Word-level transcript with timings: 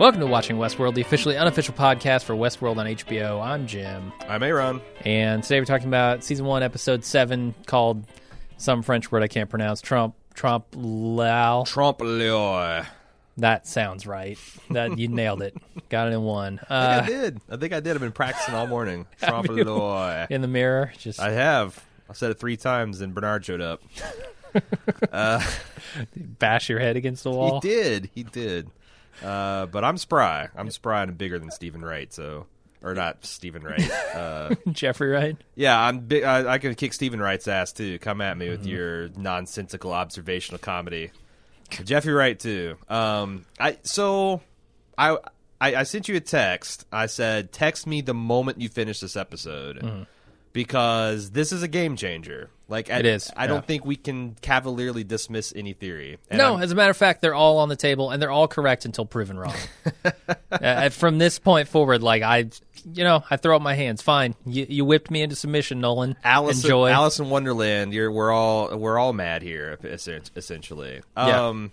Welcome 0.00 0.20
to 0.22 0.26
Watching 0.26 0.56
Westworld, 0.56 0.94
the 0.94 1.02
officially 1.02 1.36
unofficial 1.36 1.74
podcast 1.74 2.24
for 2.24 2.32
Westworld 2.34 2.78
on 2.78 2.86
HBO. 2.86 3.44
I'm 3.44 3.66
Jim, 3.66 4.14
I'm 4.26 4.42
Aaron. 4.42 4.80
and 5.04 5.42
today 5.42 5.60
we're 5.60 5.66
talking 5.66 5.88
about 5.88 6.24
season 6.24 6.46
one, 6.46 6.62
episode 6.62 7.04
seven, 7.04 7.54
called 7.66 8.06
some 8.56 8.82
French 8.82 9.12
word 9.12 9.22
I 9.22 9.28
can't 9.28 9.50
pronounce. 9.50 9.82
Trump, 9.82 10.14
Trump, 10.32 10.64
Lao. 10.74 11.64
Trump 11.64 12.00
Leroy. 12.00 12.84
That 13.36 13.66
sounds 13.66 14.06
right. 14.06 14.38
That 14.70 14.96
you 14.98 15.08
nailed 15.08 15.42
it. 15.42 15.54
Got 15.90 16.08
it 16.08 16.14
in 16.14 16.22
one. 16.22 16.60
I 16.70 16.74
Uh, 16.74 17.02
think 17.02 17.04
I 17.04 17.20
did. 17.20 17.40
I 17.50 17.56
think 17.58 17.72
I 17.74 17.80
did. 17.80 17.94
I've 17.94 18.00
been 18.00 18.12
practicing 18.12 18.54
all 18.54 18.66
morning. 18.66 19.06
Trump 19.22 19.48
Leroy. 19.48 20.26
in 20.30 20.40
the 20.40 20.48
mirror, 20.48 20.92
just 20.96 21.20
I 21.20 21.32
have. 21.32 21.78
I 22.08 22.14
said 22.14 22.30
it 22.30 22.40
three 22.40 22.56
times, 22.56 23.02
and 23.02 23.14
Bernard 23.14 23.44
showed 23.44 23.60
up. 23.60 23.82
bash 26.16 26.68
your 26.70 26.78
head 26.80 26.96
against 26.96 27.22
the 27.22 27.30
wall. 27.30 27.60
He 27.60 27.68
did. 27.68 28.10
He 28.14 28.22
did. 28.24 28.70
Uh, 29.22 29.66
but 29.66 29.84
I'm 29.84 29.98
spry. 29.98 30.48
I'm 30.56 30.70
spry 30.70 31.02
and 31.02 31.16
bigger 31.16 31.38
than 31.38 31.50
Stephen 31.50 31.82
Wright. 31.82 32.12
So, 32.12 32.46
or 32.82 32.94
not 32.94 33.24
Stephen 33.24 33.62
Wright. 33.62 33.90
Uh, 34.14 34.54
Jeffrey 34.72 35.10
Wright. 35.10 35.36
yeah, 35.54 35.78
I'm 35.78 36.00
big. 36.00 36.24
I, 36.24 36.54
I 36.54 36.58
can 36.58 36.74
kick 36.74 36.92
Stephen 36.92 37.20
Wright's 37.20 37.46
ass 37.48 37.72
too. 37.72 37.98
Come 37.98 38.20
at 38.20 38.36
me 38.38 38.48
with 38.48 38.66
your 38.66 39.08
nonsensical 39.10 39.92
observational 39.92 40.58
comedy. 40.58 41.10
Jeffrey 41.84 42.12
Wright 42.12 42.38
too. 42.38 42.76
Um, 42.88 43.44
I 43.58 43.78
so 43.82 44.40
I, 44.98 45.16
I 45.60 45.74
I 45.76 45.82
sent 45.84 46.08
you 46.08 46.16
a 46.16 46.20
text. 46.20 46.84
I 46.90 47.06
said 47.06 47.52
text 47.52 47.86
me 47.86 48.00
the 48.00 48.14
moment 48.14 48.60
you 48.60 48.68
finish 48.68 49.00
this 49.00 49.16
episode 49.16 50.06
because 50.52 51.30
this 51.30 51.52
is 51.52 51.62
a 51.62 51.68
game 51.68 51.96
changer. 51.96 52.50
Like 52.68 52.88
I, 52.88 52.98
It 52.98 53.06
is, 53.06 53.30
I 53.36 53.48
don't 53.48 53.66
think 53.66 53.84
we 53.84 53.96
can 53.96 54.36
cavalierly 54.42 55.02
dismiss 55.02 55.52
any 55.56 55.72
theory. 55.72 56.18
And 56.30 56.38
No, 56.38 56.52
I'm- 56.54 56.62
as 56.62 56.70
a 56.70 56.76
matter 56.76 56.90
of 56.92 56.96
fact, 56.96 57.20
they're 57.20 57.34
all 57.34 57.58
on 57.58 57.68
the 57.68 57.74
table 57.74 58.10
and 58.10 58.22
they're 58.22 58.30
all 58.30 58.46
correct 58.46 58.84
until 58.84 59.04
proven 59.04 59.36
wrong. 59.36 59.56
uh, 60.52 60.88
from 60.90 61.18
this 61.18 61.40
point 61.40 61.66
forward, 61.66 62.00
like 62.00 62.22
I, 62.22 62.50
you 62.94 63.02
know, 63.02 63.24
I 63.28 63.38
throw 63.38 63.56
up 63.56 63.62
my 63.62 63.74
hands. 63.74 64.02
Fine, 64.02 64.36
you, 64.46 64.66
you 64.68 64.84
whipped 64.84 65.10
me 65.10 65.20
into 65.22 65.34
submission, 65.34 65.80
Nolan. 65.80 66.14
Alice, 66.22 66.62
Enjoy. 66.62 66.88
Alice 66.90 67.18
in 67.18 67.28
Wonderland. 67.28 67.92
You're, 67.92 68.10
we're 68.12 68.30
all 68.30 68.76
we're 68.78 68.98
all 68.98 69.12
mad 69.12 69.42
here, 69.42 69.76
essen- 69.82 70.22
essentially. 70.36 71.00
Yeah. 71.16 71.48
Um, 71.48 71.72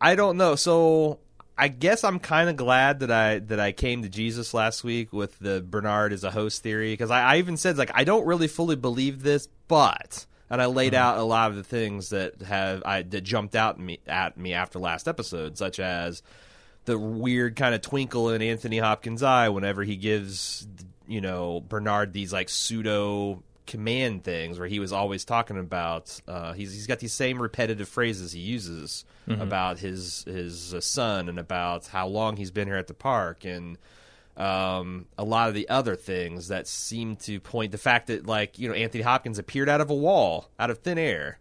I 0.00 0.14
don't 0.14 0.36
know. 0.36 0.54
So 0.54 1.18
I 1.60 1.68
guess 1.68 2.04
I'm 2.04 2.18
kind 2.18 2.48
of 2.48 2.56
glad 2.56 3.00
that 3.00 3.10
I 3.10 3.38
that 3.40 3.60
I 3.60 3.72
came 3.72 4.02
to 4.02 4.08
Jesus 4.08 4.54
last 4.54 4.82
week 4.82 5.12
with 5.12 5.38
the 5.38 5.60
Bernard 5.60 6.12
as 6.14 6.24
a 6.24 6.30
host 6.30 6.62
theory 6.62 6.92
because 6.94 7.10
I, 7.10 7.34
I 7.34 7.36
even 7.36 7.58
said 7.58 7.76
like 7.76 7.90
I 7.92 8.04
don't 8.04 8.24
really 8.24 8.48
fully 8.48 8.76
believe 8.76 9.22
this, 9.22 9.46
but 9.68 10.24
and 10.48 10.62
I 10.62 10.66
laid 10.66 10.94
Mm-hmm. 10.94 11.02
out 11.02 11.18
a 11.18 11.22
lot 11.22 11.50
of 11.50 11.56
the 11.56 11.62
things 11.62 12.08
that 12.10 12.40
have 12.42 12.82
I 12.86 13.02
that 13.02 13.20
jumped 13.20 13.54
out 13.54 13.78
me 13.78 14.00
at 14.06 14.38
me 14.38 14.54
after 14.54 14.78
last 14.78 15.06
episode, 15.06 15.58
such 15.58 15.78
as 15.78 16.22
the 16.86 16.98
weird 16.98 17.56
kind 17.56 17.74
of 17.74 17.82
twinkle 17.82 18.30
in 18.30 18.40
Anthony 18.40 18.78
Hopkins' 18.78 19.22
eye 19.22 19.50
whenever 19.50 19.84
he 19.84 19.96
gives 19.96 20.66
you 21.06 21.20
know 21.20 21.60
Bernard 21.60 22.14
these 22.14 22.32
like 22.32 22.48
pseudo 22.48 23.42
command 23.70 24.24
things 24.24 24.58
where 24.58 24.68
he 24.68 24.78
was 24.80 24.92
always 24.92 25.24
talking 25.24 25.58
about 25.58 26.20
uh, 26.28 26.52
he's 26.52 26.72
he's 26.72 26.86
got 26.86 26.98
these 26.98 27.12
same 27.12 27.40
repetitive 27.40 27.88
phrases 27.88 28.32
he 28.32 28.40
uses 28.40 29.04
about 29.28 29.78
his 29.78 30.24
his 30.24 30.74
uh, 30.74 30.80
son 30.80 31.28
and 31.28 31.38
about 31.38 31.86
how 31.86 32.06
long 32.08 32.36
he's 32.36 32.50
been 32.50 32.66
here 32.66 32.76
at 32.76 32.88
the 32.88 32.94
park 32.94 33.44
and 33.44 33.78
um, 34.36 35.06
a 35.18 35.24
lot 35.24 35.48
of 35.48 35.54
the 35.54 35.68
other 35.68 35.96
things 35.96 36.48
that 36.48 36.66
seem 36.66 37.16
to 37.16 37.40
point 37.40 37.72
the 37.72 37.78
fact 37.78 38.06
that 38.06 38.26
like 38.26 38.58
you 38.58 38.68
know 38.68 38.74
Anthony 38.74 39.02
Hopkins 39.02 39.38
appeared 39.38 39.68
out 39.68 39.80
of 39.80 39.90
a 39.90 39.94
wall 39.94 40.48
out 40.58 40.70
of 40.70 40.78
thin 40.78 40.98
air 40.98 41.38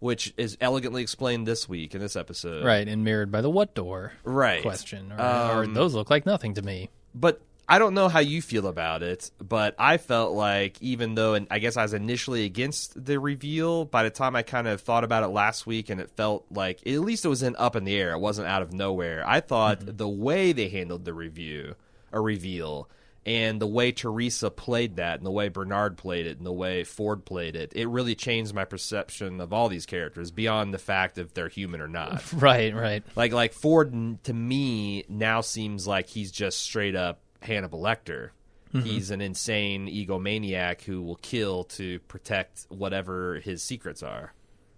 which 0.00 0.34
is 0.36 0.56
elegantly 0.60 1.02
explained 1.02 1.46
this 1.46 1.68
week 1.68 1.94
in 1.94 2.00
this 2.00 2.14
episode. 2.16 2.64
Right, 2.64 2.86
and 2.86 3.04
mirrored 3.04 3.30
by 3.32 3.40
the 3.40 3.50
what 3.50 3.74
door 3.74 4.12
right. 4.24 4.62
question, 4.62 5.12
or, 5.12 5.16
or 5.20 5.64
Um, 5.64 5.74
those 5.74 5.94
look 5.94 6.10
like 6.10 6.26
nothing 6.26 6.54
to 6.54 6.62
me. 6.62 6.90
but 7.14 7.40
I 7.72 7.78
don't 7.78 7.94
know 7.94 8.10
how 8.10 8.18
you 8.18 8.42
feel 8.42 8.66
about 8.66 9.02
it, 9.02 9.30
but 9.38 9.74
I 9.78 9.96
felt 9.96 10.34
like 10.34 10.76
even 10.82 11.14
though, 11.14 11.32
and 11.32 11.46
I 11.50 11.58
guess 11.58 11.78
I 11.78 11.82
was 11.82 11.94
initially 11.94 12.44
against 12.44 13.02
the 13.02 13.18
reveal, 13.18 13.86
by 13.86 14.02
the 14.02 14.10
time 14.10 14.36
I 14.36 14.42
kind 14.42 14.68
of 14.68 14.82
thought 14.82 15.04
about 15.04 15.22
it 15.22 15.28
last 15.28 15.66
week, 15.66 15.88
and 15.88 15.98
it 15.98 16.10
felt 16.10 16.44
like 16.50 16.86
at 16.86 17.00
least 17.00 17.24
it 17.24 17.28
was 17.28 17.42
in 17.42 17.56
up 17.56 17.74
in 17.74 17.84
the 17.84 17.96
air, 17.96 18.12
it 18.12 18.18
wasn't 18.18 18.46
out 18.46 18.60
of 18.60 18.74
nowhere. 18.74 19.26
I 19.26 19.40
thought 19.40 19.80
mm-hmm. 19.80 19.96
the 19.96 20.06
way 20.06 20.52
they 20.52 20.68
handled 20.68 21.06
the 21.06 21.14
review, 21.14 21.74
a 22.12 22.20
reveal, 22.20 22.90
and 23.24 23.58
the 23.58 23.66
way 23.66 23.90
Teresa 23.90 24.50
played 24.50 24.96
that, 24.96 25.16
and 25.16 25.24
the 25.24 25.30
way 25.30 25.48
Bernard 25.48 25.96
played 25.96 26.26
it, 26.26 26.36
and 26.36 26.44
the 26.44 26.52
way 26.52 26.84
Ford 26.84 27.24
played 27.24 27.56
it, 27.56 27.72
it 27.74 27.88
really 27.88 28.14
changed 28.14 28.52
my 28.52 28.66
perception 28.66 29.40
of 29.40 29.54
all 29.54 29.70
these 29.70 29.86
characters 29.86 30.30
beyond 30.30 30.74
the 30.74 30.78
fact 30.78 31.16
if 31.16 31.32
they're 31.32 31.48
human 31.48 31.80
or 31.80 31.88
not. 31.88 32.22
Right, 32.34 32.74
right. 32.74 33.02
Like 33.16 33.32
like 33.32 33.54
Ford 33.54 33.94
to 34.24 34.34
me 34.34 35.04
now 35.08 35.40
seems 35.40 35.86
like 35.86 36.10
he's 36.10 36.30
just 36.30 36.58
straight 36.58 36.94
up 36.94 37.22
Hannibal 37.44 37.80
Lecter. 37.80 38.30
He's 38.72 39.10
an 39.10 39.20
insane 39.20 39.86
egomaniac 39.86 40.80
who 40.80 41.02
will 41.02 41.16
kill 41.16 41.64
to 41.64 41.98
protect 42.08 42.64
whatever 42.70 43.38
his 43.40 43.62
secrets 43.62 44.02
are. 44.02 44.32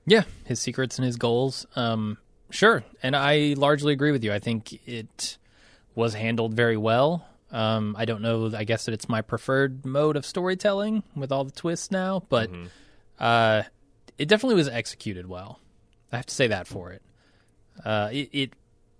Yeah, 0.05 0.25
his 0.45 0.59
secrets 0.59 0.99
and 0.99 1.07
his 1.07 1.15
goals. 1.17 1.65
Um, 1.77 2.19
sure, 2.51 2.83
and 3.05 3.15
I 3.15 3.55
largely 3.57 3.93
agree 3.93 4.11
with 4.11 4.25
you. 4.25 4.33
I 4.33 4.41
think 4.41 4.73
it 4.89 5.39
was 5.95 6.13
handled 6.15 6.55
very 6.55 6.77
well. 6.77 7.25
Um, 7.53 7.95
I 7.97 8.05
don't 8.05 8.21
know. 8.21 8.51
I 8.53 8.65
guess 8.65 8.87
that 8.87 8.95
it's 8.95 9.09
my 9.09 9.23
preferred 9.23 9.87
mode 9.87 10.17
of 10.17 10.27
storytelling 10.27 11.05
with 11.15 11.31
all 11.31 11.45
the 11.45 11.53
twists 11.53 11.93
now, 11.93 12.25
but 12.29 12.51
uh, 13.21 13.63
it 14.19 14.27
definitely 14.27 14.57
was 14.57 14.67
executed 14.69 15.29
well. 15.29 15.61
I 16.11 16.17
have 16.17 16.27
to 16.27 16.35
say 16.35 16.49
that 16.49 16.67
for 16.67 16.91
it. 16.91 17.03
Uh, 17.85 18.09
it, 18.13 18.29
it 18.33 18.53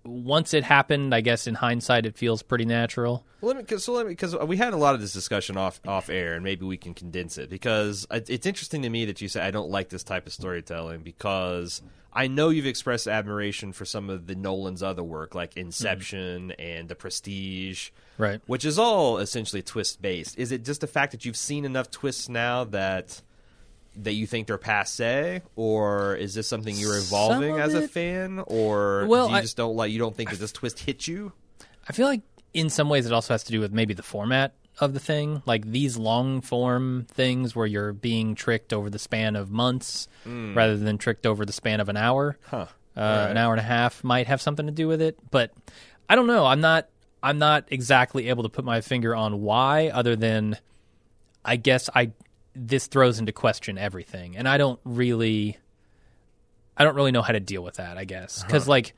once 0.05 0.53
it 0.53 0.63
happened, 0.63 1.13
I 1.13 1.21
guess 1.21 1.47
in 1.47 1.55
hindsight, 1.55 2.05
it 2.05 2.15
feels 2.15 2.41
pretty 2.41 2.65
natural. 2.65 3.25
Well, 3.41 3.55
let 3.55 3.71
me 3.71 3.77
so 3.77 3.93
let 3.93 4.05
me 4.05 4.11
because 4.11 4.35
we 4.35 4.57
had 4.57 4.73
a 4.73 4.77
lot 4.77 4.95
of 4.95 5.01
this 5.01 5.13
discussion 5.13 5.57
off 5.57 5.79
off 5.87 6.09
air, 6.09 6.35
and 6.35 6.43
maybe 6.43 6.65
we 6.65 6.77
can 6.77 6.93
condense 6.93 7.37
it 7.37 7.49
because 7.49 8.07
it's 8.11 8.45
interesting 8.45 8.81
to 8.83 8.89
me 8.89 9.05
that 9.05 9.21
you 9.21 9.27
say 9.27 9.41
I 9.41 9.51
don't 9.51 9.69
like 9.69 9.89
this 9.89 10.03
type 10.03 10.25
of 10.27 10.33
storytelling 10.33 11.01
because 11.01 11.81
I 12.13 12.27
know 12.27 12.49
you've 12.49 12.65
expressed 12.65 13.07
admiration 13.07 13.73
for 13.73 13.83
some 13.83 14.09
of 14.09 14.25
the 14.25 14.35
Nolan's 14.35 14.81
other 14.81 15.03
work 15.03 15.35
like 15.35 15.51
mm-hmm. 15.51 15.67
Inception 15.67 16.51
and 16.51 16.87
The 16.87 16.95
Prestige, 16.95 17.89
Right. 18.17 18.39
which 18.47 18.63
is 18.63 18.79
all 18.79 19.17
essentially 19.17 19.61
twist 19.61 20.01
based. 20.01 20.39
Is 20.39 20.51
it 20.53 20.63
just 20.63 20.81
the 20.81 20.87
fact 20.87 21.11
that 21.11 21.25
you've 21.25 21.35
seen 21.35 21.65
enough 21.65 21.91
twists 21.91 22.29
now 22.29 22.63
that 22.65 23.21
that 24.03 24.13
you 24.13 24.27
think 24.27 24.47
they're 24.47 24.57
passe, 24.57 25.41
or 25.55 26.15
is 26.15 26.33
this 26.33 26.47
something 26.47 26.75
you're 26.75 26.97
evolving 26.97 27.59
as 27.59 27.73
a 27.73 27.87
fan, 27.87 28.43
or 28.47 29.05
Well, 29.07 29.27
do 29.27 29.33
you 29.33 29.37
I- 29.39 29.41
just 29.41 29.57
don't 29.57 29.75
like 29.75 29.91
you 29.91 29.99
don't 29.99 30.15
think 30.15 30.29
that 30.31 30.39
this 30.39 30.51
twist 30.51 30.79
hit 30.79 31.07
you? 31.07 31.31
I 31.87 31.93
feel 31.93 32.07
like 32.07 32.21
in 32.53 32.69
some 32.69 32.89
ways 32.89 33.05
it 33.05 33.11
also 33.13 33.33
has 33.33 33.43
to 33.45 33.51
do 33.51 33.59
with 33.59 33.71
maybe 33.71 33.93
the 33.93 34.03
format 34.03 34.53
of 34.79 34.93
the 34.93 34.99
thing. 34.99 35.41
Like 35.45 35.69
these 35.71 35.97
long 35.97 36.41
form 36.41 37.05
things 37.09 37.55
where 37.55 37.65
you're 37.67 37.93
being 37.93 38.35
tricked 38.35 38.73
over 38.73 38.89
the 38.89 38.99
span 38.99 39.35
of 39.35 39.49
months 39.51 40.07
rather 40.25 40.75
than 40.77 40.97
tricked 40.97 41.25
over 41.25 41.45
the 41.45 41.53
span 41.53 41.79
of 41.79 41.87
an 41.89 41.97
hour. 41.97 42.37
Huh. 42.47 42.65
Uh, 42.97 43.27
An 43.29 43.37
hour 43.37 43.53
and 43.53 43.59
a 43.59 43.63
half 43.63 44.03
might 44.03 44.27
have 44.27 44.41
something 44.41 44.65
to 44.67 44.71
do 44.71 44.87
with 44.87 45.01
it, 45.01 45.17
but 45.29 45.51
I 46.09 46.15
don't 46.15 46.27
know. 46.27 46.45
I'm 46.45 46.61
not. 46.61 46.87
I'm 47.21 47.39
not 47.39 47.65
exactly 47.69 48.29
able 48.29 48.43
to 48.43 48.49
put 48.49 48.63
my 48.65 48.81
finger 48.81 49.15
on 49.15 49.41
why, 49.41 49.89
other 49.89 50.15
than 50.15 50.57
I 51.43 51.55
guess 51.57 51.89
I 51.93 52.11
this 52.55 52.87
throws 52.87 53.19
into 53.19 53.31
question 53.31 53.77
everything, 53.77 54.37
and 54.37 54.47
I 54.47 54.57
don't 54.57 54.79
really. 54.83 55.57
I 56.77 56.83
don't 56.83 56.95
really 56.95 57.11
know 57.11 57.21
how 57.21 57.31
to 57.31 57.39
deal 57.39 57.63
with 57.63 57.75
that. 57.75 57.97
I 57.97 58.03
guess 58.05 58.39
uh-huh. 58.39 58.47
because 58.47 58.67
like 58.67 58.93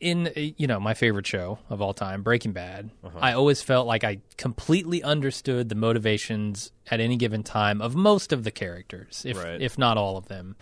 in 0.00 0.30
you 0.58 0.66
know 0.66 0.78
my 0.78 0.92
favorite 0.92 1.26
show 1.26 1.58
of 1.70 1.80
all 1.80 1.94
time 1.94 2.22
breaking 2.22 2.52
bad 2.52 2.90
uh-huh. 3.02 3.18
i 3.20 3.32
always 3.32 3.62
felt 3.62 3.86
like 3.86 4.04
i 4.04 4.18
completely 4.36 5.02
understood 5.02 5.68
the 5.68 5.74
motivations 5.74 6.70
at 6.90 7.00
any 7.00 7.16
given 7.16 7.42
time 7.42 7.80
of 7.80 7.94
most 7.94 8.32
of 8.32 8.44
the 8.44 8.50
characters 8.50 9.24
if 9.26 9.42
Right. 9.42 9.60
if 9.60 9.78
not 9.78 9.96
all 9.96 10.16
of 10.16 10.28
them 10.28 10.56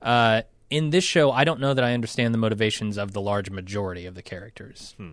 uh, 0.00 0.42
in 0.70 0.90
this 0.90 1.02
show 1.02 1.32
i 1.32 1.42
don't 1.42 1.58
know 1.58 1.74
that 1.74 1.82
i 1.82 1.92
understand 1.92 2.32
the 2.32 2.38
motivations 2.38 2.98
of 2.98 3.12
the 3.12 3.20
large 3.20 3.50
majority 3.50 4.06
of 4.06 4.14
the 4.14 4.22
characters 4.22 4.94
hmm. 4.96 5.12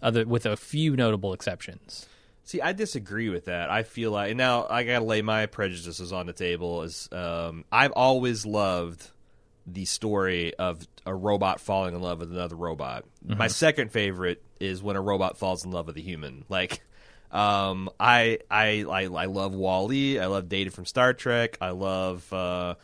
other 0.00 0.24
with 0.24 0.46
a 0.46 0.56
few 0.56 0.94
notable 0.94 1.32
exceptions 1.32 2.06
See, 2.44 2.60
I 2.60 2.72
disagree 2.72 3.30
with 3.30 3.46
that. 3.46 3.70
I 3.70 3.82
feel 3.84 4.10
like 4.10 4.30
and 4.30 4.38
now 4.38 4.66
I 4.68 4.84
gotta 4.84 5.04
lay 5.04 5.22
my 5.22 5.46
prejudices 5.46 6.12
on 6.12 6.26
the 6.26 6.32
table. 6.32 6.82
Is 6.82 7.08
um, 7.10 7.64
I've 7.72 7.92
always 7.92 8.44
loved 8.44 9.10
the 9.66 9.86
story 9.86 10.54
of 10.54 10.86
a 11.06 11.14
robot 11.14 11.58
falling 11.58 11.94
in 11.94 12.02
love 12.02 12.20
with 12.20 12.30
another 12.30 12.56
robot. 12.56 13.04
My 13.24 13.48
second 13.48 13.92
favorite 13.92 14.42
is 14.60 14.82
when 14.82 14.96
a 14.96 15.00
robot 15.00 15.38
falls 15.38 15.64
in 15.64 15.70
love 15.70 15.86
with 15.86 15.96
a 15.96 16.02
human. 16.02 16.44
Like, 16.50 16.82
um, 17.32 17.88
I 17.98 18.40
I 18.50 18.84
I, 18.88 19.04
I 19.04 19.24
love 19.26 19.54
WALL-E. 19.54 20.18
I 20.18 20.26
love 20.26 20.48
Data 20.48 20.70
from 20.70 20.84
Star 20.84 21.14
Trek. 21.14 21.56
I 21.62 21.70
love. 21.70 22.30
Uh, 22.32 22.74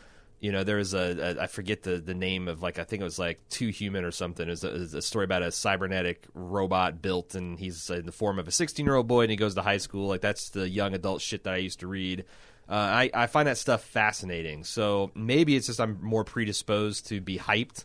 you 0.40 0.52
know, 0.52 0.64
there 0.64 0.76
was 0.76 0.94
a, 0.94 1.36
a 1.38 1.42
I 1.42 1.46
forget 1.46 1.82
the, 1.82 1.98
the 1.98 2.14
name 2.14 2.48
of 2.48 2.62
like 2.62 2.78
I 2.78 2.84
think 2.84 3.02
it 3.02 3.04
was 3.04 3.18
like 3.18 3.40
Two 3.50 3.68
Human 3.68 4.04
or 4.04 4.10
something. 4.10 4.46
It 4.46 4.50
was 4.50 4.64
a, 4.64 4.74
it 4.74 4.78
was 4.78 4.94
a 4.94 5.02
story 5.02 5.24
about 5.24 5.42
a 5.42 5.52
cybernetic 5.52 6.26
robot 6.34 7.02
built, 7.02 7.34
and 7.34 7.58
he's 7.58 7.90
in 7.90 8.06
the 8.06 8.12
form 8.12 8.38
of 8.38 8.48
a 8.48 8.50
16 8.50 8.84
year 8.84 8.94
old 8.94 9.06
boy, 9.06 9.22
and 9.22 9.30
he 9.30 9.36
goes 9.36 9.54
to 9.54 9.62
high 9.62 9.76
school. 9.76 10.08
Like 10.08 10.22
that's 10.22 10.50
the 10.50 10.68
young 10.68 10.94
adult 10.94 11.20
shit 11.20 11.44
that 11.44 11.54
I 11.54 11.58
used 11.58 11.80
to 11.80 11.86
read. 11.86 12.24
Uh, 12.68 12.72
I 12.72 13.10
I 13.12 13.26
find 13.26 13.48
that 13.48 13.58
stuff 13.58 13.84
fascinating. 13.84 14.64
So 14.64 15.10
maybe 15.14 15.56
it's 15.56 15.66
just 15.66 15.80
I'm 15.80 15.98
more 16.00 16.24
predisposed 16.24 17.08
to 17.08 17.20
be 17.20 17.36
hyped 17.36 17.84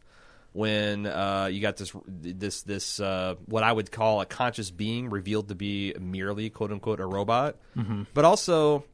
when 0.54 1.06
uh, 1.06 1.50
you 1.52 1.60
got 1.60 1.76
this 1.76 1.94
this 2.08 2.62
this 2.62 3.02
uh, 3.02 3.36
what 3.48 3.64
I 3.64 3.74
would 3.74 3.92
call 3.92 4.22
a 4.22 4.26
conscious 4.26 4.72
being 4.72 5.10
revealed 5.10 5.50
to 5.50 5.56
be 5.56 5.94
merely 6.00 6.50
quote 6.50 6.72
unquote 6.72 7.02
a 7.02 7.06
robot, 7.06 7.58
mm-hmm. 7.76 8.04
but 8.14 8.24
also. 8.24 8.86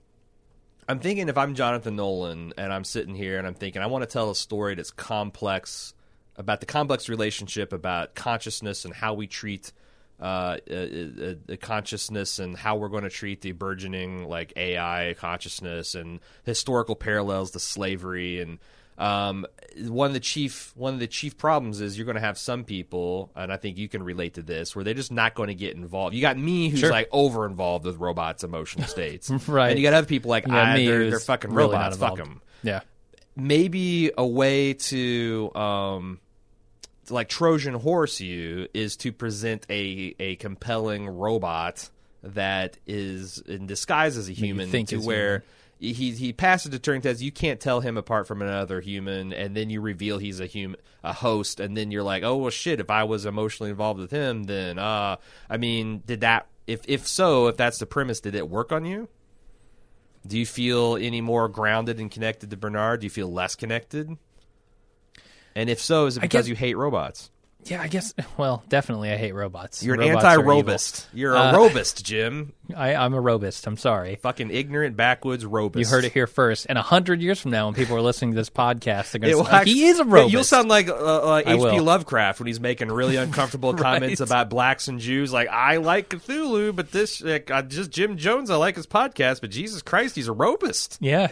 I'm 0.88 1.00
thinking 1.00 1.30
if 1.30 1.38
I'm 1.38 1.56
Jonathan 1.56 1.96
Nolan 1.96 2.54
and 2.58 2.74
I'm 2.74 2.84
sitting 2.84 3.16
here 3.16 3.38
and 3.38 3.46
I'm 3.46 3.54
thinking 3.54 3.82
I 3.82 3.88
want 3.88 4.04
to 4.04 4.08
tell 4.08 4.30
a 4.30 4.36
story 4.36 4.76
that's 4.76 4.92
complex 4.92 5.94
about 6.38 6.60
the 6.60 6.66
complex 6.66 7.08
relationship 7.08 7.72
about 7.72 8.16
consciousness 8.16 8.86
and 8.86 8.94
how 8.94 9.14
we 9.14 9.28
treat 9.28 9.72
uh, 10.20 10.24
uh, 10.24 10.58
uh, 10.70 10.76
uh 10.76 11.34
a, 11.50 11.54
a, 11.54 11.58
consciousness 11.58 12.38
and 12.38 12.56
how 12.56 12.76
we're 12.76 12.90
going 12.90 13.04
to 13.04 13.10
treat 13.10 13.42
the 13.42 13.54
burgeoning 13.54 14.28
like 14.28 14.54
AI 14.56 15.16
consciousness 15.18 15.96
and 15.96 16.20
historical 16.44 16.96
parallels 16.96 17.52
to 17.52 17.60
slavery 17.60 18.40
and 18.40 18.60
um, 19.02 19.48
one 19.88 20.08
of 20.08 20.14
the 20.14 20.20
chief 20.20 20.72
one 20.76 20.94
of 20.94 21.00
the 21.00 21.08
chief 21.08 21.38
problems 21.38 21.82
is 21.82 21.98
you're 21.98 22.06
going 22.06 22.16
to 22.16 22.22
have 22.22 22.38
some 22.38 22.64
people, 22.64 23.32
and 23.36 23.52
I 23.52 23.58
think 23.58 23.78
you 23.78 23.90
can 23.90 24.04
relate 24.04 24.36
to 24.36 24.44
this, 24.44 24.76
where 24.76 24.84
they're 24.84 24.94
just 24.94 25.12
not 25.12 25.34
going 25.34 25.48
to 25.48 25.56
get 25.56 25.76
involved. 25.76 26.14
You 26.14 26.22
got 26.22 26.38
me, 26.38 26.70
who's 26.70 26.82
Sure. 26.82 26.92
like 26.92 27.10
over 27.12 27.46
involved 27.46 27.86
with 27.86 27.98
robots' 27.98 28.44
emotional 28.44 28.86
states, 28.88 29.30
Right. 29.48 29.72
And 29.72 29.80
you 29.80 29.84
got 29.86 29.94
other 29.96 30.06
people 30.08 30.30
like 30.30 30.46
got 30.46 30.54
I, 30.54 30.76
me 30.76 30.86
they're, 30.88 31.10
they're 31.10 31.20
fucking 31.20 31.52
really 31.52 31.72
robots, 31.74 31.98
fuck 31.98 32.18
them. 32.18 32.42
Yeah. 32.62 32.82
Maybe 33.36 34.12
a 34.18 34.26
way 34.28 34.74
to 34.74 35.52
um, 35.56 36.20
like 37.10 37.30
Trojan 37.30 37.74
horse 37.74 38.20
you 38.20 38.68
is 38.74 38.98
to 38.98 39.12
present 39.12 39.66
a 39.70 40.14
a 40.20 40.36
compelling 40.36 41.08
robot 41.08 41.90
that 42.24 42.78
is 42.86 43.40
in 43.40 43.66
disguise 43.66 44.16
as 44.18 44.30
a 44.30 44.34
human 44.34 44.70
to 44.86 44.98
where 44.98 45.44
he 45.82 46.12
he 46.12 46.32
passes 46.32 46.70
the 46.70 46.80
Turing 46.80 47.02
test. 47.02 47.22
You 47.22 47.32
can't 47.32 47.60
tell 47.60 47.82
him 47.82 47.98
apart 47.98 48.28
from 48.28 48.42
another 48.42 48.82
human, 48.82 49.34
and 49.34 49.56
then 49.56 49.72
you 49.72 49.82
reveal 49.82 50.20
he's 50.20 50.40
a 50.40 50.46
human, 50.46 50.80
a 51.04 51.12
host, 51.12 51.60
and 51.60 51.76
then 51.76 51.90
you're 51.90 52.04
like, 52.04 52.22
oh 52.24 52.38
well, 52.38 52.52
shit. 52.52 52.80
If 52.80 52.92
I 52.92 53.04
was 53.04 53.26
emotionally 53.26 53.72
involved 53.72 54.00
with 54.00 54.12
him, 54.12 54.44
then 54.44 54.78
uh, 54.78 55.18
I 55.50 55.58
mean, 55.58 56.04
did 56.06 56.22
that? 56.22 56.48
If 56.68 56.82
if 56.88 57.08
so, 57.08 57.48
if 57.48 57.58
that's 57.58 57.80
the 57.80 57.88
premise, 57.88 58.20
did 58.20 58.36
it 58.36 58.48
work 58.48 58.72
on 58.72 58.86
you? 58.86 59.10
Do 60.26 60.38
you 60.38 60.46
feel 60.46 60.98
any 60.98 61.20
more 61.20 61.50
grounded 61.50 62.00
and 62.00 62.12
connected 62.12 62.52
to 62.52 62.58
Bernard? 62.58 63.00
Do 63.00 63.08
you 63.08 63.10
feel 63.10 63.32
less 63.32 63.56
connected? 63.56 64.16
And 65.56 65.68
if 65.68 65.82
so, 65.82 66.06
is 66.06 66.18
it 66.18 66.20
because 66.22 66.44
guess- 66.46 66.50
you 66.50 66.56
hate 66.56 66.78
robots? 66.78 67.32
Yeah, 67.66 67.82
I 67.82 67.88
guess. 67.88 68.14
Well, 68.38 68.64
definitely, 68.70 69.12
I 69.12 69.18
hate 69.18 69.34
robots. 69.34 69.84
You're 69.84 69.94
an 69.96 70.02
Robots 70.02 70.26
are 70.26 70.30
anti-robist. 70.30 71.08
You're 71.14 71.36
a 71.36 71.40
Uh, 71.40 71.58
robist, 71.58 72.04
Jim. 72.04 72.54
I, 72.76 72.96
I'm 72.96 73.14
a 73.14 73.22
robist. 73.22 73.68
I'm 73.68 73.78
sorry. 73.78 74.16
Fucking 74.16 74.50
ignorant, 74.50 74.96
backwoods 74.98 75.46
robist. 75.46 75.80
You 75.92 75.96
heard 75.96 76.06
it 76.06 76.12
here 76.14 76.26
first. 76.26 76.66
And 76.70 76.78
a 76.78 76.82
hundred 76.82 77.22
years 77.22 77.40
from 77.40 77.52
now, 77.52 77.66
when 77.68 77.76
people 77.76 77.96
are 77.96 78.02
listening 78.02 78.32
to 78.32 78.36
this 78.36 78.50
podcast, 78.50 79.12
they're 79.12 79.20
going 79.20 79.38
to 79.38 79.46
say, 79.46 79.58
"Oh, 79.60 79.64
"He 79.64 79.86
is 79.88 80.00
a 80.00 80.06
Yeah. 80.06 80.26
You'll 80.26 80.44
sound 80.44 80.70
like 80.70 80.88
uh, 80.90 80.94
uh, 80.94 81.42
H.P. 81.46 81.80
Lovecraft 81.82 82.40
when 82.40 82.48
he's 82.48 82.60
making 82.60 82.88
really 82.92 83.18
uncomfortable 83.18 83.74
comments 83.76 84.22
about 84.22 84.50
blacks 84.50 84.88
and 84.88 85.00
Jews. 85.00 85.32
Like, 85.32 85.50
I 85.50 85.78
like 85.78 86.10
Cthulhu, 86.10 86.76
but 86.76 86.92
this, 86.92 87.22
like, 87.22 87.52
I 87.52 87.62
just 87.62 87.92
Jim 87.92 88.18
Jones. 88.18 88.50
I 88.50 88.56
like 88.56 88.76
his 88.76 88.88
podcast, 88.88 89.42
but 89.42 89.52
Jesus 89.52 89.82
Christ, 89.82 90.16
he's 90.16 90.28
a 90.28 90.34
robist. 90.34 90.98
yeah, 91.02 91.28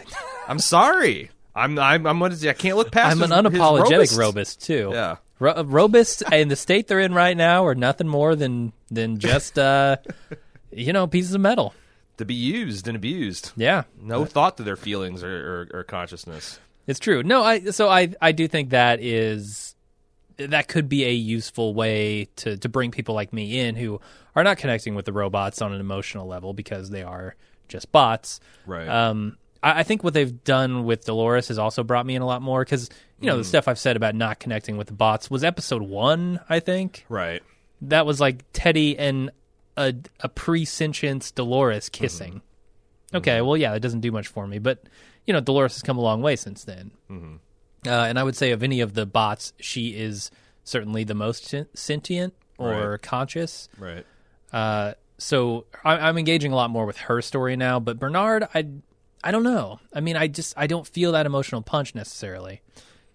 I'm 0.46 0.58
sorry. 0.60 1.30
I'm 1.56 1.78
I'm 1.78 2.06
I'm 2.06 2.20
what 2.20 2.32
is 2.32 2.46
I 2.46 2.52
can't 2.52 2.76
look 2.76 2.92
past. 2.92 3.16
I'm 3.16 3.22
an 3.22 3.44
his- 3.44 3.52
his 3.54 3.60
unapologetic 3.60 3.90
robist. 3.90 4.18
robist 4.18 4.62
too. 4.64 4.90
Yeah. 4.92 5.16
Ro- 5.40 5.64
robists 5.64 6.22
in 6.30 6.48
the 6.48 6.56
state 6.56 6.86
they're 6.86 7.00
in 7.00 7.12
right 7.14 7.36
now 7.36 7.66
are 7.66 7.74
nothing 7.74 8.06
more 8.06 8.36
than 8.36 8.72
than 8.90 9.18
just 9.18 9.58
uh, 9.58 9.96
you 10.70 10.92
know 10.92 11.06
pieces 11.06 11.34
of 11.34 11.40
metal. 11.40 11.74
To 12.18 12.24
be 12.26 12.34
used 12.34 12.86
and 12.86 12.96
abused. 12.96 13.52
Yeah, 13.56 13.84
No 13.98 14.26
thought 14.26 14.58
to 14.58 14.62
their 14.62 14.76
feelings 14.76 15.24
or, 15.24 15.68
or, 15.72 15.78
or 15.80 15.84
consciousness. 15.84 16.60
It's 16.86 17.00
true. 17.00 17.22
No, 17.22 17.42
I 17.42 17.64
so 17.70 17.88
I 17.88 18.14
I 18.20 18.32
do 18.32 18.46
think 18.46 18.70
that 18.70 19.00
is 19.00 19.74
that 20.36 20.68
could 20.68 20.88
be 20.88 21.04
a 21.04 21.12
useful 21.12 21.74
way 21.74 22.28
to 22.36 22.56
to 22.58 22.68
bring 22.68 22.90
people 22.90 23.14
like 23.14 23.32
me 23.32 23.60
in 23.60 23.74
who 23.76 24.00
are 24.36 24.44
not 24.44 24.58
connecting 24.58 24.94
with 24.94 25.06
the 25.06 25.12
robots 25.12 25.62
on 25.62 25.72
an 25.72 25.80
emotional 25.80 26.26
level 26.26 26.52
because 26.52 26.90
they 26.90 27.02
are 27.02 27.34
just 27.68 27.90
bots. 27.92 28.40
Right. 28.66 28.88
Um, 28.88 29.38
I, 29.62 29.80
I 29.80 29.82
think 29.82 30.04
what 30.04 30.14
they've 30.14 30.44
done 30.44 30.84
with 30.84 31.04
Dolores 31.04 31.48
has 31.48 31.58
also 31.58 31.82
brought 31.82 32.06
me 32.06 32.16
in 32.16 32.22
a 32.22 32.26
lot 32.26 32.42
more 32.42 32.64
because 32.64 32.90
you 33.20 33.26
know 33.26 33.36
the 33.36 33.44
stuff 33.44 33.68
I've 33.68 33.78
said 33.78 33.96
about 33.96 34.14
not 34.14 34.40
connecting 34.40 34.76
with 34.76 34.86
the 34.88 34.94
bots 34.94 35.30
was 35.30 35.44
episode 35.44 35.82
one. 35.82 36.40
I 36.48 36.60
think 36.60 37.04
right. 37.08 37.42
that 37.82 38.06
was 38.06 38.20
like 38.20 38.44
Teddy 38.52 38.98
and 38.98 39.30
a 39.76 39.94
a 40.20 40.28
pre 40.28 40.64
sentience 40.64 41.30
Dolores 41.30 41.88
kissing. 41.88 42.42
Okay, 43.12 43.40
well, 43.40 43.56
yeah, 43.56 43.74
it 43.74 43.80
doesn't 43.80 44.00
do 44.00 44.12
much 44.12 44.28
for 44.28 44.46
me, 44.46 44.58
but 44.58 44.82
you 45.26 45.32
know, 45.32 45.40
Dolores 45.40 45.74
has 45.74 45.82
come 45.82 45.98
a 45.98 46.00
long 46.02 46.22
way 46.22 46.36
since 46.36 46.64
then. 46.64 46.92
Mm-hmm. 47.10 47.34
Uh, 47.86 47.90
and 47.90 48.18
I 48.18 48.22
would 48.22 48.36
say 48.36 48.50
of 48.52 48.62
any 48.62 48.80
of 48.80 48.94
the 48.94 49.06
bots, 49.06 49.52
she 49.58 49.88
is 49.90 50.30
certainly 50.64 51.04
the 51.04 51.14
most 51.14 51.54
sentient 51.74 52.34
or 52.58 52.90
Right. 52.92 53.02
conscious. 53.02 53.68
Right. 53.78 54.04
Uh, 54.52 54.94
so 55.18 55.66
I, 55.84 56.08
I'm 56.08 56.18
engaging 56.18 56.52
a 56.52 56.56
lot 56.56 56.70
more 56.70 56.86
with 56.86 56.98
her 56.98 57.22
story 57.22 57.56
now. 57.56 57.80
But 57.80 57.98
Bernard, 57.98 58.46
I 58.54 58.66
I 59.22 59.30
don't 59.32 59.42
know. 59.44 59.80
I 59.92 60.00
mean, 60.00 60.16
I 60.16 60.28
just 60.28 60.54
I 60.56 60.66
don't 60.66 60.86
feel 60.86 61.12
that 61.12 61.26
emotional 61.26 61.62
punch 61.62 61.94
necessarily. 61.94 62.60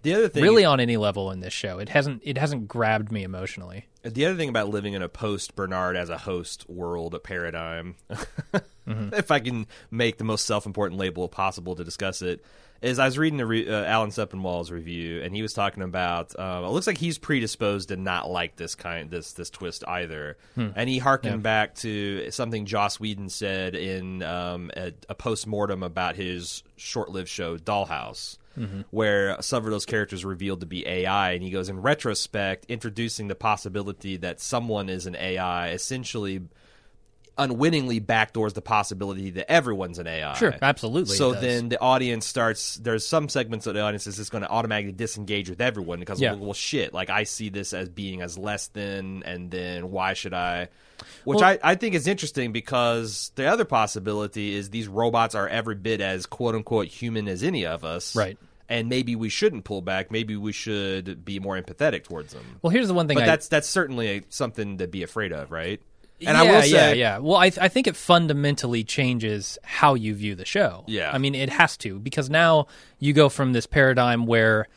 The 0.06 0.14
other 0.14 0.30
thing, 0.30 0.44
Really, 0.44 0.66
on 0.66 0.80
any 0.80 0.98
level 0.98 1.32
in 1.32 1.40
this 1.40 1.52
show, 1.52 1.80
it 1.80 1.90
hasn't 1.90 2.22
it 2.24 2.38
hasn't 2.38 2.68
grabbed 2.68 3.12
me 3.12 3.24
emotionally. 3.24 3.88
The 4.04 4.28
other 4.28 4.38
thing 4.38 4.50
about 4.50 4.70
living 4.70 4.94
in 4.94 5.02
a 5.02 5.10
post 5.10 5.56
Bernard 5.56 5.96
as 5.96 6.12
a 6.12 6.18
host 6.20 6.70
world, 6.70 7.16
a 7.16 7.20
paradigm, 7.20 7.96
if 8.86 9.32
I 9.32 9.40
can 9.40 9.66
make 9.90 10.20
the 10.20 10.24
most 10.24 10.46
self 10.46 10.68
important 10.68 11.00
label 11.00 11.28
possible 11.28 11.76
to 11.76 11.84
discuss 11.84 12.22
it, 12.22 12.46
is 12.84 13.00
I 13.00 13.06
was 13.06 13.18
reading 13.18 13.42
a 13.42 13.48
re- 13.48 13.68
uh, 13.68 13.84
Alan 13.86 14.12
Sepinwall's 14.12 14.70
review, 14.70 15.24
and 15.24 15.36
he 15.36 15.42
was 15.42 15.54
talking 15.54 15.82
about. 15.82 16.38
Uh, 16.38 16.62
it 16.64 16.70
looks 16.70 16.86
like 16.86 17.00
he's 17.00 17.18
predisposed 17.18 17.90
to 17.90 17.98
not 17.98 18.30
like 18.30 18.58
this 18.58 18.76
kind 18.76 19.10
this 19.10 19.34
this 19.34 19.50
twist 19.50 19.84
either, 19.88 20.38
and 20.76 20.88
he 20.88 21.00
harkened 21.00 21.42
back 21.42 21.74
to 21.78 22.30
something 22.30 22.68
Joss 22.68 23.00
Whedon 23.00 23.30
said 23.30 23.74
in 23.74 24.22
um, 24.22 24.70
a, 24.78 24.94
a 25.10 25.16
post 25.16 25.48
mortem 25.48 25.82
about 25.82 26.16
his 26.16 26.62
short 26.76 27.10
lived 27.10 27.30
show 27.30 27.58
Dollhouse 27.58 28.38
Mm-hmm. 28.58 28.82
where 28.92 29.42
some 29.42 29.66
of 29.66 29.72
those 29.72 29.86
characters 29.86 30.24
revealed 30.24 30.62
to 30.62 30.66
be 30.66 30.88
AI, 30.88 31.32
and 31.34 31.44
he 31.44 31.50
goes 31.50 31.68
in 31.68 31.82
retrospect, 31.82 32.66
introducing 32.70 33.28
the 33.28 33.36
possibility 33.36 34.16
that 34.18 34.40
someone 34.40 34.88
is 34.88 35.06
an 35.06 35.16
AI, 35.16 35.72
essentially 35.72 36.42
unwittingly 37.38 38.00
backdoors 38.00 38.54
the 38.54 38.62
possibility 38.62 39.30
that 39.32 39.52
everyone's 39.52 40.00
an 40.00 40.08
AI. 40.08 40.34
Sure, 40.36 40.56
absolutely 40.62 41.16
So 41.16 41.34
then 41.34 41.70
the 41.70 41.80
audience 41.80 42.26
starts. 42.26 42.78
There's 42.78 43.06
some 43.06 43.28
segments 43.30 43.68
of 43.68 43.74
the 43.74 43.82
audience 43.82 44.08
is 44.08 44.16
just 44.18 44.32
going 44.32 44.44
to 44.44 44.50
automatically 44.50 44.94
disengage 44.94 45.50
with 45.50 45.60
everyone 45.62 46.00
because 46.00 46.22
Yeah. 46.22 46.32
well, 46.34 46.40
well, 46.46 46.54
shit. 46.54 46.94
Like 46.94 47.10
I 47.10 47.24
see 47.24 47.50
this 47.50 47.74
as 47.74 47.90
being 47.90 48.22
as 48.22 48.38
less 48.38 48.68
than, 48.68 49.24
and 49.24 49.52
then 49.52 49.92
why 49.92 50.14
should 50.14 50.34
I? 50.34 50.70
Which 51.26 51.40
Well- 51.42 51.44
I, 51.44 51.60
I 51.72 51.76
think 51.76 51.94
is 51.96 52.08
interesting 52.08 52.52
because 52.54 53.32
the 53.36 53.46
other 53.48 53.66
possibility 53.66 54.56
is 54.56 54.70
these 54.70 54.88
robots 54.88 55.36
are 55.36 55.48
every 55.48 55.76
bit 55.76 56.00
as 56.02 56.26
quote 56.26 56.56
unquote 56.56 56.88
human 56.88 57.28
as 57.28 57.44
any 57.44 57.66
of 57.66 57.84
us. 57.84 58.16
Right. 58.16 58.38
And 58.68 58.90
maybe 58.90 59.16
we 59.16 59.30
shouldn't 59.30 59.64
pull 59.64 59.82
back. 59.84 60.10
Maybe 60.10 60.36
we 60.36 60.52
should 60.52 61.24
be 61.24 61.40
more 61.40 61.56
empathetic 61.62 62.04
towards 62.06 62.34
them. 62.34 62.44
Well, 62.64 62.72
here's 62.72 62.88
the 62.88 62.96
one 62.96 63.08
thing. 63.08 63.16
But 63.16 63.24
I, 63.24 63.28
that's 63.28 63.48
that's 63.48 63.68
certainly 63.70 64.08
a, 64.18 64.22
something 64.30 64.80
to 64.80 64.88
be 64.88 65.04
afraid 65.04 65.34
of, 65.34 65.52
right? 65.52 65.80
And 66.22 66.38
yeah, 66.38 66.42
I 66.42 66.44
will 66.44 66.62
say, 66.62 66.70
yeah, 66.70 66.92
yeah. 66.94 67.18
Well, 67.20 67.38
I 67.38 67.48
I 67.60 67.68
think 67.68 67.88
it 67.88 67.96
fundamentally 67.96 68.84
changes 68.84 69.58
how 69.64 69.96
you 69.96 70.14
view 70.16 70.36
the 70.36 70.46
show. 70.46 70.84
Yeah. 70.88 71.12
I 71.12 71.18
mean, 71.18 71.36
it 71.36 71.50
has 71.50 71.76
to 71.78 72.00
because 72.00 72.30
now 72.30 72.68
you 73.00 73.14
go 73.14 73.30
from 73.30 73.54
this 73.54 73.66
paradigm 73.66 74.26
where. 74.26 74.68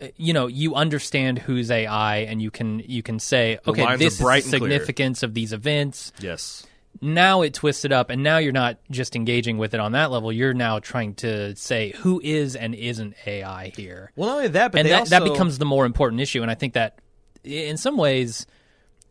uh, 0.00 0.06
You 0.16 0.32
know, 0.32 0.46
you 0.48 0.74
understand 0.74 1.38
who's 1.38 1.70
AI, 1.70 2.18
and 2.28 2.40
you 2.42 2.50
can 2.50 2.80
you 2.86 3.02
can 3.02 3.18
say, 3.18 3.58
okay, 3.66 3.96
this 3.96 4.14
is 4.14 4.18
the 4.18 4.26
and 4.28 4.42
clear. 4.42 4.50
significance 4.50 5.22
of 5.22 5.34
these 5.34 5.52
events. 5.52 6.12
yes, 6.20 6.66
Now 7.00 7.42
it 7.42 7.54
twisted 7.54 7.92
up, 7.92 8.10
and 8.10 8.22
now 8.22 8.38
you're 8.38 8.52
not 8.52 8.78
just 8.90 9.14
engaging 9.16 9.58
with 9.58 9.72
it 9.74 9.80
on 9.80 9.92
that 9.92 10.10
level. 10.10 10.32
You're 10.32 10.54
now 10.54 10.78
trying 10.80 11.14
to 11.16 11.54
say 11.56 11.92
who 12.02 12.20
is 12.22 12.54
and 12.56 12.74
isn't 12.74 13.14
AI 13.26 13.72
here 13.76 14.10
well, 14.16 14.28
not 14.30 14.36
only 14.36 14.48
that, 14.48 14.72
but 14.72 14.78
and 14.80 14.86
they 14.86 14.90
that, 14.92 15.00
also, 15.00 15.10
that 15.18 15.24
becomes 15.24 15.58
the 15.58 15.64
more 15.64 15.86
important 15.86 16.20
issue 16.20 16.42
and 16.42 16.50
i 16.50 16.54
think 16.54 16.74
that 16.74 16.98
in 17.44 17.76
some 17.76 17.96
ways 17.96 18.46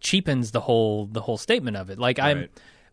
cheapens 0.04 0.52
the 0.52 0.60
whole 0.62 1.08
the 1.08 1.22
whole 1.22 1.38
statement 1.38 1.76
of 1.78 1.90
it. 1.90 1.98
Like 1.98 2.20
i'm 2.20 2.38
Right. 2.42 2.52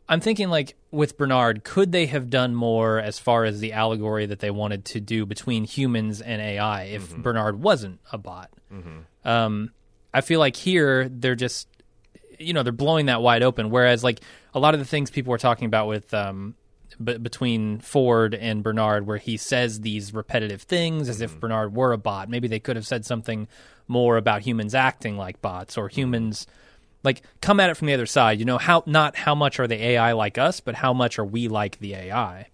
i'm 0.08 0.20
thinking 0.20 0.48
like 0.48 0.76
with 0.90 1.18
bernard 1.18 1.62
could 1.64 1.92
they 1.92 2.06
have 2.06 2.30
done 2.30 2.54
more 2.54 2.98
as 2.98 3.18
far 3.18 3.44
as 3.44 3.60
the 3.60 3.72
allegory 3.72 4.26
that 4.26 4.38
they 4.40 4.50
wanted 4.50 4.84
to 4.86 5.00
do 5.00 5.26
between 5.26 5.64
humans 5.64 6.20
and 6.20 6.40
ai 6.40 6.84
if 6.84 7.10
Mm-hmm. 7.10 7.22
bernard 7.22 7.60
wasn't 7.62 8.00
a 8.12 8.16
bot? 8.18 8.50
Um 9.24 9.70
i 10.14 10.20
feel 10.20 10.40
like 10.40 10.56
here 10.56 11.08
they're 11.08 11.34
just 11.36 11.68
you 12.38 12.52
know 12.54 12.62
they're 12.62 12.72
blowing 12.72 13.06
that 13.06 13.20
wide 13.20 13.42
open. 13.42 13.68
Whereas 13.70 14.02
like 14.02 14.20
a 14.54 14.58
lot 14.58 14.72
of 14.74 14.80
the 14.80 14.86
things 14.86 15.10
people 15.10 15.30
were 15.30 15.38
talking 15.38 15.66
about 15.66 15.88
with 15.88 16.12
um 16.14 16.54
b- 17.02 17.18
between 17.18 17.80
Ford 17.80 18.34
and 18.34 18.62
Bernard 18.62 19.06
where 19.06 19.18
he 19.18 19.36
says 19.36 19.80
these 19.82 20.14
repetitive 20.14 20.62
things 20.62 21.08
as 21.10 21.20
if 21.20 21.38
Bernard 21.38 21.76
were 21.76 21.92
a 21.92 21.98
bot. 21.98 22.28
Maybe 22.30 22.48
they 22.48 22.58
could 22.60 22.76
have 22.76 22.86
said 22.86 23.04
something 23.04 23.46
more 23.88 24.16
about 24.16 24.40
humans 24.42 24.74
acting 24.74 25.16
like 25.18 25.42
bots 25.42 25.76
or 25.76 25.88
humans 25.88 26.46
like 27.02 27.22
come 27.40 27.60
at 27.60 27.70
it 27.70 27.76
from 27.76 27.86
the 27.86 27.94
other 27.94 28.06
side 28.06 28.38
you 28.38 28.44
know 28.44 28.58
how 28.58 28.82
not 28.86 29.16
how 29.16 29.34
much 29.34 29.58
are 29.60 29.66
the 29.66 29.82
AI 29.82 30.12
like 30.12 30.38
us 30.38 30.60
but 30.60 30.74
how 30.74 30.92
much 30.92 31.18
are 31.18 31.24
we 31.24 31.48
like 31.48 31.78
the 31.78 31.94
AI 31.94 32.46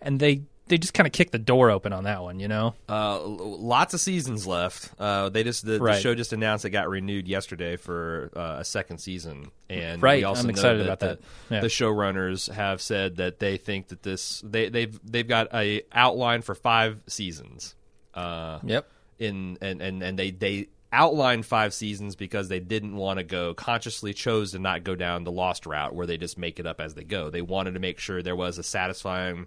and 0.00 0.18
they 0.20 0.42
they 0.68 0.78
just 0.78 0.94
kind 0.94 1.06
of 1.06 1.12
kicked 1.12 1.32
the 1.32 1.38
door 1.38 1.70
open 1.70 1.92
on 1.92 2.04
that 2.04 2.22
one, 2.22 2.40
you 2.40 2.48
know. 2.48 2.72
Uh, 2.88 3.20
lots 3.20 3.92
of 3.92 4.00
seasons 4.00 4.46
left. 4.46 4.90
Uh, 4.98 5.28
they 5.28 5.42
just 5.42 5.66
the, 5.66 5.78
the 5.78 6.00
show 6.00 6.14
just 6.14 6.32
announced 6.32 6.64
it 6.64 6.70
got 6.70 6.88
renewed 6.88 7.28
yesterday 7.28 7.76
for 7.76 8.30
uh, 8.34 8.56
a 8.60 8.64
second 8.64 8.96
season, 8.98 9.50
and 9.68 10.00
Right, 10.02 10.20
we 10.20 10.24
also 10.24 10.42
I'm 10.42 10.46
know 10.46 10.50
excited 10.50 10.78
that 10.80 10.84
about 10.84 11.00
that. 11.00 11.18
The, 11.48 11.54
Yeah. 11.56 11.60
the 11.62 11.66
showrunners 11.66 12.50
have 12.50 12.80
said 12.80 13.16
that 13.16 13.38
they 13.38 13.58
think 13.58 13.88
that 13.88 14.02
this 14.02 14.40
they 14.46 14.70
they've 14.70 14.98
they've 15.04 15.28
got 15.28 15.48
a 15.52 15.82
outline 15.92 16.40
for 16.40 16.54
five 16.54 17.00
seasons. 17.06 17.74
Uh, 18.14 18.60
Yep. 18.62 18.88
in 19.18 19.58
and 19.60 19.82
and 19.82 20.02
and 20.02 20.18
they 20.18 20.30
they 20.30 20.68
outlined 20.92 21.46
five 21.46 21.72
seasons 21.72 22.16
because 22.16 22.48
they 22.48 22.60
didn't 22.60 22.96
want 22.96 23.18
to 23.18 23.24
go 23.24 23.54
consciously 23.54 24.12
chose 24.12 24.52
to 24.52 24.58
not 24.58 24.84
go 24.84 24.94
down 24.94 25.24
the 25.24 25.32
lost 25.32 25.66
route 25.66 25.94
where 25.94 26.06
they 26.06 26.16
just 26.16 26.38
make 26.38 26.60
it 26.60 26.66
up 26.66 26.80
as 26.80 26.94
they 26.94 27.04
go. 27.04 27.30
They 27.30 27.42
wanted 27.42 27.74
to 27.74 27.80
make 27.80 27.98
sure 27.98 28.22
there 28.22 28.36
was 28.36 28.58
a 28.58 28.62
satisfying 28.62 29.46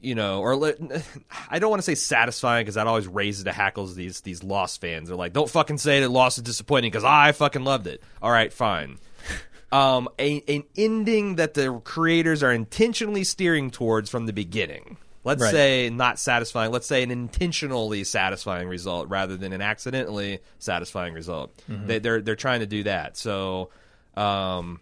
you 0.00 0.14
know, 0.14 0.40
or 0.40 0.52
I 1.50 1.58
don't 1.58 1.70
want 1.70 1.80
to 1.80 1.84
say 1.84 1.94
satisfying 1.94 2.62
because 2.62 2.76
that 2.76 2.86
always 2.86 3.08
raises 3.08 3.44
the 3.44 3.52
hackles 3.52 3.90
of 3.90 3.96
these 3.96 4.20
these 4.20 4.42
Lost 4.42 4.80
fans. 4.80 5.08
They're 5.08 5.16
like, 5.16 5.32
don't 5.32 5.50
fucking 5.50 5.78
say 5.78 6.00
that 6.00 6.10
Lost 6.10 6.38
is 6.38 6.44
disappointing 6.44 6.90
because 6.90 7.04
I 7.04 7.32
fucking 7.32 7.64
loved 7.64 7.86
it. 7.86 8.02
All 8.22 8.30
right, 8.30 8.52
fine. 8.52 8.98
Um, 9.70 10.08
a, 10.18 10.42
an 10.48 10.64
ending 10.78 11.34
that 11.34 11.52
the 11.52 11.78
creators 11.84 12.42
are 12.42 12.50
intentionally 12.50 13.22
steering 13.22 13.70
towards 13.70 14.08
from 14.08 14.24
the 14.24 14.32
beginning. 14.32 14.96
Let's 15.24 15.42
Right. 15.42 15.50
say 15.50 15.90
not 15.90 16.18
satisfying. 16.18 16.70
Let's 16.72 16.86
say 16.86 17.02
an 17.02 17.10
intentionally 17.10 18.04
satisfying 18.04 18.68
result 18.68 19.08
rather 19.08 19.36
than 19.36 19.52
an 19.52 19.60
accidentally 19.60 20.38
satisfying 20.58 21.12
result. 21.14 21.52
They, 21.68 21.98
they're 21.98 22.20
they're 22.22 22.36
trying 22.36 22.60
to 22.60 22.66
do 22.66 22.84
that. 22.84 23.16
So, 23.16 23.70
um, 24.16 24.80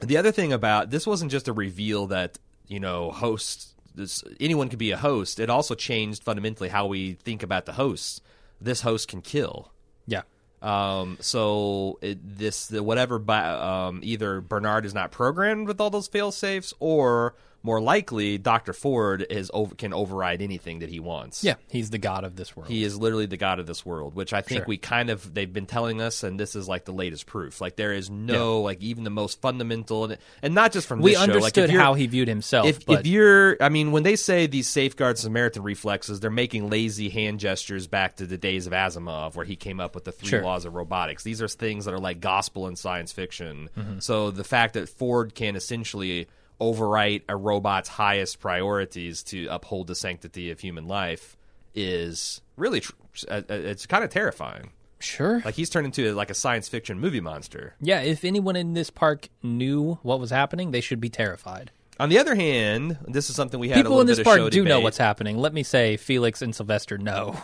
the 0.00 0.16
other 0.16 0.32
thing 0.32 0.52
about 0.52 0.90
this 0.90 1.06
wasn't 1.06 1.30
just 1.30 1.48
a 1.48 1.52
reveal 1.52 2.06
that 2.08 2.38
you 2.68 2.78
know 2.80 3.10
hosts 3.10 3.74
this, 3.94 4.22
anyone 4.40 4.68
could 4.68 4.78
be 4.78 4.90
a 4.90 4.96
host. 4.96 5.38
It 5.40 5.48
also 5.48 5.74
changed 5.74 6.24
fundamentally 6.24 6.68
how 6.68 6.86
we 6.86 7.12
think 7.14 7.42
about 7.42 7.64
the 7.64 7.72
hosts. 7.74 8.20
This 8.60 8.80
host 8.80 9.08
can 9.08 9.22
kill. 9.22 9.72
Yeah. 10.06 10.22
Um, 10.62 11.18
so 11.20 11.98
it, 12.02 12.18
this 12.38 12.66
the, 12.66 12.82
whatever 12.82 13.18
by, 13.18 13.44
um, 13.50 14.00
either 14.02 14.40
Bernard 14.40 14.84
is 14.86 14.94
not 14.94 15.10
programmed 15.12 15.68
with 15.68 15.80
all 15.80 15.90
those 15.90 16.08
fail 16.08 16.32
safes, 16.32 16.72
or 16.80 17.34
more 17.64 17.80
likely 17.80 18.38
Doctor 18.38 18.72
Ford 18.72 19.26
is 19.28 19.50
over, 19.52 19.74
can 19.74 19.92
override 19.92 20.40
anything 20.42 20.78
that 20.80 20.90
he 20.90 21.00
wants. 21.00 21.42
Yeah. 21.42 21.54
He's 21.68 21.90
the 21.90 21.98
god 21.98 22.22
of 22.22 22.36
this 22.36 22.54
world. 22.54 22.70
He 22.70 22.84
is 22.84 22.96
literally 22.96 23.26
the 23.26 23.36
god 23.38 23.58
of 23.58 23.66
this 23.66 23.84
world, 23.84 24.14
which 24.14 24.32
I 24.32 24.42
think 24.42 24.60
Sure. 24.60 24.66
we 24.68 24.76
kind 24.76 25.10
of 25.10 25.34
they've 25.34 25.52
been 25.52 25.66
telling 25.66 26.00
us, 26.00 26.22
and 26.22 26.38
this 26.38 26.54
is 26.54 26.68
like 26.68 26.84
the 26.84 26.92
latest 26.92 27.26
proof. 27.26 27.60
Like 27.60 27.74
there 27.76 27.92
is 27.92 28.10
no 28.10 28.60
like 28.60 28.80
even 28.82 29.02
the 29.02 29.10
most 29.10 29.40
fundamental, 29.40 30.04
and, 30.04 30.18
and 30.42 30.54
not 30.54 30.70
just 30.72 30.86
from 30.86 31.00
we 31.00 31.12
this 31.12 31.18
show. 31.18 31.24
Like, 31.24 31.32
understood 31.56 31.70
how 31.70 31.94
he 31.94 32.06
viewed 32.06 32.28
himself, 32.28 32.66
if, 32.68 32.84
but 32.86 33.00
if 33.00 33.06
you're 33.06 33.56
i 33.60 33.68
mean 33.70 33.90
when 33.92 34.02
they 34.02 34.14
say 34.16 34.46
these 34.46 34.68
safeguard 34.68 35.16
samaritan 35.18 35.62
reflexes 35.62 36.20
they're 36.20 36.30
making 36.30 36.68
lazy 36.68 37.08
hand 37.08 37.40
gestures 37.40 37.86
back 37.86 38.16
to 38.16 38.26
the 38.26 38.36
days 38.36 38.66
of 38.66 38.72
asimov 38.74 39.34
where 39.36 39.46
he 39.46 39.56
came 39.56 39.80
up 39.80 39.94
with 39.94 40.04
the 40.04 40.12
three 40.12 40.28
Sure. 40.28 40.42
laws 40.42 40.64
of 40.66 40.74
robotics 40.74 41.22
these 41.24 41.40
are 41.40 41.48
things 41.48 41.86
that 41.86 41.94
are 41.94 41.98
like 41.98 42.20
gospel 42.20 42.66
in 42.68 42.76
science 42.76 43.10
fiction 43.12 43.70
Mm-hmm. 43.76 44.00
so 44.00 44.30
the 44.30 44.44
fact 44.44 44.74
that 44.74 44.88
ford 44.88 45.34
can 45.34 45.56
essentially 45.56 46.26
overwrite 46.60 47.22
a 47.28 47.36
robot's 47.36 47.88
highest 47.88 48.40
priorities 48.40 49.22
to 49.24 49.46
uphold 49.48 49.86
the 49.86 49.94
sanctity 49.94 50.50
of 50.50 50.60
human 50.60 50.86
life 50.86 51.36
is 51.74 52.40
really 52.56 52.80
tr- 52.80 52.92
uh, 53.28 53.42
uh, 53.48 53.54
it's 53.54 53.86
kind 53.86 54.04
of 54.04 54.10
terrifying 54.10 54.70
sure. 55.00 55.42
like 55.44 55.54
he's 55.54 55.68
turned 55.68 55.86
into 55.86 56.12
like 56.14 56.30
a 56.30 56.34
science 56.34 56.68
fiction 56.68 57.00
movie 57.00 57.20
monster 57.20 57.74
yeah. 57.80 58.00
If 58.00 58.24
anyone 58.24 58.56
in 58.56 58.74
this 58.74 58.90
park 58.90 59.28
knew 59.42 59.98
what 60.02 60.20
was 60.20 60.30
happening, 60.30 60.70
they 60.70 60.80
should 60.80 61.00
be 61.00 61.08
terrified. 61.10 61.72
on 61.98 62.08
the 62.08 62.18
other 62.18 62.34
hand 62.34 62.98
this 63.08 63.28
is 63.28 63.36
something 63.36 63.58
we 63.58 63.68
had 63.68 63.78
a 63.78 63.82
People 63.82 64.00
in 64.00 64.06
this 64.06 64.22
park 64.22 64.50
do 64.50 64.64
know 64.64 64.80
what's 64.80 64.98
happening. 64.98 65.36
Let 65.36 65.52
me 65.52 65.62
say, 65.62 65.96
Felix 65.96 66.40
and 66.40 66.54
Sylvester 66.54 66.98
know. 66.98 67.36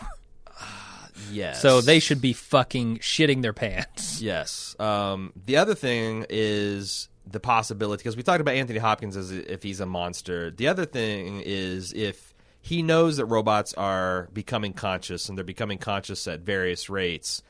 yes 1.31 1.61
So 1.61 1.81
they 1.81 1.99
should 1.99 2.21
be 2.21 2.33
fucking 2.33 2.99
shitting 2.99 3.41
their 3.41 3.53
pants. 3.53 4.21
Yes. 4.21 4.75
Um, 4.79 5.33
the 5.45 5.57
other 5.57 5.75
thing 5.75 6.25
is 6.29 7.09
the 7.25 7.39
possibility 7.39 8.01
because 8.01 8.17
we 8.17 8.23
talked 8.23 8.41
about 8.41 8.55
Anthony 8.55 8.79
Hopkins 8.79 9.15
as 9.15 9.31
if 9.31 9.63
he's 9.63 9.79
a 9.79 9.85
monster. 9.85 10.51
The 10.51 10.67
other 10.67 10.85
thing 10.85 11.41
is 11.45 11.93
if 11.93 12.33
he 12.61 12.83
knows 12.83 13.17
that 13.17 13.25
robots 13.25 13.73
are 13.73 14.29
becoming 14.33 14.73
conscious 14.73 15.27
and 15.27 15.37
they're 15.37 15.43
becoming 15.43 15.79
conscious 15.79 16.27
at 16.27 16.41
various 16.41 16.89
rates. 16.89 17.41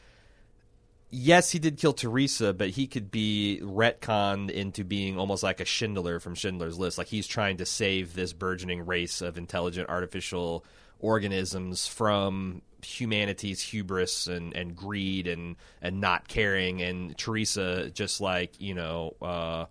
Yes, 1.13 1.51
he 1.51 1.59
did 1.59 1.77
kill 1.77 1.91
Teresa, 1.91 2.53
but 2.53 2.69
he 2.69 2.87
could 2.87 3.11
be 3.11 3.59
retconned 3.61 4.49
into 4.49 4.85
being 4.85 5.19
almost 5.19 5.43
like 5.43 5.59
a 5.59 5.65
Schindler 5.65 6.21
from 6.21 6.35
Schindler's 6.35 6.79
List. 6.79 6.97
Like 6.97 7.07
he's 7.07 7.27
trying 7.27 7.57
to 7.57 7.65
save 7.65 8.13
this 8.13 8.31
burgeoning 8.31 8.85
race 8.85 9.21
of 9.21 9.37
intelligent 9.37 9.89
artificial 9.89 10.63
organisms 10.99 11.85
from 11.85 12.61
humanity's 12.83 13.61
hubris 13.61 14.27
and, 14.27 14.55
and 14.55 14.75
greed 14.75 15.27
and, 15.27 15.55
and 15.81 16.01
not 16.01 16.27
caring. 16.27 16.81
And 16.81 17.17
Teresa, 17.17 17.89
just 17.89 18.21
like, 18.21 18.59
you 18.59 18.73
know, 18.73 19.15
uh, 19.21 19.65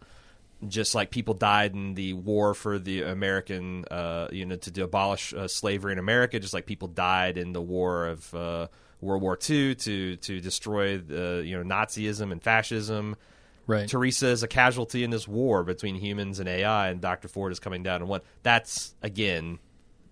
just 0.68 0.94
like 0.94 1.10
people 1.10 1.34
died 1.34 1.74
in 1.74 1.94
the 1.94 2.12
war 2.12 2.54
for 2.54 2.78
the 2.78 3.02
American, 3.02 3.84
uh, 3.90 4.28
you 4.30 4.44
know, 4.44 4.56
to, 4.56 4.70
to 4.70 4.82
abolish 4.82 5.32
uh, 5.32 5.48
slavery 5.48 5.92
in 5.92 5.98
America, 5.98 6.38
just 6.38 6.52
like 6.54 6.66
people 6.66 6.88
died 6.88 7.38
in 7.38 7.52
the 7.52 7.62
war 7.62 8.06
of 8.06 8.34
uh, 8.34 8.66
World 9.00 9.22
War 9.22 9.38
II 9.48 9.74
to 9.74 10.16
to 10.16 10.40
destroy 10.40 10.98
the 10.98 11.42
you 11.44 11.56
know 11.56 11.64
Nazism 11.64 12.32
and 12.32 12.42
fascism. 12.42 13.16
Right. 13.66 13.88
Teresa 13.88 14.28
is 14.28 14.42
a 14.42 14.48
casualty 14.48 15.04
in 15.04 15.10
this 15.10 15.28
war 15.28 15.62
between 15.62 15.94
humans 15.94 16.40
and 16.40 16.48
AI, 16.48 16.88
and 16.88 17.00
Doctor 17.00 17.28
Ford 17.28 17.52
is 17.52 17.60
coming 17.60 17.82
down. 17.82 18.02
And 18.02 18.10
what 18.10 18.24
that's 18.42 18.94
again, 19.02 19.58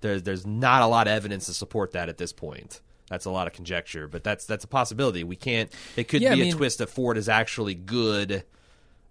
there's 0.01 0.23
there's 0.23 0.47
not 0.47 0.83
a 0.83 0.87
lot 0.87 1.07
of 1.07 1.13
evidence 1.13 1.47
to 1.47 1.55
support 1.55 1.93
that 1.93 2.09
at 2.09 2.19
this 2.19 2.33
point. 2.33 2.81
That's 3.11 3.25
a 3.25 3.31
lot 3.31 3.47
of 3.47 3.53
conjecture, 3.55 4.07
but 4.09 4.23
that's 4.25 4.45
that's 4.45 4.65
a 4.65 4.69
possibility. 4.69 5.25
We 5.25 5.37
can't. 5.37 5.73
It 5.97 6.09
could 6.09 6.21
Yeah, 6.23 6.33
I 6.33 6.35
be 6.37 6.51
a 6.51 6.53
twist 6.53 6.79
that 6.79 6.89
Ford 6.91 7.17
is 7.17 7.29
actually 7.29 7.75
good, 7.75 8.45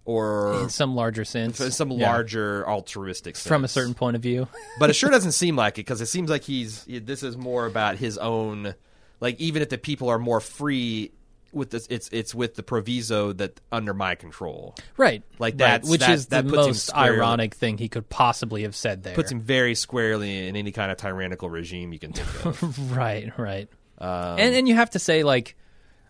or 0.04 0.62
in 0.62 0.68
some 0.70 0.94
larger 0.94 1.24
sense. 1.24 1.60
in 1.60 1.70
some 1.70 1.90
Yeah. 1.90 2.10
larger 2.10 2.68
altruistic 2.68 3.36
sense. 3.36 3.48
From 3.48 3.64
a 3.64 3.68
certain 3.68 3.94
point 3.94 4.16
of 4.16 4.22
view. 4.22 4.48
but 4.78 4.90
it 4.90 4.94
sure 4.94 5.10
doesn't 5.16 5.32
seem 5.32 5.56
like 5.56 5.74
it 5.74 5.82
because 5.86 6.00
it 6.00 6.06
seems 6.06 6.30
like 6.30 6.42
he's 6.44 6.84
this 6.86 7.22
is 7.22 7.36
more 7.36 7.66
about 7.66 7.96
his 7.96 8.18
own 8.18 8.74
like 9.20 9.38
even 9.40 9.62
if 9.62 9.68
the 9.68 9.78
people 9.78 10.08
are 10.08 10.18
more 10.18 10.40
free 10.40 11.10
with 11.50 11.70
this 11.70 11.86
it's 11.88 12.08
it's 12.12 12.34
with 12.34 12.54
the 12.56 12.62
proviso 12.62 13.32
that 13.32 13.58
under 13.72 13.94
my 13.94 14.14
control 14.14 14.74
Right. 14.98 15.22
Like 15.38 15.54
right. 15.58 15.82
Which 15.82 16.00
that- 16.00 16.10
is 16.10 16.26
that 16.26 16.46
the 16.46 16.52
most 16.52 16.86
squarely- 16.88 17.16
ironic 17.18 17.54
thing 17.54 17.78
he 17.78 17.88
could 17.88 18.08
possibly 18.08 18.62
have 18.62 18.76
said 18.76 19.02
there. 19.02 19.14
puts 19.14 19.32
him 19.32 19.40
very 19.40 19.74
squarely 19.74 20.46
in 20.46 20.56
any 20.56 20.72
kind 20.72 20.92
of 20.92 20.98
tyrannical 20.98 21.48
regime 21.50 21.92
you 21.92 21.98
can 21.98 22.12
think 22.12 22.46
of 22.46 22.92
right, 22.96 23.32
right. 23.38 23.68
Um, 24.00 24.38
and 24.38 24.54
and 24.54 24.68
you 24.68 24.74
have 24.74 24.90
to 24.90 24.98
say 24.98 25.22
like 25.22 25.56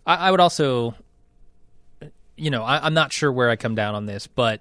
I, 0.07 0.28
I 0.28 0.30
would 0.30 0.40
also 0.40 0.95
you 2.37 2.50
know, 2.50 2.62
I, 2.62 2.85
I'm 2.87 2.95
not 2.95 3.12
sure 3.12 3.33
where 3.33 3.50
I 3.50 3.57
come 3.57 3.75
down 3.75 3.95
on 3.97 4.07
this, 4.07 4.26
but 4.28 4.61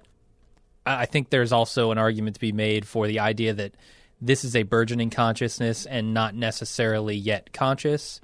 I, 0.84 1.02
I 1.02 1.06
think 1.06 1.30
there's 1.30 1.52
also 1.52 1.90
an 1.92 1.98
argument 1.98 2.34
to 2.34 2.40
be 2.40 2.52
made 2.52 2.86
for 2.86 3.06
the 3.06 3.20
idea 3.20 3.54
that 3.54 3.72
this 4.20 4.42
is 4.44 4.56
a 4.56 4.64
burgeoning 4.64 5.10
consciousness 5.10 5.86
and 5.86 6.12
not 6.12 6.34
necessarily 6.34 7.14
yet 7.14 7.52
conscious, 7.52 8.20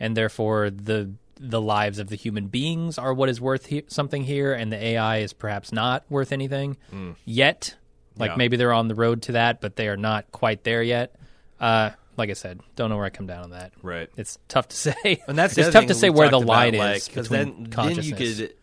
and 0.00 0.16
therefore 0.16 0.70
the 0.70 1.12
the 1.38 1.60
lives 1.60 1.98
of 1.98 2.08
the 2.08 2.16
human 2.16 2.46
beings 2.46 2.96
are 2.98 3.12
what 3.12 3.28
is 3.28 3.40
worth 3.40 3.66
he- 3.66 3.84
something 3.88 4.24
here, 4.24 4.52
and 4.54 4.72
the 4.72 4.82
AI 4.82 5.18
is 5.18 5.32
perhaps 5.32 5.70
not 5.70 6.02
worth 6.08 6.32
anything 6.32 6.76
yet. 7.24 7.76
Like 8.18 8.30
Yeah. 8.30 8.36
maybe 8.36 8.56
they're 8.56 8.72
on 8.72 8.88
the 8.88 8.94
road 8.94 9.22
to 9.22 9.32
that, 9.32 9.60
but 9.60 9.76
they 9.76 9.86
are 9.88 9.98
not 9.98 10.32
quite 10.32 10.64
there 10.64 10.82
yet. 10.82 11.14
Uh, 11.60 11.90
like 12.16 12.30
I 12.30 12.34
said, 12.34 12.60
don't 12.76 12.90
know 12.90 12.96
where 12.96 13.04
I 13.06 13.10
come 13.10 13.26
down 13.26 13.44
on 13.44 13.50
that. 13.50 13.72
right 13.82 14.08
It's 14.16 14.38
tough 14.48 14.68
to 14.68 14.76
say. 14.86 15.22
and 15.28 15.38
that's 15.38 15.56
it's 15.58 15.70
tough 15.70 15.86
to 15.86 15.94
say 15.94 16.10
where 16.10 16.28
the 16.28 16.32
talked 16.38 16.44
about, 16.44 16.52
line 16.56 16.74
like, 16.76 16.96
is 16.96 17.08
'cause 17.08 17.28
between 17.28 17.70
then 17.70 17.94
then 17.96 18.04
you 18.04 18.14
could 18.14 18.54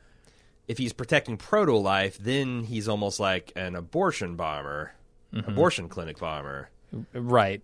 if 0.67 0.77
he's 0.77 0.93
protecting 0.93 1.37
proto 1.37 1.75
life 1.77 2.17
then 2.17 2.63
he's 2.63 2.87
almost 2.87 3.19
like 3.19 3.51
an 3.55 3.75
abortion 3.75 4.35
bomber 4.35 4.93
Mm-hmm. 5.33 5.49
abortion 5.49 5.89
clinic 5.89 6.19
bomber 6.19 6.69
right. 7.11 7.63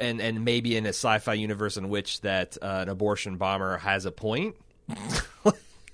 and 0.00 0.20
and 0.20 0.44
maybe 0.44 0.76
in 0.76 0.84
a 0.84 0.90
sci-fi 0.90 1.32
universe 1.32 1.78
in 1.78 1.88
which 1.88 2.20
that 2.20 2.58
uh, 2.60 2.80
an 2.82 2.88
abortion 2.90 3.38
bomber 3.38 3.78
has 3.78 4.04
a 4.04 4.10
point. 4.12 4.54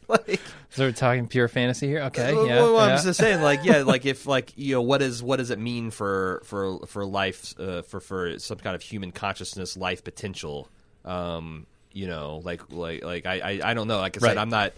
like, 0.29 0.41
So 0.71 0.85
we're 0.85 0.93
talking 0.93 1.27
pure 1.27 1.49
fantasy 1.49 1.87
here. 1.87 2.03
Okay, 2.05 2.35
well, 2.35 2.47
yeah, 2.47 2.61
well, 2.61 2.75
yeah. 2.75 2.95
I'm 2.95 3.03
just 3.03 3.19
saying, 3.19 3.43
like, 3.43 3.65
yeah, 3.65 3.83
like 3.83 4.07
if 4.07 4.27
like 4.37 4.53
you 4.57 4.75
know, 4.75 4.83
what 4.83 5.03
is 5.03 5.23
what 5.23 5.37
does 5.37 5.51
it 5.51 5.59
mean 5.59 5.91
for 5.91 6.43
for 6.45 6.79
for 6.87 7.05
life 7.05 7.55
uh, 7.59 7.83
for 7.83 8.01
for 8.01 8.39
some 8.39 8.59
kind 8.59 8.75
of 8.77 8.83
human 8.83 9.13
consciousness, 9.13 9.77
life 9.77 10.05
potential? 10.05 10.69
Um, 11.05 11.67
you 11.93 12.07
know, 12.07 12.41
like 12.45 12.71
like 12.71 13.05
like 13.05 13.27
I 13.27 13.41
I, 13.41 13.71
I 13.71 13.75
don't 13.75 13.89
know. 13.89 13.99
Like 13.99 14.17
I 14.17 14.27
said, 14.27 14.39
I'm 14.39 14.51
not. 14.51 14.73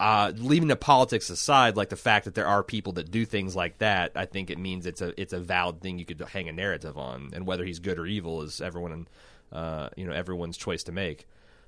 Uh, 0.00 0.30
leaving 0.36 0.68
the 0.68 0.76
politics 0.76 1.28
aside, 1.28 1.76
like 1.76 1.88
the 1.88 1.96
fact 1.96 2.26
that 2.26 2.36
there 2.36 2.46
are 2.46 2.62
people 2.62 2.92
that 2.92 3.10
do 3.10 3.24
things 3.24 3.56
like 3.56 3.78
that, 3.78 4.12
I 4.14 4.26
think 4.26 4.48
it 4.48 4.56
means 4.56 4.86
it's 4.86 5.00
a 5.00 5.20
it's 5.20 5.32
a 5.32 5.40
valid 5.40 5.80
thing 5.80 5.98
you 5.98 6.04
could 6.04 6.20
hang 6.20 6.48
a 6.48 6.52
narrative 6.52 6.96
on, 6.96 7.30
and 7.32 7.48
whether 7.48 7.64
he's 7.64 7.80
good 7.80 7.98
or 7.98 8.06
evil 8.06 8.42
is 8.42 8.60
everyone, 8.60 9.08
uh, 9.50 9.88
you 9.96 10.06
know, 10.06 10.12
everyone's 10.12 10.56
choice 10.56 10.84
to 10.84 10.92
make. 10.92 11.26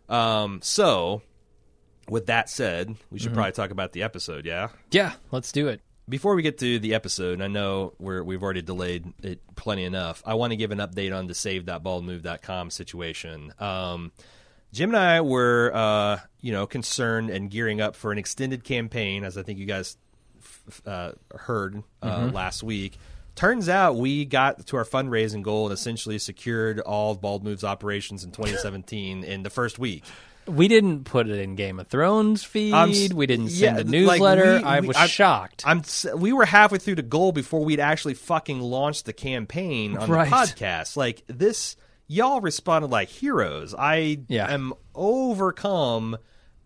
Um, 0.09 0.61
so, 0.63 1.23
with 2.11 2.27
that 2.27 2.51
said, 2.51 2.95
we 3.11 3.19
should 3.19 3.29
Mm-hmm. 3.29 3.35
probably 3.37 3.53
talk 3.53 3.71
about 3.71 3.93
the 3.93 4.03
episode. 4.03 4.45
Yeah, 4.45 4.69
yeah, 4.91 5.13
let's 5.31 5.53
do 5.53 5.69
it. 5.69 5.81
before 6.09 6.35
we 6.35 6.43
get 6.43 6.59
to 6.59 6.79
the 6.81 6.93
episode, 6.95 7.35
and 7.35 7.43
I 7.45 7.47
know 7.49 7.95
we're, 7.99 8.23
we've 8.23 8.43
already 8.43 8.63
delayed 8.63 9.13
it 9.23 9.41
plenty 9.57 9.85
enough. 9.85 10.23
I 10.27 10.35
want 10.35 10.51
to 10.51 10.57
give 10.57 10.73
an 10.73 10.79
update 10.79 11.17
on 11.17 11.27
the 11.29 11.35
save.baldmove.com 11.35 12.71
situation. 12.71 13.53
Um, 13.59 14.13
Jim 14.73 14.91
and 14.91 14.97
I 14.99 15.21
were, 15.21 15.71
uh, 15.75 16.19
you 16.41 16.53
know, 16.53 16.67
concerned 16.67 17.31
and 17.31 17.51
gearing 17.51 17.81
up 17.81 17.97
for 17.97 18.13
an 18.13 18.19
extended 18.19 18.65
campaign, 18.65 19.25
as 19.25 19.37
I 19.39 19.43
think 19.43 19.59
you 19.59 19.67
guys 19.67 19.97
f- 20.41 20.83
uh, 20.87 21.13
heard 21.37 21.83
uh, 22.03 22.31
last 22.33 22.63
week. 22.63 22.99
Turns 23.37 23.69
out 23.69 23.97
we 23.97 24.25
got 24.25 24.67
to 24.67 24.77
our 24.77 24.85
fundraising 24.85 25.43
goal 25.43 25.67
and 25.67 25.73
essentially 25.73 26.19
secured 26.19 26.79
all 26.81 27.15
Bald 27.15 27.43
Moves 27.45 27.65
operations 27.65 28.23
in 28.25 28.33
2017 28.33 29.25
in 29.25 29.43
the 29.45 29.51
first 29.51 29.79
week. 29.79 30.05
We 30.47 30.67
didn't 30.69 31.05
put 31.05 31.29
it 31.29 31.39
in 31.39 31.55
Game 31.55 31.79
of 31.79 31.87
Thrones 31.89 32.43
feed. 32.43 32.75
S- 32.75 33.13
we 33.13 33.27
didn't 33.27 33.51
yeah, 33.51 33.75
send 33.77 33.77
a 33.77 33.81
like, 33.83 33.87
newsletter. 33.89 34.57
we- 34.59 34.65
I 34.65 34.81
we- 34.81 34.89
was 34.89 34.97
I'm- 34.97 35.09
shocked. 35.09 35.63
I'm 35.67 35.83
we 36.17 36.33
were 36.33 36.45
halfway 36.47 36.79
through 36.79 36.97
the 36.97 37.03
goal 37.03 37.31
before 37.33 37.65
we'd 37.65 37.79
actually 37.81 38.15
fucking 38.15 38.61
launched 38.61 39.05
the 39.07 39.13
campaign 39.13 39.97
on 39.97 40.11
Right. 40.11 40.29
the 40.29 40.35
podcast. 40.35 40.97
Like 40.97 41.23
this, 41.29 41.77
y'all 42.09 42.41
responded 42.41 42.91
like 42.91 43.09
heroes. 43.11 43.75
I 43.79 44.21
Yeah. 44.29 44.51
am 44.53 44.73
overcome 44.95 46.17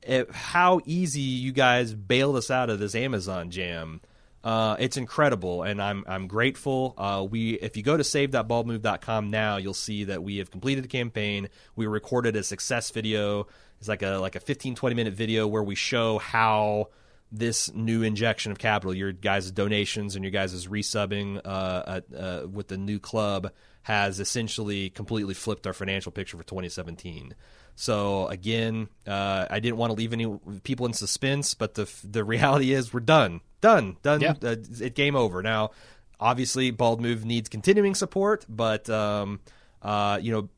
at 0.06 0.30
how 0.32 0.80
easy 0.86 1.20
you 1.20 1.52
guys 1.52 1.94
bailed 1.94 2.36
us 2.36 2.50
out 2.50 2.70
of 2.70 2.78
this 2.78 2.94
Amazon 2.94 3.50
jam. 3.50 4.00
Uh, 4.44 4.76
it's 4.78 4.98
incredible, 4.98 5.62
and 5.62 5.80
I'm 5.80 6.04
I'm 6.06 6.26
grateful. 6.26 6.94
Uh, 6.98 7.26
we 7.28 7.54
if 7.54 7.78
you 7.78 7.82
go 7.82 7.96
to 7.96 8.04
save.baldmove.com 8.04 9.30
now, 9.30 9.56
you'll 9.56 9.72
see 9.72 10.04
that 10.04 10.22
we 10.22 10.36
have 10.36 10.50
completed 10.50 10.84
the 10.84 10.88
campaign. 10.88 11.48
We 11.76 11.86
recorded 11.86 12.36
a 12.36 12.42
success 12.42 12.90
video. 12.90 13.46
It's 13.78 13.88
like 13.88 14.02
a 14.02 14.18
like 14.18 14.36
a 14.36 14.40
15 14.40 14.74
20 14.74 14.94
minute 14.94 15.14
video 15.14 15.46
where 15.46 15.62
we 15.62 15.74
show 15.74 16.18
how 16.18 16.90
this 17.32 17.72
new 17.72 18.02
injection 18.02 18.52
of 18.52 18.58
capital, 18.58 18.94
your 18.94 19.12
guys' 19.12 19.50
donations 19.50 20.14
and 20.14 20.22
your 20.22 20.30
guys' 20.30 20.66
resubbing 20.66 21.40
uh, 21.44 22.00
uh, 22.16 22.46
with 22.46 22.68
the 22.68 22.76
new 22.76 22.98
club, 22.98 23.50
has 23.82 24.20
essentially 24.20 24.90
completely 24.90 25.34
flipped 25.34 25.66
our 25.66 25.72
financial 25.72 26.12
picture 26.12 26.36
for 26.36 26.44
2017. 26.44 27.34
So 27.76 28.28
again, 28.28 28.88
uh, 29.06 29.46
I 29.50 29.60
didn't 29.60 29.76
want 29.76 29.90
to 29.90 29.94
leave 29.94 30.12
any 30.12 30.26
people 30.62 30.86
in 30.86 30.92
suspense, 30.92 31.54
but 31.54 31.74
the 31.74 31.90
the 32.04 32.24
reality 32.24 32.72
is 32.72 32.92
we're 32.92 33.00
done, 33.00 33.40
done, 33.60 33.96
done. 34.02 34.20
Yeah. 34.20 34.34
Uh, 34.42 34.56
it 34.80 34.94
game 34.94 35.16
over 35.16 35.42
now. 35.42 35.70
Obviously, 36.20 36.70
Bald 36.70 37.00
Move 37.00 37.24
needs 37.24 37.48
continuing 37.48 37.94
support, 37.94 38.46
but 38.48 38.88
um, 38.88 39.40
uh, 39.82 40.18
you 40.22 40.32
know, 40.32 40.48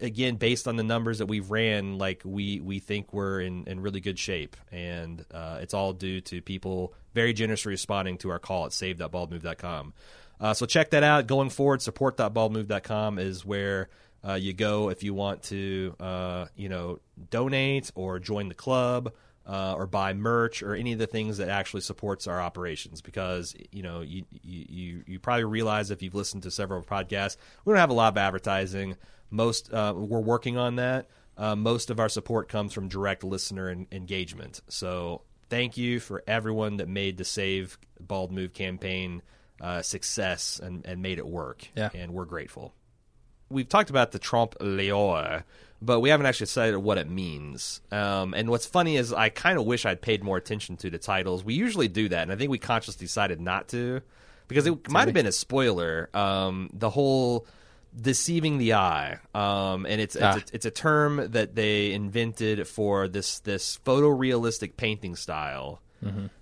again, 0.00 0.36
based 0.36 0.68
on 0.68 0.76
the 0.76 0.82
numbers 0.82 1.18
that 1.18 1.26
we've 1.26 1.50
ran, 1.50 1.98
like 1.98 2.22
we 2.24 2.60
we 2.60 2.78
think 2.78 3.12
we're 3.12 3.40
in, 3.40 3.64
in 3.66 3.80
really 3.80 4.00
good 4.00 4.18
shape, 4.18 4.56
and 4.70 5.24
uh, 5.32 5.58
it's 5.60 5.74
all 5.74 5.92
due 5.92 6.20
to 6.22 6.40
people 6.40 6.94
very 7.14 7.32
generously 7.32 7.70
responding 7.70 8.18
to 8.18 8.30
our 8.30 8.38
call 8.38 8.66
at 8.66 8.72
save.baldmove.com. 8.72 9.92
Uh, 10.40 10.54
so 10.54 10.66
check 10.66 10.90
that 10.90 11.02
out. 11.02 11.26
Going 11.26 11.50
forward, 11.50 11.80
support.baldmove.com 11.80 13.18
is 13.18 13.44
where 13.44 13.88
uh, 14.26 14.34
you 14.34 14.52
go 14.52 14.88
if 14.90 15.02
you 15.02 15.14
want 15.14 15.42
to, 15.44 15.94
uh, 16.00 16.46
you 16.56 16.68
know, 16.68 17.00
donate 17.30 17.90
or 17.94 18.18
join 18.18 18.48
the 18.48 18.54
club. 18.54 19.12
Uh, 19.46 19.74
or 19.76 19.86
buy 19.86 20.14
merch 20.14 20.62
or 20.62 20.74
any 20.74 20.94
of 20.94 20.98
the 20.98 21.06
things 21.06 21.36
that 21.36 21.50
actually 21.50 21.82
supports 21.82 22.26
our 22.26 22.40
operations 22.40 23.02
because 23.02 23.54
you 23.70 23.82
know 23.82 24.00
you, 24.00 24.24
you 24.42 25.04
you 25.06 25.18
probably 25.18 25.44
realize 25.44 25.90
if 25.90 26.00
you've 26.02 26.14
listened 26.14 26.42
to 26.44 26.50
several 26.50 26.82
podcasts 26.82 27.36
we 27.66 27.70
don't 27.70 27.78
have 27.78 27.90
a 27.90 27.92
lot 27.92 28.08
of 28.08 28.16
advertising 28.16 28.96
most 29.30 29.70
uh, 29.70 29.92
we're 29.94 30.18
working 30.18 30.56
on 30.56 30.76
that 30.76 31.08
uh, 31.36 31.54
most 31.54 31.90
of 31.90 32.00
our 32.00 32.08
support 32.08 32.48
comes 32.48 32.72
from 32.72 32.88
direct 32.88 33.22
listener 33.22 33.68
en- 33.68 33.86
engagement 33.92 34.62
so 34.70 35.20
thank 35.50 35.76
you 35.76 36.00
for 36.00 36.24
everyone 36.26 36.78
that 36.78 36.88
made 36.88 37.18
the 37.18 37.24
save 37.26 37.76
bald 38.00 38.32
move 38.32 38.54
campaign 38.54 39.20
uh, 39.60 39.82
success 39.82 40.58
and, 40.58 40.86
and 40.86 41.02
made 41.02 41.18
it 41.18 41.26
work 41.26 41.68
Yeah. 41.76 41.90
and 41.92 42.14
we're 42.14 42.24
grateful 42.24 42.72
we've 43.50 43.68
talked 43.68 43.90
about 43.90 44.12
the 44.12 44.18
trompe 44.18 44.56
l'oeil, 44.60 45.42
but 45.82 46.00
we 46.00 46.08
haven't 46.08 46.26
actually 46.26 46.46
said 46.46 46.76
what 46.76 46.98
it 46.98 47.08
means. 47.08 47.80
Um, 47.92 48.34
and 48.34 48.48
what's 48.50 48.66
funny 48.66 48.96
is 48.96 49.12
I 49.12 49.28
kind 49.28 49.58
of 49.58 49.64
wish 49.66 49.84
I'd 49.84 50.00
paid 50.00 50.22
more 50.24 50.36
attention 50.36 50.76
to 50.78 50.90
the 50.90 50.98
titles. 50.98 51.44
We 51.44 51.54
usually 51.54 51.88
do 51.88 52.08
that, 52.08 52.22
and 52.22 52.32
I 52.32 52.36
think 52.36 52.50
we 52.50 52.58
consciously 52.58 53.06
decided 53.06 53.40
not 53.40 53.68
to 53.68 54.00
because 54.48 54.66
it 54.66 54.90
might 54.90 55.06
have 55.08 55.14
been 55.14 55.26
a 55.26 55.32
spoiler. 55.32 56.08
Um, 56.14 56.70
the 56.72 56.90
whole 56.90 57.46
deceiving 58.00 58.58
the 58.58 58.74
eye, 58.74 59.18
um, 59.34 59.86
and 59.86 60.00
it's 60.00 60.16
it's, 60.16 60.24
Ah. 60.24 60.36
a, 60.36 60.42
it's 60.52 60.66
a 60.66 60.70
term 60.70 61.30
that 61.30 61.54
they 61.54 61.92
invented 61.92 62.66
for 62.66 63.06
this 63.08 63.38
this 63.40 63.78
photorealistic 63.84 64.76
painting 64.76 65.16
style. 65.16 65.80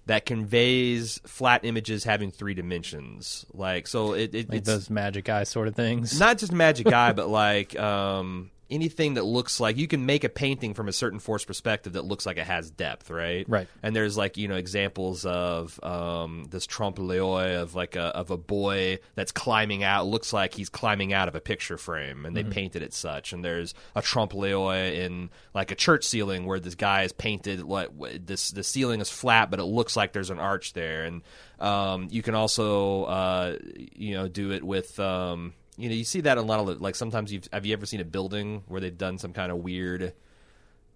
That 0.07 0.27
conveys 0.27 1.21
flat 1.27 1.65
images 1.65 2.05
having 2.05 2.31
three 2.31 2.55
dimensions, 2.55 3.45
like 3.53 3.87
so. 3.89 4.13
It, 4.15 4.35
it 4.35 4.49
like 4.49 4.59
it's 4.59 4.67
those 4.69 4.91
magic 4.91 5.29
eye 5.29 5.45
sort 5.45 5.69
of 5.69 5.75
things. 5.75 6.19
not 6.19 6.39
just 6.39 6.53
magic 6.53 6.87
eye, 6.87 7.13
but 7.15 7.29
like 7.29 7.79
um, 7.79 8.51
anything 8.73 9.15
that 9.15 9.25
looks 9.25 9.61
like 9.61 9.77
you 9.77 9.87
can 9.87 10.07
make 10.07 10.25
a 10.25 10.29
painting 10.29 10.75
from 10.75 10.89
a 10.89 10.93
certain 10.93 11.19
force 11.19 11.45
perspective 11.45 11.93
that 11.93 12.05
looks 12.05 12.27
like 12.27 12.39
it 12.39 12.47
has 12.47 12.71
depth, 12.71 13.11
right? 13.11 13.49
Right. 13.49 13.69
And 13.83 13.95
there's 13.95 14.17
like 14.17 14.37
you 14.37 14.49
know 14.49 14.57
examples 14.57 15.25
of 15.25 15.79
um, 15.83 16.47
this 16.51 16.67
trompe 16.67 16.99
l'oeil 16.99 17.63
of 17.63 17.75
like 17.75 17.95
a 17.97 18.05
of 18.05 18.31
a 18.31 18.37
boy 18.37 18.99
that's 19.15 19.33
climbing 19.33 19.85
out, 19.85 20.07
looks 20.07 20.33
like 20.33 20.55
he's 20.55 20.69
climbing 20.69 21.13
out 21.13 21.29
of 21.29 21.35
a 21.35 21.41
picture 21.41 21.77
frame, 21.77 22.25
and 22.25 22.37
they 22.37 22.43
painted 22.45 22.83
it 22.83 22.95
such. 22.95 23.33
And 23.33 23.45
there's 23.45 23.75
a 23.95 24.03
trompe 24.03 24.35
l'oeil 24.35 24.71
in 24.71 25.31
like 25.55 25.71
a 25.71 25.75
church 25.75 26.05
ceiling 26.05 26.47
where 26.47 26.59
this 26.59 26.75
guy 26.75 27.03
is 27.03 27.13
painted 27.13 27.63
like 27.63 27.91
this 28.25 28.51
the 28.51 28.65
ceiling 28.65 29.01
is 29.01 29.11
flat, 29.11 29.51
but 29.51 29.61
it 29.61 29.65
looks 29.65 29.97
like 29.97 30.13
there's 30.13 30.31
an 30.31 30.39
arch 30.39 30.73
there, 30.73 31.05
and 31.05 31.23
um, 31.61 32.09
you 32.11 32.23
can 32.23 32.35
also 32.35 33.05
uh, 33.05 33.57
you 33.95 34.15
know 34.15 34.29
do 34.29 34.53
it 34.53 34.65
with. 34.65 34.99
Um, 34.99 35.55
you 35.83 35.89
know, 35.89 35.95
you 35.95 36.05
see 36.05 36.21
that 36.23 36.39
in 36.39 36.45
a 36.45 36.47
lot 36.47 36.61
of 36.61 36.81
like 36.81 36.95
sometimes 36.95 37.33
you've 37.33 37.49
have 37.53 37.67
you 37.67 37.73
ever 37.73 37.87
seen 37.87 38.01
a 38.01 38.05
building 38.05 38.63
where 38.69 38.81
they've 38.81 38.97
done 38.97 39.19
some 39.19 39.33
kind 39.33 39.51
of 39.51 39.59
weird 39.59 40.13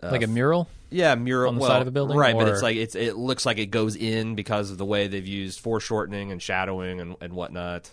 uh, 0.02 0.10
like 0.10 0.22
a 0.22 0.26
mural. 0.26 0.68
yeah 0.90 1.14
mural 1.14 1.48
On 1.48 1.54
the 1.54 1.60
well, 1.60 1.70
side 1.70 1.82
of 1.82 1.88
a 1.88 1.90
building, 1.90 2.16
right? 2.16 2.36
But 2.36 2.48
it's 2.48 2.62
like 2.62 2.76
it's 2.76 2.94
it 2.94 3.16
looks 3.16 3.46
like 3.46 3.58
it 3.58 3.66
goes 3.66 3.96
in 3.96 4.34
because 4.34 4.70
of 4.70 4.78
the 4.78 4.84
way 4.84 5.08
they've 5.08 5.26
used 5.26 5.60
foreshortening 5.60 6.32
and 6.32 6.40
shadowing 6.40 7.00
and, 7.00 7.16
and 7.20 7.32
whatnot. 7.32 7.90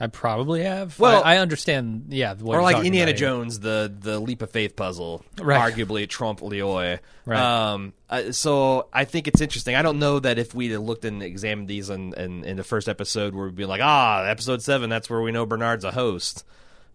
I 0.00 0.08
probably 0.08 0.64
have. 0.64 0.98
Well- 0.98 1.22
I, 1.24 1.34
I 1.34 1.38
understand. 1.38 2.06
Yeah, 2.08 2.34
what 2.34 2.56
or 2.58 2.62
like 2.62 2.84
Indiana 2.84 3.10
about. 3.12 3.18
Jones, 3.18 3.60
the 3.60 3.94
the 3.96 4.18
leap 4.18 4.42
of 4.42 4.50
faith 4.50 4.74
puzzle, 4.74 5.24
Right. 5.40 5.72
arguably 5.72 6.08
trump 6.08 6.40
Leoy. 6.40 6.98
Right. 7.26 7.38
Um, 7.40 7.92
uh, 8.10 8.32
so 8.32 8.88
I 8.92 9.04
think 9.04 9.28
it's 9.28 9.40
interesting. 9.40 9.76
I 9.76 9.82
don't 9.82 9.98
know 10.00 10.18
that 10.18 10.38
if 10.38 10.52
we'd 10.54 10.76
looked 10.76 11.04
and 11.04 11.22
examined 11.22 11.68
these 11.68 11.90
in, 11.90 12.12
in, 12.14 12.44
in 12.44 12.56
the 12.56 12.64
first 12.64 12.88
episode, 12.88 13.34
where 13.34 13.46
we'd 13.46 13.54
be 13.54 13.64
like, 13.66 13.80
ah, 13.82 14.24
episode 14.24 14.62
seven, 14.62 14.90
that's 14.90 15.08
where 15.08 15.20
we 15.22 15.30
know 15.32 15.46
Bernard's 15.46 15.84
a 15.84 15.92
host. 15.92 16.44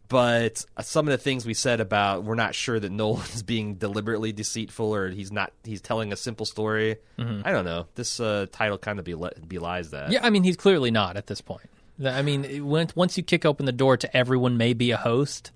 But 0.10 0.66
uh, 0.76 0.82
some 0.82 1.08
of 1.08 1.12
the 1.12 1.18
things 1.20 1.46
we 1.46 1.54
said 1.54 1.80
about 1.80 2.24
we're 2.24 2.36
not 2.36 2.54
sure 2.56 2.80
that 2.80 2.92
Nolan 2.92 3.24
is 3.34 3.44
being 3.44 3.76
deliberately 3.76 4.32
deceitful 4.34 4.94
or 4.94 5.10
he's 5.10 5.32
not 5.32 5.54
he's 5.64 5.82
telling 5.82 6.12
a 6.12 6.16
simple 6.18 6.46
story. 6.46 6.98
I 7.18 7.52
don't 7.52 7.66
know. 7.66 7.86
This 7.96 8.20
uh, 8.20 8.48
title 8.52 8.78
kind 8.78 8.98
of 9.00 9.06
beli- 9.06 9.32
belies 9.48 9.92
that. 9.92 10.12
Yeah, 10.12 10.20
I 10.26 10.30
mean, 10.32 10.44
he's 10.44 10.58
clearly 10.58 10.90
not 10.92 11.16
at 11.16 11.28
this 11.28 11.42
point. 11.42 11.70
I 12.04 12.22
mean, 12.22 12.66
once 12.66 13.18
you 13.18 13.24
kick 13.24 13.46
open 13.46 13.66
the 13.66 13.72
door 13.72 13.98
to 13.98 14.18
everyone 14.18 14.58
may 14.58 14.74
be 14.74 14.92
a 14.92 14.98
host, 14.98 15.52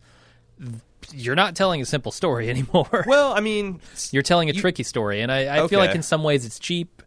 you're 1.11 1.35
not 1.35 1.55
telling 1.55 1.81
a 1.81 1.85
simple 1.85 2.11
story 2.11 2.49
anymore. 2.51 3.05
Well, 3.07 3.33
I 3.33 3.39
mean, 3.39 3.79
you're 4.11 4.23
telling 4.23 4.49
a 4.49 4.53
tricky 4.53 4.83
story, 4.83 5.21
and 5.21 5.31
I, 5.31 5.63
I 5.63 5.67
feel 5.67 5.79
like 5.79 5.95
in 5.95 6.03
some 6.03 6.23
ways 6.23 6.45
it's 6.45 6.59
cheap. 6.59 7.01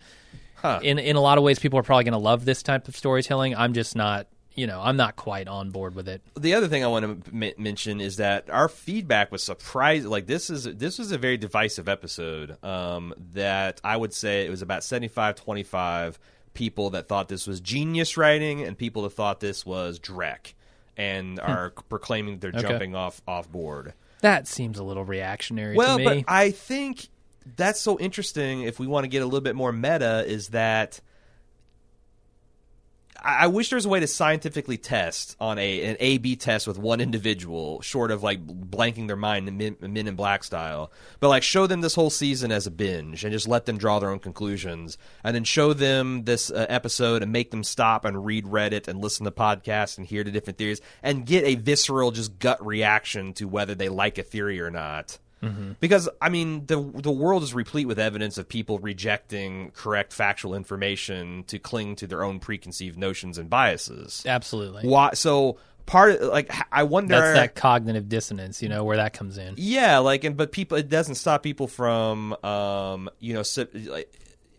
Huh. 0.57 0.81
In 0.83 0.99
in 0.99 1.17
a 1.17 1.21
lot 1.21 1.39
of 1.39 1.45
ways, 1.45 1.59
people 1.59 1.79
are 1.79 1.83
probably 1.83 2.05
going 2.05 2.13
to 2.13 2.19
love 2.19 2.45
this 2.45 2.63
type 2.63 2.89
of 2.89 2.97
storytelling. 2.97 3.55
I'm 3.57 3.75
just 3.75 3.95
not. 3.97 4.27
You 4.55 4.67
know, 4.67 4.81
I'm 4.83 4.97
not 4.97 5.17
quite 5.17 5.49
on 5.49 5.69
board 5.71 5.95
with 5.95 6.09
it. 6.09 6.23
the 6.35 6.55
other 6.55 6.67
thing 6.67 6.83
I 6.83 6.87
want 6.87 7.27
to 7.27 7.31
m- 7.47 7.53
mention 7.59 8.01
is 8.01 8.17
that 8.17 8.49
our 8.49 8.71
feedback 8.71 9.31
was 9.31 9.43
surprising. 9.43 10.09
Like 10.09 10.27
this 10.27 10.49
is 10.49 10.65
this 10.65 10.99
was 10.99 11.13
a 11.13 11.19
very 11.19 11.37
divisive 11.37 11.91
episode. 11.91 12.57
Um, 12.65 13.13
that 13.35 13.83
I 13.85 13.99
would 13.99 14.15
say 14.15 14.47
it 14.47 14.51
was 14.51 14.63
about 14.63 14.81
75-25 14.81 16.17
people 16.57 16.91
that 16.91 17.07
thought 17.07 17.29
this 17.29 17.47
was 17.47 17.61
genius 17.61 18.17
writing, 18.17 18.63
and 18.63 18.77
people 18.77 19.03
that 19.03 19.11
thought 19.11 19.39
this 19.41 19.65
was 19.65 20.01
dreck, 20.01 20.55
and 20.97 21.39
are 21.39 21.71
proclaiming 21.89 22.39
they're 22.41 22.51
Hmm. 22.51 22.59
Okay. 22.59 22.69
jumping 22.69 22.95
off 22.97 23.21
off 23.29 23.49
board. 23.51 23.93
That 24.23 24.49
seems 24.49 24.79
a 24.79 24.83
little 24.83 25.05
reactionary 25.05 25.77
Well, 25.77 25.99
to 25.99 26.05
but. 26.05 26.25
I 26.27 26.51
think 26.51 27.09
that's 27.57 27.81
so 27.81 27.99
interesting. 27.99 28.63
If 28.63 28.81
we 28.81 28.87
want 28.87 29.05
to 29.05 29.09
get 29.09 29.21
a 29.23 29.27
little 29.27 29.43
bit 29.43 29.55
more 29.55 29.71
meta, 29.71 30.25
is 30.27 30.49
that 30.49 31.01
I 33.23 33.47
wish 33.49 33.71
there 33.71 33.77
was 33.77 33.87
a 33.87 33.89
way 33.89 34.01
to 34.01 34.07
scientifically 34.07 34.77
test 34.77 35.37
on 35.41 35.59
a 35.59 35.85
an 35.85 35.97
A 36.01 36.19
B 36.19 36.37
test 36.37 36.67
with 36.67 36.79
one 36.79 37.01
individual, 37.01 37.81
short 37.81 38.11
of 38.11 38.23
like 38.23 38.47
blanking 38.47 39.07
their 39.07 39.17
mind, 39.17 39.47
Men, 39.57 39.77
Men 39.81 40.07
in 40.07 40.15
Black 40.15 40.45
style. 40.45 40.93
But 41.21 41.29
like 41.29 41.43
show 41.43 41.67
them 41.67 41.81
this 41.81 41.95
whole 41.95 42.11
season 42.11 42.53
as 42.53 42.67
a 42.67 42.71
binge 42.71 43.25
and 43.25 43.33
just 43.33 43.49
let 43.49 43.67
them 43.67 43.79
draw 43.79 43.99
their 43.99 44.11
own 44.11 44.19
conclusions, 44.19 44.99
and 45.25 45.35
then 45.35 45.45
show 45.45 45.73
them 45.73 46.25
this 46.25 46.51
uh, 46.51 46.67
episode 46.69 47.23
and 47.23 47.33
make 47.33 47.51
them 47.51 47.65
stop 47.65 48.05
and 48.05 48.25
read 48.25 48.45
Reddit 48.45 48.89
and 48.89 49.01
listen 49.01 49.25
to 49.25 49.31
podcasts 49.31 49.99
and 49.99 50.07
hear 50.07 50.23
the 50.23 50.31
different 50.31 50.59
theories 50.59 50.81
and 51.03 51.27
get 51.27 51.45
a 51.45 51.55
visceral, 51.57 52.11
just 52.11 52.39
gut 52.39 52.65
reaction 52.65 53.33
to 53.35 53.47
whether 53.47 53.75
they 53.75 53.89
like 53.89 54.19
a 54.19 54.23
theory 54.23 54.61
or 54.61 54.71
not 54.71 55.19
Because 55.81 56.09
I 56.21 56.29
mean, 56.29 56.67
the 56.67 56.81
the 56.81 57.11
world 57.11 57.43
is 57.43 57.55
replete 57.55 57.87
with 57.87 57.99
evidence 57.99 58.39
of 58.39 58.49
people 58.49 58.79
rejecting 58.79 59.71
correct 59.73 60.13
factual 60.13 60.55
information 60.55 61.45
to 61.49 61.59
cling 61.59 61.97
to 61.97 62.07
their 62.07 62.23
own 62.23 62.41
preconceived 62.41 62.99
notions 62.99 63.39
and 63.39 63.51
biases. 63.51 64.23
Absolutely. 64.27 64.89
Why? 64.89 65.11
So 65.15 65.59
part 65.87 66.13
of, 66.13 66.29
like 66.29 66.53
I 66.71 66.83
wonder. 66.83 67.15
That's 67.15 67.39
that 67.39 67.55
cognitive 67.55 68.09
dissonance, 68.09 68.63
you 68.63 68.69
know, 68.69 68.85
where 68.85 68.97
that 68.99 69.13
comes 69.13 69.39
in. 69.39 69.55
Yeah, 69.57 69.99
like, 69.99 70.25
and 70.25 70.37
but 70.37 70.53
people, 70.53 70.77
it 70.77 70.89
doesn't 70.89 71.15
stop 71.15 71.43
people 71.43 71.69
from, 71.69 72.37
um, 72.45 73.09
you 73.21 73.35
know, 73.35 73.43
like, 73.87 74.13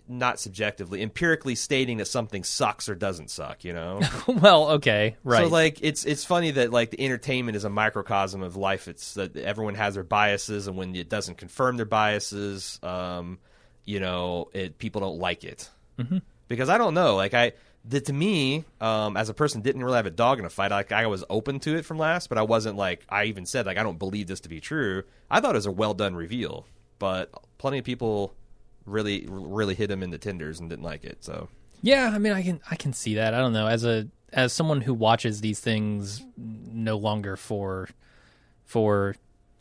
not 0.10 0.40
subjectively, 0.40 1.02
empirically 1.02 1.56
stating 1.56 1.98
that 1.98 2.06
something 2.06 2.44
sucks 2.44 2.88
or 2.90 2.96
doesn't 2.96 3.30
suck. 3.30 3.64
You 3.64 3.74
know, 3.74 4.02
well, 4.28 4.70
okay, 4.72 5.16
right. 5.24 5.44
so 5.44 5.50
like 5.50 5.80
it's 5.82 6.06
it's 6.06 6.24
funny 6.26 6.52
that 6.52 6.72
like 6.72 6.92
the 6.92 7.02
entertainment 7.04 7.56
is 7.56 7.64
a 7.66 7.70
microcosm 7.70 8.42
of 8.44 8.56
life. 8.56 8.88
It's 8.88 9.16
that 9.16 9.36
everyone 9.36 9.76
has 9.76 9.96
their 9.96 10.04
biases, 10.04 10.68
and 10.68 10.78
when 10.78 10.96
it 10.96 11.10
doesn't 11.10 11.38
confirm 11.38 11.78
their 11.78 11.86
biases, 11.86 12.80
um, 12.84 13.40
you 13.86 14.00
know, 14.00 14.50
it 14.54 14.78
people 14.78 15.02
don't 15.02 15.20
like 15.20 15.44
it 15.44 15.70
Mm-hmm. 16.00 16.18
because 16.48 16.70
I 16.70 16.78
don't 16.78 16.94
know, 16.94 17.16
like 17.16 17.34
I. 17.34 17.54
The, 17.90 18.02
to 18.02 18.12
me, 18.12 18.66
um, 18.82 19.16
as 19.16 19.30
a 19.30 19.34
person, 19.34 19.62
didn't 19.62 19.82
really 19.82 19.96
have 19.96 20.06
a 20.06 20.10
dog 20.10 20.40
in 20.40 20.46
a 20.46 20.50
fight. 20.50 20.72
Like 20.72 20.92
I 20.92 21.08
was 21.08 21.24
open 21.30 21.62
to 21.62 21.78
it 21.78 21.86
from 21.86 21.98
last, 21.98 22.28
but 22.28 22.38
I 22.38 22.42
wasn't 22.42 22.76
like 22.76 23.06
I 23.08 23.26
even 23.26 23.46
said 23.46 23.66
like 23.66 23.78
I 23.78 23.84
don't 23.84 23.98
believe 23.98 24.28
this 24.28 24.42
to 24.42 24.50
be 24.50 24.60
true. 24.60 25.04
I 25.32 25.40
thought 25.40 25.56
it 25.56 25.60
was 25.60 25.68
a 25.68 25.72
well 25.72 25.94
done 25.94 26.14
reveal, 26.14 26.66
but 27.00 27.32
plenty 27.58 27.78
of 27.78 27.86
people 27.86 28.34
really 28.88 29.28
really 29.30 29.76
hit 29.76 29.92
him 29.92 30.02
in 30.02 30.10
the 30.10 30.18
tenders 30.18 30.60
and 30.60 30.70
didn't 30.70 30.84
like 30.84 31.04
it. 31.04 31.24
So 31.24 31.50
Yeah, 31.82 32.12
I 32.14 32.18
mean, 32.18 32.34
I 32.34 32.42
can 32.42 32.62
I 32.72 32.76
can 32.76 32.94
see 32.94 33.16
that. 33.16 33.34
I 33.34 33.40
don't 33.40 33.54
know 33.54 33.68
as 33.68 33.84
a 33.84 34.08
as 34.34 34.54
someone 34.54 34.82
who 34.82 34.94
watches 34.94 35.42
these 35.42 35.60
things 35.60 36.26
no 36.36 36.98
longer 36.98 37.36
for 37.36 37.90
for 38.66 39.16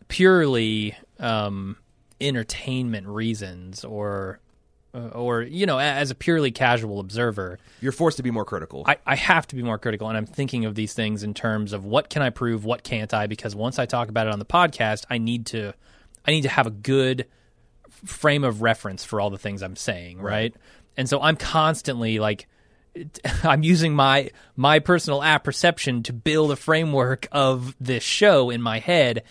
purely 0.09 0.97
um, 1.19 1.77
entertainment 2.21 3.07
reasons 3.07 3.85
or 3.85 4.41
uh, 4.95 5.09
or 5.09 5.43
you 5.43 5.67
know 5.67 5.79
as 5.79 6.11
a 6.11 6.15
purely 6.15 6.51
casual 6.51 7.01
observer, 7.01 7.59
you're 7.81 7.93
forced 7.93 8.17
to 8.17 8.23
be 8.23 8.31
more 8.31 8.45
critical. 8.45 8.83
I, 8.87 8.97
I 9.07 9.17
have 9.17 9.47
to 9.49 9.57
be 9.57 9.63
more 9.63 9.79
critical, 9.79 10.09
and 10.09 10.17
I'm 10.17 10.27
thinking 10.27 10.65
of 10.65 10.75
these 10.75 10.95
things 10.95 11.23
in 11.23 11.35
terms 11.35 11.73
of 11.73 11.85
what 11.85 12.09
can 12.09 12.23
I 12.23 12.31
prove, 12.31 12.65
what 12.65 12.83
can't 12.83 13.13
I? 13.13 13.27
Because 13.27 13.55
once 13.55 13.79
I 13.79 13.87
talk 13.87 14.09
about 14.09 14.27
it 14.27 14.33
on 14.33 14.39
the 14.39 14.47
podcast, 14.47 15.05
I 15.11 15.19
need 15.19 15.47
to 15.47 15.75
I 16.27 16.31
need 16.31 16.43
to 16.43 16.49
have 16.49 16.67
a 16.67 16.71
good 16.71 17.27
frame 18.07 18.45
of 18.45 18.63
reference 18.63 19.05
for 19.05 19.21
all 19.21 19.31
the 19.31 19.39
things 19.39 19.63
I'm 19.63 19.77
saying, 19.77 20.21
right? 20.21 20.55
And 20.97 21.09
so 21.09 21.21
I'm 21.21 21.37
constantly 21.37 22.19
like 22.19 22.49
I'm 23.43 23.63
using 23.63 23.95
my 23.95 24.31
my 24.57 24.79
personal 24.79 25.23
app 25.23 25.45
perception 25.45 26.03
to 26.05 26.13
build 26.13 26.51
a 26.51 26.57
framework 26.57 27.29
of 27.33 27.77
this 27.81 28.03
show 28.03 28.51
in 28.51 28.63
my 28.63 28.79
head 28.79 29.23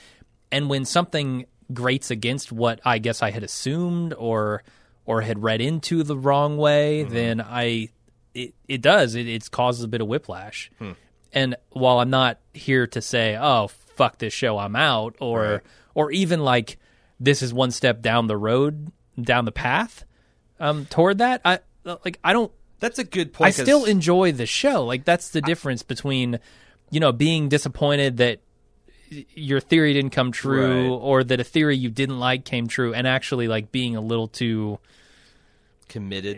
and 0.52 0.70
when 0.70 0.86
something 0.86 1.46
grates 1.74 2.12
against 2.12 2.52
what 2.52 2.80
I 2.86 3.00
guess 3.00 3.24
I 3.24 3.32
had 3.32 3.44
assumed 3.44 4.14
or 4.14 4.64
or 5.06 5.22
had 5.22 5.42
read 5.42 5.62
into 5.62 6.04
the 6.04 6.18
wrong 6.18 6.58
way, 6.58 7.04
mm-hmm. 7.04 7.14
then 7.14 7.42
I 7.42 7.90
it, 8.34 8.54
it 8.68 8.82
does 8.82 9.16
it, 9.16 9.28
it 9.28 9.50
causes 9.52 9.84
a 9.84 9.88
bit 9.88 10.02
of 10.02 10.08
whiplash. 10.08 10.72
Hmm. 10.80 10.92
And 11.34 11.56
while 11.72 12.00
I'm 12.00 12.10
not 12.10 12.40
here 12.54 12.88
to 12.88 13.02
say, 13.02 13.38
"Oh, 13.40 13.68
fuck 13.68 14.20
this 14.20 14.34
show, 14.34 14.58
I'm 14.58 14.76
out," 14.76 15.16
or 15.20 15.42
Right. 15.42 15.62
or 15.94 16.12
even 16.12 16.42
like 16.42 16.78
this 17.20 17.42
is 17.42 17.54
one 17.54 17.72
step 17.72 18.02
down 18.02 18.28
the 18.28 18.38
road, 18.38 18.92
down 19.20 19.46
the 19.46 19.52
path 19.52 20.06
um, 20.60 20.86
toward 20.86 21.18
that, 21.20 21.42
I 21.44 21.60
like 21.84 22.20
I 22.24 22.34
don't 22.34 22.52
That's 22.80 23.00
a 23.00 23.04
good 23.04 23.34
point. 23.34 23.48
I 23.48 23.52
still 23.52 23.86
enjoy 23.86 24.32
the 24.32 24.46
show. 24.46 24.86
Like 24.86 25.06
that's 25.06 25.30
the 25.30 25.42
difference 25.42 25.84
between, 25.84 26.40
you 26.92 27.00
know, 27.00 27.12
being 27.12 27.50
disappointed 27.50 28.18
that 28.18 28.40
your 29.10 29.60
theory 29.60 29.94
didn't 29.94 30.12
come 30.12 30.32
true 30.32 30.84
Right. 30.94 31.00
or 31.02 31.24
that 31.24 31.40
a 31.40 31.44
theory 31.44 31.78
you 31.78 31.90
didn't 31.90 32.20
like 32.20 32.44
came 32.44 32.68
true 32.68 32.94
and 32.94 33.06
actually 33.06 33.48
like 33.48 33.72
being 33.72 33.96
a 33.96 34.02
little 34.02 34.28
too 34.28 34.80
committed. 35.90 36.38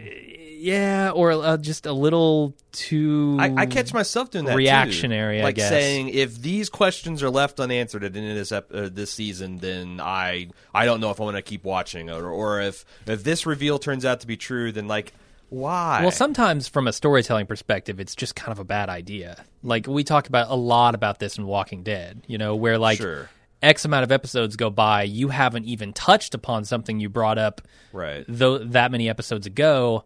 yeah 0.60 1.12
or 1.14 1.32
uh, 1.32 1.58
just 1.58 1.86
a 1.86 1.94
little 1.94 2.54
too 2.72 3.38
I, 3.40 3.54
I 3.56 3.66
catch 3.66 3.94
myself 3.94 4.32
doing 4.32 4.46
that 4.46 4.52
too. 4.52 4.58
Reactionary, 4.58 5.42
I 5.42 5.44
like 5.44 5.56
guess. 5.56 5.70
saying 5.70 6.10
if 6.10 6.42
these 6.42 6.70
questions 6.70 7.24
are 7.24 7.30
left 7.30 7.60
unanswered 7.60 8.04
at 8.04 8.14
the 8.14 8.20
end 8.20 8.32
of 8.32 8.36
this 8.36 8.52
ep- 8.52 8.72
uh, 8.74 8.90
this 8.92 9.12
season, 9.12 9.58
then 9.60 10.00
I 10.02 10.50
I 10.74 10.86
don't 10.86 11.00
know 11.00 11.12
if 11.12 11.20
I 11.22 11.24
want 11.24 11.38
to 11.38 11.42
keep 11.42 11.64
watching, 11.64 12.10
or 12.10 12.28
or 12.30 12.62
if 12.62 12.86
if 13.06 13.24
this 13.24 13.46
reveal 13.46 13.80
turns 13.80 14.06
out 14.06 14.20
to 14.22 14.28
be 14.28 14.38
true, 14.38 14.72
then 14.72 14.88
like 14.88 15.14
why? 15.50 16.02
Well, 16.02 16.12
sometimes 16.12 16.68
from 16.68 16.88
a 16.88 16.94
storytelling 16.94 17.46
perspective, 17.46 18.00
it's 18.02 18.16
just 18.16 18.36
kind 18.36 18.52
of 18.52 18.60
a 18.60 18.66
bad 18.66 18.90
idea. 18.90 19.46
Like 19.64 19.88
we 19.88 20.04
talk 20.04 20.28
about 20.28 20.50
a 20.50 20.56
lot 20.56 20.94
about 20.94 21.20
this 21.20 21.38
in 21.38 21.46
Walking 21.46 21.84
Dead, 21.84 22.22
you 22.28 22.38
know, 22.38 22.56
where 22.56 22.78
like 22.78 22.98
Sure. 22.98 23.30
X 23.62 23.86
amount 23.86 24.04
of 24.04 24.12
episodes 24.12 24.56
go 24.56 24.70
by, 24.70 25.04
you 25.04 25.30
haven't 25.30 25.66
even 25.66 25.94
touched 25.94 26.34
upon 26.36 26.64
something 26.66 27.00
you 27.00 27.10
brought 27.10 27.38
up 27.38 27.62
right. 27.92 28.24
though 28.28 28.60
that 28.60 28.92
many 28.92 29.10
episodes 29.10 29.48
ago. 29.48 30.04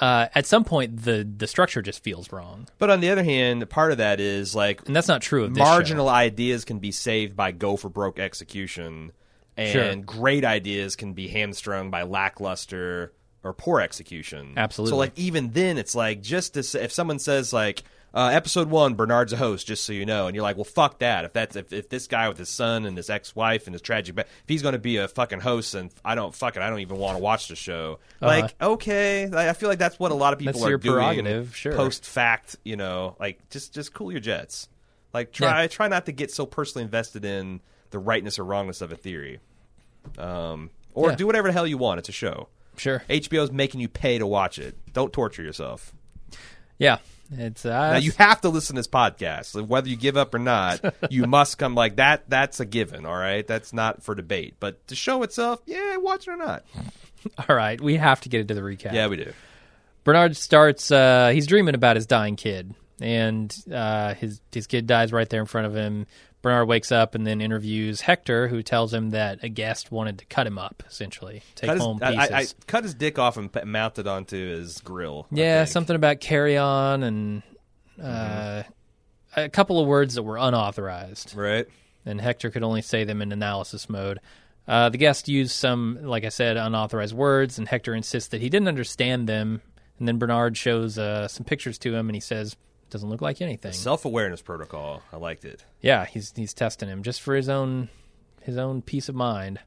Uh, 0.00 0.26
at 0.34 0.44
some 0.44 0.64
point, 0.64 1.02
the 1.04 1.22
the 1.36 1.46
structure 1.46 1.80
just 1.80 2.02
feels 2.02 2.32
wrong, 2.32 2.66
But 2.78 2.90
on 2.90 2.98
the 3.00 3.10
other 3.10 3.22
hand, 3.22 3.68
part 3.70 3.92
of 3.92 3.98
that 3.98 4.18
is 4.18 4.54
like 4.54 4.84
and 4.86 4.94
that's 4.94 5.06
not 5.08 5.22
true 5.22 5.44
of 5.44 5.54
this 5.54 5.62
marginal 5.62 6.06
show. 6.06 6.12
ideas 6.14 6.64
can 6.64 6.80
be 6.80 6.90
saved 6.90 7.36
by 7.36 7.52
go 7.52 7.76
for 7.76 7.88
broke 7.88 8.18
execution, 8.18 9.12
and 9.56 9.70
Sure. 9.72 9.94
great 9.96 10.44
ideas 10.44 10.96
can 10.96 11.12
be 11.12 11.28
hamstrung 11.28 11.90
by 11.92 12.02
lackluster 12.02 13.12
or 13.44 13.52
poor 13.52 13.80
execution. 13.80 14.54
Absolutely. 14.56 14.90
So, 14.90 14.96
like 14.96 15.12
even 15.16 15.50
then, 15.50 15.78
it's 15.78 15.94
like 15.94 16.22
just 16.22 16.54
to 16.54 16.62
say, 16.64 16.82
if 16.82 16.90
someone 16.92 17.20
says 17.20 17.52
like 17.52 17.84
uh, 18.14 18.28
episode 18.32 18.70
one, 18.70 18.94
Bernard's 18.94 19.32
a 19.32 19.36
host, 19.36 19.66
just 19.66 19.82
so 19.84 19.92
you 19.92 20.06
know, 20.06 20.28
and 20.28 20.36
you're 20.36 20.44
like, 20.44 20.56
well, 20.56 20.64
fuck 20.64 21.00
that. 21.00 21.24
If 21.24 21.32
that's 21.32 21.56
if, 21.56 21.72
if 21.72 21.88
this 21.88 22.06
guy 22.06 22.28
with 22.28 22.38
his 22.38 22.48
son 22.48 22.86
and 22.86 22.96
his 22.96 23.10
ex 23.10 23.34
wife 23.34 23.66
and 23.66 23.74
his 23.74 23.82
tragic, 23.82 24.16
if 24.16 24.26
he's 24.46 24.62
going 24.62 24.74
to 24.74 24.78
be 24.78 24.98
a 24.98 25.08
fucking 25.08 25.40
host, 25.40 25.74
and 25.74 25.90
I 26.04 26.14
don't 26.14 26.34
fuck 26.34 26.56
it, 26.56 26.62
I 26.62 26.70
don't 26.70 26.78
even 26.80 26.96
want 26.98 27.16
to 27.18 27.22
watch 27.22 27.48
the 27.48 27.56
show. 27.56 27.98
Like, 28.20 28.54
okay, 28.62 29.28
I 29.32 29.48
I 29.48 29.52
feel 29.52 29.68
like 29.68 29.80
that's 29.80 29.98
what 29.98 30.12
a 30.12 30.14
lot 30.14 30.32
of 30.32 30.38
people 30.38 30.50
Uh-huh. 30.50 30.58
That's 30.60 30.66
are 30.66 30.70
your 30.70 30.78
doing. 30.78 31.46
sure. 31.52 31.72
Post 31.74 32.06
fact, 32.06 32.56
you 32.64 32.76
know, 32.76 33.16
like 33.18 33.50
just 33.50 33.74
just 33.74 33.92
cool 33.92 34.12
your 34.12 34.20
jets. 34.20 34.68
Like 35.12 35.32
try 35.32 35.66
try 35.66 35.88
not 35.88 36.06
to 36.06 36.12
get 36.12 36.30
so 36.30 36.46
personally 36.46 36.84
invested 36.84 37.24
in 37.24 37.60
the 37.90 37.98
rightness 37.98 38.38
or 38.38 38.44
wrongness 38.44 38.80
of 38.80 38.92
a 38.92 38.96
theory. 38.96 39.40
Um, 40.18 40.70
or 40.92 41.10
Yeah. 41.10 41.16
do 41.16 41.26
whatever 41.26 41.48
the 41.48 41.52
hell 41.52 41.66
you 41.66 41.78
want. 41.78 41.98
It's 41.98 42.08
a 42.08 42.12
show. 42.12 42.48
Sure, 42.76 43.02
HBO's 43.08 43.52
making 43.52 43.80
you 43.80 43.88
pay 43.88 44.18
to 44.18 44.26
watch 44.26 44.58
it. 44.58 44.76
Don't 44.92 45.12
torture 45.12 45.42
yourself. 45.42 45.92
yeah, 46.78 46.98
it's 47.38 47.64
uh, 47.64 47.92
Now 47.92 47.98
you 47.98 48.12
have 48.18 48.40
to 48.42 48.48
listen 48.48 48.76
to 48.76 48.80
this 48.80 48.88
podcast, 48.88 49.60
whether 49.66 49.88
you 49.88 49.96
give 49.96 50.16
up 50.16 50.34
or 50.34 50.38
not. 50.38 50.80
you 51.10 51.26
must 51.26 51.58
come 51.58 51.74
like 51.74 51.96
that. 51.96 52.28
That's 52.28 52.60
a 52.60 52.64
given. 52.64 53.06
All 53.06 53.16
right, 53.16 53.46
that's 53.46 53.72
not 53.72 54.02
for 54.02 54.14
debate. 54.14 54.54
But 54.60 54.86
the 54.86 54.94
show 54.94 55.22
itself, 55.22 55.60
yeah, 55.66 55.96
watch 55.96 56.28
it 56.28 56.32
or 56.32 56.36
not. 56.36 56.64
all 57.48 57.56
right. 57.56 57.80
We 57.80 57.96
have 57.96 58.20
to 58.22 58.28
get 58.28 58.40
into 58.40 58.54
the 58.54 58.60
recap. 58.60 58.92
Yeah, 58.92 59.08
we 59.08 59.16
do. 59.16 59.32
Bernard 60.04 60.36
starts. 60.36 60.90
Uh, 60.90 61.30
he's 61.32 61.46
dreaming 61.46 61.74
about 61.74 61.96
his 61.96 62.06
dying 62.06 62.36
kid, 62.36 62.74
and 63.00 63.54
uh, 63.72 64.14
his 64.14 64.40
his 64.52 64.66
kid 64.66 64.86
dies 64.86 65.12
right 65.12 65.28
there 65.28 65.40
in 65.40 65.46
front 65.46 65.66
of 65.66 65.74
him. 65.74 66.06
Bernard 66.42 66.68
wakes 66.68 66.92
up 66.92 67.14
and 67.14 67.26
then 67.26 67.40
interviews 67.40 68.02
Hector, 68.02 68.48
who 68.48 68.62
tells 68.62 68.92
him 68.92 69.10
that 69.10 69.42
a 69.42 69.48
guest 69.48 69.90
wanted 69.90 70.18
to 70.18 70.26
cut 70.26 70.46
him 70.46 70.58
up, 70.58 70.82
essentially 70.86 71.42
take 71.54 71.70
Cut 71.70 71.78
home 71.78 71.98
I, 72.02 72.14
pieces. 72.14 72.30
I, 72.30 72.38
I 72.38 72.46
cut 72.66 72.84
his 72.84 72.92
dick 72.92 73.18
off 73.18 73.38
and 73.38 73.50
mount 73.64 73.98
it 73.98 74.06
onto 74.06 74.36
his 74.36 74.78
grill. 74.80 75.26
Yeah, 75.30 75.64
something 75.64 75.96
about 75.96 76.20
carry 76.20 76.58
on 76.58 77.02
and 77.02 77.42
uh, 78.02 78.64
a 79.36 79.48
couple 79.48 79.80
of 79.80 79.86
words 79.86 80.16
that 80.16 80.22
were 80.22 80.36
unauthorized, 80.36 81.34
right. 81.34 81.66
and 82.04 82.20
Hector 82.20 82.50
could 82.50 82.62
only 82.62 82.82
say 82.82 83.04
them 83.04 83.22
in 83.22 83.32
analysis 83.32 83.88
mode. 83.88 84.20
Uh, 84.66 84.88
the 84.88 84.98
guest 84.98 85.28
used 85.28 85.52
some, 85.52 85.98
like 86.02 86.24
I 86.24 86.30
said, 86.30 86.56
unauthorized 86.56 87.14
words, 87.14 87.58
and 87.58 87.68
Hector 87.68 87.94
insists 87.94 88.30
that 88.30 88.40
he 88.40 88.48
didn't 88.48 88.68
understand 88.68 89.28
them. 89.28 89.60
And 89.98 90.08
then 90.08 90.18
Bernard 90.18 90.56
shows 90.56 90.98
uh, 90.98 91.28
some 91.28 91.44
pictures 91.44 91.78
to 91.78 91.94
him, 91.94 92.08
and 92.08 92.16
he 92.16 92.20
says, 92.20 92.56
"Doesn't 92.94 93.10
look 93.10 93.20
like 93.20 93.42
anything." 93.42 93.72
Self 93.72 94.04
awareness 94.04 94.40
protocol. 94.40 95.02
I 95.12 95.16
liked 95.16 95.44
it. 95.44 95.64
yeah, 95.80 96.04
he's 96.04 96.32
he's 96.36 96.54
testing 96.54 96.88
him 96.88 97.02
just 97.02 97.20
for 97.20 97.34
his 97.34 97.48
own 97.48 97.88
his 98.42 98.56
own 98.56 98.82
peace 98.82 99.08
of 99.08 99.16
mind. 99.16 99.58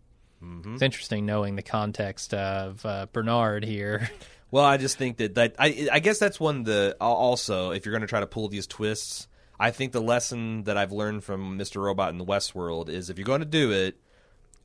Mm-hmm. 0.41 0.75
It's 0.75 0.81
interesting 0.81 1.25
knowing 1.25 1.57
the 1.57 1.61
context 1.61 2.33
of 2.33 2.85
uh, 2.85 3.07
Bernard 3.11 3.65
here. 3.65 4.09
Well, 4.49 4.63
I 4.63 4.77
just 4.77 4.97
think 4.97 5.17
that 5.17 5.35
that 5.35 5.55
I 5.59 5.89
I 5.91 5.99
guess 5.99 6.19
that's 6.19 6.39
one 6.39 6.63
the 6.63 6.95
also 7.01 7.71
if 7.71 7.85
you're 7.85 7.91
going 7.91 7.99
to 7.99 8.07
try 8.07 8.21
to 8.21 8.27
pull 8.27 8.47
these 8.47 8.65
twists, 8.65 9.27
I 9.59 9.71
think 9.71 9.91
the 9.91 9.99
lesson 9.99 10.63
that 10.63 10.77
I've 10.77 10.93
learned 10.93 11.25
from 11.25 11.59
Mr. 11.59 11.81
Robot 11.83 12.11
in 12.11 12.17
the 12.17 12.23
Westworld 12.23 12.87
is 12.87 13.09
if 13.09 13.17
you're 13.17 13.25
going 13.25 13.41
to 13.41 13.45
do 13.45 13.73
it, 13.73 13.99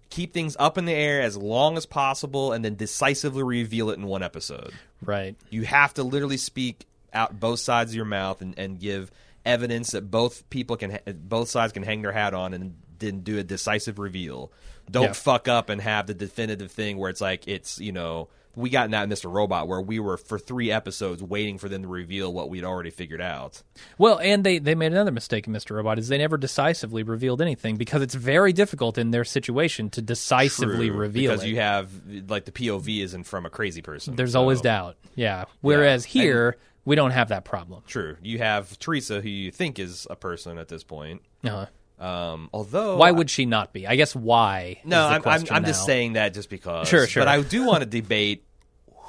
keep 0.08 0.32
things 0.32 0.56
up 0.60 0.78
in 0.78 0.84
the 0.84 0.92
air 0.92 1.20
as 1.20 1.36
long 1.36 1.76
as 1.76 1.84
possible 1.84 2.52
and 2.52 2.64
then 2.64 2.76
decisively 2.76 3.42
reveal 3.42 3.90
it 3.90 3.98
in 3.98 4.06
one 4.06 4.22
episode. 4.22 4.72
right. 5.04 5.34
You 5.50 5.62
have 5.62 5.94
to 5.94 6.04
literally 6.04 6.36
speak 6.36 6.86
out 7.14 7.38
both 7.38 7.60
sides 7.60 7.92
of 7.92 7.96
your 7.96 8.04
mouth 8.04 8.40
and, 8.42 8.58
and 8.58 8.78
give 8.78 9.10
evidence 9.44 9.90
that 9.90 10.10
both 10.10 10.48
people 10.50 10.76
can 10.76 10.98
both 11.24 11.48
sides 11.48 11.72
can 11.72 11.82
hang 11.82 12.02
their 12.02 12.12
hat 12.12 12.32
on 12.34 12.54
and 12.54 12.74
then 12.98 13.20
do 13.20 13.38
a 13.38 13.42
decisive 13.42 13.98
reveal. 13.98 14.52
Don't 14.90 15.04
Yeah. 15.06 15.12
fuck 15.12 15.48
up 15.48 15.68
and 15.68 15.80
have 15.80 16.06
the 16.06 16.14
definitive 16.14 16.70
thing 16.70 16.96
where 16.96 17.10
it's 17.10 17.20
like 17.20 17.48
it's 17.48 17.78
you 17.80 17.92
know 17.92 18.28
we 18.54 18.68
got 18.68 18.84
in 18.84 18.90
that 18.90 19.08
Mr. 19.08 19.32
Robot 19.32 19.66
where 19.66 19.80
we 19.80 19.98
were 19.98 20.18
for 20.18 20.38
three 20.38 20.70
episodes 20.70 21.22
waiting 21.22 21.56
for 21.56 21.70
them 21.70 21.82
to 21.82 21.88
reveal 21.88 22.30
what 22.30 22.50
we'd 22.50 22.64
already 22.64 22.90
figured 22.90 23.22
out. 23.22 23.62
Well, 23.96 24.18
and 24.18 24.44
they, 24.44 24.58
they 24.58 24.74
made 24.74 24.92
another 24.92 25.10
mistake 25.10 25.46
in 25.46 25.54
Mr. 25.54 25.74
Robot 25.74 25.98
is 25.98 26.08
they 26.08 26.18
never 26.18 26.36
decisively 26.36 27.02
revealed 27.02 27.40
anything 27.40 27.76
because 27.76 28.02
it's 28.02 28.14
very 28.14 28.52
difficult 28.52 28.98
in 28.98 29.10
their 29.10 29.24
situation 29.24 29.88
to 29.90 30.02
decisively 30.02 30.88
True, 30.90 30.98
reveal 30.98 31.30
because 31.32 31.44
it. 31.44 31.48
you 31.48 31.56
have 31.56 31.90
like 32.28 32.44
the 32.44 32.52
POV 32.52 33.02
isn't 33.02 33.24
from 33.24 33.46
a 33.46 33.50
crazy 33.50 33.80
person. 33.80 34.16
There's 34.16 34.32
so- 34.32 34.40
always 34.40 34.60
doubt. 34.60 34.96
Yeah. 35.14 35.46
Whereas 35.62 36.04
Yeah. 36.14 36.22
here 36.22 36.56
we 36.84 36.96
don't 36.96 37.12
have 37.12 37.28
that 37.28 37.44
problem. 37.44 37.82
True. 37.86 38.16
You 38.22 38.38
have 38.38 38.78
Teresa, 38.78 39.20
who 39.20 39.28
you 39.28 39.50
think 39.50 39.78
is 39.78 40.06
a 40.10 40.16
person 40.16 40.58
at 40.58 40.68
this 40.68 40.84
point. 40.84 41.22
Uh, 41.44 41.66
Um, 41.98 42.50
although, 42.52 42.96
why 42.96 43.10
would 43.12 43.30
she 43.30 43.46
not 43.46 43.72
be? 43.72 43.86
I 43.86 43.94
guess 43.96 44.14
why. 44.16 44.80
no? 44.84 45.08
is 45.10 45.22
the 45.22 45.28
I'm, 45.30 45.40
I'm, 45.40 45.46
I'm 45.50 45.64
just 45.64 45.84
saying 45.86 46.14
that 46.14 46.34
just 46.34 46.50
because. 46.50 46.88
Sure, 46.88 47.06
sure. 47.06 47.20
But 47.20 47.28
I 47.28 47.40
do 47.42 47.64
want 47.64 47.80
to 47.84 47.86
debate 47.88 48.44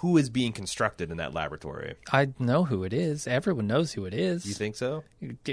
who 0.04 0.18
is 0.18 0.30
being 0.30 0.52
constructed 0.52 1.12
in 1.12 1.18
that 1.18 1.34
laboratory. 1.34 1.96
I 2.12 2.28
know 2.38 2.66
who 2.66 2.84
it 2.84 2.92
is. 2.92 3.26
Everyone 3.26 3.68
knows 3.68 3.94
who 3.94 4.06
it 4.06 4.14
is. 4.14 4.46
You 4.46 4.54
think 4.54 4.76
so? 4.76 5.06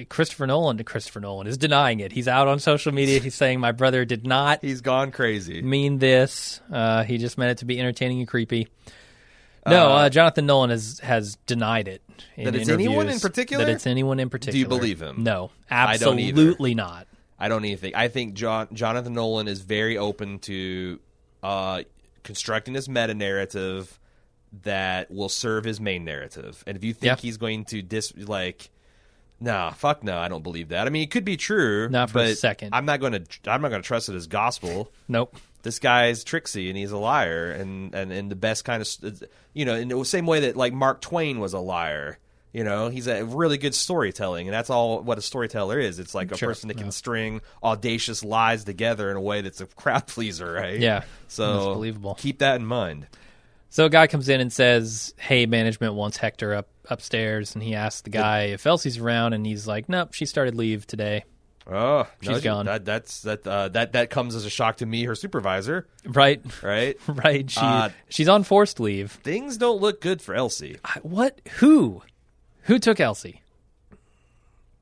Christopher 0.09 0.49
Nolan? 0.49 0.83
Christopher 0.83 1.21
Nolan 1.21 1.47
is 1.47 1.57
denying 1.57 2.01
it. 2.01 2.11
He's 2.11 2.27
out 2.27 2.49
on 2.49 2.59
social 2.59 2.93
media. 2.93 3.21
He's 3.21 3.37
saying 3.37 3.61
my 3.61 3.71
brother 3.71 4.05
did 4.05 4.27
not 4.27 4.59
He's 4.63 4.81
gone 4.81 5.13
crazy. 5.13 5.63
mean 5.63 5.99
this. 5.99 6.61
Uh, 6.71 7.05
he 7.05 7.17
just 7.19 7.39
meant 7.39 7.53
it 7.53 7.59
to 7.59 7.65
be 7.65 7.79
entertaining 7.79 8.19
and 8.19 8.27
creepy. 8.29 8.67
No, 9.67 9.93
uh, 9.93 10.09
Jonathan 10.09 10.47
Nolan 10.47 10.71
has 10.71 10.99
has 11.01 11.37
denied 11.47 11.87
it. 11.87 12.03
In 12.37 12.45
That 12.45 12.55
it's 12.55 12.69
anyone 12.69 13.09
in 13.09 13.21
particular? 13.21 13.65
That 13.65 13.71
it's 13.73 13.87
anyone 13.87 14.21
in 14.21 14.31
particular. 14.31 14.53
Do 14.53 14.59
you 14.59 14.67
believe 14.69 15.01
him? 15.01 15.23
No, 15.25 15.51
I 15.71 15.95
absolutely 15.95 16.75
not. 16.75 17.07
I 17.39 17.49
don't 17.49 17.65
even 17.65 17.79
think. 17.79 17.97
I 17.97 18.09
think 18.09 18.35
John, 18.35 18.69
Jonathan 18.73 19.15
Nolan 19.15 19.49
is 19.49 19.61
very 19.63 19.97
open 19.97 20.39
to 20.41 21.01
uh, 21.43 21.83
constructing 22.23 22.75
this 22.75 22.89
meta 22.89 23.15
narrative 23.15 23.99
that 24.63 25.11
will 25.11 25.29
serve 25.29 25.65
his 25.65 25.81
main 25.81 26.05
narrative. 26.05 26.63
And 26.67 26.77
if 26.77 26.85
you 26.85 26.93
think 26.93 27.05
Yeah. 27.05 27.17
he's 27.17 27.37
going 27.39 27.65
to 27.67 27.83
dis 27.83 28.13
like, 28.17 28.69
nah, 29.41 29.71
fuck 29.71 30.03
no, 30.05 30.19
I 30.19 30.29
don't 30.29 30.43
believe 30.43 30.69
that. 30.69 30.87
I 30.87 30.91
mean, 30.91 31.03
it 31.03 31.11
could 31.11 31.25
be 31.25 31.37
true, 31.37 31.89
Not 31.89 32.11
for 32.11 32.19
a 32.19 32.35
second. 32.35 32.71
I'm 32.75 32.85
not 32.85 33.01
going 33.01 33.13
to. 33.13 33.51
I'm 33.51 33.63
not 33.63 33.69
going 33.71 33.81
to 33.83 33.87
trust 33.87 34.09
it 34.09 34.15
as 34.17 34.27
gospel. 34.27 34.93
Nope. 35.09 35.37
This 35.63 35.79
guy's 35.79 36.25
tricksy 36.25 36.69
and 36.69 36.77
he's 36.79 36.93
a 36.93 36.99
liar, 36.99 37.51
and 37.51 37.95
and 37.95 38.13
in 38.13 38.29
the 38.29 38.37
best 38.37 38.65
kind 38.65 38.83
of, 38.83 39.23
you 39.53 39.65
know, 39.65 39.75
in 39.75 39.89
the 39.89 40.05
same 40.05 40.27
way 40.27 40.41
that 40.41 40.57
like 40.57 40.73
Mark 40.73 41.01
Twain 41.01 41.39
was 41.41 41.53
a 41.53 41.59
liar. 41.59 42.19
You 42.53 42.65
know, 42.65 42.89
he's 42.89 43.07
a 43.07 43.25
really 43.25 43.59
good 43.59 43.77
storytelling, 43.77 44.49
and 44.49 44.55
that's 44.55 44.71
all 44.71 45.03
what 45.03 45.19
a 45.19 45.23
storyteller 45.23 45.79
is. 45.79 46.01
It's 46.01 46.17
like 46.17 46.33
a 46.33 46.37
Sure, 46.37 46.49
person 46.49 46.67
that 46.67 46.79
can 46.79 46.91
string 46.91 47.43
audacious 47.63 48.25
lies 48.25 48.65
together 48.65 49.09
in 49.09 49.17
a 49.17 49.21
way 49.21 49.41
that's 49.41 49.61
a 49.61 49.67
crowd 49.67 50.09
pleaser, 50.09 50.53
right? 50.53 50.81
Yeah. 50.81 51.05
So 51.29 51.75
believable. 51.75 52.17
Keep 52.17 52.41
that 52.41 52.57
in 52.57 52.67
mind. 52.67 53.07
So 53.69 53.85
a 53.85 53.89
guy 53.89 54.09
comes 54.09 54.29
in 54.29 54.41
and 54.41 54.53
says, 54.53 55.15
"Hey, 55.17 55.47
management 55.47 55.95
wants 55.95 56.17
Hector 56.17 56.53
up 56.55 56.67
upstairs," 56.89 57.55
and 57.55 57.63
he 57.63 57.77
asks 57.77 58.01
the 58.01 58.11
guy 58.11 58.47
if 58.47 58.67
Elsie's 58.67 58.99
around, 58.99 59.33
and 59.33 59.47
he's 59.47 59.69
like, 59.69 59.89
"Nope, 59.89 60.13
she 60.15 60.27
started 60.27 60.57
leave 60.57 60.89
today." 60.89 61.23
Oh, 61.73 62.07
She's 62.21 62.29
no, 62.31 62.39
she- 62.39 62.45
gone. 62.45 62.67
That 62.67 62.85
that's 62.85 63.23
that 63.23 63.47
uh, 63.47 63.69
that 63.69 63.93
that 63.93 64.11
comes 64.11 64.35
as 64.35 64.45
a 64.45 64.51
shock 64.51 64.79
to 64.79 64.87
me, 64.87 65.05
her 65.05 65.15
supervisor, 65.15 65.87
Right, 66.05 66.43
right? 66.63 66.99
right. 67.07 67.49
She 67.51 67.61
Uh, 67.61 67.91
she's 68.09 68.29
on 68.29 68.43
forced 68.43 68.81
leave. 68.81 69.13
Things 69.13 69.57
don't 69.57 69.81
look 69.81 70.01
good 70.01 70.21
for 70.21 70.35
Elsie. 70.35 70.79
I- 70.85 70.99
What? 71.03 71.41
Who? 71.59 72.03
Who 72.63 72.79
took 72.79 72.99
Elsie? 73.01 73.41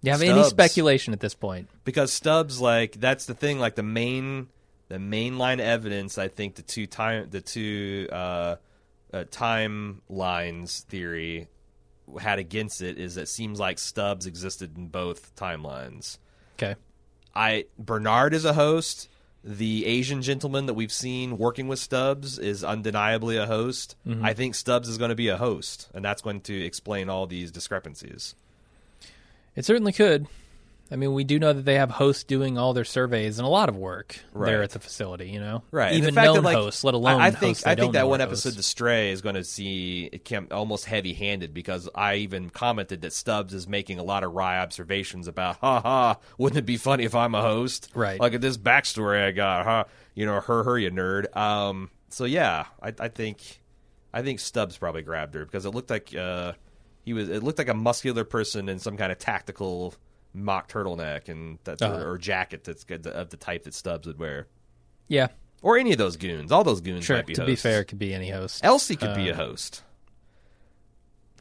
You 0.02 0.12
have 0.12 0.22
any 0.22 0.44
speculation 0.44 1.12
at 1.12 1.20
this 1.20 1.34
point? 1.34 1.68
because 1.84 2.12
Stubbs 2.12 2.60
like 2.60 2.92
that's 3.00 3.26
the 3.26 3.34
thing 3.34 3.58
like 3.58 3.74
the 3.74 3.82
main 3.82 4.46
the 4.88 4.98
main 4.98 5.36
line 5.38 5.58
of 5.60 5.66
evidence 5.66 6.16
I 6.18 6.28
think 6.28 6.54
the 6.54 6.62
two 6.62 6.86
time 6.86 7.28
the 7.30 7.40
two 7.40 8.08
uh, 8.10 8.56
uh, 9.12 9.24
timelines 9.30 10.84
theory 10.84 11.48
had 12.20 12.38
against 12.38 12.80
it 12.80 12.98
is 12.98 13.16
that 13.16 13.22
it 13.22 13.28
seems 13.28 13.58
like 13.60 13.78
Stubbs 13.78 14.26
existed 14.26 14.76
in 14.78 14.86
both 14.88 15.34
timelines. 15.36 16.18
Okay. 16.58 16.74
I 17.34 17.66
Bernard 17.78 18.34
is 18.34 18.44
a 18.44 18.52
host. 18.52 19.08
The 19.44 19.86
Asian 19.86 20.20
gentleman 20.20 20.66
that 20.66 20.74
we've 20.74 20.92
seen 20.92 21.38
working 21.38 21.68
with 21.68 21.78
Stubbs 21.78 22.38
is 22.38 22.64
undeniably 22.64 23.36
a 23.36 23.46
host. 23.46 23.94
Mm-hmm. 24.06 24.24
I 24.24 24.34
think 24.34 24.56
Stubbs 24.56 24.88
is 24.88 24.98
going 24.98 25.10
to 25.10 25.14
be 25.14 25.28
a 25.28 25.36
host, 25.36 25.88
and 25.94 26.04
that's 26.04 26.20
going 26.20 26.40
to 26.42 26.64
explain 26.64 27.08
all 27.08 27.26
these 27.26 27.52
discrepancies. 27.52 28.34
It 29.54 29.64
certainly 29.64 29.92
could. 29.92 30.26
I 30.90 30.96
mean, 30.96 31.12
we 31.12 31.24
do 31.24 31.38
know 31.38 31.52
that 31.52 31.64
they 31.64 31.74
have 31.74 31.90
hosts 31.90 32.24
doing 32.24 32.56
all 32.56 32.72
their 32.72 32.84
surveys 32.84 33.38
and 33.38 33.46
a 33.46 33.50
lot 33.50 33.68
of 33.68 33.76
work 33.76 34.18
there 34.34 34.62
at 34.62 34.70
the 34.70 34.78
facility. 34.78 35.28
You 35.28 35.40
know, 35.40 35.62
Right. 35.70 35.92
Even 35.94 36.14
known 36.14 36.36
that, 36.36 36.44
like, 36.44 36.56
hosts, 36.56 36.82
let 36.82 36.94
alone 36.94 37.20
I, 37.20 37.30
think 37.30 37.56
hosts 37.56 37.66
I 37.66 37.74
think 37.74 37.92
that 37.92 38.08
one 38.08 38.20
are 38.20 38.24
episode, 38.24 38.50
hosts. 38.50 38.56
The 38.56 38.62
Stray, 38.62 39.10
is 39.10 39.20
going 39.20 39.34
to 39.34 39.44
see 39.44 40.08
it 40.10 40.24
came 40.24 40.48
almost 40.50 40.86
heavy-handed 40.86 41.52
because 41.52 41.88
I 41.94 42.16
even 42.16 42.48
commented 42.50 43.02
that 43.02 43.12
Stubbs 43.12 43.52
is 43.52 43.68
making 43.68 43.98
a 43.98 44.02
lot 44.02 44.24
of 44.24 44.32
wry 44.32 44.60
observations 44.60 45.28
about, 45.28 45.56
ha 45.56 45.80
ha, 45.80 46.16
wouldn't 46.38 46.58
it 46.58 46.66
be 46.66 46.78
funny 46.78 47.04
if 47.04 47.14
I'm 47.14 47.34
a 47.34 47.42
host? 47.42 47.90
Right. 47.94 48.18
Like 48.18 48.34
at 48.34 48.40
this 48.40 48.56
backstory 48.56 49.24
I 49.24 49.32
got, 49.32 49.64
huh? 49.66 49.84
You 50.14 50.26
know, 50.26 50.40
her, 50.40 50.64
her, 50.64 50.78
you 50.78 50.90
nerd. 50.90 51.36
Um. 51.36 51.90
So 52.08 52.24
yeah, 52.24 52.64
I, 52.82 52.94
I 52.98 53.08
think, 53.08 53.60
I 54.14 54.22
think 54.22 54.40
Stubbs 54.40 54.78
probably 54.78 55.02
grabbed 55.02 55.34
her 55.34 55.44
because 55.44 55.66
it 55.66 55.70
looked 55.70 55.90
like 55.90 56.14
uh, 56.16 56.54
he 57.04 57.12
was. 57.12 57.28
It 57.28 57.42
looked 57.42 57.58
like 57.58 57.68
a 57.68 57.74
muscular 57.74 58.24
person 58.24 58.70
in 58.70 58.78
some 58.78 58.96
kind 58.96 59.12
of 59.12 59.18
tactical 59.18 59.94
mock 60.44 60.68
turtleneck 60.70 61.28
and 61.28 61.58
that 61.64 61.80
Uh-huh. 61.82 61.98
or, 62.02 62.12
or 62.12 62.18
jacket 62.18 62.64
that's 62.64 62.84
good 62.84 63.06
of 63.06 63.30
the 63.30 63.36
type 63.36 63.64
that 63.64 63.74
Stubbs 63.74 64.06
would 64.06 64.18
wear. 64.18 64.46
Yeah, 65.08 65.28
Or 65.62 65.78
any 65.78 65.92
of 65.92 65.98
those 65.98 66.16
goons. 66.16 66.52
All 66.52 66.64
those 66.64 66.80
goons 66.80 67.04
sure. 67.04 67.16
might 67.16 67.26
be 67.26 67.34
to 67.34 67.44
be 67.46 67.56
fair, 67.56 67.80
it 67.80 67.86
could 67.86 67.98
be 67.98 68.12
any 68.14 68.30
host. 68.30 68.64
Elsie 68.64 68.96
could 68.96 69.14
be 69.14 69.28
a 69.30 69.34
host. 69.34 69.82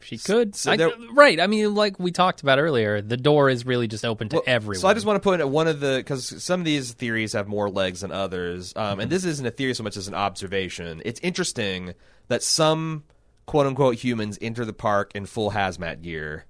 She 0.00 0.16
could. 0.16 0.54
so 0.54 0.72
I- 0.72 0.92
right. 1.12 1.38
I 1.40 1.48
mean, 1.48 1.74
like 1.74 1.98
we 1.98 2.12
talked 2.12 2.40
about 2.40 2.58
earlier, 2.58 3.02
the 3.02 3.16
door 3.16 3.50
is 3.50 3.66
really 3.66 3.88
just 3.88 4.04
open 4.04 4.28
to 4.30 4.36
Well, 4.36 4.42
everyone. 4.46 4.80
So 4.80 4.88
I 4.88 4.94
just 4.94 5.04
want 5.04 5.20
to 5.22 5.28
put 5.28 5.46
one 5.48 5.66
of 5.66 5.80
the 5.80 5.96
because 5.98 6.42
some 6.42 6.60
of 6.60 6.64
these 6.64 6.92
theories 6.92 7.32
have 7.32 7.48
more 7.48 7.68
legs 7.68 8.00
than 8.00 8.12
others, 8.12 8.72
um, 8.76 8.82
Mm-hmm. 8.92 9.00
and 9.00 9.10
this 9.10 9.24
isn't 9.24 9.44
a 9.44 9.50
theory 9.50 9.74
so 9.74 9.82
much 9.82 9.96
as 9.96 10.08
an 10.08 10.14
observation. 10.14 11.02
It's 11.04 11.20
interesting 11.20 11.94
that 12.28 12.42
some 12.42 13.04
quote 13.44 13.66
unquote 13.66 13.96
humans 13.96 14.38
enter 14.40 14.64
the 14.64 14.72
park 14.72 15.10
in 15.14 15.26
full 15.26 15.50
hazmat 15.50 16.00
gear, 16.00 16.44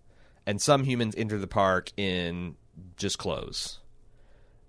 and 0.48 0.60
some 0.60 0.82
humans 0.82 1.14
enter 1.16 1.38
the 1.38 1.46
park 1.46 1.92
in 1.96 2.56
just 2.96 3.18
clothes. 3.18 3.78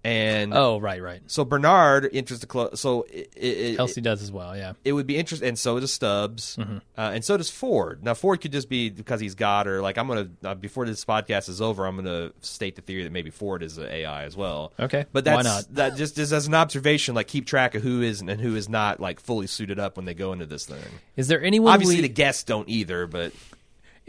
And 0.02 0.54
Oh, 0.54 0.80
right, 0.80 1.02
right. 1.04 1.22
so 1.28 1.44
Bernard 1.44 2.10
enters 2.14 2.40
the 2.40 2.48
clothes. 2.48 2.80
So 2.80 3.02
it, 3.12 3.34
it, 3.36 3.80
Elsie 3.80 4.00
does 4.00 4.24
as 4.24 4.32
well. 4.32 4.56
Yeah. 4.56 4.72
it 4.86 4.94
would 4.94 5.06
be 5.06 5.18
interesting, 5.18 5.50
and 5.50 5.60
so 5.60 5.78
does 5.78 5.92
Stubbs, 5.92 6.56
Mm-hmm. 6.56 6.78
uh, 6.98 7.12
and 7.14 7.26
so 7.26 7.36
does 7.36 7.50
Ford. 7.50 8.02
Now, 8.02 8.14
Ford 8.14 8.40
could 8.40 8.54
just 8.54 8.70
be 8.70 8.90
because 8.90 9.20
he's 9.20 9.36
God, 9.36 9.68
or 9.68 9.82
like 9.82 9.98
I'm 9.98 10.08
gonna 10.08 10.30
uh, 10.42 10.56
before 10.56 10.86
this 10.86 11.04
podcast 11.04 11.50
is 11.50 11.60
over, 11.60 11.86
I'm 11.86 11.98
gonna 11.98 12.32
state 12.40 12.78
the 12.78 12.82
theory 12.82 13.04
that 13.04 13.12
maybe 13.12 13.30
Ford 13.30 13.62
is 13.62 13.78
an 13.78 13.88
AI 13.88 14.24
as 14.24 14.38
well. 14.38 14.72
Okay, 14.80 15.04
but 15.12 15.26
why 15.26 15.44
that's 15.44 15.46
not? 15.68 15.76
that 15.76 15.96
just, 15.98 16.16
just 16.16 16.32
as 16.32 16.48
an 16.48 16.54
observation, 16.56 17.14
like 17.14 17.28
keep 17.28 17.46
track 17.46 17.76
of 17.76 17.84
who 17.84 18.02
is 18.02 18.22
and 18.22 18.40
who 18.40 18.56
is 18.56 18.70
not 18.70 19.02
like 19.02 19.20
fully 19.20 19.48
suited 19.48 19.80
up 19.80 19.98
when 19.98 20.06
they 20.06 20.14
go 20.14 20.32
into 20.32 20.46
this 20.46 20.66
thing. 20.66 20.80
Is 21.18 21.28
there 21.28 21.44
anyone? 21.44 21.74
Obviously, 21.74 21.98
we- 21.98 22.04
the 22.04 22.08
guests 22.08 22.46
don't 22.46 22.70
either, 22.70 23.06
but 23.06 23.34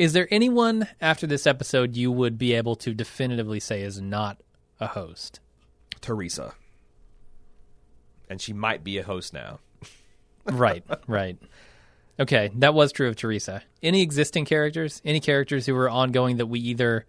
is 0.00 0.14
there 0.14 0.26
anyone 0.30 0.88
after 0.98 1.26
this 1.26 1.46
episode 1.46 1.94
you 1.94 2.10
would 2.10 2.38
be 2.38 2.54
able 2.54 2.74
to 2.74 2.94
definitively 2.94 3.60
say 3.60 3.82
is 3.82 4.00
not 4.00 4.40
a 4.80 4.86
host? 4.86 5.40
Teresa, 6.00 6.54
and 8.30 8.40
she 8.40 8.54
might 8.54 8.82
be 8.82 8.96
a 8.96 9.02
host 9.02 9.34
now. 9.34 9.58
right, 10.46 10.82
right. 11.06 11.36
Okay, 12.18 12.50
that 12.56 12.72
was 12.72 12.92
true 12.92 13.08
of 13.08 13.16
Teresa. 13.16 13.62
Any 13.82 14.00
existing 14.00 14.46
characters? 14.46 15.02
Any 15.04 15.20
characters 15.20 15.66
who 15.66 15.74
were 15.74 15.90
ongoing 15.90 16.38
that 16.38 16.46
we 16.46 16.60
either 16.60 17.04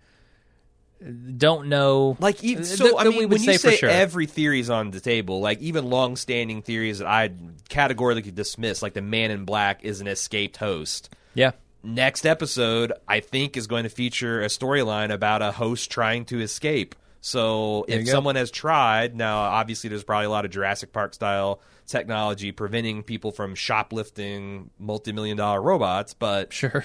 don't 1.37 1.69
know? 1.69 2.17
Like 2.19 2.43
even 2.43 2.65
so, 2.65 2.83
that 2.83 2.95
I 2.97 3.03
we 3.05 3.09
mean, 3.09 3.19
would 3.19 3.29
when 3.31 3.41
you 3.41 3.53
say 3.53 3.57
for 3.57 3.71
say 3.71 3.77
sure. 3.77 3.89
every 3.89 4.25
theory's 4.25 4.69
on 4.69 4.91
the 4.91 4.99
table, 4.99 5.39
like 5.39 5.61
even 5.61 5.89
long-standing 5.89 6.61
theories 6.61 6.99
that 6.99 7.07
I 7.07 7.29
categorically 7.69 8.31
dismiss, 8.31 8.81
like 8.81 8.95
the 8.95 9.01
Man 9.01 9.31
in 9.31 9.45
Black 9.45 9.85
is 9.85 10.01
an 10.01 10.07
escaped 10.07 10.57
host. 10.57 11.09
yeah, 11.33 11.51
Next 11.83 12.25
episode, 12.25 12.93
I 13.07 13.21
think, 13.21 13.57
is 13.57 13.67
going 13.67 13.83
to 13.83 13.89
feature 13.89 14.41
a 14.41 14.47
storyline 14.47 15.11
about 15.11 15.41
a 15.41 15.51
host 15.51 15.89
trying 15.89 16.25
to 16.25 16.39
escape. 16.39 16.95
So 17.21 17.85
There 17.87 17.99
if 17.99 18.09
someone 18.09 18.35
has 18.35 18.51
tried, 18.51 19.15
now 19.15 19.39
obviously 19.39 19.89
there's 19.89 20.03
probably 20.03 20.25
a 20.25 20.29
lot 20.29 20.45
of 20.45 20.51
Jurassic 20.51 20.91
Park 20.91 21.13
style 21.13 21.61
technology 21.85 22.51
preventing 22.51 23.03
people 23.03 23.31
from 23.31 23.53
shoplifting 23.53 24.71
multi-million 24.79 25.37
dollar 25.37 25.61
robots, 25.61 26.15
but 26.15 26.51
sure. 26.51 26.83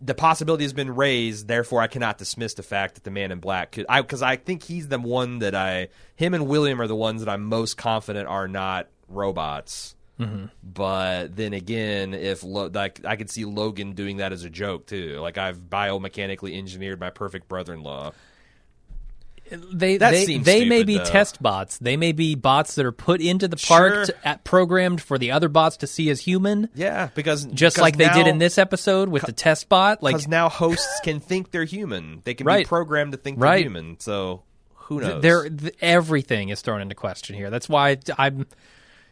the 0.00 0.14
possibility 0.14 0.64
has 0.64 0.72
been 0.72 0.94
raised. 0.94 1.46
Therefore, 1.46 1.82
I 1.82 1.88
cannot 1.88 2.16
dismiss 2.16 2.54
the 2.54 2.62
fact 2.62 2.94
that 2.94 3.04
the 3.04 3.10
Man 3.10 3.32
in 3.32 3.38
Black 3.38 3.72
could. 3.72 3.84
I 3.88 4.00
because 4.00 4.22
I 4.22 4.36
think 4.36 4.62
he's 4.62 4.88
the 4.88 4.98
one 4.98 5.40
that 5.40 5.54
I. 5.54 5.88
Him 6.16 6.32
and 6.32 6.46
William 6.46 6.80
are 6.80 6.86
the 6.86 6.96
ones 6.96 7.22
that 7.22 7.30
I'm 7.30 7.44
most 7.44 7.76
confident 7.76 8.28
are 8.28 8.48
not 8.48 8.88
robots. 9.08 9.94
Mm-hmm. 10.20 10.44
But 10.62 11.34
then 11.36 11.52
again, 11.54 12.14
if 12.14 12.42
Lo- 12.44 12.70
like 12.72 13.04
I 13.04 13.16
could 13.16 13.30
see 13.30 13.44
Logan 13.44 13.92
doing 13.92 14.18
that 14.18 14.32
as 14.32 14.44
a 14.44 14.50
joke 14.50 14.86
too. 14.86 15.18
Like 15.20 15.38
I've 15.38 15.58
biomechanically 15.58 16.56
engineered 16.58 17.00
my 17.00 17.10
perfect 17.10 17.48
brother-in-law. 17.48 18.12
They 19.72 19.96
That 19.96 20.12
they, 20.12 20.38
they 20.38 20.64
may 20.64 20.84
be 20.84 20.98
though. 20.98 21.04
test 21.04 21.42
bots. 21.42 21.78
They 21.78 21.96
may 21.96 22.12
be 22.12 22.36
bots 22.36 22.76
that 22.76 22.86
are 22.86 22.92
put 22.92 23.20
into 23.20 23.48
the 23.48 23.56
park 23.56 23.94
Sure. 23.94 24.04
to, 24.06 24.28
at, 24.28 24.44
programmed 24.44 25.02
for 25.02 25.18
the 25.18 25.32
other 25.32 25.48
bots 25.48 25.78
to 25.78 25.88
see 25.88 26.08
as 26.08 26.20
human, 26.20 26.68
Yeah, 26.72 27.08
because 27.16 27.46
just 27.46 27.74
because 27.74 27.82
like 27.82 27.96
they 27.96 28.08
did 28.10 28.28
in 28.28 28.38
this 28.38 28.58
episode 28.58 29.08
with 29.08 29.24
the 29.24 29.32
test 29.32 29.68
bot. 29.68 30.04
Like 30.04 30.14
Because 30.14 30.28
now 30.28 30.48
hosts 30.50 31.00
can 31.02 31.18
think 31.18 31.50
they're 31.50 31.64
human. 31.64 32.20
They 32.22 32.34
can 32.34 32.46
Right. 32.46 32.64
be 32.64 32.68
programmed 32.68 33.10
to 33.10 33.18
think 33.18 33.40
they're 33.40 33.56
human. 33.56 33.98
So 33.98 34.44
who 34.74 35.00
knows? 35.00 35.20
There, 35.20 35.48
th- 35.48 35.74
everything 35.80 36.50
is 36.50 36.60
thrown 36.60 36.80
into 36.80 36.94
question 36.94 37.34
here. 37.34 37.50
That's 37.50 37.68
why 37.68 37.96
I'm. 38.16 38.46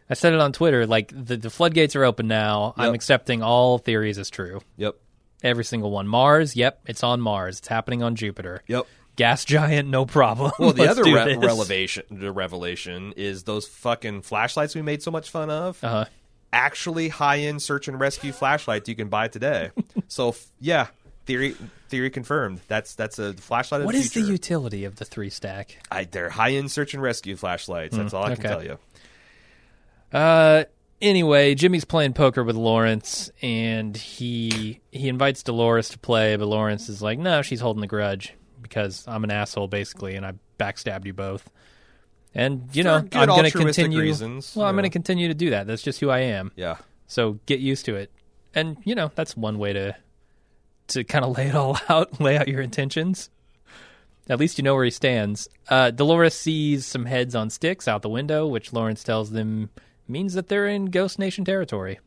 I 0.09 0.15
said 0.15 0.33
it 0.33 0.39
on 0.39 0.53
Twitter. 0.53 0.87
Like 0.87 1.11
the, 1.15 1.37
the 1.37 1.49
floodgates 1.49 1.95
are 1.95 2.03
open 2.03 2.27
now. 2.27 2.73
I'm 2.77 2.93
accepting 2.93 3.43
all 3.43 3.77
theories 3.77 4.17
as 4.17 4.29
true. 4.29 4.61
Yep. 4.77 4.95
Every 5.43 5.63
single 5.63 5.91
one. 5.91 6.07
Mars, 6.07 6.55
yep, 6.55 6.81
it's 6.85 7.03
on 7.03 7.21
Mars. 7.21 7.59
It's 7.59 7.67
happening 7.67 8.03
on 8.03 8.15
Jupiter. 8.15 8.63
Yep. 8.67 8.87
Gas 9.15 9.45
giant, 9.45 9.89
no 9.89 10.05
problem. 10.05 10.51
Well, 10.59 10.73
the 10.73 10.87
other 10.89 11.03
re- 11.03 11.35
revelation, 11.35 12.03
the 12.09 12.31
revelation 12.31 13.13
is 13.15 13.43
those 13.43 13.67
fucking 13.67 14.21
flashlights 14.21 14.75
we 14.75 14.81
made 14.81 15.03
so 15.03 15.11
much 15.11 15.29
fun 15.29 15.49
of. 15.49 15.81
Uh-huh. 15.83 16.05
Actually, 16.51 17.09
high-end 17.09 17.61
search 17.61 17.87
and 17.87 17.99
rescue 17.99 18.31
flashlights 18.31 18.89
you 18.89 18.95
can 18.95 19.09
buy 19.09 19.27
today. 19.27 19.71
so 20.07 20.29
f- 20.29 20.47
yeah, 20.59 20.87
theory 21.25 21.55
theory 21.89 22.09
confirmed. 22.09 22.59
That's 22.67 22.95
that's 22.95 23.19
a 23.19 23.33
flashlight. 23.33 23.83
What 23.83 23.93
the 23.93 23.99
is 23.99 24.13
the 24.13 24.21
utility 24.21 24.85
of 24.85 24.95
the 24.95 25.05
three 25.05 25.29
stack? 25.29 25.77
I, 25.91 26.05
they're 26.05 26.29
high-end 26.29 26.71
search 26.71 26.93
and 26.93 27.03
rescue 27.03 27.35
flashlights. 27.35 27.95
That's 27.95 28.13
all 28.13 28.23
I 28.23 28.35
can 28.35 28.43
tell 28.43 28.63
you. 28.63 28.79
Uh, 30.13 30.63
anyway, 31.01 31.55
Jimmy's 31.55 31.85
playing 31.85 32.13
poker 32.13 32.43
with 32.43 32.55
Lawrence, 32.55 33.29
and 33.41 33.95
he 33.95 34.81
he 34.91 35.09
invites 35.09 35.43
Dolores 35.43 35.89
to 35.89 35.99
play, 35.99 36.35
but 36.35 36.45
Lawrence 36.47 36.89
is 36.89 37.01
like, 37.01 37.19
"No, 37.19 37.41
she's 37.41 37.61
holding 37.61 37.81
the 37.81 37.87
grudge 37.87 38.33
because 38.61 39.05
I'm 39.07 39.23
an 39.23 39.31
asshole, 39.31 39.67
basically, 39.67 40.15
and 40.15 40.25
I 40.25 40.33
backstabbed 40.59 41.05
you 41.05 41.13
both." 41.13 41.49
And 42.33 42.69
you 42.73 42.83
know, 42.83 42.95
I'm 42.95 43.27
going 43.27 43.43
to 43.45 43.51
continue. 43.51 43.99
reasons, 43.99 44.55
well, 44.55 44.67
I'm 44.67 44.75
going 44.75 44.83
to 44.83 44.89
continue 44.89 45.27
to 45.29 45.33
do 45.33 45.49
that. 45.51 45.67
That's 45.67 45.81
just 45.81 45.99
who 45.99 46.09
I 46.09 46.19
am. 46.19 46.51
Yeah. 46.55 46.77
So 47.07 47.39
get 47.47 47.59
used 47.59 47.85
to 47.85 47.95
it. 47.95 48.11
And 48.53 48.77
you 48.83 48.95
know, 48.95 49.11
that's 49.15 49.35
one 49.35 49.57
way 49.57 49.73
to 49.73 49.95
to 50.89 51.03
kind 51.03 51.25
of 51.25 51.37
lay 51.37 51.47
it 51.47 51.55
all 51.55 51.77
out, 51.89 52.19
lay 52.21 52.37
out 52.37 52.47
your 52.47 52.61
intentions. 52.61 53.29
At 54.27 54.39
least 54.39 54.59
you 54.59 54.63
know 54.63 54.75
where 54.75 54.85
he 54.85 54.91
stands. 54.91 55.49
Uh, 55.69 55.89
Dolores 55.89 56.35
sees 56.35 56.85
some 56.85 57.05
heads 57.05 57.33
on 57.33 57.49
sticks 57.49 57.87
out 57.87 58.03
the 58.03 58.09
window, 58.09 58.45
which 58.45 58.71
Lawrence 58.73 59.03
tells 59.03 59.31
them 59.31 59.71
means 60.09 60.33
that 60.33 60.47
they're 60.47 60.67
in 60.67 60.85
Ghost 60.85 61.19
Nation 61.19 61.45
territory. 61.45 61.99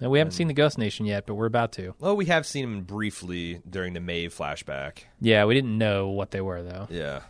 Now, 0.00 0.08
we 0.08 0.18
haven't 0.18 0.32
seen 0.32 0.48
the 0.48 0.54
Ghost 0.54 0.78
Nation 0.78 1.04
yet, 1.04 1.26
but 1.26 1.34
we're 1.34 1.44
about 1.46 1.72
to. 1.72 1.94
Well, 2.00 2.16
we 2.16 2.24
have 2.26 2.46
seen 2.46 2.64
him 2.64 2.82
briefly 2.84 3.60
during 3.68 3.92
the 3.92 4.00
Maeve 4.00 4.34
flashback. 4.34 5.00
Yeah, 5.20 5.44
we 5.44 5.52
didn't 5.54 5.76
know 5.76 6.08
what 6.08 6.30
they 6.30 6.40
were 6.40 6.62
though. 6.62 6.88
Yeah. 6.90 7.20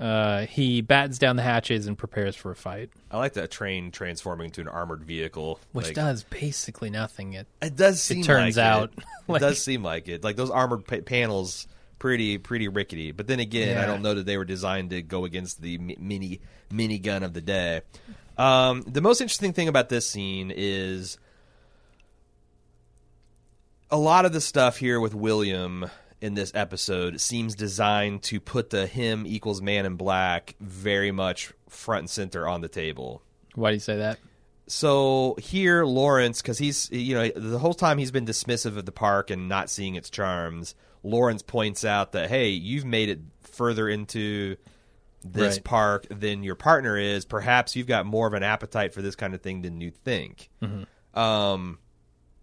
Uh, 0.00 0.46
he 0.46 0.80
battens 0.80 1.18
down 1.18 1.34
the 1.36 1.42
hatches 1.42 1.88
and 1.88 1.98
prepares 1.98 2.36
for 2.36 2.52
a 2.52 2.56
fight, 2.56 2.90
I 3.10 3.18
like 3.18 3.32
that 3.32 3.50
train 3.50 3.90
transforming 3.90 4.44
into 4.46 4.60
an 4.60 4.68
armored 4.68 5.02
vehicle. 5.02 5.58
which 5.72 5.86
Like, 5.86 5.94
does 5.96 6.22
basically 6.22 6.88
nothing. 6.88 7.32
It 7.32 7.48
It 7.60 7.74
does 7.74 8.00
seem. 8.00 8.22
turns 8.22 8.56
like 8.56 8.64
out. 8.64 8.92
it. 8.96 9.04
Like- 9.28 9.42
it 9.42 9.44
does 9.44 9.62
seem 9.62 9.82
like 9.82 10.06
it. 10.08 10.22
Like 10.24 10.36
those 10.36 10.50
armored 10.50 10.86
pa- 10.86 11.00
panels, 11.04 11.66
pretty 11.98 12.38
pretty 12.38 12.68
rickety. 12.68 13.10
But 13.10 13.26
then 13.26 13.40
again, 13.40 13.76
I 13.76 13.80
Yeah. 13.80 13.86
don't 13.86 14.02
know 14.02 14.14
that 14.14 14.24
they 14.24 14.38
were 14.38 14.44
designed 14.44 14.90
to 14.90 15.02
go 15.02 15.24
against 15.24 15.60
the 15.60 15.76
mi- 15.78 15.96
mini 16.00 16.40
mini 16.70 16.98
gun 17.00 17.24
of 17.24 17.32
the 17.34 17.40
day. 17.42 17.80
Um, 18.38 18.82
the 18.86 19.00
most 19.00 19.20
interesting 19.20 19.52
thing 19.52 19.68
about 19.68 19.88
this 19.88 20.08
scene 20.08 20.52
is 20.54 21.18
a 23.90 23.98
lot 23.98 24.24
of 24.24 24.32
the 24.32 24.40
stuff 24.40 24.76
here 24.76 25.00
with 25.00 25.14
William 25.14 25.90
in 26.20 26.34
this 26.34 26.52
episode 26.54 27.20
seems 27.20 27.54
designed 27.54 28.22
to 28.24 28.40
put 28.40 28.70
the 28.70 28.86
him 28.86 29.24
equals 29.26 29.62
man 29.62 29.86
in 29.86 29.96
black 29.96 30.54
very 30.60 31.12
much 31.12 31.52
front 31.68 32.00
and 32.00 32.10
center 32.10 32.48
on 32.48 32.60
the 32.60 32.68
table 32.68 33.22
why 33.54 33.70
do 33.70 33.74
you 33.74 33.80
say 33.80 33.96
that? 33.96 34.18
so 34.66 35.36
here 35.40 35.84
lawrence 35.84 36.42
because 36.42 36.58
he's 36.58 36.90
you 36.90 37.14
know 37.14 37.28
the 37.28 37.58
whole 37.58 37.74
time 37.74 37.98
he's 37.98 38.10
been 38.10 38.26
dismissive 38.26 38.76
of 38.76 38.84
the 38.84 38.92
park 38.92 39.30
and 39.30 39.48
not 39.48 39.70
seeing 39.70 39.94
its 39.94 40.10
charms 40.10 40.74
lawrence 41.04 41.42
points 41.42 41.84
out 41.84 42.12
that 42.12 42.28
hey 42.28 42.48
you've 42.48 42.84
made 42.84 43.08
it 43.08 43.20
further 43.42 43.88
into 43.88 44.56
this 45.24 45.56
Right. 45.56 45.64
park 45.64 46.06
than 46.10 46.42
your 46.42 46.54
partner 46.54 46.96
is 46.96 47.24
perhaps 47.24 47.74
you've 47.76 47.86
got 47.86 48.06
more 48.06 48.26
of 48.26 48.34
an 48.34 48.42
appetite 48.42 48.94
for 48.94 49.02
this 49.02 49.16
kind 49.16 49.34
of 49.34 49.40
thing 49.42 49.62
than 49.62 49.80
you 49.80 49.90
think 49.90 50.48
um, 51.14 51.78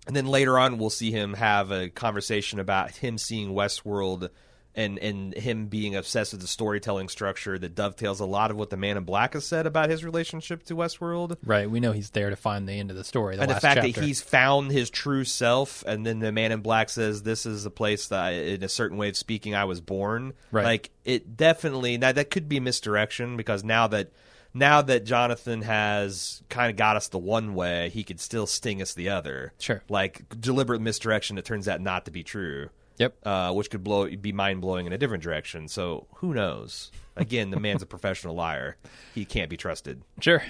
and 0.07 0.15
then 0.15 0.25
later 0.27 0.59
on 0.59 0.77
we'll 0.77 0.89
see 0.89 1.11
him 1.11 1.33
have 1.35 1.71
a 1.71 1.89
conversation 1.89 2.59
about 2.59 2.91
him 2.91 3.17
seeing 3.17 3.49
westworld 3.49 4.29
and 4.75 4.99
and 4.99 5.33
him 5.35 5.67
being 5.67 5.95
obsessed 5.95 6.33
with 6.33 6.41
the 6.41 6.47
storytelling 6.47 7.09
structure 7.09 7.57
that 7.57 7.75
dovetails 7.75 8.19
a 8.19 8.25
lot 8.25 8.51
of 8.51 8.57
what 8.57 8.69
the 8.69 8.77
man 8.77 8.97
in 8.97 9.03
black 9.03 9.33
has 9.33 9.45
said 9.45 9.65
about 9.65 9.89
his 9.89 10.03
relationship 10.03 10.63
to 10.63 10.75
westworld 10.75 11.37
Right, 11.45 11.69
we 11.69 11.79
know 11.79 11.91
he's 11.91 12.09
there 12.11 12.29
to 12.29 12.35
find 12.35 12.67
the 12.67 12.73
end 12.73 12.91
of 12.91 12.97
the 12.97 13.03
story. 13.03 13.35
The 13.35 13.43
and 13.43 13.51
the 13.51 13.55
fact 13.55 13.77
chapter. 13.81 13.91
that 13.93 14.03
he's 14.03 14.21
found 14.21 14.71
his 14.71 14.89
true 14.89 15.23
self 15.23 15.83
and 15.87 16.05
then 16.05 16.19
the 16.19 16.31
man 16.31 16.51
in 16.51 16.59
black 16.61 16.89
says 16.89 17.23
this 17.23 17.45
is 17.45 17.63
the 17.63 17.69
place 17.71 18.07
that 18.09 18.19
I, 18.19 18.31
in 18.31 18.63
a 18.63 18.69
certain 18.69 18.97
way 18.97 19.09
of 19.09 19.17
speaking 19.17 19.55
i 19.55 19.65
was 19.65 19.81
born 19.81 20.33
Right. 20.51 20.65
like 20.65 20.89
it 21.05 21.37
definitely 21.37 21.97
now 21.97 22.11
that 22.11 22.29
could 22.29 22.49
be 22.49 22.59
misdirection 22.59 23.37
because 23.37 23.63
now 23.63 23.87
that 23.87 24.11
now 24.53 24.81
that 24.81 25.05
jonathan 25.05 25.61
has 25.63 26.41
kind 26.49 26.69
of 26.71 26.77
got 26.77 26.95
us 26.95 27.07
the 27.09 27.17
one 27.17 27.55
way 27.55 27.89
he 27.89 28.03
could 28.03 28.19
still 28.19 28.47
sting 28.47 28.81
us 28.81 28.93
the 28.93 29.09
other 29.09 29.53
Sure. 29.59 29.81
like 29.89 30.23
deliberate 30.39 30.81
misdirection 30.81 31.35
that 31.37 31.45
turns 31.45 31.67
out 31.67 31.81
not 31.81 32.05
to 32.05 32.11
be 32.11 32.23
true 32.23 32.69
Yep. 32.97 33.15
uh, 33.25 33.51
which 33.53 33.69
could 33.69 33.83
blow 33.83 34.07
be 34.15 34.31
mind 34.31 34.61
blowing 34.61 34.85
in 34.85 34.93
a 34.93 34.97
different 34.97 35.23
direction 35.23 35.67
so 35.67 36.07
who 36.15 36.33
knows 36.33 36.91
again 37.15 37.49
the 37.49 37.59
man's 37.59 37.81
a 37.81 37.85
professional 37.95 38.35
liar 38.35 38.77
he 39.13 39.25
can't 39.25 39.49
be 39.49 39.57
trusted 39.57 40.01
Sure. 40.21 40.41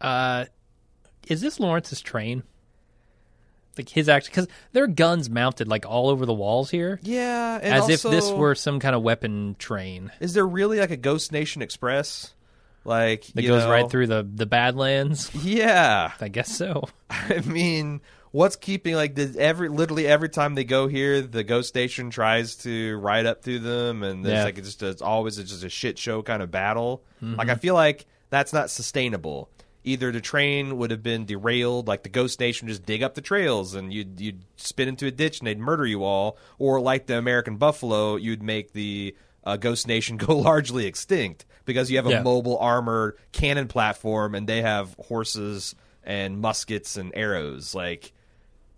Uh, 0.00 0.44
is 1.26 1.40
this 1.40 1.58
Lawrence's 1.58 2.00
train? 2.00 2.42
Like 3.76 3.88
his 3.90 4.08
action, 4.08 4.32
because 4.32 4.48
there 4.72 4.82
are 4.82 4.88
guns 4.88 5.30
mounted 5.30 5.68
like 5.68 5.86
all 5.86 6.08
over 6.08 6.26
the 6.26 6.34
walls 6.34 6.68
here, 6.68 6.98
yeah 7.02 7.60
as 7.62 7.88
if 7.88 8.02
this 8.02 8.28
were 8.30 8.56
some 8.56 8.80
kind 8.80 8.96
of 8.96 9.02
weapon 9.02 9.54
train 9.58 10.10
Is 10.20 10.34
there 10.34 10.46
really 10.46 10.80
like 10.80 10.90
a 10.90 10.96
Ghost 10.96 11.30
Nation 11.30 11.62
Express? 11.62 12.34
Like 12.84 13.26
that 13.34 13.42
goes 13.42 13.62
know- 13.64 13.70
right 13.70 13.88
through 13.88 14.08
the 14.08 14.28
the 14.34 14.46
Badlands. 14.46 15.32
Yeah, 15.34 16.10
I 16.20 16.26
guess 16.28 16.48
so. 16.56 16.88
I 17.08 17.40
mean, 17.46 18.00
what's 18.32 18.56
keeping 18.56 18.94
like 18.94 19.14
did 19.14 19.36
every 19.36 19.68
literally 19.68 20.06
every 20.06 20.28
time 20.28 20.54
they 20.54 20.64
go 20.64 20.86
here, 20.88 21.20
the 21.20 21.44
Ghost 21.44 21.74
Nation 21.74 22.10
tries 22.10 22.56
to 22.56 22.96
ride 22.98 23.26
up 23.26 23.42
to 23.44 23.58
them, 23.58 24.02
and 24.02 24.24
there's 24.24 24.38
Yeah. 24.38 24.44
like 24.44 24.58
it's 24.58 24.68
just 24.68 24.82
it's 24.82 25.02
always 25.02 25.38
it's 25.38 25.50
just 25.50 25.64
a 25.64 25.68
shit 25.68 25.98
show 25.98 26.22
kind 26.22 26.42
of 26.42 26.50
battle. 26.50 27.02
Mm-hmm. 27.22 27.36
Like 27.36 27.48
I 27.48 27.54
feel 27.54 27.74
like 27.74 28.06
that's 28.30 28.52
not 28.52 28.70
sustainable. 28.70 29.50
Either 29.84 30.12
the 30.12 30.20
train 30.20 30.76
would 30.76 30.90
have 30.90 31.02
been 31.02 31.24
derailed, 31.24 31.88
like 31.88 32.02
the 32.02 32.08
Ghost 32.10 32.40
Nation 32.40 32.66
would 32.66 32.72
just 32.72 32.84
dig 32.84 33.02
up 33.02 33.14
the 33.14 33.20
trails 33.22 33.74
and 33.74 33.92
you'd 33.92 34.20
you'd 34.20 34.44
spin 34.56 34.88
into 34.88 35.06
a 35.06 35.10
ditch 35.10 35.38
and 35.40 35.46
they'd 35.46 35.58
murder 35.58 35.86
you 35.86 36.04
all, 36.04 36.36
or 36.58 36.80
like 36.80 37.06
the 37.06 37.16
American 37.16 37.56
Buffalo, 37.56 38.16
you'd 38.16 38.42
make 38.42 38.72
the 38.72 39.14
uh, 39.44 39.56
Ghost 39.56 39.86
Nation 39.86 40.16
go 40.18 40.36
largely 40.36 40.84
extinct 40.86 41.46
because 41.64 41.90
you 41.90 41.96
have 41.96 42.06
a 42.06 42.10
Yeah. 42.10 42.22
mobile 42.22 42.58
armored 42.58 43.16
cannon 43.32 43.68
platform 43.68 44.34
and 44.34 44.46
they 44.46 44.60
have 44.60 44.94
horses 45.06 45.74
and 46.04 46.38
muskets 46.40 46.96
and 46.96 47.12
arrows 47.14 47.74
like 47.74 48.12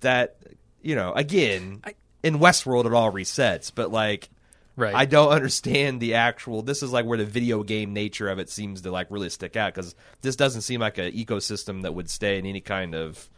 that. 0.00 0.36
You 0.82 0.94
know, 0.94 1.12
again, 1.12 1.82
in 2.22 2.38
Westworld 2.38 2.86
it 2.86 2.94
all 2.94 3.12
resets, 3.12 3.70
but 3.74 3.90
like 3.92 4.30
Right. 4.76 4.94
I 4.94 5.04
don't 5.04 5.30
understand 5.30 6.00
the 6.00 6.14
actual. 6.14 6.62
This 6.62 6.82
is 6.82 6.90
like 6.90 7.04
where 7.04 7.18
the 7.18 7.26
video 7.26 7.62
game 7.62 7.92
nature 7.92 8.30
of 8.30 8.38
it 8.38 8.48
seems 8.48 8.80
to 8.82 8.90
like 8.90 9.08
really 9.10 9.28
stick 9.28 9.56
out 9.56 9.74
because 9.74 9.94
this 10.22 10.36
doesn't 10.36 10.62
seem 10.62 10.80
like 10.80 10.96
an 10.96 11.12
ecosystem 11.12 11.82
that 11.82 11.92
would 11.94 12.08
stay 12.08 12.38
in 12.38 12.46
any 12.46 12.62
kind 12.62 12.94
of 12.94 13.28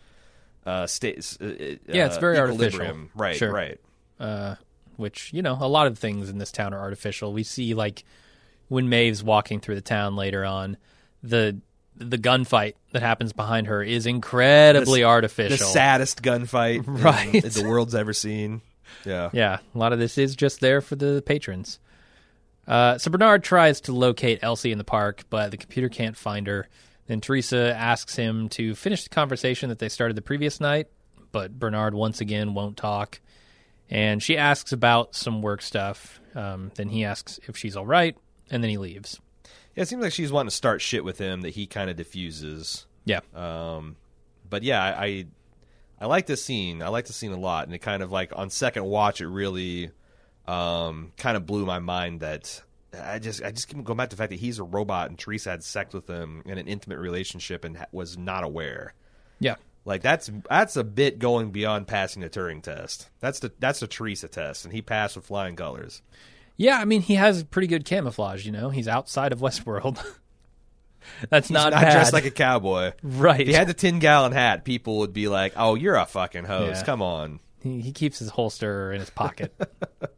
uh, 0.64 0.86
state. 0.86 1.36
Uh, 1.40 1.46
Yeah, 1.88 2.06
it's 2.06 2.18
very 2.18 2.38
artificial. 2.38 3.08
Right, 3.16 3.34
Sure. 3.34 3.50
right. 3.50 3.80
uh, 4.20 4.54
which 4.96 5.32
you 5.32 5.42
know 5.42 5.58
a 5.60 5.66
lot 5.66 5.88
of 5.88 5.98
things 5.98 6.28
in 6.30 6.38
this 6.38 6.52
town 6.52 6.72
are 6.74 6.80
artificial. 6.80 7.32
We 7.32 7.42
see 7.42 7.74
like 7.74 8.04
when 8.68 8.88
Maeve's 8.88 9.24
walking 9.24 9.58
through 9.58 9.74
the 9.74 9.80
town 9.80 10.14
later 10.14 10.44
on, 10.44 10.76
the 11.24 11.58
the 11.96 12.18
gunfight 12.18 12.74
that 12.92 13.02
happens 13.02 13.32
behind 13.32 13.66
her 13.66 13.82
is 13.82 14.06
incredibly 14.06 15.00
The 15.00 15.04
artificial. 15.04 15.66
saddest 15.68 16.22
gunfight 16.22 16.86
in- 16.86 16.94
Right. 16.94 17.42
the 17.42 17.64
world's 17.66 17.94
ever 17.94 18.12
seen. 18.12 18.62
Yeah. 19.04 19.30
Yeah, 19.32 19.58
a 19.74 19.78
lot 19.78 19.92
of 19.92 19.98
this 19.98 20.18
is 20.18 20.34
just 20.36 20.60
there 20.60 20.80
for 20.80 20.96
the 20.96 21.22
patrons. 21.24 21.78
Uh, 22.66 22.98
so 22.98 23.10
Bernard 23.10 23.42
tries 23.42 23.80
to 23.82 23.92
locate 23.92 24.38
Elsie 24.42 24.70
in 24.72 24.78
the 24.78 24.84
park, 24.84 25.24
but 25.30 25.50
the 25.50 25.56
computer 25.56 25.88
can't 25.88 26.16
find 26.16 26.46
her. 26.46 26.68
Then 27.06 27.20
Teresa 27.20 27.74
asks 27.76 28.14
him 28.16 28.48
to 28.50 28.74
finish 28.74 29.02
the 29.04 29.10
conversation 29.10 29.68
that 29.70 29.78
they 29.80 29.88
started 29.88 30.16
the 30.16 30.22
previous 30.22 30.60
night, 30.60 30.86
but 31.32 31.58
Bernard 31.58 31.94
once 31.94 32.20
again 32.20 32.54
won't 32.54 32.76
talk. 32.76 33.20
And 33.90 34.22
she 34.22 34.38
asks 34.38 34.72
about 34.72 35.14
some 35.16 35.42
work 35.42 35.60
stuff. 35.62 36.20
Um, 36.34 36.70
then 36.76 36.88
he 36.88 37.04
asks 37.04 37.40
if 37.48 37.56
she's 37.56 37.76
all 37.76 37.84
right, 37.86 38.16
and 38.50 38.62
then 38.62 38.70
he 38.70 38.78
leaves. 38.78 39.20
Yeah, 39.74 39.82
it 39.82 39.88
seems 39.88 40.02
like 40.02 40.12
she's 40.12 40.32
wanting 40.32 40.50
to 40.50 40.56
start 40.56 40.82
shit 40.82 41.04
with 41.04 41.18
him 41.18 41.42
that 41.42 41.50
he 41.50 41.66
kind 41.66 41.88
of 41.90 41.96
diffuses. 41.96 42.86
Yeah, 43.04 43.20
Um, 43.34 43.96
but 44.48 44.62
yeah, 44.62 44.82
I, 44.82 45.04
I 45.04 45.26
I 46.02 46.06
like 46.06 46.26
this 46.26 46.44
scene. 46.44 46.82
I 46.82 46.88
like 46.88 47.06
the 47.06 47.12
scene 47.12 47.32
a 47.32 47.38
lot, 47.38 47.66
and 47.66 47.74
it 47.74 47.78
kind 47.78 48.02
of 48.02 48.12
like 48.12 48.32
on 48.36 48.50
second 48.50 48.84
watch, 48.84 49.20
it 49.20 49.28
really 49.28 49.90
um, 50.46 51.12
kind 51.16 51.36
of 51.36 51.46
blew 51.46 51.64
my 51.64 51.78
mind 51.78 52.20
that 52.20 52.62
I 53.00 53.18
just 53.18 53.42
I 53.42 53.50
just 53.50 53.68
keep 53.68 53.82
going 53.82 53.96
back 53.96 54.10
to 54.10 54.16
the 54.16 54.20
fact 54.20 54.30
that 54.30 54.40
he's 54.40 54.58
a 54.58 54.64
robot 54.64 55.08
and 55.08 55.18
Teresa 55.18 55.50
had 55.50 55.64
sex 55.64 55.94
with 55.94 56.08
him 56.08 56.42
in 56.44 56.58
an 56.58 56.68
intimate 56.68 56.98
relationship 56.98 57.64
and 57.64 57.78
was 57.92 58.18
not 58.18 58.44
aware. 58.44 58.94
Yeah. 59.40 59.56
Like 59.84 60.02
that's 60.02 60.30
that's 60.48 60.76
a 60.76 60.84
bit 60.84 61.18
going 61.18 61.50
beyond 61.50 61.88
passing 61.88 62.22
the 62.22 62.30
Turing 62.30 62.62
test. 62.62 63.08
That's 63.20 63.40
the 63.40 63.52
that's 63.58 63.80
the 63.80 63.86
Teresa 63.86 64.28
test, 64.28 64.64
and 64.64 64.72
he 64.72 64.82
passed 64.82 65.16
with 65.16 65.26
flying 65.26 65.56
colors. 65.56 66.02
Yeah, 66.56 66.78
I 66.78 66.84
mean 66.84 67.02
he 67.02 67.14
has 67.14 67.42
pretty 67.44 67.66
good 67.68 67.84
camouflage, 67.84 68.44
you 68.46 68.52
know. 68.52 68.70
He's 68.70 68.88
outside 68.88 69.32
of 69.32 69.40
Westworld. 69.40 70.04
That's 71.30 71.48
He's 71.48 71.54
not, 71.54 71.72
not 71.72 71.82
bad. 71.82 71.92
dressed 71.92 72.12
like 72.12 72.26
a 72.26 72.30
cowboy. 72.30 72.92
right. 73.02 73.40
If 73.40 73.48
he 73.48 73.52
had 73.54 73.66
the 73.66 73.74
ten 73.74 73.98
gallon 73.98 74.32
hat, 74.32 74.64
people 74.64 74.98
would 74.98 75.12
be 75.12 75.26
like, 75.28 75.52
"Oh, 75.56 75.74
you're 75.74 75.96
a 75.96 76.06
fucking 76.06 76.44
hose. 76.44 76.76
Yeah. 76.78 76.84
Come 76.84 77.02
on." 77.02 77.40
He, 77.60 77.80
he 77.80 77.92
keeps 77.92 78.18
his 78.20 78.30
holster 78.30 78.92
in 78.92 79.00
his 79.00 79.10
pocket. 79.10 79.52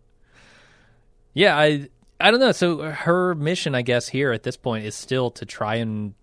yeah, 1.34 1.56
I 1.58 1.88
I 2.20 2.30
don't 2.30 2.40
know. 2.40 2.52
So 2.52 2.90
her 2.90 3.34
mission, 3.34 3.74
I 3.74 3.82
guess, 3.82 4.08
here 4.08 4.32
at 4.32 4.42
this 4.42 4.56
point 4.56 4.84
is 4.84 4.94
still 4.94 5.30
to 5.32 5.46
try 5.46 5.76
and 5.76 6.14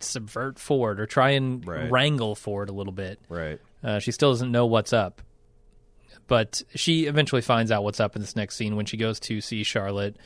subvert 0.00 0.58
Ford 0.58 0.98
or 1.00 1.06
try 1.06 1.30
and 1.30 1.66
Right. 1.66 1.90
wrangle 1.90 2.34
Ford 2.34 2.68
a 2.68 2.72
little 2.72 2.92
bit. 2.92 3.20
Right. 3.28 3.60
Uh, 3.84 3.98
she 3.98 4.10
still 4.12 4.30
doesn't 4.30 4.50
know 4.50 4.66
what's 4.66 4.92
up, 4.92 5.22
but 6.26 6.62
she 6.74 7.06
eventually 7.06 7.42
finds 7.42 7.70
out 7.70 7.84
what's 7.84 8.00
up 8.00 8.16
in 8.16 8.22
this 8.22 8.36
next 8.36 8.56
scene 8.56 8.76
when 8.76 8.86
she 8.86 8.96
goes 8.96 9.20
to 9.20 9.40
see 9.40 9.62
Charlotte, 9.62 10.16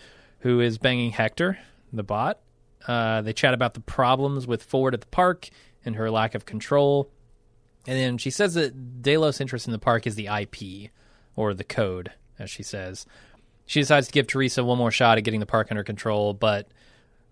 who 0.40 0.60
is 0.60 0.78
banging 0.78 1.10
Hector, 1.10 1.58
the 1.92 2.02
bot. 2.02 2.40
Uh, 2.86 3.22
they 3.22 3.32
chat 3.32 3.54
about 3.54 3.74
the 3.74 3.80
problems 3.80 4.46
with 4.46 4.62
Ford 4.62 4.94
at 4.94 5.00
the 5.00 5.06
park 5.08 5.48
and 5.84 5.96
her 5.96 6.10
lack 6.10 6.34
of 6.34 6.44
control. 6.44 7.10
And 7.86 7.98
then 7.98 8.18
she 8.18 8.30
says 8.30 8.54
that 8.54 9.02
Delos' 9.02 9.40
interest 9.40 9.66
in 9.66 9.72
the 9.72 9.78
park 9.78 10.06
is 10.06 10.16
the 10.16 10.26
IP, 10.26 10.90
or 11.36 11.54
the 11.54 11.64
code, 11.64 12.10
as 12.38 12.50
she 12.50 12.62
says. 12.62 13.06
She 13.66 13.80
decides 13.80 14.06
to 14.06 14.12
give 14.12 14.26
Teresa 14.26 14.64
one 14.64 14.78
more 14.78 14.90
shot 14.90 15.18
at 15.18 15.24
getting 15.24 15.40
the 15.40 15.46
park 15.46 15.68
under 15.70 15.84
control, 15.84 16.34
but 16.34 16.68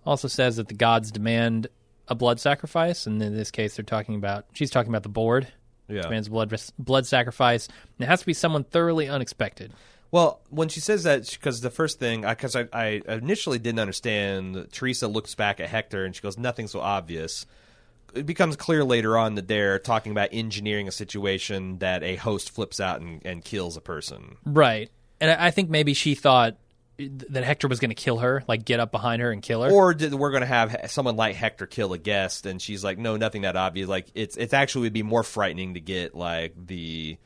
also 0.05 0.29
says 0.29 0.57
that 0.57 0.69
the 0.69 0.75
gods 0.75 1.11
demand 1.11 1.69
a 2.07 2.15
blood 2.15 2.39
sacrifice. 2.39 3.07
And 3.07 3.23
in 3.23 3.37
this 3.37 3.51
case, 3.51 3.77
they're 3.77 3.85
talking 3.85 4.15
about, 4.15 4.47
she's 4.53 4.71
talking 4.71 4.91
about 4.91 5.03
the 5.03 5.09
board. 5.09 5.49
Yeah. 5.89 6.03
Demands 6.03 6.29
blood 6.29 6.55
blood 6.79 7.07
sacrifice. 7.07 7.67
And 7.67 8.07
it 8.07 8.09
has 8.09 8.21
to 8.21 8.27
be 8.27 8.35
someone 8.35 8.65
thoroughly 8.65 9.09
unexpected. 9.09 9.73
Well, 10.11 10.41
when 10.49 10.69
she 10.69 10.79
says 10.79 11.03
that, 11.03 11.29
because 11.29 11.61
the 11.61 11.71
first 11.71 11.99
thing, 11.99 12.21
because 12.21 12.55
I, 12.55 12.69
I 12.73 13.03
initially 13.09 13.59
didn't 13.59 13.81
understand, 13.81 14.69
Teresa 14.71 15.09
looks 15.09 15.35
back 15.35 15.59
at 15.59 15.69
Hector 15.69 16.05
and 16.05 16.15
she 16.15 16.23
goes, 16.23 16.39
"Nothing 16.39 16.69
so 16.69 16.81
obvious." 16.81 17.47
It 18.15 18.25
becomes 18.25 18.55
clear 18.55 18.85
later 18.85 19.19
on 19.19 19.35
that 19.35 19.49
they're 19.49 19.81
talking 19.81 20.13
about 20.13 20.29
engineering 20.31 20.87
a 20.87 20.93
situation 20.93 21.79
that 21.79 22.05
a 22.05 22.15
host 22.15 22.53
flips 22.53 22.79
out 22.79 23.01
and, 23.01 23.21
and 23.27 23.45
kills 23.45 23.77
a 23.77 23.81
person. 23.81 24.37
Right. 24.47 24.89
And 25.21 25.33
I 25.33 25.47
I 25.47 25.51
think 25.51 25.69
maybe 25.69 25.95
she 25.95 26.15
thought 26.15 26.57
that 26.99 27.43
Hector 27.45 27.67
was 27.69 27.81
going 27.81 27.91
to 27.91 27.95
kill 27.95 28.19
her, 28.19 28.45
like 28.47 28.65
get 28.65 28.79
up 28.81 28.93
behind 28.93 29.21
her 29.21 29.31
and 29.33 29.43
kill 29.43 29.63
her. 29.63 29.71
Or 29.71 29.95
did, 29.95 30.15
we're 30.15 30.31
going 30.31 30.43
to 30.43 30.47
have 30.47 30.77
someone 30.89 31.17
like 31.17 31.35
Hector 31.35 31.67
kill 31.67 31.93
a 31.93 31.99
guest, 31.99 32.47
and 32.47 32.61
she's 32.63 32.85
like, 32.85 32.99
"No, 32.99 33.17
nothing 33.17 33.43
that 33.43 33.57
obvious." 33.57 33.89
Like 33.89 34.07
it's 34.15 34.37
it's 34.37 34.55
actually 34.55 34.83
would 34.83 34.93
be 34.93 35.03
more 35.03 35.23
frightening 35.23 35.75
to 35.75 35.81
get 35.81 36.15
like 36.15 36.55
the 36.67 37.17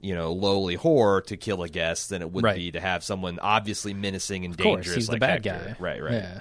you 0.00 0.14
know 0.14 0.32
lowly 0.32 0.76
whore 0.76 1.24
to 1.26 1.36
kill 1.36 1.62
a 1.62 1.68
guest 1.68 2.10
than 2.10 2.22
it 2.22 2.30
would 2.32 2.44
Right. 2.44 2.56
be 2.56 2.70
to 2.72 2.80
have 2.80 3.02
someone 3.04 3.38
obviously 3.40 3.94
menacing 3.94 4.44
and 4.44 4.54
of 4.54 4.58
course, 4.60 4.76
dangerous. 4.84 4.96
he's 4.96 5.08
like 5.08 5.16
the 5.16 5.20
bad 5.20 5.44
Hector. 5.46 5.68
guy. 5.70 5.76
Right, 5.78 6.02
right. 6.02 6.12
Yeah. 6.14 6.40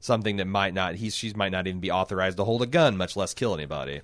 something 0.00 0.38
that 0.38 0.46
might 0.46 0.72
not 0.74 0.94
he's 0.94 1.14
she 1.14 1.32
might 1.34 1.52
not 1.52 1.66
even 1.66 1.80
be 1.80 1.90
authorized 1.90 2.38
to 2.38 2.44
hold 2.44 2.62
a 2.62 2.66
gun, 2.66 2.96
much 2.96 3.14
less 3.16 3.34
kill 3.34 3.54
anybody. 3.54 4.00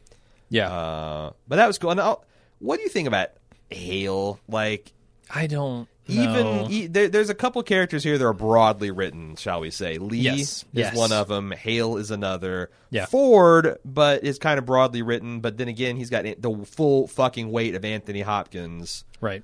Yeah. 0.50 0.70
Uh, 0.70 1.32
but 1.48 1.56
that 1.56 1.66
was 1.66 1.78
cool. 1.78 1.90
And 1.90 2.00
I'll, 2.00 2.24
what 2.60 2.76
do 2.76 2.82
you 2.82 2.88
think 2.88 3.08
about 3.08 3.30
Hale? 3.70 4.38
Like 4.46 4.92
I 5.34 5.46
don't 5.48 5.88
even 6.08 6.70
e- 6.70 6.86
there, 6.86 7.08
there's 7.08 7.30
a 7.30 7.34
couple 7.34 7.62
characters 7.62 8.04
here 8.04 8.16
that 8.18 8.24
are 8.24 8.32
broadly 8.32 8.90
written, 8.90 9.36
shall 9.36 9.60
we 9.60 9.70
say? 9.70 9.98
Lee 9.98 10.18
Yes, 10.18 10.38
is 10.38 10.64
yes. 10.72 10.96
one 10.96 11.12
of 11.12 11.28
them. 11.28 11.50
Hale 11.50 11.96
is 11.96 12.10
another. 12.10 12.70
Yeah. 12.90 13.06
Ford, 13.06 13.78
but 13.84 14.22
is 14.24 14.38
kind 14.38 14.58
of 14.58 14.66
broadly 14.66 15.02
written. 15.02 15.40
But 15.40 15.56
then 15.58 15.68
again, 15.68 15.96
he's 15.96 16.10
got 16.10 16.24
the 16.24 16.64
full 16.66 17.08
fucking 17.08 17.50
weight 17.50 17.74
of 17.74 17.84
Anthony 17.84 18.20
Hopkins 18.20 19.04
right. 19.20 19.42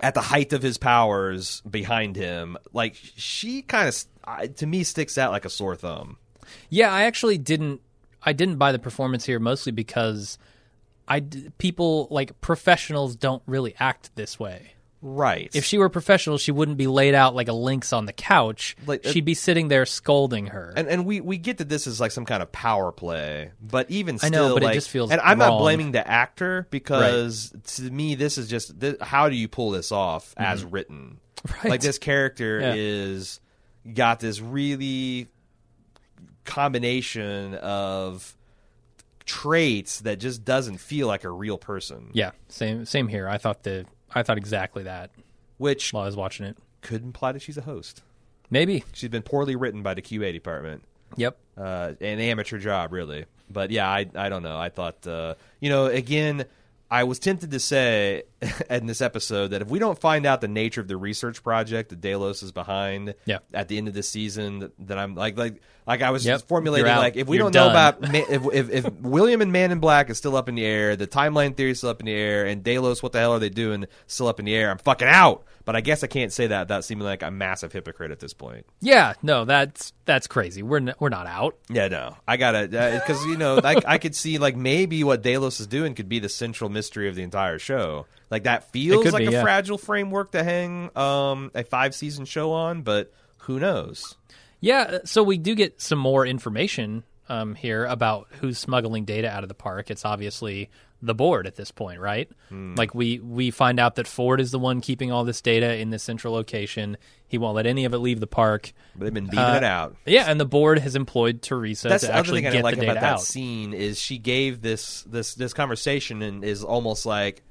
at 0.00 0.14
the 0.14 0.20
height 0.20 0.52
of 0.52 0.62
his 0.62 0.76
powers 0.78 1.60
behind 1.68 2.16
him. 2.16 2.56
Like 2.72 2.96
she 3.16 3.62
kind 3.62 3.88
of 3.88 4.54
to 4.56 4.66
me 4.66 4.82
sticks 4.84 5.16
out 5.18 5.30
like 5.32 5.44
a 5.44 5.50
sore 5.50 5.76
thumb. 5.76 6.16
Yeah, 6.68 6.92
I 6.92 7.02
actually 7.02 7.38
didn't. 7.38 7.80
I 8.22 8.32
didn't 8.32 8.56
buy 8.56 8.72
the 8.72 8.78
performance 8.78 9.24
here 9.24 9.38
mostly 9.38 9.72
because 9.72 10.36
I 11.08 11.20
d- 11.20 11.48
people 11.58 12.06
like 12.10 12.40
professionals 12.40 13.16
don't 13.16 13.42
really 13.46 13.74
act 13.80 14.10
this 14.14 14.38
way. 14.38 14.72
Right. 15.02 15.50
If 15.54 15.64
she 15.64 15.78
were 15.78 15.88
professional, 15.88 16.36
she 16.36 16.52
wouldn't 16.52 16.76
be 16.76 16.86
laid 16.86 17.14
out 17.14 17.34
like 17.34 17.48
a 17.48 17.54
lynx 17.54 17.92
on 17.94 18.04
the 18.04 18.12
couch. 18.12 18.76
Like, 18.86 19.06
uh, 19.06 19.10
She'd 19.12 19.24
be 19.24 19.32
sitting 19.34 19.68
there 19.68 19.86
scolding 19.86 20.48
her. 20.48 20.74
and 20.76 20.88
and 20.88 21.06
we 21.06 21.20
we 21.22 21.38
get 21.38 21.56
that 21.58 21.68
this 21.70 21.86
is 21.86 22.00
like 22.00 22.10
some 22.10 22.26
kind 22.26 22.42
of 22.42 22.52
power 22.52 22.92
play, 22.92 23.52
but 23.62 23.90
even 23.90 24.16
I 24.16 24.28
still, 24.28 24.48
know, 24.50 24.54
but 24.54 24.62
it 24.64 24.74
just 24.74 24.90
feels 24.90 25.10
And 25.10 25.20
I'm 25.22 25.38
not 25.38 25.58
blaming 25.58 25.92
the 25.92 26.06
actor 26.06 26.66
because 26.70 27.52
to 27.76 27.82
me, 27.90 28.14
this 28.14 28.36
is 28.36 28.46
just 28.48 28.78
th- 28.78 28.96
how 29.00 29.28
do 29.30 29.36
you 29.36 29.48
pull 29.48 29.70
this 29.70 29.90
off 29.90 30.34
as 30.36 30.64
written? 30.64 31.18
Mm-hmm. 31.40 31.54
Right. 31.62 31.70
Like 31.70 31.80
this 31.80 31.96
character 31.96 32.60
Yeah. 32.60 32.74
is 32.76 33.40
got 33.94 34.20
this 34.20 34.42
really 34.42 35.28
combination 36.44 37.54
of 37.54 38.36
traits 39.24 40.00
that 40.00 40.18
just 40.18 40.44
doesn't 40.44 40.78
feel 40.78 41.06
like 41.06 41.24
a 41.24 41.30
real 41.30 41.56
person. 41.58 42.10
yeah, 42.12 42.32
same 42.48 42.84
same 42.84 43.08
here. 43.08 43.28
I 43.28 43.38
thought 43.38 43.62
the 43.62 43.86
I 44.14 44.22
thought 44.22 44.38
exactly 44.38 44.82
that 44.84 45.10
Which 45.58 45.92
while 45.92 46.02
I 46.02 46.06
was 46.06 46.16
watching 46.16 46.46
it. 46.46 46.56
could 46.82 47.02
imply 47.02 47.32
that 47.32 47.42
she's 47.42 47.56
a 47.56 47.62
host. 47.62 48.02
Maybe. 48.50 48.84
She's 48.92 49.08
been 49.10 49.22
poorly 49.22 49.54
written 49.56 49.82
by 49.82 49.94
the 49.94 50.02
QA 50.02 50.32
department. 50.32 50.82
Yep. 51.16 51.36
uh, 51.56 51.92
an 52.00 52.18
amateur 52.20 52.58
job, 52.58 52.92
really. 52.92 53.24
But 53.48 53.70
yeah, 53.70 53.88
I 53.88 54.06
I 54.14 54.28
don't 54.28 54.42
know. 54.44 54.58
I 54.58 54.68
thought 54.68 55.06
uh, 55.06 55.34
you 55.60 55.68
know 55.70 55.86
again. 55.86 56.44
I 56.90 57.04
was 57.04 57.18
tempted 57.20 57.52
to 57.52 57.60
say 57.60 58.24
in 58.70 58.86
this 58.86 59.00
episode 59.00 59.48
that 59.48 59.62
if 59.62 59.68
we 59.68 59.78
don't 59.78 59.98
find 59.98 60.26
out 60.26 60.40
the 60.40 60.48
nature 60.48 60.80
of 60.80 60.88
the 60.88 60.96
research 60.96 61.42
project 61.42 61.90
that 61.90 62.00
Delos 62.00 62.42
is 62.42 62.50
behind 62.52 63.14
Yeah. 63.26 63.38
at 63.54 63.68
the 63.68 63.78
end 63.78 63.86
of 63.88 63.94
this 63.94 64.08
season, 64.08 64.58
that, 64.58 64.72
that 64.88 64.98
I'm 64.98 65.14
like 65.14 65.38
like 65.38 65.60
like 65.86 66.02
I 66.02 66.10
was 66.10 66.26
Yep. 66.26 66.42
formulating 66.48 66.86
like 66.86 67.16
if 67.16 67.28
we 67.28 67.36
You're 67.36 67.50
don't 67.50 67.54
know 67.54 67.70
about 67.70 68.14
if, 68.14 68.44
if 68.52 68.70
if 68.86 68.92
William 69.00 69.40
and 69.40 69.52
Man 69.52 69.70
in 69.70 69.78
Black 69.78 70.10
is 70.10 70.18
still 70.18 70.34
up 70.36 70.48
in 70.48 70.56
the 70.56 70.64
air, 70.64 70.96
the 70.96 71.06
timeline 71.06 71.56
theory 71.56 71.70
is 71.70 71.78
still 71.78 71.90
up 71.90 72.00
in 72.00 72.06
the 72.06 72.12
air, 72.12 72.44
and 72.46 72.62
Delos, 72.64 73.02
what 73.02 73.12
the 73.12 73.18
hell 73.20 73.32
are 73.34 73.38
they 73.38 73.48
doing? 73.50 73.86
Still 74.08 74.26
up 74.28 74.40
in 74.40 74.46
the 74.46 74.54
air. 74.54 74.70
I'm 74.70 74.78
fucking 74.78 75.08
out. 75.08 75.44
But 75.70 75.76
I 75.76 75.82
guess 75.82 76.02
I 76.02 76.08
can't 76.08 76.32
say 76.32 76.48
that 76.48 76.62
without 76.62 76.84
seeming 76.84 77.04
like 77.04 77.22
a 77.22 77.30
massive 77.30 77.72
hypocrite 77.72 78.10
at 78.10 78.18
this 78.18 78.34
point. 78.34 78.66
Yeah. 78.80 79.12
No, 79.22 79.44
that's 79.44 79.92
that's 80.04 80.26
crazy. 80.26 80.64
We're 80.64 80.78
n- 80.78 80.94
we're 80.98 81.10
not 81.10 81.28
out. 81.28 81.58
Yeah, 81.68 81.86
no, 81.86 82.16
I 82.26 82.38
gotta 82.38 82.66
because 82.66 83.24
you 83.24 83.36
know 83.36 83.60
I, 83.62 83.76
I 83.86 83.98
could 83.98 84.16
see 84.16 84.38
like 84.38 84.56
maybe 84.56 85.04
what 85.04 85.22
Delos 85.22 85.60
is 85.60 85.68
doing 85.68 85.94
could 85.94 86.08
be 86.08 86.18
the 86.18 86.28
central 86.28 86.70
mystery 86.70 87.08
of 87.08 87.14
the 87.14 87.22
entire 87.22 87.60
show. 87.60 88.06
Like 88.30 88.42
that 88.44 88.72
feels 88.72 89.12
like 89.12 89.20
be, 89.20 89.26
a 89.26 89.30
yeah. 89.30 89.42
fragile 89.42 89.78
framework 89.78 90.32
to 90.32 90.42
hang 90.42 90.90
um, 90.98 91.52
a 91.54 91.62
five 91.62 91.94
season 91.94 92.24
show 92.24 92.50
on, 92.50 92.82
but 92.82 93.12
who 93.42 93.60
knows? 93.60 94.16
Yeah, 94.58 94.80
uh, 94.80 94.98
so 95.04 95.22
we 95.22 95.38
do 95.38 95.54
get 95.54 95.80
some 95.80 96.00
more 96.00 96.26
information 96.26 97.04
um, 97.28 97.54
here 97.54 97.84
about 97.84 98.26
who's 98.40 98.58
smuggling 98.58 99.04
data 99.04 99.30
out 99.30 99.44
of 99.44 99.48
the 99.48 99.54
park. 99.54 99.88
It's 99.88 100.04
obviously 100.04 100.68
the 101.02 101.14
board 101.14 101.46
at 101.46 101.56
this 101.56 101.70
point, 101.70 101.98
right? 102.00 102.28
Like 102.50 102.94
we 102.94 103.18
we 103.20 103.50
find 103.50 103.80
out 103.80 103.94
that 103.96 104.06
Ford 104.06 104.40
is 104.40 104.50
the 104.50 104.58
one 104.58 104.80
keeping 104.80 105.10
all 105.12 105.24
this 105.24 105.40
data 105.40 105.76
in 105.76 105.90
this 105.90 106.02
central 106.02 106.34
location. 106.34 106.96
He 107.26 107.38
won't 107.38 107.54
let 107.54 107.66
any 107.66 107.84
of 107.84 107.94
it 107.94 107.98
leave 107.98 108.20
the 108.20 108.26
park. 108.26 108.72
But 108.96 109.04
they've 109.04 109.14
been 109.14 109.26
beaming 109.28 109.44
Uh, 109.44 109.54
it 109.56 109.64
out. 109.64 109.96
Yeah, 110.04 110.24
and 110.26 110.38
the 110.40 110.44
board 110.44 110.78
has 110.80 110.96
employed 110.96 111.42
Teresa 111.42 111.88
That's 111.88 112.04
to 112.04 112.12
actually 112.14 112.42
thing 112.42 112.52
get 112.52 112.64
like 112.64 112.74
the 112.76 112.82
about 112.82 112.94
data 112.94 113.00
that 113.06 113.12
out. 113.14 113.20
scene 113.22 113.72
is 113.72 113.98
she 114.00 114.18
gave 114.18 114.60
this 114.62 115.02
this 115.04 115.34
this 115.34 115.52
conversation 115.54 116.22
and 116.22 116.44
is 116.44 116.62
almost 116.64 117.06
like, 117.06 117.42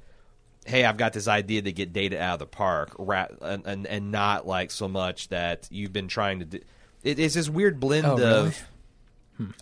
"Hey, 0.66 0.84
I've 0.84 0.96
got 0.98 1.12
this 1.12 1.26
idea 1.26 1.62
to 1.62 1.72
get 1.72 1.92
data 1.92 2.20
out 2.20 2.34
of 2.34 2.38
the 2.40 2.46
park," 2.46 2.94
and 2.98 3.62
and, 3.66 3.86
and 3.86 4.12
not 4.12 4.46
like 4.46 4.70
so 4.70 4.86
much 4.86 5.28
that 5.28 5.66
you've 5.70 5.92
been 5.92 6.08
trying 6.08 6.40
to. 6.40 6.44
do 6.44 6.60
it, 7.02 7.18
It's 7.18 7.34
this 7.34 7.48
weird 7.48 7.80
blend 7.80 8.06
Oh, 8.06 8.12
of. 8.12 8.18
really? 8.20 8.52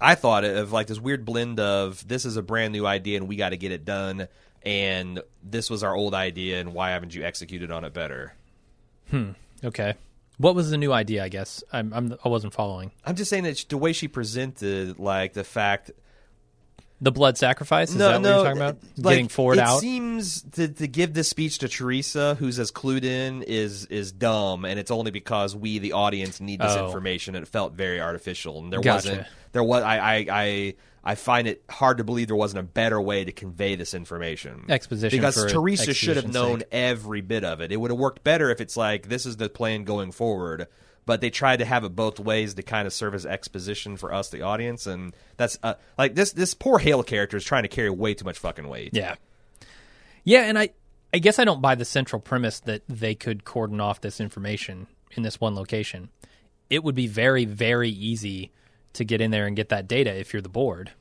I 0.00 0.14
thought 0.14 0.44
of 0.44 0.72
like 0.72 0.86
this 0.86 1.00
weird 1.00 1.24
blend 1.24 1.60
of 1.60 2.06
this 2.06 2.24
is 2.24 2.36
a 2.36 2.42
brand 2.42 2.72
new 2.72 2.86
idea 2.86 3.16
and 3.18 3.28
we 3.28 3.36
got 3.36 3.50
to 3.50 3.56
get 3.56 3.72
it 3.72 3.84
done, 3.84 4.28
and 4.62 5.22
this 5.42 5.70
was 5.70 5.82
our 5.82 5.94
old 5.94 6.14
idea 6.14 6.60
and 6.60 6.74
why 6.74 6.90
haven't 6.90 7.14
you 7.14 7.24
executed 7.24 7.70
on 7.70 7.84
it 7.84 7.92
better? 7.92 8.34
Hmm. 9.10 9.32
Okay, 9.64 9.94
what 10.38 10.54
was 10.54 10.70
the 10.70 10.76
new 10.76 10.92
idea? 10.92 11.24
I 11.24 11.28
guess 11.28 11.62
I'm, 11.72 11.92
I'm 11.92 12.16
I 12.24 12.28
wasn't 12.28 12.54
following 12.54 12.92
I'm 13.04 13.16
just 13.16 13.30
saying 13.30 13.44
that 13.44 13.64
the 13.68 13.78
way 13.78 13.92
she 13.92 14.08
presented, 14.08 14.98
like 14.98 15.32
the 15.32 15.44
fact 15.44 15.90
the 17.01 17.12
blood 17.12 17.38
sacrifice. 17.38 17.90
Is 17.90 17.96
no, 17.96 18.09
that 18.12 18.20
no, 18.20 18.28
what 18.28 18.36
you're 18.36 18.44
talking 18.46 18.62
about? 18.62 18.74
Uh, 18.74 18.86
like, 19.03 19.12
Getting 19.14 19.28
Ford 19.28 19.59
it 19.59 19.62
out. 19.64 19.80
seems 19.80 20.42
to, 20.53 20.68
to 20.68 20.88
give 20.88 21.14
this 21.14 21.28
speech 21.28 21.59
to 21.59 21.68
Teresa, 21.68 22.34
who's 22.36 22.59
as 22.59 22.70
clued 22.72 23.05
in, 23.05 23.42
is 23.42 23.86
is 23.86 24.12
dumb, 24.12 24.64
and 24.64 24.78
it's 24.78 24.90
only 24.90 25.11
because 25.11 25.55
we, 25.55 25.78
the 25.78 25.92
audience, 25.92 26.40
need 26.40 26.61
this 26.61 26.72
Oh. 26.76 26.86
information. 26.86 27.34
And 27.36 27.42
it 27.44 27.49
felt 27.49 27.74
very 27.74 28.01
artificial, 28.01 28.59
and 28.61 28.72
there 28.72 28.80
Gotcha. 28.80 29.09
wasn't. 29.11 29.26
There 29.53 29.62
was. 29.64 29.82
I, 29.82 29.99
I 29.99 30.26
I 30.30 30.74
I 31.05 31.14
find 31.14 31.46
it 31.49 31.62
hard 31.70 31.99
to 31.99 32.05
believe 32.05 32.26
there 32.26 32.36
wasn't 32.36 32.61
a 32.61 32.64
better 32.64 33.01
way 33.01 33.24
to 33.24 33.32
convey 33.32 33.76
this 33.76 33.94
information. 33.94 34.64
Exposition 34.68 35.16
because 35.18 35.51
Teresa 35.51 35.94
should 35.94 36.16
have 36.16 36.30
known 36.32 36.59
sake. 36.61 36.68
every 36.72 37.20
bit 37.22 37.44
of 37.44 37.61
it. 37.61 37.72
It 37.72 37.76
would 37.76 37.90
have 37.90 37.99
worked 38.01 38.24
better 38.24 38.51
if 38.51 38.61
it's 38.61 38.76
like 38.76 39.09
this 39.09 39.24
is 39.24 39.36
the 39.36 39.49
plan 39.49 39.84
going 39.84 40.11
forward. 40.12 40.66
But 41.09 41.22
they 41.22 41.30
tried 41.30 41.61
to 41.61 41.64
have 41.64 41.84
it 41.84 41.96
both 41.96 42.20
ways 42.20 42.52
to 42.52 42.62
kind 42.62 42.86
of 42.86 42.92
serve 42.92 43.14
as 43.14 43.24
exposition 43.24 43.96
for 43.96 44.12
us, 44.12 44.28
the 44.28 44.42
audience, 44.42 44.86
and 44.86 45.16
that's 45.38 45.59
uh, 45.62 45.72
like 45.96 46.14
this 46.14 46.32
this 46.32 46.52
poor 46.52 46.78
Hale 46.78 47.02
character 47.02 47.38
is 47.38 47.44
trying 47.46 47.62
to 47.62 47.68
carry 47.68 47.88
way 47.88 48.12
too 48.12 48.26
much 48.26 48.38
fucking 48.38 48.68
weight. 48.68 48.90
Yeah. 48.92 49.14
Yeah, 50.22 50.40
and 50.40 50.59
I 50.59 50.68
I 51.14 51.18
guess 51.18 51.38
I 51.38 51.46
don't 51.46 51.62
buy 51.62 51.76
the 51.76 51.86
central 51.86 52.20
premise 52.20 52.61
that 52.61 52.82
they 52.90 53.14
could 53.14 53.46
cordon 53.46 53.80
off 53.80 54.02
this 54.02 54.20
information 54.20 54.86
in 55.12 55.22
this 55.22 55.40
one 55.40 55.54
location. 55.54 56.11
It 56.68 56.84
would 56.84 56.94
be 56.94 57.06
very 57.06 57.46
very 57.46 57.88
easy 57.88 58.52
to 58.92 59.02
get 59.02 59.22
in 59.22 59.30
there 59.30 59.46
and 59.46 59.56
get 59.56 59.70
that 59.70 59.88
data 59.88 60.14
if 60.14 60.34
you're 60.34 60.42
the 60.42 60.50
board. 60.50 60.92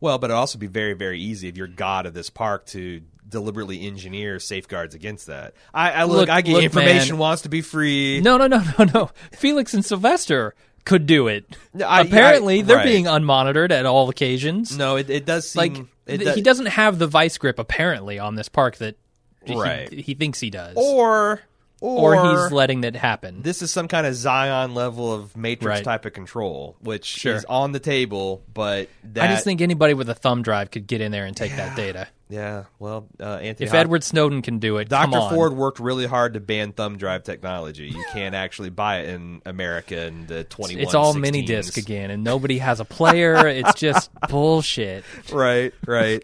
Well, 0.00 0.18
but 0.18 0.30
it'd 0.30 0.36
also 0.38 0.58
be 0.58 0.66
very, 0.66 0.94
very 0.94 1.20
easy 1.20 1.48
if 1.48 1.56
you're 1.56 1.66
god 1.66 2.06
of 2.06 2.14
this 2.14 2.30
park 2.30 2.66
to 2.66 3.02
deliberately 3.28 3.86
engineer 3.86 4.40
safeguards 4.40 4.94
against 4.94 5.26
that. 5.28 5.54
I, 5.74 5.90
I 5.92 6.04
look, 6.04 6.16
Look- 6.16 6.28
I 6.30 6.40
get 6.40 6.54
look, 6.54 6.64
information 6.64 7.14
man. 7.16 7.18
wants 7.18 7.42
to 7.42 7.48
be 7.48 7.60
free. 7.62 8.20
No, 8.20 8.36
no, 8.38 8.46
no, 8.46 8.62
no, 8.78 8.84
no. 8.92 9.10
Felix 9.32 9.74
and 9.74 9.84
Sylvester 9.84 10.54
could 10.84 11.06
do 11.06 11.28
it. 11.28 11.44
I- 11.84 12.00
Apparently, 12.00 12.60
I- 12.60 12.62
they're 12.62 12.76
right. 12.78 12.84
being 12.86 13.04
unmonitored 13.04 13.70
at 13.70 13.86
all 13.86 14.08
occasions. 14.08 14.76
No, 14.76 14.96
it, 14.96 15.10
it 15.10 15.26
does 15.26 15.48
seem 15.50 15.58
like 15.60 15.72
it 16.06 16.16
th- 16.16 16.20
does- 16.22 16.34
he 16.36 16.42
doesn't 16.42 16.66
have 16.66 16.98
the 16.98 17.06
vice 17.06 17.36
grip 17.38 17.58
apparently 17.58 18.18
on 18.18 18.34
this 18.34 18.48
park 18.48 18.76
that 18.78 18.96
he- 19.44 19.54
Right. 19.54 19.92
he, 19.92 20.14
thinks 20.14 20.40
he 20.40 20.50
does, 20.50 20.74
or 20.76 21.40
or 21.80 22.14
or, 22.14 22.42
he's 22.44 22.52
letting 22.52 22.82
that 22.82 22.94
happen. 22.96 23.42
this 23.42 23.62
is 23.62 23.70
some 23.70 23.88
kind 23.88 24.06
of 24.06 24.14
Zion 24.14 24.74
level 24.74 25.12
of 25.12 25.36
Matrix 25.36 25.66
Right. 25.78 25.84
type 25.84 26.04
of 26.04 26.12
control, 26.12 26.76
which 26.80 27.04
Sure. 27.06 27.34
is 27.36 27.44
on 27.46 27.72
the 27.72 27.80
table. 27.80 28.42
But 28.52 28.88
that, 29.14 29.24
I 29.30 29.32
just 29.32 29.44
think 29.44 29.60
anybody 29.60 29.94
with 29.94 30.08
a 30.10 30.14
thumb 30.14 30.42
drive 30.42 30.70
could 30.70 30.86
get 30.86 31.00
in 31.00 31.10
there 31.12 31.24
and 31.26 31.36
take 31.36 31.56
that 31.56 31.76
data. 31.76 32.08
yeah. 32.28 32.64
Well, 32.78 33.06
uh, 33.18 33.24
Anthony, 33.42 33.64
If 33.66 33.70
Hop- 33.72 33.80
Edward 33.80 34.04
Snowden 34.04 34.42
can 34.42 34.58
do 34.58 34.76
it, 34.76 34.88
Dr. 34.88 35.18
Ford 35.34 35.54
worked 35.54 35.80
really 35.80 36.06
hard 36.06 36.34
to 36.34 36.40
ban 36.40 36.72
thumb 36.72 36.96
drive 36.98 37.24
technology. 37.24 37.88
You 37.88 38.04
can't 38.12 38.34
actually 38.34 38.70
buy 38.70 38.98
it 39.00 39.10
in 39.10 39.42
America 39.46 40.06
in 40.06 40.26
the 40.26 40.44
21 40.44 40.82
it's 40.82 40.94
all 40.94 41.14
mini 41.14 41.42
disc 41.42 41.76
again, 41.76 42.10
and 42.10 42.22
nobody 42.22 42.58
has 42.58 42.78
a 42.80 42.84
player. 42.84 43.48
it's 43.48 43.74
just 43.74 44.10
bullshit. 44.28 45.04
Right, 45.32 45.72
right. 45.86 46.22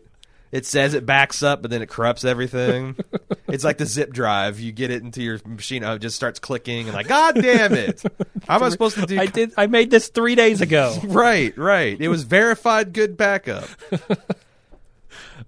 It 0.52 0.64
says 0.64 0.94
it 0.94 1.04
backs 1.04 1.42
up, 1.42 1.60
but 1.60 1.70
then 1.70 1.82
it 1.82 1.88
corrupts 1.88 2.24
everything. 2.24 2.96
it's 3.48 3.64
like 3.64 3.78
the 3.78 3.86
zip 3.86 4.12
drive. 4.12 4.60
You 4.60 4.72
get 4.72 4.90
it 4.90 5.02
into 5.02 5.22
your 5.22 5.40
machine, 5.44 5.84
oh, 5.84 5.94
it 5.94 5.98
just 5.98 6.16
starts 6.16 6.38
clicking, 6.38 6.86
and 6.86 6.94
like, 6.94 7.08
God 7.08 7.34
damn 7.34 7.74
it! 7.74 8.02
How 8.48 8.56
am 8.56 8.62
I 8.62 8.68
supposed 8.68 8.96
to 8.96 9.06
do? 9.06 9.18
I 9.18 9.26
did. 9.26 9.52
I 9.56 9.66
made 9.66 9.90
this 9.90 10.08
three 10.08 10.34
days 10.34 10.60
ago. 10.60 10.94
Right, 11.06 11.56
right. 11.56 11.98
It 11.98 12.08
was 12.08 12.24
verified 12.24 12.92
good 12.92 13.16
backup. 13.16 13.68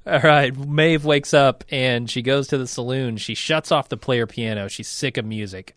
All 0.07 0.21
right. 0.21 0.57
Maeve 0.57 1.05
wakes 1.05 1.35
up 1.35 1.65
and 1.71 2.09
she 2.09 2.23
goes 2.23 2.49
to 2.49 2.59
the 2.59 2.67
saloon. 2.67 3.19
She 3.19 3.35
shuts 3.35 3.71
off 3.71 3.91
the 3.91 3.99
player 3.99 4.27
piano. 4.27 4.69
She's 4.69 4.89
sick 4.89 5.19
of 5.19 5.27
music. 5.27 5.75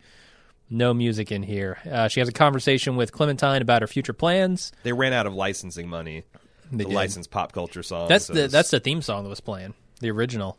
No 0.70 0.94
music 0.94 1.30
in 1.30 1.42
here. 1.42 1.78
Uh, 1.90 2.08
she 2.08 2.20
has 2.20 2.28
a 2.28 2.32
conversation 2.32 2.96
with 2.96 3.12
Clementine 3.12 3.60
about 3.60 3.82
her 3.82 3.88
future 3.88 4.14
plans. 4.14 4.72
They 4.84 4.94
ran 4.94 5.12
out 5.12 5.26
of 5.26 5.34
licensing 5.34 5.88
money. 5.88 6.24
They 6.72 6.84
to 6.84 6.88
did. 6.90 6.94
license 6.94 7.26
pop 7.26 7.52
culture 7.52 7.82
songs. 7.82 8.08
That's 8.08 8.26
the 8.26 8.48
that's 8.48 8.70
the 8.70 8.80
theme 8.80 9.02
song 9.02 9.22
that 9.24 9.28
was 9.30 9.40
playing. 9.40 9.74
The 10.00 10.10
original, 10.10 10.58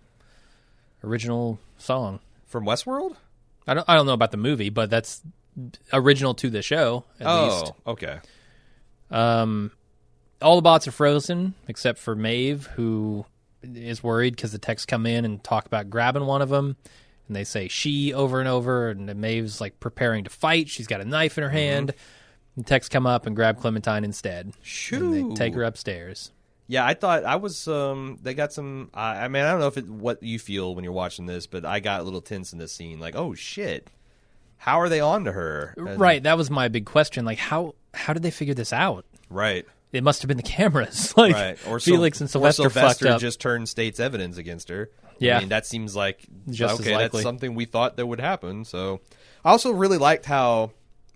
original 1.03 1.59
song. 1.78 2.20
from 2.45 2.66
Westworld. 2.66 3.16
I 3.68 3.74
don't 3.74 3.88
I 3.89 3.95
don't 3.95 4.05
know 4.05 4.14
about 4.14 4.32
the 4.32 4.38
movie, 4.38 4.70
but 4.70 4.89
that's 4.89 5.22
original 5.91 6.34
to 6.36 6.49
the 6.49 6.61
show. 6.61 7.03
At 7.20 7.28
Oh, 7.28 7.45
least. 7.61 7.74
okay. 7.88 8.20
Um, 9.11 9.72
all 10.41 10.55
the 10.55 10.61
bots 10.61 10.88
are 10.88 10.91
frozen 10.91 11.53
except 11.68 11.99
for 11.99 12.16
Maeve, 12.16 12.68
who 12.76 13.26
is 13.64 14.03
worried 14.03 14.36
because 14.36 14.51
the 14.51 14.57
texts 14.59 14.86
come 14.86 15.05
in 15.05 15.26
and 15.26 15.43
talk 15.43 15.66
about 15.66 15.89
grabbing 15.89 16.26
one 16.26 16.41
of 16.41 16.49
them, 16.49 16.76
and 17.28 17.36
they 17.36 17.43
say 17.43 17.68
she 17.68 18.14
over 18.14 18.39
and 18.39 18.49
over, 18.49 18.89
and 18.89 19.14
Maeve's 19.16 19.61
like 19.61 19.80
preparing 19.80 20.24
to 20.26 20.30
fight. 20.30 20.70
She's 20.70 20.88
got 20.88 21.01
a 21.01 21.05
knife 21.05 21.38
in 21.38 21.43
her 21.43 21.49
hand. 21.49 21.93
The 22.57 22.63
texts 22.63 22.89
come 22.89 23.07
up 23.07 23.25
and 23.25 23.35
grab 23.35 23.59
Clementine 23.59 24.03
instead. 24.03 24.45
And 24.45 24.55
Shoo. 24.61 25.29
they 25.29 25.35
take 25.35 25.55
her 25.55 25.63
upstairs. 25.63 26.31
Yeah, 26.67 26.85
I 26.85 26.93
thought 26.93 27.25
I 27.25 27.35
was. 27.35 27.67
Um, 27.67 28.19
they 28.21 28.33
got 28.33 28.53
some. 28.53 28.89
I, 28.93 29.25
I 29.25 29.27
mean, 29.27 29.43
I 29.43 29.51
don't 29.51 29.59
know 29.59 29.67
if 29.67 29.77
it 29.77 29.87
what 29.87 30.23
you 30.23 30.39
feel 30.39 30.75
when 30.75 30.83
you're 30.83 30.93
watching 30.93 31.25
this, 31.25 31.45
but 31.45 31.65
I 31.65 31.79
got 31.79 31.99
a 31.99 32.03
little 32.03 32.21
tense 32.21 32.53
in 32.53 32.59
this 32.59 32.71
scene. 32.71 32.99
Like, 32.99 33.15
oh 33.15 33.33
shit, 33.33 33.89
how 34.57 34.79
are 34.79 34.87
they 34.87 35.01
on 35.01 35.25
to 35.25 35.31
her? 35.31 35.73
And- 35.77 35.99
right, 35.99 36.23
that 36.23 36.37
was 36.37 36.49
my 36.49 36.69
big 36.69 36.85
question. 36.85 37.25
Like 37.25 37.37
how 37.37 37.75
how 37.93 38.13
did 38.13 38.23
they 38.23 38.31
figure 38.31 38.53
this 38.53 38.71
out? 38.71 39.05
right, 39.29 39.65
It 39.91 40.03
must 40.03 40.21
have 40.21 40.27
been 40.27 40.37
the 40.37 40.43
cameras. 40.43 41.13
like 41.17 41.33
right. 41.33 41.67
Or 41.67 41.79
Felix 41.79 42.21
and 42.21 42.27
or 42.27 42.31
Sylvester, 42.31 42.69
fucked 42.69 42.99
Sylvester 42.99 43.19
just 43.19 43.41
turned 43.41 43.67
state's 43.67 43.99
evidence 43.99 44.37
against 44.37 44.69
her. 44.69 44.89
Yeah. 45.19 45.37
I 45.37 45.39
mean, 45.41 45.49
that 45.49 45.65
seems 45.65 45.95
like 45.95 46.25
Just 46.49 46.79
okay. 46.81 46.95
That's 46.95 47.21
something 47.21 47.55
we 47.55 47.65
thought 47.65 47.97
that 47.97 48.05
would 48.05 48.19
happen. 48.19 48.65
So, 48.65 49.01
I 49.43 49.51
also 49.51 49.71
really 49.71 49.97
liked 49.97 50.25
how 50.25 50.71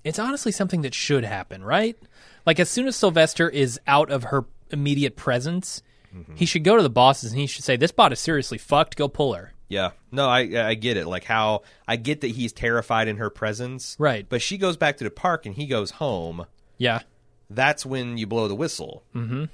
it's 0.07 0.19
honestly 0.19 0.51
something 0.51 0.81
that 0.81 0.93
should 0.93 1.23
happen, 1.23 1.63
right? 1.63 1.97
Like 2.45 2.59
as 2.59 2.69
soon 2.69 2.87
as 2.87 2.95
Sylvester 2.95 3.49
is 3.49 3.79
out 3.87 4.09
of 4.11 4.25
her 4.25 4.45
immediate 4.71 5.15
presence, 5.15 5.81
Mm-hmm. 6.15 6.35
he 6.35 6.45
should 6.45 6.63
go 6.63 6.77
to 6.77 6.81
the 6.81 6.89
bosses 6.89 7.33
and 7.33 7.41
he 7.41 7.47
should 7.47 7.65
say, 7.65 7.75
"This 7.75 7.91
bot 7.91 8.13
is 8.13 8.19
seriously 8.19 8.57
fucked. 8.57 8.95
Go 8.95 9.09
pull 9.09 9.33
her." 9.33 9.51
Yeah. 9.67 9.91
No, 10.09 10.27
I 10.29 10.39
I 10.69 10.73
get 10.75 10.95
it. 10.95 11.05
Like 11.05 11.25
how 11.25 11.63
I 11.85 11.97
get 11.97 12.21
that 12.21 12.29
he's 12.29 12.53
terrified 12.53 13.09
in 13.09 13.17
her 13.17 13.29
presence. 13.29 13.97
Right. 13.99 14.25
But 14.27 14.41
she 14.41 14.57
goes 14.57 14.77
back 14.77 14.97
to 14.97 15.03
the 15.03 15.09
park 15.11 15.45
and 15.45 15.53
he 15.53 15.65
goes 15.67 15.91
home. 15.91 16.45
Yeah, 16.77 17.01
That's 17.49 17.85
when 17.85 18.17
you 18.17 18.25
blow 18.25 18.47
the 18.47 18.55
whistle. 18.55 19.03
Mm-hmm. 19.13 19.45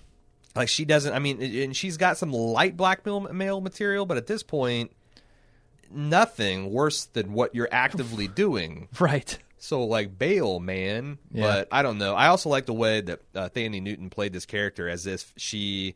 Like 0.55 0.69
she 0.69 0.85
doesn't. 0.85 1.11
I 1.13 1.17
mean, 1.17 1.41
and 1.41 1.75
she's 1.75 1.97
got 1.97 2.19
some 2.19 2.31
light 2.31 2.77
blackmail 2.77 3.21
mail 3.21 3.59
material, 3.59 4.05
but 4.05 4.17
at 4.17 4.27
this 4.27 4.43
point, 4.43 4.91
nothing 5.91 6.71
worse 6.71 7.05
than 7.05 7.33
what 7.33 7.55
you're 7.55 7.69
actively 7.71 8.27
doing. 8.43 8.87
right. 8.99 9.37
So 9.63 9.85
like 9.85 10.19
bail, 10.19 10.59
man. 10.59 11.19
Yeah. 11.31 11.43
But 11.43 11.67
I 11.71 11.83
don't 11.83 11.97
know. 11.97 12.15
I 12.15 12.27
also 12.27 12.49
like 12.49 12.65
the 12.65 12.73
way 12.73 12.99
that 12.99 13.21
uh, 13.33 13.47
Thandie 13.47 13.81
Newton 13.81 14.09
played 14.09 14.33
this 14.33 14.45
character 14.45 14.89
as 14.89 15.07
if 15.07 15.31
she 15.37 15.95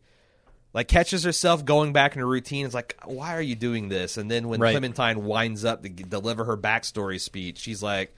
like 0.74 0.88
catches 0.88 1.26
herself 1.26 1.66
going 1.66 1.92
back 1.92 2.16
in 2.16 2.22
her 2.22 2.26
routine. 2.26 2.66
It's 2.66 2.74
like, 2.74 2.96
why 3.04 3.36
are 3.36 3.42
you 3.42 3.56
doing 3.56 3.90
this? 3.90 4.16
And 4.16 4.32
then 4.32 4.48
when 4.48 4.62
Right. 4.62 4.72
Clementine 4.72 5.26
winds 5.26 5.66
up 5.66 5.84
to 5.84 5.90
deliver 5.90 6.46
her 6.46 6.56
backstory 6.56 7.20
speech, 7.20 7.58
she's 7.58 7.84
like, 7.84 8.16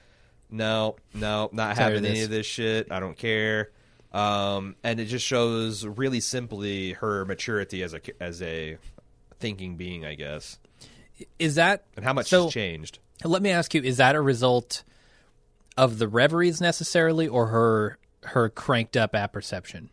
no, 0.52 0.98
no, 1.16 1.50
not 1.52 1.76
Tired 1.76 1.94
having 1.94 2.06
of 2.06 2.12
any 2.12 2.22
of 2.22 2.30
this 2.30 2.46
shit. 2.46 2.92
I 2.92 3.00
don't 3.00 3.18
care. 3.18 3.72
Um, 4.14 4.76
and 4.84 5.00
it 5.00 5.06
just 5.06 5.26
shows 5.26 5.84
really 5.84 6.20
simply 6.20 6.94
her 6.94 7.26
maturity 7.26 7.82
as 7.82 7.96
a 7.96 8.02
as 8.22 8.40
a 8.44 8.78
thinking 9.40 9.78
being, 9.78 10.06
I 10.06 10.14
guess, 10.14 10.60
Is 11.40 11.56
that 11.56 11.86
and 11.96 12.06
how 12.06 12.14
much 12.14 12.28
so? 12.28 12.46
she's 12.46 12.54
changed. 12.54 13.00
Let 13.24 13.42
me 13.42 13.50
ask 13.50 13.74
you: 13.74 13.82
Is 13.82 13.98
that 13.98 14.16
a 14.16 14.22
result 14.22 14.84
of 15.80 15.98
the 15.98 16.08
reveries 16.08 16.60
necessarily, 16.60 17.28
or 17.28 17.48
her 17.48 17.98
her 18.24 18.50
cranked 18.50 18.98
up 18.98 19.16
apperception? 19.16 19.90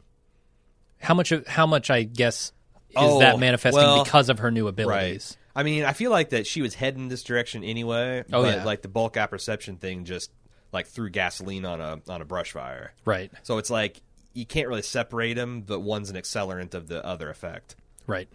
How 0.98 1.14
much 1.14 1.32
of 1.32 1.46
how 1.46 1.66
much 1.66 1.90
I 1.90 2.02
guess 2.02 2.52
is 2.90 2.96
Oh, 2.96 3.20
that 3.20 3.38
manifesting 3.38 3.82
well, 3.82 4.04
because 4.04 4.28
of 4.28 4.40
her 4.40 4.50
new 4.50 4.66
abilities? 4.68 5.36
I 5.54 5.62
mean, 5.62 5.84
I 5.84 5.92
feel 5.92 6.10
like 6.10 6.30
that 6.30 6.46
she 6.46 6.60
was 6.60 6.74
heading 6.74 7.08
this 7.08 7.22
direction 7.22 7.64
anyway. 7.64 8.24
Oh, 8.32 8.42
but 8.42 8.56
yeah. 8.56 8.64
like 8.64 8.82
the 8.82 8.88
bulk 8.88 9.16
apperception 9.16 9.76
thing 9.76 10.04
just 10.04 10.30
like 10.72 10.86
threw 10.86 11.08
gasoline 11.08 11.64
on 11.64 11.80
a 11.80 12.00
on 12.08 12.20
a 12.20 12.24
brush 12.24 12.52
fire. 12.52 12.92
Right. 13.04 13.30
So 13.42 13.58
it's 13.58 13.70
like 13.70 14.02
you 14.34 14.44
can't 14.44 14.68
really 14.68 14.82
separate 14.82 15.34
them, 15.34 15.62
but 15.62 15.80
one's 15.80 16.10
an 16.10 16.16
accelerant 16.16 16.74
of 16.74 16.88
the 16.88 17.04
other 17.04 17.30
effect. 17.30 17.76
Right. 18.06 18.28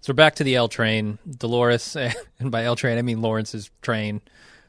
So 0.00 0.12
we're 0.12 0.16
back 0.16 0.36
to 0.36 0.44
the 0.44 0.54
L 0.56 0.68
train. 0.68 1.18
Dolores, 1.28 1.96
and 2.38 2.50
by 2.50 2.64
L 2.64 2.76
train 2.76 2.96
I 2.96 3.02
mean 3.02 3.20
Lawrence's 3.20 3.70
train. 3.82 4.22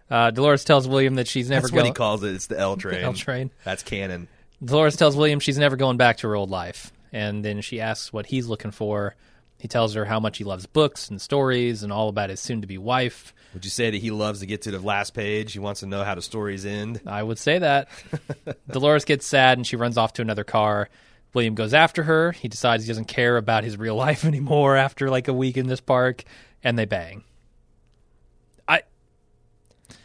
Uh, 0.09 0.31
Dolores 0.31 0.63
tells 0.63 0.87
William 0.87 1.15
that 1.15 1.27
she's 1.27 1.49
never 1.49 1.61
That's 1.63 1.71
going. 1.71 1.83
what 1.83 1.87
he 1.87 1.93
calls 1.93 2.23
it. 2.23 2.35
It's 2.35 2.47
the 2.47 2.59
L 2.59 2.77
train. 2.77 3.03
L 3.03 3.13
train. 3.13 3.51
That's 3.63 3.83
canon. 3.83 4.27
Dolores 4.63 4.95
tells 4.95 5.15
William 5.15 5.39
she's 5.39 5.57
never 5.57 5.75
going 5.75 5.97
back 5.97 6.17
to 6.17 6.27
her 6.27 6.35
old 6.35 6.49
life, 6.49 6.91
and 7.11 7.43
then 7.43 7.61
she 7.61 7.81
asks 7.81 8.13
what 8.13 8.25
he's 8.27 8.47
looking 8.47 8.71
for. 8.71 9.15
He 9.57 9.67
tells 9.67 9.95
her 9.95 10.05
how 10.05 10.19
much 10.19 10.37
he 10.37 10.43
loves 10.43 10.65
books 10.65 11.09
and 11.09 11.19
stories 11.19 11.81
and 11.81 11.91
all 11.91 12.09
about 12.09 12.29
his 12.29 12.39
soon-to-be 12.39 12.77
wife. 12.77 13.33
Would 13.53 13.63
you 13.63 13.71
say 13.71 13.89
that 13.89 13.97
he 13.97 14.11
loves 14.11 14.41
to 14.41 14.45
get 14.45 14.61
to 14.63 14.71
the 14.71 14.79
last 14.79 15.13
page? 15.13 15.53
He 15.53 15.59
wants 15.59 15.79
to 15.79 15.85
know 15.87 16.03
how 16.03 16.13
the 16.13 16.21
stories 16.21 16.65
end. 16.65 17.01
I 17.07 17.23
would 17.23 17.39
say 17.39 17.57
that. 17.59 17.87
Dolores 18.69 19.05
gets 19.05 19.25
sad 19.25 19.57
and 19.57 19.65
she 19.65 19.75
runs 19.77 19.97
off 19.97 20.13
to 20.13 20.21
another 20.21 20.43
car. 20.43 20.89
William 21.33 21.55
goes 21.55 21.73
after 21.73 22.03
her. 22.03 22.31
He 22.33 22.47
decides 22.47 22.83
he 22.83 22.87
doesn't 22.89 23.05
care 23.07 23.37
about 23.37 23.63
his 23.63 23.77
real 23.77 23.95
life 24.07 24.25
anymore 24.25 24.75
after 24.75 25.09
like 25.09 25.27
a 25.29 25.33
week 25.33 25.57
in 25.57 25.67
this 25.67 25.81
park, 25.81 26.23
and 26.63 26.77
they 26.77 26.85
bang. 26.85 27.23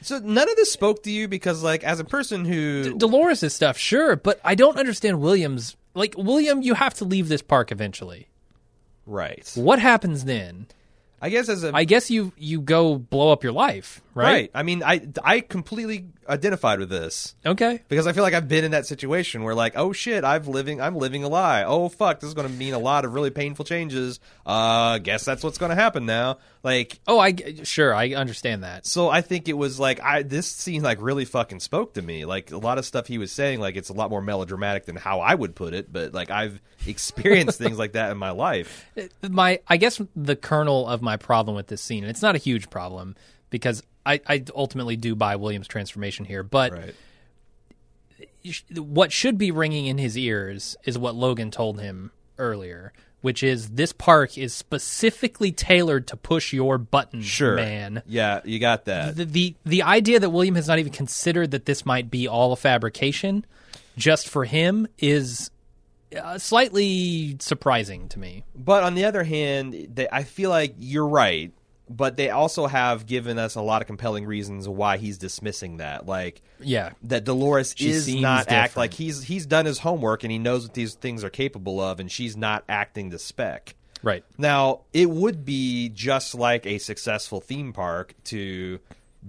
So 0.02 0.18
none 0.18 0.48
of 0.48 0.56
this 0.56 0.72
spoke 0.72 1.02
to 1.04 1.10
you 1.10 1.28
because, 1.28 1.62
like, 1.62 1.84
as 1.84 2.00
a 2.00 2.04
person 2.04 2.44
who 2.44 2.94
Dolores' 2.96 3.54
stuff, 3.54 3.76
sure, 3.76 4.16
but 4.16 4.40
I 4.44 4.54
don't 4.54 4.78
understand 4.78 5.20
William's. 5.20 5.76
Like 5.92 6.14
William, 6.16 6.62
you 6.62 6.74
have 6.74 6.94
to 6.94 7.04
leave 7.04 7.28
this 7.28 7.42
park 7.42 7.72
eventually. 7.72 8.28
right, 9.06 9.50
What 9.56 9.78
happens 9.80 10.24
then? 10.24 10.66
I 11.22 11.28
guess 11.28 11.48
as 11.48 11.64
a 11.64 11.72
I 11.74 11.84
guess 11.84 12.10
you 12.10 12.32
you 12.38 12.60
go 12.60 12.96
blow 12.96 13.32
up 13.32 13.42
your 13.42 13.52
life, 13.52 14.00
right? 14.14 14.24
right. 14.32 14.50
I 14.54 14.62
mean, 14.62 14.82
I 14.82 15.06
I 15.22 15.40
completely 15.40 16.06
identified 16.28 16.78
with 16.78 16.88
this 16.90 17.34
Okay. 17.44 17.80
because 17.88 18.06
I 18.06 18.12
feel 18.12 18.22
like 18.22 18.34
I've 18.34 18.46
been 18.48 18.64
in 18.64 18.70
that 18.70 18.86
situation 18.86 19.42
where 19.42 19.54
like, 19.54 19.72
oh 19.76 19.92
shit, 19.92 20.22
I've 20.24 20.46
living 20.48 20.80
I'm 20.80 20.96
living 20.96 21.24
a 21.24 21.28
lie. 21.28 21.64
Oh 21.64 21.88
fuck, 21.88 22.20
this 22.20 22.28
is 22.28 22.34
going 22.34 22.46
to 22.48 22.52
mean 22.54 22.74
a 22.74 22.78
lot 22.78 23.04
of 23.04 23.14
really 23.14 23.30
painful 23.30 23.64
changes. 23.64 24.20
Uh, 24.46 24.98
guess 24.98 25.24
that's 25.24 25.42
what's 25.42 25.58
going 25.58 25.70
to 25.70 25.76
happen 25.76 26.06
now. 26.06 26.38
Like, 26.62 27.00
Oh, 27.06 27.18
I 27.18 27.32
g- 27.32 27.64
sure 27.64 27.94
I 27.94 28.10
understand 28.14 28.62
that. 28.64 28.86
so 28.86 29.08
I 29.08 29.22
think 29.22 29.48
it 29.48 29.54
was 29.56 29.80
like 29.80 30.00
I 30.00 30.22
this 30.22 30.46
scene 30.46 30.82
like 30.82 31.00
really 31.00 31.24
fucking 31.24 31.60
spoke 31.60 31.94
to 31.94 32.02
me. 32.02 32.24
Like 32.24 32.50
a 32.52 32.58
lot 32.58 32.78
of 32.78 32.84
stuff 32.84 33.06
he 33.06 33.18
was 33.18 33.32
saying, 33.32 33.60
like 33.60 33.76
it's 33.76 33.88
a 33.88 33.94
lot 33.94 34.10
more 34.10 34.20
melodramatic 34.22 34.84
than 34.86 34.96
how 34.96 35.20
I 35.20 35.34
would 35.34 35.54
put 35.54 35.74
it, 35.74 35.92
but 35.92 36.12
like 36.14 36.30
I've 36.30 36.60
experienced 36.86 37.58
things 37.62 37.78
like 37.78 37.92
that 37.92 38.10
in 38.10 38.18
my 38.18 38.30
life. 38.30 38.86
my 39.28 39.60
I 39.68 39.76
guess 39.78 40.00
the 40.14 40.36
kernel 40.36 40.86
of 40.86 41.00
my 41.02 41.16
problem 41.16 41.56
with 41.56 41.66
this 41.68 41.80
scene, 41.82 42.04
and 42.04 42.10
it's 42.10 42.22
not 42.22 42.34
a 42.34 42.38
huge 42.38 42.70
problem 42.70 43.16
because 43.50 43.82
I, 44.06 44.20
I 44.26 44.44
ultimately 44.54 44.96
do 44.96 45.14
buy 45.14 45.36
William's 45.36 45.68
transformation 45.68 46.24
here, 46.24 46.42
but 46.42 46.72
Right. 46.72 46.94
what 48.76 49.12
should 49.12 49.36
be 49.38 49.50
ringing 49.50 49.86
in 49.86 49.98
his 49.98 50.16
ears 50.16 50.76
is 50.84 50.98
what 50.98 51.14
Logan 51.14 51.50
told 51.50 51.80
him 51.80 52.10
earlier, 52.38 52.92
which 53.20 53.42
is 53.42 53.70
this 53.70 53.92
park 53.92 54.38
is 54.38 54.54
specifically 54.54 55.52
tailored 55.52 56.06
to 56.08 56.16
push 56.16 56.52
your 56.52 56.78
button, 56.78 57.20
Sure. 57.22 57.56
man. 57.56 58.02
Yeah, 58.06 58.40
you 58.44 58.58
got 58.58 58.86
that. 58.86 59.16
The, 59.16 59.24
the 59.26 59.54
the 59.64 59.82
idea 59.82 60.18
that 60.20 60.30
William 60.30 60.54
has 60.54 60.68
not 60.68 60.78
even 60.78 60.92
considered 60.92 61.50
that 61.50 61.66
this 61.66 61.84
might 61.84 62.10
be 62.10 62.26
all 62.26 62.52
a 62.52 62.56
fabrication 62.56 63.44
just 63.98 64.26
for 64.28 64.46
him 64.46 64.86
is 64.98 65.50
uh, 66.18 66.38
slightly 66.38 67.36
surprising 67.40 68.08
to 68.08 68.18
me. 68.18 68.44
But 68.56 68.82
on 68.84 68.94
the 68.94 69.04
other 69.04 69.22
hand, 69.24 69.88
they, 69.94 70.08
I 70.10 70.24
feel 70.24 70.48
like 70.50 70.74
you're 70.78 71.06
right. 71.06 71.52
But 71.90 72.16
they 72.16 72.30
also 72.30 72.68
have 72.68 73.04
given 73.06 73.36
us 73.36 73.56
a 73.56 73.60
lot 73.60 73.82
of 73.82 73.88
compelling 73.88 74.24
reasons 74.24 74.68
why 74.68 74.96
he's 74.96 75.18
dismissing 75.18 75.78
that. 75.78 76.06
Like 76.06 76.40
Yeah. 76.60 76.92
that 77.02 77.24
Dolores 77.24 77.74
She 77.76 77.90
is 77.90 78.14
not 78.14 78.48
act 78.50 78.76
like 78.76 78.94
he's 78.94 79.24
he's 79.24 79.44
done 79.44 79.66
his 79.66 79.80
homework 79.80 80.22
and 80.22 80.30
he 80.30 80.38
knows 80.38 80.62
what 80.64 80.74
these 80.74 80.94
things 80.94 81.24
are 81.24 81.30
capable 81.30 81.80
of, 81.80 81.98
and 81.98 82.10
she's 82.10 82.36
not 82.36 82.62
acting 82.68 83.10
the 83.10 83.18
spec. 83.18 83.74
Right. 84.02 84.24
Now, 84.38 84.82
it 84.92 85.10
would 85.10 85.44
be 85.44 85.88
just 85.90 86.34
like 86.34 86.64
a 86.64 86.78
successful 86.78 87.40
theme 87.40 87.72
park 87.72 88.14
to 88.26 88.78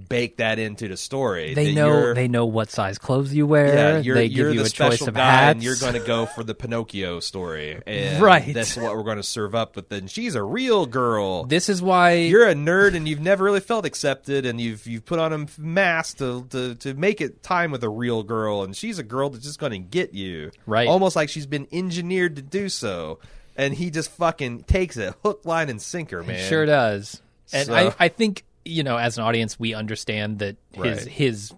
bake 0.08 0.38
that 0.38 0.58
into 0.58 0.88
the 0.88 0.96
story. 0.96 1.54
They 1.54 1.74
know 1.74 2.14
they 2.14 2.28
know 2.30 2.46
what 2.46 2.70
size 2.72 2.98
clothes 2.98 3.34
you 3.34 3.46
wear. 3.46 3.68
yeah, 3.68 3.98
you're, 4.00 4.16
they 4.16 4.26
you're 4.26 4.48
give 4.48 4.54
you 4.56 4.60
the 4.62 4.66
a 4.68 4.70
special 4.70 4.98
choice 5.00 5.08
of 5.10 5.14
guy, 5.16 5.32
hats. 5.32 5.54
and 5.56 5.64
you're 5.64 5.76
going 5.76 5.94
to 5.94 6.00
go 6.00 6.26
for 6.36 6.44
the 6.44 6.56
Pinocchio 6.56 7.20
story, 7.20 7.82
and 7.86 8.22
Right. 8.22 8.54
That's 8.54 8.78
what 8.78 8.96
we're 8.96 9.04
going 9.04 9.18
to 9.18 9.24
serve 9.24 9.54
up. 9.54 9.74
But 9.74 9.90
then 9.90 10.08
she's 10.08 10.36
a 10.36 10.44
real 10.44 10.86
girl. 10.86 11.44
This 11.44 11.68
is 11.68 11.82
why 11.82 12.14
You're 12.14 12.48
a 12.48 12.56
nerd, 12.56 12.96
and 12.96 13.08
you've 13.08 13.20
never 13.20 13.44
really 13.44 13.60
felt 13.60 13.86
accepted, 13.86 14.46
and 14.46 14.62
you've 14.62 14.88
you've 14.88 15.06
put 15.06 15.20
on 15.20 15.34
a 15.34 15.46
mask 15.60 16.18
to, 16.20 16.46
to 16.52 16.76
to 16.76 16.94
make 16.94 17.20
it 17.20 17.44
time 17.44 17.72
with 17.72 17.84
a 17.84 17.90
real 17.90 18.24
girl, 18.24 18.64
and 18.64 18.76
she's 18.76 18.98
a 18.98 19.04
girl 19.04 19.30
that's 19.30 19.44
just 19.46 19.60
going 19.60 19.74
to 19.74 19.78
get 19.80 20.14
you, 20.14 20.52
Right. 20.66 20.88
Almost 20.88 21.16
like 21.16 21.28
she's 21.30 21.46
been 21.46 21.68
engineered 21.72 22.38
to 22.38 22.42
do 22.42 22.70
so, 22.70 23.20
and 23.58 23.74
he 23.74 23.90
just 23.92 24.10
fucking 24.12 24.64
takes 24.64 24.96
it 24.96 25.14
hook, 25.24 25.42
line, 25.44 25.70
and 25.70 25.82
sinker, 25.82 26.24
man. 26.24 26.48
sure 26.48 26.66
does. 26.66 27.22
And 27.54 27.68
So- 27.68 27.74
I, 27.76 27.94
I 28.00 28.08
think 28.08 28.46
you 28.66 28.84
know, 28.84 28.98
as 28.98 29.18
an 29.18 29.24
audience, 29.24 29.60
we 29.60 29.74
understand 29.74 30.40
that 30.40 30.58
his 30.74 30.82
Right. 30.84 31.08
his 31.08 31.54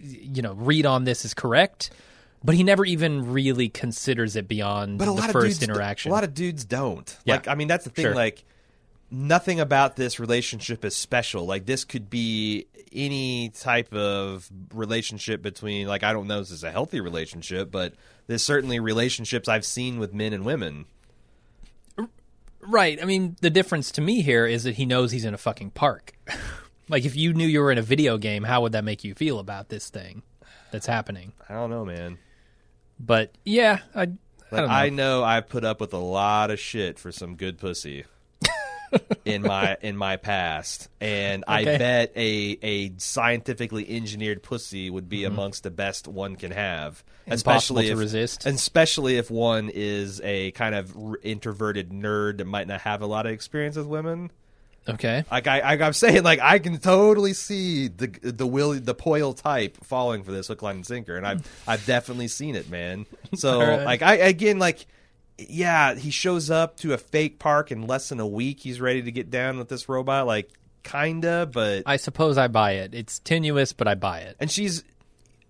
you 0.00 0.42
know 0.42 0.52
read 0.54 0.86
on 0.86 1.04
this 1.04 1.24
is 1.24 1.34
correct, 1.34 1.90
but 2.42 2.54
he 2.54 2.62
never 2.62 2.84
even 2.84 3.32
really 3.32 3.68
considers 3.68 4.36
it 4.36 4.46
beyond 4.48 4.98
but 4.98 5.04
a 5.04 5.06
the 5.06 5.12
lot 5.12 5.28
of 5.30 5.32
first 5.32 5.60
dudes, 5.60 5.62
interaction. 5.62 6.10
A 6.12 6.14
lot 6.14 6.24
of 6.24 6.34
dudes 6.34 6.64
don't. 6.64 7.16
Yeah. 7.24 7.34
Like, 7.34 7.48
I 7.48 7.54
mean, 7.54 7.68
that's 7.68 7.84
the 7.84 7.90
thing. 7.90 8.04
Sure. 8.06 8.14
Like, 8.14 8.44
nothing 9.10 9.60
about 9.60 9.96
this 9.96 10.18
relationship 10.20 10.84
is 10.84 10.94
special. 10.94 11.46
Like, 11.46 11.66
this 11.66 11.84
could 11.84 12.10
be 12.10 12.66
any 12.92 13.48
type 13.48 13.92
of 13.94 14.48
relationship 14.72 15.42
between. 15.42 15.86
Like, 15.86 16.02
I 16.02 16.12
don't 16.12 16.26
know 16.26 16.40
if 16.40 16.48
this 16.48 16.52
is 16.58 16.64
a 16.64 16.70
healthy 16.70 17.00
relationship, 17.00 17.70
but 17.70 17.94
there's 18.26 18.42
certainly 18.42 18.78
relationships 18.80 19.48
I've 19.48 19.64
seen 19.64 19.98
with 19.98 20.12
men 20.12 20.32
and 20.32 20.44
women. 20.44 20.84
Right. 22.66 23.00
I 23.00 23.04
mean, 23.04 23.36
the 23.40 23.50
difference 23.50 23.90
to 23.92 24.00
me 24.00 24.22
here 24.22 24.46
is 24.46 24.64
that 24.64 24.74
he 24.76 24.86
knows 24.86 25.12
he's 25.12 25.24
in 25.24 25.34
a 25.34 25.38
fucking 25.38 25.70
park. 25.72 26.12
like, 26.88 27.04
if 27.04 27.14
you 27.16 27.32
knew 27.34 27.46
you 27.46 27.60
were 27.60 27.70
in 27.72 27.78
a 27.78 27.82
video 27.82 28.18
game, 28.18 28.44
how 28.44 28.62
would 28.62 28.72
that 28.72 28.84
make 28.84 29.04
you 29.04 29.14
feel 29.14 29.38
about 29.38 29.68
this 29.68 29.90
thing 29.90 30.22
that's 30.70 30.86
happening? 30.86 31.32
I 31.48 31.54
don't 31.54 31.70
know, 31.70 31.84
man. 31.84 32.18
But 32.98 33.36
yeah, 33.44 33.80
I, 33.94 34.02
I 34.02 34.04
Like, 34.04 34.16
don't 34.50 34.68
know. 34.68 34.74
I 34.74 34.88
know 34.88 35.24
I 35.24 35.40
put 35.40 35.64
up 35.64 35.80
with 35.80 35.92
a 35.92 35.98
lot 35.98 36.50
of 36.50 36.58
shit 36.58 36.98
for 36.98 37.12
some 37.12 37.36
good 37.36 37.58
pussy. 37.58 38.04
In 39.24 39.42
my 39.42 39.76
in 39.80 39.96
my 39.96 40.16
past, 40.16 40.88
and 41.00 41.44
I 41.46 41.64
bet 41.64 42.12
a 42.16 42.58
a 42.62 42.92
scientifically 42.98 43.88
engineered 43.96 44.42
pussy 44.42 44.90
would 44.90 45.08
be 45.08 45.24
amongst 45.24 45.62
the 45.62 45.70
best 45.70 46.06
one 46.08 46.36
can 46.36 46.52
have, 46.52 47.02
Mm-hmm. 47.24 47.32
Especially 47.32 47.86
to 47.86 47.92
if, 47.92 47.98
resist. 47.98 48.44
Especially 48.44 49.16
if 49.16 49.30
one 49.30 49.70
is 49.72 50.20
a 50.22 50.50
kind 50.50 50.74
of 50.74 50.94
introverted 51.22 51.90
nerd 51.90 52.36
that 52.38 52.44
might 52.44 52.68
not 52.68 52.82
have 52.82 53.00
a 53.00 53.06
lot 53.06 53.24
of 53.24 53.32
experience 53.32 53.76
with 53.76 53.86
women. 53.86 54.30
okay. 54.86 55.24
Like 55.30 55.46
I, 55.46 55.60
I, 55.60 55.72
I'm 55.72 55.94
saying, 55.94 56.22
like 56.22 56.40
I 56.40 56.58
can 56.58 56.76
totally 56.78 57.32
see 57.32 57.88
the 57.88 58.08
the 58.20 58.46
Willie 58.46 58.78
the 58.78 58.94
Poyle 58.94 59.32
type 59.32 59.82
falling 59.82 60.22
for 60.22 60.32
this 60.32 60.48
hook, 60.48 60.60
line, 60.60 60.76
and 60.76 60.86
sinker, 60.86 61.16
and 61.16 61.26
I've 61.26 61.64
I've 61.66 61.86
definitely 61.86 62.28
seen 62.28 62.56
it, 62.56 62.68
man. 62.68 63.06
So 63.36 63.58
right. 63.58 63.84
like 63.84 64.02
I 64.02 64.16
again 64.16 64.58
like. 64.58 64.86
Yeah, 65.38 65.94
he 65.94 66.10
shows 66.10 66.48
up 66.50 66.76
to 66.78 66.92
a 66.92 66.98
fake 66.98 67.38
park 67.38 67.72
in 67.72 67.86
less 67.86 68.08
than 68.08 68.20
a 68.20 68.26
week. 68.26 68.60
He's 68.60 68.80
ready 68.80 69.02
to 69.02 69.10
get 69.10 69.30
down 69.30 69.58
with 69.58 69.68
this 69.68 69.88
robot, 69.88 70.26
like 70.26 70.50
kinda, 70.84 71.46
but 71.52 71.82
I 71.86 71.96
suppose 71.96 72.38
I 72.38 72.46
buy 72.48 72.72
it. 72.72 72.94
It's 72.94 73.18
tenuous, 73.18 73.72
but 73.72 73.88
I 73.88 73.94
buy 73.94 74.20
it. 74.20 74.36
and 74.38 74.50
she's 74.50 74.84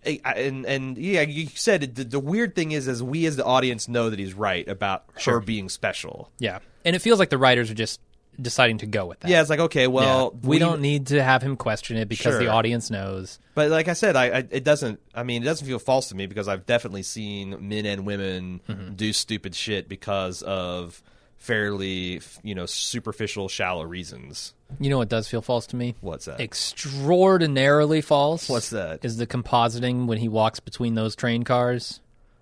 and 0.05 0.64
and 0.66 0.99
yeah, 0.99 1.22
you 1.22 1.47
said 1.49 1.82
it, 1.82 1.95
the, 1.95 2.05
the 2.05 2.20
weird 2.20 2.55
thing 2.55 2.72
is, 2.72 2.89
as 2.89 3.03
we 3.03 3.26
as 3.26 3.37
the 3.37 3.45
audience 3.45 3.89
know 3.89 4.11
that 4.11 4.18
he's 4.18 4.35
right 4.35 4.66
about 4.68 5.05
Sure. 5.18 5.35
her 5.35 5.41
being 5.41 5.68
special. 5.68 6.30
Yeah. 6.39 6.59
And 6.85 6.95
it 6.95 6.99
feels 7.01 7.18
like 7.18 7.30
the 7.30 7.39
writers 7.39 7.70
are 7.70 7.74
just 7.74 8.01
deciding 8.41 8.78
to 8.78 8.87
go 8.87 9.07
with 9.07 9.20
that. 9.20 9.30
Yeah, 9.30 9.41
it's 9.41 9.51
like 9.51 9.61
okay, 9.61 9.82
Yeah. 9.82 9.87
well, 9.89 10.35
we, 10.43 10.59
don't 10.59 10.80
need 10.80 11.09
to 11.09 11.22
have 11.22 11.43
him 11.43 11.57
question 11.57 11.97
it 11.97 12.09
because 12.09 12.37
the 12.39 12.45
Sure. 12.45 12.53
audience 12.53 12.91
knows. 12.91 13.39
But 13.55 13.70
like 13.70 13.89
I 13.89 13.93
said, 13.93 14.16
I, 14.16 14.24
I 14.26 14.39
it 14.51 14.64
doesn't. 14.64 15.01
I 15.14 15.22
mean, 15.22 15.43
it 15.43 15.47
doesn't 15.47 15.66
feel 15.66 15.78
false 15.78 16.09
to 16.09 16.16
me 16.16 16.26
because 16.26 16.49
I've 16.49 16.66
definitely 16.66 17.03
seen 17.03 17.68
men 17.68 17.87
and 17.87 18.05
women 18.07 18.61
Mm-hmm. 18.68 18.95
do 18.95 19.12
stupid 19.12 19.55
shit 19.55 19.89
because 19.89 20.43
of 20.43 21.03
fairly, 21.37 22.20
you 22.43 22.55
know, 22.55 22.64
superficial, 22.66 23.49
shallow 23.49 23.85
reasons. 23.85 24.55
You 24.80 24.89
know 24.91 24.99
what 24.99 25.09
does 25.11 25.28
feel 25.28 25.43
false 25.43 25.66
to 25.68 25.76
me? 25.76 25.95
What's 26.01 26.24
that? 26.24 26.41
Extraordinarily 26.41 28.01
false. 28.01 28.49
What's 28.49 28.70
that? 28.70 29.05
Is 29.05 29.18
the 29.18 29.26
compositing 29.26 30.07
when 30.07 30.18
he 30.18 30.28
walks 30.28 30.59
between 30.61 30.95
those 30.95 31.14
train 31.14 31.43
cars. 31.43 32.01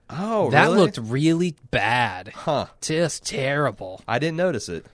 oh, 0.09 0.51
that 0.51 0.65
really? 0.65 0.77
looked 0.79 0.99
really 0.99 1.57
bad. 1.71 2.29
Huh? 2.29 2.67
Just 2.81 3.27
terrible. 3.27 4.03
I 4.07 4.19
didn't 4.19 4.37
notice 4.37 4.69
it. 4.69 4.87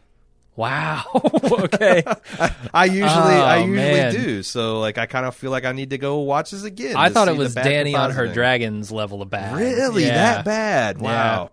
Wow. 0.58 1.04
okay. 1.44 2.02
I 2.74 2.86
usually, 2.86 3.06
I 3.06 3.58
Oh, 3.58 3.64
usually 3.66 3.76
man. 3.76 4.12
do. 4.12 4.42
So, 4.42 4.80
like, 4.80 4.98
I 4.98 5.06
kind 5.06 5.24
of 5.24 5.36
feel 5.36 5.52
like 5.52 5.64
I 5.64 5.70
need 5.70 5.90
to 5.90 5.98
go 5.98 6.18
watch 6.18 6.50
this 6.50 6.64
again. 6.64 6.96
I 6.96 7.10
thought 7.10 7.28
it 7.28 7.36
was 7.36 7.54
Danny 7.54 7.94
on 7.94 8.10
her 8.10 8.26
dragons 8.26 8.90
level 8.90 9.22
of 9.22 9.30
bad. 9.30 9.56
Really, 9.56 10.06
Yeah. 10.06 10.14
that 10.34 10.44
bad? 10.44 10.96
Yeah. 10.96 11.02
Wow. 11.04 11.50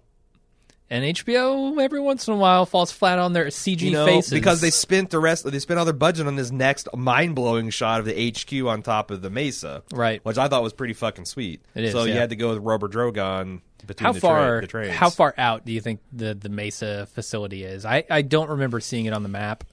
And 0.90 1.04
HBO 1.04 1.80
every 1.80 2.00
once 2.00 2.28
in 2.28 2.34
a 2.34 2.38
while 2.38 2.66
falls 2.66 2.92
flat 2.92 3.20
on 3.20 3.34
their 3.34 3.46
CG 3.48 3.82
you 3.82 3.92
know, 3.92 4.06
faces 4.08 4.32
because 4.32 4.62
they 4.62 4.70
spent 4.72 5.10
the 5.12 5.20
rest, 5.20 5.44
they 5.50 5.60
spent 5.60 5.80
all 5.80 5.86
their 5.86 5.94
budget 5.96 6.26
on 6.28 6.36
this 6.36 6.52
next 6.52 6.88
mind 6.96 7.36
blowing 7.36 7.70
shot 7.72 8.00
of 8.00 8.06
the 8.06 8.32
HQ 8.32 8.54
on 8.68 8.82
top 8.82 9.10
of 9.12 9.22
the 9.22 9.30
Mesa, 9.32 9.84
Right. 9.92 10.24
Which 10.26 10.38
I 10.38 10.48
thought 10.48 10.62
was 10.64 10.74
pretty 10.74 10.94
fucking 10.94 11.26
sweet. 11.26 11.62
It 11.76 11.86
is, 11.86 11.92
So 11.92 12.04
you 12.06 12.14
had 12.14 12.30
to 12.30 12.36
go 12.36 12.50
with 12.50 12.60
Robert 12.60 12.92
Drogon 12.92 13.62
how 14.00 14.12
the, 14.14 14.20
far 14.20 14.62
tra- 14.62 14.86
the 14.88 14.92
how 14.94 15.10
far 15.10 15.34
out 15.38 15.66
do 15.66 15.72
you 15.72 15.82
think 15.82 16.00
the 16.12 16.34
the 16.34 16.50
Mesa 16.50 17.06
facility 17.14 17.64
is? 17.64 17.86
I 17.86 18.04
I 18.10 18.22
don't 18.22 18.50
remember 18.50 18.80
seeing 18.80 19.06
it 19.06 19.14
on 19.14 19.24
the 19.24 19.30
map. 19.30 19.64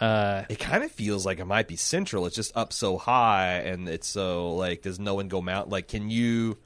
Uh, 0.00 0.44
It 0.48 0.60
kind 0.60 0.84
of 0.84 0.92
feels 0.92 1.26
like 1.26 1.40
it 1.40 1.44
might 1.44 1.66
be 1.66 1.74
central. 1.76 2.24
It's 2.26 2.36
just 2.36 2.56
up 2.56 2.72
so 2.72 2.98
high, 2.98 3.54
and 3.58 3.88
it's 3.88 4.06
so 4.06 4.54
like, 4.54 4.82
does 4.82 5.00
no 5.00 5.16
one 5.16 5.26
go 5.28 5.42
mount? 5.42 5.68
Like, 5.70 5.88
can 5.88 6.08
you? 6.08 6.56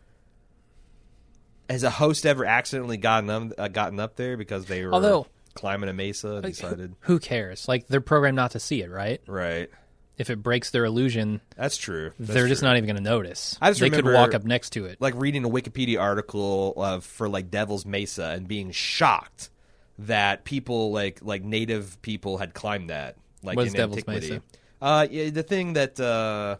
Has 1.71 1.83
a 1.83 1.91
host 1.91 2.27
ever 2.27 2.45
accidentally 2.45 2.99
gotten 2.99 3.27
them, 3.27 3.53
uh, 3.57 3.69
gotten 3.69 3.99
up 3.99 4.17
there 4.17 4.37
because 4.37 4.67
they 4.67 4.85
were 4.85 4.93
Although- 4.93 5.27
climbing 5.55 5.89
a 5.89 5.93
mesa 5.95 6.35
and 6.37 6.43
decided? 6.45 6.95
who 7.01 7.19
cares? 7.19 7.67
Like 7.69 7.87
they're 7.89 8.01
programmed 8.03 8.37
not 8.37 8.51
to 8.53 8.61
see 8.61 8.83
it, 8.83 8.91
right? 8.91 9.21
Right, 9.27 9.71
If 10.19 10.29
it 10.31 10.43
breaks 10.43 10.71
their 10.71 10.85
illusion, 10.85 11.41
that's 11.57 11.77
true. 11.77 12.13
That's 12.19 12.35
they're 12.35 12.47
just 12.49 12.61
true. 12.61 12.69
not 12.69 12.77
even 12.77 12.87
going 12.87 13.03
to 13.03 13.11
notice. 13.11 13.57
I 13.61 13.71
just 13.71 13.81
they 13.81 13.89
could 13.91 14.05
remember- 14.05 14.19
walk 14.19 14.35
up 14.35 14.45
next 14.45 14.71
to 14.71 14.85
it. 14.85 15.01
like 15.01 15.15
reading 15.17 15.45
a 15.45 15.49
Wikipedia 15.49 16.01
article 16.01 16.75
of 16.77 17.05
for 17.05 17.29
like 17.29 17.51
Devil's 17.51 17.87
Mesa 17.87 18.27
and 18.37 18.47
being 18.47 18.71
shocked 18.73 19.51
that 19.99 20.45
people 20.45 20.93
like 20.93 21.21
like 21.23 21.43
native 21.45 22.01
people 22.03 22.39
had 22.39 22.55
climbed 22.55 22.91
that 22.91 23.17
like 23.43 23.57
What 23.57 23.67
is 23.67 23.73
in 23.75 23.79
Devil's 23.79 23.99
antiquity. 23.99 24.29
Mesa? 24.31 24.43
Uh, 24.81 25.07
yeah, 25.11 25.31
the 25.31 25.43
thing 25.43 25.75
that 25.75 25.99
uh, 26.01 26.57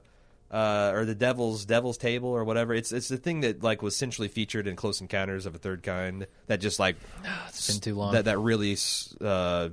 uh, 0.51 0.93
or 0.95 1.05
the 1.05 1.15
Devil's 1.15 1.65
Devil's 1.65 1.97
Table 1.99 2.29
or 2.29 2.45
whatever. 2.45 2.75
It's 2.75 2.93
it's 2.93 3.09
the 3.09 3.17
thing 3.17 3.41
that 3.41 3.63
like 3.63 3.83
was 3.83 3.97
centrally 3.97 4.29
featured 4.29 4.67
in 4.67 4.77
Close 4.77 5.01
Encounters 5.01 5.47
of 5.47 5.55
a 5.55 5.59
Third 5.59 5.83
Kind. 5.83 6.27
That 6.47 6.61
just 6.61 6.79
like 6.79 6.97
It's 7.49 7.71
been 7.73 7.81
too 7.81 7.95
long. 7.95 8.13
that 8.15 8.27
that 8.27 8.39
really 8.39 8.77
uh, 9.21 9.71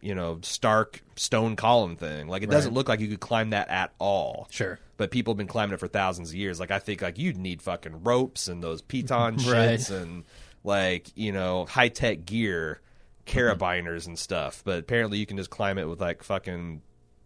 you 0.00 0.14
know, 0.14 0.38
stark 0.42 1.02
stone 1.16 1.56
column 1.56 1.96
thing. 1.96 2.28
Like 2.28 2.42
it 2.42 2.50
doesn't 2.50 2.74
look 2.74 2.88
like 2.88 3.00
you 3.00 3.08
could 3.08 3.20
climb 3.20 3.50
that 3.50 3.68
at 3.68 3.92
all. 3.98 4.46
Sure. 4.50 4.78
But 4.96 5.10
people 5.10 5.32
have 5.32 5.38
been 5.38 5.46
climbing 5.46 5.74
it 5.74 5.80
for 5.80 5.88
thousands 5.88 6.30
of 6.30 6.34
years. 6.36 6.60
Like 6.60 6.70
I 6.70 6.78
think 6.78 7.02
like 7.02 7.18
you'd 7.18 7.36
need 7.36 7.62
fucking 7.62 8.02
ropes 8.04 8.48
and 8.48 8.62
those 8.62 8.82
piton 8.82 9.36
Right. 9.50 9.78
shits 9.78 9.90
and 9.90 10.24
like, 10.64 11.08
you 11.16 11.32
know, 11.32 11.66
high 11.66 11.88
tech 11.88 12.24
gear, 12.24 12.80
carabiners 13.26 14.06
and 14.06 14.18
stuff. 14.18 14.62
But 14.64 14.78
apparently 14.80 15.18
you 15.18 15.26
can 15.26 15.36
just 15.36 15.50
climb 15.50 15.78
it 15.78 15.88
with 15.88 16.00
like 16.00 16.22
fucking 16.22 16.82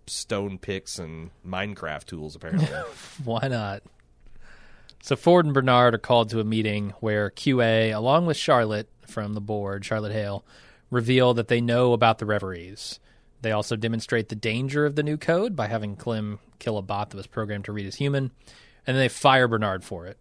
stone 0.07 0.59
picks 0.59 0.99
and 0.99 1.31
Minecraft 1.47 2.05
tools 2.05 2.35
apparently. 2.37 2.67
Why 3.25 3.49
not? 3.49 3.83
So 5.03 5.17
Ford 5.17 5.45
and 5.47 5.55
Bernard 5.55 5.95
are 5.95 5.99
called 5.99 6.31
to 6.31 6.41
a 6.41 6.45
meeting 6.45 6.91
where 7.01 7.31
QA, 7.31 7.95
along 7.95 8.27
with 8.27 8.37
Charlotte 8.37 8.89
from 9.07 9.35
the 9.35 9.41
board, 9.41 9.85
Charlotte 9.85 10.13
Hale, 10.13 10.45
reveal 10.93 11.35
that 11.35 11.49
they 11.49 11.61
know 11.61 11.93
about 11.93 12.19
the 12.19 12.27
reveries. 12.27 13.01
They 13.41 13.51
also 13.51 13.75
demonstrate 13.75 14.29
the 14.29 14.37
danger 14.37 14.87
of 14.87 14.95
the 14.95 15.03
new 15.03 15.17
code 15.17 15.57
by 15.57 15.67
having 15.67 15.97
Klim 15.97 16.39
kill 16.61 16.79
a 16.79 16.83
bot 16.83 17.11
that 17.11 17.17
was 17.17 17.27
programmed 17.27 17.65
to 17.65 17.73
read 17.73 17.87
as 17.87 17.97
human, 17.97 18.31
and 18.87 18.95
then 18.97 18.99
they 19.03 19.09
fire 19.09 19.49
Bernard 19.49 19.83
for 19.83 20.07
it. 20.07 20.17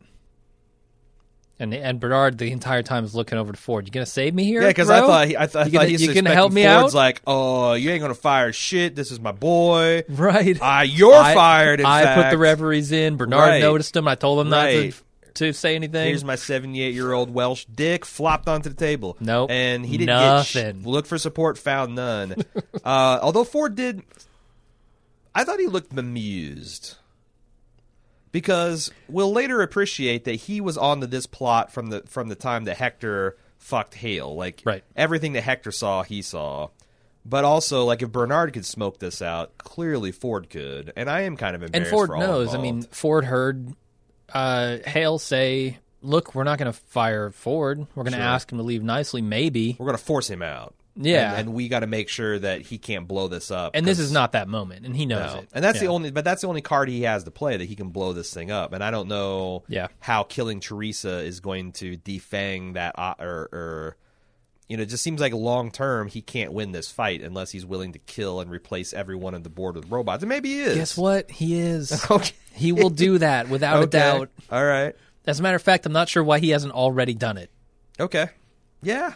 And 1.60 1.76
and 1.76 2.00
Bernard 2.00 2.40
the 2.40 2.52
entire 2.52 2.82
time 2.82 3.04
is 3.06 3.14
looking 3.14 3.38
over 3.38 3.52
to 3.54 3.60
Ford. 3.60 3.86
You 3.86 3.92
gonna 3.92 4.08
save 4.08 4.34
me 4.34 4.46
here? 4.46 4.62
Yeah, 4.64 4.70
because 4.70 4.90
I 4.90 5.02
thought 5.02 5.28
he, 5.28 5.38
I, 5.38 5.46
th- 5.46 5.56
I 5.56 5.60
You 5.66 5.66
thought 5.66 5.72
gonna- 5.74 5.88
he's 5.90 6.02
you 6.02 6.14
gonna 6.16 6.34
help 6.34 6.52
me 6.52 6.64
Ford's 6.66 6.96
out? 6.96 6.98
like, 6.98 7.22
oh, 7.28 7.74
you 7.74 7.92
ain't 7.92 8.02
gonna 8.02 8.16
fire 8.16 8.52
shit. 8.52 8.96
This 8.96 9.12
is 9.12 9.20
my 9.20 9.32
boy. 9.32 10.04
right. 10.10 10.58
Ah, 10.60 10.82
you're 10.82 11.14
I- 11.14 11.36
fired. 11.36 11.80
In 11.80 11.86
I 11.86 12.16
put 12.16 12.32
the 12.32 12.40
reveries 12.40 12.92
in. 12.92 13.16
Bernard 13.18 13.40
Right. 13.50 13.62
noticed 13.62 13.94
them. 13.94 14.08
I 14.08 14.16
told 14.16 14.40
him 14.40 14.50
not 14.50 14.66
to 14.66 14.92
to 15.36 15.54
say 15.54 15.76
anything. 15.76 16.08
Here's 16.08 16.24
my 16.24 16.36
78 16.36 16.94
year 16.94 17.12
old 17.14 17.34
Welsh 17.34 17.66
dick 17.66 18.06
flopped 18.06 18.48
onto 18.50 18.70
the 18.70 18.76
table. 18.76 19.18
Nope. 19.20 19.50
and 19.52 19.86
he 19.86 19.98
didn't 19.98 20.08
Nothing. 20.16 20.76
get 20.76 20.82
sh- 20.82 20.86
look 20.86 21.06
for 21.06 21.18
support, 21.18 21.58
found 21.58 21.96
none. 21.96 22.36
uh, 22.86 23.20
although 23.22 23.44
Ford 23.44 23.76
did, 23.76 24.04
I 25.36 25.44
thought 25.44 25.60
he 25.60 25.68
looked 25.68 25.94
bemused 25.96 26.96
because 28.32 28.92
we'll 29.08 29.32
later 29.32 29.62
appreciate 29.62 30.26
that 30.26 30.36
he 30.36 30.62
was 30.62 30.78
onto 30.78 31.08
this 31.08 31.26
plot 31.26 31.72
from 31.72 31.88
the 31.88 32.02
from 32.08 32.30
the 32.30 32.36
time 32.36 32.66
that 32.66 32.78
Hector 32.78 33.38
fucked 33.58 33.96
Hale. 33.96 34.36
Like 34.36 34.62
Right. 34.66 34.84
everything 34.96 35.34
that 35.34 35.42
Hector 35.42 35.72
saw, 35.72 36.04
he 36.04 36.22
saw. 36.22 36.70
But 37.24 37.44
also, 37.46 37.86
like 37.86 38.02
if 38.02 38.12
Bernard 38.12 38.54
could 38.54 38.66
smoke 38.66 38.98
this 39.00 39.22
out, 39.22 39.56
clearly 39.60 40.12
Ford 40.12 40.50
could, 40.50 40.92
and 40.96 41.08
I 41.08 41.22
am 41.22 41.38
kind 41.38 41.56
of 41.56 41.62
embarrassed. 41.62 41.92
and. 41.92 42.08
Ford 42.08 42.20
knows. 42.20 42.56
I 42.56 42.58
mean, 42.58 42.82
Ford 42.82 43.26
heard 43.26 43.76
uh, 44.34 44.78
Hale 44.86 45.20
say, 45.20 45.78
"Look, 46.02 46.34
we're 46.36 46.44
not 46.44 46.58
going 46.60 46.72
to 46.72 46.78
fire 46.78 47.30
Ford. 47.32 47.80
We're 47.96 48.04
going 48.04 48.14
to 48.14 48.20
Sure. 48.20 48.26
ask 48.28 48.52
him 48.52 48.58
to 48.58 48.64
leave 48.64 48.84
nicely, 48.84 49.22
maybe." 49.22 49.76
we're 49.80 49.86
gonna 49.86 49.98
force 49.98 50.30
him 50.30 50.42
out. 50.42 50.76
Yeah. 50.96 51.32
and, 51.32 51.40
and 51.48 51.54
we 51.54 51.70
got 51.70 51.80
to 51.80 51.88
make 51.88 52.10
sure 52.10 52.38
that 52.38 52.62
he 52.64 52.78
can't 52.78 53.08
blow 53.08 53.30
this 53.30 53.50
up. 53.50 53.72
And 53.76 53.86
this 53.86 53.98
'cause- 53.98 54.08
is 54.08 54.12
not 54.12 54.34
that 54.34 54.50
moment, 54.50 54.86
and 54.86 54.94
he 54.96 55.06
knows 55.06 55.34
no. 55.34 55.40
it. 55.40 55.50
and 55.54 55.64
that's 55.64 55.80
the 55.80 55.86
Yeah. 55.86 55.92
only. 55.92 56.12
But 56.12 56.26
that's 56.26 56.42
the 56.42 56.48
only 56.50 56.62
card 56.62 56.90
he 56.90 57.04
has 57.04 57.24
to 57.24 57.32
play 57.32 57.56
that 57.56 57.64
he 57.66 57.76
can 57.76 57.90
blow 57.90 58.12
this 58.12 58.34
thing 58.34 58.52
up. 58.52 58.74
And 58.74 58.84
I 58.84 58.92
don't 58.92 59.08
know. 59.08 59.64
Yeah. 59.70 59.88
how 60.00 60.24
killing 60.24 60.60
Teresa 60.60 61.20
is 61.20 61.40
going 61.40 61.72
to 61.74 61.96
defang 61.98 62.74
that, 62.74 62.98
uh, 63.00 63.14
or, 63.20 63.50
or 63.54 63.98
you 64.72 64.78
know, 64.78 64.84
it 64.84 64.86
just 64.90 65.04
seems 65.04 65.20
like 65.20 65.34
long 65.34 65.70
term 65.70 66.08
he 66.08 66.22
can't 66.22 66.54
win 66.54 66.72
this 66.72 66.90
fight 66.90 67.22
unless 67.22 67.52
he's 67.52 67.66
willing 67.66 67.92
to 67.92 68.00
kill 68.00 68.40
and 68.40 68.50
replace 68.50 68.94
everyone 68.94 69.36
on 69.36 69.44
the 69.44 69.50
board 69.50 69.76
with 69.76 69.92
robots. 69.92 70.24
And 70.24 70.30
maybe 70.30 70.48
he 70.48 70.62
is. 70.62 70.76
Guess 70.76 70.98
what? 70.98 71.30
He 71.30 71.60
is. 71.60 72.06
Okay. 72.10 72.32
He 72.54 72.72
will 72.72 72.90
do 72.90 73.18
that 73.18 73.50
without 73.50 73.84
a 73.84 73.88
doubt. 73.88 74.30
All 74.50 74.64
right. 74.64 74.96
As 75.28 75.42
a 75.42 75.44
matter 75.44 75.58
of 75.58 75.62
fact, 75.62 75.86
I'm 75.86 75.92
not 75.92 76.08
sure 76.08 76.24
why 76.24 76.40
he 76.40 76.52
hasn't 76.52 76.74
already 76.74 77.14
done 77.14 77.38
it. 77.38 77.50
Okay. 78.00 78.30
Yeah. 78.82 79.14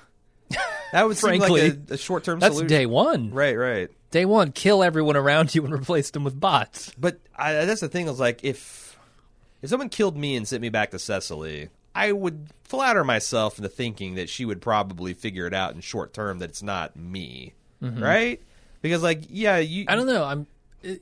That 0.92 1.08
would 1.08 1.16
seem 1.18 1.40
Frankly, 1.40 1.70
like 1.70 1.90
a, 1.90 1.94
a 1.94 1.98
short 1.98 2.26
term 2.26 2.40
That's 2.40 2.56
solution. 2.56 2.68
day 2.68 2.86
one. 2.86 3.32
Right. 3.32 3.56
Right. 3.56 3.90
Day 4.12 4.26
one, 4.26 4.52
kill 4.52 4.84
everyone 4.84 5.16
around 5.16 5.56
you 5.56 5.64
and 5.64 5.74
replace 5.74 6.12
them 6.12 6.26
with 6.26 6.38
bots. 6.38 6.94
But 6.98 7.20
I, 7.36 7.54
that's 7.66 7.82
the 7.82 7.90
thing. 7.90 8.08
Is 8.10 8.20
like 8.20 8.44
if 8.44 8.98
if 9.62 9.70
someone 9.70 9.90
killed 9.90 10.18
me 10.18 10.36
and 10.36 10.46
sent 10.48 10.62
me 10.62 10.70
back 10.70 10.92
to 10.92 11.00
Cecily, 11.00 11.70
I 11.96 12.12
would 12.12 12.50
flatter 12.66 13.04
myself 13.04 13.58
into 13.58 13.70
thinking 13.70 14.16
that 14.16 14.30
she 14.30 14.44
would 14.46 14.62
probably 14.62 15.14
figure 15.14 15.48
it 15.48 15.54
out 15.54 15.74
in 15.74 15.82
short 15.82 16.14
term 16.14 16.40
that 16.40 16.50
it's 16.50 16.62
not 16.62 16.96
me, 16.96 17.54
right? 17.82 18.42
Because 18.82 19.02
like, 19.02 19.24
yeah, 19.30 19.58
you. 19.58 19.86
Mm-hmm. 19.86 19.92
I 19.92 19.96
don't 19.96 20.08
know. 20.08 20.24
I'm. 20.24 20.48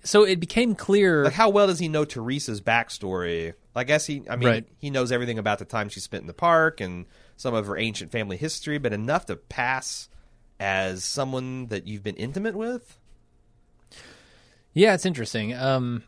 So 0.06 0.24
it 0.24 0.40
became 0.40 0.76
clear. 0.76 1.26
Like, 1.26 1.34
how 1.34 1.50
well 1.50 1.68
does 1.68 1.80
he 1.80 1.90
know 1.90 2.06
Teresa's 2.06 2.62
backstory? 2.62 3.54
I 3.76 3.84
guess 3.84 4.06
he. 4.06 4.22
I 4.30 4.36
mean, 4.38 4.48
Right. 4.48 4.68
he 4.78 4.90
knows 4.90 5.12
everything 5.12 5.40
about 5.40 5.60
the 5.60 5.66
time 5.66 5.90
she 5.90 6.00
spent 6.00 6.22
in 6.22 6.28
the 6.28 6.34
park 6.34 6.80
and 6.80 7.06
some 7.36 7.54
of 7.54 7.66
her 7.68 7.78
ancient 7.78 8.12
family 8.12 8.38
history, 8.38 8.78
but 8.78 8.94
enough 8.94 9.26
to 9.26 9.36
pass 9.36 10.08
as 10.60 11.04
someone 11.04 11.68
that 11.68 11.88
you've 11.88 12.04
been 12.04 12.16
intimate 12.16 12.56
with. 12.56 12.98
Yeah, 14.74 14.94
it's 14.94 15.06
interesting. 15.06 15.54
Um, 15.54 16.04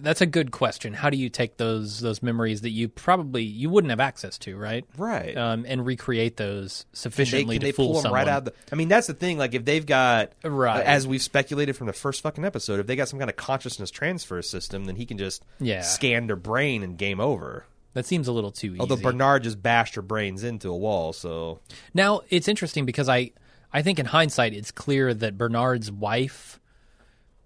that's 0.00 0.20
a 0.20 0.26
good 0.26 0.50
question. 0.50 0.92
How 0.92 1.10
do 1.10 1.16
you 1.16 1.28
take 1.28 1.56
those 1.56 2.00
those 2.00 2.22
memories 2.22 2.60
that 2.62 2.70
you 2.70 2.88
probably 2.88 3.42
you 3.42 3.70
wouldn't 3.70 3.90
have 3.90 4.00
access 4.00 4.38
to, 4.38 4.56
right? 4.56 4.84
Right. 4.96 5.36
Um, 5.36 5.64
and 5.68 5.84
recreate 5.86 6.36
those 6.36 6.84
sufficiently 6.92 7.56
can 7.56 7.60
to 7.60 7.66
they 7.66 7.72
fool 7.72 7.86
pull 7.86 7.94
them 7.94 8.02
someone. 8.02 8.18
right 8.20 8.28
out 8.28 8.38
of 8.38 8.44
the 8.46 8.52
I 8.72 8.76
mean 8.76 8.88
that's 8.88 9.06
the 9.06 9.14
thing 9.14 9.38
like 9.38 9.54
if 9.54 9.64
they've 9.64 9.84
got 9.86 10.32
Right. 10.44 10.84
as 10.84 11.06
we've 11.06 11.22
speculated 11.22 11.74
from 11.76 11.86
the 11.86 11.92
first 11.92 12.22
fucking 12.22 12.44
episode 12.44 12.80
if 12.80 12.86
they 12.86 12.96
got 12.96 13.08
some 13.08 13.18
kind 13.18 13.30
of 13.30 13.36
consciousness 13.36 13.90
transfer 13.90 14.40
system 14.42 14.84
then 14.84 14.96
he 14.96 15.06
can 15.06 15.18
just 15.18 15.44
Yeah. 15.60 15.82
scan 15.82 16.26
their 16.26 16.36
brain 16.36 16.82
and 16.82 16.96
game 16.98 17.20
over 17.20 17.66
that 17.94 18.06
seems 18.06 18.28
a 18.28 18.32
little 18.32 18.52
too 18.52 18.72
easy. 18.72 18.80
although 18.80 18.96
Bernard 18.96 19.42
just 19.44 19.62
bashed 19.62 19.94
her 19.96 20.02
brains 20.02 20.44
into 20.44 20.68
a 20.68 20.76
wall 20.76 21.12
so 21.12 21.60
Now 21.94 22.20
it's 22.30 22.48
interesting 22.48 22.84
because 22.86 23.08
I 23.08 23.32
I 23.72 23.82
think 23.82 23.98
in 23.98 24.06
hindsight 24.06 24.54
it's 24.54 24.70
clear 24.70 25.12
that 25.12 25.36
Bernard's 25.36 25.92
wife, 25.92 26.58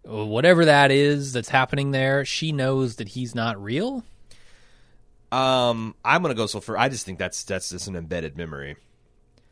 whatever 0.04 0.64
that 0.64 0.90
is 0.90 1.32
that's 1.32 1.48
happening 1.48 1.90
there, 1.92 2.24
she 2.24 2.52
knows 2.52 2.96
that 2.96 3.08
he's 3.08 3.34
not 3.34 3.62
real. 3.62 4.04
um 5.30 5.94
I'm 6.04 6.22
gonna 6.22 6.34
go 6.34 6.46
so 6.46 6.60
far 6.60 6.76
I 6.76 6.88
just 6.88 7.06
think 7.06 7.18
that's 7.18 7.42
that's 7.44 7.70
just 7.70 7.88
an 7.88 7.96
embedded 7.96 8.36
memory 8.36 8.76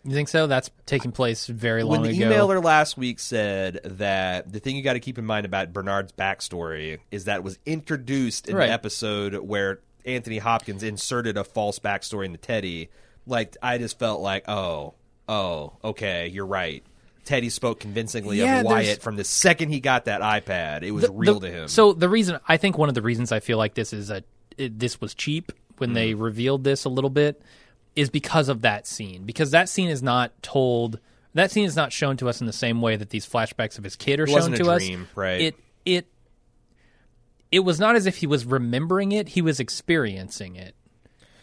You 0.05 0.13
think 0.15 0.29
so? 0.29 0.47
That's 0.47 0.71
taking 0.87 1.13
place 1.13 1.47
very 1.47 1.83
long 1.83 2.03
when 2.03 2.11
the 2.11 2.23
ago. 2.23 2.31
emailer 2.31 2.63
last 2.63 2.97
week 2.97 3.19
said 3.19 3.81
that 3.85 4.51
the 4.53 4.59
thing 4.61 4.77
you 4.77 4.83
got 4.83 4.95
to 4.95 5.01
keep 5.01 5.19
in 5.19 5.27
mind 5.27 5.45
about 5.47 5.73
Bernard's 5.73 6.13
backstory 6.13 6.99
is 7.11 7.25
that 7.27 7.37
it 7.37 7.45
was 7.45 7.59
introduced 7.67 8.49
in 8.49 8.57
Right. 8.57 8.67
the 8.69 8.73
episode 8.73 9.35
where 9.37 9.81
Anthony 10.07 10.39
Hopkins 10.39 10.83
inserted 10.83 11.37
a 11.37 11.45
false 11.45 11.79
backstory 11.79 12.25
into 12.27 12.39
Teddy. 12.39 12.89
Like 13.27 13.57
I 13.63 13.77
just 13.79 13.99
felt 13.99 14.21
like, 14.23 14.49
oh, 14.49 14.95
oh, 15.29 15.75
okay, 15.85 16.29
you're 16.29 16.47
right. 16.47 16.83
Teddy 17.25 17.51
spoke 17.51 17.81
convincingly 17.81 18.39
Yeah, 18.39 18.61
of 18.61 18.67
there's- 18.69 18.87
Wyatt 18.87 19.03
from 19.03 19.17
the 19.17 19.25
second 19.25 19.69
he 19.71 19.81
got 19.81 20.07
that 20.07 20.21
iPad. 20.21 20.83
It 20.83 20.91
was 20.93 21.05
The- 21.05 21.13
real 21.13 21.39
the- 21.41 21.49
to 21.49 21.55
him. 21.55 21.69
So 21.69 21.93
the 21.93 22.09
reason 22.09 22.39
I 22.49 22.57
think 22.57 22.79
one 22.79 22.89
of 22.89 22.95
the 22.95 23.03
reasons 23.03 23.31
I 23.33 23.41
feel 23.41 23.59
like 23.59 23.75
this 23.75 23.93
is 23.93 24.11
a 24.11 24.23
it, 24.59 24.79
this 24.79 25.01
was 25.01 25.15
cheap 25.15 25.53
when 25.79 25.93
they 25.93 26.13
Mm-hmm. 26.13 26.23
revealed 26.23 26.65
this 26.65 26.85
a 26.85 26.89
little 26.89 27.09
bit 27.11 27.41
is 27.97 28.11
because 28.11 28.49
of 28.49 28.63
that 28.63 28.87
scene. 28.87 29.25
Because 29.25 29.51
that 29.53 29.69
scene 29.69 29.89
is 29.89 30.03
not 30.03 30.33
told. 30.43 30.99
That 31.35 31.51
scene 31.51 31.65
is 31.65 31.77
not 31.77 31.93
shown 31.93 32.17
to 32.19 32.29
us 32.29 32.41
in 32.41 32.47
the 32.47 32.53
same 32.53 32.81
way 32.83 32.97
that 32.97 33.11
these 33.11 33.27
flashbacks 33.27 33.79
of 33.79 33.85
his 33.85 33.95
kid 33.97 34.19
are 34.21 34.27
shown 34.27 34.35
wasn't 34.35 34.55
a 34.57 34.59
to 34.59 34.65
dream, 34.65 35.03
us. 35.03 35.09
right. 35.17 35.41
It 35.41 35.55
it 35.87 36.07
it 37.53 37.61
was 37.61 37.81
not 37.81 37.97
as 37.97 38.07
if 38.07 38.17
he 38.19 38.27
was 38.27 38.45
remembering 38.45 39.13
it; 39.13 39.31
he 39.31 39.43
was 39.43 39.61
experiencing 39.61 40.57
it, 40.57 40.75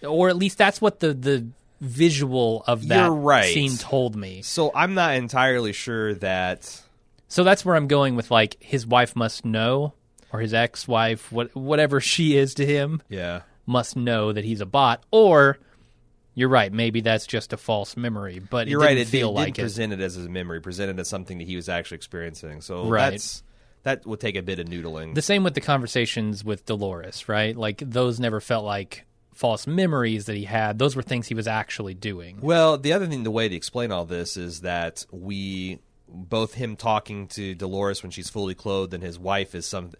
or 0.05 0.29
at 0.29 0.35
least 0.37 0.57
that's 0.57 0.79
what 0.81 0.99
the 0.99 1.13
the 1.13 1.47
visual 1.79 2.63
of 2.67 2.87
that 2.87 3.05
You're 3.05 3.13
right. 3.13 3.53
scene 3.53 3.77
told 3.77 4.15
me. 4.15 4.41
so 4.41 4.71
I'm 4.73 4.93
not 4.93 5.15
entirely 5.15 5.73
sure 5.73 6.15
that 6.15 6.81
So 7.27 7.43
that's 7.43 7.63
where 7.65 7.75
I'm 7.75 7.87
going 7.87 8.15
with 8.15 8.31
like 8.31 8.57
his 8.59 8.85
wife 8.87 9.15
must 9.15 9.45
know, 9.45 9.93
or 10.31 10.39
his 10.39 10.53
ex-wife, 10.53 11.31
what 11.31 11.55
whatever 11.55 12.01
she 12.01 12.35
is 12.37 12.55
to 12.55 12.65
him, 12.65 13.01
yeah. 13.09 13.41
must 13.65 13.95
know 13.95 14.31
that 14.33 14.43
he's 14.43 14.61
a 14.61 14.65
bot. 14.65 15.03
Or 15.11 15.57
you're 16.33 16.49
right, 16.49 16.71
maybe 16.71 17.01
that's 17.01 17.25
just 17.27 17.53
a 17.53 17.57
false 17.57 17.97
memory. 17.97 18.39
But 18.39 18.67
You're 18.67 18.81
it 18.81 18.85
right. 18.85 18.97
It 18.97 19.07
feel 19.07 19.29
didn't, 19.29 19.35
like 19.35 19.45
didn't 19.55 19.57
it. 19.59 19.61
present 19.63 19.93
it 19.93 19.99
as 20.01 20.17
a 20.17 20.29
memory, 20.29 20.61
presented 20.61 20.99
as 20.99 21.07
something 21.09 21.37
that 21.39 21.47
he 21.47 21.55
was 21.55 21.67
actually 21.69 21.95
experiencing. 21.95 22.61
So 22.61 22.87
Right. 22.87 23.11
that's 23.11 23.43
that 23.83 24.05
would 24.05 24.19
take 24.19 24.35
a 24.35 24.41
bit 24.41 24.59
of 24.59 24.67
noodling. 24.67 25.15
The 25.15 25.21
same 25.21 25.43
with 25.43 25.53
the 25.53 25.61
conversations 25.61 26.43
with 26.43 26.65
Dolores, 26.65 27.27
right? 27.29 27.55
Like 27.55 27.81
those 27.85 28.19
never 28.19 28.39
felt 28.41 28.65
like 28.65 29.05
false 29.37 29.67
memories 29.67 30.25
that 30.25 30.35
he 30.35 30.45
had. 30.45 30.79
Those 30.79 30.95
were 30.95 31.01
things 31.01 31.27
he 31.27 31.35
was 31.35 31.47
actually 31.47 31.93
doing. 31.93 32.39
Well, 32.41 32.77
the 32.77 32.93
other 32.93 33.05
thing, 33.05 33.23
the 33.23 33.31
way 33.31 33.47
to 33.47 33.55
explain 33.55 33.91
all 33.91 34.05
this 34.05 34.35
is 34.35 34.61
that 34.61 35.05
we, 35.11 35.79
both 36.07 36.55
him 36.55 36.75
talking 36.75 37.27
to 37.29 37.53
Dolores 37.53 38.01
when 38.01 38.11
she's 38.11 38.29
fully 38.29 38.55
clothed 38.55 38.93
and 38.93 39.03
his 39.03 39.19
wife 39.19 39.53
is 39.55 39.65
some. 39.65 39.91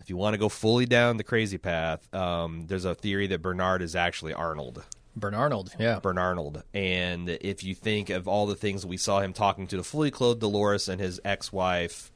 If 0.00 0.10
you 0.10 0.16
want 0.16 0.34
to 0.34 0.38
go 0.38 0.48
fully 0.48 0.84
down 0.84 1.16
the 1.16 1.22
crazy 1.22 1.58
path, 1.58 2.12
um, 2.12 2.66
there's 2.66 2.84
a 2.84 2.92
theory 2.92 3.28
that 3.28 3.40
Bernard 3.40 3.82
is 3.82 3.94
actually 3.94 4.34
Arnold. 4.34 4.84
Bernard, 5.14 5.40
Arnold, 5.40 5.72
yeah. 5.78 6.00
Bernard. 6.00 6.24
Arnold. 6.24 6.62
And 6.74 7.28
if 7.28 7.62
you 7.62 7.76
think 7.76 8.10
of 8.10 8.26
all 8.26 8.46
the 8.46 8.56
things 8.56 8.84
we 8.84 8.96
saw 8.96 9.20
him 9.20 9.32
talking 9.32 9.68
to 9.68 9.76
the 9.76 9.84
fully 9.84 10.10
clothed 10.10 10.40
Dolores 10.40 10.88
and 10.88 11.00
his 11.00 11.20
ex-wife 11.24 12.10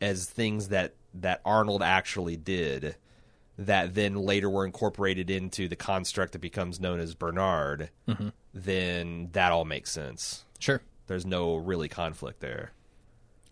as 0.00 0.26
things 0.26 0.68
that 0.68 0.94
that 1.14 1.40
Arnold 1.44 1.82
actually 1.82 2.36
did, 2.36 2.96
that 3.60 3.94
then 3.94 4.16
later 4.16 4.48
were 4.48 4.64
incorporated 4.64 5.30
into 5.30 5.68
the 5.68 5.76
construct 5.76 6.32
that 6.32 6.40
becomes 6.40 6.80
known 6.80 6.98
as 6.98 7.14
Bernard, 7.14 7.90
then 8.54 9.28
that 9.32 9.52
all 9.52 9.66
makes 9.66 9.92
sense. 9.92 10.44
Sure. 10.58 10.80
There's 11.06 11.26
no 11.26 11.56
really 11.56 11.88
conflict 11.88 12.40
there. 12.40 12.72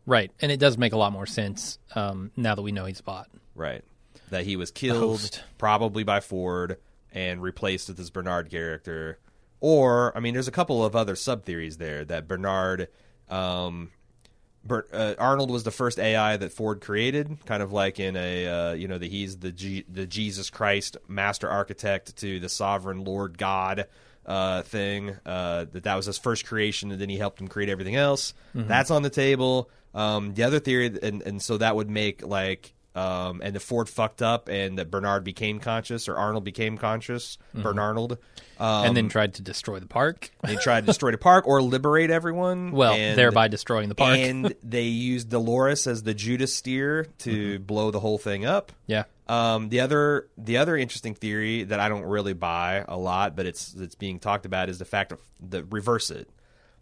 Right, 0.07 0.31
and 0.41 0.51
it 0.51 0.59
does 0.59 0.79
make 0.79 0.95
a 0.95 0.97
lot 0.97 1.13
more 1.13 1.27
sense 1.27 1.79
um, 1.95 2.31
now 2.37 2.55
that 2.55 2.63
we 2.63 2.73
know 2.73 2.87
he's 2.87 3.03
bought. 3.03 3.29
Right. 3.55 3.85
That 4.31 4.45
he 4.45 4.57
was 4.57 4.71
killed 4.71 5.43
probably 5.59 6.05
by 6.05 6.21
Ford 6.21 6.79
and 7.13 7.43
replaced 7.43 7.89
with 7.89 7.99
this 7.99 8.09
Bernard 8.09 8.51
character. 8.51 9.19
Or, 9.61 10.17
I 10.17 10.21
mean, 10.21 10.33
there's 10.33 10.49
a 10.49 10.53
couple 10.53 10.85
of 10.85 10.97
other 10.97 11.17
sub 11.17 11.45
theories 11.45 11.77
there 11.77 12.05
that 12.07 12.29
Bernard, 12.29 12.89
um, 13.29 13.91
Ber- 14.65 14.87
uh, 14.93 15.15
Arnold 15.19 15.51
was 15.51 15.63
the 15.63 15.71
first 15.71 15.99
AI 15.99 16.37
that 16.37 16.53
Ford 16.53 16.81
created, 16.81 17.39
kind 17.47 17.63
of 17.63 17.73
like 17.73 18.01
in 18.01 18.17
a, 18.17 18.47
uh, 18.47 18.73
you 18.73 18.89
know, 18.89 18.99
that 18.99 19.11
he's 19.11 19.39
the 19.39 19.53
G- 19.53 19.85
the 19.89 20.07
Jesus 20.07 20.51
Christ 20.51 20.97
master 21.09 21.49
architect 21.49 22.17
to 22.17 22.41
the 22.41 22.49
sovereign 22.49 23.05
Lord 23.05 23.39
God 23.39 23.87
uh, 24.27 24.63
thing. 24.63 25.17
Uh, 25.25 25.67
that 25.73 25.85
that 25.85 25.95
was 25.95 26.07
his 26.07 26.19
first 26.19 26.45
creation, 26.47 26.93
and 26.93 27.01
then 27.01 27.09
he 27.09 27.17
helped 27.17 27.41
him 27.41 27.49
create 27.49 27.69
everything 27.71 27.97
else. 27.97 28.35
That's 28.55 28.91
on 28.91 29.03
the 29.03 29.11
table. 29.11 29.71
Um, 29.95 30.35
the 30.35 30.43
other 30.43 30.59
theory, 30.61 30.87
and 31.03 31.23
and 31.23 31.41
so 31.41 31.57
that 31.59 31.75
would 31.75 31.89
make 31.89 32.27
like 32.27 32.75
um, 32.99 33.41
and 33.45 33.55
the 33.55 33.61
Ford 33.61 33.89
fucked 33.89 34.23
up, 34.23 34.49
and 34.49 34.79
that 34.79 34.91
Bernard 34.91 35.25
became 35.25 35.59
conscious, 35.61 36.09
or 36.09 36.17
Arnold 36.17 36.45
became 36.45 36.79
conscious, 36.79 37.39
Bernard, 37.55 37.99
um, 37.99 38.17
and 38.59 38.97
then 38.97 39.09
tried 39.09 39.35
to 39.35 39.43
destroy 39.43 39.79
the 39.79 39.87
park. 39.87 40.31
they 40.43 40.57
tried 40.57 40.81
to 40.81 40.87
destroy 40.87 41.11
the 41.13 41.19
park 41.19 41.47
or 41.47 41.63
liberate 41.63 42.11
everyone. 42.11 42.73
Well, 42.73 42.95
and, 42.95 43.17
thereby 43.19 43.49
destroying 43.49 43.89
the 43.89 43.95
park. 43.95 44.19
and 44.19 44.55
they 44.63 44.85
used 44.85 45.29
Dolores 45.29 45.87
as 45.87 46.03
the 46.03 46.15
Judas 46.15 46.55
steer 46.55 47.07
to 47.19 47.31
Mm-hmm. 47.55 47.65
blow 47.65 47.91
the 47.91 48.01
whole 48.01 48.19
thing 48.19 48.45
up. 48.45 48.73
yeah, 48.87 49.05
Um, 49.29 49.69
the 49.69 49.81
other 49.81 50.27
the 50.37 50.57
other 50.57 50.77
interesting 50.77 51.15
theory 51.15 51.65
that 51.65 51.79
I 51.81 51.89
don't 51.89 52.05
really 52.05 52.33
buy 52.33 52.85
a 52.89 52.97
lot, 52.97 53.37
but 53.37 53.47
it's 53.47 53.75
it's 53.75 53.95
being 53.95 54.19
talked 54.19 54.45
about 54.47 54.69
is 54.69 54.79
the 54.79 54.85
fact 54.85 55.13
of 55.13 55.21
the 55.41 55.63
reverse 55.65 56.11
it 56.11 56.29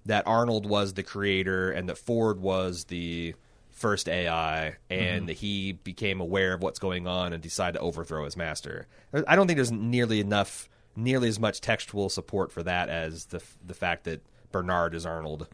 that 0.06 0.26
Arnold 0.26 0.66
was 0.66 0.94
the 0.94 1.02
creator 1.02 1.70
and 1.72 1.88
that 1.88 1.98
Ford 1.98 2.40
was 2.40 2.84
the 2.84 3.34
first 3.76 4.08
AI 4.08 4.76
and 4.88 5.28
that 5.28 5.34
he 5.34 5.72
became 5.72 6.20
aware 6.20 6.54
of 6.54 6.62
what's 6.62 6.78
going 6.78 7.06
on 7.06 7.34
and 7.34 7.42
decided 7.42 7.78
to 7.78 7.84
overthrow 7.84 8.24
his 8.24 8.36
master. 8.36 8.86
I 9.26 9.36
don't 9.36 9.46
think 9.46 9.58
there's 9.58 9.70
nearly 9.70 10.18
enough 10.18 10.68
nearly 10.96 11.28
as 11.28 11.38
much 11.38 11.60
textual 11.60 12.08
support 12.08 12.50
for 12.50 12.62
that 12.62 12.88
as 12.88 13.26
the 13.26 13.42
the 13.64 13.74
fact 13.74 14.04
that 14.04 14.22
Bernard 14.50 14.94
is 14.94 15.04
Arnold 15.04 15.46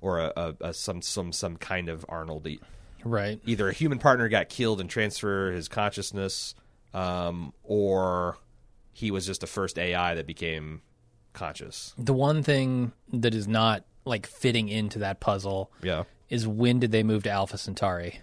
or 0.00 0.20
a, 0.20 0.32
a, 0.36 0.68
a 0.68 0.74
some 0.74 1.02
some 1.02 1.32
some 1.32 1.56
kind 1.56 1.88
of 1.88 2.06
Arnold 2.08 2.46
right. 3.02 3.40
either 3.44 3.68
a 3.68 3.72
human 3.72 3.98
partner 3.98 4.28
got 4.28 4.48
killed 4.48 4.80
and 4.80 4.88
transfer 4.88 5.50
his 5.50 5.66
consciousness, 5.66 6.54
um, 6.92 7.52
or 7.64 8.38
he 8.92 9.10
was 9.10 9.26
just 9.26 9.40
the 9.40 9.48
first 9.48 9.80
AI 9.80 10.14
that 10.14 10.28
became 10.28 10.80
conscious. 11.32 11.92
The 11.98 12.14
one 12.14 12.44
thing 12.44 12.92
that 13.12 13.34
is 13.34 13.48
not 13.48 13.84
like 14.04 14.26
fitting 14.26 14.68
into 14.68 15.00
that 15.00 15.18
puzzle 15.18 15.72
Yeah. 15.82 16.04
Is 16.28 16.46
when 16.46 16.80
did 16.80 16.92
they 16.92 17.02
move 17.02 17.22
to 17.24 17.30
Alpha 17.30 17.58
Centauri? 17.58 18.20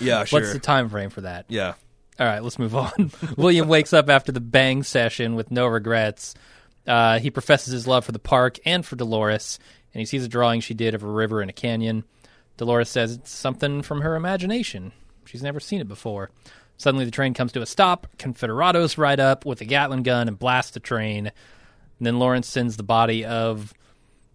Yeah, 0.00 0.24
sure. 0.24 0.40
What's 0.40 0.52
the 0.52 0.60
time 0.60 0.88
frame 0.88 1.10
for 1.10 1.22
that? 1.22 1.46
yeah. 1.48 1.74
All 2.20 2.26
right, 2.26 2.42
let's 2.42 2.58
move 2.58 2.74
on. 2.74 3.12
William 3.36 3.68
wakes 3.68 3.92
up 3.92 4.10
after 4.10 4.32
the 4.32 4.40
bang 4.40 4.82
session 4.82 5.36
with 5.36 5.52
no 5.52 5.68
regrets. 5.68 6.34
Uh, 6.84 7.20
he 7.20 7.30
professes 7.30 7.72
his 7.72 7.86
love 7.86 8.04
for 8.04 8.10
the 8.10 8.18
park 8.18 8.58
and 8.64 8.84
for 8.84 8.96
Dolores, 8.96 9.60
and 9.94 10.00
he 10.00 10.04
sees 10.04 10.24
a 10.24 10.28
drawing 10.28 10.60
she 10.60 10.74
did 10.74 10.94
of 10.94 11.04
a 11.04 11.08
river 11.08 11.40
and 11.40 11.48
a 11.48 11.52
canyon. 11.52 12.02
Dolores 12.56 12.88
says 12.88 13.12
it's 13.12 13.30
something 13.30 13.82
from 13.82 14.00
her 14.00 14.16
imagination. 14.16 14.90
She's 15.26 15.44
never 15.44 15.60
seen 15.60 15.80
it 15.80 15.86
before. 15.86 16.30
Suddenly, 16.76 17.04
the 17.04 17.12
train 17.12 17.34
comes 17.34 17.52
to 17.52 17.62
a 17.62 17.66
stop. 17.66 18.08
Confederados 18.18 18.98
ride 18.98 19.20
up 19.20 19.44
with 19.44 19.60
a 19.60 19.64
Gatling 19.64 20.02
gun 20.02 20.26
and 20.26 20.38
blast 20.38 20.74
the 20.74 20.80
train. 20.80 21.26
And 21.26 22.06
then 22.06 22.18
Lawrence 22.18 22.48
sends 22.48 22.76
the 22.76 22.82
body 22.82 23.24
of 23.24 23.74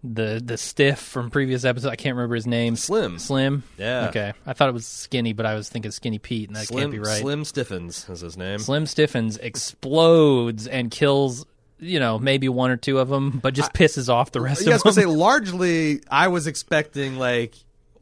the 0.04 0.40
the 0.44 0.58
stiff 0.58 0.98
from 0.98 1.30
previous 1.30 1.64
episode. 1.64 1.88
I 1.88 1.96
can't 1.96 2.14
remember 2.16 2.34
his 2.34 2.46
name. 2.46 2.76
Slim. 2.76 3.18
Slim. 3.18 3.62
Yeah. 3.78 4.08
Okay. 4.10 4.32
I 4.46 4.52
thought 4.52 4.68
it 4.68 4.72
was 4.72 4.86
Skinny, 4.86 5.32
but 5.32 5.46
I 5.46 5.54
was 5.54 5.68
thinking 5.70 5.90
Skinny 5.90 6.18
Pete, 6.18 6.48
and 6.48 6.56
that 6.56 6.66
Slim, 6.66 6.80
can't 6.80 6.92
be 6.92 6.98
right. 6.98 7.20
Slim 7.20 7.44
Stiffens 7.44 8.08
is 8.10 8.20
his 8.20 8.36
name. 8.36 8.58
Slim 8.58 8.86
stiffens, 8.86 9.38
explodes, 9.38 10.66
and 10.66 10.90
kills. 10.90 11.46
You 11.80 11.98
know, 12.00 12.18
maybe 12.18 12.48
one 12.48 12.70
or 12.70 12.76
two 12.76 12.98
of 12.98 13.08
them, 13.08 13.40
but 13.42 13.52
just 13.52 13.72
pisses 13.72 14.08
off 14.08 14.30
the 14.30 14.40
rest 14.40 14.62
Yeah, 14.62 14.70
I 14.70 14.74
was 14.74 14.80
of 14.82 14.84
gonna 14.84 14.94
them. 15.06 15.10
say 15.10 15.16
largely. 15.18 16.00
I 16.08 16.28
was 16.28 16.46
expecting 16.46 17.18
like, 17.18 17.54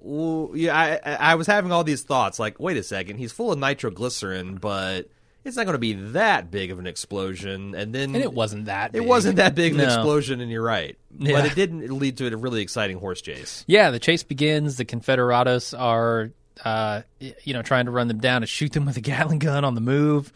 yeah, 0.05 0.99
I 1.05 1.33
I 1.33 1.35
was 1.37 1.47
having 1.47 1.73
all 1.73 1.83
these 1.83 2.03
thoughts. 2.03 2.39
Like, 2.39 2.61
wait 2.61 2.77
a 2.77 2.83
second, 2.83 3.17
he's 3.17 3.33
full 3.33 3.51
of 3.51 3.59
nitroglycerin, 3.59 4.57
but 4.57 5.09
it's 5.45 5.57
not 5.57 5.65
going 5.67 5.75
to 5.75 5.79
be 5.79 5.93
that 6.13 6.51
big 6.51 6.71
of 6.71 6.79
an 6.79 6.87
explosion. 6.87 7.75
And 7.75 7.95
then 7.95 8.15
and 8.15 8.23
it 8.25 8.33
wasn't 8.33 8.67
that. 8.67 8.91
It 8.91 9.01
big. 9.01 9.09
wasn't 9.09 9.37
that 9.37 9.55
big 9.55 9.73
of 9.73 9.79
an 9.81 9.87
No. 9.87 9.95
explosion, 9.95 10.41
and 10.41 10.51
you're 10.51 10.63
right. 10.63 10.97
Yeah. 11.19 11.33
But 11.33 11.47
it 11.47 11.55
didn't 11.55 11.91
lead 11.99 12.17
to 12.19 12.33
a 12.33 12.37
really 12.37 12.63
exciting 12.63 12.99
horse 12.99 13.21
chase. 13.21 13.65
Yeah, 13.67 13.91
the 13.91 13.99
chase 13.99 14.23
begins. 14.23 14.77
The 14.77 14.85
Confederados 14.85 15.79
are, 15.79 16.31
uh, 16.65 17.03
you 17.19 17.53
know, 17.55 17.63
trying 17.63 17.87
to 17.87 17.91
run 17.91 18.09
them 18.09 18.19
down 18.19 18.43
and 18.43 18.49
shoot 18.49 18.73
them 18.73 18.87
with 18.87 18.97
a 18.97 19.01
Gatling 19.01 19.39
gun 19.41 19.65
on 19.65 19.75
the 19.75 19.81
move. 19.81 20.33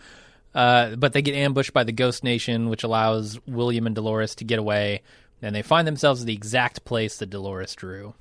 Uh, 0.54 0.96
but 0.96 1.12
they 1.12 1.20
get 1.20 1.34
ambushed 1.34 1.72
by 1.74 1.84
the 1.84 1.92
Ghost 1.92 2.24
Nation, 2.24 2.70
which 2.70 2.82
allows 2.82 3.38
William 3.46 3.86
and 3.86 3.94
Dolores 3.94 4.34
to 4.36 4.44
get 4.44 4.58
away, 4.58 5.02
and 5.42 5.54
they 5.54 5.60
find 5.60 5.86
themselves 5.86 6.22
at 6.22 6.26
the 6.26 6.32
exact 6.32 6.84
place 6.86 7.18
that 7.18 7.28
Dolores 7.28 7.74
drew, 7.74 8.14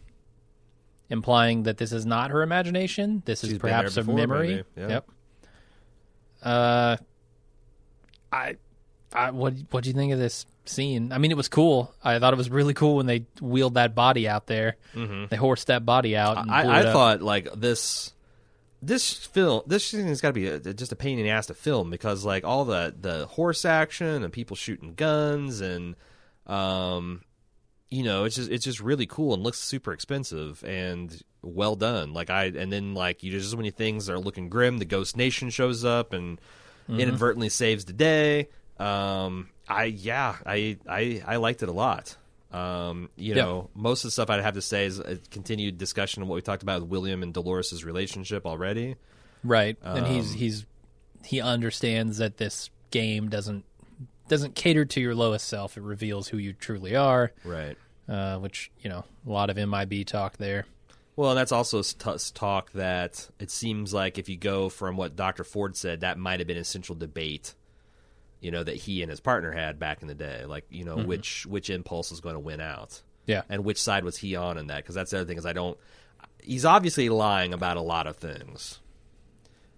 implying 1.09 1.63
that 1.63 1.77
this 1.77 1.91
is 1.93 2.05
not 2.05 2.31
her 2.31 2.41
imagination. 2.41 3.21
This 3.25 3.39
She's 3.41 3.53
is 3.53 3.57
perhaps 3.57 3.95
there 3.95 4.03
a 4.03 4.07
memory. 4.07 4.63
Yeah. 4.75 4.88
Yep. 4.89 5.09
Uh, 6.45 6.97
I, 8.31 8.55
I 9.11 9.31
what 9.31 9.53
what 9.71 9.83
do 9.83 9.89
you 9.89 9.95
think 9.95 10.13
of 10.13 10.19
this 10.19 10.45
scene? 10.65 11.11
I 11.11 11.17
mean, 11.17 11.31
it 11.31 11.37
was 11.37 11.47
cool. 11.47 11.93
I 12.03 12.19
thought 12.19 12.33
it 12.33 12.37
was 12.37 12.49
really 12.49 12.73
cool 12.73 12.97
when 12.97 13.05
they 13.05 13.25
wheeled 13.41 13.75
that 13.75 13.95
body 13.95 14.27
out 14.27 14.47
there. 14.47 14.77
Mm-hmm. 14.93 15.25
They 15.29 15.35
horsed 15.37 15.67
that 15.67 15.85
body 15.85 16.15
out. 16.15 16.37
And 16.37 16.51
I, 16.51 16.81
I 16.81 16.83
thought 16.83 17.21
like 17.21 17.51
this, 17.55 18.13
this 18.81 19.13
film, 19.13 19.63
this 19.65 19.89
thing 19.89 20.07
has 20.07 20.21
got 20.21 20.29
to 20.29 20.33
be 20.33 20.47
a, 20.47 20.59
just 20.59 20.91
a 20.91 20.95
pain 20.95 21.17
in 21.17 21.25
the 21.25 21.31
ass 21.31 21.47
to 21.47 21.53
film 21.53 21.89
because 21.89 22.23
like 22.23 22.43
all 22.43 22.65
the 22.65 22.93
the 22.99 23.25
horse 23.27 23.65
action 23.65 24.23
and 24.23 24.31
people 24.31 24.55
shooting 24.55 24.93
guns 24.93 25.61
and, 25.61 25.95
um, 26.45 27.23
you 27.89 28.03
know, 28.03 28.25
it's 28.25 28.35
just 28.35 28.51
it's 28.51 28.65
just 28.65 28.79
really 28.79 29.05
cool 29.05 29.33
and 29.33 29.43
looks 29.43 29.59
super 29.59 29.93
expensive 29.93 30.63
and 30.63 31.21
well 31.45 31.75
done. 31.75 32.13
Like 32.13 32.29
I 32.29 32.45
and 32.45 32.71
then 32.71 32.93
like 32.93 33.23
you 33.23 33.31
just 33.31 33.55
when 33.55 33.65
you 33.65 33.71
things 33.71 34.09
are 34.09 34.19
looking 34.19 34.49
grim, 34.49 34.79
the 34.79 34.85
Ghost 34.85 35.15
Nation 35.15 35.49
shows 35.49 35.85
up 35.85 36.11
and 36.13 36.39
inadvertently 36.89 37.49
saves 37.49 37.85
the 37.85 37.93
day. 37.93 38.49
Um, 38.79 39.49
I 39.67 39.85
yeah, 39.85 40.35
I 40.45 40.77
I 40.87 41.23
I 41.25 41.35
liked 41.37 41.63
it 41.63 41.69
a 41.69 41.73
lot. 41.73 42.17
Um, 42.51 43.09
you 43.17 43.35
Yeah. 43.35 43.43
know, 43.43 43.69
most 43.75 44.03
of 44.03 44.07
the 44.09 44.11
stuff 44.11 44.29
I'd 44.29 44.41
have 44.41 44.53
to 44.53 44.61
say 44.61 44.85
is 44.85 44.99
a 44.99 45.17
continued 45.31 45.77
discussion 45.77 46.21
of 46.21 46.29
what 46.29 46.35
we 46.35 46.41
talked 46.41 46.63
about 46.63 46.81
with 46.81 46.89
William 46.89 47.21
and 47.23 47.33
Dolores' 47.33 47.83
relationship 47.83 48.45
already. 48.45 48.95
right, 49.43 49.77
and 49.83 50.07
he's 50.07 50.31
Um, 50.31 50.37
he's 50.37 50.65
he 51.23 51.41
understands 51.41 52.17
that 52.19 52.37
this 52.37 52.69
game 52.91 53.29
doesn't 53.29 53.65
doesn't 54.27 54.55
cater 54.55 54.85
to 54.85 55.01
your 55.01 55.13
lowest 55.15 55.47
self. 55.47 55.77
It 55.77 55.83
reveals 55.83 56.29
who 56.29 56.37
you 56.37 56.53
truly 56.53 56.95
are, 56.95 57.31
Right. 57.43 57.77
uh, 58.07 58.37
which 58.39 58.71
you 58.79 58.89
know 58.89 59.05
a 59.25 59.29
lot 59.29 59.49
of 59.49 59.57
MIB 59.57 60.03
talk 60.05 60.37
there. 60.37 60.65
Well, 61.16 61.32
and 61.32 61.38
that's 61.39 61.51
also 61.51 61.80
s- 61.80 61.93
t- 61.93 62.09
s- 62.09 62.30
talk 62.32 62.72
that 62.74 63.30
it 63.39 63.49
seems 63.49 63.93
like 63.93 64.18
if 64.18 64.28
you 64.28 64.36
go 64.38 64.68
from 64.70 64.97
what 64.97 65.16
Dr. 65.16 65.43
Ford 65.43 65.78
said, 65.78 66.01
that 66.01 66.18
might 66.18 66.39
have 66.39 66.47
been 66.47 66.57
a 66.57 66.63
central 66.66 66.97
debate, 66.97 67.53
you 68.41 68.51
know, 68.51 68.63
that 68.63 68.76
he 68.76 69.01
and 69.01 69.09
his 69.09 69.20
partner 69.22 69.51
had 69.51 69.80
back 69.80 70.01
in 70.01 70.07
the 70.09 70.13
day. 70.16 70.43
Like, 70.45 70.66
you 70.70 70.84
know, 70.84 70.97
which 70.97 71.45
which 71.45 71.70
impulse 71.70 72.11
is 72.11 72.20
going 72.20 72.36
to 72.36 72.39
win 72.39 72.59
out, 72.59 73.01
Yeah, 73.28 73.43
and 73.49 73.63
which 73.63 73.82
side 73.82 74.03
was 74.03 74.18
he 74.18 74.36
on 74.36 74.57
in 74.57 74.68
that? 74.68 74.78
Because 74.78 74.95
that's 74.95 75.11
the 75.11 75.18
other 75.20 75.26
thing 75.28 75.38
is 75.38 75.45
I 75.45 75.53
don't. 75.53 75.78
He's 76.43 76.66
obviously 76.66 77.09
lying 77.09 77.53
about 77.53 77.78
a 77.78 77.82
lot 77.82 78.07
of 78.07 78.18
things. 78.18 78.80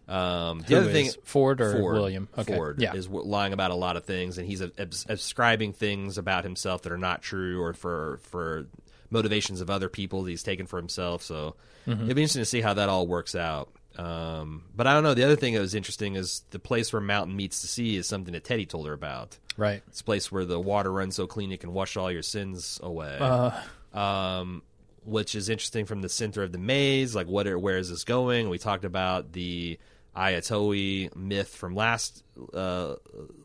Um, 0.07 0.59
the 0.61 0.75
Who 0.75 0.81
other 0.81 0.91
thing. 0.91 1.09
Ford 1.23 1.59
or 1.61 1.73
Ford, 1.77 1.95
William? 1.95 2.29
Okay. 2.37 2.55
Ford 2.55 2.81
yeah, 2.81 2.93
is 2.93 3.09
lying 3.09 3.51
about 3.53 3.71
a 3.71 3.75
lot 3.75 3.97
of 3.97 4.05
things, 4.05 4.37
and 4.37 4.47
he's 4.47 4.61
ab- 4.61 4.73
abs- 4.79 5.05
ascribing 5.09 5.73
things 5.73 6.17
about 6.17 6.45
himself 6.45 6.81
that 6.83 6.91
are 6.93 6.97
not 6.97 7.21
true, 7.21 7.61
or 7.61 7.73
for 7.73 8.19
for 8.23 8.67
motivations 9.09 9.61
of 9.61 9.69
other 9.69 9.89
people 9.89 10.23
that 10.23 10.29
he's 10.31 10.43
taken 10.43 10.65
for 10.67 10.77
himself. 10.77 11.21
So 11.23 11.55
Mm-hmm. 11.87 12.03
it'd 12.03 12.15
be 12.17 12.21
interesting 12.23 12.41
to 12.41 12.45
see 12.45 12.59
how 12.59 12.73
that 12.73 12.89
all 12.89 13.07
works 13.07 13.33
out. 13.33 13.69
Um, 13.97 14.65
but 14.75 14.87
I 14.87 14.93
don't 14.93 15.03
know. 15.03 15.13
The 15.13 15.23
other 15.23 15.37
thing 15.37 15.53
that 15.53 15.61
was 15.61 15.73
interesting 15.73 16.15
is 16.15 16.43
the 16.51 16.59
place 16.59 16.91
where 16.91 17.01
mountain 17.01 17.33
meets 17.35 17.61
the 17.61 17.67
sea 17.67 17.95
is 17.95 18.05
something 18.07 18.33
that 18.33 18.43
Teddy 18.43 18.65
told 18.65 18.85
her 18.87 18.93
about. 18.93 19.37
right. 19.55 19.81
It's 19.87 20.01
a 20.01 20.03
place 20.03 20.29
where 20.29 20.43
the 20.43 20.59
water 20.59 20.91
runs 20.91 21.15
so 21.15 21.27
clean 21.27 21.51
it 21.53 21.61
can 21.61 21.71
wash 21.73 21.95
all 21.95 22.11
your 22.11 22.23
sins 22.23 22.77
away. 22.83 23.17
Uh, 23.19 23.51
um, 23.97 24.63
which 25.05 25.33
is 25.33 25.47
interesting 25.47 25.85
from 25.85 26.01
the 26.01 26.09
center 26.09 26.43
of 26.43 26.51
the 26.51 26.57
maze. 26.57 27.15
Like, 27.15 27.27
what? 27.27 27.47
Are, 27.47 27.57
where 27.57 27.77
is 27.77 27.89
this 27.89 28.03
going? 28.03 28.49
We 28.49 28.57
talked 28.57 28.83
about 28.83 29.31
the 29.31 29.79
Ayatollah 30.15 31.15
myth 31.15 31.55
from 31.55 31.73
last 31.73 32.23
uh, 32.53 32.95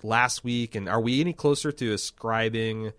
last 0.02 0.42
week, 0.42 0.74
and 0.74 0.88
are 0.88 1.00
we 1.00 1.20
any 1.20 1.32
closer 1.32 1.70
to 1.70 1.92
ascribing 1.92 2.92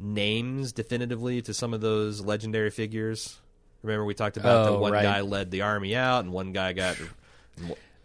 names 0.00 0.72
definitively 0.72 1.42
to 1.42 1.54
some 1.54 1.74
of 1.74 1.80
those 1.80 2.20
legendary 2.20 2.70
figures? 2.70 3.38
Remember, 3.82 4.04
we 4.04 4.14
talked 4.14 4.36
about 4.36 4.64
the 4.64 4.72
oh, 4.72 4.78
one 4.78 4.92
right. 4.92 5.02
guy 5.02 5.20
led 5.22 5.50
the 5.50 5.62
army 5.62 5.96
out, 5.96 6.24
and 6.24 6.32
one 6.32 6.52
guy 6.52 6.72
got. 6.72 6.96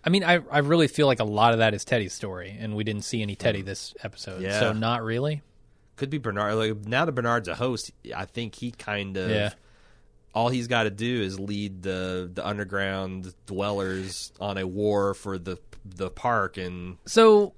I 0.03 0.09
mean, 0.09 0.23
I 0.23 0.39
I 0.51 0.59
really 0.59 0.87
feel 0.87 1.07
like 1.07 1.19
a 1.19 1.25
lot 1.25 1.53
of 1.53 1.59
that 1.59 1.73
is 1.73 1.83
Teddy's 1.83 2.13
story, 2.13 2.55
and 2.59 2.75
we 2.75 2.83
didn't 2.83 3.03
see 3.03 3.21
any 3.21 3.35
Teddy 3.35 3.63
mm. 3.63 3.65
this 3.65 3.93
episode, 4.03 4.41
Yeah. 4.41 4.59
so 4.59 4.73
not 4.73 5.03
really. 5.03 5.41
Could 5.97 6.09
be 6.09 6.17
Bernard. 6.17 6.55
Like, 6.55 6.85
now 6.85 7.05
that 7.05 7.13
Bernard's 7.13 7.47
a 7.47 7.55
host, 7.55 7.91
I 8.15 8.25
think 8.25 8.55
he 8.55 8.71
kind 8.71 9.17
of 9.17 9.29
Yeah. 9.29 9.53
all 10.33 10.49
he's 10.49 10.67
got 10.67 10.83
to 10.83 10.89
do 10.89 11.21
is 11.21 11.39
lead 11.39 11.83
the 11.83 12.29
the 12.33 12.45
underground 12.45 13.33
dwellers 13.45 14.31
on 14.39 14.57
a 14.57 14.67
war 14.67 15.13
for 15.13 15.37
the 15.37 15.57
the 15.83 16.09
park, 16.09 16.57
and 16.57 16.97
So 17.05 17.53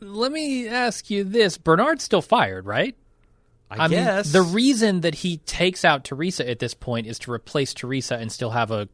let 0.00 0.32
me 0.32 0.68
ask 0.68 1.10
you 1.10 1.24
this: 1.24 1.58
Bernard's 1.58 2.04
still 2.04 2.22
fired, 2.22 2.64
right? 2.64 2.96
I, 3.70 3.88
mean, 3.88 3.98
guess 3.98 4.32
the 4.32 4.42
reason 4.42 5.02
that 5.02 5.14
he 5.14 5.38
takes 5.38 5.84
out 5.84 6.04
Teresa 6.04 6.48
at 6.48 6.58
this 6.58 6.74
point 6.74 7.06
is 7.06 7.18
to 7.20 7.32
replace 7.32 7.74
Teresa 7.74 8.16
and 8.16 8.32
still 8.32 8.50
have 8.50 8.70
a 8.70 8.88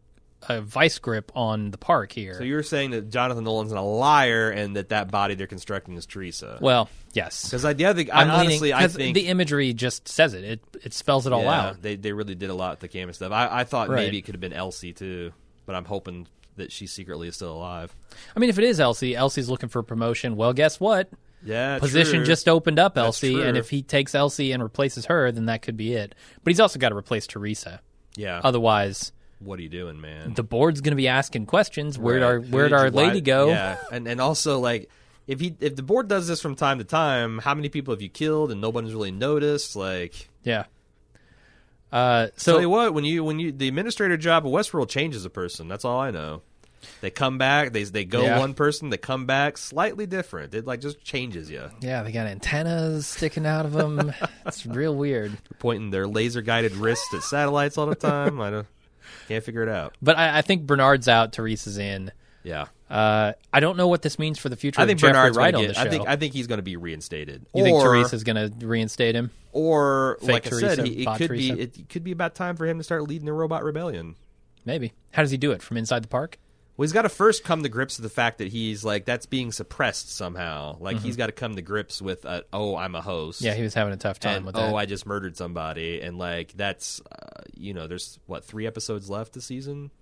a 0.49 0.61
vice 0.61 0.99
grip 0.99 1.33
on 1.35 1.71
the 1.71 1.79
park 1.79 2.13
here. 2.13 2.35
So 2.35 2.45
you're 2.45 2.63
saying 2.63 2.91
that 2.91 3.11
Jonathan 3.11 3.45
Nolan's 3.45 3.73
a 3.73 3.81
liar, 3.81 4.51
and 4.51 4.77
that 4.77 4.91
that 4.91 5.11
body 5.11 5.35
they're 5.35 5.47
constructing 5.47 5.95
is 5.95 6.07
Teresa. 6.07 6.59
well, 6.61 6.89
yes. 7.13 7.45
Because 7.45 7.65
I, 7.65 7.73
the 7.73 7.87
other, 7.87 8.05
I, 8.13 8.23
I'm 8.23 8.31
honestly, 8.31 8.73
leaning, 8.73 8.85
I 8.85 8.89
think 8.89 9.15
the 9.15 9.29
imagery 9.29 9.73
just 9.73 10.09
says 10.09 10.35
it. 10.35 10.45
It 10.45 10.61
it 10.83 10.95
spells 10.95 11.27
it 11.27 11.33
all 11.33 11.45
yeah, 11.45 11.69
out. 11.69 11.83
They 11.83 11.97
they 11.97 12.13
really 12.13 12.35
did 12.35 12.51
a 12.51 12.55
lot 12.55 12.73
with 12.73 12.81
the 12.81 12.89
camera 12.89 13.15
stuff. 13.15 13.33
I, 13.33 13.61
I 13.61 13.65
thought 13.65 13.89
Right. 13.89 14.05
maybe 14.05 14.19
it 14.19 14.23
could 14.23 14.35
have 14.35 14.41
been 14.41 14.53
Elsie 14.53 14.93
too, 14.93 15.33
but 15.67 15.75
I'm 15.75 15.85
hoping 15.85 16.27
that 16.57 16.71
she 16.71 16.87
secretly 16.87 17.29
is 17.29 17.37
still 17.37 17.53
alive. 17.53 17.95
I 18.37 18.41
mean, 18.41 18.51
if 18.51 18.59
it 18.59 18.65
is 18.65 18.81
Elsie, 18.81 19.17
Elsie's 19.17 19.49
looking 19.49 19.69
for 19.69 19.83
promotion. 19.83 20.37
Well, 20.37 20.53
guess 20.53 20.79
what? 20.79 21.09
Yeah, 21.45 21.79
Position 21.79 22.17
true. 22.21 22.25
just 22.25 22.49
opened 22.49 22.79
up, 22.79 22.97
Elsie, 22.97 23.43
and 23.43 23.57
if 23.57 23.69
he 23.71 23.83
takes 23.83 24.15
Elsie 24.15 24.53
and 24.53 24.63
replaces 24.63 25.07
her, 25.07 25.31
then 25.31 25.47
that 25.47 25.63
could 25.63 25.77
be 25.77 25.93
it. 25.95 26.15
But 26.43 26.51
he's 26.53 26.61
also 26.61 26.79
got 26.79 26.89
to 26.89 26.97
replace 26.97 27.27
Teresa. 27.27 27.81
yeah. 28.17 28.41
Otherwise, 28.43 29.13
what 29.41 29.59
are 29.59 29.63
you 29.63 29.69
doing, 29.69 30.01
man? 30.01 30.33
the 30.35 30.43
board's 30.43 30.81
going 30.81 30.93
to 30.93 30.97
be 30.97 31.09
asking 31.09 31.47
questions. 31.47 31.99
Where'd 31.99 32.23
Right. 32.23 32.27
our 32.29 32.41
Where'd 32.41 32.73
our 32.73 32.91
lady 32.91 33.21
go? 33.21 33.49
Yeah, 33.49 33.77
and 33.93 34.09
and 34.09 34.21
also 34.21 34.59
like 34.59 34.89
if 35.27 35.39
he 35.41 35.55
if 35.61 35.77
the 35.77 35.83
board 35.83 36.09
does 36.09 36.27
this 36.29 36.41
from 36.41 36.55
time 36.55 36.79
to 36.79 36.85
time, 36.85 37.39
how 37.39 37.55
many 37.55 37.69
people 37.69 37.93
have 37.93 38.01
you 38.01 38.09
killed 38.09 38.51
and 38.51 38.61
nobody's 38.61 38.93
really 38.95 39.11
noticed? 39.13 39.77
Like, 39.77 40.29
Yeah. 40.45 40.65
Uh, 41.93 42.27
tell 42.39 42.57
you 42.57 42.63
so 42.63 42.69
what, 42.71 42.93
when 42.95 43.05
you 43.05 43.23
when 43.23 43.39
you 43.39 43.53
the 43.53 43.69
administrator 43.69 44.17
job 44.17 44.47
of 44.47 44.53
Westworld 44.53 44.89
changes 44.89 45.25
a 45.25 45.31
person. 45.31 45.69
That's 45.69 45.85
all 45.85 46.01
I 46.01 46.11
know. 46.11 46.43
They 47.01 47.11
come 47.11 47.39
back. 47.39 47.73
They 47.73 47.85
they 47.85 48.05
go 48.05 48.23
Yeah. 48.23 48.39
one 48.39 48.55
person. 48.55 48.91
They 48.91 48.97
come 48.97 49.27
back 49.27 49.57
slightly 49.59 50.07
different. 50.07 50.55
It 50.55 50.67
like 50.67 50.81
just 50.81 51.03
changes 51.05 51.51
you. 51.51 51.71
yeah, 51.81 52.03
they 52.03 52.13
got 52.13 52.27
antennas 52.27 53.07
sticking 53.07 53.47
out 53.47 53.67
of 53.67 53.73
them. 53.73 54.13
it's 54.47 54.65
real 54.67 54.95
weird. 54.95 55.37
Pointing 55.59 55.91
their 55.91 56.07
laser 56.07 56.43
guided 56.43 56.73
wrists 56.77 57.13
at 57.15 57.23
satellites 57.23 57.79
all 57.79 57.87
the 57.87 57.95
time. 57.95 58.41
I 58.41 58.51
don't 58.51 58.67
can't 59.29 59.43
figure 59.45 59.63
it 59.63 59.69
out. 59.69 59.95
But 60.03 60.19
I, 60.19 60.39
I 60.39 60.43
think 60.43 60.67
Bernard's 60.67 61.09
out. 61.09 61.33
Teresa's 61.33 61.79
in. 61.79 62.13
Yeah, 62.43 62.67
Uh, 62.91 63.33
I 63.55 63.61
don't 63.61 63.79
know 63.79 63.89
what 63.89 64.03
this 64.03 64.19
means 64.19 64.39
for 64.39 64.51
the 64.51 64.57
future 64.57 64.79
I 64.79 64.85
think 64.85 64.99
Jeffrey 65.01 65.13
Bernard's 65.15 65.37
Wright 65.39 65.55
gonna 65.55 65.65
on 65.65 65.69
the 65.69 65.75
show. 65.75 65.81
I 65.81 65.89
think 65.89 66.07
I 66.07 66.17
think 66.17 66.35
he's 66.35 66.47
going 66.47 66.59
to 66.59 66.63
be 66.63 66.77
reinstated. 66.77 67.47
you 67.55 67.63
or, 67.63 67.65
think 67.65 67.83
Teresa's 67.83 68.23
going 68.23 68.37
to 68.37 68.67
reinstate 68.67 69.15
him? 69.15 69.31
or 69.53 70.19
Fake 70.21 70.29
like 70.29 70.47
I 70.53 70.59
said, 70.59 70.87
he, 70.87 71.05
it 71.05 71.09
could 71.17 71.29
Teresa? 71.29 71.55
be 71.57 71.61
it 71.63 71.89
could 71.89 72.05
be 72.05 72.13
about 72.13 72.35
time 72.35 72.57
for 72.57 72.67
him 72.67 72.77
to 72.77 72.85
start 72.85 73.09
leading 73.09 73.25
the 73.25 73.33
robot 73.33 73.65
rebellion. 73.65 74.15
Maybe. 74.67 74.93
How 75.13 75.23
does 75.23 75.31
he 75.31 75.39
do 75.39 75.53
it? 75.53 75.63
From 75.63 75.79
inside 75.79 76.03
the 76.05 76.09
park? 76.09 76.37
Well, 76.77 76.85
he's 76.85 76.93
got 76.93 77.03
to 77.03 77.09
first 77.09 77.45
come 77.45 77.63
to 77.63 77.69
grips 77.69 77.99
with 77.99 78.03
the 78.03 78.15
fact 78.15 78.39
that 78.39 78.49
he's 78.49 78.85
like 78.85 79.05
that's 79.05 79.27
being 79.27 79.53
suppressed 79.53 80.15
somehow. 80.15 80.77
Like 80.81 80.99
he's 81.01 81.17
got 81.17 81.27
to 81.27 81.33
come 81.33 81.55
to 81.55 81.63
grips 81.63 82.03
with, 82.03 82.27
uh, 82.27 82.43
oh, 82.53 82.77
I'm 82.77 82.97
a 82.97 83.01
host. 83.01 83.39
Mm-hmm. 83.39 83.47
Yeah, 83.47 83.55
he 83.55 83.63
was 83.63 83.75
having 83.75 83.93
a 83.93 83.97
tough 83.97 84.19
time 84.19 84.39
and 84.39 84.47
with 84.47 84.57
oh, 84.57 84.67
that. 84.67 84.75
I 84.75 84.87
just 84.87 85.07
murdered 85.07 85.37
somebody, 85.37 86.01
and 86.01 86.19
like 86.19 86.53
that's 86.53 87.01
uh, 87.01 87.43
you 87.55 87.75
know, 87.75 87.87
there's 87.87 88.19
what 88.27 88.45
three 88.45 88.67
episodes 88.67 89.09
left 89.09 89.35
this 89.35 89.45
season, 89.45 89.93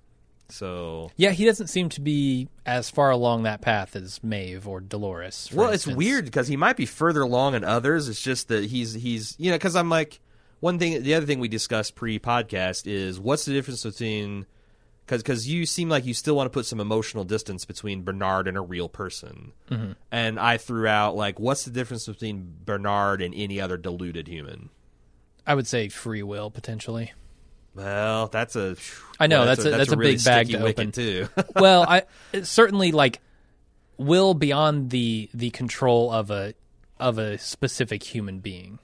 so 0.53 1.11
yeah, 1.17 1.31
he 1.31 1.45
doesn't 1.45 1.69
seem 1.69 1.89
to 1.91 2.01
be 2.01 2.49
as 2.67 2.91
far 2.91 3.11
along 3.11 3.45
that 3.45 3.63
path 3.63 3.97
as 3.97 4.23
Maeve 4.23 4.69
or 4.69 4.81
Dolores. 4.81 5.51
well, 5.53 5.71
it's 5.71 5.87
weird 5.87 6.27
because 6.27 6.47
he 6.47 6.57
might 6.57 6.77
be 6.77 6.87
further 6.87 7.23
along 7.23 7.55
in 7.55 7.65
others. 7.65 8.09
It's 8.09 8.21
just 8.21 8.49
that 8.49 8.65
he's 8.65 8.93
he's 8.93 9.35
you 9.39 9.51
know 9.51 9.57
because 9.57 9.77
I'm 9.77 9.89
like 9.89 10.21
one 10.61 10.79
thing. 10.79 11.03
The 11.03 11.15
other 11.15 11.27
thing 11.27 11.39
we 11.41 11.49
discussed 11.49 11.95
pre-podcast 11.95 12.87
is 12.87 13.19
what's 13.19 13.47
the 13.47 13.53
difference 13.53 13.83
between 13.83 14.47
because 15.13 15.23
because 15.23 15.47
you 15.49 15.67
seem 15.67 15.91
like 15.91 16.07
you 16.07 16.15
still 16.15 16.35
want 16.35 16.47
to 16.47 16.51
put 16.51 16.65
some 16.65 16.81
emotional 16.81 17.25
distance 17.25 17.67
between 17.67 18.03
Bernard 18.03 18.49
and 18.49 18.57
a 18.57 18.63
real 18.63 18.89
person, 18.89 19.53
Mm-hmm. 19.71 19.93
and 20.11 20.41
I 20.41 20.57
threw 20.57 20.87
out 20.87 21.15
like 21.17 21.39
what's 21.39 21.65
the 21.65 21.71
difference 21.71 22.07
between 22.07 22.55
Bernard 22.65 23.21
and 23.21 23.35
any 23.35 23.61
other 23.61 23.77
deluded 23.77 24.27
human. 24.27 24.71
I 25.47 25.55
would 25.55 25.67
say 25.67 25.89
free 25.89 26.23
will 26.23 26.51
potentially. 26.51 27.13
Well, 27.75 28.29
that's 28.29 28.57
a. 28.57 28.77
I 29.21 29.27
know, 29.27 29.41
boy, 29.43 29.47
that's 29.47 29.65
a- 29.67 29.71
that's 29.71 29.93
a 29.93 29.97
really 29.97 30.13
big 30.15 30.25
bag 30.25 30.49
to 30.49 30.65
open. 30.65 30.93
too. 30.93 31.29
well, 31.57 31.83
I 31.89 32.05
certainly 32.43 32.93
like 32.93 33.21
will 33.99 34.35
beyond 34.35 34.91
the 34.91 35.29
the 35.35 35.51
control 35.51 36.11
of 36.11 36.31
a 36.31 36.55
of 36.99 37.19
a 37.19 37.37
specific 37.39 38.03
human 38.03 38.41
being. 38.41 38.79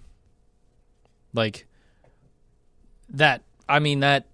Like 1.35 1.67
that 3.11 3.43
I 3.69 3.79
mean 3.79 4.01
that 4.01 4.27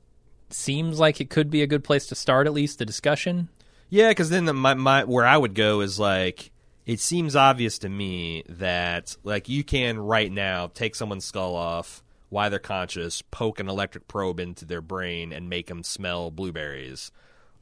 seems 0.54 0.98
like 0.98 1.20
it 1.20 1.30
could 1.30 1.50
be 1.50 1.62
a 1.62 1.66
good 1.66 1.84
place 1.84 2.06
to 2.06 2.14
start 2.14 2.46
at 2.46 2.52
least 2.52 2.78
the 2.78 2.86
discussion. 2.86 3.48
Yeah, 3.90 4.08
because 4.08 4.30
then 4.30 4.44
the, 4.46 4.54
my, 4.54 4.74
my 4.74 5.04
where 5.04 5.26
I 5.26 5.36
would 5.36 5.54
go 5.54 5.80
is 5.80 6.00
like 6.00 6.50
it 6.86 7.00
seems 7.00 7.36
obvious 7.36 7.78
to 7.80 7.88
me 7.88 8.44
that 8.48 9.16
like 9.24 9.48
you 9.48 9.64
can 9.64 9.98
right 9.98 10.30
now 10.30 10.68
take 10.68 10.94
someone's 10.94 11.24
skull 11.24 11.54
off 11.54 12.02
while 12.30 12.50
they're 12.50 12.58
conscious, 12.58 13.22
poke 13.22 13.60
an 13.60 13.68
electric 13.68 14.08
probe 14.08 14.40
into 14.40 14.64
their 14.64 14.80
brain, 14.80 15.32
and 15.32 15.48
make 15.48 15.68
them 15.68 15.84
smell 15.84 16.30
blueberries, 16.32 17.12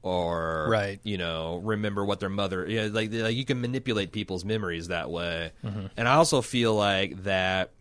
or 0.03 0.67
Right. 0.71 0.99
you 1.03 1.19
know 1.19 1.61
remember 1.63 2.05
what 2.05 2.21
their 2.21 2.29
mother. 2.31 2.67
Yeah, 2.69 2.89
like, 2.91 3.13
like 3.13 3.35
you 3.37 3.45
can 3.45 3.61
manipulate 3.61 4.13
people's 4.13 4.45
memories 4.45 4.89
that 4.89 5.11
way. 5.11 5.53
Mm-hmm. 5.65 5.87
And 5.97 6.09
I 6.09 6.15
also 6.15 6.41
feel 6.41 6.75
like 6.75 7.25
that 7.25 7.73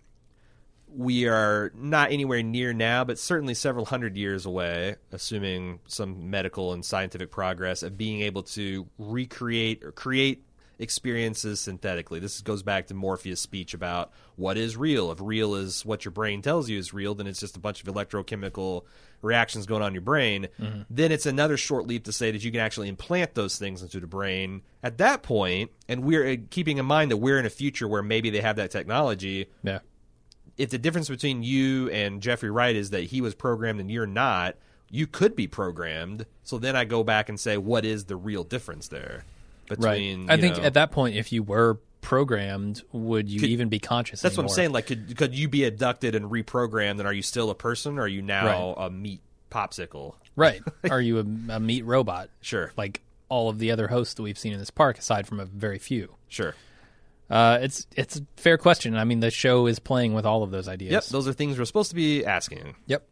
we 0.95 1.27
are 1.27 1.71
not 1.75 2.11
anywhere 2.11 2.43
near 2.43 2.73
now, 2.73 3.03
but 3.03 3.17
certainly 3.17 3.53
several 3.53 3.85
hundred 3.85 4.17
years 4.17 4.45
away, 4.45 4.95
assuming 5.11 5.79
some 5.87 6.29
medical 6.29 6.73
and 6.73 6.83
scientific 6.83 7.31
progress, 7.31 7.83
of 7.83 7.97
being 7.97 8.21
able 8.21 8.43
to 8.43 8.87
recreate 8.97 9.83
or 9.83 9.91
create 9.91 10.43
experiences 10.79 11.59
synthetically. 11.59 12.19
This 12.19 12.41
goes 12.41 12.63
back 12.63 12.87
to 12.87 12.95
Morpheus' 12.95 13.39
speech 13.39 13.73
about 13.73 14.11
what 14.35 14.57
is 14.57 14.75
real. 14.75 15.11
If 15.11 15.19
real 15.21 15.53
is 15.53 15.85
what 15.85 16.03
your 16.03 16.11
brain 16.11 16.41
tells 16.41 16.69
you 16.69 16.79
is 16.79 16.93
real, 16.93 17.13
then 17.13 17.27
it's 17.27 17.39
just 17.39 17.55
a 17.55 17.59
bunch 17.59 17.83
of 17.83 17.93
electrochemical 17.93 18.85
reactions 19.21 19.67
going 19.67 19.83
on 19.83 19.89
in 19.89 19.93
your 19.93 20.01
brain. 20.01 20.47
Mm-hmm. 20.59 20.81
Then 20.89 21.11
it's 21.11 21.27
another 21.27 21.55
short 21.55 21.85
leap 21.85 22.05
to 22.05 22.11
say 22.11 22.31
that 22.31 22.43
you 22.43 22.51
can 22.51 22.59
actually 22.59 22.89
implant 22.89 23.35
those 23.35 23.59
things 23.59 23.83
into 23.83 23.99
the 23.99 24.07
brain 24.07 24.63
at 24.81 24.97
that 24.97 25.21
point, 25.21 25.69
and 25.87 26.03
we're 26.03 26.27
uh, 26.27 26.35
keeping 26.49 26.79
in 26.79 26.85
mind 26.87 27.11
that 27.11 27.17
we're 27.17 27.37
in 27.37 27.45
a 27.45 27.51
future 27.51 27.87
where 27.87 28.01
maybe 28.01 28.31
they 28.31 28.41
have 28.41 28.55
that 28.55 28.71
technology 28.71 29.47
Yeah. 29.61 29.79
If 30.61 30.69
the 30.69 30.77
difference 30.77 31.09
between 31.09 31.43
you 31.43 31.89
and 31.89 32.21
Jeffrey 32.21 32.51
Wright 32.51 32.75
is 32.75 32.91
that 32.91 33.05
he 33.05 33.21
was 33.21 33.33
programmed 33.35 33.79
and 33.79 33.89
you're 33.89 34.05
not, 34.07 34.55
you 34.89 35.07
could 35.07 35.35
be 35.35 35.47
programmed. 35.47 36.25
So 36.43 36.57
then 36.57 36.75
I 36.75 36.85
go 36.85 37.03
back 37.03 37.29
and 37.29 37.39
say, 37.39 37.57
what 37.57 37.85
is 37.85 38.05
the 38.05 38.15
real 38.15 38.43
difference 38.43 38.87
there 38.89 39.23
between? 39.67 40.27
Right. 40.27 40.37
I 40.37 40.41
think 40.41 40.57
know- 40.57 40.63
at 40.63 40.73
that 40.75 40.91
point 40.91 41.15
if 41.15 41.31
you 41.31 41.43
were 41.43 41.79
programmed, 42.01 42.81
would 42.91 43.29
you 43.29 43.39
Could- 43.39 43.49
even 43.49 43.69
be 43.69 43.79
conscious 43.79 44.21
that's 44.21 44.35
what 44.37 44.43
I'm 44.43 44.49
saying. 44.49 44.71
Like, 44.71 44.87
could 44.87 45.15
could 45.17 45.35
you 45.35 45.47
be 45.47 45.65
abducted 45.65 46.15
and 46.15 46.25
reprogrammed, 46.31 46.99
and 46.99 47.05
are 47.05 47.13
you 47.13 47.21
still 47.21 47.49
a 47.49 47.55
person, 47.55 47.97
or 47.97 48.03
are 48.03 48.07
you 48.07 48.21
now 48.21 48.73
a 48.73 48.89
meat 48.89 49.21
popsicle? 49.49 50.15
Right. 50.35 50.61
Are 50.89 51.01
you 51.01 51.17
a, 51.17 51.55
a 51.55 51.59
meat 51.59 51.83
robot? 51.85 52.29
Sure, 52.39 52.71
Like 52.77 53.01
all 53.27 53.49
of 53.49 53.59
the 53.59 53.71
other 53.71 53.89
hosts 53.89 54.13
that 54.13 54.23
we've 54.23 54.39
seen 54.39 54.53
in 54.53 54.59
this 54.59 54.69
park, 54.69 54.97
aside 54.97 55.27
from 55.27 55.39
a 55.41 55.45
very 55.45 55.77
few. 55.77 56.15
sure. 56.29 56.55
Uh, 57.31 57.59
it's 57.61 57.87
it's 57.95 58.17
a 58.17 58.25
fair 58.35 58.57
question. 58.57 58.97
I 58.97 59.05
mean, 59.05 59.21
the 59.21 59.31
show 59.31 59.65
is 59.65 59.79
playing 59.79 60.13
with 60.13 60.25
all 60.25 60.43
of 60.43 60.51
those 60.51 60.67
ideas. 60.67 60.91
Yep, 60.91 61.05
those 61.05 61.27
are 61.29 61.33
things 61.33 61.57
we're 61.57 61.63
supposed 61.63 61.89
to 61.91 61.95
be 61.95 62.25
asking. 62.25 62.75
Yep. 62.87 63.07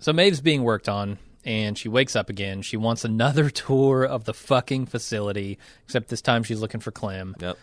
So 0.00 0.12
Maeve's 0.12 0.40
being 0.40 0.64
worked 0.64 0.88
on, 0.88 1.18
and 1.44 1.78
she 1.78 1.88
wakes 1.88 2.16
up 2.16 2.28
again. 2.28 2.60
She 2.62 2.76
wants 2.76 3.04
another 3.04 3.50
tour 3.50 4.04
of 4.04 4.24
the 4.24 4.34
fucking 4.34 4.86
facility, 4.86 5.58
except 5.84 6.08
this 6.08 6.20
time 6.20 6.42
she's 6.42 6.60
looking 6.60 6.80
for 6.80 6.90
Clem. 6.90 7.36
Yep. 7.38 7.58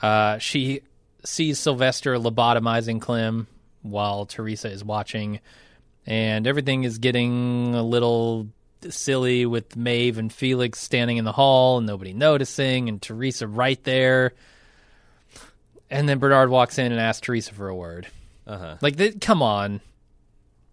Uh, 0.00 0.38
she 0.38 0.82
sees 1.24 1.58
Sylvester 1.58 2.14
lobotomizing 2.14 3.00
Clem 3.00 3.48
while 3.82 4.24
Teresa 4.24 4.70
is 4.70 4.84
watching, 4.84 5.40
and 6.06 6.46
everything 6.46 6.84
is 6.84 6.98
getting 6.98 7.74
a 7.74 7.82
little 7.82 8.46
silly 8.88 9.46
with 9.46 9.76
Maeve 9.76 10.16
and 10.16 10.32
Felix 10.32 10.78
standing 10.78 11.16
in 11.16 11.24
the 11.24 11.32
hall 11.32 11.78
and 11.78 11.88
nobody 11.88 12.12
noticing, 12.12 12.88
and 12.88 13.02
Teresa 13.02 13.48
right 13.48 13.82
there. 13.82 14.32
And 15.90 16.08
then 16.08 16.18
Bernard 16.18 16.50
walks 16.50 16.78
in 16.78 16.92
and 16.92 17.00
asks 17.00 17.20
Teresa 17.20 17.52
for 17.52 17.68
a 17.68 17.74
word. 17.74 18.06
Uh 18.46 18.58
huh. 18.58 18.76
Like, 18.80 18.96
th- 18.96 19.20
come 19.20 19.42
on. 19.42 19.80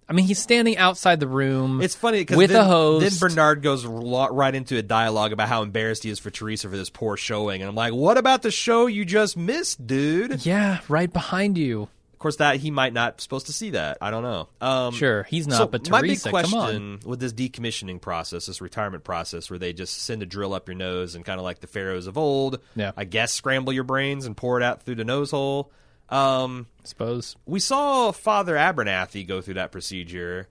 I 0.10 0.14
mean, 0.14 0.26
he's 0.26 0.40
standing 0.40 0.78
outside 0.78 1.20
the 1.20 1.28
room. 1.28 1.82
It's 1.82 1.96
funny 1.96 2.20
because 2.20 2.38
with 2.38 2.52
then, 2.52 2.62
a 2.62 2.64
host. 2.64 3.20
Then 3.20 3.30
Bernard 3.30 3.62
goes 3.62 3.86
right 3.86 4.56
into 4.56 4.78
a 4.78 4.82
dialogue 4.82 5.34
about 5.34 5.50
how 5.50 5.64
embarrassed 5.64 6.04
he 6.04 6.10
is 6.10 6.18
for 6.18 6.30
Teresa 6.30 6.70
for 6.70 6.78
this 6.78 6.90
poor 6.90 7.18
showing, 7.18 7.62
and 7.62 7.68
I'm 7.68 7.76
like, 7.76 7.94
"What 7.94 8.18
about 8.18 8.42
the 8.42 8.52
show 8.52 8.86
you 8.86 9.04
just 9.04 9.36
missed, 9.36 9.86
dude?" 9.86 10.46
yeah, 10.46 10.80
right 10.88 11.12
behind 11.12 11.58
you. 11.58 11.90
Of 12.18 12.20
course, 12.20 12.38
that 12.38 12.56
he 12.56 12.72
might 12.72 12.94
not 12.94 13.22
supposed 13.22 13.46
to 13.46 13.54
see 13.54 13.70
that. 13.70 14.00
I 14.02 14.10
don't 14.10 14.24
know. 14.24 14.50
Um, 14.60 14.92
Sure, 14.96 15.22
he's 15.22 15.46
not, 15.48 15.58
so 15.60 15.68
but 15.68 15.88
my 15.88 16.02
big 16.02 16.10
Teresa, 16.20 16.32
come 16.32 16.36
on. 16.38 16.42
question 16.50 17.00
with 17.06 17.20
this 17.20 17.32
decommissioning 17.32 18.02
process, 18.02 18.48
this 18.48 18.60
retirement 18.60 19.04
process, 19.04 19.52
where 19.52 19.60
they 19.60 19.72
just 19.72 20.02
send 20.02 20.24
a 20.24 20.26
drill 20.26 20.56
up 20.56 20.68
your 20.68 20.74
nose 20.76 21.14
and 21.14 21.24
kind 21.24 21.40
of 21.40 21.44
like 21.44 21.60
the 21.60 21.68
pharaohs 21.68 22.08
of 22.08 22.18
old, 22.18 22.60
Yeah. 22.76 22.92
I 22.98 23.04
guess 23.04 23.34
scramble 23.34 23.72
your 23.72 23.84
brains 23.84 24.26
and 24.26 24.36
pour 24.36 24.60
it 24.60 24.64
out 24.64 24.82
through 24.82 24.96
the 24.96 25.06
nose 25.06 25.30
hole. 25.30 25.72
Um, 26.10 26.66
suppose. 26.84 27.36
we 27.46 27.60
saw 27.60 28.12
Father 28.12 28.56
Abernathy 28.56 29.28
go 29.28 29.40
through 29.42 29.54
that 29.56 29.72
procedure. 29.72 30.48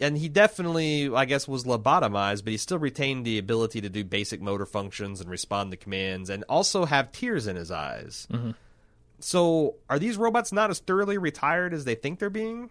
and 0.00 0.18
he 0.18 0.28
definitely, 0.28 1.08
I 1.14 1.24
guess, 1.24 1.46
was 1.46 1.62
lobotomized, 1.64 2.42
but 2.44 2.50
he 2.50 2.56
still 2.56 2.78
retained 2.78 3.24
the 3.24 3.38
ability 3.38 3.80
to 3.80 3.88
do 3.88 4.02
basic 4.04 4.40
motor 4.42 4.66
functions 4.66 5.20
and 5.20 5.30
respond 5.30 5.70
to 5.70 5.76
commands, 5.76 6.28
and 6.30 6.42
also 6.48 6.84
have 6.84 7.12
tears 7.12 7.46
in 7.46 7.56
his 7.56 7.70
eyes. 7.70 8.26
Mm-hmm. 8.32 8.50
So, 9.26 9.74
are 9.90 9.98
these 9.98 10.16
robots 10.16 10.52
not 10.52 10.70
as 10.70 10.78
thoroughly 10.78 11.18
retired 11.18 11.74
as 11.74 11.84
they 11.84 11.96
think 11.96 12.20
they're 12.20 12.30
being? 12.30 12.70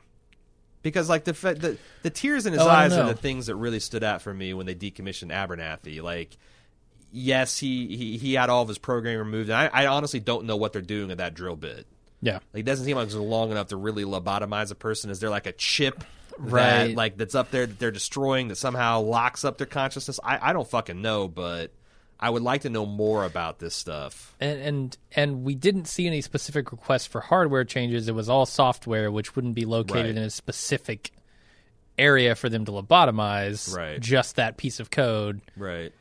Because 0.83 1.09
like 1.09 1.25
the 1.25 1.33
the, 1.33 1.77
the 2.03 2.09
tears 2.09 2.45
in 2.45 2.53
his 2.53 2.61
Oh, 2.61 2.69
eyes 2.69 2.93
are 2.93 3.05
the 3.07 3.13
things 3.13 3.47
that 3.47 3.55
really 3.57 3.81
stood 3.81 4.05
out 4.05 4.21
for 4.21 4.33
me 4.33 4.53
when 4.53 4.65
they 4.65 4.73
decommissioned 4.73 5.33
Abernathy. 5.33 6.01
Like, 6.01 6.37
yes, 7.11 7.57
he 7.57 7.97
he, 7.97 8.17
he 8.17 8.33
had 8.35 8.49
all 8.49 8.61
of 8.61 8.69
his 8.69 8.77
programming 8.77 9.19
removed, 9.19 9.49
and 9.49 9.57
I, 9.57 9.83
I 9.83 9.87
honestly 9.87 10.21
don't 10.21 10.45
know 10.45 10.55
what 10.55 10.71
they're 10.71 10.81
doing 10.81 11.11
at 11.11 11.17
that 11.17 11.33
drill 11.33 11.57
bit. 11.57 11.87
Yeah. 12.21 12.35
Like, 12.53 12.61
it 12.61 12.65
doesn't 12.65 12.85
seem 12.85 12.95
like 12.95 13.07
it's 13.07 13.15
long 13.15 13.51
enough 13.51 13.67
to 13.67 13.75
really 13.77 14.05
lobotomize 14.05 14.71
a 14.71 14.75
person. 14.75 15.09
Is 15.09 15.19
there 15.19 15.29
like 15.29 15.47
a 15.47 15.51
chip 15.51 16.05
Right. 16.37 16.87
that 16.89 16.95
like 16.95 17.17
that's 17.17 17.35
up 17.35 17.51
there 17.51 17.65
that 17.65 17.79
they're 17.79 17.91
destroying 17.91 18.47
that 18.47 18.55
somehow 18.55 19.01
locks 19.01 19.43
up 19.43 19.57
their 19.57 19.67
consciousness? 19.67 20.21
I, 20.23 20.49
I 20.49 20.53
don't 20.53 20.67
fucking 20.69 21.01
know, 21.01 21.27
but 21.27 21.71
I 22.19 22.29
would 22.29 22.41
like 22.43 22.61
to 22.61 22.69
know 22.69 22.85
more 22.85 23.25
about 23.25 23.59
this 23.59 23.75
stuff. 23.75 24.35
And, 24.39 24.59
and 24.61 24.97
and 25.15 25.43
we 25.43 25.53
didn't 25.55 25.85
see 25.85 26.07
any 26.07 26.21
specific 26.21 26.71
requests 26.71 27.05
for 27.07 27.19
hardware 27.21 27.65
changes. 27.65 28.07
It 28.07 28.15
was 28.15 28.29
all 28.29 28.45
software, 28.45 29.11
which 29.11 29.35
wouldn't 29.35 29.55
be 29.55 29.65
located 29.65 29.95
Right. 29.95 30.05
in 30.11 30.17
a 30.17 30.29
specific 30.29 31.11
area 31.97 32.35
for 32.35 32.49
them 32.49 32.65
to 32.65 32.71
lobotomize. 32.71 33.75
Right. 33.75 33.99
Just 33.99 34.37
that 34.37 34.57
piece 34.57 34.79
of 34.79 34.89
code. 34.89 35.41
Right. 35.57 35.91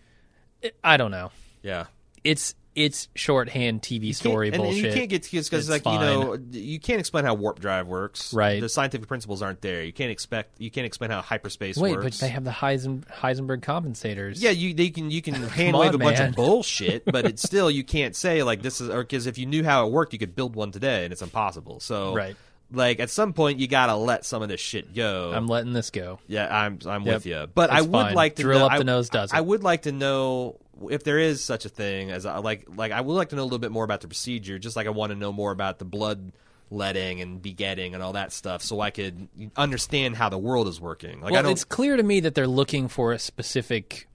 I 0.83 0.97
don't 0.97 1.11
know. 1.11 1.31
Yeah. 1.63 1.87
It's 2.23 2.55
it's 2.75 3.09
shorthand 3.15 3.83
TV 3.83 4.15
story 4.15 4.49
and- 4.49 4.57
bullshit. 4.57 4.85
And 4.85 4.87
you 4.87 4.93
can't 4.99 5.09
get 5.11 5.23
because 5.31 5.51
It's 5.53 5.69
like 5.69 5.85
you 5.87 5.93
know 5.99 6.37
you 6.51 6.81
can't 6.81 6.99
explain 7.01 7.25
how 7.25 7.35
warp 7.35 7.61
drive 7.61 7.87
works. 7.87 8.35
Right. 8.35 8.61
The 8.61 8.69
scientific 8.69 9.07
principles 9.09 9.43
aren't 9.43 9.61
there. 9.61 9.85
You 9.85 9.93
can't 9.93 10.11
expect 10.11 10.61
you 10.61 10.71
can't 10.71 10.87
explain 10.87 11.11
how 11.11 11.23
hyperspace 11.23 11.77
Wait, 11.77 11.93
works. 11.93 12.05
but 12.19 12.27
they 12.27 12.29
have 12.29 12.45
the 12.45 12.51
Heisen, 12.51 13.05
Heisenberg 13.07 13.61
compensators. 13.61 14.35
Yeah, 14.43 14.51
you 14.51 14.75
they 14.75 14.91
can 14.91 15.11
you 15.11 15.23
can 15.23 15.35
hand 15.35 15.77
wave 15.77 15.95
a 15.95 15.99
bunch 15.99 16.19
of 16.19 16.35
bullshit, 16.35 17.05
but 17.11 17.27
it's 17.27 17.43
still 17.43 17.71
you 17.71 17.85
can't 17.85 18.17
say 18.17 18.43
like 18.43 18.63
this 18.63 18.81
is 18.81 18.89
or 18.91 19.03
because 19.03 19.27
if 19.27 19.39
you 19.39 19.47
knew 19.47 19.63
how 19.65 19.87
it 19.87 19.93
worked, 19.93 20.13
you 20.13 20.19
could 20.19 20.35
build 20.35 20.57
one 20.57 20.73
today, 20.73 21.05
and 21.05 21.13
it's 21.13 21.23
impossible. 21.23 21.79
So 21.81 22.15
Right. 22.15 22.35
like 22.73 22.99
at 22.99 23.11
some 23.11 23.33
point 23.35 23.61
you 23.61 23.69
gotta 23.69 23.95
let 23.95 24.25
some 24.25 24.43
of 24.43 24.49
this 24.49 24.61
shit 24.61 24.95
go. 24.95 25.33
I'm 25.33 25.47
letting 25.47 25.73
this 25.75 25.91
go. 25.91 26.19
yeah, 26.27 26.49
I'm 26.51 26.79
I'm 26.87 27.05
Yep. 27.05 27.15
with 27.15 27.27
you, 27.27 27.47
but 27.55 27.71
I 27.71 27.83
would 27.83 27.91
fine. 27.93 28.15
like 28.15 28.37
to 28.37 28.43
Drill 28.43 28.59
know, 28.59 28.67
up 28.67 28.73
I, 28.73 28.79
the 28.79 28.85
nose 28.85 29.09
does 29.11 29.33
I 29.33 29.41
would 29.41 29.63
like 29.63 29.83
to 29.83 29.93
know 29.93 30.59
if 30.91 31.05
there 31.05 31.19
is 31.19 31.43
such 31.43 31.65
a 31.65 31.69
thing 31.69 32.11
as 32.11 32.27
I 32.27 32.39
like 32.39 32.67
like 32.75 32.93
I 32.93 33.01
would 33.01 33.15
like 33.15 33.31
to 33.31 33.37
know 33.37 33.43
a 33.43 33.45
little 33.45 33.59
bit 33.59 33.73
more 33.73 33.85
about 33.85 34.01
the 34.01 34.09
procedure, 34.09 34.59
just 34.59 34.77
like 34.77 34.87
I 34.87 34.91
want 34.91 35.11
to 35.11 35.19
know 35.19 35.33
more 35.33 35.53
about 35.53 35.79
the 35.79 35.85
blood 35.85 36.33
letting 36.71 37.21
and 37.21 37.41
begetting 37.41 37.95
and 37.95 38.03
all 38.03 38.15
that 38.15 38.33
stuff, 38.33 38.63
so 38.63 38.81
I 38.81 38.91
could 38.91 39.29
understand 39.57 40.17
how 40.17 40.29
the 40.29 40.39
world 40.39 40.69
is 40.69 40.81
working. 40.81 41.21
Like 41.21 41.31
I 41.31 41.33
well, 41.33 41.43
don't. 41.45 41.53
it's 41.53 41.65
clear 41.65 41.97
to 41.97 42.03
me 42.03 42.21
that 42.21 42.35
they're 42.35 42.47
looking 42.47 42.89
for 42.89 43.13
a 43.13 43.19
specific. 43.19 44.09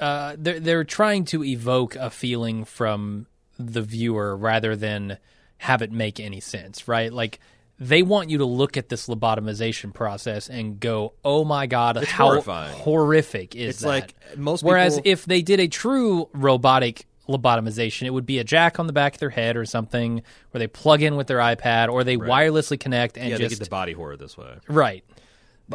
Uh, 0.00 0.36
they're 0.38 0.60
they're 0.60 0.84
trying 0.84 1.24
to 1.26 1.44
evoke 1.44 1.96
a 1.96 2.10
feeling 2.10 2.64
from 2.64 3.26
the 3.58 3.82
viewer 3.82 4.36
rather 4.36 4.76
than 4.76 5.18
have 5.58 5.82
it 5.82 5.92
make 5.92 6.18
any 6.18 6.40
sense, 6.40 6.88
right? 6.88 7.12
Like 7.12 7.38
they 7.82 8.02
want 8.02 8.30
you 8.30 8.38
to 8.38 8.44
look 8.44 8.76
at 8.76 8.88
this 8.88 9.08
lobotomization 9.08 9.92
process 9.92 10.48
and 10.48 10.78
go, 10.78 11.14
"Oh 11.24 11.44
my 11.44 11.66
god, 11.66 12.02
how 12.04 12.26
horrifying. 12.26 12.76
horrific 12.78 13.56
is 13.56 13.70
It's 13.70 13.80
that?" 13.80 13.88
like 13.88 14.14
most 14.36 14.62
Whereas 14.62 14.96
people- 14.96 15.10
if 15.10 15.24
they 15.24 15.42
did 15.42 15.58
a 15.58 15.68
true 15.68 16.28
robotic 16.32 17.06
lobotomization, 17.28 18.06
it 18.06 18.10
would 18.10 18.26
be 18.26 18.38
a 18.38 18.44
jack 18.44 18.78
on 18.78 18.86
the 18.86 18.92
back 18.92 19.14
of 19.14 19.20
their 19.20 19.30
head 19.30 19.56
or 19.56 19.64
something, 19.64 20.22
where 20.50 20.58
they 20.60 20.66
plug 20.66 21.02
in 21.02 21.16
with 21.16 21.26
their 21.26 21.38
iPad 21.38 21.88
or 21.88 22.04
they 22.04 22.16
wirelessly 22.16 22.78
connect 22.78 23.16
and 23.16 23.30
yeah, 23.30 23.36
they 23.36 23.44
just 23.44 23.58
get 23.58 23.64
the 23.64 23.70
body 23.70 23.92
horror 23.92 24.16
this 24.16 24.36
way. 24.36 24.54
right. 24.68 25.04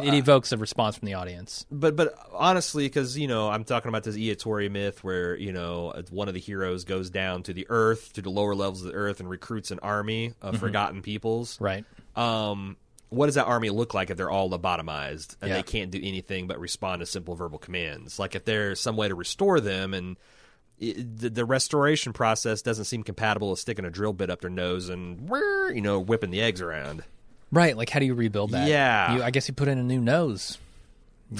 It 0.00 0.14
evokes 0.14 0.52
a 0.52 0.56
response 0.56 0.96
from 0.96 1.06
the 1.06 1.14
audience. 1.14 1.66
but 1.72 1.96
but 1.96 2.14
honestly, 2.32 2.84
because 2.84 3.18
you 3.18 3.26
know 3.26 3.48
I'm 3.48 3.64
talking 3.64 3.88
about 3.88 4.04
this 4.04 4.16
Iatori 4.16 4.70
myth 4.70 5.02
where 5.02 5.36
you 5.36 5.52
know 5.52 5.92
one 6.10 6.28
of 6.28 6.34
the 6.34 6.40
heroes 6.40 6.84
goes 6.84 7.10
down 7.10 7.42
to 7.44 7.52
the 7.52 7.66
Earth 7.68 8.12
to 8.12 8.22
the 8.22 8.30
lower 8.30 8.54
levels 8.54 8.82
of 8.82 8.88
the 8.88 8.94
Earth 8.94 9.18
and 9.18 9.28
recruits 9.28 9.72
an 9.72 9.80
army 9.80 10.34
of 10.40 10.54
mm-hmm. 10.54 10.64
forgotten 10.64 11.02
peoples. 11.02 11.60
Right. 11.60 11.84
Um, 12.18 12.76
what 13.10 13.26
does 13.26 13.36
that 13.36 13.46
army 13.46 13.70
look 13.70 13.94
like 13.94 14.10
if 14.10 14.16
they're 14.16 14.30
all 14.30 14.50
lobotomized 14.50 15.36
and 15.40 15.48
Yeah. 15.48 15.56
they 15.56 15.62
can't 15.62 15.90
do 15.90 15.98
anything 16.02 16.46
but 16.46 16.60
respond 16.60 17.00
to 17.00 17.06
simple 17.06 17.34
verbal 17.34 17.58
commands? 17.58 18.18
Like 18.18 18.34
if 18.34 18.44
there's 18.44 18.80
some 18.80 18.96
way 18.96 19.08
to 19.08 19.14
restore 19.14 19.60
them 19.60 19.94
and. 19.94 20.16
It, 20.80 21.18
the, 21.18 21.30
the 21.30 21.44
restoration 21.44 22.12
process 22.12 22.62
doesn't 22.62 22.84
seem 22.84 23.02
compatible 23.02 23.50
with 23.50 23.58
sticking 23.58 23.84
a 23.84 23.90
drill 23.90 24.12
bit 24.12 24.30
up 24.30 24.42
their 24.42 24.48
nose 24.50 24.88
and 24.88 25.28
you 25.74 25.80
know 25.80 25.98
whipping 25.98 26.30
the 26.30 26.40
eggs 26.40 26.60
around. 26.60 27.02
Right. 27.50 27.76
Like, 27.76 27.90
how 27.90 27.98
do 27.98 28.06
you 28.06 28.14
rebuild 28.14 28.52
that? 28.52 28.68
Yeah. 28.68 29.16
You, 29.16 29.22
I 29.24 29.32
guess 29.32 29.48
you 29.48 29.54
put 29.54 29.66
in 29.66 29.78
a 29.78 29.82
new 29.82 30.00
nose. 30.00 30.56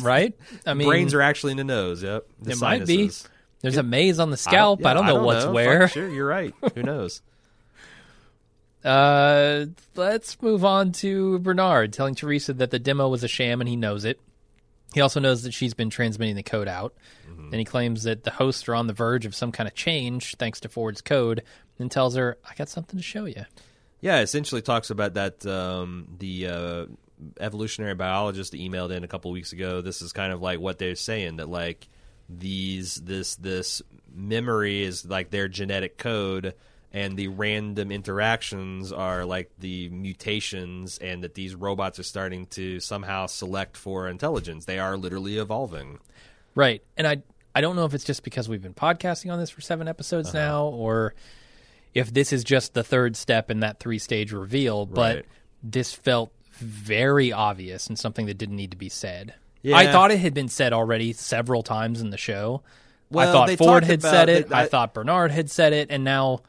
right? 0.00 0.34
I 0.66 0.74
mean, 0.74 0.88
Brains 0.88 1.14
are 1.14 1.20
actually 1.22 1.52
in 1.52 1.56
the 1.58 1.64
nose. 1.64 2.02
Yep, 2.02 2.26
the 2.42 2.50
it 2.52 2.60
might 2.60 2.86
be. 2.86 2.96
sinuses. 2.96 3.28
There's 3.60 3.76
a 3.76 3.82
maze 3.82 4.18
on 4.18 4.30
the 4.30 4.36
scalp. 4.36 4.84
I 4.84 4.92
don't, 4.92 5.06
yeah, 5.06 5.12
know 5.14 5.22
what's 5.24 5.44
know. 5.44 5.52
where. 5.52 5.82
Fuck, 5.82 5.92
sure, 5.92 6.08
you're 6.10 6.26
right. 6.26 6.52
Who 6.74 6.82
knows? 6.82 7.22
Uh, 8.84 9.66
let's 9.96 10.40
move 10.42 10.64
on 10.64 10.92
to 10.92 11.38
Bernard 11.38 11.92
telling 11.92 12.14
Teresa 12.14 12.52
that 12.54 12.70
the 12.70 12.78
demo 12.78 13.08
was 13.08 13.24
a 13.24 13.28
sham 13.28 13.60
and 13.60 13.68
he 13.68 13.76
knows 13.76 14.04
it. 14.04 14.20
He 14.92 15.00
also 15.00 15.20
knows 15.20 15.42
that 15.42 15.54
she's 15.54 15.74
been 15.74 15.90
transmitting 15.90 16.36
the 16.36 16.42
code 16.42 16.68
out. 16.68 16.94
And 17.26 17.54
he 17.54 17.64
claims 17.64 18.04
that 18.04 18.24
the 18.24 18.30
hosts 18.30 18.68
are 18.68 18.74
on 18.74 18.86
the 18.86 18.92
verge 18.92 19.26
of 19.26 19.34
some 19.34 19.52
kind 19.52 19.66
of 19.68 19.74
change 19.74 20.36
thanks 20.36 20.60
to 20.60 20.68
Ford's 20.68 21.00
code 21.00 21.42
and 21.78 21.90
tells 21.90 22.14
her, 22.16 22.38
I 22.48 22.54
got 22.54 22.68
something 22.68 22.98
to 22.98 23.02
show 23.02 23.24
you. 23.24 23.44
Yeah, 24.00 24.20
essentially 24.20 24.62
talks 24.62 24.90
about 24.90 25.14
that 25.14 25.44
um, 25.46 26.08
the 26.18 26.48
uh, 26.48 26.86
evolutionary 27.40 27.94
biologist 27.94 28.52
emailed 28.52 28.90
in 28.90 29.04
a 29.04 29.08
couple 29.08 29.30
weeks 29.30 29.52
ago. 29.52 29.80
This 29.80 30.02
is 30.02 30.12
kind 30.12 30.32
of 30.32 30.42
like 30.42 30.60
what 30.60 30.78
they're 30.78 30.94
saying 30.94 31.36
that 31.36 31.48
like 31.48 31.88
these 32.28 32.96
this 32.96 33.36
this 33.36 33.82
memory 34.12 34.82
is 34.82 35.04
like 35.04 35.30
their 35.30 35.48
genetic 35.48 35.96
code 35.98 36.54
and 36.94 37.16
the 37.18 37.28
random 37.28 37.90
interactions 37.92 38.92
are 38.92 39.26
like 39.26 39.50
the 39.58 39.90
mutations 39.90 40.96
and 40.98 41.22
that 41.24 41.34
these 41.34 41.54
robots 41.54 41.98
are 41.98 42.02
starting 42.04 42.46
to 42.46 42.80
somehow 42.80 43.26
select 43.26 43.76
for 43.76 44.08
intelligence 44.08 44.64
they 44.64 44.78
are 44.78 44.96
literally 44.96 45.36
evolving 45.38 45.98
Right. 46.56 46.82
And 46.96 47.04
I 47.06 47.20
I 47.56 47.60
don't 47.60 47.74
know 47.76 47.84
if 47.84 47.94
it's 47.94 48.04
just 48.04 48.22
because 48.22 48.48
we've 48.48 48.62
been 48.62 48.74
podcasting 48.74 49.32
on 49.32 49.38
this 49.40 49.50
for 49.50 49.60
seven 49.60 49.88
episodes 49.88 50.28
Uh-huh. 50.28 50.38
now 50.38 50.64
or 50.66 51.14
if 51.94 52.12
this 52.14 52.32
is 52.32 52.42
just 52.44 52.74
the 52.74 52.82
third 52.84 53.16
step 53.16 53.50
in 53.50 53.60
that 53.60 53.78
three 53.80 53.98
stage 53.98 54.32
reveal, 54.32 54.86
but 54.86 55.16
Right. 55.16 55.24
this 55.62 55.92
felt 55.92 56.32
very 56.58 57.32
obvious 57.32 57.88
and 57.88 57.98
something 57.98 58.26
that 58.26 58.38
didn't 58.38 58.56
need 58.56 58.70
to 58.70 58.76
be 58.76 58.88
said. 58.88 59.34
Yeah. 59.62 59.76
I 59.76 59.90
thought 59.90 60.10
it 60.12 60.18
had 60.18 60.32
been 60.34 60.48
said 60.48 60.72
already 60.72 61.12
several 61.12 61.62
times 61.64 62.00
in 62.00 62.10
the 62.10 62.16
show. 62.18 62.62
I 63.16 63.26
thought 63.26 63.50
Ford 63.58 63.84
had 63.84 64.00
about 64.00 64.10
said 64.10 64.28
it. 64.28 64.48
that- 64.48 64.56
I, 64.56 64.62
I- 64.62 64.66
thought 64.66 64.94
Bernard 64.94 65.30
had 65.32 65.50
said 65.50 65.72
it, 65.72 65.88
and 65.90 66.04
now 66.04 66.40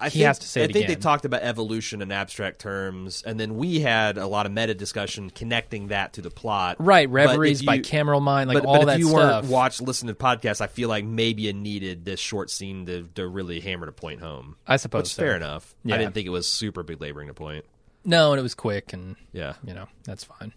I 0.00 0.04
He 0.10 0.18
think, 0.20 0.26
has 0.26 0.38
to 0.38 0.46
say 0.48 0.62
I 0.62 0.68
think 0.68 0.86
they 0.86 0.94
talked 0.94 1.24
about 1.24 1.42
evolution 1.42 2.00
in 2.02 2.12
abstract 2.12 2.60
terms, 2.60 3.22
and 3.26 3.38
then 3.40 3.56
we 3.56 3.80
had 3.80 4.16
a 4.16 4.26
lot 4.28 4.46
of 4.46 4.52
meta 4.52 4.72
discussion 4.74 5.28
connecting 5.30 5.88
that 5.88 6.12
to 6.12 6.22
the 6.22 6.30
plot. 6.30 6.76
right 6.78 7.08
reveries 7.10 7.62
by 7.62 7.74
you- 7.74 7.82
Cameron 7.82 8.22
Mine, 8.22 8.46
like 8.46 8.58
but, 8.58 8.64
all 8.66 8.74
but 8.74 8.80
if 8.82 8.86
that 8.86 8.98
you 9.00 9.08
stuff. 9.08 9.42
weren't 9.42 9.46
watch, 9.52 9.80
listen 9.80 10.06
to 10.06 10.12
the 10.12 10.18
podcast, 10.18 10.60
I 10.60 10.68
feel 10.68 10.88
like 10.88 11.04
maybe 11.04 11.42
you 11.42 11.52
needed 11.52 12.04
this 12.04 12.20
short 12.20 12.48
scene 12.50 12.86
to, 12.86 13.08
to 13.16 13.26
really 13.26 13.58
hammer 13.60 13.86
the 13.86 13.92
point 13.92 14.20
home. 14.20 14.54
I 14.66 14.76
suppose 14.76 15.02
Which 15.04 15.14
so. 15.14 15.22
fair 15.22 15.34
enough. 15.36 15.74
Yeah. 15.84 15.96
I 15.96 15.98
didn't 15.98 16.14
think 16.14 16.26
it 16.28 16.30
was 16.30 16.46
super 16.46 16.82
belaboring 16.84 17.26
the 17.26 17.34
point. 17.34 17.64
No, 18.04 18.32
and 18.32 18.38
it 18.38 18.42
was 18.42 18.54
quick, 18.54 18.92
and 18.92 19.16
Yeah. 19.32 19.54
you 19.64 19.74
know 19.74 19.86
that's 20.04 20.22
fine. 20.24 20.52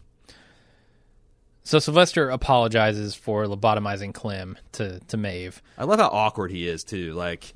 So 1.63 1.79
Sylvester 1.79 2.29
apologizes 2.29 3.13
for 3.15 3.45
lobotomizing 3.45 4.13
Clem 4.13 4.57
to 4.73 4.99
to 5.07 5.17
Maeve. 5.17 5.61
I 5.77 5.83
love 5.85 5.99
how 5.99 6.07
awkward 6.09 6.51
he 6.51 6.67
is 6.67 6.83
too. 6.83 7.13
Like, 7.13 7.53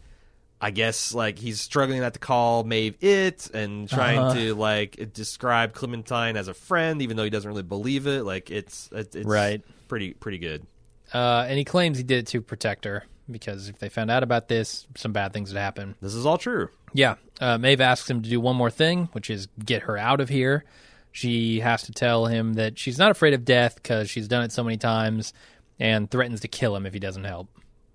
I 0.65 0.71
guess 0.71 1.13
like 1.13 1.37
he's 1.37 1.61
struggling 1.61 1.99
not 1.99 2.13
to 2.13 2.19
call 2.19 2.63
Maeve 2.63 2.95
it 2.99 3.51
and 3.53 3.87
trying 3.87 4.17
Uh-huh. 4.17 4.33
to 4.33 4.55
like 4.55 5.13
describe 5.13 5.73
Clementine 5.73 6.37
as 6.37 6.47
a 6.47 6.55
friend, 6.55 7.03
even 7.03 7.17
though 7.17 7.23
he 7.23 7.29
doesn't 7.29 7.47
really 7.47 7.61
believe 7.61 8.07
it. 8.07 8.23
Like, 8.23 8.49
it's 8.49 8.89
it's, 8.91 9.15
it's 9.15 9.27
Right. 9.27 9.61
pretty 9.87 10.13
pretty 10.13 10.39
good. 10.39 10.65
Uh, 11.13 11.45
and 11.47 11.57
he 11.59 11.63
claims 11.65 11.97
he 11.99 12.03
did 12.03 12.17
it 12.19 12.27
to 12.27 12.41
protect 12.41 12.85
her 12.85 13.03
because 13.29 13.69
if 13.69 13.77
they 13.77 13.89
found 13.89 14.09
out 14.09 14.23
about 14.23 14.47
this, 14.47 14.87
some 14.97 15.13
bad 15.13 15.33
things 15.33 15.53
would 15.53 15.59
happen. 15.59 15.93
This 16.01 16.15
is 16.15 16.25
all 16.25 16.39
true. 16.39 16.69
Yeah. 16.93 17.15
Uh, 17.39 17.57
Maeve 17.59 17.81
asks 17.81 18.09
him 18.09 18.23
to 18.23 18.29
do 18.29 18.39
one 18.39 18.55
more 18.55 18.71
thing, 18.71 19.09
which 19.11 19.29
is 19.29 19.47
get 19.63 19.83
her 19.83 19.97
out 19.97 20.19
of 20.19 20.29
here. 20.29 20.65
She 21.11 21.59
has 21.59 21.83
to 21.83 21.91
tell 21.91 22.25
him 22.25 22.53
that 22.55 22.79
she's 22.79 22.97
not 22.97 23.11
afraid 23.11 23.33
of 23.35 23.45
death 23.45 23.75
because 23.75 24.09
she's 24.09 24.27
done 24.27 24.43
it 24.43 24.51
so 24.51 24.63
many 24.63 24.77
times 24.77 25.31
and 25.79 26.09
threatens 26.09 26.41
to 26.41 26.47
kill 26.47 26.75
him 26.75 26.85
if 26.87 26.93
he 26.93 26.99
doesn't 26.99 27.23
help. 27.25 27.49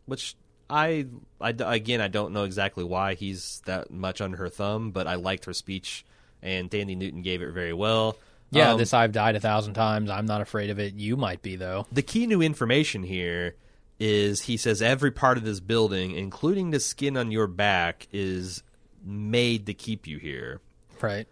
which 0.06 0.34
I, 0.70 1.06
I 1.40 1.51
again 1.51 2.01
I 2.01 2.09
don't 2.09 2.32
know 2.32 2.44
exactly 2.44 2.84
why 2.84 3.14
he's 3.14 3.60
that 3.66 3.90
much 3.90 4.20
under 4.20 4.36
her 4.38 4.48
thumb, 4.48 4.90
but 4.92 5.06
I 5.06 5.16
liked 5.16 5.44
her 5.47 5.52
speech, 5.52 6.05
and 6.42 6.70
Thandie 6.70 6.97
Newton 6.97 7.22
gave 7.22 7.42
it 7.42 7.51
very 7.52 7.72
well. 7.72 8.16
Yeah, 8.52 8.72
Um, 8.72 8.78
this 8.78 8.92
I've 8.94 9.12
died 9.12 9.36
a 9.36 9.40
thousand 9.40 9.74
times. 9.74 10.10
I'm 10.10 10.26
not 10.26 10.40
afraid 10.40 10.70
of 10.70 10.78
it. 10.78 10.94
You 10.94 11.16
might 11.16 11.40
be, 11.42 11.56
though. 11.56 11.86
the 11.92 12.02
key 12.02 12.26
new 12.26 12.40
information 12.42 13.02
here 13.05 13.55
is 14.01 14.42
he 14.42 14.56
says 14.56 14.80
every 14.82 15.10
part 15.10 15.36
of 15.38 15.44
this 15.44 15.60
building, 15.60 16.12
including 16.12 16.70
the 16.70 16.80
skin 16.80 17.16
on 17.16 17.30
your 17.30 17.47
back, 17.47 18.09
is 18.12 18.62
made 19.05 19.66
to 19.66 19.74
keep 19.74 20.06
you 20.06 20.18
here. 20.18 20.60
Right. 21.01 21.26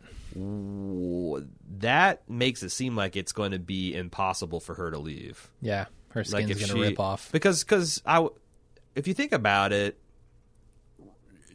that 1.81 2.23
makes 2.29 2.63
it 2.63 2.71
seem 2.71 2.97
like 2.97 3.17
it's 3.17 3.33
going 3.33 3.53
to 3.53 3.59
be 3.59 3.95
impossible 3.95 4.61
for 4.61 4.75
her 4.75 4.91
to 4.91 4.99
leave. 4.99 5.49
Yeah, 5.61 5.87
her 6.11 6.21
Like 6.21 6.45
skin's 6.45 6.63
if 6.63 6.69
gonna 6.69 6.81
rip 6.81 7.01
off. 7.01 7.31
because 7.33 7.65
because 7.65 8.03
I 8.07 8.27
if 8.99 9.07
you 9.07 9.15
think 9.15 9.33
about 9.33 9.73
it, 9.73 9.97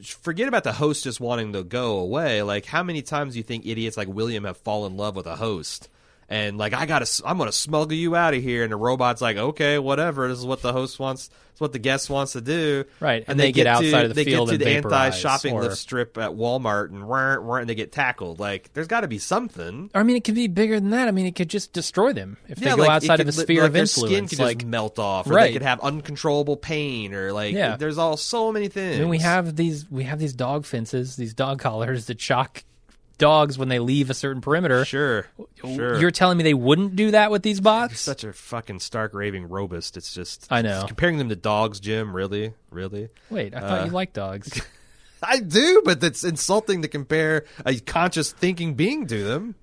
forget 0.02 0.48
about 0.48 0.64
the 0.64 0.72
host 0.72 1.04
just 1.04 1.20
wanting 1.20 1.54
to 1.54 1.64
go 1.64 2.00
away. 2.00 2.42
Like 2.42 2.66
how 2.66 2.84
many 2.84 3.02
times 3.02 3.34
do 3.34 3.40
you 3.40 3.44
think 3.44 3.66
idiots 3.66 3.98
like 3.98 4.08
William 4.08 4.46
have 4.46 4.58
fallen 4.58 4.94
in 4.94 4.98
love 4.98 5.16
with 5.16 5.28
a 5.28 5.36
host? 5.36 5.90
And 6.30 6.58
like 6.58 6.74
I 6.74 6.86
gotta, 6.86 7.10
I'm 7.26 7.38
gonna 7.38 7.52
smuggle 7.52 7.94
you 7.94 8.16
out 8.16 8.34
of 8.34 8.42
here, 8.42 8.64
and 8.64 8.72
the 8.72 8.78
robot's 8.78 9.22
like, 9.22 9.38
okay, 9.38 9.78
whatever. 9.80 10.28
This 10.28 10.40
is 10.40 10.46
what 10.46 10.62
the 10.62 10.74
host 10.74 11.00
wants. 11.00 11.30
It's 11.52 11.62
what 11.62 11.72
the 11.72 11.78
guest 11.80 12.10
wants 12.10 12.32
to 12.34 12.42
do. 12.42 12.86
Right, 13.00 13.24
and 13.28 13.40
they 13.40 13.52
get 13.52 13.68
outside 13.68 14.06
of 14.06 14.10
the 14.10 14.16
they 14.16 14.24
field 14.24 14.50
get 14.50 14.58
to 14.58 14.64
and 14.66 14.72
the 14.72 14.82
vaporize, 14.82 15.14
anti-shopping 15.14 15.54
or- 15.54 15.62
lift 15.64 15.78
strip 15.78 16.18
at 16.18 16.32
Walmart, 16.32 16.90
and 16.90 17.08
wah, 17.08 17.56
and 17.58 17.70
they 17.70 17.76
get 17.76 17.92
tackled. 17.92 18.40
Like 18.40 18.74
there's 18.74 18.88
got 18.88 19.02
to 19.02 19.08
be 19.08 19.20
something. 19.20 19.92
I 19.94 20.02
mean, 20.02 20.16
it 20.16 20.24
could 20.24 20.34
be 20.34 20.48
bigger 20.48 20.80
than 20.80 20.90
that. 20.92 21.08
I 21.08 21.12
mean, 21.12 21.28
it 21.28 21.36
could 21.36 21.50
just 21.50 21.72
destroy 21.72 22.12
them 22.14 22.38
if 22.48 22.58
Yeah, 22.60 22.72
they 22.72 22.76
go 22.78 22.82
like, 22.84 22.90
outside 22.90 23.18
could 23.18 23.28
of 23.28 23.36
the 23.36 23.42
sphere 23.44 23.62
like 23.62 23.68
of 23.68 23.74
their 23.74 23.82
influence. 23.84 24.12
Skin 24.12 24.28
could 24.30 24.40
like, 24.40 24.58
just 24.60 24.68
melt 24.68 24.98
off, 24.98 25.28
or 25.28 25.34
Right. 25.34 25.48
they 25.48 25.54
could 25.54 25.62
have 25.62 25.80
uncontrollable 25.82 26.58
pain, 26.58 27.14
or 27.14 27.32
like 27.34 27.54
Yeah. 27.54 27.76
there's 27.76 28.00
all 28.00 28.18
so 28.18 28.52
many 28.52 28.68
things. 28.70 28.96
I 28.96 29.00
mean, 29.02 29.10
we 29.10 29.20
have 29.20 29.56
these 29.56 29.86
we 29.92 30.06
have 30.06 30.18
these 30.18 30.34
dog 30.34 30.66
fences, 30.66 31.18
these 31.18 31.36
dog 31.36 31.60
collars 31.60 32.08
that 32.08 32.20
shock 32.20 32.64
dogs 33.18 33.58
when 33.58 33.70
they 33.70 33.80
leave 33.80 34.10
a 34.10 34.14
certain 34.14 34.42
perimeter. 34.42 34.86
sure, 34.86 35.28
sure. 35.56 36.00
You're 36.00 36.12
telling 36.12 36.38
me 36.38 36.44
they 36.44 36.54
wouldn't 36.54 36.96
do 36.96 37.12
that 37.12 37.32
with 37.32 37.44
these 37.44 37.62
bots? 37.62 38.00
such 38.00 38.24
a 38.24 38.34
fucking 38.34 38.80
stark 38.80 39.14
raving 39.14 39.50
robust. 39.50 39.98
It's 39.98 40.14
just 40.14 40.48
I 40.52 40.62
know. 40.62 40.84
comparing 40.88 41.18
them 41.18 41.30
to 41.30 41.36
dogs, 41.36 41.80
Jim. 41.80 42.16
Really, 42.16 42.54
really. 42.70 43.10
Wait, 43.30 43.54
I 43.56 43.60
thought 43.60 43.82
Uh, 43.82 43.86
you 43.86 43.92
liked 43.92 44.14
dogs. 44.14 44.62
I 45.24 45.40
do, 45.40 45.82
but 45.86 46.04
it's 46.04 46.24
insulting 46.26 46.82
to 46.82 46.88
compare 46.90 47.46
a 47.66 47.80
conscious 47.80 48.32
thinking 48.34 48.74
being 48.74 49.08
to 49.08 49.24
them. 49.24 49.56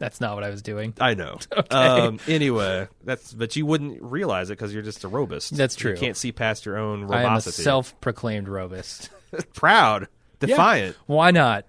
That's 0.00 0.20
not 0.20 0.34
what 0.34 0.42
I 0.42 0.50
was 0.50 0.60
doing. 0.62 0.92
I 1.00 1.14
know. 1.14 1.38
Um, 1.70 2.18
anyway, 2.26 2.88
that's 3.04 3.32
but 3.32 3.54
you 3.56 3.64
wouldn't 3.66 4.02
realize 4.02 4.50
it 4.50 4.54
because 4.54 4.74
you're 4.74 4.82
just 4.82 5.04
a 5.04 5.08
robust. 5.08 5.56
That's 5.56 5.76
true. 5.76 5.92
You 5.92 5.96
can't 5.96 6.16
see 6.16 6.32
past 6.32 6.66
your 6.66 6.76
own 6.76 7.04
I 7.12 7.22
am 7.22 7.26
a 7.32 7.36
robustity. 7.38 7.62
self-proclaimed 7.62 8.48
robust. 8.48 9.10
proud, 9.54 10.08
Yeah. 10.40 10.46
defiant. 10.48 10.96
Why 11.06 11.30
not? 11.30 11.64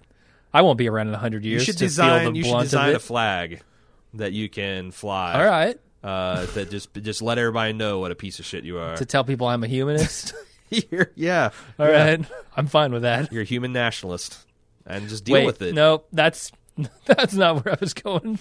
I 0.55 0.61
won't 0.61 0.77
be 0.77 0.87
around 0.87 1.09
in 1.09 1.13
hundred 1.15 1.43
years. 1.43 1.61
You 1.61 1.65
should 1.65 1.77
to 1.79 1.83
design. 1.85 2.33
You 2.35 2.43
should 2.43 2.61
design 2.61 2.95
a 2.95 2.99
flag 2.99 3.61
that 4.13 4.31
you 4.31 4.47
can 4.49 4.91
fly. 4.91 5.33
All 5.33 5.45
right, 5.45 5.77
Uh, 6.03 6.45
that 6.53 6.69
just 6.71 6.93
just 6.93 7.21
let 7.21 7.37
everybody 7.37 7.73
know 7.73 7.99
what 7.99 8.11
a 8.11 8.15
piece 8.15 8.39
of 8.39 8.45
shit 8.45 8.63
you 8.63 8.77
are. 8.79 8.95
to 8.95 9.05
tell 9.05 9.23
people 9.25 9.47
I'm 9.47 9.63
a 9.63 9.67
humanist. 9.67 10.33
You're- 10.69 11.07
yeah. 11.15 11.49
All 11.77 11.87
yeah. 11.87 12.05
right, 12.05 12.25
I'm 12.55 12.67
fine 12.67 12.91
with 12.93 13.01
that. 13.03 13.31
You're 13.33 13.41
a 13.41 13.45
human 13.45 13.73
nationalist, 13.73 14.37
and 14.85 15.07
just 15.09 15.25
deal 15.25 15.33
Wait, 15.35 15.45
with 15.45 15.61
it. 15.61 15.75
no, 15.75 16.03
that's 16.13 16.51
that's 17.05 17.33
not 17.33 17.63
where 17.65 17.73
I 17.73 17.77
was 17.81 17.93
going. 17.93 18.39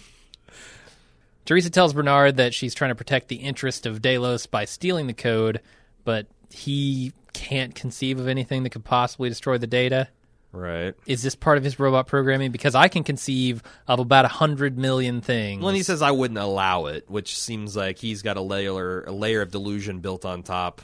Teresa 1.45 1.69
tells 1.69 1.93
Bernard 1.93 2.37
that 2.39 2.55
she's 2.55 2.75
trying 2.75 2.91
to 2.91 2.95
protect 2.95 3.29
the 3.29 3.37
interest 3.37 3.87
of 3.87 4.01
Delos 4.01 4.47
by 4.47 4.65
stealing 4.65 5.07
the 5.09 5.13
code, 5.15 5.61
but 6.05 6.27
he 6.51 7.13
can't 7.35 7.75
conceive 7.75 8.19
of 8.19 8.29
anything 8.29 8.63
that 8.63 8.71
could 8.71 8.85
possibly 8.85 9.29
destroy 9.29 9.59
the 9.59 9.67
data. 9.67 10.09
Right. 10.55 10.95
Is 11.05 11.23
this 11.23 11.35
part 11.35 11.59
of 11.59 11.65
his 11.65 11.81
robot 11.81 12.07
programming? 12.07 12.53
Because 12.53 12.77
I 12.77 12.87
can 12.87 13.03
conceive 13.03 13.61
of 13.89 13.99
about 13.99 14.25
a 14.25 14.29
hundred 14.29 14.79
million 14.79 15.21
things. 15.21 15.61
Well, 15.61 15.71
and 15.71 15.77
he 15.77 15.83
says 15.83 16.01
I 16.01 16.13
wouldn't 16.13 16.39
allow 16.39 16.87
it, 16.87 17.11
which 17.11 17.37
seems 17.37 17.75
like 17.75 17.99
he's 17.99 18.23
got 18.23 18.37
a 18.37 18.41
layer 18.41 19.03
a 19.03 19.11
layer 19.13 19.43
of 19.43 19.51
delusion 19.51 19.99
built 19.99 20.25
on 20.25 20.45
top, 20.45 20.81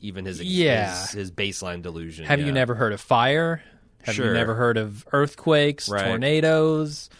even 0.00 0.24
his 0.24 0.40
Yeah. 0.40 1.00
his, 1.00 1.10
his 1.10 1.30
baseline 1.32 1.82
delusion. 1.82 2.26
Have 2.26 2.38
yeah. 2.38 2.46
you 2.46 2.52
never 2.52 2.76
heard 2.76 2.92
of 2.92 3.00
fire? 3.00 3.60
Have 4.04 4.14
Sure. 4.14 4.26
you 4.28 4.32
never 4.34 4.54
heard 4.54 4.76
of 4.78 5.04
earthquakes, 5.12 5.88
Right. 5.88 6.04
tornadoes, 6.04 7.10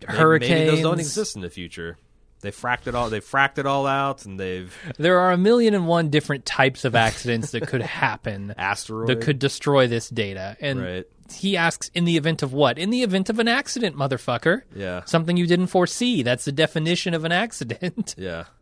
Maybe- 0.00 0.16
hurricanes? 0.18 0.50
Maybe 0.50 0.70
those 0.70 0.80
don't 0.80 1.00
exist 1.00 1.36
in 1.36 1.42
the 1.42 1.50
future. 1.50 1.98
They 2.42 2.50
fracked 2.50 2.86
it 2.86 2.94
all. 2.94 3.08
They 3.10 3.20
fracked 3.20 3.58
it 3.58 3.66
all 3.66 3.86
out, 3.86 4.24
and 4.24 4.38
they've 4.38 4.74
There 4.98 5.18
are 5.20 5.32
a 5.32 5.36
million 5.38 5.74
and 5.74 5.86
one 5.86 6.10
different 6.10 6.44
types 6.44 6.84
of 6.84 6.94
accidents 6.94 7.50
that 7.52 7.66
could 7.66 7.82
happen 7.82 8.54
asteroid 8.58 9.08
that 9.08 9.20
could 9.22 9.38
destroy 9.38 9.86
this 9.88 10.08
data. 10.08 10.56
And 10.60 10.80
Right. 10.82 11.04
he 11.32 11.56
asks, 11.56 11.90
in 11.94 12.04
the 12.04 12.16
event 12.16 12.42
of 12.42 12.52
what? 12.52 12.78
In 12.78 12.90
the 12.90 13.02
event 13.02 13.30
of 13.30 13.38
an 13.38 13.48
accident, 13.48 13.96
motherfucker. 13.96 14.62
Yeah. 14.74 15.02
Something 15.06 15.36
you 15.36 15.46
didn't 15.46 15.68
foresee. 15.68 16.22
That's 16.22 16.44
the 16.44 16.52
definition 16.52 17.14
of 17.14 17.24
an 17.24 17.32
accident. 17.32 18.14
Yeah. 18.18 18.44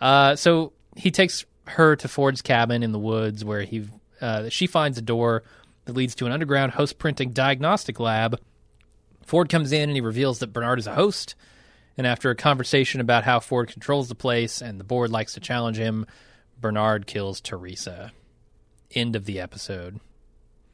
Uh, 0.00 0.34
so 0.34 0.72
he 0.96 1.10
takes 1.10 1.44
her 1.66 1.94
to 1.96 2.08
Ford's 2.08 2.40
cabin 2.40 2.82
in 2.82 2.92
the 2.92 2.98
woods 2.98 3.44
where 3.44 3.62
he 3.62 3.86
uh, 4.20 4.48
she 4.48 4.66
finds 4.66 4.96
a 4.98 5.02
door 5.02 5.42
that 5.84 5.94
leads 5.94 6.14
to 6.16 6.26
an 6.26 6.32
underground 6.32 6.72
host 6.72 6.98
printing 6.98 7.32
diagnostic 7.32 8.00
lab. 8.00 8.40
Ford 9.26 9.48
comes 9.50 9.72
in 9.72 9.88
and 9.90 9.94
he 9.96 10.00
reveals 10.00 10.38
that 10.38 10.54
Bernard 10.54 10.78
is 10.78 10.86
a 10.86 10.94
host. 10.94 11.34
And 11.98 12.06
after 12.06 12.30
a 12.30 12.34
conversation 12.36 13.00
about 13.00 13.24
how 13.24 13.40
Ford 13.40 13.68
controls 13.68 14.08
the 14.08 14.14
place 14.14 14.62
and 14.62 14.80
the 14.80 14.84
board 14.84 15.10
likes 15.10 15.34
to 15.34 15.40
challenge 15.40 15.76
him, 15.76 16.06
Bernard 16.60 17.06
kills 17.06 17.40
Teresa. 17.40 18.12
End 18.92 19.16
of 19.16 19.24
the 19.24 19.38
episode. 19.40 20.00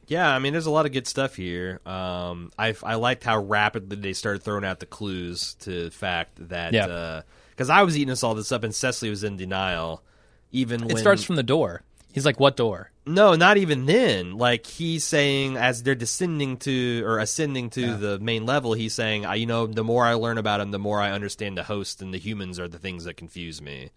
Yeah, 0.07 0.29
I 0.33 0.39
mean, 0.39 0.53
there's 0.53 0.67
a 0.67 0.71
lot 0.71 0.87
of 0.87 0.93
good 0.93 1.07
stuff 1.09 1.35
here. 1.35 1.81
Um, 1.85 2.53
I 2.57 2.75
I 2.85 2.95
liked 2.95 3.25
how 3.25 3.39
rapidly 3.43 3.97
they 3.97 4.13
started 4.13 4.43
throwing 4.43 4.65
out 4.65 4.79
the 4.79 4.87
clues 4.87 5.55
to 5.61 5.85
the 5.87 5.91
fact 5.91 6.49
that 6.49 6.73
Yeah. 6.73 7.23
because 7.51 7.71
I 7.71 7.83
was 7.83 7.97
eating 7.97 8.09
this 8.11 8.23
all 8.23 8.35
this 8.37 8.53
up 8.53 8.63
and 8.63 8.73
Cecily 8.75 9.11
was 9.11 9.25
in 9.25 9.37
denial. 9.37 10.03
Even 10.53 10.83
when 10.83 10.91
It 10.91 10.95
when, 10.95 11.03
starts 11.03 11.25
from 11.25 11.35
the 11.37 11.43
door. 11.43 11.83
He's 12.17 12.25
like, 12.25 12.41
"What 12.41 12.57
door?" 12.57 12.91
no, 13.07 13.35
not 13.35 13.57
even 13.57 13.87
then. 13.87 14.37
Like 14.37 14.67
he's 14.67 15.05
saying 15.05 15.57
as 15.57 15.83
they're 15.83 15.95
descending 15.95 16.57
to 16.59 17.05
or 17.07 17.19
ascending 17.19 17.71
to 17.71 17.95
the 17.95 18.19
main 18.19 18.45
level, 18.45 18.73
he's 18.73 18.95
saying, 18.95 19.25
I, 19.25 19.37
you 19.37 19.47
know, 19.47 19.67
the 19.67 19.85
more 19.85 20.05
I 20.05 20.15
learn 20.15 20.39
about 20.39 20.61
him, 20.61 20.73
the 20.73 20.79
more 20.79 21.01
I 21.01 21.13
understand 21.13 21.57
the 21.57 21.63
host 21.63 22.03
and 22.03 22.13
the 22.13 22.19
humans 22.19 22.59
are 22.59 22.69
the 22.69 22.79
things 22.81 23.05
that 23.05 23.17
confuse 23.17 23.63
me. 23.63 23.91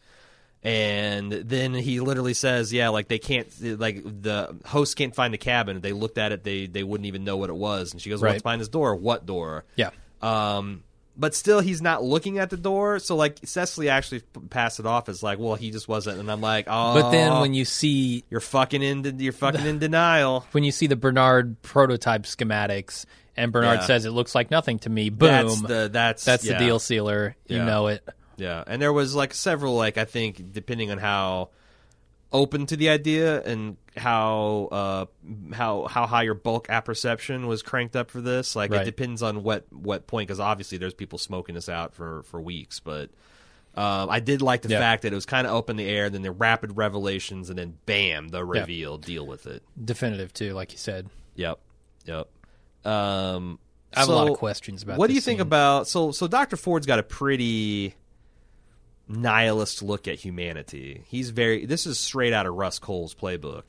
And 0.61 1.31
then 1.31 1.73
he 1.73 2.01
literally 2.01 2.33
says, 2.33 2.73
"Yeah, 2.73 2.89
like 2.89 3.07
they 3.07 3.17
can't, 3.17 3.47
like 3.79 4.03
the 4.03 4.57
host 4.65 4.97
can't 4.97 5.15
find 5.15 5.33
the 5.33 5.37
cabin. 5.37 5.77
If 5.77 5.81
they 5.81 5.93
looked 5.93 6.17
at 6.17 6.33
it, 6.33 6.43
they 6.43 6.67
they 6.67 6.83
wouldn't 6.83 7.07
even 7.07 7.23
know 7.23 7.37
what 7.37 7.49
it 7.49 7.55
was." 7.55 7.93
And 7.93 8.01
she 8.01 8.09
goes, 8.09 8.21
Right. 8.21 8.31
"What's 8.31 8.43
behind 8.43 8.59
this 8.59 8.67
door? 8.67 8.93
What 8.93 9.25
door?" 9.25 9.63
Yeah. 9.77 9.91
Um, 10.21 10.83
but 11.19 11.35
still, 11.35 11.59
he's 11.59 11.81
not 11.81 12.01
looking 12.03 12.39
at 12.39 12.49
the 12.49 12.57
door. 12.57 12.97
So 12.99 13.15
like 13.15 13.39
Cecily 13.43 13.89
actually 13.89 14.21
passed 14.49 14.79
it 14.79 14.85
off 14.85 15.09
as 15.09 15.21
like, 15.21 15.37
"Well, 15.37 15.55
he 15.55 15.69
just 15.71 15.87
wasn't." 15.87 16.19
And 16.19 16.31
I'm 16.31 16.41
like, 16.41 16.65
"Oh." 16.67 16.93
But 16.99 17.11
then 17.11 17.39
when 17.41 17.53
you 17.53 17.65
see 17.65 18.23
you're 18.29 18.39
fucking 18.39 18.81
in, 18.81 19.19
you're 19.19 19.33
fucking 19.33 19.65
in 19.65 19.79
denial. 19.87 20.45
when 20.53 20.63
you 20.63 20.71
see 20.71 20.87
the 20.87 20.95
Bernard 20.95 21.61
prototype 21.61 22.23
schematics 22.23 23.05
and 23.37 23.51
Bernard 23.51 23.79
Yeah. 23.81 23.85
says 23.85 24.05
it 24.05 24.11
looks 24.11 24.33
like 24.33 24.49
nothing 24.49 24.79
to 24.79 24.89
me, 24.89 25.09
boom. 25.09 25.27
That's 25.29 25.61
the 25.61 25.89
that's 25.91 26.25
That's 26.25 26.45
yeah. 26.45 26.57
the 26.57 26.65
deal 26.65 26.79
sealer. 26.79 27.35
You 27.47 27.57
Yeah. 27.57 27.65
know 27.65 27.87
it. 27.87 28.07
Yeah, 28.37 28.63
and 28.65 28.81
there 28.81 28.93
was 28.93 29.13
like 29.13 29.33
several 29.33 29.75
like 29.75 29.97
I 29.97 30.05
think 30.05 30.53
depending 30.53 30.91
on 30.91 30.97
how 30.97 31.49
open 32.31 32.65
to 32.67 32.77
the 32.77 32.89
idea 32.89 33.41
and 33.41 33.77
how 33.97 34.69
uh 34.71 35.05
how 35.53 35.87
how 35.87 36.05
high 36.05 36.23
your 36.23 36.35
bulk 36.35 36.67
apperception 36.69 37.47
was 37.47 37.61
cranked 37.63 37.95
up 37.95 38.11
for 38.11 38.21
this. 38.21 38.55
Like 38.55 38.71
Right. 38.71 38.81
it 38.81 38.85
depends 38.85 39.23
on 39.23 39.43
what 39.43 39.65
what 39.71 40.07
point 40.07 40.27
because 40.27 40.39
obviously 40.39 40.77
there's 40.77 40.93
people 40.93 41.17
smoking 41.17 41.55
this 41.55 41.69
out 41.69 41.93
for 41.93 42.23
for 42.23 42.41
weeks, 42.41 42.79
but. 42.79 43.09
Um, 43.75 44.09
I 44.09 44.19
did 44.19 44.41
like 44.41 44.63
the 44.63 44.69
fact 44.69 45.03
that 45.03 45.13
it 45.13 45.15
was 45.15 45.27
kind 45.27 45.45
of 45.45 45.55
up 45.55 45.69
in 45.69 45.77
the 45.77 45.87
air, 45.87 46.09
then 46.09 46.23
the 46.23 46.31
rapid 46.31 46.75
revelations, 46.75 47.49
and 47.51 47.57
then 47.59 47.77
bam, 47.85 48.27
the 48.29 48.43
reveal. 48.43 48.97
Deal 48.97 49.25
with 49.25 49.45
it. 49.45 49.61
Definitive 49.81 50.33
too, 50.33 50.53
like 50.53 50.71
you 50.71 50.77
said. 50.79 51.07
Yep, 51.35 51.59
yep. 52.05 52.27
Um, 52.83 53.59
I 53.93 53.99
have 54.01 54.09
a 54.09 54.11
lot 54.13 54.27
of 54.29 54.37
questions 54.37 54.83
about 54.83 54.97
What 54.97 55.07
do 55.07 55.13
you 55.13 55.21
think 55.21 55.39
about 55.39 55.87
so 55.87 56.11
so 56.11 56.27
Dr. 56.27 56.57
Ford's 56.57 56.87
got 56.87 56.99
a 56.99 57.03
pretty 57.03 57.93
nihilist 59.09 59.81
look 59.81 60.07
at 60.07 60.19
humanity. 60.19 61.03
He's 61.07 61.31
very 61.31 61.65
this 61.65 61.85
is 61.85 61.99
straight 61.99 62.31
out 62.33 62.45
of 62.45 62.53
Rust 62.55 62.81
Cohle's 62.81 63.15
playbook. 63.15 63.63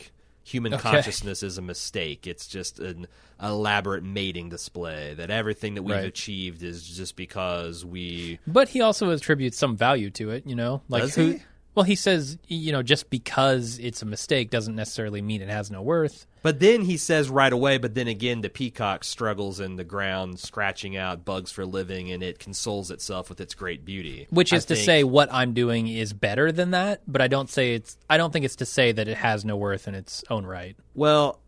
Human 0.45 0.75
Okay. 0.75 0.83
consciousness 0.83 1.43
is 1.43 1.59
a 1.59 1.63
mistake. 1.63 2.27
It's 2.27 2.47
just 2.47 2.79
an 2.81 3.07
elaborate 3.43 4.03
mating 4.03 4.49
display 4.49 5.15
that 5.15 5.31
everything 5.31 5.75
that 5.75 5.83
we've 5.83 5.95
Right. 5.97 6.05
achieved 6.05 6.63
is 6.63 6.83
just 6.87 7.15
because 7.17 7.85
we 7.85 8.39
But 8.47 8.69
he 8.71 8.81
also 8.81 9.11
attributes 9.11 9.57
some 9.59 9.77
value 9.77 10.11
to 10.11 10.31
it, 10.31 10.47
you 10.47 10.55
know? 10.57 10.83
Like 10.89 11.03
Does 11.03 11.15
who 11.15 11.27
he? 11.33 11.43
Well, 11.75 11.85
he 11.85 11.95
says, 11.95 12.37
you 12.49 12.73
know, 12.73 12.83
just 12.83 13.11
because 13.11 13.79
it's 13.79 14.03
a 14.03 14.07
mistake 14.07 14.51
doesn't 14.51 14.75
necessarily 14.75 15.23
mean 15.23 15.41
it 15.41 15.49
has 15.49 15.71
no 15.71 15.83
worth. 15.83 16.27
But 16.43 16.59
then 16.59 16.83
he 16.83 16.97
says 16.97 17.31
right 17.31 17.53
away, 17.53 17.79
but 17.79 17.95
then 17.95 18.09
again, 18.09 18.41
the 18.41 18.49
peacock 18.49 19.05
struggles 19.05 19.61
in 19.61 19.77
the 19.77 19.85
ground, 19.85 20.41
scratching 20.41 20.97
out 20.97 21.25
bugs 21.25 21.53
for 21.53 21.63
a 21.63 21.67
living, 21.67 22.11
and 22.11 22.23
it 22.23 22.39
consoles 22.41 22.91
itself 22.91 23.29
with 23.29 23.41
its 23.41 23.55
great 23.55 23.85
beauty. 23.85 24.27
Which 24.31 24.53
I 24.53 24.57
is 24.57 24.65
to 24.67 24.75
think- 24.75 24.85
say 24.85 25.05
what 25.05 25.33
I'm 25.33 25.53
doing 25.55 25.87
is 25.87 26.13
better 26.13 26.51
than 26.51 26.73
that, 26.73 27.03
but 27.07 27.21
I 27.23 27.29
don't 27.29 27.49
say 27.49 27.75
it's 27.75 27.97
I 28.09 28.17
don't 28.17 28.33
think 28.33 28.45
it's 28.45 28.57
to 28.57 28.67
say 28.67 28.91
that 28.93 29.07
it 29.07 29.17
has 29.19 29.45
no 29.45 29.57
worth 29.57 29.87
in 29.87 29.95
its 29.95 30.25
own 30.29 30.45
right. 30.47 30.77
Well, 30.95 31.39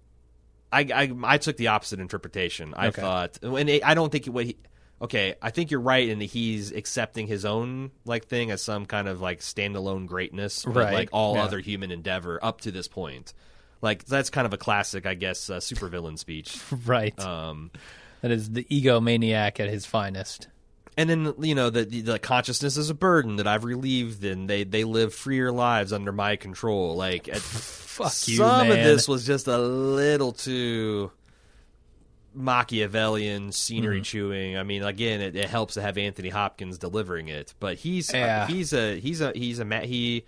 I, 0.72 0.80
I 0.94 1.12
I 1.24 1.38
took 1.38 1.56
the 1.56 1.66
opposite 1.68 1.98
interpretation. 2.00 2.74
I 2.76 2.88
Okay. 2.88 3.00
thought, 3.00 3.38
and 3.42 3.68
it, 3.68 3.84
I 3.84 3.94
don't 3.94 4.12
think 4.12 4.26
what 4.26 4.46
he. 4.46 4.56
Okay, 5.02 5.34
I 5.42 5.50
think 5.50 5.72
you're 5.72 5.80
right 5.80 6.08
in 6.08 6.20
that 6.20 6.26
he's 6.26 6.70
accepting 6.70 7.26
his 7.26 7.44
own 7.44 7.90
like 8.04 8.26
thing 8.26 8.52
as 8.52 8.62
some 8.62 8.86
kind 8.86 9.08
of 9.08 9.20
like 9.20 9.40
standalone 9.40 10.06
greatness, 10.06 10.64
Right, 10.64 10.92
like 10.94 11.08
all 11.12 11.34
yeah. 11.34 11.42
other 11.44 11.58
human 11.58 11.90
endeavor 11.90 12.38
up 12.42 12.60
to 12.62 12.70
this 12.70 12.86
point. 12.86 13.34
Like 13.80 14.04
that's 14.04 14.30
kind 14.30 14.46
of 14.46 14.52
a 14.52 14.58
classic, 14.58 15.04
I 15.04 15.14
guess, 15.14 15.50
uh, 15.50 15.56
supervillain 15.56 16.18
speech. 16.18 16.56
Right. 16.86 17.18
Um, 17.18 17.72
That 18.20 18.30
is 18.30 18.50
the 18.50 18.62
egomaniac 18.64 19.58
at 19.58 19.68
his 19.68 19.84
finest. 19.86 20.46
and 20.96 21.10
then 21.10 21.34
you 21.40 21.56
know 21.56 21.70
the, 21.70 21.84
the 21.84 22.18
consciousness 22.20 22.76
is 22.76 22.88
a 22.88 22.94
burden 22.94 23.36
that 23.36 23.48
I've 23.48 23.64
relieved, 23.64 24.24
and 24.24 24.48
they 24.48 24.62
they 24.62 24.84
live 24.84 25.12
freer 25.12 25.50
lives 25.50 25.92
under 25.92 26.12
my 26.12 26.36
control. 26.36 26.94
Like 26.94 27.28
at, 27.28 27.38
Fuck 27.92 28.12
you, 28.28 28.36
some 28.36 28.70
of 28.70 28.76
this 28.76 29.08
was 29.08 29.26
just 29.26 29.48
a 29.48 29.58
little 29.58 30.30
too 30.32 31.10
Machiavellian 32.34 33.52
scenery 33.52 33.96
Mm-hmm. 33.96 34.02
chewing. 34.02 34.56
I 34.58 34.62
mean, 34.62 34.82
again, 34.82 35.20
it, 35.20 35.36
it 35.36 35.48
helps 35.48 35.74
to 35.74 35.82
have 35.82 35.98
Anthony 35.98 36.28
Hopkins 36.28 36.78
delivering 36.78 37.28
it, 37.28 37.54
but 37.60 37.76
he's 37.76 38.12
Yeah. 38.12 38.46
he's 38.46 38.72
a 38.72 38.98
he's 38.98 39.20
a 39.20 39.32
he's 39.34 39.58
a 39.58 39.64
ma- 39.64 39.80
he. 39.80 40.24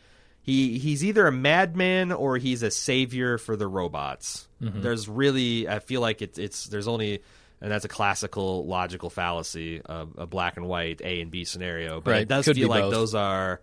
He 0.46 0.78
he's 0.78 1.02
either 1.02 1.26
a 1.26 1.32
madman 1.32 2.12
or 2.12 2.36
he's 2.36 2.62
a 2.62 2.70
savior 2.70 3.38
for 3.38 3.56
the 3.56 3.66
robots. 3.66 4.46
Mm-hmm. 4.60 4.82
There's 4.82 5.08
really 5.08 5.66
I 5.66 5.78
feel 5.78 6.02
like 6.02 6.20
it's 6.20 6.38
it's 6.38 6.66
there's 6.66 6.86
only 6.86 7.22
and 7.62 7.72
that's 7.72 7.86
a 7.86 7.88
classical 7.88 8.66
logical 8.66 9.08
fallacy 9.08 9.80
of 9.80 10.10
a 10.18 10.26
black 10.26 10.58
and 10.58 10.66
white 10.66 11.00
A 11.02 11.22
and 11.22 11.30
B 11.30 11.44
scenario. 11.46 12.02
But 12.02 12.10
Right. 12.10 12.20
it 12.22 12.28
does 12.28 12.44
Could 12.44 12.56
feel 12.56 12.68
like 12.68 12.82
both. 12.82 12.92
those 12.92 13.14
are 13.14 13.62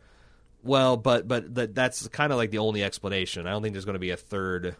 well, 0.63 0.97
but 0.97 1.27
but 1.27 1.53
that, 1.53 1.76
that's 1.76 2.07
kind 2.07 2.31
of 2.31 2.39
like 2.39 2.49
the 2.49 2.57
only 2.57 2.84
explanation. 2.84 3.45
I 3.45 3.51
don't 3.51 3.61
think 3.61 3.73
there's 3.76 3.85
going 3.85 3.93
to 3.93 3.99
be 3.99 4.09
a 4.09 4.18
third 4.18 4.76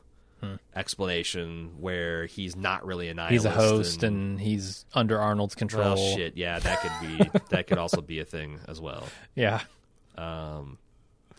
explanation 0.76 1.72
where 1.80 2.26
he's 2.26 2.56
not 2.56 2.86
really 2.86 3.10
a 3.10 3.14
nihilist. 3.14 3.46
Hmm. 3.46 3.50
He's 3.50 3.58
a 3.58 3.70
host 3.70 4.04
and, 4.04 4.40
he's 4.40 4.86
under 4.94 5.20
Arnold's 5.20 5.56
control. 5.56 5.96
well, 5.96 6.16
shit, 6.16 6.38
yeah, 6.38 6.60
that 6.60 6.82
could 6.82 7.08
be 7.08 7.40
that 7.50 7.68
could 7.68 7.78
also 7.78 8.02
be 8.02 8.20
a 8.20 8.26
thing 8.26 8.60
as 8.68 8.80
well. 8.80 9.04
Yeah. 9.36 9.62
Um, 10.18 10.78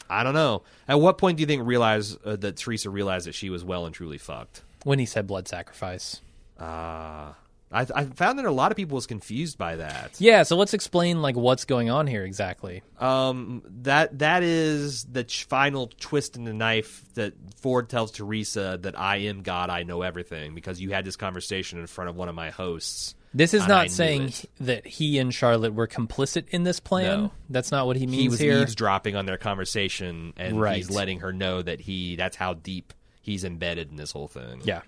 I 0.08 0.24
don't 0.24 0.34
know. 0.34 0.62
At 0.88 1.00
what 1.00 1.18
point 1.18 1.36
do 1.36 1.42
you 1.42 1.46
think 1.46 1.66
realize 1.66 2.16
uh, 2.24 2.36
that 2.36 2.56
Teresa 2.56 2.90
realized 2.90 3.26
that 3.26 3.34
she 3.34 3.50
was 3.50 3.64
well 3.64 3.86
and 3.86 3.94
truly 3.94 4.18
fucked? 4.18 4.62
When 4.84 4.98
he 4.98 5.06
said 5.06 5.26
blood 5.26 5.48
sacrifice. 5.48 6.20
Uh, 6.58 7.32
I, 7.72 7.86
I 7.94 8.04
found 8.04 8.38
that 8.38 8.44
a 8.44 8.50
lot 8.50 8.70
of 8.70 8.76
people 8.76 8.96
was 8.96 9.06
confused 9.06 9.56
by 9.56 9.76
that. 9.76 10.12
Yeah, 10.18 10.42
so 10.42 10.56
let's 10.56 10.74
explain 10.74 11.22
like 11.22 11.36
what's 11.36 11.64
going 11.64 11.88
on 11.90 12.06
here 12.06 12.24
exactly. 12.24 12.82
Um, 12.98 13.62
that 13.82 14.18
that 14.18 14.42
is 14.42 15.04
the 15.04 15.24
ch- 15.24 15.44
final 15.44 15.86
twist 15.98 16.36
in 16.36 16.44
the 16.44 16.52
knife 16.52 17.02
that 17.14 17.32
Ford 17.56 17.88
tells 17.88 18.10
Teresa 18.12 18.78
that 18.82 18.98
I 18.98 19.16
am 19.18 19.42
God, 19.42 19.70
I 19.70 19.84
know 19.84 20.02
everything 20.02 20.54
because 20.54 20.80
you 20.80 20.90
had 20.90 21.04
this 21.04 21.16
conversation 21.16 21.78
in 21.80 21.86
front 21.86 22.10
of 22.10 22.16
one 22.16 22.28
of 22.28 22.34
my 22.34 22.50
hosts. 22.50 23.14
This 23.34 23.54
is 23.54 23.62
I 23.62 23.66
not 23.68 23.90
saying 23.90 24.34
that 24.60 24.86
he 24.86 25.18
and 25.18 25.32
Charlotte 25.32 25.72
were 25.72 25.86
complicit 25.88 26.48
in 26.50 26.64
this 26.64 26.80
plan. 26.80 27.04
No. 27.22 27.32
That's 27.48 27.70
not 27.72 27.86
what 27.86 27.96
he 27.96 28.06
means 28.06 28.20
He 28.22 28.28
was 28.28 28.38
here. 28.38 28.60
eavesdropping 28.60 29.16
on 29.16 29.24
their 29.24 29.38
conversation, 29.38 30.34
and 30.36 30.60
Right. 30.60 30.76
he's 30.76 30.90
letting 30.90 31.20
her 31.20 31.32
know 31.32 31.62
that 31.62 31.80
he 31.80 32.16
that's 32.16 32.36
how 32.36 32.52
deep 32.52 32.92
he's 33.22 33.44
embedded 33.44 33.90
in 33.90 33.96
this 33.96 34.12
whole 34.12 34.28
thing. 34.28 34.60
Yeah. 34.64 34.82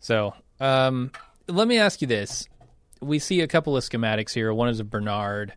So, 0.00 0.34
um, 0.60 1.10
let 1.48 1.68
me 1.68 1.78
ask 1.78 2.00
you 2.00 2.06
this: 2.06 2.48
We 3.00 3.18
see 3.18 3.40
a 3.40 3.46
couple 3.46 3.76
of 3.76 3.84
schematics 3.84 4.32
here. 4.32 4.52
One 4.52 4.68
is 4.68 4.80
of 4.80 4.90
Bernard. 4.90 5.54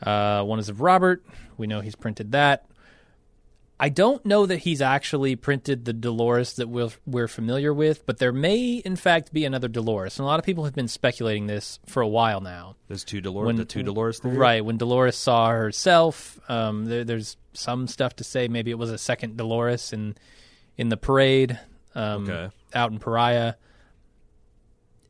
Uh, 0.00 0.42
one 0.42 0.58
is 0.58 0.68
of 0.68 0.80
Robert. 0.80 1.24
We 1.56 1.66
know 1.66 1.80
he's 1.80 1.94
printed 1.94 2.32
that. 2.32 2.66
I 3.80 3.88
don't 3.88 4.24
know 4.24 4.46
that 4.46 4.58
he's 4.58 4.80
actually 4.80 5.34
printed 5.34 5.84
the 5.86 5.92
Dolores 5.92 6.54
that 6.54 6.68
we're, 6.68 6.90
we're 7.04 7.26
familiar 7.26 7.74
with, 7.74 8.06
but 8.06 8.18
there 8.18 8.32
may, 8.32 8.74
in 8.76 8.94
fact, 8.94 9.32
be 9.32 9.44
another 9.44 9.66
Dolores. 9.66 10.18
And 10.18 10.24
a 10.24 10.26
lot 10.26 10.38
of 10.38 10.44
people 10.44 10.64
have 10.64 10.74
been 10.74 10.86
speculating 10.86 11.48
this 11.48 11.80
for 11.86 12.00
a 12.00 12.06
while 12.06 12.40
now. 12.40 12.76
There's 12.86 13.02
two 13.02 13.20
Dolores. 13.20 13.46
When- 13.46 13.56
the 13.56 13.64
two 13.64 13.82
Dolores, 13.82 14.20
theory? 14.20 14.36
Right. 14.36 14.64
When 14.64 14.76
Dolores 14.76 15.16
saw 15.16 15.48
herself, 15.50 16.38
um, 16.48 16.84
there, 16.84 17.02
there's 17.02 17.36
some 17.54 17.88
stuff 17.88 18.14
to 18.16 18.24
say. 18.24 18.46
Maybe 18.46 18.70
it 18.70 18.78
was 18.78 18.90
a 18.90 18.98
second 18.98 19.36
Dolores 19.36 19.92
in 19.92 20.14
in 20.76 20.88
the 20.88 20.96
parade 20.96 21.58
um, 21.96 22.28
Okay. 22.30 22.54
out 22.74 22.92
in 22.92 22.98
Pariah. 23.00 23.54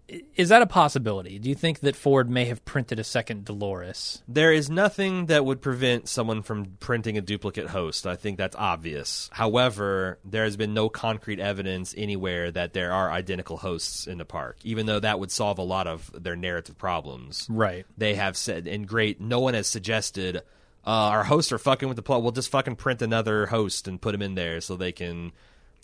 Is 0.08 0.50
that 0.50 0.62
a 0.62 0.66
possibility? 0.66 1.38
Do 1.38 1.48
you 1.48 1.54
think 1.54 1.80
that 1.80 1.96
Ford 1.96 2.28
may 2.28 2.44
have 2.46 2.64
printed 2.64 2.98
a 2.98 3.04
second 3.04 3.44
Dolores? 3.44 4.22
There 4.28 4.52
is 4.52 4.68
nothing 4.68 5.26
that 5.26 5.44
would 5.44 5.62
prevent 5.62 6.08
someone 6.08 6.42
from 6.42 6.76
printing 6.80 7.16
a 7.16 7.22
duplicate 7.22 7.68
host. 7.68 8.06
I 8.06 8.16
think 8.16 8.36
that's 8.36 8.56
obvious. 8.56 9.30
However, 9.32 10.18
there 10.24 10.44
has 10.44 10.56
been 10.56 10.74
no 10.74 10.88
concrete 10.88 11.40
evidence 11.40 11.94
anywhere 11.96 12.50
that 12.50 12.72
there 12.72 12.92
are 12.92 13.10
identical 13.10 13.56
hosts 13.56 14.06
in 14.06 14.18
the 14.18 14.24
park, 14.24 14.58
even 14.64 14.86
though 14.86 15.00
that 15.00 15.18
would 15.18 15.30
solve 15.30 15.58
a 15.58 15.62
lot 15.62 15.86
of 15.86 16.10
their 16.12 16.36
narrative 16.36 16.76
problems. 16.76 17.46
Right. 17.48 17.86
They 17.96 18.14
have 18.16 18.36
said, 18.36 18.66
and 18.66 18.86
great, 18.86 19.20
no 19.20 19.40
one 19.40 19.54
has 19.54 19.66
suggested 19.66 20.42
uh, 20.84 20.90
our 21.14 21.24
hosts 21.24 21.52
are 21.52 21.58
fucking 21.58 21.88
with 21.88 21.96
the 21.96 22.02
plot. 22.02 22.22
We'll 22.22 22.32
just 22.32 22.50
fucking 22.50 22.76
print 22.76 23.02
another 23.02 23.46
host 23.46 23.86
and 23.88 24.00
put 24.00 24.14
him 24.14 24.22
in 24.22 24.34
there 24.34 24.60
so 24.60 24.76
they 24.76 24.92
can. 24.92 25.32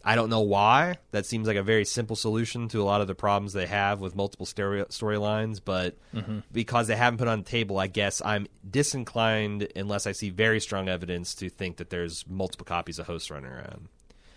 I 0.05 0.15
don't 0.15 0.31
know 0.31 0.41
why. 0.41 0.99
That 1.11 1.27
seems 1.27 1.47
like 1.47 1.57
a 1.57 1.63
very 1.63 1.85
simple 1.85 2.17
solution 2.17 2.69
to 2.69 2.81
a 2.81 2.85
lot 2.85 3.01
of 3.01 3.07
the 3.09 3.15
problems 3.15 3.53
they 3.53 3.67
have 3.67 4.01
with 4.01 4.15
multiple 4.15 4.47
story 4.47 4.83
storylines, 4.85 5.61
but 5.63 5.97
because 6.53 6.87
they 6.87 6.97
haven't 6.97 7.19
put 7.19 7.29
on 7.29 7.41
the 7.41 7.45
table, 7.45 7.79
I 7.79 7.89
guess 7.89 8.23
I'm 8.25 8.47
disinclined 8.69 9.69
unless 9.77 10.07
I 10.07 10.13
see 10.13 10.31
very 10.31 10.61
strong 10.61 10.89
evidence 10.89 11.35
to 11.37 11.51
think 11.51 11.77
that 11.79 11.91
there's 11.91 12.25
multiple 12.29 12.65
copies 12.65 12.99
of 12.99 13.07
Host 13.07 13.31
running 13.31 13.51
around. 13.51 13.89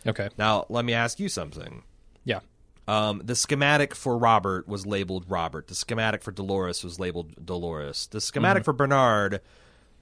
Okay. 0.05 0.29
Now, 0.37 0.65
let 0.69 0.83
me 0.83 0.93
ask 0.93 1.19
you 1.19 1.29
something. 1.29 1.83
Yeah. 2.25 2.39
Um, 2.87 3.21
the 3.23 3.35
schematic 3.35 3.93
for 3.93 4.17
Robert 4.17 4.67
was 4.67 4.85
labeled 4.85 5.25
Robert. 5.29 5.67
The 5.67 5.75
schematic 5.75 6.23
for 6.23 6.31
Dolores 6.31 6.83
was 6.83 6.99
labeled 6.99 7.45
Dolores. 7.45 8.07
The 8.07 8.19
schematic 8.19 8.65
for 8.65 8.73
Bernard 8.73 9.41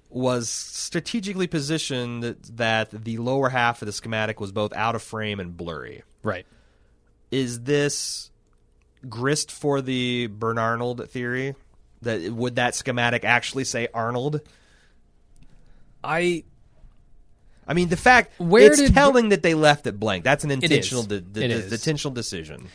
was 0.10 0.50
strategically 0.50 1.46
positioned 1.48 2.24
that 2.54 2.90
the 2.92 3.18
lower 3.18 3.50
half 3.50 3.82
of 3.82 3.86
the 3.86 3.92
schematic 3.92 4.40
was 4.40 4.52
both 4.52 4.74
out 4.74 4.96
of 4.96 5.04
frame 5.04 5.40
and 5.40 5.56
blurry. 5.56 6.04
Right. 6.24 6.46
Is 7.32 7.62
this 7.62 8.32
grist 9.08 9.52
for 9.52 9.82
the 9.82 10.28
Bern 10.28 10.58
Arnold 10.58 11.08
theory? 11.10 11.54
That 12.02 12.32
would 12.32 12.56
that 12.56 12.76
schematic 12.76 13.24
actually 13.24 13.66
say 13.66 13.88
Arnold? 13.94 14.42
I 16.04 16.44
I 17.68 17.74
mean, 17.76 17.90
the 17.90 17.98
fact 17.98 18.40
Where 18.40 18.64
it's 18.64 18.80
did- 18.80 18.94
telling 18.94 19.30
that 19.30 19.44
they 19.44 19.54
left 19.54 19.86
it 19.86 20.00
blank. 20.00 20.24
That's 20.24 20.44
an 20.44 20.50
intentional, 20.52 21.04
de- 21.04 21.22
de- 21.22 21.44
It 21.44 21.48
de- 21.50 21.54
is. 21.54 21.72
intentional 21.74 22.14
decision. 22.14 22.68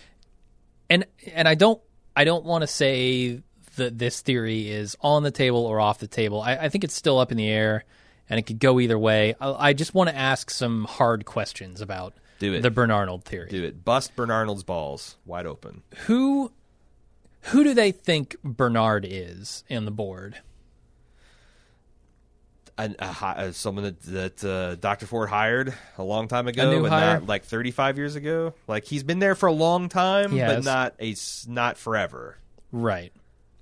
and 0.90 1.04
and 1.32 1.48
I 1.48 1.54
don't 1.54 1.80
I 2.14 2.24
don't 2.24 2.44
want 2.44 2.62
to 2.62 2.66
say 2.68 3.42
that 3.76 3.98
this 3.98 4.20
theory 4.20 4.70
is 4.70 4.96
on 5.00 5.22
the 5.22 5.30
table 5.30 5.66
or 5.66 5.80
off 5.80 5.98
the 5.98 6.06
table. 6.06 6.40
I, 6.40 6.56
I 6.56 6.68
think 6.68 6.84
it's 6.84 6.94
still 6.94 7.18
up 7.18 7.30
in 7.30 7.36
the 7.36 7.48
air, 7.48 7.84
and 8.28 8.38
it 8.38 8.42
could 8.44 8.58
go 8.58 8.80
either 8.80 8.98
way. 8.98 9.34
I, 9.40 9.68
I 9.68 9.72
just 9.72 9.94
want 9.94 10.10
to 10.10 10.16
ask 10.16 10.50
some 10.50 10.84
hard 10.84 11.24
questions 11.24 11.80
about 11.80 12.14
Do 12.38 12.52
it. 12.54 12.62
the 12.62 12.70
Bernarnold 12.70 13.24
theory. 13.24 13.48
Do 13.48 13.64
it. 13.64 13.84
Bust 13.84 14.14
Bernarnold's 14.16 14.62
balls 14.64 15.16
wide 15.24 15.46
open. 15.46 15.82
Who 16.06 16.52
who 17.48 17.62
do 17.64 17.74
they 17.74 17.92
think 17.92 18.36
Bernard 18.42 19.06
is 19.08 19.64
in 19.68 19.84
the 19.84 19.90
board? 19.90 20.38
a, 22.78 22.94
a, 22.98 23.52
someone 23.52 23.84
that, 23.84 24.00
that 24.02 24.44
uh, 24.44 24.74
Dr. 24.76 25.06
Ford 25.06 25.28
hired 25.28 25.74
a 25.98 26.02
long 26.02 26.28
time 26.28 26.48
ago, 26.48 26.86
hire? 26.88 27.18
not 27.20 27.26
like 27.26 27.44
35 27.44 27.98
years 27.98 28.16
ago. 28.16 28.54
Like 28.66 28.84
he's 28.84 29.02
been 29.02 29.18
there 29.18 29.34
for 29.34 29.46
a 29.46 29.52
long 29.52 29.88
time, 29.88 30.32
He 30.32 30.40
but 30.40 30.64
not 30.64 30.94
a 31.00 31.14
not 31.48 31.76
forever. 31.76 32.38
Right. 32.72 33.12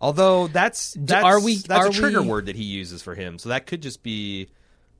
Although 0.02 0.48
that's 0.48 0.94
that's 0.98 1.24
are 1.24 1.40
we- 1.40 1.56
that's 1.56 1.86
are 1.86 1.88
a 1.88 1.92
trigger 1.92 2.20
we- 2.22 2.28
word 2.28 2.46
that 2.46 2.56
he 2.56 2.64
uses 2.64 3.00
for 3.02 3.14
him. 3.14 3.38
So 3.38 3.48
that 3.50 3.66
could 3.66 3.80
just 3.80 4.02
be, 4.02 4.48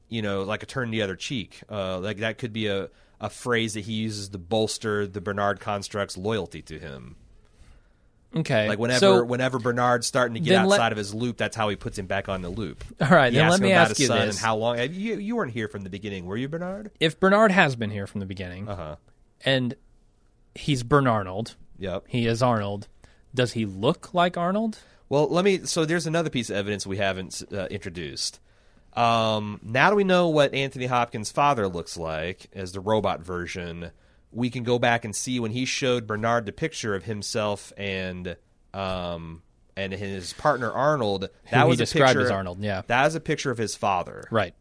you 0.09 0.23
know, 0.23 0.43
like 0.45 0.63
a 0.63 0.67
turn 0.67 0.91
the 0.91 1.03
other 1.03 1.17
cheek. 1.17 1.61
Uh, 1.71 1.99
like 1.99 2.19
that 2.19 2.39
could 2.39 2.53
be 2.55 2.69
a 2.69 2.89
a 3.21 3.29
phrase 3.29 3.75
that 3.75 3.81
he 3.85 3.93
uses 3.93 4.29
to 4.31 4.39
bolster 4.39 5.07
the 5.07 5.21
Bernard 5.21 5.61
construct's 5.61 6.17
loyalty 6.17 6.63
to 6.63 6.79
him. 6.79 7.17
Okay. 8.35 8.67
Like 8.67 8.79
whenever 8.79 8.99
so, 8.99 9.25
whenever 9.25 9.59
Bernard's 9.59 10.07
starting 10.07 10.35
to 10.35 10.41
get 10.41 10.51
then 10.55 10.67
let- 10.67 10.77
outside 10.81 10.93
of 10.93 10.99
his 10.99 11.13
loop, 11.15 11.37
that's 11.37 11.55
how 11.57 11.69
he 11.69 11.77
puts 11.77 11.99
him 11.99 12.07
back 12.07 12.29
on 12.31 12.41
the 12.41 12.49
loop. 12.49 12.83
all 13.01 13.09
right, 13.09 13.33
He 13.33 13.39
then 13.39 13.51
let 13.51 13.61
me 13.61 13.73
ask 13.73 13.99
you 13.99 14.09
this: 14.09 14.37
and 14.37 14.39
how 14.39 14.57
long. 14.57 14.79
You 14.79 15.17
you 15.19 15.37
weren't 15.37 15.53
here 15.53 15.69
from 15.69 15.83
the 15.83 15.91
beginning, 15.91 16.25
were 16.27 16.37
you, 16.37 16.49
Bernard? 16.49 16.91
if 17.01 17.21
Bernard 17.21 17.51
has 17.53 17.77
been 17.77 17.91
here 17.91 18.07
from 18.07 18.21
the 18.21 18.27
beginning, 18.27 18.69
Uh 18.69 18.77
huh. 18.77 18.97
and 19.45 19.75
he's 20.55 20.83
Bernarnold, 20.83 21.57
Yep. 21.79 22.05
he 22.09 22.27
is 22.27 22.43
Arnold. 22.43 22.89
Does 23.35 23.53
he 23.53 23.67
look 23.67 24.15
like 24.15 24.37
Arnold? 24.39 24.79
Well, 25.13 25.29
let 25.29 25.45
me. 25.45 25.59
So 25.67 25.85
there's 25.85 26.07
another 26.07 26.31
piece 26.31 26.49
of 26.49 26.57
evidence 26.57 26.87
we 26.87 26.97
haven't 26.97 27.43
uh, 27.53 27.67
introduced. 27.67 28.41
Um, 28.95 29.61
now 29.63 29.91
that 29.91 29.97
we 29.97 30.05
know 30.05 30.29
what 30.29 30.55
Anthony 30.55 30.87
Hopkins' 30.87 31.31
father 31.31 31.69
looks 31.69 31.99
like 31.99 32.47
as 32.55 32.73
the 32.73 32.81
robot 32.81 33.21
version, 33.21 33.91
we 34.31 34.49
can 34.49 34.63
go 34.63 34.79
back 34.79 35.05
and 35.05 35.15
see 35.15 35.39
when 35.39 35.51
he 35.51 35.67
showed 35.67 36.07
Bernard 36.07 36.47
the 36.47 36.53
picture 36.53 36.95
of 36.95 37.05
himself 37.05 37.75
and 37.77 38.39
um 38.73 39.43
and 39.77 39.93
his 39.93 40.33
partner 40.33 40.73
Arnold. 40.73 41.29
That 41.51 41.59
Who 41.59 41.65
he 41.65 41.69
was 41.69 41.81
a 41.81 41.83
described 41.85 42.15
picture, 42.15 42.25
as 42.25 42.31
Arnold, 42.31 42.63
yeah. 42.63 42.81
that 42.87 43.05
was 43.05 43.15
a 43.15 43.21
picture 43.21 43.51
of 43.51 43.59
his 43.59 43.75
father. 43.75 44.25
Right. 44.31 44.55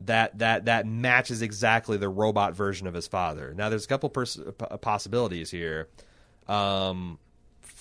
that 0.00 0.36
that 0.40 0.64
that 0.64 0.84
matches 0.84 1.42
exactly 1.42 1.96
the 1.96 2.08
robot 2.08 2.56
version 2.56 2.88
of 2.88 2.94
his 2.94 3.06
father. 3.06 3.54
Now, 3.56 3.68
there's 3.68 3.84
a 3.84 3.88
couple 3.88 4.08
pers- 4.08 4.40
possibilities 4.80 5.48
here. 5.52 5.86
Um, 6.48 7.20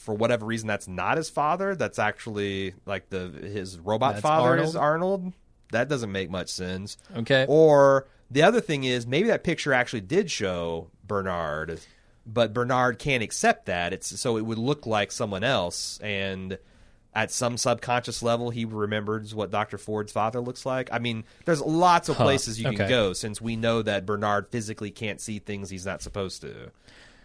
for 0.02 0.14
whatever 0.14 0.46
reason, 0.46 0.68
that's 0.68 0.88
not 0.88 1.18
his 1.18 1.30
father. 1.30 1.76
That's 1.76 2.00
actually 2.00 2.74
like 2.86 3.10
the 3.10 3.30
his 3.30 3.78
robot 3.80 4.16
That's 4.16 4.24
father 4.24 4.50
Arnold? 4.50 4.68
is 4.70 4.76
Arnold. 4.76 5.34
That 5.72 5.88
doesn't 5.88 6.12
make 6.12 6.30
much 6.30 6.50
sense. 6.50 6.98
Okay. 7.16 7.46
Or 7.48 8.08
the 8.30 8.44
other 8.44 8.62
thing 8.62 8.84
is 8.84 9.08
maybe 9.08 9.28
that 9.30 9.44
picture 9.44 9.74
actually 9.74 10.02
did 10.02 10.30
show 10.30 10.90
Bernard, 11.06 11.80
but 12.26 12.54
Bernard 12.54 13.00
can't 13.00 13.24
accept 13.24 13.68
that. 13.68 13.94
It's 13.94 14.20
so 14.20 14.38
it 14.38 14.46
would 14.46 14.58
look 14.58 14.86
like 14.86 15.12
someone 15.12 15.44
else, 15.44 16.00
and 16.02 16.58
at 17.14 17.32
some 17.32 17.58
subconscious 17.58 18.24
level, 18.24 18.50
he 18.50 18.66
remembers 18.66 19.36
what 19.36 19.52
Doctor 19.52 19.78
Ford's 19.78 20.12
father 20.12 20.40
looks 20.40 20.66
like. 20.66 20.90
I 20.92 21.00
mean, 21.00 21.26
there's 21.46 21.62
lots 21.62 22.10
of 22.10 22.16
Huh, 22.18 22.24
places 22.24 22.60
you 22.60 22.72
can 22.72 22.90
go 22.90 23.14
since 23.14 23.42
we 23.42 23.56
know 23.56 23.82
that 23.82 24.06
Bernard 24.06 24.48
physically 24.50 24.92
can't 24.92 25.20
see 25.22 25.40
things 25.40 25.70
he's 25.70 25.86
not 25.86 26.02
supposed 26.02 26.42
to. 26.42 26.72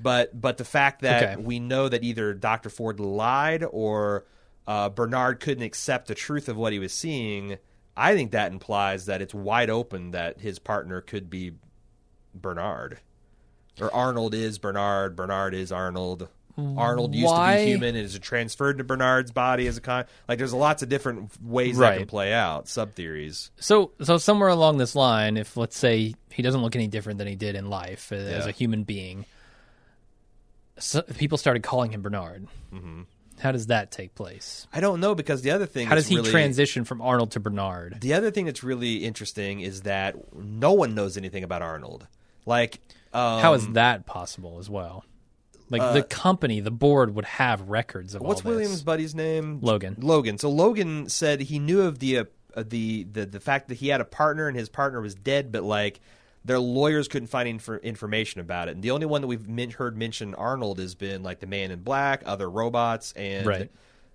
But 0.01 0.39
but 0.39 0.57
the 0.59 0.65
fact 0.65 1.03
that 1.03 1.23
Okay. 1.23 1.43
we 1.43 1.59
know 1.59 1.89
that 1.89 2.05
either 2.05 2.35
Doctor 2.35 2.69
Ford 2.71 3.01
lied 3.01 3.65
or 3.71 4.27
uh, 4.67 4.89
Bernard 4.89 5.41
couldn't 5.41 5.63
accept 5.65 6.09
the 6.09 6.15
truth 6.15 6.49
of 6.49 6.57
what 6.57 6.73
he 6.73 6.79
was 6.79 6.93
seeing, 6.93 7.59
I 7.97 8.15
think 8.15 8.33
that 8.33 8.53
implies 8.53 9.07
that 9.07 9.23
it's 9.23 9.33
wide 9.35 9.71
open 9.71 10.11
that 10.11 10.41
his 10.41 10.59
partner 10.59 11.01
could 11.01 11.31
be 11.31 11.53
Bernard. 12.35 12.99
Or 13.81 13.95
Arnold 13.95 14.35
is 14.35 14.59
Bernard, 14.59 15.17
Bernard 15.17 15.55
is 15.55 15.71
Arnold. 15.73 16.29
Arnold 16.59 17.15
used 17.15 17.35
to 17.35 17.41
be 17.59 17.65
human 17.67 17.97
and 17.97 17.99
is 18.07 18.19
transferred 18.19 18.79
to 18.79 18.85
Bernard's 18.85 19.31
body 19.31 19.67
as 19.67 19.77
a 19.77 19.81
con. 19.83 20.07
Like, 20.27 20.39
there's 20.39 20.55
lots 20.55 20.83
of 20.83 20.89
different 20.89 21.31
ways 21.45 21.77
that 21.77 21.99
can 21.99 22.07
play 22.07 22.33
out, 22.33 22.67
sub 22.67 22.95
theories. 22.95 23.51
So, 23.61 23.93
so 24.01 24.17
somewhere 24.17 24.49
along 24.49 24.79
this 24.79 24.95
line, 24.95 25.37
if 25.37 25.59
let's 25.59 25.77
say 25.77 26.15
he 26.31 26.43
doesn't 26.43 26.63
look 26.63 26.75
any 26.75 26.89
different 26.89 27.19
than 27.19 27.29
he 27.29 27.37
did 27.37 27.57
in 27.57 27.69
life 27.69 28.11
uh, 28.11 28.15
as 28.15 28.47
a 28.47 28.53
human 28.53 28.85
being, 28.85 29.27
so 30.79 31.03
people 31.03 31.39
started 31.39 31.63
calling 31.63 31.91
him 31.93 32.03
Bernard. 32.03 32.47
Mm-hmm. 32.73 33.03
How 33.39 33.53
does 33.53 33.67
that 33.67 33.91
take 33.91 34.15
place? 34.15 34.67
I 34.73 34.81
don't 34.81 35.01
know 35.01 35.15
because 35.15 35.43
the 35.43 35.51
other 35.51 35.67
thing 35.67 35.87
How 35.87 35.95
does 35.95 36.07
he 36.07 36.17
really, 36.17 36.31
transition 36.31 36.85
from 36.85 37.03
Arnold 37.03 37.33
to 37.33 37.41
Bernard? 37.41 37.99
The 38.01 38.15
other 38.15 38.31
thing 38.31 38.47
that's 38.47 38.63
really 38.63 39.05
interesting 39.05 39.61
is 39.61 39.83
that 39.83 40.35
no 40.35 40.73
one 40.73 40.95
knows 40.95 41.17
anything 41.19 41.45
about 41.45 41.61
Arnold. 41.61 42.07
Like, 42.47 42.81
um, 43.13 43.43
How 43.43 43.53
is 43.55 43.69
that 43.73 44.07
possible 44.07 44.59
as 44.59 44.71
well? 44.71 45.05
Like 45.69 45.95
the 45.95 46.03
company, 46.03 46.61
the 46.61 46.71
board 46.71 47.15
would 47.17 47.25
have 47.25 47.69
records 47.69 48.15
of 48.15 48.23
Uh, 48.23 48.25
what's 48.27 48.41
all 48.41 48.53
this. 48.53 48.57
Williams' 48.57 48.83
buddy's 48.83 49.15
name? 49.15 49.59
Logan. 49.63 49.97
Logan. 49.99 50.39
So 50.39 50.49
Logan 50.49 51.09
said 51.09 51.41
he 51.41 51.59
knew 51.59 51.83
of 51.83 51.99
the 51.99 52.19
uh, 52.19 52.25
uh, 52.55 52.63
the 52.67 53.05
the 53.05 53.27
the 53.27 53.41
fact 53.41 53.69
that 53.69 53.75
he 53.79 53.89
had 53.89 54.01
a 54.01 54.05
partner 54.05 54.47
and 54.47 54.57
his 54.57 54.69
partner 54.69 55.01
was 55.01 55.15
dead, 55.15 55.51
but 55.51 55.65
like 55.65 56.01
their 56.47 56.59
lawyers 56.61 57.09
couldn't 57.09 57.27
find 57.29 57.61
infor- 57.61 57.83
information 57.83 58.41
about 58.41 58.69
it. 58.69 58.73
And 58.73 58.83
the 58.83 58.93
only 58.93 59.05
one 59.07 59.21
that 59.21 59.27
we've 59.27 59.47
men- 59.49 59.71
heard 59.73 59.97
mention 59.99 60.35
Arnold 60.35 60.79
has 60.79 60.95
been 60.95 61.23
like 61.23 61.41
the 61.41 61.47
Man 61.47 61.71
in 61.71 61.81
Black, 61.81 62.23
other 62.25 62.49
robots, 62.49 63.13
and 63.17 63.47
Right. 63.47 63.71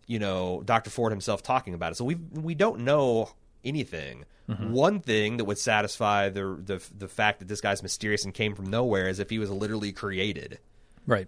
you 0.07 0.17
know 0.17 0.61
Doctor 0.65 0.89
Ford 0.89 1.11
himself 1.11 1.43
talking 1.43 1.73
about 1.73 1.91
it. 1.91 1.95
So 1.95 2.05
we 2.05 2.15
we 2.15 2.55
don't 2.55 2.79
know 2.81 3.29
anything. 3.63 4.25
Mm-hmm. 4.49 4.71
One 4.71 4.99
thing 4.99 5.37
that 5.37 5.45
would 5.45 5.59
satisfy 5.59 6.29
the 6.29 6.57
the 6.65 6.81
the 6.97 7.07
fact 7.07 7.39
that 7.39 7.47
this 7.47 7.61
guy's 7.61 7.83
mysterious 7.83 8.25
and 8.25 8.33
came 8.33 8.55
from 8.55 8.65
nowhere 8.69 9.07
is 9.07 9.19
if 9.19 9.29
he 9.29 9.37
was 9.39 9.49
literally 9.51 9.91
created. 9.91 10.59
Right. 11.05 11.27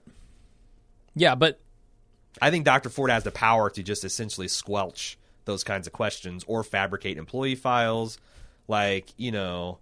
Yeah, 1.15 1.35
but 1.35 1.59
I 2.41 2.49
think 2.49 2.65
Dr. 2.65 2.89
Ford 2.89 3.11
has 3.11 3.23
the 3.23 3.31
power 3.31 3.69
to 3.69 3.83
just 3.83 4.03
essentially 4.03 4.47
squelch 4.47 5.17
those 5.45 5.63
kinds 5.63 5.85
of 5.87 5.93
questions 5.93 6.43
or 6.47 6.63
fabricate 6.63 7.17
employee 7.17 7.55
files. 7.55 8.17
Like, 8.67 9.13
you 9.17 9.31
know, 9.31 9.77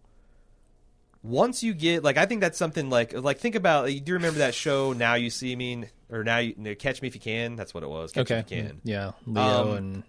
once 1.23 1.63
you 1.63 1.73
get 1.73 2.03
like 2.03 2.17
I 2.17 2.25
think 2.25 2.41
that's 2.41 2.57
something 2.57 2.89
like 2.89 3.13
like 3.13 3.37
think 3.39 3.55
about 3.55 3.85
do 3.87 3.91
you 3.93 4.13
remember 4.13 4.39
that 4.39 4.53
show 4.55 4.93
Now 4.93 5.15
You 5.15 5.29
See 5.29 5.55
Me 5.55 5.85
or 6.09 6.23
Now 6.23 6.39
You 6.39 6.53
no, 6.57 6.75
Catch 6.75 7.01
Me 7.01 7.07
If 7.07 7.15
You 7.15 7.21
Can? 7.21 7.55
That's 7.55 7.73
what 7.73 7.83
it 7.83 7.89
was. 7.89 8.11
Catch 8.11 8.31
okay. 8.31 8.35
Me 8.35 8.39
If 8.41 8.51
You 8.51 8.69
Can. 8.69 8.81
Yeah, 8.83 9.11
Leo 9.25 9.43
Um, 9.43 9.77
and 9.77 10.03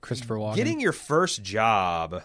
Christopher 0.00 0.36
Walken. 0.36 0.56
Getting 0.56 0.80
your 0.80 0.92
first 0.92 1.42
job 1.42 2.22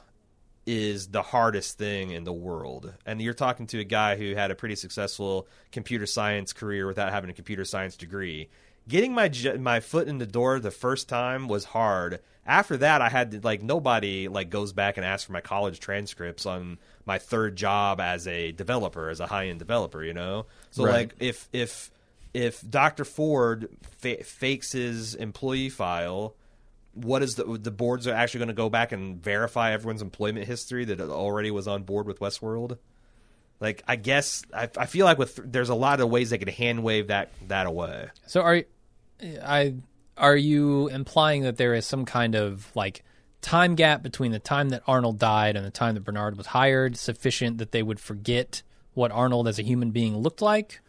is 0.66 1.08
the 1.08 1.22
hardest 1.22 1.78
thing 1.78 2.12
in 2.12 2.24
the 2.24 2.34
world. 2.34 2.94
And 3.06 3.22
you're 3.22 3.34
talking 3.34 3.68
to 3.68 3.80
a 3.80 3.84
guy 3.84 4.16
who 4.16 4.36
had 4.36 4.52
a 4.52 4.56
pretty 4.56 4.76
successful 4.76 5.48
computer 5.72 6.06
science 6.06 6.54
career 6.54 6.88
without 6.88 7.12
having 7.12 7.30
a 7.30 7.34
computer 7.34 7.66
science 7.66 7.98
degree. 7.98 8.50
Getting 8.88 9.14
my 9.14 9.32
my 9.60 9.80
foot 9.80 10.08
in 10.08 10.18
the 10.18 10.26
door 10.26 10.60
the 10.60 10.72
first 10.72 11.08
time 11.08 11.48
was 11.48 11.66
hard. 11.66 12.20
After 12.46 12.76
that, 12.78 13.02
I 13.02 13.10
had 13.10 13.32
to 13.32 13.40
like 13.42 13.62
nobody 13.64 14.28
like 14.28 14.50
goes 14.50 14.74
back 14.74 14.98
and 14.98 15.06
asks 15.06 15.26
for 15.26 15.32
my 15.32 15.42
college 15.42 15.80
transcripts 15.80 16.46
on 16.46 16.78
my 17.06 17.18
third 17.18 17.56
job 17.56 18.02
as 18.02 18.28
a 18.28 18.52
developer, 18.52 19.10
as 19.10 19.20
a 19.20 19.28
high 19.28 19.48
end 19.48 19.60
developer. 19.60 20.04
You 20.04 20.14
know, 20.14 20.46
so 20.72 20.84
Right. 20.86 20.94
like 20.94 21.16
if 21.20 21.48
if 21.54 21.90
if 22.34 22.68
Dr. 22.70 23.06
Ford 23.06 23.70
fa- 24.00 24.24
fakes 24.24 24.72
his 24.74 25.16
employee 25.16 25.70
file, 25.70 26.36
what 26.94 27.24
is 27.24 27.36
the 27.36 27.46
the 27.46 27.72
boards 27.72 28.08
are 28.08 28.14
actually 28.14 28.40
going 28.40 28.48
to 28.50 28.54
go 28.54 28.70
back 28.70 28.92
and 28.92 29.24
verify 29.24 29.72
everyone's 29.72 30.02
employment 30.02 30.46
history 30.46 30.84
that 30.86 31.00
it 31.00 31.10
already 31.10 31.50
was 31.52 31.68
on 31.68 31.84
board 31.84 32.08
with 32.08 32.20
Westworld? 32.20 32.78
Like, 33.60 33.84
I 33.88 33.96
guess 33.96 34.44
I, 34.54 34.68
I 34.78 34.86
feel 34.88 35.06
like 35.06 35.18
with 35.18 35.40
there's 35.50 35.70
a 35.70 35.76
lot 35.76 36.02
of 36.02 36.10
ways 36.10 36.32
they 36.32 36.38
could 36.38 36.50
hand 36.50 36.84
wave 36.84 37.08
that 37.08 37.32
that 37.48 37.68
away. 37.68 38.10
So 38.28 38.42
are 38.42 38.64
I 39.42 39.76
are 40.18 40.36
you 40.36 40.88
implying 40.90 41.44
that 41.44 41.58
there 41.58 41.74
is 41.74 41.86
some 41.86 42.06
kind 42.06 42.36
of 42.36 42.72
like 42.76 43.04
time 43.42 43.76
gap 43.76 44.02
between 44.02 44.32
the 44.32 44.40
time 44.40 44.70
that 44.70 44.84
Arnold 44.88 45.20
died 45.20 45.56
and 45.56 45.66
the 45.66 45.72
time 45.72 45.96
that 45.96 46.04
Bernard 46.04 46.38
was 46.38 46.48
hired 46.48 46.98
sufficient 46.98 47.58
that 47.58 47.72
they 47.72 47.84
would 47.84 48.00
forget 48.00 48.64
what 48.94 49.12
Arnold 49.12 49.48
as 49.48 49.60
a 49.60 49.64
human 49.64 49.92
being 49.92 50.18
looked 50.18 50.42
like 50.42 50.80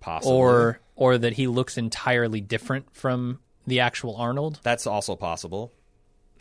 Possibly, 0.00 0.36
or 0.36 0.80
or 0.96 1.18
that 1.18 1.34
he 1.34 1.46
looks 1.46 1.76
entirely 1.76 2.40
different 2.40 2.94
from 2.94 3.40
the 3.66 3.80
actual 3.80 4.16
Arnold? 4.16 4.60
that's 4.62 4.86
also 4.86 5.16
possible. 5.16 5.72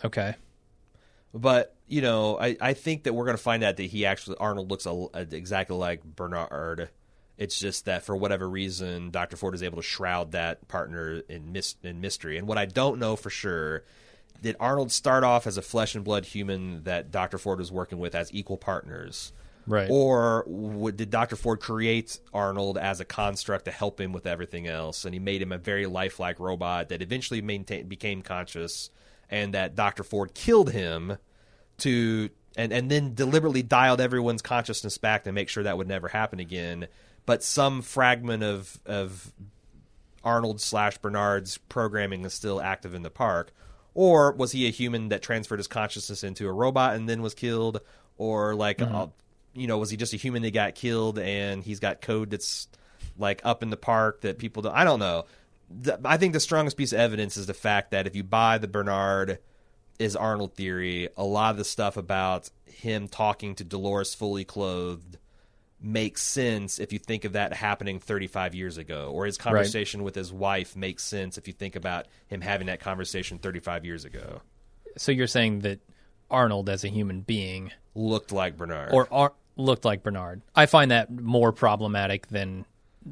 Okay. 0.04 0.36
But 1.34 1.76
you 1.88 2.02
know, 2.02 2.38
I, 2.40 2.58
I 2.60 2.74
think 2.74 3.04
that 3.04 3.14
we're 3.14 3.26
going 3.26 3.38
to 3.38 3.44
find 3.44 3.64
out 3.64 3.78
that 3.78 3.84
he 3.84 4.06
actually 4.06 4.38
Arnold 4.40 4.70
looks 4.70 4.86
a, 4.86 5.08
exactly 5.32 5.76
like 5.76 6.04
Bernard. 6.04 6.90
It's 7.38 7.60
just 7.60 7.86
that 7.86 8.04
for 8.04 8.16
whatever 8.16 8.48
reason, 8.48 9.10
Doctor 9.10 9.36
Ford 9.38 9.56
is 9.56 9.64
able 9.64 9.78
to 9.78 9.82
shroud 9.84 10.34
that 10.34 10.68
partner 10.68 11.22
in 11.28 11.52
mis- 11.52 11.76
in 11.84 12.00
mystery. 12.00 12.38
And 12.38 12.48
what 12.48 12.58
I 12.58 12.66
don't 12.66 13.00
know 13.00 13.16
for 13.16 13.30
sure 13.32 13.84
did 14.42 14.56
Arnold 14.60 14.92
start 14.92 15.24
off 15.24 15.48
as 15.48 15.58
a 15.58 15.62
flesh 15.62 15.96
and 15.96 16.04
blood 16.04 16.26
human 16.26 16.84
that 16.84 17.12
Doctor 17.12 17.38
Ford 17.38 17.60
was 17.60 17.72
working 17.72 17.98
with 17.98 18.14
as 18.14 18.32
equal 18.34 18.58
partners, 18.58 19.32
Right. 19.66 19.88
or 19.90 20.44
would, 20.46 20.98
did 20.98 21.10
Doctor 21.10 21.36
Ford 21.38 21.60
create 21.62 22.20
Arnold 22.34 22.78
as 22.78 23.00
a 23.00 23.06
construct 23.06 23.66
to 23.66 23.72
help 23.72 24.00
him 24.02 24.12
with 24.12 24.28
everything 24.28 24.68
else, 24.68 25.06
and 25.06 25.14
he 25.14 25.20
made 25.20 25.42
him 25.42 25.54
a 25.54 25.58
very 25.58 25.86
lifelike 25.86 26.40
robot 26.40 26.90
that 26.90 27.02
eventually 27.02 27.42
maintain, 27.42 27.88
became 27.88 28.22
conscious, 28.22 28.90
and 29.30 29.54
that 29.54 29.76
Doctor 29.76 30.04
Ford 30.04 30.34
killed 30.34 30.72
him 30.72 31.18
to 31.80 32.30
and 32.56 32.72
and 32.72 32.92
then 32.92 33.16
deliberately 33.16 33.64
dialed 33.64 34.00
everyone's 34.02 34.42
consciousness 34.44 34.98
back 35.00 35.24
to 35.24 35.32
make 35.32 35.50
sure 35.50 35.64
that 35.64 35.78
would 35.78 35.88
never 35.88 36.08
happen 36.10 36.40
again. 36.40 36.88
But 37.26 37.44
some 37.44 37.82
fragment 37.82 38.44
of 38.44 38.80
of 38.86 39.32
Arnold 40.24 40.62
slash 40.62 40.98
Bernard's 40.98 41.58
programming 41.58 42.26
is 42.26 42.34
still 42.34 42.62
active 42.62 42.94
in 42.94 43.02
the 43.04 43.10
park, 43.10 43.54
or 43.94 44.32
was 44.34 44.52
he 44.52 44.68
a 44.68 44.72
human 44.72 45.10
that 45.10 45.22
transferred 45.22 45.60
his 45.60 45.68
consciousness 45.68 46.24
into 46.24 46.48
a 46.48 46.52
robot 46.52 46.96
and 46.96 47.08
then 47.08 47.22
was 47.22 47.34
killed, 47.34 47.82
or 48.18 48.56
like 48.56 48.82
uh, 48.82 49.08
you 49.54 49.68
know 49.68 49.78
was 49.78 49.90
he 49.90 49.98
just 49.98 50.14
a 50.14 50.18
human 50.18 50.42
that 50.44 50.54
got 50.54 50.76
killed 50.76 51.20
and 51.20 51.64
he's 51.64 51.80
got 51.80 52.02
code 52.02 52.30
that's 52.32 52.68
like 53.18 53.42
up 53.44 53.64
in 53.64 53.70
the 53.70 53.78
park 53.78 54.22
that 54.22 54.38
people 54.40 54.64
don't 54.64 54.76
I 54.76 54.84
don't 54.84 55.00
know. 55.00 55.26
The- 55.70 56.00
I 56.06 56.18
think 56.18 56.34
the 56.34 56.40
strongest 56.40 56.78
piece 56.78 56.94
of 56.94 57.00
evidence 57.00 57.38
is 57.38 57.48
the 57.48 57.54
fact 57.54 57.92
that 57.92 58.08
if 58.08 58.16
you 58.16 58.24
buy 58.24 58.58
the 58.58 58.68
Bernard 58.68 59.40
is 60.00 60.16
Arnold 60.16 60.56
theory, 60.56 61.10
a 61.18 61.24
lot 61.24 61.52
of 61.52 61.58
the 61.58 61.64
stuff 61.64 61.98
about 61.98 62.50
him 62.66 63.08
talking 63.08 63.56
to 63.56 63.64
Dolores 63.64 64.14
fully 64.16 64.44
clothed 64.44 65.18
makes 65.84 66.22
sense 66.22 66.80
if 66.80 66.94
you 66.94 67.00
think 67.00 67.26
of 67.26 67.34
that 67.34 67.54
happening 67.54 68.00
35 68.00 68.56
years 68.56 68.78
ago, 68.78 69.12
or 69.14 69.26
his 69.26 69.38
conversation 69.38 70.04
with 70.04 70.16
his 70.16 70.32
wife 70.32 70.76
makes 70.76 71.04
sense 71.04 71.38
if 71.38 71.48
you 71.48 71.54
think 71.54 71.76
about 71.76 72.08
him 72.28 72.42
having 72.42 72.68
that 72.68 72.80
conversation 72.80 73.38
35 73.38 73.86
years 73.86 74.06
ago. 74.06 74.42
So 74.98 75.12
you're 75.12 75.28
saying 75.28 75.60
that 75.60 75.80
Arnold 76.32 76.70
as 76.70 76.84
a 76.84 76.88
human 76.90 77.22
being 77.22 77.72
Looked 77.96 78.32
like 78.32 78.58
Bernard. 78.58 78.92
or 78.94 79.08
Ar- 79.12 79.34
looked 79.56 79.86
like 79.86 80.02
Bernard. 80.04 80.42
I 80.56 80.66
find 80.66 80.90
that 80.92 81.12
more 81.12 81.52
problematic 81.52 82.28
than 82.28 82.66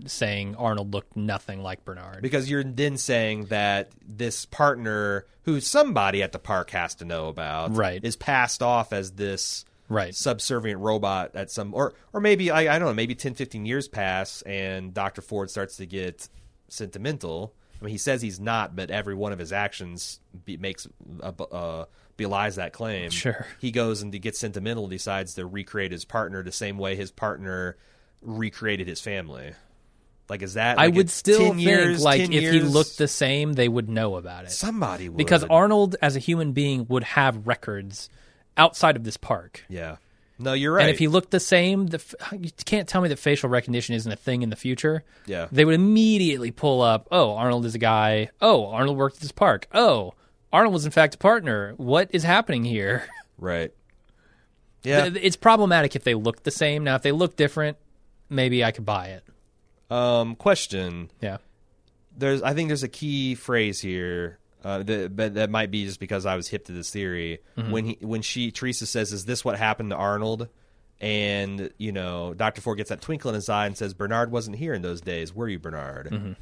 saying 0.05 0.55
Arnold 0.55 0.93
looked 0.93 1.15
nothing 1.17 1.61
like 1.61 1.83
Bernard. 1.83 2.21
because 2.21 2.49
you're 2.49 2.63
then 2.63 2.97
saying 2.97 3.45
that 3.47 3.91
this 4.07 4.45
partner 4.45 5.25
who 5.43 5.59
somebody 5.59 6.23
at 6.23 6.31
the 6.31 6.39
park 6.39 6.69
has 6.71 6.95
to 6.95 7.05
know 7.05 7.27
about 7.27 7.75
Right. 7.75 8.03
is 8.03 8.15
passed 8.15 8.63
off 8.63 8.93
as 8.93 9.11
this 9.11 9.65
Right. 9.91 10.15
subservient 10.15 10.79
robot 10.79 11.35
at 11.35 11.51
some 11.51 11.73
or 11.73 11.93
or 12.13 12.21
maybe 12.21 12.49
I, 12.49 12.75
I 12.75 12.79
don't 12.79 12.87
know 12.87 12.93
maybe 12.93 13.13
10 13.13 13.33
15 13.33 13.65
years 13.65 13.87
pass 13.89 14.41
and 14.43 14.93
Dr. 14.93 15.21
Ford 15.21 15.49
starts 15.49 15.75
to 15.77 15.85
get 15.85 16.29
sentimental 16.69 17.53
I 17.81 17.85
mean 17.85 17.91
he 17.91 17.97
says 17.97 18.21
he's 18.21 18.39
not 18.39 18.75
but 18.75 18.89
every 18.89 19.15
one 19.15 19.33
of 19.33 19.39
his 19.39 19.51
actions 19.51 20.19
be, 20.45 20.55
makes 20.57 20.87
uh, 21.21 21.31
uh, 21.51 21.85
belies 22.17 22.55
that 22.55 22.71
claim 22.73 23.09
Sure. 23.09 23.45
he 23.59 23.71
goes 23.71 24.01
and 24.01 24.13
he 24.13 24.19
gets 24.19 24.39
sentimental 24.39 24.85
and 24.85 24.91
decides 24.91 25.33
to 25.35 25.45
recreate 25.45 25.91
his 25.91 26.05
partner 26.05 26.41
the 26.41 26.51
same 26.51 26.77
way 26.77 26.95
his 26.95 27.11
partner 27.11 27.75
recreated 28.21 28.87
his 28.87 29.01
family 29.01 29.53
like 30.29 30.41
is 30.41 30.53
that 30.53 30.79
I 30.79 30.87
would 30.87 31.09
still 31.09 31.39
think 31.39 31.59
years, 31.59 32.01
like 32.01 32.21
10 32.21 32.31
if 32.31 32.53
he 32.53 32.61
looked 32.61 32.97
the 32.97 33.09
same, 33.09 33.51
they 33.51 33.67
would 33.67 33.89
know 33.89 34.15
about 34.15 34.45
it. 34.45 34.51
somebody 34.51 35.09
would 35.09 35.17
Because 35.17 35.43
Arnold 35.43 35.97
as 36.01 36.15
a 36.15 36.19
human 36.19 36.53
being 36.53 36.85
would 36.87 37.03
have 37.03 37.45
records 37.45 38.09
outside 38.57 38.95
of 38.95 39.03
this 39.03 39.17
park. 39.17 39.63
yeah 39.69 39.97
No, 40.39 40.53
you're 40.53 40.73
right. 40.73 40.81
And 40.83 40.89
if 40.91 40.99
he 40.99 41.07
looked 41.07 41.31
the 41.31 41.39
same, 41.39 41.87
the, 41.87 41.97
f- 41.97 42.15
you 42.39 42.49
can't 42.65 42.87
tell 42.87 43.01
me 43.01 43.09
that 43.09 43.19
facial 43.19 43.49
recognition 43.49 43.95
isn't 43.95 44.11
a 44.11 44.15
thing 44.15 44.41
in 44.41 44.49
the 44.49 44.55
future. 44.55 45.03
Yeah. 45.25 45.47
They 45.51 45.65
would 45.65 45.75
immediately 45.75 46.51
pull 46.51 46.81
up, 46.81 47.07
oh, 47.11 47.35
Arnold 47.35 47.65
is 47.65 47.75
a 47.75 47.79
guy. 47.79 48.29
Oh, 48.41 48.67
Arnold 48.67 48.97
worked 48.97 49.17
at 49.17 49.21
this 49.21 49.31
park. 49.31 49.67
Oh, 49.73 50.13
Arnold 50.51 50.73
was 50.73 50.85
in 50.85 50.91
fact 50.91 51.15
a 51.15 51.17
partner. 51.17 51.73
What 51.77 52.09
is 52.11 52.23
happening 52.23 52.63
here? 52.65 53.03
right. 53.37 53.71
Yeah. 54.83 55.09
It's 55.13 55.35
problematic 55.35 55.95
if 55.95 56.03
they 56.03 56.15
look 56.15 56.43
the 56.43 56.51
same. 56.51 56.83
Now, 56.83 56.95
if 56.95 57.03
they 57.03 57.11
look 57.11 57.35
different, 57.35 57.77
maybe 58.29 58.63
I 58.65 58.71
could 58.71 58.85
buy 58.85 59.09
it. 59.09 59.23
Um, 59.93 60.35
question. 60.35 61.11
Yeah. 61.21 61.37
There's, 62.17 62.41
I 62.41 62.53
think 62.53 62.67
there's 62.69 62.83
a 62.83 62.87
key 62.89 63.35
phrase 63.35 63.79
here. 63.79 64.39
Uh, 64.63 64.83
that, 64.83 65.15
but 65.15 65.33
that 65.33 65.49
might 65.49 65.71
be 65.71 65.85
just 65.85 65.99
because 65.99 66.25
I 66.25 66.35
was 66.35 66.47
hip 66.47 66.65
to 66.65 66.71
this 66.71 66.91
theory. 66.91 67.39
When 67.55 67.85
he, 67.85 67.97
when 68.01 68.21
she, 68.21 68.51
Teresa 68.51 68.85
says, 68.85 69.11
"Is 69.11 69.25
this 69.25 69.43
what 69.43 69.57
happened 69.57 69.89
to 69.89 69.95
Arnold?" 69.95 70.49
And 70.99 71.71
you 71.79 71.91
know, 71.91 72.33
Doctor 72.35 72.61
Ford 72.61 72.77
gets 72.77 72.89
that 72.89 73.01
twinkle 73.01 73.29
in 73.29 73.35
his 73.35 73.49
eye 73.49 73.65
and 73.65 73.75
says, 73.75 73.93
"Bernard 73.95 74.31
wasn't 74.31 74.57
here 74.57 74.73
in 74.73 74.81
those 74.83 75.01
days, 75.01 75.33
were 75.33 75.47
you, 75.49 75.57
Bernard?" 75.59 76.35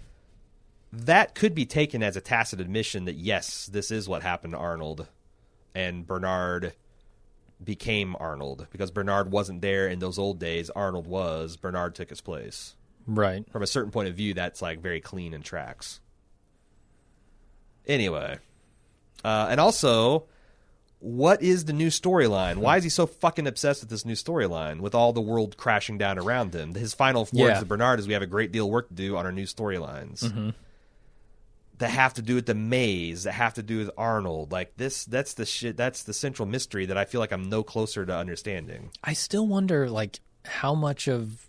That 0.91 1.35
could 1.35 1.53
be 1.53 1.65
taken 1.65 2.01
as 2.01 2.17
a 2.17 2.21
tacit 2.21 2.59
admission 2.59 3.05
that 3.05 3.15
yes, 3.15 3.67
this 3.67 3.91
is 3.91 4.09
what 4.09 4.23
happened 4.23 4.53
to 4.53 4.57
Arnold, 4.59 5.07
and 5.75 6.05
Bernard 6.05 6.73
became 7.63 8.15
Arnold 8.19 8.67
because 8.71 8.89
Bernard 8.89 9.31
wasn't 9.31 9.61
there 9.61 9.87
in 9.87 9.99
those 9.99 10.17
old 10.17 10.39
days. 10.39 10.69
Arnold 10.71 11.07
was. 11.07 11.57
Bernard 11.57 11.93
took 11.95 12.09
his 12.09 12.21
place 12.21 12.75
Right. 13.05 13.45
from 13.51 13.61
a 13.63 13.67
certain 13.67 13.91
point 13.91 14.07
of 14.09 14.15
view, 14.15 14.33
that's 14.33 14.61
like 14.61 14.79
very 14.81 14.99
clean 15.01 15.33
and 15.33 15.43
tracks. 15.45 15.99
Anyway, 17.89 18.37
uh, 19.25 19.47
and 19.49 19.59
also, 19.59 20.23
what 20.99 21.41
is 21.41 21.65
the 21.65 21.73
new 21.73 21.87
storyline? 21.87 22.57
Why 22.57 22.77
is 22.77 22.83
he 22.83 22.89
so 22.89 23.07
fucking 23.07 23.47
obsessed 23.47 23.81
with 23.81 23.89
this 23.89 24.05
new 24.05 24.13
storyline 24.13 24.79
with 24.79 24.93
all 24.93 25.11
the 25.11 25.21
world 25.21 25.57
crashing 25.57 25.97
down 25.97 26.19
around 26.19 26.53
him? 26.53 26.75
His 26.75 26.93
final 26.93 27.21
words 27.23 27.33
Yeah. 27.33 27.59
to 27.59 27.65
Bernard 27.65 27.99
is, 27.99 28.07
"We 28.07 28.13
have 28.13 28.21
a 28.21 28.27
great 28.27 28.51
deal 28.51 28.65
of 28.65 28.71
work 28.71 28.89
to 28.89 28.93
do 28.93 29.17
on 29.17 29.25
our 29.25 29.31
new 29.31 29.45
storylines." 29.45 30.53
That 31.79 31.91
have 31.91 32.13
to 32.15 32.21
do 32.21 32.35
with 32.35 32.45
the 32.45 32.53
maze, 32.55 33.23
that 33.23 33.31
have 33.31 33.53
to 33.53 33.63
do 33.63 33.77
with 33.77 33.89
Arnold. 33.97 34.51
Like 34.51 34.75
this, 34.75 35.05
that's 35.05 35.33
the 35.33 35.45
shit. 35.45 35.77
That's 35.77 36.03
the 36.03 36.13
central 36.13 36.45
mystery 36.45 36.85
that 36.85 36.97
I 36.97 37.05
feel 37.05 37.21
like 37.21 37.31
I'm 37.31 37.49
no 37.49 37.63
closer 37.63 38.05
to 38.05 38.13
understanding. 38.13 38.91
I 39.01 39.13
still 39.13 39.47
wonder, 39.47 39.89
like, 39.89 40.19
how 40.43 40.75
much 40.75 41.07
of 41.07 41.47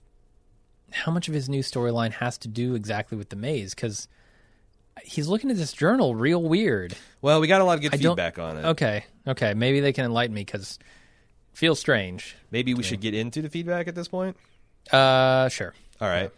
how 0.93 1.11
much 1.11 1.27
of 1.27 1.35
his 1.35 1.49
new 1.49 1.63
storyline 1.65 2.13
has 2.13 2.39
to 2.39 2.49
do 2.49 2.75
exactly 2.77 3.19
with 3.19 3.29
the 3.31 3.37
maze 3.37 3.75
because 3.75 4.07
he's 5.05 5.29
looking 5.29 5.51
at 5.51 5.57
this 5.57 5.73
journal 5.73 6.15
real 6.15 6.43
weird. 6.43 6.95
Well, 7.23 7.41
we 7.41 7.47
got 7.47 7.61
a 7.61 7.65
lot 7.65 7.75
of 7.75 7.83
good 7.83 7.95
I 7.95 7.97
feedback 7.99 8.39
on 8.39 8.57
it. 8.59 8.65
Okay, 8.65 9.05
okay, 9.27 9.55
maybe 9.55 9.81
they 9.81 9.93
can 9.93 10.05
enlighten 10.05 10.35
me 10.35 10.43
because 10.43 10.79
feels 11.53 11.79
strange. 11.79 12.37
Maybe 12.51 12.75
we 12.75 12.83
should 12.83 13.01
get 13.01 13.15
into 13.15 13.43
the 13.43 13.51
feedback 13.51 13.89
at 13.89 13.95
this 13.95 14.09
point. 14.09 14.37
Uh, 14.91 15.49
sure. 15.49 15.75
All 16.01 16.09
right. 16.09 16.31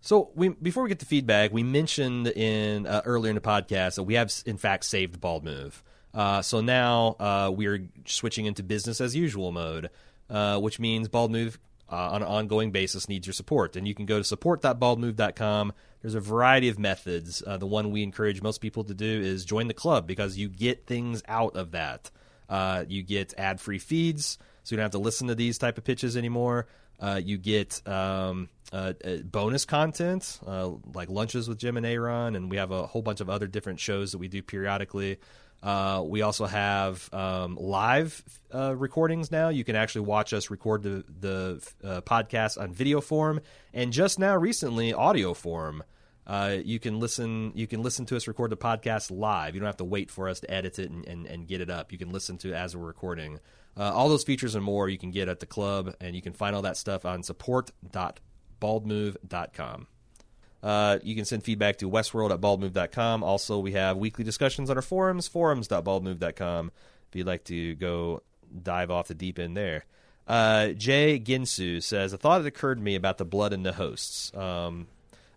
So 0.00 0.30
we 0.34 0.48
before 0.48 0.82
we 0.82 0.90
get 0.90 0.98
the 0.98 1.06
feedback, 1.06 1.52
we 1.52 1.62
mentioned 1.62 2.26
in 2.28 2.86
uh, 2.86 3.02
earlier 3.06 3.30
in 3.30 3.36
the 3.36 3.40
podcast 3.40 3.94
that 3.94 4.02
we 4.02 4.14
have 4.14 4.32
in 4.44 4.58
fact 4.58 4.84
saved 4.84 5.20
Bald 5.20 5.44
Move. 5.44 5.82
Uh, 6.12 6.42
so 6.42 6.60
now 6.60 7.16
uh, 7.18 7.50
we're 7.54 7.88
switching 8.04 8.46
into 8.46 8.62
business 8.62 9.00
as 9.00 9.16
usual 9.16 9.50
mode, 9.50 9.90
uh, 10.28 10.60
which 10.60 10.78
means 10.78 11.08
Bald 11.08 11.32
Move 11.32 11.58
uh, 11.90 12.10
on 12.12 12.22
an 12.22 12.28
ongoing 12.28 12.70
basis 12.70 13.08
needs 13.08 13.26
your 13.26 13.34
support, 13.34 13.76
and 13.76 13.86
you 13.86 13.94
can 13.94 14.06
go 14.06 14.18
to 14.18 14.24
support.baldmove.com. 14.24 15.72
There's 16.02 16.14
a 16.14 16.20
variety 16.20 16.68
of 16.68 16.78
methods. 16.78 17.42
Uh, 17.46 17.56
the 17.56 17.66
one 17.66 17.90
we 17.90 18.02
encourage 18.02 18.42
most 18.42 18.60
people 18.60 18.84
to 18.84 18.94
do 18.94 19.20
is 19.20 19.44
join 19.44 19.68
the 19.68 19.74
club 19.74 20.06
because 20.06 20.36
you 20.36 20.48
get 20.48 20.86
things 20.86 21.22
out 21.28 21.56
of 21.56 21.72
that. 21.72 22.10
Uh, 22.48 22.84
you 22.88 23.02
get 23.02 23.34
ad-free 23.38 23.78
feeds, 23.78 24.38
so 24.62 24.74
you 24.74 24.76
don't 24.76 24.84
have 24.84 24.92
to 24.92 24.98
listen 24.98 25.28
to 25.28 25.34
these 25.34 25.58
type 25.58 25.78
of 25.78 25.84
pitches 25.84 26.16
anymore. 26.16 26.66
Uh, 27.00 27.20
you 27.22 27.36
get 27.36 27.86
um, 27.88 28.48
uh, 28.72 28.92
uh, 29.04 29.16
bonus 29.24 29.64
content 29.64 30.38
like 30.94 31.08
lunches 31.08 31.48
with 31.48 31.58
Jim 31.58 31.76
and 31.76 31.84
Aaron, 31.84 32.36
and 32.36 32.50
we 32.50 32.56
have 32.56 32.70
a 32.70 32.86
whole 32.86 33.02
bunch 33.02 33.20
of 33.20 33.28
other 33.28 33.46
different 33.46 33.80
shows 33.80 34.12
that 34.12 34.18
we 34.18 34.28
do 34.28 34.42
periodically. 34.42 35.18
Uh, 35.64 36.02
we 36.04 36.20
also 36.20 36.44
have 36.44 37.08
um, 37.14 37.56
live 37.56 38.22
uh, 38.54 38.76
recordings 38.76 39.32
now. 39.32 39.48
You 39.48 39.64
can 39.64 39.76
actually 39.76 40.02
watch 40.02 40.34
us 40.34 40.50
record 40.50 40.82
the 40.82 41.02
the 41.20 41.66
uh, 41.82 42.02
podcast 42.02 42.60
on 42.60 42.74
video 42.74 43.00
form, 43.00 43.40
and 43.72 43.90
just 43.90 44.18
now 44.18 44.36
recently 44.36 44.92
audio 44.92 45.32
form. 45.32 45.82
Uh, 46.26 46.58
you 46.62 46.78
can 46.78 47.00
listen. 47.00 47.52
You 47.54 47.66
can 47.66 47.82
listen 47.82 48.04
to 48.06 48.16
us 48.16 48.28
record 48.28 48.50
the 48.50 48.58
podcast 48.58 49.10
live. 49.10 49.54
You 49.54 49.60
don't 49.60 49.66
have 49.66 49.78
to 49.78 49.84
wait 49.84 50.10
for 50.10 50.28
us 50.28 50.40
to 50.40 50.50
edit 50.50 50.78
it 50.78 50.90
and, 50.90 51.06
and, 51.06 51.24
and 51.26 51.48
get 51.48 51.62
it 51.62 51.70
up. 51.70 51.92
You 51.92 51.98
can 51.98 52.12
listen 52.12 52.36
to 52.38 52.50
it 52.50 52.54
as 52.54 52.76
we're 52.76 52.84
recording. 52.84 53.40
Uh, 53.74 53.90
all 53.92 54.10
those 54.10 54.24
features 54.24 54.54
and 54.54 54.62
more 54.62 54.90
you 54.90 54.98
can 54.98 55.10
get 55.10 55.30
at 55.30 55.40
the 55.40 55.46
club, 55.46 55.94
and 55.98 56.14
you 56.14 56.20
can 56.20 56.34
find 56.34 56.54
all 56.54 56.60
that 56.62 56.76
stuff 56.76 57.06
on 57.06 57.22
support.baldmove.com. 57.22 59.86
Uh, 60.64 60.98
you 61.02 61.14
can 61.14 61.26
send 61.26 61.44
feedback 61.44 61.76
to 61.76 61.90
westworld 61.90 62.32
at 62.32 62.40
baldmove.com. 62.40 63.22
Also, 63.22 63.58
we 63.58 63.72
have 63.72 63.98
weekly 63.98 64.24
discussions 64.24 64.70
on 64.70 64.76
our 64.76 64.82
forums, 64.82 65.28
forums.baldmove.com, 65.28 66.72
if 67.08 67.16
you'd 67.16 67.26
like 67.26 67.44
to 67.44 67.74
go 67.74 68.22
dive 68.62 68.90
off 68.90 69.08
the 69.08 69.14
deep 69.14 69.38
end 69.38 69.54
there. 69.54 69.84
Uh, 70.26 70.68
Jay 70.68 71.20
Ginsu 71.20 71.82
says, 71.82 72.14
A 72.14 72.18
thought 72.18 72.38
that 72.38 72.48
occurred 72.48 72.76
to 72.76 72.80
me 72.80 72.94
about 72.94 73.18
the 73.18 73.26
blood 73.26 73.52
in 73.52 73.62
the 73.62 73.74
hosts. 73.74 74.34
Um, 74.34 74.86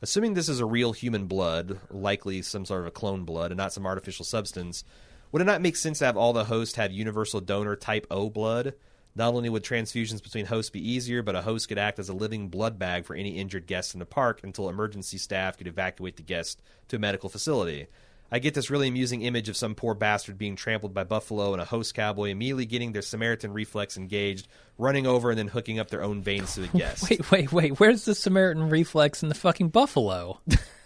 assuming 0.01 0.33
this 0.33 0.47
is 0.47 0.61
a 0.61 0.65
real 0.65 0.93
human 0.93 1.25
blood, 1.25 1.81
likely 1.91 2.41
some 2.41 2.63
sort 2.63 2.79
of 2.79 2.87
a 2.87 2.91
clone 2.91 3.25
blood 3.25 3.51
and 3.51 3.57
not 3.57 3.73
some 3.73 3.85
artificial 3.85 4.23
substance, 4.23 4.85
would 5.33 5.41
it 5.41 5.45
not 5.45 5.61
make 5.61 5.75
sense 5.75 5.99
to 5.99 6.05
have 6.05 6.15
all 6.15 6.31
the 6.31 6.45
hosts 6.45 6.77
have 6.77 6.93
universal 6.93 7.41
donor 7.41 7.75
type 7.75 8.07
O 8.09 8.29
blood? 8.29 8.75
Not 9.17 9.33
only 9.33 9.49
would 9.49 9.63
transfusions 9.63 10.21
between 10.21 10.45
hosts 10.45 10.69
be 10.69 10.91
easier, 10.91 11.23
but 11.23 11.35
a 11.35 11.41
host 11.41 11.67
could 11.67 11.79
act 11.79 11.97
as 11.97 12.07
a 12.07 12.13
living 12.13 12.49
blood 12.49 12.77
bag 12.77 13.03
for 13.03 13.15
any 13.15 13.39
injured 13.39 13.65
guests 13.65 13.95
in 13.95 13.99
the 13.99 14.05
park 14.05 14.41
until 14.43 14.69
emergency 14.69 15.17
staff 15.17 15.57
could 15.57 15.65
evacuate 15.65 16.17
the 16.17 16.21
guest 16.21 16.61
to 16.89 16.97
a 16.97 16.99
medical 16.99 17.27
facility. 17.27 17.87
I 18.31 18.37
get 18.37 18.53
this 18.53 18.69
really 18.69 18.87
amusing 18.89 19.23
image 19.23 19.49
of 19.49 19.57
some 19.57 19.73
poor 19.73 19.95
bastard 19.95 20.37
being 20.37 20.55
trampled 20.55 20.93
by 20.93 21.03
buffalo 21.03 21.53
and 21.53 21.61
a 21.61 21.65
host 21.65 21.95
cowboy 21.95 22.29
immediately 22.29 22.67
getting 22.67 22.91
their 22.91 23.01
Samaritan 23.01 23.53
reflex 23.53 23.97
engaged, 23.97 24.47
running 24.77 25.07
over 25.07 25.31
and 25.31 25.39
then 25.39 25.47
hooking 25.47 25.79
up 25.79 25.89
their 25.89 26.03
own 26.03 26.21
veins 26.21 26.53
to 26.53 26.61
the 26.61 26.67
guest. 26.77 27.09
Wait, 27.09 27.31
wait, 27.31 27.51
wait. 27.51 27.79
Where's 27.79 28.05
the 28.05 28.13
Samaritan 28.13 28.69
reflex 28.69 29.23
in 29.23 29.29
the 29.29 29.35
fucking 29.35 29.69
buffalo? 29.69 30.41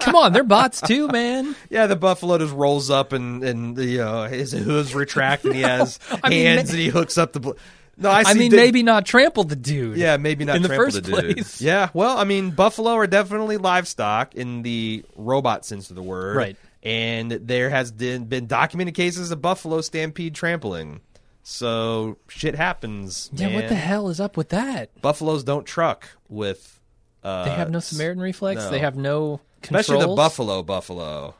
Come 0.00 0.14
on, 0.16 0.32
they're 0.32 0.44
bots 0.44 0.80
too, 0.80 1.08
man. 1.08 1.56
Yeah, 1.70 1.86
the 1.86 1.96
buffalo 1.96 2.38
just 2.38 2.54
rolls 2.54 2.88
up 2.90 3.12
and 3.12 3.42
and 3.42 3.76
you 3.78 3.98
know 3.98 4.24
his 4.24 4.52
hooves 4.52 4.94
retract 4.94 5.44
and 5.44 5.54
he 5.54 5.60
has 5.62 5.98
I 6.22 6.28
mean, 6.28 6.46
hands 6.46 6.70
ma- 6.70 6.74
and 6.74 6.82
he 6.82 6.88
hooks 6.88 7.18
up 7.18 7.32
the. 7.32 7.40
Bl- 7.40 7.52
no, 8.00 8.08
I, 8.10 8.22
I 8.26 8.34
mean, 8.34 8.52
the- 8.52 8.56
maybe 8.58 8.84
not 8.84 9.06
trample 9.06 9.42
the 9.42 9.56
dude. 9.56 9.96
Yeah, 9.96 10.16
maybe 10.18 10.44
not 10.44 10.54
in 10.56 10.62
the 10.62 10.68
first 10.68 10.94
the 10.96 11.02
dude. 11.02 11.34
place. 11.36 11.60
Yeah, 11.60 11.88
well, 11.94 12.16
I 12.16 12.22
mean, 12.24 12.50
buffalo 12.52 12.92
are 12.92 13.08
definitely 13.08 13.56
livestock 13.56 14.36
in 14.36 14.62
the 14.62 15.04
robot 15.16 15.64
sense 15.66 15.90
of 15.90 15.96
the 15.96 16.02
word, 16.02 16.36
Right. 16.36 16.56
And 16.80 17.32
there 17.32 17.70
has 17.70 17.90
been, 17.90 18.26
been 18.26 18.46
documented 18.46 18.94
cases 18.94 19.32
of 19.32 19.42
buffalo 19.42 19.80
stampede 19.80 20.36
trampling. 20.36 21.00
So 21.42 22.18
shit 22.28 22.54
happens. 22.54 23.30
Yeah, 23.32 23.52
what 23.52 23.68
the 23.68 23.74
hell 23.74 24.10
is 24.10 24.20
up 24.20 24.36
with 24.36 24.50
that? 24.50 24.90
Buffaloes 25.02 25.42
don't 25.42 25.64
truck 25.66 26.08
with. 26.28 26.78
Uh, 27.24 27.46
They 27.46 27.50
have 27.50 27.70
no 27.70 27.80
Samaritan 27.80 28.22
reflex. 28.22 28.62
no. 28.62 28.70
They 28.70 28.78
have 28.78 28.96
no 28.96 29.40
controls. 29.62 29.84
especially 29.88 30.06
the 30.06 30.14
buffalo 30.14 30.62
buffalo. 30.62 31.34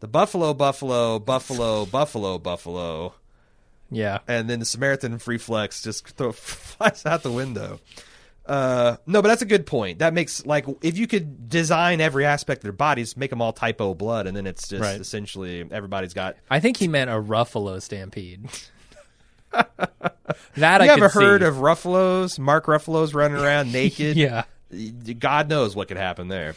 The 0.00 0.08
buffalo 0.08 0.54
buffalo 0.54 1.18
buffalo 1.18 1.84
buffalo 1.86 2.38
buffalo, 2.38 3.14
Yeah, 3.90 4.20
and 4.26 4.48
then 4.48 4.58
the 4.60 4.64
Samaritan 4.64 5.18
free 5.18 5.36
flex 5.38 5.82
just 5.82 6.06
throw, 6.16 6.32
flies 6.32 7.04
out 7.04 7.22
the 7.22 7.30
window. 7.32 7.80
Uh, 8.46 8.96
no, 9.06 9.20
but 9.22 9.28
that's 9.28 9.42
a 9.42 9.46
good 9.46 9.66
point. 9.66 9.98
That 10.00 10.14
makes 10.14 10.44
like 10.46 10.64
if 10.82 10.96
you 10.98 11.06
could 11.06 11.48
design 11.50 12.00
every 12.00 12.24
aspect 12.24 12.60
of 12.60 12.62
their 12.64 12.72
bodies, 12.72 13.16
make 13.16 13.30
them 13.30 13.42
all 13.42 13.52
type 13.52 13.80
O 13.80 13.94
blood, 13.94 14.26
and 14.26 14.34
then 14.36 14.46
it's 14.46 14.66
just 14.68 14.82
Right. 14.82 14.98
essentially 15.00 15.64
everybody's 15.70 16.14
got. 16.14 16.36
I 16.50 16.58
think 16.60 16.78
he 16.78 16.88
meant 16.88 17.10
a 17.10 17.14
Ruffalo 17.14 17.80
stampede. 17.82 18.48
that 19.52 20.80
I 20.80 20.84
you 20.86 20.90
ever 20.90 21.08
could 21.08 21.20
heard 21.22 21.40
see. 21.42 21.46
of 21.46 21.56
Ruffalos? 21.56 22.38
Mark 22.38 22.66
Ruffalo's 22.66 23.14
running 23.14 23.36
around 23.40 23.72
naked. 23.72 24.16
Yeah, 24.16 24.44
God 25.18 25.48
knows 25.48 25.76
what 25.76 25.88
could 25.88 25.96
happen 25.96 26.28
there. 26.28 26.54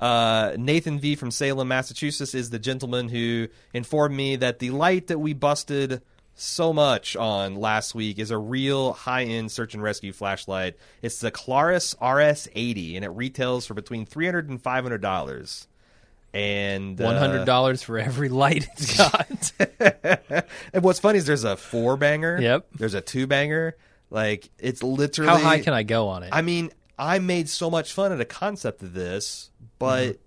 Uh, 0.00 0.54
Nathan 0.58 0.98
V 0.98 1.14
from 1.14 1.30
Salem, 1.30 1.68
Massachusetts, 1.68 2.34
is 2.34 2.50
the 2.50 2.58
gentleman 2.58 3.08
who 3.08 3.48
informed 3.74 4.16
me 4.16 4.36
that 4.36 4.58
the 4.58 4.70
light 4.70 5.08
that 5.08 5.18
we 5.18 5.34
busted 5.34 6.00
so 6.34 6.72
much 6.72 7.16
on 7.16 7.56
last 7.56 7.94
week 7.94 8.18
is 8.18 8.30
a 8.30 8.38
real 8.38 8.94
high-end 8.94 9.52
search 9.52 9.74
and 9.74 9.82
rescue 9.82 10.12
flashlight. 10.12 10.76
It's 11.02 11.20
the 11.20 11.30
Klarus 11.30 11.94
RS80, 11.98 12.96
and 12.96 13.04
it 13.04 13.10
retails 13.10 13.66
for 13.66 13.74
between 13.74 14.06
three 14.06 14.24
hundred 14.24 14.48
and 14.48 14.60
five 14.60 14.84
hundred 14.84 15.02
dollars. 15.02 15.68
And 16.32 16.98
uh, 17.00 17.04
one 17.04 17.16
hundred 17.16 17.44
dollars 17.44 17.82
for 17.82 17.98
every 17.98 18.28
light 18.28 18.66
it's 18.72 18.96
got. 18.98 19.52
and 20.72 20.82
what's 20.82 21.00
funny 21.00 21.18
is 21.18 21.26
there's 21.26 21.44
a 21.44 21.56
four 21.56 21.96
banger. 21.96 22.40
Yep. 22.40 22.68
There's 22.76 22.94
a 22.94 23.00
two 23.00 23.26
banger. 23.26 23.76
Like 24.10 24.48
it's 24.58 24.82
literally 24.82 25.30
How 25.30 25.38
high 25.38 25.60
can 25.60 25.74
I 25.74 25.82
go 25.82 26.08
on 26.08 26.22
it? 26.22 26.30
I 26.32 26.42
mean, 26.42 26.70
I 26.98 27.18
made 27.18 27.48
so 27.48 27.70
much 27.70 27.92
fun 27.92 28.12
of 28.12 28.18
the 28.18 28.24
concept 28.24 28.82
of 28.82 28.92
this, 28.94 29.49
but 29.80 30.04
Mm-hmm. 30.04 30.22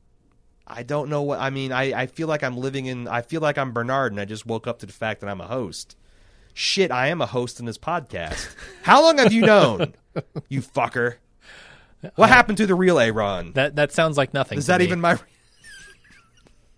I 0.66 0.84
don't 0.84 1.10
know 1.10 1.24
what 1.24 1.40
I 1.42 1.50
mean. 1.50 1.74
I, 1.74 2.04
I 2.04 2.08
feel 2.08 2.30
like 2.30 2.42
I'm 2.42 2.56
living 2.56 2.86
in. 2.86 3.08
I 3.08 3.22
feel 3.22 3.42
like 3.42 3.58
I'm 3.58 3.74
Bernard, 3.74 4.14
and 4.14 4.22
I 4.22 4.24
just 4.26 4.46
woke 4.46 4.66
up 4.66 4.80
to 4.80 4.86
the 4.86 4.94
fact 4.94 5.20
that 5.20 5.30
I'm 5.30 5.42
a 5.42 5.48
host. 5.48 5.98
Shit, 6.54 6.90
I 6.90 7.08
am 7.08 7.22
a 7.22 7.26
host 7.26 7.60
in 7.60 7.66
this 7.66 7.78
podcast. 7.78 8.56
How 8.84 9.02
long 9.02 9.18
have 9.18 9.34
you 9.34 9.42
known? 9.42 9.94
you 10.48 10.62
fucker. 10.62 11.16
What 12.16 12.30
happened 12.30 12.60
to 12.60 12.66
the 12.66 12.76
real 12.76 12.98
Aaron? 12.98 13.52
That 13.54 13.76
that 13.76 13.92
sounds 13.92 14.18
like 14.18 14.34
nothing. 14.34 14.58
Is 14.58 14.68
that 14.68 14.80
me. 14.80 14.86
even 14.86 15.02
my? 15.02 15.20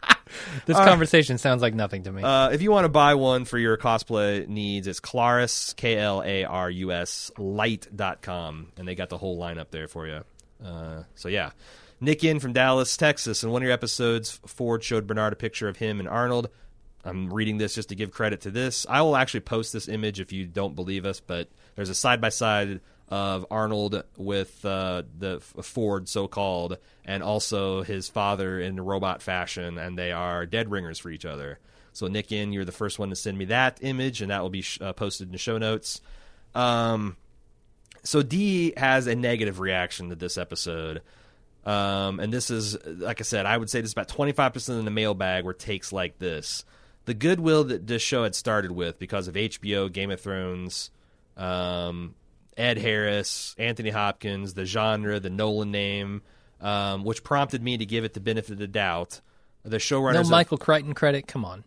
This 0.65 0.77
conversation 0.77 1.38
sounds 1.38 1.61
like 1.61 1.73
nothing 1.73 2.03
to 2.03 2.11
me. 2.11 2.23
Uh, 2.23 2.49
if 2.49 2.61
you 2.61 2.72
want 2.72 2.85
to 2.85 2.89
buy 2.89 3.15
one 3.15 3.45
for 3.45 3.57
your 3.57 3.77
cosplay 3.77 4.47
needs, 4.47 4.88
it's 4.88 4.99
Klarus, 4.99 5.76
K 5.76 5.97
L 5.97 6.23
A 6.26 6.43
R 6.43 6.69
U 6.69 6.91
S, 6.91 7.31
light.com. 7.38 8.72
And 8.77 8.88
they 8.88 8.95
got 8.95 9.10
the 9.10 9.18
whole 9.18 9.39
lineup 9.39 9.69
there 9.72 9.88
for 9.88 10.07
you. 10.07 10.23
Uh, 10.64 11.03
so, 11.15 11.30
yeah. 11.30 11.52
Nick 11.99 12.23
in 12.23 12.39
from 12.39 12.53
Dallas, 12.53 12.95
Texas. 12.97 13.43
In 13.43 13.51
one 13.51 13.61
of 13.61 13.65
your 13.65 13.73
episodes, 13.73 14.39
Ford 14.45 14.84
showed 14.84 15.07
Bernard 15.07 15.34
a 15.34 15.38
picture 15.38 15.67
of 15.67 15.77
him 15.77 15.99
and 15.99 16.09
Arnold. 16.09 16.49
I'm 17.03 17.31
reading 17.31 17.57
this 17.57 17.76
just 17.76 17.89
to 17.89 17.95
give 17.95 18.11
credit 18.11 18.41
to 18.41 18.51
this. 18.51 18.85
I 18.89 19.01
will 19.01 19.15
actually 19.15 19.41
post 19.41 19.72
this 19.72 19.88
image 19.88 20.19
if 20.19 20.31
you 20.31 20.45
don't 20.45 20.76
believe 20.76 21.05
us, 21.05 21.19
but 21.19 21.49
there's 21.76 21.89
a 21.89 21.95
side 21.95 22.19
by 22.19 22.30
side 22.30 22.81
of 23.09 23.45
Arnold 23.51 24.03
with 24.17 24.65
uh, 24.65 25.03
the 25.17 25.39
Ford, 25.39 26.09
so 26.09 26.27
called, 26.27 26.77
and 27.05 27.22
also 27.22 27.84
his 27.84 28.09
father 28.09 28.59
in 28.59 28.81
robot 28.81 29.22
fashion, 29.22 29.77
and 29.77 29.97
they 29.97 30.11
are 30.11 30.47
dead 30.47 30.72
ringers 30.72 30.97
for 30.97 31.11
each 31.11 31.26
other. 31.26 31.59
So, 31.93 32.07
Nick, 32.07 32.31
in 32.31 32.51
you're 32.51 32.65
the 32.65 32.72
first 32.72 32.97
one 32.97 33.09
to 33.09 33.15
send 33.15 33.38
me 33.38 33.45
that 33.45 33.77
image, 33.81 34.22
and 34.22 34.31
that 34.31 34.41
will 34.41 34.49
be 34.49 34.63
sh- 34.63 34.81
uh, 34.81 34.93
posted 34.93 35.27
in 35.27 35.31
the 35.31 35.38
show 35.38 35.59
notes. 35.59 36.01
Um, 36.55 37.17
so 38.03 38.22
D 38.22 38.73
has 38.77 39.07
a 39.07 39.15
negative 39.15 39.59
reaction 39.59 40.09
to 40.09 40.15
this 40.15 40.38
episode. 40.38 41.01
Um, 41.65 42.19
and 42.19 42.31
this 42.31 42.51
is, 42.51 42.77
like 42.85 43.19
I 43.21 43.23
said, 43.23 43.45
I 43.45 43.57
would 43.57 43.69
say 43.69 43.81
this 43.81 43.89
is 43.89 43.93
about 43.93 44.07
25% 44.07 44.79
in 44.79 44.85
the 44.85 44.91
mailbag 44.91 45.45
were 45.45 45.53
takes 45.53 45.91
like 45.91 46.19
this. 46.19 46.63
The 47.05 47.13
goodwill 47.13 47.63
that 47.65 47.87
this 47.87 48.01
show 48.01 48.23
had 48.23 48.35
started 48.35 48.71
with 48.71 48.99
because 48.99 49.27
of 49.27 49.35
HBO, 49.35 49.91
Game 49.91 50.11
of 50.11 50.21
Thrones, 50.21 50.91
um, 51.37 52.15
Ed 52.57 52.77
Harris, 52.77 53.55
Anthony 53.57 53.89
Hopkins, 53.89 54.53
the 54.53 54.65
genre, 54.65 55.19
the 55.19 55.29
Nolan 55.29 55.71
name, 55.71 56.21
um, 56.61 57.03
which 57.03 57.23
prompted 57.23 57.61
me 57.61 57.77
to 57.77 57.85
give 57.85 58.03
it 58.03 58.13
the 58.13 58.19
benefit 58.19 58.53
of 58.53 58.59
the 58.59 58.67
doubt. 58.67 59.21
The 59.63 59.71
no 59.71 59.77
showrunners, 59.77 60.15
have- 60.15 60.29
Michael 60.29 60.57
Crichton 60.57 60.93
credit. 60.93 61.27
Come 61.27 61.43
on. 61.43 61.63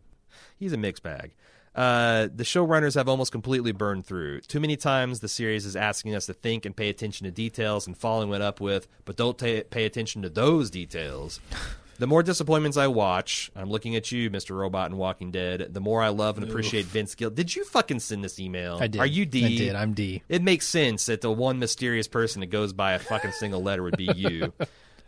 he's 0.58 0.72
a 0.72 0.76
mixed 0.76 1.02
bag. 1.02 1.34
Uh, 1.76 2.28
the 2.34 2.42
showrunners 2.44 2.94
have 2.94 3.08
almost 3.08 3.30
completely 3.30 3.70
burned 3.70 4.06
through. 4.06 4.40
Too 4.40 4.60
many 4.60 4.76
times 4.76 5.20
the 5.20 5.28
series 5.28 5.66
is 5.66 5.76
asking 5.76 6.14
us 6.14 6.26
to 6.26 6.32
think 6.32 6.64
and 6.64 6.74
pay 6.74 6.88
attention 6.88 7.26
to 7.26 7.30
details 7.30 7.86
and 7.86 7.96
following 7.96 8.32
it 8.32 8.40
up 8.40 8.60
with, 8.60 8.88
but 9.04 9.16
don't 9.16 9.36
ta 9.38 9.60
pay 9.68 9.84
attention 9.84 10.22
to 10.22 10.30
those 10.30 10.70
details. 10.70 11.38
The 11.98 12.06
more 12.06 12.22
disappointments 12.22 12.76
I 12.76 12.88
watch, 12.88 13.50
I'm 13.56 13.70
looking 13.70 13.96
at 13.96 14.12
you, 14.12 14.28
Mr. 14.28 14.54
Robot 14.54 14.90
and 14.90 14.98
Walking 14.98 15.30
Dead, 15.30 15.68
the 15.72 15.80
more 15.80 16.02
I 16.02 16.10
love 16.10 16.36
and 16.36 16.46
appreciate 16.46 16.84
Vince 16.84 17.14
Gill. 17.14 17.30
Did 17.30 17.56
you 17.56 17.64
fucking 17.64 18.00
send 18.00 18.22
this 18.22 18.38
email? 18.38 18.76
I 18.78 18.86
did. 18.86 19.00
Are 19.00 19.06
you 19.06 19.24
D? 19.24 19.46
I 19.46 19.48
did. 19.56 19.74
I'm 19.74 19.94
D. 19.94 20.22
It 20.28 20.42
makes 20.42 20.68
sense 20.68 21.06
that 21.06 21.22
the 21.22 21.32
one 21.32 21.58
mysterious 21.58 22.06
person 22.06 22.40
that 22.40 22.48
goes 22.48 22.74
by 22.74 22.92
a 22.92 22.98
fucking 22.98 23.32
single 23.32 23.62
letter 23.62 23.82
would 23.82 23.96
be 23.96 24.10
you. 24.14 24.52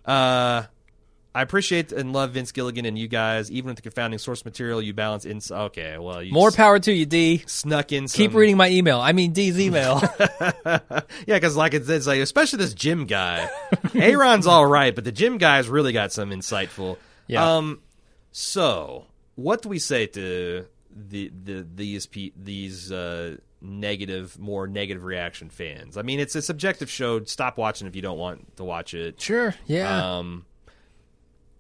Uh, 0.07 0.65
I 1.39 1.43
appreciate 1.43 1.93
and 1.93 2.13
love 2.13 2.33
Vince 2.33 2.51
Gilligan 2.51 2.85
and 2.85 2.99
you 2.99 3.07
guys. 3.07 3.49
Even 3.49 3.69
with 3.69 3.77
the 3.77 3.83
confounding 3.83 4.19
source 4.19 4.45
material, 4.45 4.83
you 4.83 4.93
balance 4.93 5.25
in. 5.25 5.41
Okay, 5.49 5.97
well, 5.97 6.21
you 6.21 6.33
More 6.33 6.51
power 6.51 6.81
to 6.81 6.93
you, 6.93 7.07
D. 7.07 7.45
snuck 7.47 7.93
in. 7.93 8.09
Some, 8.09 8.19
Keep 8.19 8.35
reading 8.35 8.57
my 8.57 8.69
email. 8.71 8.99
I 8.99 9.13
mean 9.13 9.33
D's 9.33 9.59
email. 9.61 10.03
Yeah, 11.27 11.37
because 11.37 11.55
like 11.57 11.75
it's, 11.75 11.89
it's 11.89 12.09
like 12.09 12.19
especially 12.21 12.59
this 12.59 12.75
Jim 12.75 13.07
guy. 13.07 13.49
Aaron's 13.95 14.47
all 14.49 14.67
right, 14.67 14.93
but 14.95 15.05
the 15.05 15.13
Jim 15.13 15.39
guy's 15.39 15.69
really 15.69 15.93
got 15.93 16.13
some 16.13 16.31
insightful. 16.31 16.97
Yeah. 17.29 17.57
Um. 17.57 17.83
So, 18.33 19.07
what 19.37 19.63
do 19.63 19.69
we 19.69 19.79
say 19.79 20.07
to 20.07 20.67
the 20.91 21.31
the 21.45 21.67
these 21.75 22.07
pe- 22.07 22.33
these 22.37 22.91
uh, 22.91 23.37
negative, 23.61 24.39
more 24.39 24.67
negative 24.67 25.05
reaction 25.05 25.51
fans? 25.51 25.97
I 25.97 26.03
mean, 26.03 26.19
it's 26.19 26.35
a 26.35 26.43
subjective 26.43 26.91
show. 26.91 27.23
Stop 27.25 27.59
watching 27.59 27.87
if 27.87 27.95
you 27.95 28.03
don't 28.03 28.19
want 28.19 28.57
to 28.57 28.65
watch 28.65 28.93
it. 28.95 29.21
sure. 29.21 29.55
Yeah. 29.67 30.19
Um. 30.19 30.45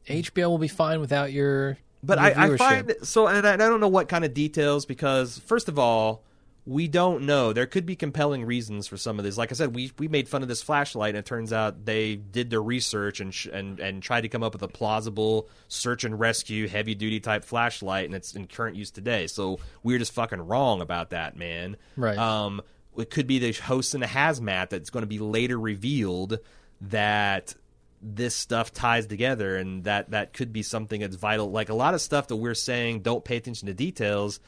HBO 0.08 0.48
will 0.48 0.58
be 0.58 0.68
fine 0.68 1.00
without 1.00 1.32
your. 1.32 1.78
But 2.02 2.18
your 2.18 2.38
I, 2.38 2.52
I 2.54 2.56
find 2.56 2.94
so, 3.02 3.26
and 3.26 3.46
I, 3.46 3.54
I 3.54 3.56
don't 3.56 3.80
know 3.80 3.88
what 3.88 4.08
kind 4.08 4.24
of 4.24 4.34
details 4.34 4.86
because 4.86 5.38
first 5.38 5.68
of 5.68 5.78
all, 5.78 6.22
we 6.68 6.86
don't 6.86 7.22
know. 7.22 7.54
There 7.54 7.64
could 7.64 7.86
be 7.86 7.96
compelling 7.96 8.44
reasons 8.44 8.86
for 8.86 8.98
some 8.98 9.18
of 9.18 9.24
this. 9.24 9.38
Like 9.38 9.50
I 9.50 9.54
said, 9.54 9.74
we 9.74 9.90
we 9.98 10.06
made 10.06 10.28
fun 10.28 10.42
of 10.42 10.48
this 10.48 10.62
flashlight, 10.62 11.10
and 11.10 11.18
it 11.18 11.24
turns 11.24 11.50
out 11.50 11.86
they 11.86 12.16
did 12.16 12.50
their 12.50 12.62
research 12.62 13.20
and 13.20 13.32
sh- 13.32 13.48
and 13.50 13.80
and 13.80 14.02
tried 14.02 14.20
to 14.20 14.28
come 14.28 14.42
up 14.42 14.52
with 14.52 14.62
a 14.62 14.68
plausible 14.68 15.48
search 15.68 16.04
and 16.04 16.20
rescue 16.20 16.68
heavy 16.68 16.94
duty 16.94 17.20
type 17.20 17.44
flashlight, 17.44 18.04
and 18.04 18.14
it's 18.14 18.34
in 18.34 18.46
current 18.46 18.76
use 18.76 18.90
today. 18.90 19.26
So 19.26 19.60
we're 19.82 19.98
just 19.98 20.12
fucking 20.12 20.46
wrong 20.46 20.82
about 20.82 21.10
that, 21.10 21.36
man. 21.36 21.78
Right. 21.96 22.18
Um, 22.18 22.60
it 22.98 23.08
could 23.10 23.26
be 23.26 23.38
the 23.38 23.52
host 23.52 23.94
in 23.94 24.02
a 24.02 24.06
hazmat 24.06 24.68
that's 24.68 24.90
going 24.90 25.04
to 25.04 25.08
be 25.08 25.20
later 25.20 25.58
revealed 25.58 26.38
that 26.82 27.54
this 28.00 28.34
stuff 28.34 28.72
ties 28.72 29.06
together 29.06 29.56
and 29.56 29.84
that 29.84 30.10
that 30.10 30.32
could 30.32 30.52
be 30.52 30.62
something 30.62 31.00
that's 31.00 31.16
vital 31.16 31.50
like 31.50 31.68
a 31.68 31.74
lot 31.74 31.94
of 31.94 32.00
stuff 32.00 32.28
that 32.28 32.36
we're 32.36 32.54
saying 32.54 33.00
don't 33.00 33.24
pay 33.24 33.36
attention 33.36 33.66
to 33.66 33.74
details 33.74 34.38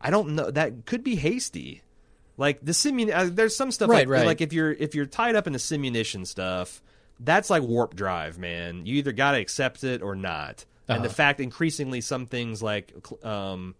i 0.00 0.10
don't 0.10 0.30
know 0.30 0.50
that 0.50 0.84
could 0.86 1.04
be 1.04 1.14
hasty 1.16 1.82
like 2.36 2.58
the 2.64 2.72
simun 2.72 3.14
uh, 3.14 3.28
there's 3.32 3.54
some 3.56 3.70
stuff 3.70 3.88
Right, 3.88 4.08
like, 4.08 4.08
right. 4.08 4.26
like 4.26 4.40
if 4.40 4.52
you're 4.52 4.72
if 4.72 4.94
you're 4.94 5.06
tied 5.06 5.36
up 5.36 5.46
in 5.46 5.52
the 5.52 5.58
simunition 5.60 6.26
stuff 6.26 6.82
that's 7.20 7.48
like 7.48 7.62
warp 7.62 7.94
drive 7.94 8.38
man 8.38 8.84
you 8.86 8.96
either 8.96 9.12
got 9.12 9.32
to 9.32 9.38
accept 9.38 9.84
it 9.84 10.02
or 10.02 10.16
not 10.16 10.64
and 10.88 11.02
the 11.02 11.06
Uh-huh. 11.08 11.14
fact 11.14 11.40
increasingly 11.40 12.00
some 12.00 12.26
things 12.26 12.62
like 12.62 12.92
um 13.24 13.74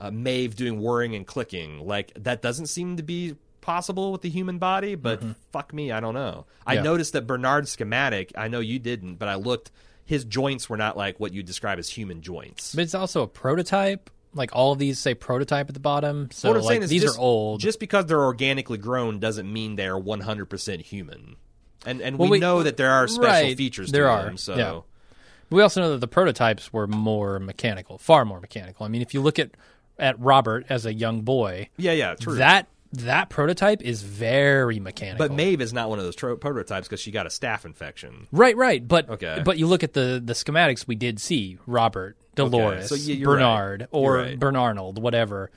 uh, 0.00 0.10
Maeve 0.10 0.56
doing 0.56 0.80
whirring 0.80 1.14
and 1.14 1.26
clicking 1.26 1.86
like 1.86 2.12
that 2.16 2.40
doesn't 2.40 2.66
seem 2.68 2.96
to 2.96 3.02
be 3.02 3.36
possible 3.70 4.10
with 4.12 4.22
the 4.22 4.28
human 4.30 4.58
body 4.58 4.94
but 4.96 5.22
fuck 5.52 5.72
me 5.72 5.92
i 5.92 6.00
don't 6.00 6.14
know 6.14 6.44
i 6.66 6.74
Mm-hmm. 6.74 6.84
Yeah. 6.84 6.90
noticed 6.90 7.12
that 7.12 7.26
bernard's 7.26 7.70
schematic 7.70 8.32
i 8.36 8.48
know 8.48 8.60
you 8.60 8.78
didn't 8.78 9.14
but 9.16 9.28
i 9.28 9.36
looked 9.36 9.70
his 10.04 10.24
joints 10.24 10.68
were 10.68 10.76
not 10.76 10.96
like 10.96 11.20
what 11.20 11.32
you 11.32 11.42
describe 11.42 11.78
as 11.78 11.88
human 11.88 12.20
joints 12.20 12.74
But 12.74 12.82
it's 12.82 12.94
also 12.96 13.22
a 13.22 13.28
prototype. 13.28 14.10
Like 14.34 14.50
all 14.52 14.72
of 14.72 14.78
these 14.78 14.98
say 14.98 15.14
prototype 15.14 15.68
at 15.68 15.74
the 15.74 15.80
bottom. 15.80 16.30
So 16.32 16.48
what 16.48 16.56
i'm 16.56 16.62
like, 16.64 16.70
saying 16.72 16.82
is 16.82 16.90
these 16.90 17.02
just, 17.02 17.16
are 17.18 17.20
old. 17.20 17.60
just 17.60 17.78
because 17.78 18.06
they're 18.06 18.22
organically 18.24 18.78
grown 18.78 19.18
doesn't 19.20 19.50
mean 19.52 19.76
they're 19.76 19.98
100% 19.98 20.80
human 20.82 21.36
and 21.86 22.00
and 22.00 22.18
Well, 22.18 22.28
we, 22.28 22.36
we- 22.38 22.40
know 22.40 22.62
that 22.64 22.76
there 22.76 22.90
are 22.90 23.06
special 23.06 23.48
right, 23.48 23.56
features 23.56 23.92
there 23.92 24.04
to 24.04 24.10
are, 24.10 24.24
them 24.24 24.36
so 24.36 24.56
yeah. 24.56 24.80
we 25.50 25.62
also 25.62 25.80
know 25.80 25.90
that 25.92 26.00
the 26.00 26.08
prototypes 26.08 26.72
were 26.72 26.86
more 26.88 27.38
mechanical, 27.38 27.98
far 27.98 28.24
more 28.24 28.40
mechanical. 28.40 28.84
I 28.86 28.88
mean, 28.88 29.02
if 29.02 29.14
you 29.14 29.20
look 29.20 29.38
at 29.38 29.50
at 29.98 30.18
Robert 30.18 30.64
as 30.70 30.86
a 30.86 30.92
young 30.94 31.20
boy, 31.22 31.68
yeah 31.76 31.92
yeah 31.92 32.14
true 32.14 32.34
that 32.36 32.66
that 32.92 33.28
prototype 33.30 33.82
is 33.82 34.02
very 34.02 34.80
mechanical. 34.80 35.28
but 35.28 35.34
Maeve 35.34 35.60
is 35.60 35.72
not 35.72 35.88
one 35.88 35.98
of 35.98 36.04
those 36.04 36.16
tro- 36.16 36.36
prototypes 36.36 36.88
because 36.88 37.00
she 37.00 37.10
got 37.10 37.24
a 37.26 37.28
staph 37.28 37.64
infection 37.64 38.26
Right, 38.32 38.56
right. 38.56 38.86
But 38.86 39.08
Okay. 39.08 39.42
but 39.44 39.58
you 39.58 39.66
look 39.66 39.82
at 39.84 39.92
the 39.92 40.20
the 40.24 40.32
schematics 40.32 40.86
we 40.86 40.96
did 40.96 41.20
see 41.20 41.58
Robert, 41.66 42.16
Dolores, 42.34 42.88
so 42.88 42.94
y- 42.96 43.00
you're 43.14 43.28
right. 43.30 43.34
Bernard, 43.38 43.88
or 43.92 44.16
You're 44.16 44.24
right. 44.26 44.40
Bernarnold, 44.40 44.98
whatever. 44.98 45.50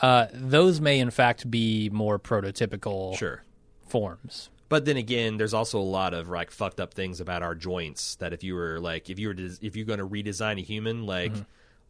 Uh, 0.00 0.26
those 0.32 0.80
may 0.80 0.98
in 1.00 1.10
fact 1.10 1.50
be 1.50 1.88
more 1.90 2.18
prototypical 2.18 3.16
sure 3.18 3.42
forms. 3.88 4.50
But 4.68 4.84
then 4.84 4.96
again, 4.96 5.36
there's 5.36 5.54
also 5.54 5.78
a 5.78 5.82
lot 5.82 6.12
of 6.12 6.28
like 6.28 6.50
fucked 6.50 6.80
up 6.80 6.92
things 6.94 7.20
about 7.20 7.42
our 7.42 7.54
joints 7.54 8.16
that 8.16 8.32
if 8.32 8.42
you 8.44 8.54
were 8.54 8.78
like 8.80 9.08
if 9.10 9.18
you 9.18 9.28
were 9.28 9.34
des- 9.34 9.58
if 9.62 9.76
you're 9.76 9.86
going 9.86 10.00
to 10.00 10.06
redesign 10.08 10.58
a 10.58 10.62
human, 10.62 11.06
like 11.06 11.32
Mm-hmm. 11.32 11.42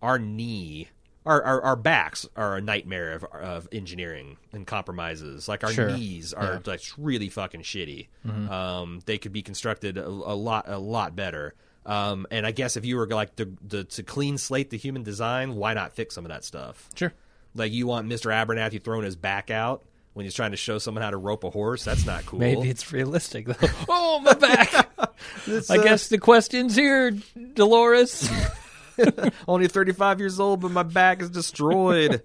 our 0.03 0.19
knee, 0.19 0.89
our, 1.27 1.43
our 1.43 1.63
our 1.63 1.77
backs 1.77 2.27
are 2.37 2.57
a 2.57 2.61
nightmare 2.61 3.13
of, 3.15 3.25
of 3.25 3.69
engineering 3.73 4.39
and 4.53 4.67
compromises. 4.67 5.49
Like 5.49 5.65
our 5.65 5.73
Sure. 5.73 5.91
knees 5.91 6.33
are 6.33 6.45
Yeah. 6.45 6.51
Mm-hmm. 6.59 6.71
like 6.71 6.81
really 6.97 7.29
fucking 7.29 7.63
shitty. 7.63 8.09
Um, 8.49 9.01
they 9.05 9.19
could 9.19 9.33
be 9.33 9.43
constructed 9.43 9.99
a, 9.99 10.07
a 10.07 10.35
lot 10.35 10.65
a 10.69 10.79
lot 10.79 11.15
better. 11.17 11.55
Um, 11.85 12.27
and 12.31 12.45
I 12.47 12.51
guess 12.51 12.77
if 12.77 12.85
you 12.85 12.97
were 12.97 13.07
like 13.07 13.37
to, 13.37 13.85
clean 14.07 14.39
slate 14.39 14.71
the 14.71 14.77
human 14.79 15.03
design, 15.05 15.55
why 15.55 15.75
not 15.75 15.93
fix 15.93 16.15
some 16.15 16.25
of 16.25 16.31
that 16.31 16.43
stuff? 16.45 16.89
Sure. 16.95 17.13
Like 17.55 17.73
you 17.73 17.87
want 17.87 18.09
Mr. 18.09 18.31
Abernathy 18.33 18.83
throwing 18.83 19.05
his 19.05 19.17
back 19.17 19.51
out 19.51 19.85
when 20.13 20.25
he's 20.25 20.35
trying 20.35 20.51
to 20.53 20.57
show 20.57 20.79
someone 20.79 21.03
how 21.03 21.11
to 21.11 21.17
rope 21.17 21.45
a 21.45 21.51
horse? 21.51 21.85
That's 21.85 22.05
not 22.07 22.27
cool. 22.27 22.39
Maybe 22.41 22.69
it's 22.71 22.93
realistic 22.93 23.47
though. 23.47 23.69
oh, 23.89 24.19
my 24.21 24.33
back. 24.33 24.89
I 24.99 25.77
uh, 25.77 25.83
guess 25.83 26.09
the 26.09 26.19
question's 26.19 26.75
here, 26.75 27.13
Dolores. 27.55 28.29
only 29.49 29.69
35 29.69 30.21
years 30.21 30.41
old, 30.41 30.61
but 30.61 30.71
my 30.71 30.83
back 30.83 31.23
is 31.23 31.31
destroyed. 31.31 32.23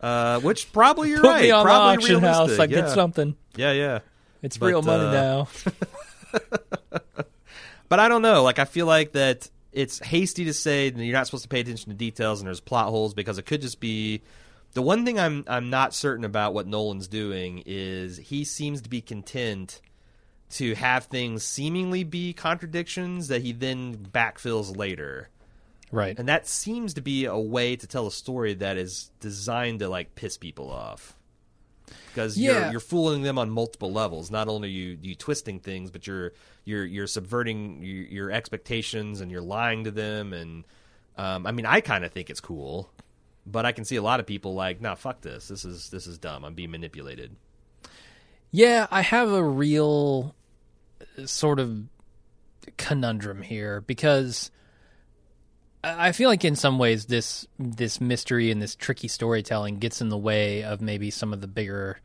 uh, 0.00 0.40
which 0.40 0.72
probably 0.72 1.10
you're 1.10 1.20
Put 1.20 1.28
right. 1.28 1.42
me 1.42 1.50
on 1.50 1.64
the 1.64 1.70
probably 1.70 1.96
auction 1.96 2.20
house. 2.20 2.58
I 2.58 2.64
yeah. 2.64 2.66
get 2.66 2.90
something. 2.90 3.36
Yeah, 3.56 3.72
yeah. 3.72 3.98
It's 4.42 4.58
But, 4.58 4.66
real 4.66 4.82
money 4.82 5.04
uh, 5.04 5.12
now. 5.12 5.48
But 7.88 8.00
I 8.00 8.08
don't 8.08 8.22
know. 8.22 8.42
Like 8.42 8.58
I 8.58 8.64
feel 8.64 8.86
like 8.86 9.12
that 9.12 9.48
it's 9.72 9.98
hasty 10.00 10.46
to 10.46 10.54
say 10.54 10.90
that 10.90 11.04
you're 11.04 11.12
not 11.16 11.26
supposed 11.26 11.44
to 11.44 11.48
pay 11.48 11.60
attention 11.60 11.90
to 11.90 11.96
details 11.96 12.40
and 12.40 12.46
there's 12.46 12.60
plot 12.60 12.88
holes 12.88 13.14
because 13.14 13.38
it 13.38 13.46
could 13.46 13.60
just 13.62 13.80
be. 13.80 14.22
The 14.72 14.82
one 14.82 15.04
thing 15.06 15.18
I'm 15.18 15.44
I'm 15.46 15.70
not 15.70 15.94
certain 15.94 16.24
about 16.24 16.52
what 16.52 16.66
Nolan's 16.66 17.08
doing 17.08 17.62
is 17.64 18.18
he 18.18 18.44
seems 18.44 18.82
to 18.82 18.90
be 18.90 19.00
content 19.00 19.80
to 20.50 20.74
have 20.74 21.04
things 21.04 21.44
seemingly 21.44 22.04
be 22.04 22.32
contradictions 22.32 23.28
that 23.28 23.42
he 23.42 23.52
then 23.52 23.96
backfills 23.96 24.76
later. 24.76 25.28
Right. 25.92 26.18
And 26.18 26.28
that 26.28 26.46
seems 26.46 26.94
to 26.94 27.00
be 27.00 27.26
a 27.26 27.38
way 27.38 27.76
to 27.76 27.86
tell 27.86 28.06
a 28.06 28.12
story 28.12 28.54
that 28.54 28.76
is 28.76 29.10
designed 29.20 29.78
to 29.80 29.88
like 29.88 30.14
piss 30.14 30.36
people 30.36 30.70
off. 30.70 31.16
Because 32.08 32.36
Yeah. 32.36 32.62
you're 32.62 32.70
you're 32.72 32.80
fooling 32.80 33.22
them 33.22 33.38
on 33.38 33.50
multiple 33.50 33.92
levels. 33.92 34.30
Not 34.30 34.48
only 34.48 34.68
are 34.68 34.72
you 34.72 34.98
you 35.00 35.14
twisting 35.14 35.60
things, 35.60 35.90
but 35.90 36.06
you're 36.06 36.32
you're 36.64 36.84
you're 36.84 37.06
subverting 37.06 37.82
your, 37.82 38.04
your 38.04 38.30
expectations 38.32 39.20
and 39.20 39.30
you're 39.30 39.42
lying 39.42 39.84
to 39.84 39.90
them. 39.90 40.32
And 40.32 40.64
um, 41.16 41.46
I 41.46 41.52
mean, 41.52 41.66
I 41.66 41.80
kind 41.80 42.04
of 42.04 42.12
think 42.12 42.30
it's 42.30 42.40
cool, 42.40 42.90
but 43.46 43.64
I 43.64 43.72
can 43.72 43.84
see 43.84 43.96
a 43.96 44.02
lot 44.02 44.18
of 44.18 44.26
people 44.26 44.54
like, 44.54 44.80
nah, 44.80 44.96
fuck 44.96 45.20
this. 45.20 45.46
This 45.48 45.64
is 45.64 45.90
this 45.90 46.06
is 46.06 46.18
dumb. 46.18 46.44
I'm 46.44 46.54
being 46.54 46.70
manipulated. 46.72 47.36
Yeah, 48.50 48.86
I 48.90 49.02
have 49.02 49.30
a 49.30 49.42
real 49.44 50.34
uh, 51.18 51.26
sort 51.26 51.60
of 51.60 51.84
conundrum 52.76 53.42
here 53.42 53.80
because 53.82 54.50
I 55.86 56.12
feel 56.12 56.28
like 56.28 56.44
in 56.44 56.56
some 56.56 56.78
ways 56.78 57.06
this 57.06 57.46
this 57.58 58.00
mystery 58.00 58.50
and 58.50 58.60
this 58.60 58.74
tricky 58.74 59.08
storytelling 59.08 59.78
gets 59.78 60.00
in 60.00 60.08
the 60.08 60.18
way 60.18 60.64
of 60.64 60.80
maybe 60.80 61.10
some 61.10 61.32
of 61.32 61.40
the 61.40 61.46
bigger 61.46 62.00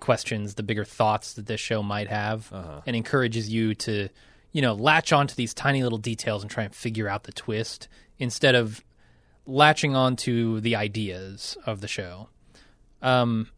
questions, 0.00 0.54
the 0.54 0.62
bigger 0.64 0.84
thoughts 0.84 1.34
that 1.34 1.46
this 1.46 1.60
show 1.60 1.82
might 1.82 2.08
have, 2.08 2.50
and 2.86 2.96
encourages 2.96 3.48
you 3.48 3.74
to, 3.76 4.08
you 4.50 4.60
know, 4.60 4.74
latch 4.74 5.12
onto 5.12 5.34
these 5.36 5.54
tiny 5.54 5.82
little 5.82 5.98
details 5.98 6.42
and 6.42 6.50
try 6.50 6.64
and 6.64 6.74
figure 6.74 7.08
out 7.08 7.22
the 7.24 7.32
twist 7.32 7.86
instead 8.18 8.54
of 8.56 8.82
latching 9.46 9.94
onto 9.94 10.60
the 10.60 10.74
ideas 10.76 11.56
of 11.64 11.80
the 11.80 11.88
show. 11.88 12.28
Um, 13.00 13.48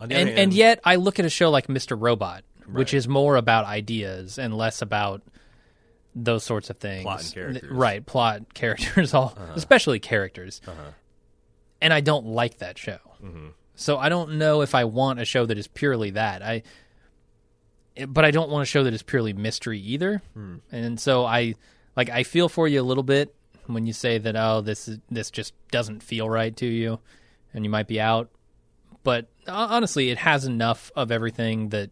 On 0.00 0.08
the 0.08 0.16
and 0.16 0.28
and 0.28 0.52
yet 0.52 0.80
I 0.84 0.96
look 0.96 1.18
at 1.18 1.24
a 1.24 1.30
show 1.30 1.50
like 1.50 1.68
Mr. 1.68 1.96
Robot, 2.00 2.42
which 2.70 2.92
is 2.92 3.06
more 3.06 3.36
about 3.36 3.64
ideas 3.64 4.38
and 4.38 4.56
less 4.56 4.82
about 4.82 5.22
those 6.24 6.44
sorts 6.44 6.70
of 6.70 6.78
things. 6.78 7.02
Plot 7.02 7.22
and 7.22 7.34
characters. 7.34 7.62
Uh-huh. 7.64 7.74
Right? 7.74 8.06
Plot, 8.06 8.54
characters, 8.54 9.14
all 9.14 9.36
especially 9.54 10.00
characters. 10.00 10.60
And 11.80 11.92
I 11.92 12.00
don't 12.00 12.26
like 12.26 12.58
that 12.58 12.78
show. 12.78 12.98
Mm-hmm. 13.22 13.48
So 13.74 13.98
I 13.98 14.08
don't 14.08 14.38
know 14.38 14.62
if 14.62 14.74
I 14.74 14.84
want 14.84 15.20
a 15.20 15.24
show 15.24 15.46
that 15.46 15.56
is 15.56 15.68
purely 15.68 16.10
that. 16.10 16.42
I, 16.42 16.62
but 18.08 18.24
I 18.24 18.30
don't 18.30 18.50
want 18.50 18.62
a 18.62 18.66
show 18.66 18.84
that 18.84 18.92
is 18.92 19.02
purely 19.02 19.32
mystery 19.32 19.78
either. 19.80 20.22
Hmm. 20.34 20.56
And 20.72 20.98
so 20.98 21.24
I 21.24 21.54
like 21.96 22.10
I 22.10 22.24
feel 22.24 22.48
for 22.48 22.66
you 22.66 22.80
a 22.80 22.82
little 22.82 23.04
bit 23.04 23.34
when 23.66 23.86
you 23.86 23.92
say 23.92 24.18
that 24.18 24.34
oh 24.36 24.60
this 24.62 24.88
is 24.88 24.98
this 25.10 25.30
just 25.30 25.52
doesn't 25.70 26.02
feel 26.02 26.28
right 26.28 26.56
to 26.56 26.66
you, 26.66 27.00
and 27.54 27.64
you 27.64 27.70
might 27.70 27.86
be 27.86 28.00
out 28.00 28.30
but 29.08 29.28
uh, 29.46 29.68
honestly, 29.70 30.10
it 30.10 30.18
has 30.18 30.44
enough 30.44 30.92
of 30.94 31.10
everything 31.10 31.70
that 31.70 31.90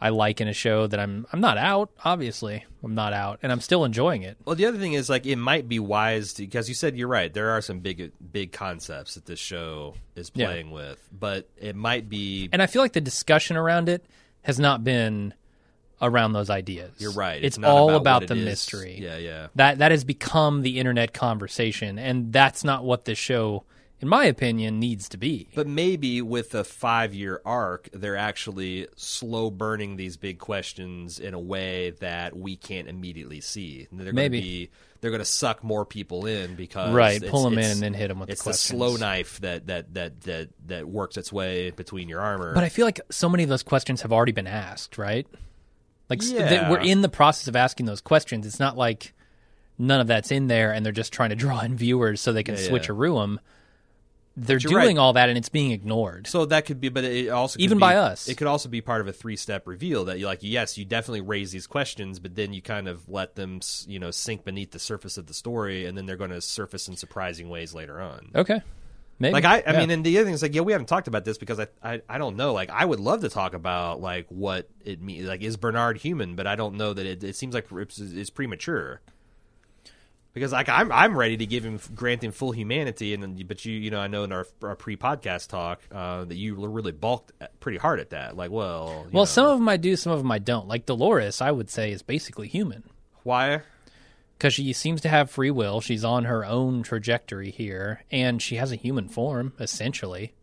I 0.00 0.10
like 0.10 0.40
in 0.40 0.46
a 0.46 0.52
show 0.52 0.86
that 0.86 1.00
I'm 1.00 1.26
I'm 1.32 1.40
not 1.40 1.58
out. 1.58 1.90
Obviously, 2.04 2.64
I'm 2.84 2.94
not 2.94 3.12
out, 3.12 3.40
and 3.42 3.50
I'm 3.50 3.60
still 3.60 3.84
enjoying 3.84 4.22
it. 4.22 4.36
Well, 4.44 4.54
the 4.54 4.66
other 4.66 4.78
thing 4.78 4.92
is 4.92 5.10
like 5.10 5.26
it 5.26 5.36
might 5.36 5.68
be 5.68 5.78
wise 5.80 6.34
to 6.34 6.42
because 6.42 6.68
you 6.68 6.74
said 6.74 6.96
you're 6.96 7.08
right. 7.08 7.32
There 7.32 7.50
are 7.50 7.60
some 7.60 7.80
big 7.80 8.12
big 8.32 8.52
concepts 8.52 9.14
that 9.14 9.26
this 9.26 9.40
show 9.40 9.94
is 10.14 10.30
Yeah. 10.34 10.46
playing 10.46 10.70
with, 10.70 10.98
but 11.12 11.48
it 11.56 11.74
might 11.74 12.08
be. 12.08 12.48
And 12.52 12.62
I 12.62 12.66
feel 12.66 12.80
like 12.80 12.92
the 12.92 13.00
discussion 13.00 13.56
around 13.56 13.88
it 13.88 14.04
has 14.42 14.60
not 14.60 14.84
been 14.84 15.34
around 16.00 16.32
those 16.32 16.48
ideas. 16.48 16.92
You're 16.98 17.10
right. 17.12 17.42
It's, 17.42 17.58
not 17.58 17.70
all 17.70 17.90
about, 17.90 18.22
about, 18.22 18.28
the 18.28 18.36
mystery. 18.36 18.98
Yeah, 19.00 19.16
yeah. 19.16 19.48
That 19.56 19.78
that 19.78 19.90
has 19.90 20.04
become 20.04 20.62
the 20.62 20.78
internet 20.78 21.12
conversation, 21.12 21.98
and 21.98 22.32
that's 22.32 22.62
not 22.62 22.84
what 22.84 23.04
this 23.04 23.18
show, 23.18 23.64
in 24.00 24.08
my 24.08 24.24
opinion, 24.26 24.78
needs 24.78 25.08
to 25.10 25.16
be. 25.16 25.48
But 25.54 25.66
maybe 25.66 26.22
with 26.22 26.54
a 26.54 26.64
five 26.64 27.14
year 27.14 27.40
arc, 27.44 27.88
they're 27.92 28.16
actually 28.16 28.86
slow 28.96 29.50
burning 29.50 29.96
these 29.96 30.16
big 30.16 30.38
questions 30.38 31.18
in 31.18 31.34
a 31.34 31.40
way 31.40 31.90
that 32.00 32.36
we 32.36 32.56
can't 32.56 32.88
immediately 32.88 33.40
see. 33.40 33.88
They're 33.90 34.12
Maybe. 34.12 34.38
Gonna 34.38 34.46
be, 34.48 34.70
they're 35.00 35.10
going 35.12 35.20
to 35.20 35.24
suck 35.24 35.62
more 35.62 35.84
people 35.84 36.26
in 36.26 36.56
because 36.56 36.92
Right, 36.92 37.24
pull 37.24 37.46
'em 37.46 37.52
in 37.52 37.70
and 37.70 37.80
then 37.80 37.94
hit 37.94 38.08
them 38.08 38.18
with 38.18 38.26
the 38.28 38.32
it's 38.32 38.42
the 38.42 38.52
slow 38.52 38.96
knife 38.96 39.40
that 39.42 39.68
that 39.68 39.94
that 39.94 40.20
that 40.22 40.48
that 40.66 40.88
works 40.88 41.16
its 41.16 41.32
way 41.32 41.70
between 41.70 42.08
your 42.08 42.20
armor. 42.20 42.52
But 42.52 42.64
I 42.64 42.68
feel 42.68 42.84
like 42.84 43.00
so 43.10 43.28
many 43.28 43.44
of 43.44 43.48
those 43.48 43.62
questions 43.62 44.02
have 44.02 44.12
already 44.12 44.32
been 44.32 44.48
asked, 44.48 44.98
right? 44.98 45.24
Like 46.10 46.20
Yeah. 46.24 46.68
we're 46.70 46.80
in 46.80 47.02
the 47.02 47.08
process 47.08 47.46
of 47.46 47.54
asking 47.54 47.86
those 47.86 48.00
questions. 48.00 48.44
It's 48.44 48.58
not 48.58 48.76
like 48.76 49.12
none 49.78 50.00
of 50.00 50.08
that's 50.08 50.32
in 50.32 50.48
there 50.48 50.72
and 50.72 50.84
they're 50.84 50.92
just 50.92 51.12
trying 51.12 51.30
to 51.30 51.36
draw 51.36 51.60
in 51.60 51.76
viewers 51.76 52.20
so 52.20 52.32
they 52.32 52.42
can 52.42 52.56
Yeah, 52.56 52.62
switcheroo 52.68 53.20
them. 53.22 53.38
They're 54.46 54.58
doing 54.58 54.74
right. 54.76 54.98
all 54.98 55.12
that 55.14 55.28
and 55.28 55.36
it's 55.36 55.48
being 55.48 55.72
ignored. 55.72 56.26
So 56.26 56.44
that 56.46 56.64
could 56.66 56.80
be, 56.80 56.88
but 56.88 57.04
it 57.04 57.28
also 57.28 57.56
could 57.56 57.62
Even 57.64 57.78
be- 57.78 57.80
by 57.80 57.96
us. 57.96 58.28
It 58.28 58.36
could 58.36 58.46
also 58.46 58.68
be 58.68 58.80
part 58.80 59.00
of 59.00 59.08
a 59.08 59.12
three-step 59.12 59.66
reveal 59.66 60.04
that 60.06 60.18
you 60.18 60.26
like. 60.26 60.38
Yes, 60.42 60.78
you 60.78 60.84
definitely 60.84 61.20
raise 61.22 61.50
these 61.50 61.66
questions, 61.66 62.18
but 62.18 62.34
then 62.34 62.52
you 62.52 62.62
kind 62.62 62.88
of 62.88 63.08
let 63.08 63.34
them, 63.34 63.60
you 63.86 63.98
know, 63.98 64.10
sink 64.10 64.44
beneath 64.44 64.70
the 64.70 64.78
surface 64.78 65.18
of 65.18 65.26
the 65.26 65.34
story, 65.34 65.86
and 65.86 65.96
then 65.98 66.06
they're 66.06 66.16
going 66.16 66.30
to 66.30 66.40
surface 66.40 66.88
in 66.88 66.96
surprising 66.96 67.48
ways 67.48 67.74
later 67.74 68.00
on. 68.00 68.30
Okay. 68.34 68.60
Maybe. 69.20 69.32
Like 69.32 69.44
I, 69.44 69.64
I 69.66 69.72
Yeah. 69.72 69.78
mean, 69.80 69.90
and 69.90 70.04
the 70.04 70.16
other 70.18 70.26
thing 70.26 70.34
is 70.34 70.42
like, 70.42 70.54
yeah, 70.54 70.60
we 70.60 70.70
haven't 70.70 70.86
talked 70.86 71.08
about 71.08 71.24
this 71.24 71.38
because 71.38 71.58
I, 71.58 71.66
I, 71.82 72.02
I 72.08 72.18
don't 72.18 72.36
know. 72.36 72.52
Like, 72.52 72.70
I 72.70 72.84
would 72.84 73.00
love 73.00 73.22
to 73.22 73.28
talk 73.28 73.52
about 73.54 74.00
like 74.00 74.26
what 74.28 74.68
it 74.84 75.02
means. 75.02 75.26
Like, 75.26 75.42
is 75.42 75.56
Bernard 75.56 75.96
human? 75.98 76.36
But 76.36 76.46
I 76.46 76.54
don't 76.54 76.76
know 76.76 76.92
that 76.92 77.04
it. 77.04 77.24
It 77.24 77.34
seems 77.34 77.52
like 77.52 77.66
it's, 77.72 77.98
it's 77.98 78.30
premature. 78.30 79.00
Because 80.34 80.52
like 80.52 80.68
I'm 80.68 80.92
I'm 80.92 81.16
ready 81.16 81.36
to 81.36 81.46
give 81.46 81.64
him 81.64 81.80
grant 81.94 82.22
him 82.22 82.32
full 82.32 82.52
humanity, 82.52 83.14
and 83.14 83.22
then 83.22 83.46
but 83.46 83.64
you 83.64 83.72
you 83.74 83.90
know 83.90 83.98
I 83.98 84.06
know 84.06 84.24
in 84.24 84.32
our, 84.32 84.46
our 84.62 84.76
pre 84.76 84.96
podcast 84.96 85.48
talk 85.48 85.80
uh, 85.90 86.24
that 86.24 86.36
you 86.36 86.54
really 86.54 86.92
balked 86.92 87.32
at- 87.40 87.58
pretty 87.60 87.78
hard 87.78 87.98
at 87.98 88.10
that. 88.10 88.36
Like, 88.36 88.50
well, 88.50 89.06
well, 89.12 89.22
know, 89.22 89.24
some 89.24 89.46
of 89.46 89.58
them 89.58 89.68
I 89.68 89.76
do, 89.76 89.96
some 89.96 90.12
of 90.12 90.18
them 90.18 90.30
I 90.30 90.38
don't. 90.38 90.68
Like 90.68 90.86
Dolores, 90.86 91.40
I 91.40 91.50
would 91.50 91.70
say 91.70 91.90
is 91.90 92.02
basically 92.02 92.46
human 92.46 92.84
why 93.24 93.62
because 94.38 94.54
she 94.54 94.72
seems 94.72 95.00
to 95.00 95.08
have 95.08 95.30
free 95.30 95.50
will. 95.50 95.80
She's 95.80 96.04
on 96.04 96.24
her 96.24 96.44
own 96.44 96.82
trajectory 96.82 97.50
here, 97.50 98.04
and 98.10 98.40
she 98.40 98.56
has 98.56 98.70
a 98.70 98.76
human 98.76 99.08
form 99.08 99.52
essentially. 99.58 100.34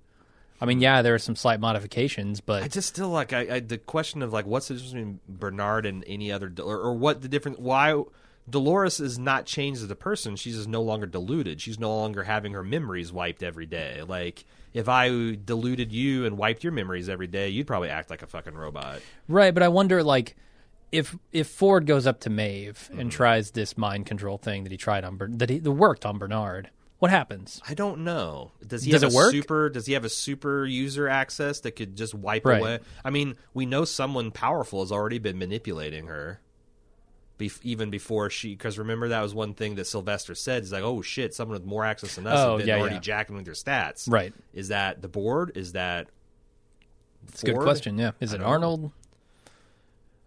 I 0.60 0.66
mean, 0.66 0.80
yeah, 0.80 1.02
there 1.02 1.14
are 1.14 1.20
some 1.20 1.36
slight 1.36 1.60
modifications, 1.60 2.42
but 2.42 2.64
I 2.64 2.68
just 2.68 2.90
still 2.90 3.10
like 3.10 3.34
I, 3.34 3.56
I 3.56 3.60
the 3.60 3.78
question 3.78 4.22
of 4.22 4.34
like 4.34 4.46
what's 4.46 4.68
the 4.68 4.76
difference 4.76 4.94
between 4.94 5.20
Bernard 5.28 5.86
and 5.86 6.04
any 6.08 6.32
other 6.32 6.52
or, 6.60 6.78
or 6.78 6.94
what 6.94 7.22
the 7.22 7.28
difference 7.28 7.58
why 7.60 8.02
Dolores 8.50 9.00
is 9.00 9.18
not 9.18 9.46
changed 9.46 9.82
as 9.84 9.90
a 9.90 9.96
person 9.96 10.36
she's 10.36 10.56
just 10.58 10.70
no 10.70 10.82
longer 10.82 11.06
deluded 11.08 11.60
she's 11.62 11.80
no 11.80 11.96
longer 11.96 12.24
having 12.24 12.54
her 12.54 12.64
memories 12.64 13.12
wiped 13.12 13.42
every 13.42 13.66
day 13.66 14.04
like 14.08 14.46
if 14.74 14.88
I 14.88 15.10
deluded 15.44 15.92
you 15.92 16.26
and 16.26 16.38
wiped 16.38 16.64
your 16.64 16.74
memories 16.74 17.10
every 17.10 17.28
day 17.28 17.50
you'd 17.50 17.66
probably 17.68 17.90
act 17.90 18.10
like 18.10 18.22
a 18.22 18.28
fucking 18.28 18.54
robot 18.56 19.02
Right, 19.28 19.54
but 19.54 19.64
I 19.64 19.68
wonder 19.70 20.04
like 20.04 20.36
if 20.92 21.16
if 21.32 21.48
Ford 21.48 21.86
goes 21.88 22.06
up 22.06 22.20
to 22.22 22.30
Maeve 22.30 22.88
Mm-hmm. 22.92 23.00
and 23.00 23.12
tries 23.12 23.52
this 23.52 23.78
mind 23.78 24.06
control 24.06 24.38
thing 24.38 24.64
that 24.64 24.72
he 24.72 24.78
tried 24.78 25.04
on 25.04 25.18
that 25.38 25.50
he 25.50 25.58
that 25.60 25.72
worked 25.72 26.06
on 26.06 26.20
Bernard, 26.20 26.70
what 27.00 27.10
happens? 27.12 27.60
I 27.68 27.74
don't 27.74 28.04
know 28.04 28.52
does 28.66 28.84
he 28.84 28.92
Does 28.92 29.02
have 29.02 29.12
it 29.12 29.14
a 29.14 29.18
work? 29.18 29.32
super 29.32 29.70
does 29.70 29.88
he 29.88 29.94
have 29.94 30.06
a 30.06 30.10
super 30.10 30.66
user 30.68 31.10
access 31.10 31.62
that 31.62 31.72
could 31.72 31.96
just 31.98 32.14
wipe 32.14 32.46
Right. 32.46 32.60
away 32.62 32.80
I 33.04 33.10
mean 33.10 33.36
we 33.56 33.66
know 33.66 33.86
someone 33.86 34.30
powerful 34.30 34.82
has 34.82 34.92
already 34.92 35.18
been 35.18 35.40
manipulating 35.40 36.06
her 36.08 36.40
bef- 37.38 37.60
even 37.64 37.90
before 37.90 38.30
she 38.30 38.50
because 38.56 38.78
remember 38.78 39.10
that 39.10 39.22
was 39.22 39.34
one 39.34 39.54
thing 39.54 39.76
that 39.76 39.86
Sylvester 39.86 40.36
said 40.36 40.64
he's 40.64 40.72
like 40.72 40.84
oh 40.84 41.02
shit 41.02 41.34
someone 41.34 41.58
with 41.60 41.66
more 41.66 41.84
access 41.86 42.16
than 42.16 42.26
us 42.28 42.40
Oh, 42.40 42.54
has 42.58 42.60
been 42.62 42.68
yeah, 42.70 42.80
already 42.80 42.96
yeah. 42.96 43.02
jacking 43.02 43.36
with 43.36 43.46
their 43.46 43.54
stats 43.54 44.10
Right. 44.10 44.34
is 44.54 44.70
that 44.70 45.02
the 45.02 45.08
board 45.08 45.52
is 45.56 45.74
that 45.74 46.08
It's 47.28 47.44
a 47.44 47.48
good 47.48 47.58
question. 47.58 47.98
Yeah, 47.98 48.12
is 48.20 48.34
it 48.34 48.40
know. 48.40 48.46
Arnold? 48.46 48.92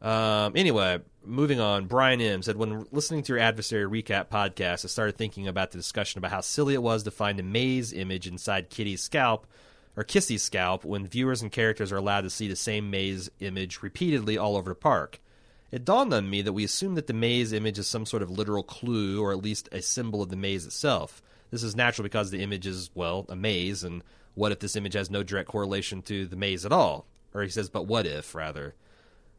Um, 0.01 0.53
anyway, 0.57 1.01
moving 1.25 1.59
on. 1.61 1.87
Brian 1.87 2.21
M 2.21 2.43
said, 2.43 2.57
when 2.57 2.87
listening 2.93 3.23
to 3.25 3.33
your 3.33 3.41
adversary 3.41 3.85
recap 3.85 4.29
podcast, 4.29 4.85
I 4.85 4.89
started 4.89 5.17
thinking 5.17 5.49
about 5.49 5.73
the 5.73 5.79
discussion 5.79 6.19
about 6.19 6.31
how 6.31 6.41
silly 6.41 6.75
it 6.75 6.83
was 6.83 7.03
to 7.05 7.11
find 7.11 7.41
a 7.41 7.43
maze 7.43 7.93
image 7.93 8.27
inside 8.29 8.71
Kitty's 8.71 9.03
scalp 9.03 9.47
or 9.97 10.05
Kissy's 10.05 10.43
scalp 10.43 10.85
when 10.85 11.07
viewers 11.07 11.43
and 11.43 11.51
characters 11.51 11.91
are 11.91 11.97
allowed 11.97 12.21
to 12.21 12.31
see 12.31 12.47
the 12.47 12.55
same 12.55 12.91
maze 12.91 13.29
image 13.41 13.83
repeatedly 13.83 14.39
all 14.39 14.57
over 14.57 14.71
the 14.71 14.77
park. 14.77 15.21
It 15.71 15.85
dawned 15.85 16.15
on 16.15 16.31
me 16.31 16.43
that 16.43 16.53
we 16.53 16.65
assume 16.65 16.95
that 16.95 17.07
the 17.07 17.13
maze 17.13 17.53
image 17.53 17.79
is 17.79 17.87
some 17.87 18.07
sort 18.07 18.23
of 18.23 18.31
literal 18.31 18.63
clue 18.63 19.23
or 19.23 19.33
at 19.33 19.43
least 19.43 19.69
a 19.71 19.83
symbol 19.83 20.23
of 20.23 20.31
the 20.31 20.37
maze 20.37 20.65
itself. 20.65 21.23
This 21.51 21.63
is 21.63 21.77
natural 21.77 22.05
because 22.05 22.31
the 22.31 22.43
image 22.43 22.67
is, 22.67 22.91
well, 22.95 23.27
a 23.29 23.37
maze, 23.37 23.85
and 23.85 24.03
what 24.35 24.53
if 24.53 24.61
this 24.61 24.77
image 24.77 24.95
has 24.95 25.11
no 25.11 25.23
direct 25.23 25.49
correlation 25.49 26.03
to 26.03 26.27
the 26.27 26.37
maze 26.37 26.65
at 26.65 26.73
all? 26.73 27.07
Or 27.35 27.43
he 27.43 27.49
says, 27.49 27.69
but 27.69 27.87
what 27.87 28.07
if, 28.07 28.35
rather? 28.35 28.75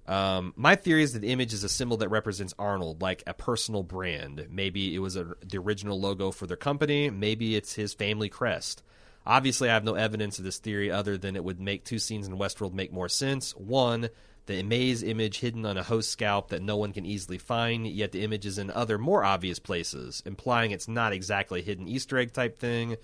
Um, 0.07 0.53
my 0.55 0.75
theory 0.75 1.03
is 1.03 1.13
that 1.13 1.19
the 1.19 1.31
image 1.31 1.53
is 1.53 1.63
a 1.63 1.69
symbol 1.69 1.97
that 1.97 2.09
represents 2.09 2.55
Arnold, 2.57 3.01
like 3.01 3.23
a 3.27 3.33
personal 3.33 3.83
brand. 3.83 4.47
Maybe 4.49 4.95
it 4.95 4.99
was 4.99 5.15
a, 5.15 5.35
the 5.47 5.59
original 5.59 5.99
logo 5.99 6.31
for 6.31 6.47
their 6.47 6.57
company. 6.57 7.11
Maybe 7.11 7.55
it's 7.55 7.73
his 7.73 7.93
family 7.93 8.29
crest. 8.29 8.81
Obviously, 9.25 9.69
I 9.69 9.73
have 9.73 9.83
no 9.83 9.93
evidence 9.93 10.39
of 10.39 10.45
this 10.45 10.57
theory 10.57 10.89
other 10.89 11.15
than 11.15 11.35
it 11.35 11.43
would 11.43 11.59
make 11.59 11.83
two 11.83 11.99
scenes 11.99 12.27
in 12.27 12.37
Westworld 12.37 12.73
make 12.73 12.91
more 12.91 13.09
sense. 13.09 13.55
One, 13.55 14.09
the 14.49 14.63
maze 14.63 15.03
image 15.03 15.41
hidden 15.41 15.63
on 15.63 15.77
a 15.77 15.83
host 15.83 16.09
scalp 16.09 16.49
that 16.49 16.63
no 16.63 16.75
one 16.75 16.91
can 16.91 17.05
easily 17.05 17.37
find, 17.37 17.85
yet 17.85 18.11
the 18.11 18.23
image 18.23 18.47
is 18.47 18.57
in 18.57 18.71
other 18.71 18.97
more 18.97 19.23
obvious 19.23 19.59
places, 19.59 20.23
implying 20.25 20.71
it's 20.71 20.87
not 20.87 21.13
exactly 21.13 21.59
a 21.59 21.63
hidden 21.63 21.87
Easter 21.87 22.17
egg 22.17 22.33
type 22.33 22.57
thing. 22.57 22.97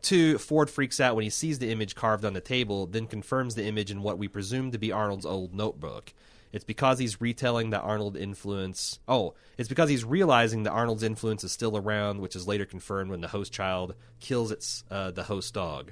Two, 0.00 0.38
Ford 0.38 0.70
freaks 0.70 1.00
out 1.00 1.16
when 1.16 1.24
he 1.24 1.30
sees 1.30 1.58
the 1.58 1.72
image 1.72 1.96
carved 1.96 2.24
on 2.24 2.34
the 2.34 2.40
table, 2.40 2.86
then 2.86 3.08
confirms 3.08 3.56
the 3.56 3.64
image 3.64 3.90
in 3.90 4.02
what 4.02 4.16
we 4.16 4.28
presume 4.28 4.70
to 4.70 4.78
be 4.78 4.92
Arnold's 4.92 5.26
old 5.26 5.52
notebook. 5.52 6.14
It's 6.52 6.64
because 6.64 7.00
he's 7.00 7.20
retelling 7.20 7.70
the 7.70 7.80
Arnold 7.80 8.16
influence. 8.16 9.00
Oh, 9.08 9.34
it's 9.58 9.68
because 9.68 9.90
he's 9.90 10.04
realizing 10.04 10.62
that 10.62 10.70
Arnold's 10.70 11.02
influence 11.02 11.42
is 11.42 11.50
still 11.50 11.76
around, 11.76 12.20
which 12.20 12.36
is 12.36 12.46
later 12.46 12.64
confirmed 12.64 13.10
when 13.10 13.22
the 13.22 13.28
host 13.28 13.52
child 13.52 13.96
kills 14.20 14.52
its 14.52 14.84
uh, 14.88 15.10
the 15.10 15.24
host 15.24 15.52
dog. 15.52 15.90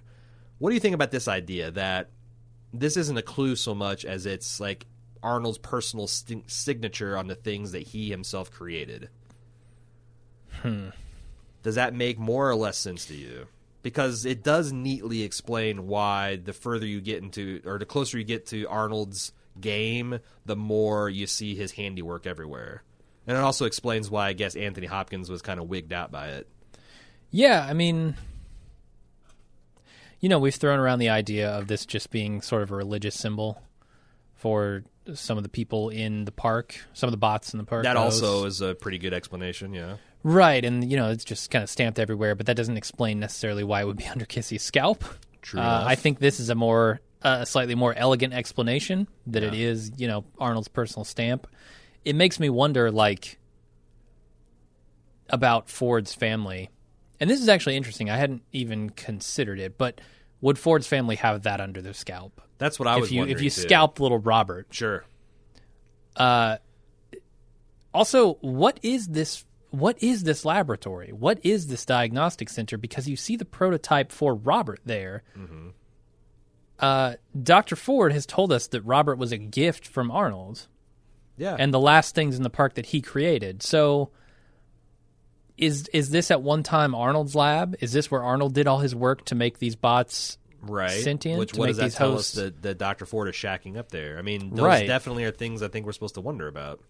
What 0.59 0.70
do 0.70 0.74
you 0.74 0.81
think 0.81 0.95
about 0.95 1.11
this 1.11 1.27
idea 1.27 1.73
that 1.73 2.11
this 2.73 2.97
isn't 2.97 3.16
a 3.16 3.23
clue 3.23 3.57
so 3.57 3.74
much 3.74 4.05
as 4.05 4.27
it's 4.27 4.61
like 4.61 4.87
Arnold's 5.23 5.59
personal 5.59 6.07
st- 6.07 6.51
signature 6.51 7.17
on 7.17 7.27
the 7.27 7.35
things 7.35 7.73
that 7.73 7.83
he 7.89 8.11
himself 8.11 8.51
created? 8.51 9.09
Hmm. 10.63 10.89
Does 11.63 11.75
that 11.75 11.95
make 11.95 12.19
more 12.19 12.49
or 12.49 12.57
less 12.57 12.79
sense 12.79 13.07
to 13.07 13.15
you? 13.15 13.47
Because 13.83 14.25
it 14.27 14.43
does 14.43 14.73
neatly 14.73 15.23
explain 15.23 15.87
why 15.87 16.37
the 16.37 16.53
further 16.53 16.87
you 16.87 17.01
get 17.01 17.23
into, 17.23 17.63
or 17.65 17.79
the 17.79 17.87
closer 17.87 18.19
you 18.19 18.25
get 18.25 18.47
to 18.47 18.67
Arnold's 18.67 19.33
game, 19.61 20.21
the 20.45 20.57
more 20.57 21.09
you 21.09 21.27
see 21.27 21.55
his 21.55 21.73
handiwork 21.73 22.27
everywhere. 22.27 22.83
And 23.27 23.37
it 23.37 23.41
also 23.41 23.65
explains 23.65 24.11
why 24.11 24.29
I 24.29 24.33
guess 24.33 24.57
Anthony 24.57 24.87
Hopkins 24.87 25.31
was 25.31 25.43
kind 25.43 25.61
of 25.61 25.69
wigged 25.69 25.93
out 25.93 26.11
by 26.11 26.29
it. 26.29 26.49
Yeah, 27.31 27.65
I 27.69 27.75
mean, 27.75 28.17
you 30.21 30.29
know, 30.29 30.39
we've 30.39 30.55
thrown 30.55 30.79
around 30.79 30.99
the 30.99 31.11
idea 31.11 31.49
of 31.51 31.67
this 31.67 31.87
just 31.87 32.11
being 32.11 32.43
sort 32.43 32.63
of 32.63 32.71
a 32.71 32.77
religious 32.77 33.15
symbol 33.15 33.63
for 34.35 34.85
some 35.19 35.37
of 35.37 35.43
the 35.43 35.49
people 35.49 35.89
in 35.91 36.24
the 36.24 36.32
park, 36.32 36.78
some 36.93 37.09
of 37.09 37.12
the 37.12 37.16
bots 37.19 37.53
in 37.55 37.59
the 37.59 37.65
park. 37.65 37.85
That 37.85 37.97
also 37.97 38.45
is 38.45 38.61
a 38.61 38.74
pretty 38.74 38.99
good 38.99 39.12
explanation, 39.12 39.73
yeah. 39.74 39.97
right, 40.23 40.65
and 40.65 40.89
you 40.91 40.97
know, 40.97 41.11
it's 41.11 41.24
just 41.24 41.51
kind 41.51 41.62
of 41.62 41.70
stamped 41.70 41.99
everywhere, 41.99 42.35
but 42.35 42.47
that 42.47 42.57
doesn't 42.57 42.77
explain 42.77 43.20
necessarily 43.20 43.65
why 43.65 43.81
it 43.82 43.87
would 43.87 43.97
be 43.97 44.07
under 44.12 44.24
Kissy's 44.24 44.62
scalp. 44.62 45.05
True. 45.43 45.61
Uh. 45.61 45.85
I 45.87 45.95
think 45.95 46.19
this 46.19 46.39
is 46.41 46.51
a 46.51 46.55
more, 46.55 47.01
uh, 47.23 47.45
slightly 47.45 47.74
more 47.74 47.95
elegant 47.95 48.35
explanation 48.35 49.09
that 49.28 49.43
it 49.43 49.55
Yeah. 49.55 49.69
is, 49.69 49.93
you 49.97 50.07
know, 50.09 50.24
Arnold's 50.39 50.69
personal 50.69 51.05
stamp. 51.05 51.47
It 52.05 52.15
makes 52.16 52.39
me 52.41 52.49
wonder, 52.51 52.91
like, 52.91 53.39
about 55.28 55.69
Ford's 55.69 56.15
family. 56.15 56.70
And 57.20 57.28
this 57.28 57.41
is 57.41 57.49
actually 57.49 57.77
interesting. 57.77 58.09
I 58.11 58.16
hadn't 58.16 58.43
even 58.53 58.91
considered 58.91 59.61
it, 59.61 59.77
but 59.78 60.01
would 60.41 60.59
Ford's 60.59 60.87
family 60.87 61.17
have 61.17 61.43
that 61.43 61.61
under 61.61 61.83
their 61.83 61.93
scalp? 61.95 62.41
That's 62.59 62.79
what 62.79 62.89
I 62.89 62.97
was 62.97 63.09
if 63.09 63.12
you 63.12 63.23
if 63.25 63.41
you 63.41 63.51
too. 63.51 63.61
scalped 63.62 64.01
little 64.01 64.19
Robert. 64.19 64.67
Sure. 64.71 65.05
Uh, 66.17 66.57
also, 67.93 68.35
what 68.41 68.79
is 68.83 69.09
this? 69.09 69.45
What 69.71 70.03
is 70.03 70.25
this 70.25 70.45
laboratory? 70.45 71.12
What 71.12 71.39
is 71.45 71.69
this 71.69 71.85
diagnostic 71.85 72.49
center? 72.49 72.77
Because 72.77 73.09
you 73.09 73.17
see 73.17 73.37
the 73.37 73.45
prototype 73.45 74.11
for 74.12 74.35
Robert 74.35 74.81
there. 74.85 75.23
Uh, 76.79 77.15
Dr. 77.41 77.77
Ford 77.77 78.12
has 78.12 78.25
told 78.27 78.53
us 78.53 78.67
that 78.69 78.81
Robert 78.83 79.17
was 79.19 79.33
a 79.33 79.39
gift 79.39 79.87
from 79.87 80.11
Arnold 80.11 80.67
Yeah. 81.37 81.55
and 81.59 81.75
the 81.75 81.79
last 81.79 82.15
things 82.15 82.37
in 82.37 82.43
the 82.43 82.51
park 82.51 82.75
that 82.75 82.87
he 82.87 83.01
created. 83.03 83.62
So 83.62 84.11
is 85.61 85.89
is 85.93 86.11
this 86.11 86.31
at 86.31 86.43
one 86.43 86.62
time 86.62 86.95
Arnold's 86.95 87.35
lab? 87.35 87.77
Is 87.81 87.93
this 87.93 88.11
where 88.11 88.23
Arnold 88.23 88.55
did 88.55 88.66
all 88.66 88.78
his 88.78 88.95
work 88.95 89.24
to 89.27 89.35
make 89.35 89.59
these 89.59 89.77
bots 89.77 90.39
right. 90.62 90.91
sentient 90.91 91.39
Which 91.39 91.55
what 91.55 91.66
does 91.69 91.77
that 91.77 91.93
tell 91.93 92.12
hosts- 92.12 92.37
us 92.39 92.45
that, 92.45 92.62
that 92.62 92.78
Dr. 92.78 93.07
Ford 93.07 93.28
is 93.28 93.35
shacking 93.35 93.77
up 93.77 93.91
there? 93.91 94.19
I 94.19 94.23
mean, 94.23 94.51
those 94.51 94.61
Right. 94.66 94.87
definitely 94.87 95.24
are 95.24 95.31
things 95.31 95.62
I 95.62 95.69
think 95.69 95.87
we're 95.87 95.93
supposed 95.93 96.15
to 96.15 96.20
wonder 96.20 96.49
about. 96.49 96.81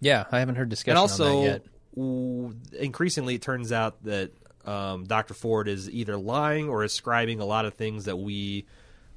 Yeah, 0.00 0.24
I 0.32 0.38
haven't 0.38 0.54
heard 0.56 0.68
discussion 0.70 0.92
and 0.92 0.98
on 0.98 1.02
also, 1.02 1.40
that 1.42 1.46
yet. 1.46 1.66
w- 1.94 2.54
increasingly, 2.78 3.34
it 3.34 3.42
turns 3.42 3.70
out 3.72 4.02
that 4.04 4.32
um, 4.64 5.04
Dr. 5.04 5.34
Ford 5.34 5.68
is 5.68 5.88
either 5.90 6.16
lying 6.16 6.68
or 6.68 6.82
ascribing 6.84 7.40
a 7.40 7.44
lot 7.44 7.64
of 7.64 7.74
things 7.74 8.04
that 8.06 8.16
we 8.16 8.66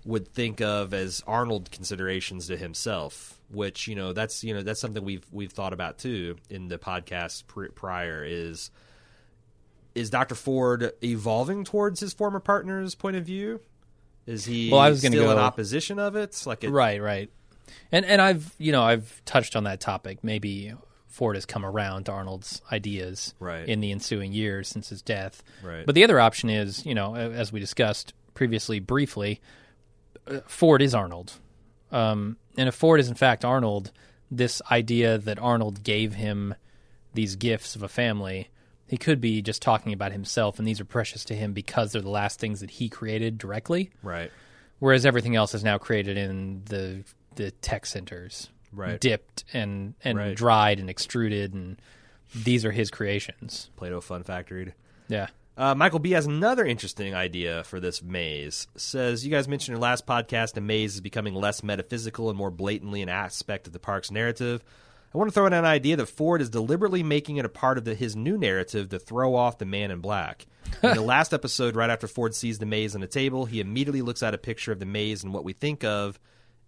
would 0.05 0.27
think 0.27 0.59
of 0.61 0.93
as 0.93 1.21
Arnold 1.27 1.71
considerations 1.71 2.47
to 2.47 2.57
himself. 2.57 3.39
Which 3.53 3.87
you 3.87 3.95
know, 3.95 4.13
that's 4.13 4.43
you 4.43 4.53
know, 4.53 4.63
that's 4.63 4.79
something 4.79 5.03
we've 5.03 5.25
we've 5.31 5.51
thought 5.51 5.73
about 5.73 5.97
too 5.97 6.37
in 6.49 6.67
the 6.67 6.77
podcast 6.77 7.47
pr- 7.47 7.67
prior. 7.67 8.23
Is 8.25 8.71
is 9.95 10.09
Dr. 10.09 10.35
Ford 10.35 10.91
evolving 11.03 11.63
towards 11.63 11.99
his 11.99 12.13
former 12.13 12.39
partner's 12.39 12.95
point 12.95 13.15
of 13.15 13.25
view? 13.25 13.59
Is 14.25 14.45
he 14.45 14.71
Well, 14.71 14.79
I 14.79 14.89
was 14.89 14.99
still 14.99 15.31
in 15.31 15.37
opposition 15.37 15.99
of 15.99 16.15
it? 16.15 16.41
Like, 16.45 16.63
it, 16.63 16.69
Right, 16.69 17.01
right. 17.01 17.29
And 17.91 18.05
and 18.05 18.21
I've 18.21 18.53
you 18.57 18.71
know 18.71 18.83
I've 18.83 19.21
touched 19.25 19.55
on 19.55 19.65
that 19.65 19.79
topic. 19.79 20.23
Maybe 20.23 20.73
Ford 21.07 21.35
has 21.35 21.45
come 21.45 21.65
around 21.65 22.05
to 22.05 22.11
Arnold's 22.11 22.61
ideas 22.71 23.35
Right. 23.39 23.67
in 23.67 23.81
the 23.81 23.91
ensuing 23.91 24.33
years 24.33 24.67
since 24.67 24.89
his 24.89 25.01
death. 25.01 25.43
Right. 25.61 25.85
But 25.85 25.93
the 25.95 26.03
other 26.03 26.19
option 26.19 26.49
is 26.49 26.85
you 26.85 26.95
know 26.95 27.15
as 27.15 27.51
we 27.51 27.59
discussed 27.59 28.13
previously 28.33 28.79
briefly, 28.79 29.41
uh, 30.27 30.39
Ford 30.47 30.81
is 30.81 30.95
Arnold. 30.95 31.33
Um, 31.93 32.37
and 32.57 32.67
if 32.67 32.75
Ford 32.75 32.99
is 32.99 33.07
in 33.07 33.15
fact 33.15 33.45
Arnold, 33.45 33.91
this 34.31 34.61
idea 34.71 35.17
that 35.19 35.39
Arnold 35.39 35.83
gave 35.83 36.15
him 36.15 36.55
these 37.13 37.35
gifts 37.35 37.75
of 37.75 37.83
a 37.83 37.87
family, 37.87 38.49
he 38.87 38.97
could 38.97 39.21
be 39.21 39.41
just 39.41 39.61
talking 39.61 39.93
about 39.93 40.11
himself, 40.11 40.57
and 40.59 40.67
these 40.67 40.81
are 40.81 40.85
precious 40.85 41.23
to 41.25 41.35
him 41.35 41.53
because 41.53 41.91
they're 41.91 42.01
the 42.01 42.09
last 42.09 42.39
things 42.39 42.59
that 42.59 42.71
he 42.71 42.89
created 42.89 43.37
directly 43.37 43.91
right, 44.01 44.31
whereas 44.79 45.05
everything 45.05 45.35
else 45.35 45.53
is 45.53 45.63
now 45.63 45.77
created 45.77 46.17
in 46.17 46.63
the 46.65 47.03
the 47.35 47.51
tech 47.51 47.85
centers, 47.85 48.49
Right. 48.71 48.99
Dipped 48.99 49.43
and 49.53 49.93
and 50.03 50.17
Right. 50.17 50.35
dried 50.35 50.79
and 50.79 50.89
extruded, 50.89 51.53
and 51.53 51.79
these 52.35 52.65
are 52.65 52.71
his 52.71 52.89
creations. 52.89 53.69
Play-Doh 53.75 54.01
Fun 54.01 54.23
Factory. 54.23 54.73
Yeah, 55.07 55.27
Uh, 55.55 55.75
Michael 55.75 55.99
B 55.99 56.11
has 56.11 56.25
another 56.25 56.65
interesting 56.65 57.13
idea 57.13 57.63
for 57.63 57.79
this 57.79 58.01
maze. 58.01 58.67
Says 58.75 59.23
you 59.23 59.31
guys 59.31 59.47
mentioned 59.47 59.75
in 59.75 59.79
your 59.79 59.83
last 59.83 60.07
podcast, 60.07 60.57
a 60.57 60.61
maze 60.61 60.95
is 60.95 61.01
becoming 61.01 61.35
less 61.35 61.61
metaphysical 61.61 62.29
and 62.29 62.37
more 62.37 62.49
blatantly 62.49 63.03
an 63.03 63.09
aspect 63.09 63.67
of 63.67 63.73
the 63.73 63.79
park's 63.79 64.09
narrative. 64.09 64.63
I 65.13 65.17
want 65.19 65.29
to 65.29 65.33
throw 65.33 65.45
in 65.45 65.53
an 65.53 65.63
idea 65.63 65.95
that 65.97 66.07
Ford 66.07 66.41
is 66.41 66.49
deliberately 66.49 67.03
making 67.03 67.37
it 67.37 67.45
a 67.45 67.49
part 67.49 67.77
of 67.77 67.85
the, 67.85 67.93
his 67.93 68.15
new 68.15 68.35
narrative 68.35 68.89
to 68.89 68.99
throw 68.99 69.35
off 69.35 69.59
the 69.59 69.65
Man 69.65 69.91
in 69.91 69.99
Black. 69.99 70.47
In 70.81 70.95
the 70.95 71.01
last 71.03 71.35
episode, 71.35 71.75
right 71.75 71.91
after 71.91 72.07
Ford 72.07 72.33
sees 72.33 72.57
the 72.57 72.65
maze 72.65 72.95
on 72.95 73.01
the 73.01 73.07
table, 73.07 73.45
he 73.45 73.59
immediately 73.59 74.01
looks 74.01 74.23
at 74.23 74.33
a 74.33 74.39
picture 74.39 74.71
of 74.71 74.79
the 74.79 74.87
maze 74.87 75.23
and 75.23 75.31
what 75.31 75.43
we 75.43 75.53
think 75.53 75.83
of 75.83 76.19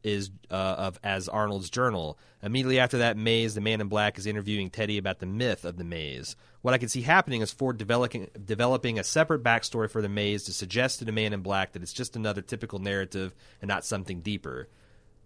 is 0.05 0.29
uh, 0.51 0.53
of 0.53 0.99
as 1.03 1.27
Arnold's 1.27 1.69
journal. 1.69 2.17
Immediately 2.43 2.79
after 2.79 2.99
that 2.99 3.17
maze, 3.17 3.55
the 3.55 3.61
man 3.61 3.81
in 3.81 3.87
black 3.87 4.19
is 4.19 4.27
interviewing 4.27 4.69
Teddy 4.69 4.99
about 4.99 5.19
the 5.19 5.25
myth 5.25 5.65
of 5.65 5.77
the 5.77 5.83
maze. 5.83 6.35
What 6.61 6.75
I 6.75 6.77
can 6.77 6.89
see 6.89 7.01
happening 7.01 7.41
is 7.41 7.51
Ford 7.51 7.77
developing 7.77 8.29
developing 8.45 8.99
a 8.99 9.03
separate 9.03 9.43
backstory 9.43 9.89
for 9.89 10.01
the 10.01 10.09
maze 10.09 10.43
to 10.43 10.53
suggest 10.53 10.99
to 10.99 11.05
the 11.05 11.11
man 11.11 11.33
in 11.33 11.41
black 11.41 11.73
that 11.73 11.81
it's 11.81 11.91
just 11.91 12.15
another 12.15 12.41
typical 12.41 12.79
narrative 12.79 13.33
and 13.61 13.67
not 13.67 13.83
something 13.83 14.21
deeper. 14.21 14.69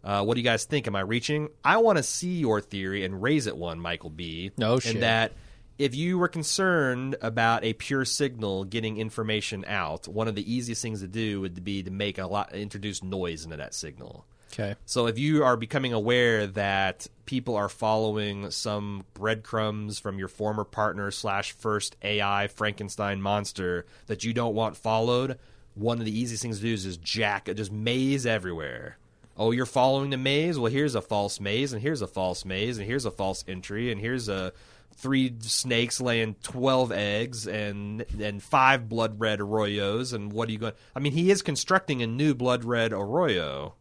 Uh, 0.01 0.23
what 0.23 0.35
do 0.35 0.39
you 0.39 0.45
guys 0.45 0.63
think? 0.63 0.87
Am 0.87 0.95
I 0.95 1.01
reaching? 1.01 1.49
I 1.63 1.77
want 1.77 1.97
to 1.97 2.03
see 2.03 2.39
your 2.39 2.61
theory 2.61 3.03
and 3.03 3.21
raise 3.21 3.47
it 3.47 3.57
one, 3.57 3.81
Michael 3.81 4.09
B. 4.09 4.51
No 4.57 4.79
shit. 4.79 4.93
And 4.93 5.03
that 5.03 5.33
if 5.77 5.93
you 5.93 6.17
were 6.17 6.29
concerned 6.29 7.17
about 7.21 7.65
a 7.65 7.73
pure 7.73 8.05
signal 8.05 8.63
getting 8.63 8.97
information 8.97 9.65
out, 9.67 10.07
one 10.07 10.29
of 10.29 10.35
the 10.35 10.53
easiest 10.53 10.81
things 10.81 11.01
to 11.01 11.07
do 11.07 11.41
would 11.41 11.65
be 11.65 11.83
to 11.83 11.91
make 11.91 12.17
a 12.17 12.27
lot 12.27 12.55
introduce 12.55 13.03
noise 13.03 13.43
into 13.43 13.57
that 13.57 13.73
signal. 13.73 14.25
Okay, 14.51 14.75
So 14.85 15.07
if 15.07 15.17
you 15.17 15.43
are 15.43 15.57
becoming 15.57 15.93
aware 15.93 16.47
that 16.47 17.07
people 17.25 17.55
are 17.55 17.69
following 17.69 18.49
some 18.51 19.05
breadcrumbs 19.13 19.99
from 19.99 20.17
your 20.17 20.27
former 20.27 20.63
partner 20.63 21.11
slash 21.11 21.51
first 21.51 21.95
AI 22.01 22.47
Frankenstein 22.47 23.21
monster 23.21 23.85
that 24.07 24.23
you 24.23 24.33
don't 24.33 24.55
want 24.55 24.75
followed, 24.75 25.37
one 25.75 25.99
of 25.99 26.05
the 26.05 26.17
easiest 26.17 26.41
things 26.41 26.57
to 26.57 26.63
do 26.63 26.73
is 26.73 26.83
just 26.83 27.01
jack, 27.01 27.49
just 27.55 27.71
maze 27.71 28.25
everywhere. 28.25 28.97
Oh, 29.37 29.51
you're 29.51 29.65
following 29.65 30.09
the 30.09 30.17
maze? 30.17 30.59
Well, 30.59 30.71
here's 30.71 30.95
a 30.95 31.01
false 31.01 31.39
maze, 31.39 31.71
and 31.71 31.81
here's 31.81 32.01
a 32.01 32.07
false 32.07 32.43
maze, 32.43 32.77
and 32.77 32.85
here's 32.85 33.05
a 33.05 33.11
false 33.11 33.45
entry, 33.47 33.91
and 33.91 34.01
here's 34.01 34.27
a 34.27 34.51
three 34.95 35.33
snakes 35.39 36.01
laying 36.01 36.35
twelve 36.43 36.91
eggs, 36.91 37.47
and 37.47 38.03
and 38.19 38.43
five 38.43 38.89
blood 38.89 39.19
red 39.19 39.39
arroyos, 39.39 40.13
and 40.13 40.33
what 40.33 40.49
are 40.49 40.51
you 40.51 40.57
going? 40.57 40.73
I 40.93 40.99
mean, 40.99 41.13
he 41.13 41.31
is 41.31 41.41
constructing 41.41 42.01
a 42.01 42.07
new 42.07 42.33
blood 42.33 42.65
red 42.65 42.91
arroyo 42.91 43.75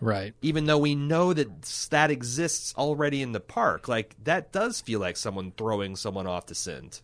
right. 0.00 0.34
even 0.42 0.64
though 0.66 0.78
we 0.78 0.94
know 0.94 1.32
that 1.32 1.62
that 1.90 2.10
exists 2.10 2.74
already 2.76 3.22
in 3.22 3.32
the 3.32 3.40
park. 3.40 3.88
Like 3.88 4.16
that 4.24 4.52
does 4.52 4.80
feel 4.80 5.00
like 5.00 5.16
someone 5.16 5.52
throwing 5.56 5.96
someone 5.96 6.26
off 6.26 6.46
the 6.46 6.54
scent. 6.54 7.02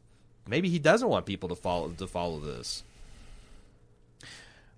Maybe 0.48 0.68
he 0.68 0.78
doesn't 0.78 1.08
want 1.08 1.26
people 1.26 1.48
to 1.50 1.54
follow 1.54 1.90
to 1.90 2.06
follow 2.06 2.40
this, 2.40 2.82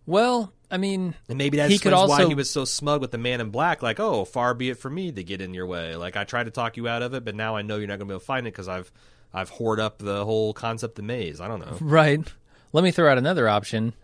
Well, 0.06 0.52
I 0.70 0.76
mean, 0.76 1.14
and 1.28 1.38
maybe 1.38 1.58
that 1.58 1.70
He 1.70 1.78
could 1.78 1.92
why 1.92 2.26
he 2.26 2.34
was 2.34 2.50
so 2.50 2.64
smug 2.64 3.00
with 3.00 3.10
the 3.10 3.18
Man 3.18 3.40
in 3.40 3.50
Black. 3.50 3.82
Like, 3.82 4.00
oh, 4.00 4.24
far 4.24 4.54
be 4.54 4.70
it 4.70 4.78
from 4.78 4.94
me 4.94 5.12
to 5.12 5.22
get 5.22 5.40
in 5.40 5.54
your 5.54 5.66
way. 5.66 5.96
Like 5.96 6.16
I 6.16 6.24
tried 6.24 6.44
to 6.44 6.50
talk 6.50 6.76
you 6.76 6.88
out 6.88 7.02
of 7.02 7.14
it, 7.14 7.24
but 7.24 7.34
now 7.34 7.56
I 7.56 7.62
know 7.62 7.76
you're 7.76 7.86
not 7.86 7.98
going 7.98 8.08
to 8.08 8.12
be 8.12 8.12
able 8.12 8.20
to 8.20 8.26
find 8.26 8.46
it 8.46 8.52
because 8.52 8.68
I've 8.68 8.90
I've 9.32 9.48
hoard 9.48 9.80
up 9.80 9.98
the 9.98 10.24
whole 10.24 10.52
concept 10.52 10.98
of 10.98 11.04
maze. 11.04 11.40
I 11.40 11.48
don't 11.48 11.60
know. 11.60 11.76
right. 11.80 12.20
Let 12.72 12.84
me 12.84 12.90
throw 12.90 13.10
out 13.10 13.18
another 13.18 13.48
option. 13.48 13.94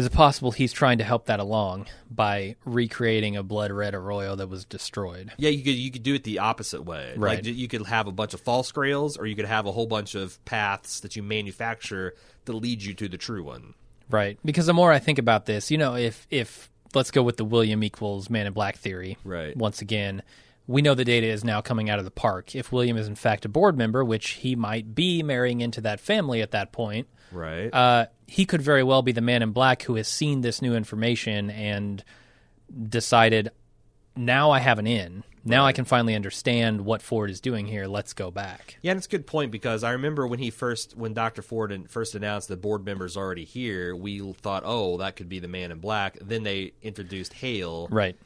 Is 0.00 0.06
it 0.06 0.12
possible 0.12 0.50
he's 0.50 0.72
trying 0.72 0.96
to 0.96 1.04
help 1.04 1.26
that 1.26 1.40
along 1.40 1.86
by 2.10 2.56
recreating 2.64 3.36
a 3.36 3.42
blood 3.42 3.70
red 3.70 3.94
arroyo 3.94 4.34
that 4.34 4.48
was 4.48 4.64
destroyed? 4.64 5.30
Yeah, 5.36 5.50
you 5.50 5.62
could 5.62 5.74
you 5.74 5.90
could 5.90 6.02
do 6.02 6.14
it 6.14 6.24
the 6.24 6.38
opposite 6.38 6.86
way. 6.86 7.12
Right. 7.18 7.44
Like 7.44 7.54
you 7.54 7.68
could 7.68 7.86
have 7.86 8.06
a 8.06 8.12
bunch 8.12 8.32
of 8.32 8.40
false 8.40 8.72
grails, 8.72 9.18
or 9.18 9.26
you 9.26 9.36
could 9.36 9.44
have 9.44 9.66
a 9.66 9.72
whole 9.72 9.86
bunch 9.86 10.14
of 10.14 10.42
paths 10.46 11.00
that 11.00 11.16
you 11.16 11.22
manufacture 11.22 12.14
that 12.46 12.54
lead 12.54 12.82
you 12.82 12.94
to 12.94 13.08
the 13.10 13.18
true 13.18 13.44
one. 13.44 13.74
Right. 14.08 14.38
Because 14.42 14.64
the 14.64 14.72
more 14.72 14.90
I 14.90 15.00
think 15.00 15.18
about 15.18 15.44
this, 15.44 15.70
you 15.70 15.76
know, 15.76 15.96
if 15.96 16.26
if 16.30 16.70
let's 16.94 17.10
go 17.10 17.22
with 17.22 17.36
the 17.36 17.44
William 17.44 17.84
equals 17.84 18.30
Man 18.30 18.46
in 18.46 18.54
Black 18.54 18.78
theory. 18.78 19.18
Right. 19.22 19.54
Once 19.54 19.82
again, 19.82 20.22
we 20.66 20.80
know 20.80 20.94
the 20.94 21.04
data 21.04 21.26
is 21.26 21.44
now 21.44 21.60
coming 21.60 21.90
out 21.90 21.98
of 21.98 22.06
the 22.06 22.10
park. 22.10 22.56
If 22.56 22.72
William 22.72 22.96
is 22.96 23.06
in 23.06 23.16
fact 23.16 23.44
a 23.44 23.50
board 23.50 23.76
member, 23.76 24.02
which 24.02 24.30
he 24.30 24.56
might 24.56 24.94
be 24.94 25.22
marrying 25.22 25.60
into 25.60 25.82
that 25.82 26.00
family 26.00 26.40
at 26.40 26.52
that 26.52 26.72
point, 26.72 27.06
Right. 27.32 27.72
uh, 27.72 28.06
he 28.26 28.44
could 28.44 28.62
very 28.62 28.82
well 28.82 29.02
be 29.02 29.12
the 29.12 29.20
man 29.20 29.42
in 29.42 29.52
black 29.52 29.82
who 29.82 29.96
has 29.96 30.08
seen 30.08 30.40
this 30.40 30.62
new 30.62 30.74
information 30.74 31.50
and 31.50 32.02
decided, 32.88 33.50
now 34.16 34.50
I 34.50 34.60
have 34.60 34.78
an 34.78 34.86
in. 34.86 35.24
Now 35.42 35.64
I 35.64 35.72
can 35.72 35.84
finally 35.86 36.14
understand 36.14 36.82
what 36.82 37.00
Ford 37.00 37.30
is 37.30 37.40
doing 37.40 37.66
here. 37.66 37.86
Let's 37.86 38.12
go 38.12 38.30
back. 38.30 38.76
Yeah, 38.82 38.92
and 38.92 38.98
it's 38.98 39.06
a 39.06 39.10
good 39.10 39.26
point 39.26 39.50
because 39.50 39.82
I 39.82 39.92
remember 39.92 40.26
when 40.26 40.38
he 40.38 40.50
first, 40.50 40.96
when 40.96 41.14
Dr. 41.14 41.40
Ford 41.40 41.86
first 41.88 42.14
announced 42.14 42.48
the 42.48 42.56
board 42.56 42.84
members 42.84 43.16
already 43.16 43.44
here, 43.44 43.96
we 43.96 44.20
thought, 44.34 44.64
oh, 44.66 44.98
that 44.98 45.16
could 45.16 45.28
be 45.28 45.38
the 45.38 45.48
man 45.48 45.72
in 45.72 45.78
black. 45.78 46.18
Then 46.20 46.42
they 46.42 46.72
introduced 46.82 47.32
Hale. 47.32 47.88
Right. 47.90 48.16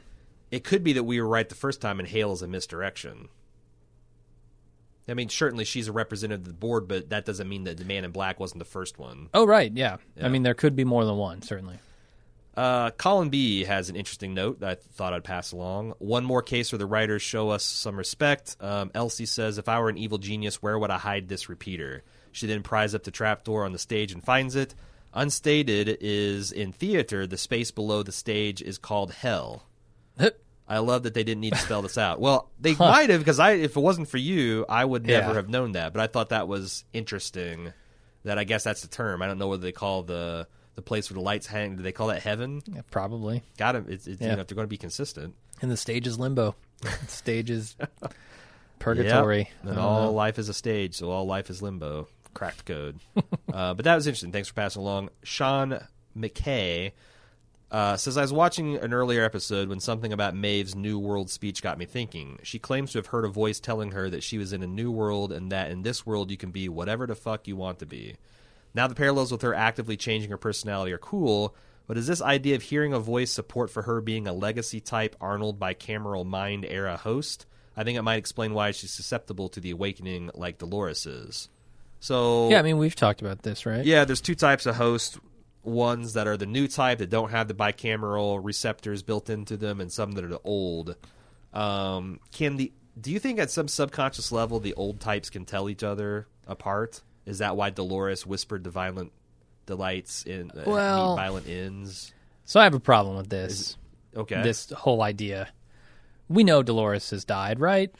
It 0.50 0.64
could 0.64 0.82
be 0.82 0.92
that 0.94 1.04
we 1.04 1.20
were 1.20 1.28
right 1.28 1.48
the 1.48 1.54
first 1.54 1.80
time 1.80 2.00
and 2.00 2.08
Hale 2.08 2.32
is 2.32 2.42
a 2.42 2.48
misdirection. 2.48 3.28
I 5.08 5.14
mean, 5.14 5.28
certainly 5.28 5.64
she's 5.64 5.88
a 5.88 5.92
representative 5.92 6.46
of 6.46 6.48
the 6.48 6.58
board, 6.58 6.88
but 6.88 7.10
that 7.10 7.24
doesn't 7.24 7.48
mean 7.48 7.64
that 7.64 7.76
the 7.76 7.84
man 7.84 8.04
in 8.04 8.10
black 8.10 8.40
wasn't 8.40 8.60
the 8.60 8.64
first 8.64 8.98
one. 8.98 9.28
Oh, 9.34 9.46
right. 9.46 9.70
Yeah. 9.72 9.98
I 10.20 10.28
mean, 10.28 10.42
there 10.42 10.54
could 10.54 10.74
be 10.74 10.84
more 10.84 11.04
than 11.04 11.16
one, 11.16 11.42
certainly. 11.42 11.78
Uh, 12.56 12.90
Colin 12.92 13.30
B 13.30 13.64
has 13.64 13.90
an 13.90 13.96
interesting 13.96 14.32
note 14.32 14.60
that 14.60 14.70
I 14.70 14.74
thought 14.94 15.12
I'd 15.12 15.24
pass 15.24 15.52
along. 15.52 15.94
One 15.98 16.24
more 16.24 16.40
case 16.40 16.70
where 16.70 16.78
the 16.78 16.86
writers 16.86 17.20
show 17.20 17.50
us 17.50 17.64
some 17.64 17.96
respect. 17.96 18.56
Um, 18.60 18.92
Elsie 18.94 19.26
says, 19.26 19.58
"If 19.58 19.68
I 19.68 19.80
were 19.80 19.88
an 19.88 19.98
evil 19.98 20.18
genius, 20.18 20.62
where 20.62 20.78
would 20.78 20.90
I 20.90 20.98
hide 20.98 21.28
this 21.28 21.48
repeater?" 21.48 22.04
She 22.30 22.46
then 22.46 22.62
pries 22.62 22.94
up 22.94 23.02
the 23.02 23.10
trapdoor 23.10 23.64
on 23.64 23.72
the 23.72 23.78
stage 23.78 24.12
and 24.12 24.22
finds 24.22 24.54
it. 24.54 24.74
Unstated 25.12 25.98
is 26.00 26.52
in 26.52 26.72
theater. 26.72 27.26
The 27.26 27.36
space 27.38 27.70
below 27.70 28.02
the 28.02 28.12
stage 28.12 28.62
is 28.62 28.78
called 28.78 29.12
hell. 29.12 29.66
I 30.66 30.78
love 30.78 31.02
that 31.02 31.12
they 31.14 31.24
didn't 31.24 31.40
need 31.42 31.52
to 31.52 31.58
spell 31.58 31.82
this 31.82 31.98
out. 31.98 32.20
Well, 32.20 32.50
they 32.58 32.74
might 32.74 33.10
have 33.10 33.20
because 33.20 33.38
I, 33.38 33.52
if 33.52 33.76
it 33.76 33.80
wasn't 33.80 34.08
for 34.08 34.16
you, 34.18 34.64
I 34.68 34.84
would 34.84 35.06
never 35.06 35.28
Yeah. 35.28 35.34
have 35.34 35.48
known 35.48 35.72
that. 35.72 35.92
But 35.92 36.00
I 36.02 36.06
thought 36.06 36.30
that 36.30 36.48
was 36.48 36.84
interesting. 36.92 37.72
That 38.24 38.38
I 38.38 38.44
guess 38.44 38.64
that's 38.64 38.80
the 38.80 38.88
term. 38.88 39.20
I 39.20 39.26
don't 39.26 39.36
know 39.38 39.48
whether 39.48 39.62
they 39.62 39.72
call 39.72 40.02
the 40.02 40.46
the 40.76 40.82
place 40.82 41.10
where 41.10 41.14
the 41.16 41.20
lights 41.20 41.46
hang. 41.46 41.76
Do 41.76 41.82
they 41.82 41.92
call 41.92 42.06
that 42.08 42.22
heaven? 42.22 42.62
Yeah, 42.66 42.80
probably. 42.90 43.42
Got 43.58 43.72
to 43.72 43.78
It's, 43.86 44.06
it's 44.06 44.20
you 44.22 44.28
know 44.28 44.38
if 44.40 44.46
they're 44.46 44.56
going 44.56 44.64
to 44.66 44.70
be 44.70 44.78
consistent. 44.78 45.34
And 45.60 45.70
the 45.70 45.76
stage 45.76 46.06
is 46.06 46.18
limbo. 46.18 46.54
The 46.80 46.90
stage 47.08 47.50
is 47.50 47.76
purgatory. 48.78 49.50
Yep. 49.64 49.70
And 49.72 49.78
all 49.78 50.04
know. 50.06 50.12
life 50.12 50.38
is 50.38 50.48
a 50.48 50.54
stage, 50.54 50.94
so 50.96 51.10
all 51.10 51.26
life 51.26 51.50
is 51.50 51.62
limbo. 51.62 52.08
Cracked 52.32 52.64
code. 52.64 52.98
uh, 53.52 53.74
but 53.74 53.84
that 53.84 53.94
was 53.94 54.06
interesting. 54.06 54.32
Thanks 54.32 54.48
for 54.48 54.54
passing 54.54 54.82
along. 54.82 55.10
Sean 55.22 55.78
McKay 56.16 56.92
uh, 57.74 57.96
says 57.96 58.16
I 58.16 58.22
was 58.22 58.32
watching 58.32 58.76
an 58.76 58.94
earlier 58.94 59.24
episode 59.24 59.68
when 59.68 59.80
something 59.80 60.12
about 60.12 60.36
Maeve's 60.36 60.76
New 60.76 60.96
World 60.96 61.28
speech 61.28 61.60
got 61.60 61.76
me 61.76 61.86
thinking. 61.86 62.38
She 62.44 62.60
claims 62.60 62.92
to 62.92 62.98
have 62.98 63.08
heard 63.08 63.24
a 63.24 63.28
voice 63.28 63.58
telling 63.58 63.90
her 63.90 64.08
that 64.10 64.22
she 64.22 64.38
was 64.38 64.52
in 64.52 64.62
a 64.62 64.66
new 64.68 64.92
world 64.92 65.32
and 65.32 65.50
that 65.50 65.72
in 65.72 65.82
this 65.82 66.06
world 66.06 66.30
you 66.30 66.36
can 66.36 66.52
be 66.52 66.68
whatever 66.68 67.04
the 67.04 67.16
fuck 67.16 67.48
you 67.48 67.56
want 67.56 67.80
to 67.80 67.86
be. 67.86 68.14
Now 68.74 68.86
the 68.86 68.94
parallels 68.94 69.32
with 69.32 69.42
her 69.42 69.54
actively 69.54 69.96
changing 69.96 70.30
her 70.30 70.36
personality 70.36 70.92
are 70.92 70.98
cool, 70.98 71.56
but 71.88 71.98
is 71.98 72.06
this 72.06 72.22
idea 72.22 72.54
of 72.54 72.62
hearing 72.62 72.92
a 72.92 73.00
voice 73.00 73.32
support 73.32 73.70
for 73.70 73.82
her 73.82 74.00
being 74.00 74.28
a 74.28 74.32
legacy 74.32 74.80
type 74.80 75.16
Arnold 75.20 75.58
bicameral 75.58 76.24
mind 76.24 76.64
era 76.64 76.96
host? 76.96 77.44
I 77.76 77.82
think 77.82 77.98
it 77.98 78.02
might 78.02 78.18
explain 78.18 78.54
why 78.54 78.70
she's 78.70 78.92
susceptible 78.92 79.48
to 79.48 79.58
the 79.58 79.72
awakening 79.72 80.30
like 80.34 80.58
Dolores 80.58 81.06
is. 81.06 81.48
So 81.98 82.50
Yeah, 82.50 82.60
I 82.60 82.62
mean, 82.62 82.78
we've 82.78 82.94
talked 82.94 83.20
about 83.20 83.42
this, 83.42 83.66
right? 83.66 83.84
yeah, 83.84 84.04
there's 84.04 84.20
two 84.20 84.36
types 84.36 84.64
of 84.64 84.76
host. 84.76 85.18
Ones 85.64 86.12
that 86.12 86.26
are 86.26 86.36
the 86.36 86.46
new 86.46 86.68
type 86.68 86.98
that 86.98 87.10
don't 87.10 87.30
have 87.30 87.48
the 87.48 87.54
bicameral 87.54 88.38
receptors 88.42 89.02
built 89.02 89.30
into 89.30 89.56
them, 89.56 89.80
and 89.80 89.90
some 89.90 90.12
that 90.12 90.24
are 90.24 90.28
the 90.28 90.40
old. 90.44 90.96
Um, 91.52 92.20
can 92.32 92.56
the 92.56 92.72
do 93.00 93.10
you 93.10 93.18
think 93.18 93.38
at 93.38 93.50
some 93.50 93.66
subconscious 93.68 94.30
level 94.30 94.60
the 94.60 94.74
old 94.74 95.00
types 95.00 95.30
can 95.30 95.44
tell 95.44 95.68
each 95.70 95.82
other 95.82 96.26
apart? 96.46 97.00
Is 97.26 97.38
that 97.38 97.56
why 97.56 97.70
Dolores 97.70 98.26
whispered 98.26 98.62
the 98.64 98.70
violent 98.70 99.12
delights 99.66 100.24
in 100.24 100.50
uh, 100.50 100.64
Well- 100.66 101.16
violent 101.16 101.48
ends? 101.48 102.12
So 102.44 102.60
I 102.60 102.64
have 102.64 102.74
a 102.74 102.80
problem 102.80 103.16
with 103.16 103.30
this. 103.30 103.76
Okay, 104.14 104.42
This 104.42 104.70
whole 104.70 105.02
idea. 105.02 105.48
We 106.28 106.44
know 106.44 106.62
Dolores 106.62 107.08
has 107.10 107.24
died, 107.24 107.58
right? 107.58 107.90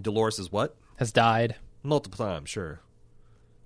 Dolores 0.00 0.38
is 0.38 0.50
what 0.50 0.74
Has 0.96 1.12
died. 1.12 1.56
multiple 1.82 2.24
times, 2.26 2.48
sure. 2.50 2.80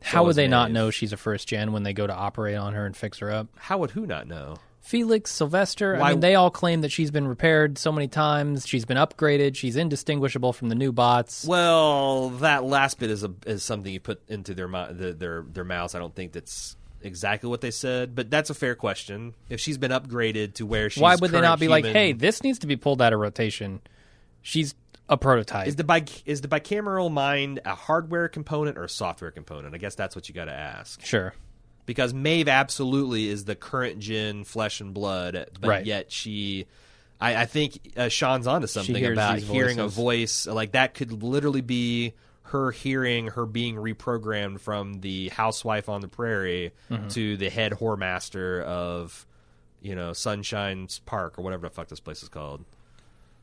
How 0.03 0.25
would 0.25 0.37
they 0.37 0.49
not 0.49 0.71
know 0.71 0.91
she's 0.91 1.13
a 1.13 1.17
first 1.17 1.49
gen 1.49 1.73
when 1.73 1.83
they 1.83 1.93
go 1.93 2.07
to 2.07 2.15
operate 2.15 2.57
on 2.57 2.75
her 2.75 2.87
and 2.87 2.97
fix 2.97 3.19
her 3.19 3.31
up? 3.31 3.49
How 3.57 3.79
would 3.79 3.91
who 3.91 4.07
not 4.07 4.27
know? 4.27 4.57
Felix, 4.81 5.31
Sylvester, 5.31 5.97
Why- 5.97 6.09
I 6.09 6.11
mean, 6.13 6.21
they 6.21 6.35
all 6.35 6.51
claim 6.51 6.81
that 6.81 6.91
she's 6.91 7.11
been 7.11 7.29
repaired 7.29 7.77
so 7.77 7.93
many 7.93 8.09
times. 8.09 8.67
She's 8.67 8.85
been 8.87 8.97
upgraded. 8.97 9.55
She's 9.55 9.77
indistinguishable 9.77 10.53
from 10.53 10.69
the 10.71 10.75
new 10.75 10.91
bots. 10.91 11.45
Well, 11.45 12.31
that 12.31 12.65
last 12.65 12.99
bit 12.99 13.11
is 13.11 13.23
a, 13.23 13.33
is 13.47 13.63
something 13.63 13.93
you 13.93 14.01
put 14.01 14.23
into 14.27 14.55
their 14.55 14.69
their 14.93 15.43
their 15.43 15.65
mouths. 15.65 15.95
I 15.95 15.99
don't 15.99 16.15
think 16.15 16.33
that's 16.33 16.77
exactly 17.03 17.49
what 17.49 17.61
they 17.61 17.71
said, 17.71 18.15
but 18.15 18.31
that's 18.31 18.51
a 18.51 18.55
fair 18.55 18.75
question. 18.75 19.35
If 19.49 19.61
she's 19.61 19.79
been 19.79 19.91
upgraded 19.91 20.55
to 20.55 20.67
where 20.67 20.89
she's 20.91 21.03
Why 21.03 21.15
would 21.17 21.31
they 21.31 21.41
not 21.41 21.61
be 21.61 21.69
like, 21.69 21.85
hey, 21.85 22.13
this 22.13 22.43
needs 22.43 22.59
to 22.61 22.67
be 22.67 22.77
pulled 22.77 23.03
out 23.03 23.13
of 23.13 23.21
rotation? 23.21 23.81
She's 24.43 24.75
a 25.11 25.19
prototype. 25.19 25.67
is 25.69 25.77
the 25.77 25.85
bic- 25.85 26.23
is 26.27 26.41
the 26.41 26.49
bicameral 26.49 27.11
mind 27.13 27.61
a 27.67 27.75
hardware 27.75 28.29
component 28.29 28.79
or 28.79 28.85
a 28.85 28.89
software 28.89 29.31
component? 29.31 29.75
I 29.75 29.79
guess 29.79 29.95
that's 29.95 30.17
what 30.17 30.29
you 30.29 30.35
got 30.35 30.47
to 30.47 30.53
ask. 30.55 31.05
sure. 31.05 31.35
Because 31.87 32.15
Maeve 32.15 32.47
absolutely 32.49 33.29
is 33.29 33.45
the 33.45 33.57
current 33.57 33.99
gen 33.99 34.45
flesh 34.45 34.81
and 34.81 34.95
blood, 34.95 35.47
but 35.61 35.69
Right. 35.69 35.85
yet 35.87 36.11
she. 36.13 36.67
I, 37.21 37.43
I 37.43 37.47
think 37.47 37.93
uh, 37.99 38.09
Sean's 38.09 38.47
onto 38.47 38.67
something 38.67 39.05
about 39.05 39.41
hearing 39.41 39.79
a 39.79 39.89
voice 39.89 40.47
like 40.47 40.73
that 40.73 40.95
could 40.95 41.23
literally 41.23 41.61
be 41.61 42.15
her 42.45 42.71
hearing 42.71 43.29
her 43.29 43.45
being 43.47 43.77
reprogrammed 43.77 44.61
from 44.61 44.95
the 45.01 45.29
housewife 45.29 45.89
on 45.89 46.01
the 46.01 46.09
prairie 46.09 46.73
Mm-hmm. 46.91 47.09
to 47.09 47.37
the 47.37 47.51
head 47.51 47.73
whoremaster 47.73 48.63
of 48.63 49.27
you 49.83 49.95
know 49.95 50.13
Sunshine's 50.13 50.99
Park 51.01 51.39
or 51.39 51.43
whatever 51.43 51.69
the 51.69 51.75
fuck 51.75 51.89
this 51.89 52.01
place 52.01 52.23
is 52.23 52.29
called. 52.29 52.65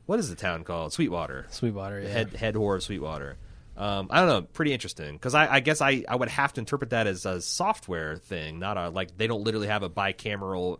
What 0.08 0.18
is 0.18 0.30
the 0.30 0.36
town 0.36 0.64
called? 0.64 0.94
Sweetwater. 0.94 1.44
Sweetwater, 1.50 2.00
yeah. 2.00 2.08
Head 2.08 2.32
head 2.32 2.54
whore 2.54 2.76
of 2.76 2.82
Sweetwater. 2.82 3.36
Um, 3.76 4.08
I 4.10 4.20
don't 4.20 4.28
know. 4.28 4.40
Pretty 4.42 4.72
interesting 4.72 5.12
because 5.12 5.34
I, 5.34 5.56
I 5.56 5.60
guess 5.60 5.82
I, 5.82 6.02
I 6.08 6.16
would 6.16 6.30
have 6.30 6.54
to 6.54 6.60
interpret 6.60 6.90
that 6.90 7.06
as 7.06 7.26
a 7.26 7.42
software 7.42 8.16
thing, 8.16 8.58
not 8.58 8.78
a 8.78 8.88
like 8.88 9.18
they 9.18 9.26
don't 9.26 9.42
literally 9.44 9.66
have 9.66 9.82
a 9.82 9.90
bicameral 9.90 10.78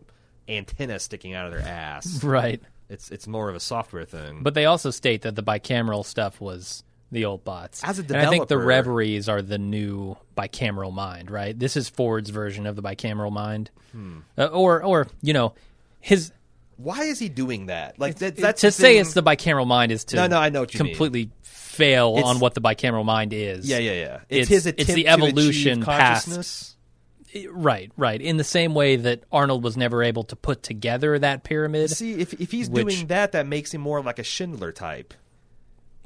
antenna 0.49 0.99
sticking 0.99 1.35
out 1.35 1.45
of 1.45 1.53
their 1.53 1.61
ass. 1.61 2.25
Right. 2.25 2.63
It's 2.89 3.11
it's 3.11 3.27
more 3.27 3.51
of 3.51 3.55
a 3.55 3.61
software 3.61 4.07
thing. 4.07 4.43
But 4.43 4.55
they 4.55 4.65
also 4.65 4.91
state 4.91 5.21
that 5.23 5.37
the 5.37 5.43
bicameral 5.43 6.07
stuff 6.07 6.41
was 6.41 6.83
the 7.13 7.27
old 7.27 7.45
bots. 7.45 7.85
As 7.85 7.99
a 7.99 8.03
and 8.03 8.17
I 8.17 8.31
think 8.31 8.49
the 8.49 8.57
reveries 8.57 9.29
are 9.29 9.43
the 9.43 9.59
new 9.59 10.17
bicameral 10.35 10.93
mind, 10.95 11.31
right? 11.31 11.57
This 11.59 11.77
is 11.77 11.91
Ford's 11.91 12.31
version 12.31 12.67
of 12.67 12.77
the 12.77 12.83
bicameral 12.83 13.31
mind, 13.31 13.71
Hmm. 13.93 14.21
uh, 14.39 14.47
or 14.47 14.83
or 14.83 15.07
you 15.21 15.35
know, 15.35 15.53
his 16.01 16.33
why 16.79 17.05
is 17.05 17.19
he 17.19 17.29
doing 17.29 17.67
that? 17.67 17.99
Like 17.99 18.17
that, 18.17 18.37
that's 18.37 18.63
to 18.63 18.71
say 18.73 18.97
it's 18.97 19.13
the 19.13 19.23
bicameral 19.23 19.67
mind 19.67 19.93
is 19.93 20.05
to 20.07 20.17
No, 20.17 20.27
no, 20.29 20.39
I 20.39 20.49
know 20.49 20.61
what 20.61 20.73
you 20.73 20.83
mean. 20.83 20.95
completely 20.95 21.31
fail 21.43 22.15
It's- 22.17 22.25
on 22.25 22.39
what 22.41 22.55
the 22.55 22.61
bicameral 22.63 23.05
mind 23.05 23.33
is. 23.35 23.69
yeah, 23.69 23.79
yeah, 23.79 23.93
yeah. 23.93 24.15
It's- 24.29 24.43
It's, 24.43 24.49
his 24.49 24.67
it's 24.67 24.83
attempt 24.83 24.95
the 24.97 25.03
to 25.05 25.09
evolution 25.11 25.83
past- 25.85 26.25
consciousness. 26.27 26.75
Right, 27.53 27.93
right. 27.99 28.19
In 28.23 28.39
the 28.39 28.45
same 28.45 28.75
way 28.75 28.97
that 28.97 29.23
Arnold 29.31 29.63
was 29.63 29.77
never 29.77 30.03
able 30.03 30.25
to 30.25 30.35
put 30.37 30.63
together 30.63 31.19
that 31.19 31.45
pyramid. 31.45 31.91
See, 31.91 32.15
if 32.15 32.33
if 32.41 32.51
he's 32.51 32.71
Which- 32.71 32.87
doing 32.89 33.07
that, 33.09 33.33
that 33.33 33.47
makes 33.47 33.75
him 33.75 33.83
more 33.83 34.01
like 34.03 34.19
a 34.19 34.23
Schindler 34.23 34.73
type. 34.73 35.13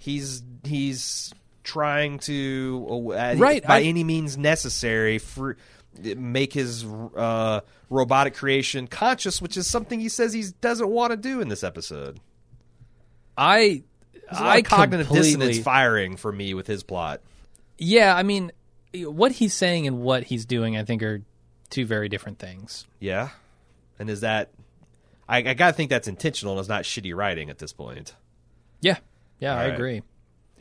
He's 0.00 0.42
he's 0.64 1.32
trying 1.62 2.18
to 2.20 3.12
uh, 3.14 3.34
Right, 3.38 3.64
by 3.64 3.78
I- 3.78 3.82
any 3.82 4.02
means 4.02 4.36
necessary 4.36 5.18
for 5.18 5.56
make 6.16 6.52
his 6.52 6.84
uh, 6.84 7.60
robotic 7.90 8.34
creation 8.34 8.86
conscious, 8.86 9.40
which 9.42 9.56
is 9.56 9.66
something 9.66 10.00
he 10.00 10.08
says 10.08 10.32
he 10.32 10.44
doesn't 10.60 10.88
want 10.88 11.10
to 11.10 11.16
do 11.16 11.40
in 11.40 11.48
this 11.48 11.62
episode. 11.62 12.20
I 13.36 13.84
I 14.30 14.62
cognitive 14.62 15.08
dissonance 15.08 15.58
firing 15.58 16.16
for 16.16 16.32
me 16.32 16.54
with 16.54 16.66
his 16.66 16.82
plot. 16.82 17.20
Yeah, 17.78 18.14
I 18.14 18.22
mean, 18.22 18.52
what 18.94 19.32
he's 19.32 19.54
saying 19.54 19.86
and 19.86 20.00
what 20.00 20.24
he's 20.24 20.44
doing, 20.44 20.76
I 20.76 20.84
think, 20.84 21.02
are 21.02 21.22
two 21.70 21.86
very 21.86 22.08
different 22.08 22.38
things. 22.38 22.86
Yeah, 23.00 23.30
and 23.98 24.08
is 24.10 24.20
that 24.20 24.50
I, 25.28 25.38
I 25.38 25.54
gotta 25.54 25.72
think 25.72 25.90
that's 25.90 26.08
intentional 26.08 26.54
and 26.54 26.60
it's 26.60 26.68
not 26.68 26.84
shitty 26.84 27.14
writing 27.14 27.50
at 27.50 27.58
this 27.58 27.72
point. 27.72 28.14
Yeah, 28.80 28.98
yeah, 29.40 29.54
I 29.54 29.68
right. 29.68 29.74
agree. 29.74 30.02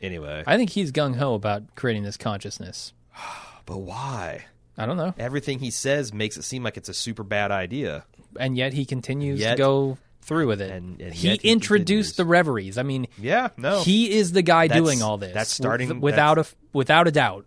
Anyway, 0.00 0.42
I 0.46 0.56
think 0.56 0.70
he's 0.70 0.92
gung 0.92 1.16
ho 1.16 1.34
about 1.34 1.74
creating 1.74 2.02
this 2.02 2.16
consciousness. 2.16 2.92
but 3.66 3.78
why? 3.78 4.46
I 4.82 4.86
don't 4.86 4.96
know, 4.96 5.14
Everything 5.18 5.58
he 5.60 5.70
says 5.70 6.12
makes 6.12 6.36
it 6.36 6.42
seem 6.42 6.62
like 6.62 6.76
it's 6.76 6.88
a 6.88 6.94
super 6.94 7.22
bad 7.22 7.50
idea. 7.50 8.04
and 8.38 8.56
yet 8.56 8.72
he 8.72 8.84
continues 8.84 9.40
Yet- 9.40 9.52
to 9.52 9.56
go 9.58 9.98
through 10.22 10.46
with 10.46 10.60
it. 10.60 10.70
and- 10.70 11.00
and 11.00 11.12
he 11.12 11.36
he 11.36 11.48
introduced 11.50 11.86
continues. 11.86 12.16
the 12.16 12.24
reveries. 12.24 12.78
I 12.78 12.82
mean, 12.82 13.06
Yeah, 13.18 13.48
no. 13.56 13.82
he 13.82 14.10
is 14.12 14.32
the 14.32 14.42
guy 14.42 14.68
That's- 14.68 14.84
doing 14.84 15.02
all 15.02 15.18
this. 15.18 15.34
that's 15.34 15.50
starting- 15.52 15.88
with- 15.88 15.98
without 15.98 16.38
a 16.38 16.46
without 16.72 17.08
a 17.08 17.10
doubt. 17.10 17.46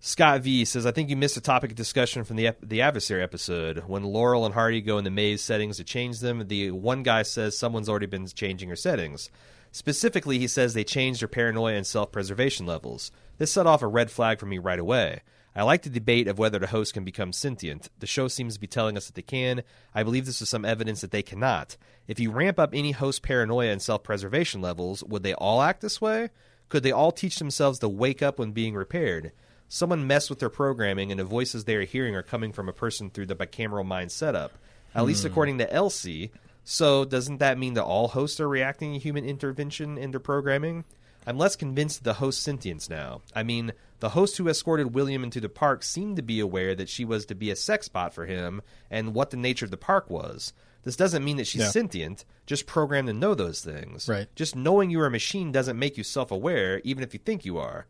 Scott 0.00 0.42
V 0.42 0.66
says, 0.66 0.84
I 0.84 0.90
think 0.90 1.08
you 1.08 1.16
missed 1.16 1.36
a 1.38 1.40
topic 1.40 1.70
of 1.70 1.76
discussion 1.76 2.24
from 2.24 2.36
the 2.36 2.50
the 2.62 2.82
adversary 2.82 3.22
episode. 3.22 3.84
When 3.86 4.02
Laurel 4.04 4.44
and 4.44 4.52
Hardy 4.54 4.80
go 4.82 4.98
in 4.98 5.04
the 5.04 5.10
Maeve's 5.10 5.40
settings 5.42 5.78
to 5.78 5.84
change 5.84 6.20
them, 6.20 6.46
the 6.48 6.70
one 6.72 7.02
guy 7.02 7.22
says 7.22 7.56
someone's 7.56 7.88
already 7.88 8.06
been 8.06 8.26
changing 8.26 8.68
her 8.68 8.76
settings. 8.76 9.30
Specifically, 9.72 10.38
he 10.38 10.46
says 10.46 10.74
they 10.74 10.84
changed 10.84 11.20
her 11.22 11.26
paranoia 11.28 11.72
and 11.74 11.86
self 11.86 12.12
preservation 12.12 12.66
levels. 12.66 13.10
This 13.38 13.50
set 13.52 13.66
off 13.66 13.82
a 13.82 13.86
red 13.86 14.10
flag 14.10 14.38
for 14.38 14.46
me 14.46 14.58
right 14.58 14.78
away. 14.78 15.22
I 15.56 15.62
like 15.62 15.82
the 15.82 15.90
debate 15.90 16.26
of 16.26 16.38
whether 16.38 16.58
the 16.58 16.66
host 16.66 16.94
can 16.94 17.04
become 17.04 17.32
sentient. 17.32 17.88
The 18.00 18.08
show 18.08 18.26
seems 18.26 18.54
to 18.54 18.60
be 18.60 18.66
telling 18.66 18.96
us 18.96 19.06
that 19.06 19.14
they 19.14 19.22
can. 19.22 19.62
I 19.94 20.02
believe 20.02 20.26
this 20.26 20.42
is 20.42 20.48
some 20.48 20.64
evidence 20.64 21.00
that 21.00 21.12
they 21.12 21.22
cannot. 21.22 21.76
If 22.08 22.18
you 22.18 22.32
ramp 22.32 22.58
up 22.58 22.70
any 22.74 22.90
host 22.90 23.22
paranoia 23.22 23.70
and 23.70 23.80
self 23.80 24.02
preservation 24.02 24.60
levels, 24.60 25.04
would 25.04 25.22
they 25.22 25.34
all 25.34 25.62
act 25.62 25.80
this 25.80 26.00
way? 26.00 26.30
Could 26.68 26.82
they 26.82 26.92
all 26.92 27.12
teach 27.12 27.38
themselves 27.38 27.78
to 27.78 27.88
wake 27.88 28.20
up 28.20 28.38
when 28.38 28.50
being 28.50 28.74
repaired? 28.74 29.30
Someone 29.68 30.06
messed 30.06 30.28
with 30.28 30.40
their 30.40 30.50
programming, 30.50 31.10
and 31.10 31.20
the 31.20 31.24
voices 31.24 31.64
they 31.64 31.76
are 31.76 31.84
hearing 31.84 32.16
are 32.16 32.22
coming 32.22 32.52
from 32.52 32.68
a 32.68 32.72
person 32.72 33.10
through 33.10 33.26
the 33.26 33.36
bicameral 33.36 33.86
mind 33.86 34.10
setup. 34.10 34.52
At 34.94 35.04
least 35.04 35.22
hmm. 35.22 35.28
according 35.28 35.58
to 35.58 35.72
Elsie. 35.72 36.32
So, 36.64 37.04
doesn't 37.04 37.38
that 37.38 37.58
mean 37.58 37.74
that 37.74 37.84
all 37.84 38.08
hosts 38.08 38.40
are 38.40 38.48
reacting 38.48 38.94
to 38.94 38.98
human 38.98 39.24
intervention 39.24 39.98
in 39.98 40.10
their 40.10 40.20
programming? 40.20 40.84
I'm 41.26 41.38
less 41.38 41.56
convinced 41.56 41.98
of 41.98 42.04
the 42.04 42.14
host's 42.14 42.42
sentience 42.42 42.90
now. 42.90 43.22
I 43.34 43.42
mean, 43.42 43.72
the 44.04 44.10
host 44.10 44.36
who 44.36 44.46
escorted 44.50 44.94
William 44.94 45.24
into 45.24 45.40
the 45.40 45.48
park 45.48 45.82
seemed 45.82 46.16
to 46.16 46.22
be 46.22 46.38
aware 46.38 46.74
that 46.74 46.90
she 46.90 47.06
was 47.06 47.24
to 47.24 47.34
be 47.34 47.50
a 47.50 47.56
sex 47.56 47.88
bot 47.88 48.12
for 48.12 48.26
him 48.26 48.60
and 48.90 49.14
what 49.14 49.30
the 49.30 49.36
nature 49.38 49.64
of 49.64 49.70
the 49.70 49.78
park 49.78 50.10
was. 50.10 50.52
This 50.82 50.94
doesn't 50.94 51.24
mean 51.24 51.38
that 51.38 51.46
she's 51.46 51.62
Yeah. 51.62 51.70
sentient, 51.70 52.26
just 52.44 52.66
programmed 52.66 53.06
to 53.08 53.14
know 53.14 53.34
those 53.34 53.62
things. 53.62 54.06
Right. 54.06 54.26
Just 54.36 54.54
knowing 54.56 54.90
you're 54.90 55.06
a 55.06 55.10
machine 55.10 55.52
doesn't 55.52 55.78
make 55.78 55.96
you 55.96 56.04
self 56.04 56.30
aware, 56.30 56.82
even 56.84 57.02
if 57.02 57.14
you 57.14 57.20
think 57.24 57.46
you 57.46 57.56
are. 57.56 57.86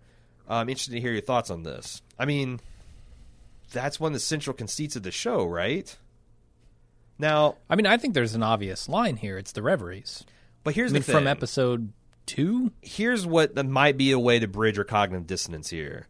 I'm 0.48 0.68
interested 0.68 0.92
to 0.92 1.00
hear 1.00 1.10
your 1.10 1.20
thoughts 1.20 1.50
on 1.50 1.64
this. 1.64 2.00
I 2.16 2.26
mean, 2.26 2.60
that's 3.72 3.98
one 3.98 4.10
of 4.12 4.14
the 4.14 4.20
central 4.20 4.54
conceits 4.54 4.94
of 4.94 5.02
the 5.02 5.10
show, 5.10 5.44
right? 5.44 5.98
Now, 7.18 7.56
I 7.68 7.74
mean, 7.74 7.86
I 7.86 7.96
think 7.96 8.14
there's 8.14 8.36
an 8.36 8.44
obvious 8.44 8.88
line 8.88 9.16
here. 9.16 9.36
It's 9.36 9.50
the 9.50 9.62
reveries. 9.62 10.24
but 10.62 10.76
here's 10.76 10.92
I 10.92 10.94
mean, 10.94 11.00
the 11.00 11.06
thing. 11.06 11.14
from 11.16 11.26
episode 11.26 11.92
two. 12.26 12.72
here's 12.82 13.26
what 13.26 13.54
that 13.54 13.66
might 13.66 13.96
be 13.96 14.12
a 14.12 14.18
way 14.18 14.38
to 14.38 14.48
bridge 14.48 14.78
our 14.78 14.84
cognitive 14.84 15.26
dissonance 15.26 15.70
here. 15.70 16.08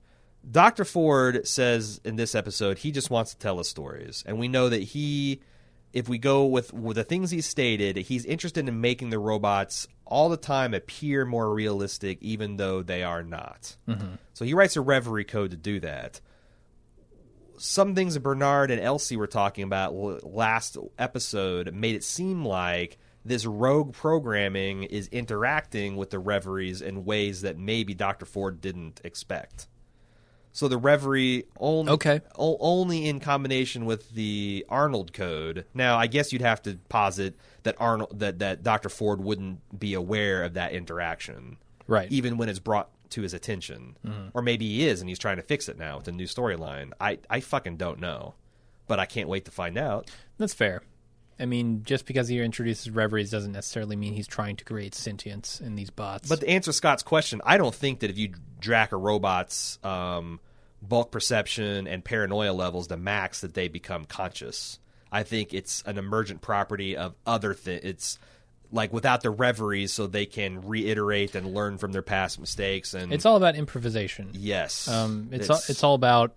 Dr. 0.49 0.85
Ford 0.85 1.47
says 1.47 2.01
in 2.05 2.16
this 2.16 2.35
episode 2.35 2.78
he 2.78 2.93
just 2.93 3.11
wants 3.11 3.32
to 3.32 3.39
tell 3.39 3.59
us 3.59 3.69
stories, 3.69 4.23
and 4.27 4.39
we 4.39 4.49
know 4.49 4.69
that 4.69 4.82
he, 4.82 5.41
if 5.93 6.09
we 6.09 6.19
go 6.19 6.45
with, 6.47 6.73
with 6.73 6.97
the 6.97 7.05
things 7.05 7.31
he 7.31 7.41
stated, 7.41 7.97
he's 7.97 8.24
interested 8.24 8.69
in 8.69 8.81
making 8.81 9.11
the 9.11 9.19
robots 9.19 9.86
all 10.05 10.28
the 10.28 10.36
time 10.36 10.74
appear 10.74 11.24
more 11.24 11.53
realistic, 11.53 12.19
even 12.20 12.57
though 12.57 12.82
they 12.82 13.03
are 13.03 13.23
not. 13.23 13.77
Mm-hmm. 13.89 14.15
So 14.35 14.45
he 14.45 14.55
writes 14.55 14.77
a 14.77 14.81
reverie 14.81 15.24
code 15.24 15.53
to 15.53 15.57
do 15.57 15.81
that. 15.81 16.20
Some 17.57 17.95
things 17.95 18.15
that 18.15 18.20
Bernard 18.20 18.70
and 18.70 18.81
Elsie 18.81 19.16
were 19.16 19.27
talking 19.27 19.65
about 19.65 19.95
last 20.24 20.77
episode 20.99 21.73
made 21.73 21.95
it 21.95 22.05
seem 22.05 22.45
like 22.45 22.99
this 23.24 23.46
rogue 23.46 23.92
programming 23.94 24.82
is 24.84 25.09
interacting 25.09 25.96
with 25.96 26.10
the 26.10 26.18
reveries 26.18 26.82
in 26.82 27.05
ways 27.05 27.42
that 27.42 27.56
maybe 27.59 27.94
Dr. 27.94 28.26
Ford 28.26 28.60
didn't 28.60 29.01
expect. 29.05 29.66
So 30.52 30.68
the 30.68 30.78
reverie 30.78 31.46
only 31.59 31.90
Okay. 31.92 32.20
o- 32.36 32.56
only 32.60 33.09
in 33.09 33.18
combination 33.18 33.86
with 33.86 34.10
the 34.10 34.64
Arnold 34.68 35.12
code. 35.12 35.64
Now, 35.74 35.96
I 35.98 36.06
guess 36.06 36.32
you'd 36.32 36.42
have 36.42 36.62
to 36.62 36.78
posit 36.88 37.34
that 37.64 37.74
Arnold 37.80 38.20
that 38.20 38.38
that 38.38 38.62
Dr. 38.62 38.88
Ford 38.88 39.20
wouldn't 39.20 39.78
be 39.78 39.94
aware 39.94 40.44
of 40.44 40.55
that 40.55 40.72
interaction, 40.72 41.56
Right. 41.88 42.10
Even 42.12 42.36
when 42.38 42.48
it's 42.48 42.60
brought 42.60 42.88
to 43.10 43.22
his 43.22 43.34
attention, 43.34 43.96
mm-hmm. 44.06 44.28
or 44.32 44.42
maybe 44.42 44.66
he 44.66 44.86
is 44.88 45.01
and 45.01 45.09
he's 45.09 45.18
trying 45.18 45.36
to 45.36 45.42
fix 45.42 45.68
it 45.68 45.76
now 45.78 45.98
with 45.98 46.09
a 46.09 46.12
new 46.12 46.26
storyline. 46.26 46.92
I 47.01 47.18
I 47.28 47.40
fucking 47.40 47.76
don't 47.76 47.98
know, 48.01 48.34
but 48.86 49.01
I 49.01 49.06
can't 49.06 49.28
wait 49.28 49.44
to 49.46 49.51
find 49.51 49.76
out. 49.76 50.09
That's 50.38 50.55
fair. 50.55 50.82
I 51.39 51.47
mean, 51.47 51.82
just 51.85 52.06
because 52.06 52.28
he 52.28 52.40
introduces 52.40 52.90
reveries 52.90 53.31
doesn't 53.31 53.52
necessarily 53.52 53.97
mean 53.97 54.12
he's 54.15 54.28
trying 54.28 54.56
to 54.56 54.65
create 54.65 54.94
sentience 54.94 55.61
in 55.61 55.74
these 55.74 55.90
bots. 55.90 56.28
But 56.28 56.40
to 56.40 56.48
answer 56.48 56.73
Scott's 56.73 57.02
question, 57.02 57.40
I 57.44 57.56
don't 57.56 57.74
think 57.74 58.01
that 58.01 58.11
if 58.11 58.19
you 58.19 58.35
drac 58.61 58.93
a 58.93 58.97
robot's 58.97 59.78
um, 59.82 60.40
bulk 60.81 61.11
perception 61.11 61.86
and 61.86 62.05
paranoia 62.05 62.52
levels 62.52 62.86
to 62.89 62.97
max, 62.97 63.40
that 63.40 63.55
they 63.55 63.69
become 63.69 64.05
conscious. 64.05 64.78
I 65.11 65.23
think 65.23 65.55
it's 65.55 65.82
an 65.86 65.98
emergent 65.98 66.40
property 66.40 66.97
of 66.97 67.15
other 67.27 67.55
things. 67.55 67.81
It's 67.85 68.19
like 68.73 68.93
without 68.93 69.23
the 69.23 69.31
reveries, 69.31 69.93
so 69.93 70.06
they 70.06 70.27
can 70.27 70.62
reiterate 70.62 71.35
and 71.35 71.55
learn 71.55 71.78
from 71.78 71.93
their 71.93 72.02
past 72.02 72.40
mistakes. 72.40 72.94
And 72.94 73.12
it's 73.12 73.24
all 73.24 73.36
about 73.36 73.55
improvisation. 73.55 74.31
yes, 74.32 74.89
Um, 74.89 75.28
it's 75.31 75.51
all, 75.51 75.61
it's 75.69 75.85
all 75.85 75.94
about 75.94 76.36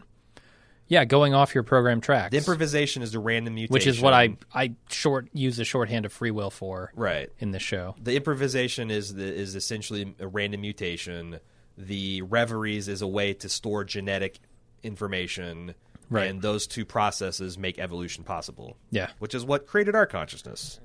yeah, 0.88 1.05
going 1.05 1.34
off 1.34 1.53
your 1.53 1.64
program 1.64 2.01
tracks, 2.01 2.31
the 2.31 2.38
improvisation 2.38 3.01
is 3.01 3.11
the 3.11 3.19
random 3.19 3.55
mutation, 3.55 3.73
which 3.73 3.88
is 3.88 3.99
what 4.01 4.14
I 4.14 4.38
I 4.53 4.73
short 4.89 5.27
use 5.34 5.57
the 5.57 5.65
shorthand 5.65 6.05
of 6.05 6.14
free 6.14 6.31
will 6.31 6.49
for 6.49 6.91
right. 6.95 7.30
in 7.39 7.51
this 7.51 7.61
show. 7.64 7.95
the 8.01 8.15
improvisation 8.15 8.89
is 8.91 9.14
the, 9.15 9.26
is 9.26 9.55
essentially 9.55 10.15
a 10.19 10.27
random 10.27 10.61
mutation. 10.61 11.39
The 11.77 12.22
reveries 12.23 12.88
is 12.88 13.01
a 13.01 13.07
way 13.07 13.34
to 13.35 13.49
store 13.49 13.84
genetic 13.84 14.39
information, 14.84 15.76
Right. 16.09 16.30
and 16.30 16.41
those 16.41 16.65
two 16.68 16.85
processes 16.85 17.57
make 17.57 17.77
evolution 17.80 18.23
possible. 18.23 18.77
Yeah. 18.91 19.09
which 19.19 19.35
is 19.35 19.43
what 19.43 19.68
created 19.68 19.93
our 19.93 20.05
consciousness. 20.05 20.80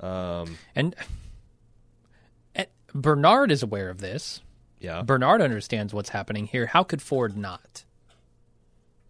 Um, 0.00 0.58
And, 0.74 0.96
and 2.54 2.66
Bernard 2.94 3.52
is 3.52 3.62
aware 3.62 3.90
of 3.90 3.98
this. 4.00 4.40
yeah, 4.80 5.02
Bernard 5.02 5.40
understands 5.40 5.94
what's 5.94 6.08
happening 6.08 6.46
here. 6.46 6.66
How 6.66 6.82
could 6.82 7.00
Ford 7.00 7.36
not? 7.36 7.84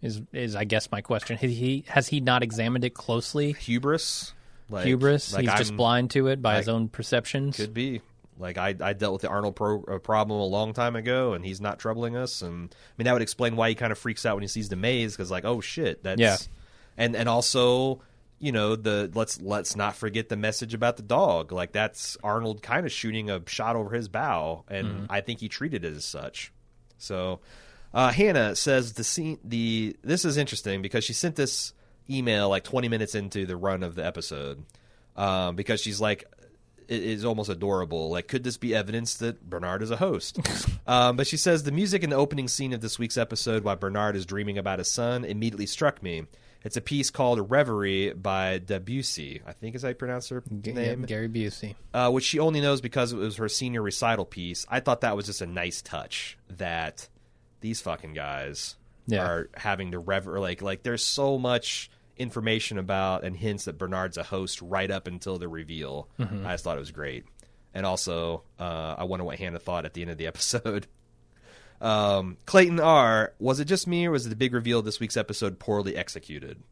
Is 0.02 0.22
is 0.32 0.56
I 0.56 0.64
guess 0.64 0.90
my 0.90 1.00
question. 1.02 1.36
Has 1.36 1.50
he 1.50 1.84
has 1.88 2.08
he 2.08 2.20
not 2.20 2.42
examined 2.42 2.84
it 2.84 2.94
closely? 2.94 3.52
hubris, 3.52 4.32
like, 4.70 4.86
Hubris. 4.86 5.32
like 5.34 5.42
He's 5.44 5.54
just 5.58 5.70
I'm- 5.72 5.76
blind 5.76 6.10
to 6.12 6.28
it 6.28 6.40
by 6.40 6.56
his 6.56 6.68
own 6.68 6.88
perceptions. 6.88 7.56
Could 7.56 7.74
be. 7.74 8.00
Like 8.38 8.56
I, 8.56 8.74
I 8.80 8.94
dealt 8.94 9.12
with 9.12 9.22
the 9.22 9.28
Arnold 9.28 9.54
pro, 9.54 9.84
uh, 9.84 9.98
problem 9.98 10.40
a 10.40 10.44
long 10.46 10.72
time 10.72 10.96
ago, 10.96 11.34
and 11.34 11.44
he's 11.44 11.60
not 11.60 11.78
troubling 11.78 12.16
us. 12.16 12.40
And 12.40 12.74
I 12.74 12.92
mean, 12.96 13.04
that 13.04 13.12
would 13.12 13.20
explain 13.20 13.54
why 13.54 13.68
he 13.68 13.74
kind 13.74 13.92
of 13.92 13.98
freaks 13.98 14.24
out 14.24 14.34
when 14.36 14.40
he 14.42 14.48
sees 14.48 14.70
the 14.70 14.76
maze 14.76 15.12
because, 15.14 15.30
like, 15.30 15.44
oh 15.44 15.60
shit, 15.60 16.02
that's 16.02 16.18
Yeah. 16.18 16.38
And 16.96 17.14
and 17.14 17.28
also, 17.28 18.00
you 18.38 18.50
know, 18.52 18.76
the 18.76 19.10
let's 19.14 19.42
let's 19.42 19.76
not 19.76 19.94
forget 19.94 20.30
the 20.30 20.36
message 20.38 20.72
about 20.72 20.96
the 20.96 21.02
dog. 21.02 21.52
Like 21.52 21.72
that's 21.72 22.16
Arnold 22.24 22.62
kind 22.62 22.86
of 22.86 22.92
shooting 22.92 23.28
a 23.28 23.42
shot 23.46 23.76
over 23.76 23.90
his 23.94 24.08
bow, 24.08 24.64
and 24.68 24.86
Mm-hmm. 24.86 25.04
I 25.10 25.20
think 25.20 25.40
he 25.40 25.50
treated 25.50 25.84
it 25.84 25.94
as 25.94 26.06
such. 26.06 26.50
So, 26.96 27.40
uh, 27.92 28.10
Hannah 28.12 28.54
says 28.56 28.94
the 28.94 29.04
scene 29.04 29.38
the 29.44 29.96
this 30.02 30.24
is 30.24 30.36
interesting 30.36 30.82
because 30.82 31.04
she 31.04 31.12
sent 31.12 31.36
this 31.36 31.72
email 32.08 32.48
like 32.48 32.64
20 32.64 32.88
minutes 32.88 33.14
into 33.14 33.46
the 33.46 33.56
run 33.56 33.82
of 33.82 33.94
the 33.94 34.04
episode 34.04 34.64
um, 35.16 35.56
because 35.56 35.80
she's 35.80 36.00
like 36.00 36.24
it 36.90 37.04
is 37.04 37.24
almost 37.24 37.48
adorable. 37.48 38.10
Like, 38.10 38.26
could 38.26 38.42
this 38.42 38.56
be 38.56 38.74
evidence 38.74 39.14
that 39.18 39.48
Bernard 39.48 39.80
is 39.80 39.92
a 39.92 39.96
host? 39.96 40.40
um, 40.88 41.16
but 41.16 41.28
she 41.28 41.36
says 41.36 41.62
the 41.62 41.70
music 41.70 42.02
in 42.02 42.10
the 42.10 42.16
opening 42.16 42.48
scene 42.48 42.72
of 42.72 42.80
this 42.80 42.98
week's 42.98 43.16
episode, 43.16 43.62
while 43.62 43.76
Bernard 43.76 44.16
is 44.16 44.26
dreaming 44.26 44.58
about 44.58 44.80
his 44.80 44.90
son, 44.90 45.24
immediately 45.24 45.66
struck 45.66 46.02
me. 46.02 46.24
It's 46.64 46.76
a 46.76 46.80
piece 46.80 47.08
called 47.08 47.48
"Reverie" 47.48 48.12
by 48.12 48.58
Debussy. 48.58 49.40
I 49.46 49.52
think 49.52 49.76
is 49.76 49.82
how 49.82 49.88
you 49.88 49.94
pronounce 49.94 50.28
her 50.30 50.42
G- 50.60 50.72
name 50.72 51.02
Gary 51.02 51.28
Busey. 51.28 51.76
uh, 51.94 52.10
which 52.10 52.24
she 52.24 52.40
only 52.40 52.60
knows 52.60 52.80
because 52.80 53.12
it 53.12 53.16
was 53.16 53.36
her 53.36 53.48
senior 53.48 53.82
recital 53.82 54.24
piece. 54.24 54.66
I 54.68 54.80
thought 54.80 55.02
that 55.02 55.16
was 55.16 55.26
just 55.26 55.40
a 55.40 55.46
nice 55.46 55.80
touch 55.80 56.36
that 56.56 57.08
these 57.60 57.80
fucking 57.80 58.14
guys 58.14 58.76
Yeah. 59.06 59.24
are 59.26 59.50
having 59.54 59.92
to 59.92 59.98
rever 59.98 60.40
like 60.40 60.62
like 60.62 60.82
there's 60.82 61.04
so 61.04 61.38
much 61.38 61.90
information 62.16 62.78
about 62.78 63.24
and 63.24 63.36
hints 63.36 63.64
that 63.64 63.78
Bernard's 63.78 64.16
a 64.18 64.22
host 64.22 64.60
right 64.62 64.90
up 64.90 65.06
until 65.06 65.38
the 65.38 65.48
reveal. 65.48 66.08
Mm-hmm. 66.18 66.46
I 66.46 66.52
just 66.52 66.64
thought 66.64 66.76
it 66.76 66.80
was 66.80 66.90
great. 66.92 67.24
And 67.72 67.86
also, 67.86 68.42
uh, 68.58 68.96
I 68.98 69.04
wonder 69.04 69.24
what 69.24 69.38
Hannah 69.38 69.58
thought 69.60 69.84
at 69.86 69.94
the 69.94 70.02
end 70.02 70.10
of 70.10 70.18
the 70.18 70.26
episode. 70.32 70.86
Um, 71.80 72.36
Clayton 72.44 72.78
R. 72.80 73.32
Was 73.38 73.60
it 73.60 73.64
just 73.64 73.86
me, 73.86 74.06
or 74.06 74.10
was 74.10 74.28
the 74.28 74.36
big 74.36 74.52
reveal 74.52 74.80
of 74.80 74.84
this 74.84 75.00
week's 75.00 75.16
episode 75.16 75.58
poorly 75.58 75.96
exexecuted? 75.96 76.62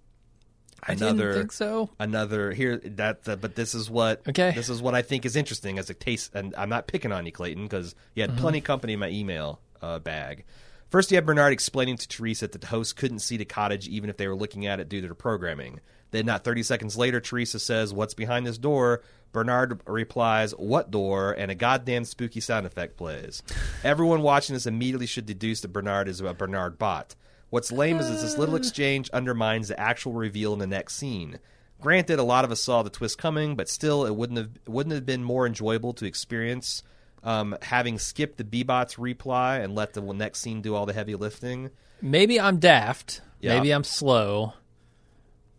I 0.87 0.95
didn't 0.95 1.19
think 1.35 1.53
so. 1.53 1.91
another 1.99 2.53
here 2.53 2.77
that, 2.79 3.25
that 3.25 3.41
but 3.41 3.57
this 3.57 3.75
is 3.75 3.91
what 3.91 4.23
Okay. 4.29 4.53
this 4.55 4.69
is 4.69 4.81
what 4.81 4.95
I 4.95 5.03
think 5.03 5.27
is 5.27 5.35
interesting 5.35 5.77
as 5.77 5.91
a 5.91 5.95
taste 5.95 6.31
and 6.37 6.55
I'm 6.57 6.69
not 6.69 6.87
picking 6.87 7.11
on 7.11 7.27
you 7.27 7.33
Clayton 7.33 7.65
because 7.65 7.97
you 8.15 8.23
Mm-hmm. 8.23 8.33
had 8.35 8.41
plenty 8.41 8.59
of 8.59 8.65
company 8.65 8.93
in 8.93 9.01
my 9.01 9.09
email 9.09 9.61
uh, 9.83 9.99
bag. 9.99 10.45
First, 10.91 11.11
you 11.11 11.17
had 11.17 11.27
Bernard 11.27 11.53
explaining 11.53 11.99
to 11.99 12.09
Teresa 12.09 12.49
that 12.49 12.61
the 12.61 12.67
host 12.67 12.97
couldn't 12.97 13.19
see 13.19 13.37
the 13.37 13.45
cottage 13.45 13.89
even 13.89 14.09
if 14.09 14.17
they 14.17 14.27
were 14.27 14.35
looking 14.35 14.67
at 14.67 14.81
it 14.81 14.89
due 14.89 15.03
to 15.03 15.09
the 15.09 15.15
programming. 15.15 15.81
Then, 16.13 16.25
not 16.25 16.45
30 16.45 16.63
seconds 16.63 16.97
later, 16.97 17.21
Teresa 17.21 17.59
says, 17.59 17.93
What's 17.93 18.15
behind 18.15 18.47
this 18.47 18.57
door? 18.57 19.03
Bernard 19.31 19.83
replies, 19.87 20.53
What 20.53 20.91
door? 20.91 21.33
And 21.33 21.51
a 21.51 21.55
goddamn 21.55 22.07
spooky 22.07 22.41
sound 22.41 22.65
effect 22.65 22.97
plays. 22.97 23.43
Everyone 23.85 24.23
watching 24.23 24.55
this 24.55 24.67
immediately 24.67 25.05
should 25.07 25.27
deduce 25.27 25.61
that 25.61 25.75
Bernard 25.75 26.09
is 26.09 26.23
a 26.23 26.33
Bernard 26.33 26.79
bot. 26.79 27.15
What's 27.51 27.71
lame 27.71 27.99
is 27.99 28.09
this 28.09 28.39
little 28.39 28.57
exchange 28.57 29.11
undermines 29.11 29.69
the 29.69 29.79
actual 29.79 30.15
reveal 30.15 30.55
in 30.55 30.59
the 30.59 30.67
next 30.67 30.95
scene. 30.95 31.39
Granted, 31.81 32.19
a 32.19 32.25
lot 32.25 32.45
of 32.45 32.51
us 32.51 32.63
saw 32.63 32.83
the 32.83 32.91
twist 32.91 33.19
coming, 33.19 33.57
but 33.57 33.69
still, 33.69 34.07
it 34.07 34.17
wouldn't 34.17 34.39
have 34.39 34.51
wouldn't 34.67 34.95
have 34.95 35.07
been 35.07 35.23
more 35.23 35.47
enjoyable 35.47 35.93
to 35.95 36.07
experience 36.07 36.83
um, 37.23 37.57
having 37.63 37.99
skipped 37.99 38.37
the 38.39 38.45
Bebot's 38.45 38.99
reply 38.99 39.59
and 39.59 39.75
let 39.75 39.93
the 39.95 40.01
next 40.01 40.41
scene 40.41 40.63
do 40.63 40.75
all 40.75 40.87
the 40.87 40.93
heavy 40.93 41.15
lifting. 41.15 41.71
Maybe 42.01 42.41
I'm 42.41 42.59
daft. 42.59 43.21
Yeah. 43.41 43.57
Maybe 43.57 43.71
I'm 43.73 43.85
slow. 43.85 44.55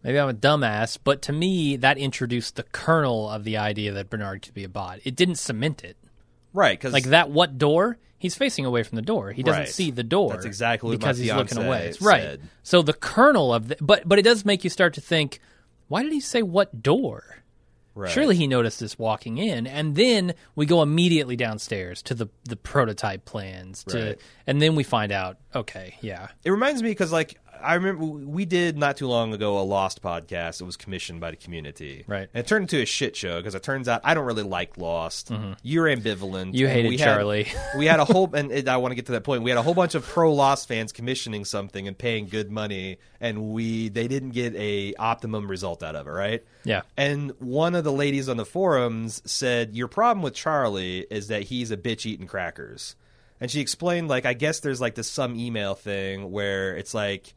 Maybe 0.04 0.20
I'm 0.20 0.30
a 0.30 0.34
dumbass. 0.34 0.98
But 1.04 1.22
to 1.24 1.34
me, 1.34 1.76
that 1.78 1.98
introduced 1.98 2.56
the 2.56 2.64
kernel 2.64 3.30
of 3.30 3.44
the 3.44 3.58
idea 3.58 3.92
that 3.94 4.10
Bernard 4.10 4.42
could 4.42 4.54
be 4.54 4.64
a 4.64 4.70
bot. 4.70 5.00
It 5.04 5.16
didn't 5.16 5.36
cement 5.36 5.84
it. 5.84 5.98
Right, 6.54 6.78
because 6.80 6.94
Like 6.94 7.06
that. 7.06 7.30
What 7.30 7.58
door? 7.58 7.98
He's 8.18 8.36
facing 8.36 8.66
away 8.66 8.84
from 8.84 8.98
the 8.98 9.02
door. 9.02 9.32
He 9.32 9.44
doesn't 9.44 9.62
Right. 9.62 9.70
see 9.70 9.92
the 9.92 10.04
door. 10.04 10.32
That's 10.32 10.46
exactly 10.46 10.98
because 10.98 11.18
he's 11.18 11.34
looking 11.34 11.58
away. 11.58 11.94
Right. 12.02 12.40
So 12.64 12.82
the 12.82 12.94
kernel 12.94 13.54
of 13.54 13.70
the, 13.70 13.78
but 13.80 14.08
but 14.08 14.20
it 14.20 14.24
does 14.24 14.44
make 14.44 14.64
you 14.64 14.70
start 14.70 14.94
to 14.96 15.02
think. 15.02 15.40
Why 15.88 16.04
did 16.04 16.12
he 16.12 16.20
say 16.20 16.42
what 16.44 16.84
door? 16.84 17.38
Right. 18.00 18.12
Surely 18.12 18.36
he 18.36 18.48
noticed 18.48 18.80
this 18.80 18.98
walking 18.98 19.38
in, 19.38 19.68
and 19.68 19.96
then 19.96 20.34
we 20.56 20.66
go 20.66 20.82
immediately 20.82 21.36
downstairs 21.36 22.02
to 22.04 22.14
the 22.14 22.28
the 22.46 22.56
prototype 22.56 23.26
plans, 23.26 23.84
to, 23.86 24.04
Right. 24.10 24.20
and 24.48 24.62
then 24.62 24.76
we 24.76 24.84
find 24.84 25.12
out. 25.12 25.38
Okay, 25.56 25.96
yeah, 26.02 26.28
It 26.44 26.52
reminds 26.52 26.82
me 26.82 26.90
because 26.90 27.12
like 27.12 27.38
I 27.64 27.76
remember 27.76 28.04
we 28.06 28.46
did 28.46 28.78
not 28.78 28.98
too 28.98 29.08
long 29.08 29.34
ago 29.34 29.60
a 29.60 29.62
Lost 29.62 30.02
podcast. 30.02 30.62
It 30.62 30.66
was 30.66 30.78
commissioned 30.78 31.20
by 31.20 31.32
the 31.32 31.38
community, 31.38 32.04
Right. 32.08 32.30
And 32.34 32.44
it 32.44 32.48
turned 32.48 32.64
into 32.64 32.82
a 32.82 32.86
shit 32.86 33.16
show 33.16 33.38
because 33.38 33.56
it 33.56 33.64
turns 33.64 33.88
out 33.88 34.02
I 34.04 34.14
don't 34.14 34.26
really 34.26 34.44
like 34.44 34.78
Lost. 34.78 35.32
You're 35.64 35.86
ambivalent. 35.86 36.48
Mm-hmm. 36.48 36.56
You 36.56 36.68
hated 36.68 36.90
we 36.90 36.98
had- 36.98 37.06
Charlie. 37.06 37.48
we 37.78 37.86
had 37.86 38.00
a 38.00 38.06
whole, 38.06 38.30
and 38.36 38.52
it, 38.52 38.68
I 38.68 38.78
want 38.78 38.92
to 38.92 38.96
get 38.96 39.08
to 39.08 39.12
that 39.14 39.24
point. 39.24 39.44
We 39.44 39.50
had 39.52 39.58
a 39.58 39.62
whole 39.62 39.74
bunch 39.74 39.96
of 39.96 40.04
pro 40.06 40.34
Lost 40.34 40.68
fans 40.68 40.92
commissioning 40.92 41.46
something 41.46 41.88
and 41.88 41.98
paying 41.98 42.28
good 42.28 42.52
money, 42.52 42.98
and 43.20 43.52
we 43.52 43.90
they 43.90 44.08
didn't 44.08 44.32
get 44.32 44.56
a 44.56 44.94
optimum 44.96 45.50
result 45.50 45.84
out 45.84 45.96
of 45.96 46.08
it, 46.08 46.12
right? 46.12 46.44
yeah. 46.64 46.82
And 46.98 47.32
one 47.40 47.76
of 47.76 47.84
the 47.84 47.92
ladies 47.92 48.30
on 48.30 48.38
the 48.38 48.46
forums 48.46 49.22
said, 49.26 49.76
Your 49.76 49.88
problem 49.88 50.22
with 50.24 50.34
Charlie 50.34 51.06
is 51.10 51.28
that 51.28 51.44
he's 51.44 51.72
a 51.72 51.78
bitch 51.78 52.06
eating 52.06 52.28
crackers. 52.28 52.96
And 53.42 53.50
she 53.50 53.62
explained, 53.62 54.10
like, 54.10 54.26
I 54.26 54.34
guess 54.34 54.60
there's 54.60 54.82
like 54.82 54.96
this 54.96 55.10
some 55.10 55.40
email 55.40 55.74
thing 55.74 56.30
where 56.32 56.76
it's 56.76 56.94
like, 56.94 57.34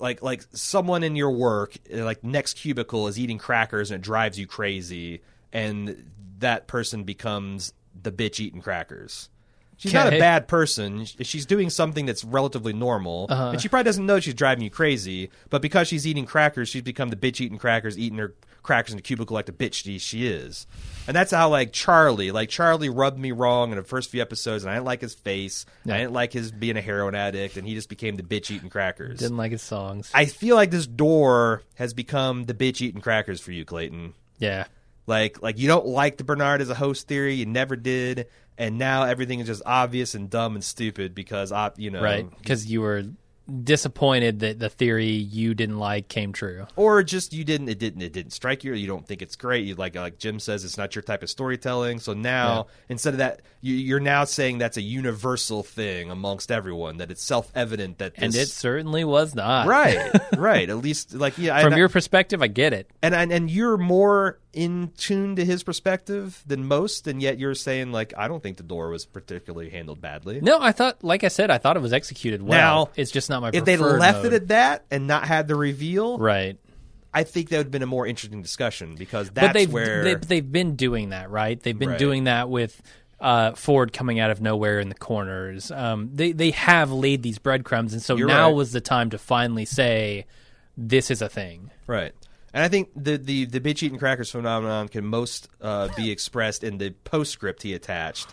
like, 0.00 0.22
like 0.22 0.44
someone 0.52 1.02
in 1.02 1.16
your 1.16 1.30
work, 1.30 1.76
like 1.90 2.24
next 2.24 2.54
cubicle, 2.54 3.08
is 3.08 3.18
eating 3.18 3.38
crackers 3.38 3.90
and 3.90 4.00
it 4.00 4.04
drives 4.04 4.38
you 4.38 4.46
crazy, 4.46 5.22
and 5.52 6.10
that 6.38 6.66
person 6.66 7.04
becomes 7.04 7.72
the 8.00 8.10
bitch 8.12 8.40
eating 8.40 8.60
crackers. 8.60 9.28
She's 9.76 9.92
not 9.94 10.12
a 10.12 10.18
bad 10.18 10.46
person. 10.46 11.04
She's 11.06 11.44
doing 11.44 11.68
something 11.68 12.06
that's 12.06 12.22
relatively 12.24 12.72
normal, 12.72 13.26
Uh-huh. 13.28 13.50
and 13.50 13.60
she 13.60 13.68
probably 13.68 13.84
doesn't 13.84 14.06
know 14.06 14.20
she's 14.20 14.34
driving 14.34 14.62
you 14.62 14.70
crazy. 14.70 15.30
But 15.50 15.60
because 15.60 15.88
she's 15.88 16.06
eating 16.06 16.24
crackers, 16.24 16.68
she's 16.68 16.82
become 16.82 17.08
the 17.08 17.16
bitch 17.16 17.40
eating 17.40 17.58
crackers, 17.58 17.98
eating 17.98 18.18
her 18.18 18.34
crackers 18.62 18.92
in 18.92 18.96
the 18.96 19.02
cubicle 19.02 19.34
like 19.34 19.46
the 19.46 19.52
bitch 19.52 20.00
she, 20.00 20.26
is. 20.26 20.66
And 21.06 21.16
that's 21.16 21.32
how 21.32 21.48
like 21.48 21.72
Charlie, 21.72 22.30
like 22.30 22.48
Charlie 22.48 22.88
rubbed 22.88 23.18
me 23.18 23.32
wrong 23.32 23.70
in 23.70 23.76
the 23.76 23.82
first 23.82 24.10
few 24.10 24.22
episodes, 24.22 24.64
and 24.64 24.70
I 24.70 24.74
didn't 24.74 24.86
like 24.86 25.00
his 25.00 25.14
face. 25.14 25.66
I 25.86 25.98
didn't 25.98 26.12
like 26.12 26.32
his 26.32 26.52
being 26.52 26.76
a 26.76 26.80
heroin 26.80 27.14
addict, 27.14 27.56
and 27.56 27.66
he 27.66 27.74
just 27.74 27.88
became 27.88 28.16
the 28.16 28.22
bitch 28.22 28.50
eating 28.50 28.70
crackers. 28.70 29.18
Didn't 29.18 29.36
like 29.36 29.52
his 29.52 29.62
songs. 29.62 30.10
I 30.14 30.26
feel 30.26 30.56
like 30.56 30.70
this 30.70 30.86
door 30.86 31.62
has 31.74 31.92
become 31.94 32.44
the 32.44 32.54
bitch 32.54 32.80
eating 32.80 33.00
crackers 33.00 33.40
for 33.40 33.52
you, 33.52 33.64
Clayton. 33.64 34.14
yeah, 34.38 34.66
Like 35.06 35.42
like 35.42 35.58
you 35.58 35.66
don't 35.68 35.86
like 35.86 36.16
the 36.16 36.24
Bernard 36.24 36.60
as 36.60 36.70
a 36.70 36.74
host 36.74 37.08
theory, 37.08 37.34
you 37.34 37.46
never 37.46 37.74
did, 37.76 38.28
and 38.56 38.78
now 38.78 39.04
everything 39.04 39.40
is 39.40 39.46
just 39.48 39.62
obvious 39.66 40.14
and 40.14 40.30
dumb 40.30 40.54
and 40.54 40.62
stupid 40.62 41.14
because 41.14 41.52
you 41.76 41.90
know 41.90 42.02
right. 42.02 42.28
Because 42.38 42.66
you 42.66 42.80
were 42.80 43.04
disappointed 43.64 44.40
that 44.40 44.58
the 44.58 44.68
theory 44.68 45.06
you 45.10 45.54
didn't 45.54 45.78
like 45.78 46.08
came 46.08 46.32
true. 46.32 46.66
or 46.76 47.02
just 47.02 47.32
you 47.32 47.44
didn't 47.44 47.68
it 47.68 47.78
didn't 47.78 48.02
it 48.02 48.12
didn't 48.12 48.32
strike 48.32 48.64
you 48.64 48.72
you 48.74 48.86
don't 48.86 49.06
think 49.06 49.22
it's 49.22 49.36
great 49.36 49.64
you 49.66 49.74
like 49.74 49.94
like 49.96 50.18
jim 50.18 50.38
says 50.38 50.64
it's 50.64 50.78
not 50.78 50.94
your 50.94 51.02
type 51.02 51.22
of 51.22 51.30
storytelling 51.30 51.98
so 51.98 52.12
now 52.12 52.66
instead 52.88 53.14
of 53.14 53.18
that 53.18 53.40
you, 53.60 53.74
you're 53.74 54.00
now 54.00 54.24
saying 54.24 54.58
that's 54.58 54.76
a 54.76 54.82
universal 54.82 55.62
thing 55.62 56.10
amongst 56.10 56.50
everyone 56.50 56.98
that 56.98 57.10
it's 57.10 57.22
self-evident 57.22 57.98
that 57.98 58.14
this 58.14 58.22
And 58.24 58.34
it 58.34 58.48
certainly 58.48 59.04
was 59.04 59.34
not. 59.34 59.66
right 59.66 60.10
right 60.36 60.68
at 60.68 60.78
least 60.78 61.14
like 61.14 61.36
yeah 61.38 61.60
From 61.62 61.72
and, 61.72 61.78
your 61.78 61.88
perspective, 61.88 62.42
I 62.42 62.46
get 62.48 62.72
it. 62.72 62.90
and, 63.02 63.14
and 63.14 63.32
and 63.32 63.50
you're 63.50 63.76
more 63.78 64.38
in 64.52 64.92
tune 64.98 65.34
to 65.36 65.44
his 65.44 65.62
perspective 65.62 66.42
than 66.46 66.66
most 66.66 67.06
and 67.06 67.22
yet 67.22 67.38
you're 67.38 67.54
saying 67.54 67.90
like 67.90 68.12
i 68.18 68.28
don't 68.28 68.42
think 68.42 68.58
the 68.58 68.62
door 68.62 68.90
was 68.90 69.06
particularly 69.06 69.70
handled 69.70 70.00
badly 70.00 70.40
No, 70.42 70.60
I 70.60 70.72
thought, 70.72 71.02
like 71.02 71.24
I 71.24 71.28
said, 71.28 71.50
I 71.50 71.56
thought 71.58 71.76
it 71.76 71.80
was 71.80 71.92
executed 71.94 72.42
well. 72.42 72.86
Now, 72.86 72.90
it's 72.96 73.10
just 73.10 73.30
not 73.32 73.42
my. 73.42 73.50
if 73.52 73.64
they 73.64 73.76
left 73.76 74.18
mode. 74.22 74.26
it 74.26 74.42
at 74.42 74.48
that 74.48 74.84
and 74.90 75.06
not 75.08 75.24
had 75.26 75.48
the 75.48 75.56
reveal 75.56 76.18
right, 76.18 76.56
i 77.12 77.24
think 77.24 77.48
that 77.48 77.56
would 77.56 77.66
have 77.66 77.70
been 77.72 77.82
a 77.82 77.86
more 77.86 78.06
interesting 78.06 78.40
discussion 78.42 78.94
because 78.94 79.28
but 79.28 79.34
that's 79.34 79.52
they've 79.54 79.72
where 79.72 80.04
they've, 80.04 80.20
they've 80.28 80.52
been 80.52 80.76
doing 80.76 81.08
that, 81.10 81.30
right? 81.30 81.60
They've 81.60 81.76
been 81.78 81.90
Right. 81.90 81.98
doing 81.98 82.24
that 82.24 82.48
with 82.48 82.80
uh, 83.20 83.52
Ford 83.52 83.92
coming 83.92 84.18
out 84.18 84.30
of 84.32 84.40
nowhere 84.40 84.80
in 84.80 84.88
the 84.88 84.94
corners. 84.96 85.70
Um, 85.70 86.10
they 86.12 86.32
they 86.32 86.50
have 86.52 86.90
laid 86.90 87.22
these 87.22 87.38
breadcrumbs, 87.38 87.92
and 87.92 88.02
so 88.02 88.16
You're 88.16 88.26
now 88.28 88.48
right. 88.48 88.54
was 88.56 88.72
the 88.72 88.80
time 88.80 89.10
to 89.10 89.18
finally 89.18 89.64
say 89.64 90.26
this 90.76 91.08
is 91.10 91.22
a 91.22 91.28
thing. 91.28 91.70
Right. 91.86 92.12
And 92.54 92.64
I 92.64 92.68
think 92.68 92.90
the 92.96 93.16
the, 93.18 93.44
the 93.44 93.60
bitch 93.60 93.82
eating 93.84 93.98
crackers 93.98 94.30
phenomenon 94.32 94.88
can 94.88 95.06
most 95.06 95.48
uh, 95.60 95.88
be 95.96 96.10
expressed 96.10 96.64
in 96.64 96.78
the 96.78 96.90
postscript 97.04 97.62
he 97.62 97.74
attached. 97.74 98.26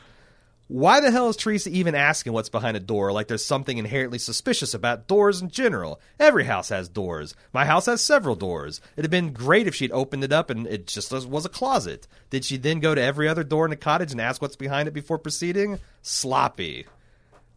Why 0.69 0.99
the 0.99 1.09
hell 1.09 1.29
is 1.29 1.35
Teresa 1.35 1.71
even 1.71 1.95
asking 1.95 2.31
what's 2.33 2.47
behind 2.49 2.77
a 2.77 2.79
door 2.79 3.11
like 3.11 3.27
there's 3.27 3.43
something 3.43 3.79
inherently 3.79 4.19
suspicious 4.19 4.75
about 4.75 5.07
doors 5.07 5.41
in 5.41 5.49
general? 5.49 5.99
Every 6.19 6.43
house 6.43 6.69
has 6.69 6.87
doors. 6.87 7.33
My 7.51 7.65
house 7.65 7.87
has 7.87 8.01
several 8.01 8.35
doors. 8.35 8.79
It'd 8.95 9.05
have 9.05 9.09
been 9.11 9.33
great 9.33 9.65
if 9.65 9.73
she'd 9.73 9.91
opened 9.91 10.23
it 10.23 10.31
up 10.31 10.51
and 10.51 10.67
it 10.67 10.85
just 10.85 11.11
was- 11.11 11.45
a 11.45 11.49
closet. 11.49 12.07
Did 12.29 12.45
she 12.45 12.55
then 12.57 12.79
go 12.81 12.93
to 12.93 13.01
every 13.01 13.27
other 13.27 13.43
door 13.43 13.65
in 13.65 13.71
the 13.71 13.75
cottage 13.77 14.11
and 14.11 14.21
ask 14.21 14.43
what's 14.43 14.55
behind 14.55 14.87
it 14.87 14.93
before 14.93 15.17
proceeding? 15.17 15.79
Sloppy. 16.03 16.85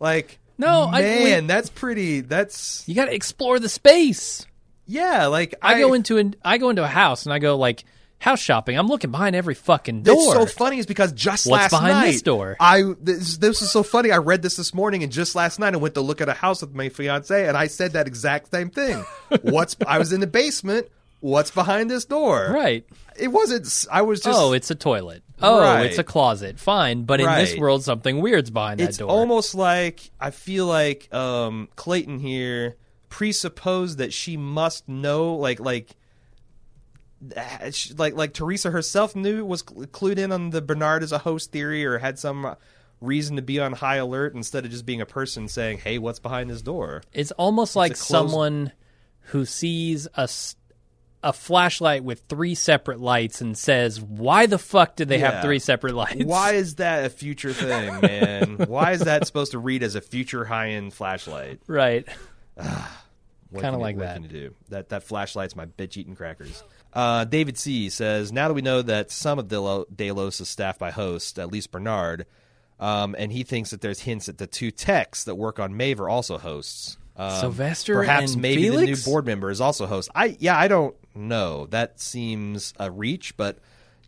Like, 0.01 0.39
No, 0.57 0.89
I- 0.91 1.03
man, 1.03 1.47
that's 1.47 1.69
pretty. 1.69 2.21
That's 2.23 2.83
You 2.89 2.95
got 2.95 3.07
to 3.07 3.15
explore 3.15 3.59
the 3.59 3.69
space. 3.69 4.47
yeah. 4.87 5.27
Like 5.27 5.55
I, 5.61 5.79
go 5.79 5.93
into 5.93 6.17
an 6.17 6.35
I 6.43 6.57
go 6.57 6.71
into 6.71 6.83
a 6.83 6.89
house 6.89 7.27
and 7.27 7.33
I 7.35 7.39
go 7.41 7.59
like 7.59 7.85
house 8.23 8.41
shopping. 8.41 8.79
I'm 8.79 8.87
looking 8.89 9.11
behind 9.11 9.37
every 9.37 9.55
fucking 9.55 9.99
It's 10.01 10.07
door. 10.09 10.35
so 10.35 10.47
funny 10.47 10.79
is 10.79 10.87
because 10.87 11.13
just 11.13 11.47
What's 11.47 11.63
last 11.65 11.71
behind 11.71 11.93
night, 11.93 12.13
this 12.13 12.23
door? 12.23 12.57
I 12.59 12.83
this, 13.01 13.37
this 13.39 13.61
is 13.63 13.71
so 13.71 13.83
funny. 13.83 14.11
I 14.11 14.19
read 14.19 14.41
this 14.43 14.57
this 14.57 14.73
morning, 14.73 15.03
and 15.03 15.13
just 15.13 15.35
last 15.35 15.59
night 15.59 15.75
I 15.75 15.77
went 15.77 15.95
to 15.97 16.01
look 16.01 16.21
at 16.21 16.29
a 16.29 16.35
house 16.35 16.63
with 16.63 16.75
my 16.75 16.89
fiance, 16.89 17.47
and 17.47 17.57
I 17.57 17.67
said 17.67 17.93
that 17.93 18.07
exact 18.07 18.51
same 18.51 18.71
thing. 18.71 19.05
What's 19.43 19.77
I 19.87 19.99
was 19.99 20.13
in 20.13 20.21
the 20.21 20.27
basement. 20.27 20.89
What's 21.21 21.51
behind 21.53 21.89
this 21.91 22.05
door? 22.05 22.49
right. 22.53 22.85
It 23.17 23.29
wasn't. 23.29 23.87
I 23.93 24.03
was 24.03 24.21
just. 24.21 24.37
oh, 24.39 24.53
it's 24.55 24.71
a 24.71 24.75
toilet. 24.75 25.23
Oh, 25.41 25.61
Right. 25.61 25.87
it's 25.87 25.99
a 25.99 26.05
closet. 26.05 26.59
Fine, 26.59 27.03
but 27.05 27.21
in 27.21 27.27
this 27.27 27.57
world, 27.57 27.85
something 27.85 28.21
weird's 28.21 28.51
behind 28.51 28.81
that 28.81 28.89
it's 28.89 28.99
door. 28.99 29.09
almost 29.11 29.55
like 29.55 30.11
I 30.21 30.31
feel 30.31 30.67
like 30.67 31.13
um, 31.15 31.69
Clayton 31.77 32.19
here 32.21 32.77
presupposed 33.09 33.99
that 33.99 34.13
she 34.13 34.37
must 34.37 34.89
know, 34.89 35.35
like 35.35 35.61
like. 35.61 35.95
Like 37.97 38.15
like 38.15 38.33
Teresa 38.35 38.71
herself 38.71 39.15
knew 39.15 39.45
was 39.45 39.63
clued 39.63 40.19
in 40.19 40.33
on 40.33 40.51
the 40.51 40.61
Bernard 40.63 41.03
as 41.03 41.13
a 41.13 41.19
host 41.19 41.53
theory 41.53 41.85
or 41.85 41.99
had 41.99 42.19
some 42.19 42.57
reason 43.01 43.37
to 43.37 43.43
be 43.43 43.61
on 43.61 43.73
high 43.73 43.97
alert 43.97 44.35
instead 44.35 44.65
of 44.65 44.71
just 44.71 44.85
being 44.87 45.01
a 45.01 45.07
person 45.07 45.47
saying, 45.49 45.79
"Hey, 45.79 45.99
what's 45.99 46.19
behind 46.19 46.51
this 46.51 46.63
door?" 46.63 47.03
It's 47.13 47.31
almost 47.33 47.77
like 47.77 47.93
closed- 47.93 48.07
someone 48.09 48.73
who 49.27 49.45
sees 49.45 50.09
a 50.15 50.29
a 51.25 51.33
flashlight 51.33 52.03
with 52.03 52.21
three 52.29 52.57
separate 52.57 52.99
lights 52.99 53.41
and 53.41 53.57
says, 53.57 54.01
"Why 54.01 54.47
the 54.47 54.59
fuck 54.59 54.97
did 54.97 55.09
they 55.09 55.21
Yeah. 55.21 55.31
have 55.35 55.45
three 55.45 55.61
separate 55.61 55.95
lights?" 55.95 56.25
Why 56.25 56.55
is 56.55 56.75
that 56.77 57.05
a 57.05 57.11
future 57.11 57.53
thing, 57.53 58.01
man? 58.01 58.57
Why 58.69 58.91
is 58.91 59.03
that 59.03 59.25
supposed 59.29 59.53
to 59.53 59.61
read 59.61 59.85
as 59.85 59.95
a 59.95 60.01
future 60.01 60.45
high 60.45 60.71
end 60.71 60.93
flashlight? 60.93 61.61
Right. 61.69 62.09
Can 62.59 63.75
you- 63.75 63.81
like 63.81 63.97
what 63.97 64.07
that. 64.07 64.15
can 64.15 64.23
you 64.23 64.29
do? 64.29 64.55
That 64.71 64.89
that 64.89 65.03
flashlight's 65.05 65.55
my 65.55 65.67
bitch 65.67 65.97
eating 65.97 66.17
crackers. 66.17 66.65
Uh, 66.93 67.25
David 67.25 67.57
C 67.59 67.89
says 67.89 68.33
now 68.33 68.49
that 68.49 68.55
we 68.55 68.63
know 68.63 68.83
that 68.83 69.11
some 69.11 69.39
of 69.39 69.49
Delo- 69.49 69.87
Delos 69.95 70.41
is 70.41 70.49
staffed 70.49 70.79
by 70.79 70.91
hosts, 70.91 71.39
at 71.39 71.51
least 71.51 71.71
Bernard, 71.71 72.27
um, 72.79 73.15
and 73.19 73.33
he 73.33 73.45
thinks 73.45 73.71
that 73.71 73.81
there's 73.81 74.01
hints 74.01 74.27
that 74.27 74.39
the 74.39 74.47
two 74.47 74.71
techs 74.71 75.25
that 75.25 75.37
work 75.37 75.59
on 75.59 75.77
Maeve 75.77 76.01
are 76.01 76.09
also 76.09 76.37
hosts. 76.39 76.97
Um, 77.17 77.41
Sylvester 77.41 77.95
perhaps 77.95 78.37
maybe 78.37 78.69
the 78.69 78.83
new 78.87 78.97
board 78.97 79.27
member 79.27 79.51
is 79.51 79.61
also 79.61 79.87
host. 79.87 80.11
I 80.15 80.37
yeah, 80.41 80.59
I 80.59 80.69
don't 80.69 80.95
know. 81.15 81.67
That 81.67 82.01
seems 82.01 82.73
a 82.79 82.91
reach, 82.91 83.37
but 83.37 83.59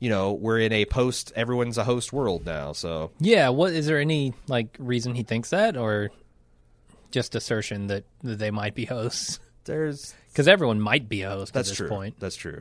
you 0.01 0.09
know 0.11 0.33
we're 0.33 0.59
in 0.59 0.73
a 0.73 0.85
post 0.87 1.33
everyone's 1.37 1.79
a 1.79 1.85
host 1.85 2.13
world 2.13 2.45
now, 2.47 2.73
so 2.73 3.11
Yeah. 3.21 3.51
What 3.51 3.73
is 3.73 3.87
there 3.87 3.99
any 4.01 4.33
like 4.49 4.77
reason 4.79 5.15
he 5.15 5.23
thinks 5.23 5.51
that, 5.51 5.77
or 5.77 6.11
just 7.11 7.35
assertion 7.35 7.87
that, 7.89 8.05
that 8.23 8.39
they 8.39 8.51
might 8.51 8.75
be 8.75 8.85
hosts? 8.87 9.39
there's 9.65 10.15
Because 10.29 10.49
everyone 10.49 10.81
might 10.81 11.09
be 11.09 11.23
a 11.23 11.31
host 11.31 11.53
That's 11.55 11.69
at 11.69 11.71
this 11.71 11.77
true. 11.79 11.89
point. 11.89 12.17
That's 12.19 12.35
true. 12.37 12.61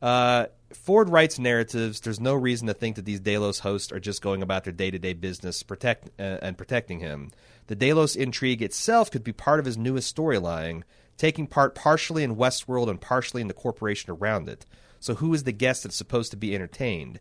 Uh, 0.00 0.46
Ford 0.72 1.08
writes 1.08 1.38
narratives. 1.38 2.00
There's 2.00 2.20
no 2.20 2.34
reason 2.34 2.68
to 2.68 2.74
think 2.74 2.96
that 2.96 3.04
these 3.04 3.20
Delos 3.20 3.58
hosts 3.58 3.92
are 3.92 4.00
just 4.00 4.22
going 4.22 4.42
about 4.42 4.64
their 4.64 4.72
day 4.72 4.90
to 4.90 4.98
day 4.98 5.12
business 5.12 5.62
protect 5.62 6.08
uh, 6.18 6.38
and 6.42 6.56
protecting 6.56 7.00
him. 7.00 7.32
The 7.66 7.74
Delos 7.74 8.16
intrigue 8.16 8.62
itself 8.62 9.10
could 9.10 9.24
be 9.24 9.32
part 9.32 9.60
of 9.60 9.66
his 9.66 9.76
newest 9.76 10.14
storyline, 10.14 10.82
taking 11.16 11.46
part 11.46 11.74
partially 11.74 12.22
in 12.22 12.36
Westworld 12.36 12.88
and 12.88 13.00
partially 13.00 13.42
in 13.42 13.48
the 13.48 13.54
corporation 13.54 14.10
around 14.10 14.48
it. 14.48 14.64
So, 15.00 15.14
who 15.14 15.32
is 15.34 15.44
the 15.44 15.52
guest 15.52 15.82
that's 15.82 15.96
supposed 15.96 16.30
to 16.30 16.36
be 16.36 16.54
entertained? 16.54 17.20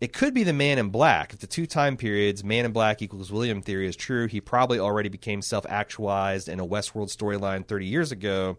It 0.00 0.14
could 0.14 0.32
be 0.32 0.44
the 0.44 0.52
Man 0.52 0.78
in 0.78 0.88
Black. 0.88 1.34
If 1.34 1.40
the 1.40 1.46
two 1.46 1.66
time 1.66 1.96
periods, 1.96 2.44
Man 2.44 2.64
in 2.64 2.72
Black 2.72 3.02
equals 3.02 3.32
William 3.32 3.62
theory, 3.62 3.86
is 3.86 3.96
true, 3.96 4.26
he 4.26 4.40
probably 4.40 4.78
already 4.78 5.08
became 5.08 5.42
self 5.42 5.66
actualized 5.68 6.48
in 6.48 6.60
a 6.60 6.66
Westworld 6.66 7.14
storyline 7.14 7.66
30 7.66 7.86
years 7.86 8.12
ago. 8.12 8.56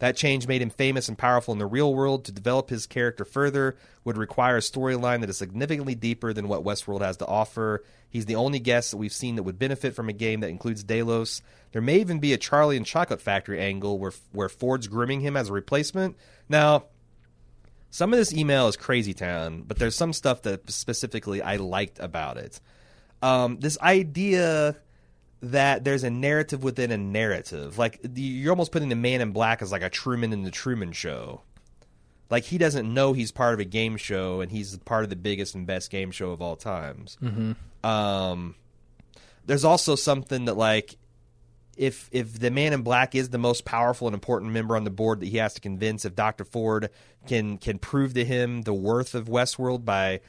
That 0.00 0.16
change 0.16 0.48
made 0.48 0.60
him 0.60 0.70
famous 0.70 1.08
and 1.08 1.16
powerful 1.16 1.52
in 1.52 1.58
the 1.58 1.66
real 1.66 1.94
world. 1.94 2.24
To 2.24 2.32
develop 2.32 2.68
his 2.68 2.86
character 2.86 3.24
further 3.24 3.76
would 4.04 4.18
require 4.18 4.56
a 4.56 4.60
storyline 4.60 5.20
that 5.20 5.30
is 5.30 5.38
significantly 5.38 5.94
deeper 5.94 6.32
than 6.32 6.48
what 6.48 6.64
Westworld 6.64 7.00
has 7.00 7.16
to 7.18 7.26
offer. 7.26 7.84
He's 8.10 8.26
the 8.26 8.36
only 8.36 8.58
guest 8.58 8.90
that 8.90 8.96
we've 8.96 9.12
seen 9.12 9.36
that 9.36 9.44
would 9.44 9.58
benefit 9.58 9.94
from 9.94 10.08
a 10.08 10.12
game 10.12 10.40
that 10.40 10.50
includes 10.50 10.82
Delos. 10.82 11.42
There 11.72 11.82
may 11.82 12.00
even 12.00 12.18
be 12.18 12.32
a 12.32 12.38
Charlie 12.38 12.76
and 12.76 12.86
Chocolate 12.86 13.20
Factory 13.20 13.60
angle 13.60 13.98
where 13.98 14.12
where 14.32 14.48
Ford's 14.48 14.88
grooming 14.88 15.20
him 15.20 15.36
as 15.36 15.48
a 15.48 15.52
replacement. 15.52 16.16
Now, 16.48 16.84
some 17.90 18.12
of 18.12 18.18
this 18.18 18.34
email 18.34 18.66
is 18.66 18.76
crazy 18.76 19.14
town, 19.14 19.62
but 19.66 19.78
there's 19.78 19.94
some 19.94 20.12
stuff 20.12 20.42
that 20.42 20.68
specifically 20.70 21.40
I 21.40 21.56
liked 21.56 22.00
about 22.00 22.36
it. 22.36 22.60
Um, 23.22 23.58
this 23.60 23.78
idea 23.80 24.76
that 25.52 25.84
there's 25.84 26.04
a 26.04 26.10
narrative 26.10 26.62
within 26.62 26.90
a 26.90 26.96
narrative, 26.96 27.78
like 27.78 28.00
you're 28.14 28.52
almost 28.52 28.72
putting 28.72 28.88
the 28.88 28.96
Man 28.96 29.20
in 29.20 29.32
Black 29.32 29.62
as 29.62 29.72
like 29.72 29.82
a 29.82 29.90
Truman 29.90 30.32
in 30.32 30.42
the 30.42 30.50
Truman 30.50 30.92
Show. 30.92 31.42
Like 32.30 32.44
he 32.44 32.58
doesn't 32.58 32.92
know 32.92 33.12
he's 33.12 33.32
part 33.32 33.54
of 33.54 33.60
a 33.60 33.64
game 33.64 33.96
show, 33.96 34.40
and 34.40 34.50
he's 34.50 34.76
part 34.78 35.04
of 35.04 35.10
the 35.10 35.16
biggest 35.16 35.54
and 35.54 35.66
best 35.66 35.90
game 35.90 36.10
show 36.10 36.30
of 36.30 36.40
all 36.40 36.56
times. 36.56 37.16
Mm-hmm. 37.22 37.52
Um, 37.86 38.54
there's 39.46 39.64
also 39.64 39.94
something 39.94 40.46
that 40.46 40.54
like 40.54 40.96
if 41.76 42.08
if 42.12 42.38
the 42.38 42.50
man 42.50 42.72
in 42.72 42.82
black 42.82 43.14
is 43.14 43.30
the 43.30 43.38
most 43.38 43.64
powerful 43.64 44.06
and 44.08 44.14
important 44.14 44.52
member 44.52 44.76
on 44.76 44.84
the 44.84 44.90
board 44.90 45.20
that 45.20 45.26
he 45.26 45.38
has 45.38 45.54
to 45.54 45.60
convince 45.60 46.04
if 46.04 46.14
Dr. 46.14 46.44
Ford 46.44 46.90
can 47.26 47.58
can 47.58 47.78
prove 47.78 48.14
to 48.14 48.24
him 48.24 48.62
the 48.62 48.74
worth 48.74 49.14
of 49.14 49.26
Westworld 49.26 49.84
by 49.84 50.20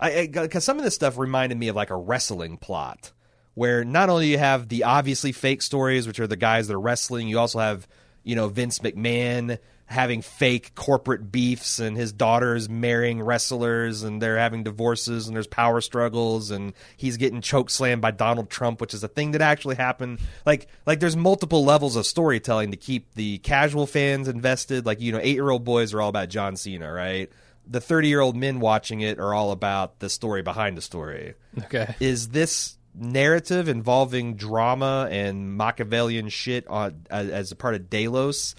because 0.00 0.64
some 0.64 0.78
of 0.78 0.84
this 0.84 0.94
stuff 0.94 1.16
reminded 1.16 1.56
me 1.56 1.68
of 1.68 1.76
like 1.76 1.90
a 1.90 1.96
wrestling 1.96 2.56
plot 2.56 3.12
where 3.54 3.84
not 3.84 4.08
only 4.08 4.28
you 4.28 4.38
have 4.38 4.68
the 4.68 4.84
obviously 4.84 5.32
fake 5.32 5.62
stories 5.62 6.06
which 6.06 6.20
are 6.20 6.26
the 6.26 6.36
guys 6.36 6.68
that 6.68 6.74
are 6.74 6.80
wrestling 6.80 7.28
you 7.28 7.38
also 7.38 7.58
have 7.58 7.86
you 8.22 8.34
know 8.34 8.48
Vince 8.48 8.78
McMahon 8.80 9.58
having 9.86 10.22
fake 10.22 10.74
corporate 10.74 11.30
beefs 11.30 11.78
and 11.78 11.96
his 11.96 12.12
daughter's 12.12 12.68
marrying 12.68 13.20
wrestlers 13.20 14.02
and 14.02 14.20
they're 14.20 14.38
having 14.38 14.62
divorces 14.62 15.26
and 15.26 15.36
there's 15.36 15.46
power 15.46 15.80
struggles 15.80 16.50
and 16.50 16.72
he's 16.96 17.18
getting 17.18 17.42
choke 17.42 17.68
slammed 17.68 18.00
by 18.00 18.10
Donald 18.10 18.48
Trump 18.48 18.80
which 18.80 18.94
is 18.94 19.04
a 19.04 19.08
thing 19.08 19.32
that 19.32 19.42
actually 19.42 19.74
happened. 19.74 20.20
Like 20.46 20.68
like 20.86 21.00
there's 21.00 21.16
multiple 21.16 21.64
levels 21.64 21.96
of 21.96 22.06
storytelling 22.06 22.70
to 22.70 22.78
keep 22.78 23.14
the 23.14 23.38
casual 23.38 23.86
fans 23.86 24.26
invested. 24.26 24.86
Like 24.86 25.00
you 25.00 25.12
know 25.12 25.20
8-year-old 25.20 25.64
boys 25.64 25.92
are 25.92 26.00
all 26.00 26.08
about 26.08 26.30
John 26.30 26.56
Cena 26.56 26.90
right? 26.90 27.30
The 27.66 27.80
30-year-old 27.80 28.36
men 28.36 28.60
watching 28.60 29.00
it 29.00 29.18
are 29.18 29.34
all 29.34 29.50
about 29.50 29.98
the 29.98 30.08
story 30.08 30.42
behind 30.42 30.76
the 30.76 30.82
story. 30.82 31.34
Okay. 31.64 31.94
is 32.00 32.28
this 32.28 32.78
narrative 32.94 33.68
involving 33.68 34.36
drama 34.36 35.08
and 35.10 35.56
Machiavellian 35.56 36.28
shit 36.28 36.66
on 36.68 37.06
as, 37.10 37.28
as 37.28 37.52
a 37.52 37.56
part 37.56 37.74
of 37.74 37.90
Delos 37.90 38.54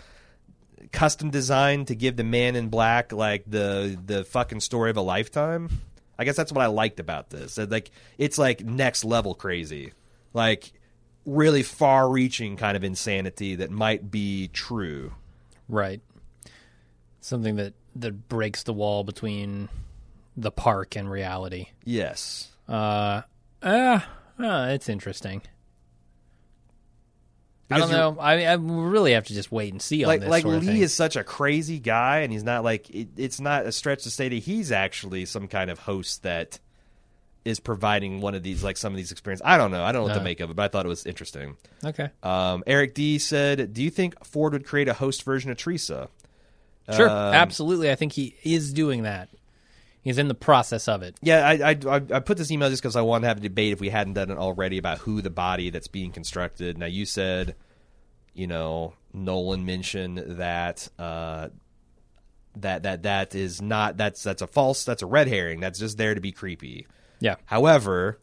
custom 0.92 1.30
designed 1.30 1.88
to 1.88 1.96
give 1.96 2.16
the 2.16 2.24
man 2.24 2.56
in 2.56 2.70
black 2.70 3.12
like 3.12 3.44
the 3.48 4.00
the 4.06 4.24
fucking 4.24 4.60
story 4.60 4.90
of 4.90 4.98
a 4.98 5.02
lifetime. 5.02 5.70
I 6.18 6.24
guess 6.24 6.36
that's 6.36 6.52
what 6.52 6.64
I 6.64 6.68
liked 6.68 7.00
about 7.00 7.30
this. 7.30 7.58
Like 7.58 7.92
it's 8.18 8.38
like 8.38 8.64
next 8.64 9.04
level 9.04 9.36
crazy. 9.36 9.94
Like 10.34 10.72
really 11.26 11.64
far 11.64 12.10
reaching 12.10 12.56
kind 12.56 12.78
of 12.78 12.84
insanity 12.84 13.56
that 13.56 13.72
might 13.72 14.10
be 14.10 14.48
true. 14.48 15.14
Right. 15.68 16.02
Something 17.22 17.58
that 17.58 17.74
that 17.98 18.30
breaks 18.30 18.64
the 18.64 18.74
wall 18.74 19.04
between 19.04 19.70
the 20.38 20.52
park 20.52 20.96
and 20.96 21.10
reality. 21.10 21.68
Yes. 21.84 22.52
Uh, 22.68 23.22
uh, 23.62 24.00
uh 24.40 24.68
it's 24.72 24.90
interesting. 24.90 25.42
I 27.72 27.80
don't 27.80 27.90
know. 27.90 28.18
I 28.20 28.46
I 28.46 28.54
really 28.54 29.14
have 29.14 29.26
to 29.26 29.34
just 29.34 29.52
wait 29.52 29.72
and 29.74 29.82
see 29.82 30.04
on 30.04 30.08
like 30.08 30.22
this. 30.22 30.30
like 30.30 30.46
Lee 30.46 30.82
is 30.84 30.94
such 30.94 31.16
a 31.16 31.24
crazy 31.24 31.80
guy, 31.80 32.20
and 32.20 32.32
he's 32.32 32.44
not 32.44 32.64
like 32.64 32.90
it, 32.92 33.08
it's 33.18 33.40
not 33.40 33.66
a 33.66 33.72
stretch 33.72 34.04
to 34.04 34.12
say 34.12 34.30
that 34.30 34.36
he's 34.36 34.72
actually 34.72 35.26
some 35.26 35.48
kind 35.48 35.72
of 35.72 35.80
host 35.80 36.22
that 36.24 36.60
is 37.44 37.60
providing 37.60 38.22
one 38.22 38.36
of 38.36 38.44
these 38.44 38.64
like 38.64 38.78
some 38.78 38.94
of 38.94 38.98
these 38.98 39.12
experiences. 39.12 39.42
I 39.46 39.58
don't 39.58 39.72
know. 39.72 39.84
I 39.84 39.92
don't 39.92 40.02
know 40.02 40.08
what 40.10 40.14
No. 40.14 40.20
to 40.20 40.24
make 40.24 40.40
of 40.42 40.52
it, 40.52 40.56
but 40.56 40.64
I 40.64 40.68
thought 40.68 40.86
it 40.86 40.90
was 40.90 41.06
interesting. 41.08 41.58
okay. 41.84 42.10
Um, 42.22 42.64
Eric 42.68 42.94
D 42.94 43.18
said, 43.18 43.74
"Do 43.74 43.82
you 43.84 43.90
think 43.90 44.24
Ford 44.24 44.54
would 44.54 44.66
create 44.66 44.88
a 44.88 44.94
host 44.94 45.24
version 45.24 45.50
of 45.50 45.58
Theresa?" 45.58 46.10
Sure, 46.94 47.10
Um, 47.10 47.34
absolutely. 47.34 47.90
I 47.90 47.96
think 47.96 48.14
he 48.14 48.36
is 48.44 48.72
doing 48.74 49.04
that. 49.04 49.30
He's 50.06 50.20
in 50.20 50.28
the 50.28 50.36
process 50.36 50.88
of 50.88 51.02
it. 51.02 51.18
Yeah, 51.24 51.48
I, 51.48 51.72
I, 51.72 51.78
I 51.88 51.96
I 51.96 52.20
put 52.20 52.38
this 52.38 52.52
email 52.52 52.70
just 52.70 52.80
because 52.80 52.96
I 52.96 53.02
wanted 53.02 53.24
to 53.24 53.28
have 53.30 53.38
a 53.38 53.42
debate 53.42 53.74
if 53.74 53.82
we 53.82 53.90
hadn't 53.90 54.14
done 54.14 54.30
it 54.30 54.38
already 54.38 54.78
about 54.78 55.00
who 55.00 55.20
the 55.20 55.32
body 55.32 55.72
that's 55.72 55.88
being 55.88 56.12
constructed. 56.12 56.78
Now 56.78 56.86
you 56.86 57.08
said, 57.08 57.56
you 58.36 58.46
know, 58.46 58.94
Nolan 59.14 59.66
mentioned 59.66 60.20
that 60.38 60.88
uh, 61.00 61.50
that 62.58 62.84
that 62.84 63.02
that 63.02 63.34
is 63.34 63.64
not 63.64 63.98
that's 63.98 64.22
that's 64.22 64.44
a 64.44 64.48
false 64.48 64.86
that's 64.86 65.02
a 65.02 65.08
red 65.08 65.28
herring. 65.28 65.60
That's 65.60 65.80
just 65.80 65.98
there 65.98 66.14
to 66.14 66.22
be 66.22 66.32
creepy. 66.32 66.86
Yeah. 67.20 67.38
However, 67.46 68.20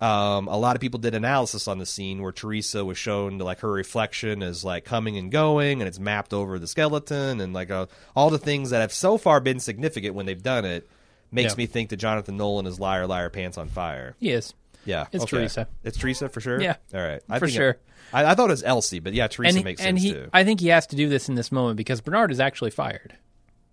um, 0.00 0.46
a 0.46 0.56
lot 0.56 0.76
of 0.76 0.80
people 0.80 1.00
did 1.00 1.16
analysis 1.16 1.66
on 1.66 1.78
the 1.78 1.86
scene 1.86 2.22
where 2.22 2.30
Theresa 2.30 2.84
was 2.84 2.98
shown 2.98 3.38
to 3.38 3.44
like 3.44 3.58
her 3.60 3.72
reflection 3.72 4.42
is 4.42 4.64
like 4.64 4.84
coming 4.84 5.16
and 5.16 5.32
going, 5.32 5.80
and 5.80 5.88
it's 5.88 5.98
mapped 5.98 6.32
over 6.32 6.60
the 6.60 6.68
skeleton, 6.68 7.40
and 7.40 7.52
like 7.52 7.72
uh, 7.72 7.86
all 8.14 8.30
the 8.30 8.38
things 8.38 8.70
that 8.70 8.80
have 8.80 8.92
so 8.92 9.18
far 9.18 9.40
been 9.40 9.58
significant 9.58 10.14
when 10.14 10.26
they've 10.26 10.40
done 10.40 10.64
it 10.64 10.88
makes 11.30 11.52
Yeah. 11.52 11.56
me 11.58 11.66
think 11.66 11.90
that 11.90 11.96
Jonathan 11.96 12.36
Nolan 12.36 12.66
is 12.66 12.78
liar, 12.80 13.06
liar, 13.06 13.30
pants 13.30 13.58
on 13.58 13.68
fire. 13.68 14.14
He 14.18 14.30
is. 14.30 14.54
Yeah, 14.84 15.06
It's 15.12 15.24
okay. 15.24 15.38
Theresa. 15.38 15.68
It's 15.82 15.98
Theresa 15.98 16.28
for 16.28 16.40
sure. 16.40 16.60
Yeah, 16.62 16.76
all 16.94 17.00
right, 17.00 17.20
I 17.28 17.38
for 17.40 17.48
sure. 17.48 17.76
I, 18.12 18.24
I 18.24 18.34
thought 18.36 18.50
it 18.50 18.52
was 18.52 18.62
Elsie, 18.62 19.00
but 19.00 19.14
yeah, 19.14 19.26
Theresa 19.26 19.58
and 19.58 19.64
makes 19.64 19.80
and 19.80 19.98
sense 19.98 20.02
he, 20.02 20.12
too. 20.12 20.30
I 20.32 20.44
think 20.44 20.60
he 20.60 20.68
has 20.68 20.86
to 20.88 20.96
do 20.96 21.08
this 21.08 21.28
in 21.28 21.34
this 21.34 21.50
moment 21.50 21.76
because 21.76 22.00
Bernard 22.00 22.30
is 22.30 22.38
actually 22.38 22.70
fired. 22.70 23.16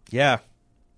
yeah, 0.10 0.40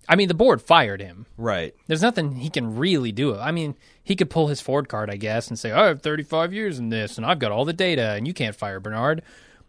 I 0.08 0.14
mean, 0.16 0.28
the 0.28 0.34
board 0.34 0.62
fired 0.62 1.00
him. 1.02 1.26
right. 1.36 1.74
There's 1.88 2.00
nothing 2.00 2.36
he 2.36 2.48
can 2.48 2.76
really 2.76 3.10
do. 3.12 3.36
I 3.36 3.50
mean, 3.50 3.76
he 4.04 4.14
could 4.16 4.30
pull 4.30 4.46
his 4.46 4.60
Ford 4.60 4.88
card, 4.88 5.10
I 5.10 5.16
guess, 5.16 5.48
and 5.48 5.58
say, 5.58 5.72
"I 5.72 5.86
have 5.88 6.00
35 6.00 6.52
years 6.54 6.78
in 6.78 6.88
this, 6.90 7.16
and 7.18 7.26
I've 7.26 7.40
got 7.40 7.50
all 7.52 7.64
the 7.64 7.72
data, 7.72 8.12
and 8.12 8.26
you 8.26 8.32
can't 8.32 8.54
fire 8.56 8.80
Bernard." 8.80 9.20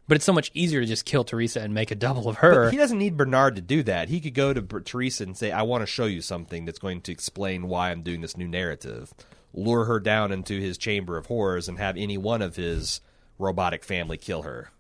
But 0.07 0.15
it's 0.15 0.25
so 0.25 0.31
much 0.33 0.51
easier 0.53 0.79
to 0.79 0.85
just 0.85 1.03
kill 1.05 1.23
Theresa 1.25 1.61
and 1.61 1.73
make 1.73 1.91
a 1.91 1.95
double 1.95 2.29
of 2.29 2.37
her. 2.37 2.65
But 2.65 2.71
he 2.71 2.77
doesn't 2.77 2.97
need 2.97 3.17
Bernard 3.17 3.55
to 3.57 3.61
do 3.61 3.83
that. 3.83 4.07
He 4.09 4.21
could 4.21 4.33
go 4.33 4.53
to 4.53 4.61
Ber- 4.61 4.79
Theresa 4.79 5.23
and 5.23 5.37
say, 5.37 5.51
"I 5.51 5.63
want 5.63 5.81
to 5.81 5.85
show 5.85 6.05
you 6.05 6.21
something 6.21 6.63
that's 6.65 6.79
going 6.79 7.01
to 7.01 7.11
explain 7.11 7.67
why 7.67 7.91
I'm 7.91 8.03
doing 8.03 8.21
this 8.21 8.37
new 8.37 8.47
narrative." 8.47 9.13
Lure 9.53 9.85
her 9.85 9.99
down 9.99 10.31
into 10.31 10.59
his 10.59 10.77
chamber 10.77 11.17
of 11.17 11.25
horrors 11.25 11.67
and 11.67 11.77
have 11.79 11.97
any 11.97 12.17
one 12.17 12.41
of 12.41 12.55
his 12.57 13.01
robotic 13.39 13.83
family 13.83 14.17
kill 14.17 14.43
her. 14.43 14.71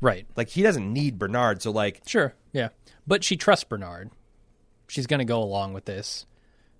right. 0.00 0.26
Like 0.36 0.48
he 0.48 0.62
doesn't 0.62 0.90
need 0.92 1.18
Bernard. 1.18 1.60
So 1.62 1.70
like, 1.70 2.02
Sure. 2.06 2.34
Yeah. 2.52 2.68
But 3.06 3.24
she 3.24 3.36
trusts 3.36 3.64
Bernard. 3.64 4.10
She's 4.88 5.06
going 5.06 5.18
to 5.18 5.24
go 5.24 5.42
along 5.42 5.74
with 5.74 5.84
this. 5.84 6.26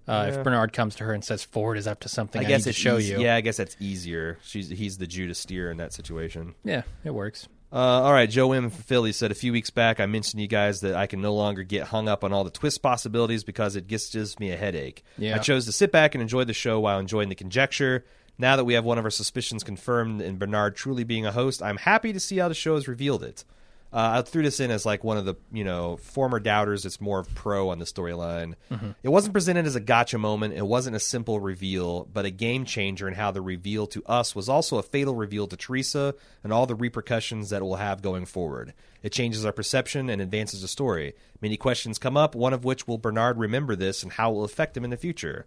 Uh, 0.08 0.30
If 0.30 0.42
Bernard 0.42 0.72
comes 0.72 0.94
to 0.96 1.04
her 1.04 1.12
and 1.12 1.24
says 1.24 1.44
Ford 1.44 1.76
is 1.78 1.86
up 1.86 2.00
to 2.00 2.08
something, 2.08 2.40
I, 2.42 2.44
I 2.44 2.48
guess 2.48 2.66
need 2.66 2.72
to 2.72 2.78
show 2.78 2.98
easy- 2.98 3.12
you. 3.14 3.20
Yeah, 3.20 3.36
I 3.36 3.40
guess 3.42 3.56
that's 3.58 3.76
easier. 3.78 4.38
She's 4.42 4.68
he's 4.68 4.98
the 4.98 5.06
Judas 5.06 5.38
steer 5.38 5.70
in 5.70 5.76
that 5.76 5.92
situation. 5.92 6.54
Yeah, 6.64 6.82
it 7.04 7.10
works. 7.14 7.48
Uh, 7.72 8.02
all 8.02 8.12
right, 8.12 8.28
Joe 8.28 8.52
M 8.52 8.68
from 8.68 8.82
Philly 8.82 9.12
said 9.12 9.30
a 9.30 9.34
few 9.34 9.50
weeks 9.50 9.70
back 9.70 9.98
I 9.98 10.04
mentioned 10.04 10.38
to 10.38 10.42
you 10.42 10.48
guys 10.48 10.82
that 10.82 10.94
I 10.94 11.06
can 11.06 11.22
no 11.22 11.34
longer 11.34 11.62
get 11.62 11.84
hung 11.84 12.06
up 12.06 12.22
on 12.22 12.30
all 12.30 12.44
the 12.44 12.50
twist 12.50 12.82
possibilities 12.82 13.44
because 13.44 13.76
it 13.76 13.86
gives 13.86 14.10
gives 14.10 14.38
me 14.38 14.50
a 14.50 14.56
headache. 14.58 15.02
Yeah. 15.16 15.36
I 15.36 15.38
chose 15.38 15.64
to 15.64 15.72
sit 15.72 15.90
back 15.90 16.14
and 16.14 16.20
enjoy 16.20 16.44
the 16.44 16.52
show 16.52 16.80
while 16.80 16.98
enjoying 16.98 17.30
the 17.30 17.34
conjecture. 17.34 18.04
Now 18.36 18.56
that 18.56 18.64
we 18.64 18.74
have 18.74 18.84
one 18.84 18.98
of 18.98 19.04
our 19.04 19.10
suspicions 19.10 19.64
confirmed 19.64 20.20
in 20.20 20.36
Bernard 20.36 20.76
truly 20.76 21.04
being 21.04 21.24
a 21.24 21.32
host, 21.32 21.62
I'm 21.62 21.78
happy 21.78 22.12
to 22.12 22.20
see 22.20 22.38
how 22.38 22.48
the 22.48 22.54
show 22.54 22.74
has 22.74 22.88
revealed 22.88 23.22
it. 23.22 23.44
Uh, 23.92 24.20
I 24.20 24.22
threw 24.22 24.42
this 24.42 24.58
in 24.58 24.70
as 24.70 24.86
like 24.86 25.04
one 25.04 25.18
of 25.18 25.26
the 25.26 25.34
you 25.52 25.64
know 25.64 25.98
former 25.98 26.40
doubters. 26.40 26.86
It's 26.86 27.00
more 27.00 27.18
of 27.20 27.34
pro 27.34 27.68
on 27.68 27.78
the 27.78 27.84
storyline. 27.84 28.54
It 29.02 29.10
wasn't 29.10 29.34
presented 29.34 29.66
as 29.66 29.76
a 29.76 29.80
gotcha 29.80 30.16
moment. 30.16 30.54
It 30.54 30.66
wasn't 30.66 30.96
a 30.96 31.00
simple 31.00 31.40
reveal, 31.40 32.08
but 32.10 32.24
a 32.24 32.30
game 32.30 32.64
changer 32.64 33.06
in 33.06 33.14
how 33.14 33.30
the 33.32 33.42
reveal 33.42 33.86
to 33.88 34.02
us 34.06 34.34
was 34.34 34.48
also 34.48 34.78
a 34.78 34.82
fatal 34.82 35.14
reveal 35.14 35.46
to 35.46 35.56
Theresa 35.56 36.14
and 36.42 36.52
all 36.54 36.64
the 36.66 36.74
repercussions 36.74 37.50
that 37.50 37.60
it 37.60 37.64
will 37.64 37.76
have 37.76 38.00
going 38.00 38.24
forward. 38.24 38.72
It 39.02 39.12
changes 39.12 39.44
our 39.44 39.52
perception 39.52 40.08
and 40.08 40.22
advances 40.22 40.62
the 40.62 40.68
story. 40.68 41.14
Many 41.42 41.58
questions 41.58 41.98
come 41.98 42.16
up. 42.16 42.34
One 42.34 42.54
of 42.54 42.64
which 42.64 42.86
will 42.88 42.98
Bernard 42.98 43.36
remember 43.38 43.76
this 43.76 44.02
and 44.02 44.12
how 44.12 44.30
it 44.30 44.34
will 44.34 44.44
affect 44.44 44.74
him 44.76 44.84
in 44.84 44.90
the 44.90 44.96
future. 44.96 45.44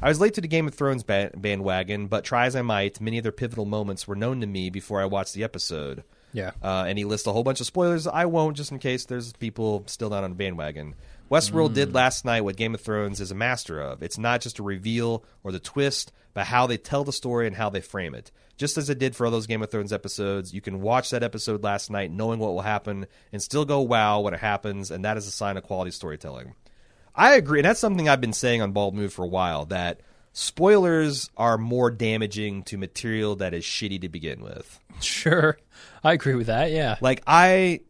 I 0.00 0.08
was 0.08 0.20
late 0.20 0.32
to 0.34 0.40
the 0.40 0.48
Game 0.48 0.66
of 0.66 0.74
Thrones 0.74 1.02
ba- 1.02 1.30
bandwagon, 1.36 2.06
but 2.06 2.24
try 2.24 2.46
as 2.46 2.56
I 2.56 2.62
might, 2.62 3.00
many 3.00 3.18
of 3.18 3.22
their 3.22 3.32
pivotal 3.32 3.66
moments 3.66 4.08
were 4.08 4.16
known 4.16 4.40
to 4.40 4.46
me 4.46 4.70
before 4.70 5.00
I 5.02 5.04
watched 5.04 5.34
the 5.34 5.44
episode. 5.44 6.04
Yeah. 6.32 6.52
Uh, 6.62 6.84
and 6.86 6.98
he 6.98 7.04
lists 7.04 7.26
a 7.26 7.32
whole 7.32 7.44
bunch 7.44 7.60
of 7.60 7.66
spoilers. 7.66 8.06
I 8.06 8.24
won't, 8.24 8.56
just 8.56 8.72
in 8.72 8.78
case 8.78 9.04
there's 9.04 9.32
people 9.34 9.84
still 9.86 10.10
not 10.10 10.24
on 10.24 10.30
the 10.30 10.36
bandwagon. 10.36 10.94
Westworld 11.30 11.72
did 11.72 11.94
last 11.94 12.24
night 12.24 12.42
what 12.42 12.56
Game 12.56 12.74
of 12.74 12.80
Thrones 12.80 13.20
is 13.20 13.30
a 13.30 13.34
master 13.34 13.80
of. 13.80 14.02
It's 14.02 14.18
not 14.18 14.42
just 14.42 14.58
a 14.58 14.62
reveal 14.62 15.24
or 15.42 15.50
the 15.50 15.58
twist, 15.58 16.12
but 16.34 16.46
how 16.46 16.66
they 16.66 16.76
tell 16.76 17.04
the 17.04 17.12
story 17.12 17.46
and 17.46 17.56
how 17.56 17.70
they 17.70 17.80
frame 17.80 18.14
it. 18.14 18.30
Just 18.58 18.76
as 18.76 18.90
it 18.90 18.98
did 18.98 19.16
for 19.16 19.24
all 19.24 19.32
those 19.32 19.46
Game 19.46 19.62
of 19.62 19.70
Thrones 19.70 19.92
episodes, 19.92 20.52
you 20.52 20.60
can 20.60 20.82
watch 20.82 21.10
that 21.10 21.22
episode 21.22 21.62
last 21.62 21.90
night 21.90 22.10
knowing 22.10 22.38
what 22.38 22.52
will 22.52 22.60
happen 22.60 23.06
and 23.32 23.42
still 23.42 23.64
go 23.64 23.80
wow 23.80 24.20
when 24.20 24.34
it 24.34 24.40
happens, 24.40 24.90
and 24.90 25.04
that 25.04 25.16
is 25.16 25.26
a 25.26 25.30
sign 25.30 25.56
of 25.56 25.62
quality 25.62 25.90
storytelling. 25.90 26.54
I 27.14 27.34
agree, 27.34 27.60
and 27.60 27.66
that's 27.66 27.80
something 27.80 28.08
I've 28.08 28.20
been 28.20 28.32
saying 28.32 28.62
on 28.62 28.72
Bald 28.72 28.94
Move 28.94 29.12
for 29.12 29.24
a 29.24 29.28
while. 29.28 29.66
That 29.66 30.00
spoilers 30.32 31.30
are 31.36 31.58
more 31.58 31.90
damaging 31.90 32.62
to 32.64 32.76
material 32.76 33.36
that 33.36 33.54
is 33.54 33.64
shitty 33.64 34.00
to 34.00 34.08
begin 34.08 34.42
with. 34.42 34.80
Sure, 35.00 35.58
I 36.02 36.12
agree 36.12 36.34
with 36.34 36.46
that. 36.48 36.70
Yeah, 36.70 36.96
Like 37.00 37.22
I, 37.26 37.80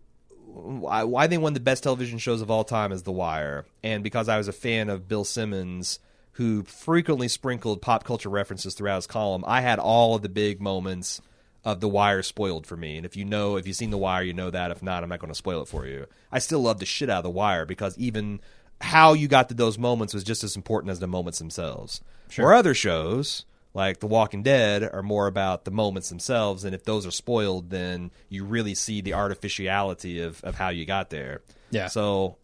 think 1.28 1.42
one 1.42 1.50
of 1.50 1.54
the 1.54 1.60
best 1.60 1.82
television 1.82 2.18
shows 2.18 2.42
of 2.42 2.50
all 2.50 2.64
time 2.64 2.92
is 2.92 3.02
The 3.02 3.12
Wire, 3.12 3.66
and 3.82 4.02
because 4.04 4.28
I 4.28 4.38
was 4.38 4.48
a 4.48 4.52
fan 4.52 4.88
of 4.88 5.08
Bill 5.08 5.24
Simmons, 5.24 5.98
who 6.32 6.62
frequently 6.62 7.28
sprinkled 7.28 7.82
pop 7.82 8.04
culture 8.04 8.28
references 8.28 8.74
throughout 8.74 8.96
his 8.96 9.06
column, 9.06 9.44
I 9.46 9.60
had 9.60 9.78
all 9.78 10.14
of 10.14 10.22
the 10.22 10.28
big 10.28 10.60
moments 10.60 11.20
of 11.64 11.80
The 11.80 11.88
Wire 11.88 12.22
spoiled 12.22 12.66
for 12.66 12.76
me. 12.76 12.96
And 12.96 13.06
if 13.06 13.16
you 13.16 13.24
know, 13.24 13.56
if 13.56 13.66
you've 13.66 13.76
seen 13.76 13.90
The 13.90 13.98
Wire, 13.98 14.22
you 14.22 14.32
know 14.32 14.50
that. 14.50 14.70
If 14.70 14.82
not, 14.82 15.02
I'm 15.02 15.08
not 15.08 15.20
going 15.20 15.30
to 15.32 15.34
spoil 15.36 15.62
it 15.62 15.68
for 15.68 15.86
you. 15.86 16.06
I 16.30 16.38
still 16.38 16.60
love 16.60 16.78
the 16.80 16.86
shit 16.86 17.10
out 17.10 17.18
of 17.18 17.24
The 17.24 17.30
Wire 17.30 17.66
because 17.66 17.96
even 17.98 18.40
how 18.82 19.12
you 19.14 19.28
got 19.28 19.48
to 19.48 19.54
those 19.54 19.78
moments 19.78 20.12
was 20.12 20.24
just 20.24 20.44
as 20.44 20.56
important 20.56 20.90
as 20.90 21.00
the 21.00 21.06
moments 21.06 21.38
themselves. 21.38 22.00
Sure. 22.28 22.46
Or 22.46 22.54
other 22.54 22.74
shows 22.74 23.44
like 23.74 24.00
The 24.00 24.06
Walking 24.06 24.42
Dead 24.42 24.82
are 24.82 25.02
more 25.02 25.26
about 25.26 25.64
the 25.64 25.70
moments 25.70 26.10
themselves, 26.10 26.64
and 26.64 26.74
if 26.74 26.84
those 26.84 27.06
are 27.06 27.10
spoiled, 27.10 27.70
then 27.70 28.10
you 28.28 28.44
really 28.44 28.74
see 28.74 29.00
the 29.00 29.14
artificiality 29.14 30.20
of, 30.20 30.42
of 30.44 30.56
how 30.56 30.68
you 30.68 30.84
got 30.84 31.10
there. 31.10 31.40
Yeah. 31.70 31.86
So 31.86 32.36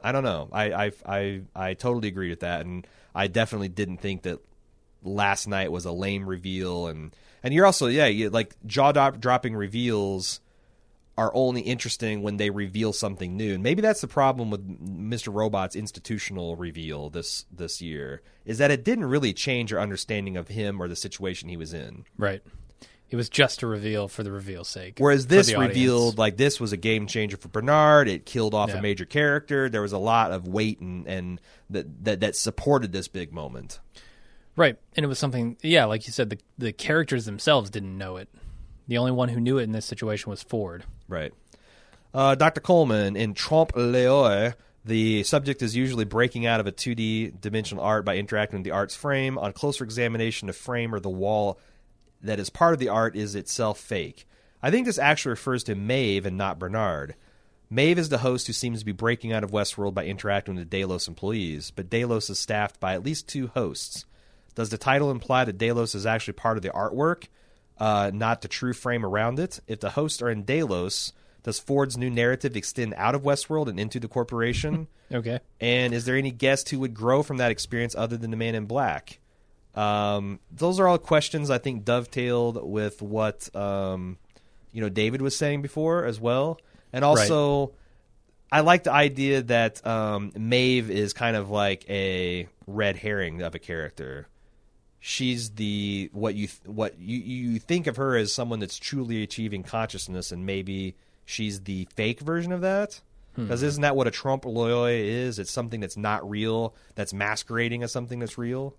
I 0.00 0.12
don't 0.12 0.22
know. 0.22 0.48
I 0.52 0.86
I 0.86 0.92
I 1.04 1.40
I 1.54 1.74
totally 1.74 2.08
agree 2.08 2.30
with 2.30 2.40
that, 2.40 2.60
and 2.60 2.86
I 3.14 3.26
definitely 3.26 3.68
didn't 3.68 3.98
think 3.98 4.22
that 4.22 4.38
last 5.02 5.48
night 5.48 5.72
was 5.72 5.86
a 5.86 5.92
lame 5.92 6.28
reveal, 6.28 6.86
and 6.86 7.14
and 7.42 7.52
you're 7.52 7.66
also 7.66 7.88
yeah, 7.88 8.06
you, 8.06 8.30
like 8.30 8.54
jaw 8.64 8.92
dropping 8.92 9.56
reveals 9.56 10.40
are 11.18 11.30
only 11.34 11.62
interesting 11.62 12.22
when 12.22 12.36
they 12.36 12.50
reveal 12.50 12.92
something 12.92 13.36
new. 13.36 13.54
And 13.54 13.62
maybe 13.62 13.80
that's 13.80 14.02
the 14.02 14.06
problem 14.08 14.50
with 14.50 14.66
Mr. 14.86 15.32
Robot's 15.32 15.74
institutional 15.76 16.56
reveal 16.56 17.08
this 17.10 17.46
this 17.50 17.80
year 17.80 18.22
is 18.44 18.58
that 18.58 18.70
it 18.70 18.84
didn't 18.84 19.06
really 19.06 19.32
change 19.32 19.72
our 19.72 19.80
understanding 19.80 20.36
of 20.36 20.48
him 20.48 20.80
or 20.80 20.88
the 20.88 20.96
situation 20.96 21.48
he 21.48 21.56
was 21.56 21.72
in. 21.72 22.04
right. 22.18 22.42
It 23.08 23.14
was 23.14 23.28
just 23.28 23.62
a 23.62 23.68
reveal 23.68 24.08
for 24.08 24.24
the 24.24 24.32
reveal's 24.32 24.66
sake. 24.66 24.96
Whereas 24.98 25.28
this 25.28 25.46
the 25.46 25.54
audience. 25.54 25.68
revealed 25.76 26.18
like 26.18 26.36
this 26.36 26.58
was 26.58 26.72
a 26.72 26.76
game 26.76 27.06
changer 27.06 27.36
for 27.36 27.46
Bernard. 27.46 28.08
It 28.08 28.26
killed 28.26 28.52
off 28.52 28.70
Yeah. 28.70 28.78
a 28.78 28.82
major 28.82 29.04
character. 29.04 29.68
There 29.68 29.80
was 29.82 29.92
a 29.92 29.98
lot 29.98 30.32
of 30.32 30.48
weight 30.48 30.80
and 30.80 31.06
and 31.06 31.40
that 31.70 32.04
that, 32.04 32.18
that 32.20 32.34
supported 32.34 32.90
this 32.90 33.06
big 33.06 33.32
moment. 33.32 33.78
Right. 34.56 34.76
And 34.96 35.04
it 35.04 35.06
was 35.08 35.20
something, 35.20 35.56
yeah, 35.62 35.84
like 35.84 36.08
you 36.08 36.12
said, 36.12 36.30
the, 36.30 36.38
the 36.58 36.72
characters 36.72 37.26
themselves 37.26 37.70
didn't 37.70 37.96
know 37.96 38.16
it. 38.16 38.28
The 38.88 38.98
only 38.98 39.12
one 39.12 39.28
who 39.28 39.38
knew 39.38 39.58
it 39.58 39.62
in 39.64 39.72
this 39.72 39.86
situation 39.86 40.28
was 40.30 40.42
Ford. 40.42 40.82
Right. 41.08 41.32
Uh, 42.12 42.34
Dr. 42.34 42.60
Coleman 42.60 43.16
in 43.16 43.34
Trompe 43.34 43.76
l'oeil, 43.76 44.54
the 44.84 45.22
subject 45.24 45.62
is 45.62 45.76
usually 45.76 46.04
breaking 46.04 46.46
out 46.46 46.60
of 46.60 46.66
a 46.66 46.72
2D 46.72 47.40
dimensional 47.40 47.84
art 47.84 48.04
by 48.04 48.16
interacting 48.16 48.60
with 48.60 48.64
the 48.64 48.70
art's 48.70 48.94
frame. 48.94 49.36
On 49.36 49.52
closer 49.52 49.84
examination, 49.84 50.46
the 50.46 50.52
frame 50.52 50.94
or 50.94 51.00
the 51.00 51.10
wall 51.10 51.58
that 52.22 52.40
is 52.40 52.50
part 52.50 52.72
of 52.72 52.78
the 52.78 52.88
art 52.88 53.16
is 53.16 53.34
itself 53.34 53.78
fake. 53.78 54.26
I 54.62 54.70
think 54.70 54.86
this 54.86 54.98
actually 54.98 55.30
refers 55.30 55.64
to 55.64 55.74
Maeve 55.74 56.26
and 56.26 56.36
not 56.36 56.58
Bernard. 56.58 57.14
Maeve 57.68 57.98
is 57.98 58.08
the 58.08 58.18
host 58.18 58.46
who 58.46 58.52
seems 58.52 58.78
to 58.78 58.86
be 58.86 58.92
breaking 58.92 59.32
out 59.32 59.42
of 59.42 59.50
Westworld 59.50 59.94
by 59.94 60.04
interacting 60.04 60.54
with 60.54 60.70
the 60.70 60.78
Delos 60.78 61.08
employees, 61.08 61.72
but 61.72 61.90
Delos 61.90 62.30
is 62.30 62.38
staffed 62.38 62.78
by 62.78 62.94
at 62.94 63.04
least 63.04 63.28
two 63.28 63.48
hosts. 63.48 64.04
Does 64.54 64.70
the 64.70 64.78
title 64.78 65.10
imply 65.10 65.44
that 65.44 65.58
Delos 65.58 65.94
is 65.94 66.06
actually 66.06 66.34
part 66.34 66.56
of 66.56 66.62
the 66.62 66.70
artwork, 66.70 67.24
uh, 67.78 68.10
not 68.12 68.42
the 68.42 68.48
true 68.48 68.72
frame 68.72 69.04
around 69.04 69.38
it? 69.38 69.60
If 69.66 69.80
the 69.80 69.90
hosts 69.90 70.22
are 70.22 70.30
in 70.30 70.42
Delos, 70.44 71.12
does 71.42 71.58
Ford's 71.58 71.96
new 71.96 72.10
narrative 72.10 72.56
extend 72.56 72.94
out 72.96 73.14
of 73.14 73.22
Westworld 73.22 73.68
and 73.68 73.78
into 73.78 74.00
the 74.00 74.08
corporation? 74.08 74.88
Okay. 75.14 75.38
and 75.60 75.94
is 75.94 76.04
there 76.04 76.16
any 76.16 76.32
guest 76.32 76.70
who 76.70 76.80
would 76.80 76.92
grow 76.92 77.22
from 77.22 77.36
that 77.36 77.52
experience 77.52 77.94
other 77.94 78.16
than 78.16 78.32
the 78.32 78.36
Man 78.36 78.56
in 78.56 78.64
Black? 78.64 79.20
Um, 79.76 80.40
those 80.50 80.80
are 80.80 80.88
all 80.88 80.98
questions 80.98 81.48
I 81.48 81.58
think 81.58 81.84
dovetailed 81.84 82.60
with 82.68 83.00
what 83.02 83.54
um, 83.54 84.18
you 84.72 84.80
know 84.80 84.88
David 84.88 85.22
was 85.22 85.36
saying 85.36 85.62
before 85.62 86.04
as 86.06 86.18
well, 86.18 86.60
and 86.92 87.04
also. 87.04 87.72
I 88.50 88.60
like 88.60 88.84
the 88.84 88.92
idea 88.92 89.42
that 89.42 89.84
um, 89.84 90.32
Maeve 90.36 90.88
is 90.88 91.12
kind 91.12 91.36
of 91.36 91.50
like 91.50 91.84
a 91.90 92.48
red 92.68 92.96
herring 92.96 93.42
of 93.42 93.56
a 93.56 93.58
character. 93.58 94.28
She's 95.08 95.50
the 95.50 96.10
what 96.12 96.34
you 96.34 96.48
what 96.64 96.98
you 96.98 97.18
you 97.18 97.58
think 97.60 97.86
of 97.86 97.94
her 97.94 98.16
as 98.16 98.32
someone 98.32 98.58
that's 98.58 98.76
truly 98.76 99.22
achieving 99.22 99.62
consciousness, 99.62 100.32
and 100.32 100.44
maybe 100.44 100.96
she's 101.24 101.60
the 101.60 101.86
fake 101.94 102.18
version 102.18 102.50
of 102.50 102.62
that. 102.62 103.00
Hmm. 103.36 103.44
Because 103.44 103.62
isn't 103.62 103.82
that 103.82 103.94
what 103.94 104.08
a 104.08 104.10
trompe 104.10 104.46
l'oeil 104.46 104.86
is? 104.86 105.38
It's 105.38 105.52
something 105.52 105.78
that's 105.78 105.96
not 105.96 106.28
real, 106.28 106.74
that's 106.96 107.14
masquerading 107.14 107.84
as 107.84 107.92
something 107.92 108.18
that's 108.18 108.36
real. 108.36 108.74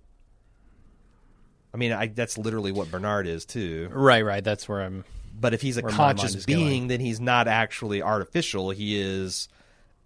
I 1.74 1.78
mean, 1.78 1.94
I, 1.94 2.08
that's 2.08 2.38
literally 2.38 2.74
what 2.74 2.92
Bernard 2.92 3.26
is 3.26 3.46
too. 3.46 3.88
Right, 3.90 4.26
right. 4.26 4.44
That's 4.44 4.68
where 4.68 4.82
I'm. 4.82 5.06
But 5.40 5.54
if 5.54 5.62
he's 5.62 5.78
a 5.78 5.82
Where 5.82 5.94
my 5.94 5.98
mind 5.98 6.18
conscious 6.20 6.46
being, 6.46 6.60
going. 6.60 6.88
then 6.88 7.00
he's 7.00 7.22
not 7.22 7.48
actually 7.48 8.02
artificial. 8.02 8.72
He 8.72 9.00
is 9.00 9.48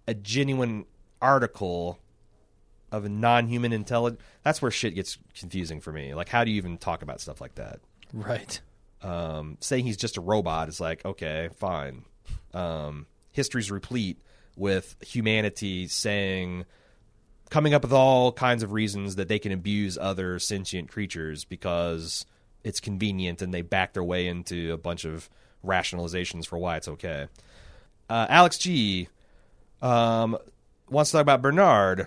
a 0.06 0.14
genuine 0.14 0.84
article 1.20 1.98
of 2.92 3.04
a 3.06 3.08
non-human 3.08 3.72
intelligence. 3.72 4.22
That's 4.44 4.62
where 4.62 4.70
shit 4.70 4.94
gets 4.94 5.18
confusing 5.36 5.80
for 5.80 5.92
me. 5.92 6.14
Like, 6.14 6.28
how 6.28 6.44
do 6.44 6.50
you 6.50 6.58
even 6.58 6.76
talk 6.78 7.02
about 7.02 7.20
stuff 7.20 7.40
like 7.40 7.56
that? 7.56 7.80
Right. 8.12 8.60
Um, 9.02 9.56
saying 9.60 9.84
he's 9.84 9.96
just 9.96 10.18
a 10.18 10.20
robot 10.20 10.68
is 10.68 10.80
like, 10.80 11.04
okay, 11.04 11.48
fine. 11.56 12.04
Um, 12.54 13.06
history's 13.32 13.70
replete 13.70 14.18
with 14.56 14.94
humanity 15.00 15.88
saying, 15.88 16.66
coming 17.48 17.74
up 17.74 17.82
with 17.82 17.92
all 17.92 18.30
kinds 18.30 18.62
of 18.62 18.72
reasons 18.72 19.16
that 19.16 19.28
they 19.28 19.38
can 19.38 19.52
abuse 19.52 19.96
other 19.98 20.38
sentient 20.38 20.90
creatures 20.90 21.44
because 21.44 22.26
it's 22.62 22.78
convenient 22.78 23.42
and 23.42 23.52
they 23.52 23.62
back 23.62 23.94
their 23.94 24.04
way 24.04 24.28
into 24.28 24.72
a 24.72 24.76
bunch 24.76 25.04
of 25.04 25.28
rationalizations 25.64 26.46
for 26.46 26.58
why 26.58 26.76
it's 26.76 26.88
okay. 26.88 27.26
Uh, 28.10 28.26
Alex 28.28 28.58
G 28.58 29.08
um, 29.80 30.36
wants 30.90 31.10
to 31.10 31.16
talk 31.16 31.22
about 31.22 31.40
Bernard 31.40 32.06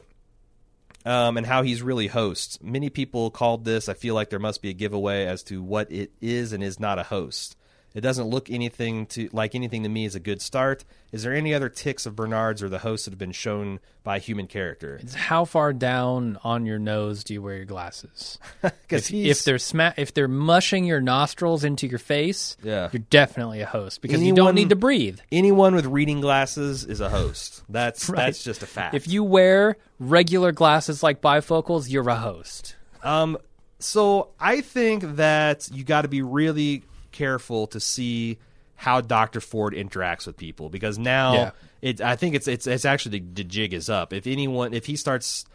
um, 1.05 1.37
and 1.37 1.45
how 1.45 1.61
he's 1.61 1.81
really 1.81 2.07
host. 2.07 2.63
Many 2.63 2.89
people 2.89 3.29
called 3.29 3.63
this. 3.63 3.87
I 3.87 3.93
feel 3.93 4.15
like 4.15 4.29
there 4.29 4.39
must 4.39 4.61
be 4.61 4.69
a 4.69 4.73
giveaway 4.73 5.25
as 5.25 5.43
to 5.43 5.61
what 5.61 5.91
it 5.91 6.11
is 6.19 6.51
and 6.51 6.63
is 6.63 6.79
not 6.79 6.99
a 6.99 7.03
host. 7.03 7.55
It 7.95 8.01
doesn't 8.01 8.27
look 8.27 8.51
anything 8.51 9.05
to 9.07 9.29
like 9.31 9.55
anything 9.55 9.81
to 9.83 9.89
me 9.89 10.05
as 10.05 10.13
a 10.15 10.19
good 10.19 10.41
start. 10.41 10.83
Is 11.13 11.23
there 11.23 11.33
any 11.33 11.53
other 11.53 11.69
ticks 11.69 12.05
of 12.05 12.15
Bernard's 12.15 12.61
or 12.61 12.67
the 12.69 12.79
host 12.79 13.05
that 13.05 13.11
have 13.11 13.17
been 13.17 13.31
shown 13.31 13.79
by 14.03 14.17
a 14.17 14.19
human 14.19 14.47
character? 14.47 14.99
It's 15.01 15.15
how 15.15 15.45
far 15.45 15.71
down 15.71 16.37
on 16.43 16.65
your 16.65 16.77
nose 16.77 17.23
do 17.23 17.33
you 17.33 17.41
wear 17.41 17.55
your 17.55 17.65
glasses? 17.65 18.37
Because 18.61 19.09
If, 19.09 19.13
if 19.39 19.43
they're 19.45 19.57
sma- 19.57 19.93
if 19.97 20.13
they're 20.13 20.27
mushing 20.27 20.83
your 20.85 20.99
nostrils 21.01 21.63
into 21.63 21.87
your 21.87 21.97
face, 21.99 22.57
Yeah. 22.61 22.89
you're 22.91 23.01
definitely 23.09 23.61
a 23.61 23.65
host 23.65 24.01
because 24.01 24.21
you 24.21 24.33
don't 24.35 24.55
need 24.55 24.69
to 24.69 24.75
breathe. 24.75 25.19
anyone 25.31 25.73
with 25.73 25.85
reading 25.85 26.19
glasses 26.21 26.83
is 26.83 26.99
a 26.99 27.09
host. 27.09 27.63
That's 27.69 28.09
Right. 28.15 28.17
that's 28.17 28.43
just 28.43 28.61
a 28.61 28.67
fact. 28.67 28.93
If 28.93 29.07
you 29.07 29.23
wear 29.23 29.77
regular 29.99 30.51
glasses 30.51 31.01
like 31.01 31.21
bifocals, 31.21 31.89
you're 31.89 32.07
a 32.09 32.15
host. 32.15 32.75
Um, 33.03 33.37
so 33.79 34.29
I 34.39 34.61
think 34.61 35.15
that 35.15 35.69
you 35.71 35.83
got 35.85 36.01
to 36.01 36.07
be 36.09 36.21
really 36.21 36.83
careful 37.15 37.67
to 37.67 37.79
see 37.79 38.37
how 38.75 38.99
Doctor 39.01 39.39
Ford 39.39 39.73
interacts 39.73 40.27
with 40.27 40.35
people 40.37 40.69
because 40.69 40.97
now 40.99 41.33
Yeah. 41.33 41.51
it. 41.81 42.01
I 42.01 42.15
think 42.15 42.35
it's 42.35 42.47
it's 42.47 42.67
it's 42.67 42.85
actually 42.85 43.19
the, 43.19 43.25
the 43.35 43.43
jig 43.45 43.73
is 43.73 43.89
up. 43.89 44.11
If 44.13 44.27
anyone, 44.27 44.73
if 44.73 44.85
he 44.85 44.95
starts 44.97 45.45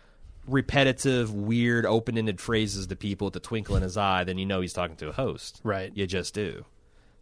repetitive, 0.47 1.33
weird, 1.33 1.87
open-ended 1.87 2.41
phrases 2.41 2.87
to 2.87 2.97
people 2.97 3.27
with 3.27 3.37
a 3.37 3.41
twinkle 3.41 3.77
in 3.77 3.83
his 3.83 3.97
eye, 3.97 4.25
then 4.25 4.39
you 4.39 4.47
know 4.47 4.61
he's 4.61 4.73
talking 4.73 4.97
to 4.97 5.09
a 5.09 5.13
host. 5.13 5.61
Right. 5.63 5.93
You 5.95 6.07
just 6.07 6.35
do. 6.35 6.65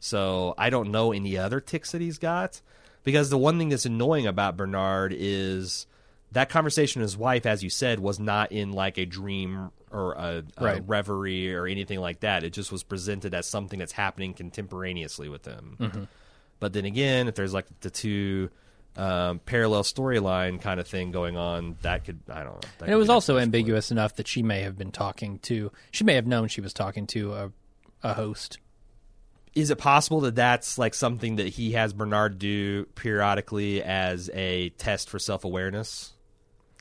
So 0.01 0.55
I 0.57 0.71
don't 0.71 0.91
know 0.93 1.13
any 1.13 1.37
other 1.37 1.61
ticks 1.61 1.91
that 1.93 2.01
he's 2.01 2.19
got 2.19 2.61
because 3.03 3.31
the 3.31 3.39
one 3.39 3.59
thing 3.59 3.69
that's 3.71 3.87
annoying 3.87 4.27
about 4.27 4.57
Bernard 4.57 5.13
is 5.17 5.87
that 6.31 6.49
conversation 6.49 7.01
with 7.01 7.11
his 7.11 7.17
wife, 7.17 7.45
as 7.45 7.65
you 7.65 7.71
said, 7.71 7.99
was 7.99 8.21
not 8.21 8.53
in 8.53 8.73
like 8.73 8.99
a 8.99 9.05
dream 9.05 9.71
or 9.91 10.13
a, 10.13 10.45
a 10.57 10.65
Right. 10.65 10.83
reverie 10.87 11.55
or 11.55 11.67
anything 11.67 12.01
like 12.01 12.21
that. 12.21 12.45
It 12.45 12.51
just 12.53 12.71
was 12.73 12.83
presented 12.83 13.35
as 13.35 13.47
something 13.47 13.79
that's 13.79 13.93
happening 13.93 14.35
contemporaneously 14.35 15.29
with 15.29 15.43
them. 15.43 15.77
Mm-hmm. 15.81 16.05
But 16.61 16.73
then 16.73 16.85
again, 16.85 17.29
if 17.29 17.35
there's 17.35 17.55
like 17.55 17.67
the 17.81 17.91
two 17.91 18.51
um, 18.97 19.39
parallel 19.41 19.85
storyline 19.85 20.61
kind 20.61 20.81
of 20.81 20.89
thing 20.89 21.13
going 21.13 21.37
on, 21.37 21.77
that 21.83 22.05
could 22.05 22.19
I 22.29 22.43
don't 22.43 22.55
know. 22.55 22.69
And 22.81 22.91
it 22.91 22.97
was 22.97 23.09
also 23.09 23.39
ambiguous 23.39 23.91
enough 23.91 24.17
that 24.17 24.27
she 24.27 24.43
may 24.43 24.63
have 24.63 24.77
been 24.77 24.91
talking 24.91 25.39
to. 25.41 25.71
She 25.93 26.05
may 26.05 26.15
have 26.15 26.27
known 26.27 26.49
she 26.49 26.61
was 26.61 26.73
talking 26.73 27.07
to 27.09 27.35
a, 27.35 27.53
a 28.03 28.15
host. 28.15 28.59
is 29.55 29.71
it 29.71 29.79
possible 29.79 30.21
that 30.21 30.35
that's 30.35 30.79
like 30.79 30.95
something 30.95 31.37
that 31.37 31.49
he 31.49 31.73
has 31.73 31.93
Bernard 31.93 32.39
do 32.39 32.87
periodically 32.97 33.83
as 33.83 34.31
a 34.35 34.71
test 34.71 35.09
for 35.09 35.19
self 35.21 35.45
awareness? 35.45 36.13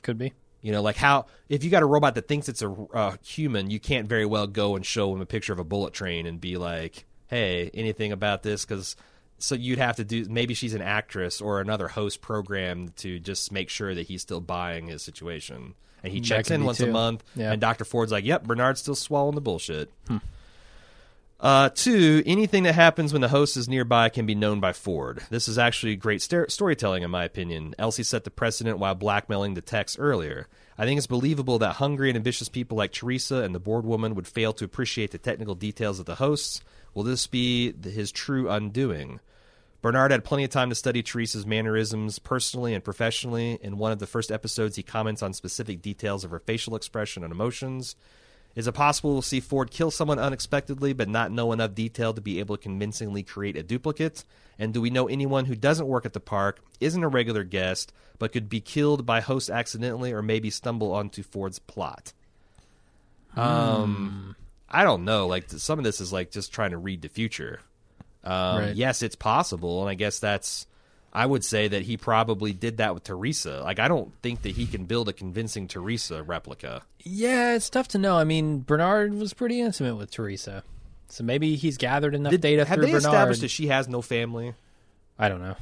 Could 0.02 0.18
be. 0.18 0.32
You 0.60 0.72
know, 0.72 0.82
like 0.82 0.96
how 0.96 1.26
if 1.48 1.62
you 1.64 1.70
got 1.70 1.82
a 1.82 1.86
robot 1.86 2.14
that 2.16 2.26
thinks 2.28 2.48
it's 2.48 2.62
a, 2.62 2.68
a 2.70 3.18
human, 3.24 3.70
you 3.70 3.78
can't 3.78 4.08
very 4.08 4.26
well 4.26 4.46
go 4.46 4.74
and 4.76 4.84
show 4.84 5.12
him 5.14 5.20
a 5.20 5.26
picture 5.26 5.52
of 5.52 5.58
a 5.58 5.64
bullet 5.64 5.92
train 5.94 6.26
and 6.26 6.40
be 6.40 6.56
like, 6.56 7.04
"Hey, 7.28 7.70
anything 7.74 8.10
about 8.12 8.42
this?" 8.42 8.64
Because 8.64 8.96
so 9.38 9.54
you'd 9.54 9.78
have 9.78 9.96
to 9.96 10.04
do 10.04 10.26
maybe 10.28 10.54
she's 10.54 10.74
an 10.74 10.82
actress 10.82 11.40
or 11.40 11.60
another 11.60 11.86
host 11.86 12.20
program 12.20 12.88
to 12.96 13.20
just 13.20 13.52
make 13.52 13.68
sure 13.70 13.94
that 13.94 14.08
he's 14.08 14.20
still 14.22 14.40
buying 14.40 14.88
his 14.88 15.02
situation. 15.02 15.74
And 16.02 16.12
he 16.12 16.20
checks 16.20 16.50
in 16.50 16.64
once 16.64 16.80
a 16.80 16.86
month, 16.88 17.24
Yeah. 17.36 17.50
and 17.52 17.60
Dr. 17.60 17.84
Ford's 17.84 18.12
like, 18.12 18.24
yep, 18.24 18.44
Bernard's 18.44 18.80
still 18.80 18.94
swallowing 18.94 19.34
the 19.34 19.40
bullshit. 19.40 19.90
Hmm. 20.06 20.18
Uh, 21.40 21.68
two, 21.68 22.20
anything 22.26 22.64
that 22.64 22.74
happens 22.74 23.12
when 23.12 23.22
the 23.22 23.28
host 23.28 23.56
is 23.56 23.68
nearby 23.68 24.08
can 24.08 24.26
be 24.26 24.34
known 24.34 24.58
by 24.58 24.72
Ford. 24.72 25.22
This 25.30 25.46
is 25.46 25.56
actually 25.56 25.94
great 25.94 26.20
st- 26.20 26.50
storytelling, 26.50 27.04
in 27.04 27.12
my 27.12 27.22
opinion. 27.22 27.76
Elsie 27.78 28.02
set 28.02 28.24
the 28.24 28.30
precedent 28.30 28.80
while 28.80 28.96
blackmailing 28.96 29.54
the 29.54 29.60
techs 29.60 29.96
earlier. 30.00 30.48
I 30.76 30.84
think 30.84 30.98
it's 30.98 31.06
believable 31.06 31.60
that 31.60 31.74
hungry 31.74 32.10
and 32.10 32.16
ambitious 32.16 32.48
people 32.48 32.76
like 32.76 32.90
Theresa 32.90 33.36
and 33.36 33.54
the 33.54 33.60
board 33.60 33.84
woman 33.84 34.16
would 34.16 34.26
fail 34.26 34.52
to 34.54 34.64
appreciate 34.64 35.12
the 35.12 35.18
technical 35.18 35.54
details 35.54 36.00
of 36.00 36.06
the 36.06 36.16
hosts. 36.16 36.60
Will 36.92 37.04
this 37.04 37.28
be 37.28 37.70
th- 37.70 37.94
his 37.94 38.10
true 38.10 38.50
undoing? 38.50 39.20
Bernard 39.80 40.10
had 40.10 40.24
plenty 40.24 40.42
of 40.42 40.50
time 40.50 40.70
to 40.70 40.74
study 40.74 41.02
Theresa's 41.02 41.46
mannerisms 41.46 42.18
personally 42.18 42.74
and 42.74 42.82
professionally. 42.82 43.60
In 43.62 43.78
one 43.78 43.92
of 43.92 44.00
the 44.00 44.08
first 44.08 44.32
episodes, 44.32 44.74
he 44.74 44.82
comments 44.82 45.22
on 45.22 45.32
specific 45.32 45.82
details 45.82 46.24
of 46.24 46.32
her 46.32 46.40
facial 46.40 46.74
expression 46.74 47.22
and 47.22 47.32
emotions. 47.32 47.94
Is 48.58 48.66
it 48.66 48.72
possible 48.72 49.12
we'll 49.12 49.22
see 49.22 49.38
Ford 49.38 49.70
kill 49.70 49.92
someone 49.92 50.18
unexpectedly 50.18 50.92
but 50.92 51.08
not 51.08 51.30
know 51.30 51.52
enough 51.52 51.76
detail 51.76 52.12
to 52.12 52.20
be 52.20 52.40
able 52.40 52.56
to 52.56 52.62
convincingly 52.62 53.22
create 53.22 53.56
a 53.56 53.62
duplicate? 53.62 54.24
And 54.58 54.74
do 54.74 54.80
we 54.80 54.90
know 54.90 55.06
anyone 55.06 55.44
who 55.44 55.54
doesn't 55.54 55.86
work 55.86 56.04
at 56.04 56.12
the 56.12 56.18
park, 56.18 56.58
isn't 56.80 57.04
a 57.04 57.06
regular 57.06 57.44
guest, 57.44 57.92
but 58.18 58.32
could 58.32 58.48
be 58.48 58.60
killed 58.60 59.06
by 59.06 59.20
host 59.20 59.48
accidentally 59.48 60.12
or 60.12 60.22
maybe 60.22 60.50
stumble 60.50 60.92
onto 60.92 61.22
Ford's 61.22 61.60
plot? 61.60 62.12
Um, 63.36 64.34
I 64.68 64.82
don't 64.82 65.04
know. 65.04 65.28
Like 65.28 65.48
some 65.50 65.78
of 65.78 65.84
this 65.84 66.00
is 66.00 66.12
like 66.12 66.32
just 66.32 66.52
trying 66.52 66.72
to 66.72 66.78
read 66.78 67.02
the 67.02 67.08
future. 67.08 67.60
Um, 68.24 68.58
Right. 68.58 68.74
Yes, 68.74 69.02
it's 69.02 69.14
possible, 69.14 69.82
and 69.82 69.88
I 69.88 69.94
guess 69.94 70.18
that's. 70.18 70.66
I 71.12 71.24
would 71.26 71.44
say 71.44 71.68
that 71.68 71.82
he 71.82 71.96
probably 71.96 72.52
did 72.52 72.76
that 72.76 72.94
with 72.94 73.04
Theresa. 73.04 73.62
Like 73.64 73.78
I 73.78 73.88
don't 73.88 74.12
think 74.22 74.42
that 74.42 74.50
he 74.56 74.66
can 74.66 74.84
build 74.84 75.08
a 75.08 75.12
convincing 75.12 75.66
Theresa 75.68 76.22
replica. 76.22 76.82
Yeah, 77.02 77.54
it's 77.54 77.70
tough 77.70 77.88
to 77.88 77.98
know. 77.98 78.16
I 78.16 78.24
mean, 78.24 78.60
Bernard 78.60 79.14
was 79.14 79.32
pretty 79.32 79.60
intimate 79.60 79.96
with 79.96 80.10
Theresa, 80.10 80.62
so 81.08 81.24
maybe 81.24 81.56
he's 81.56 81.76
gathered 81.78 82.14
enough 82.14 82.32
Did, 82.32 82.40
data 82.42 82.64
have 82.64 82.76
through 82.76 82.86
they 82.86 82.92
Bernard. 82.92 83.06
established 83.06 83.40
that 83.40 83.48
she 83.48 83.68
has 83.68 83.88
no 83.88 84.02
family? 84.02 84.54
I 85.18 85.28
don't 85.28 85.40
know. 85.40 85.56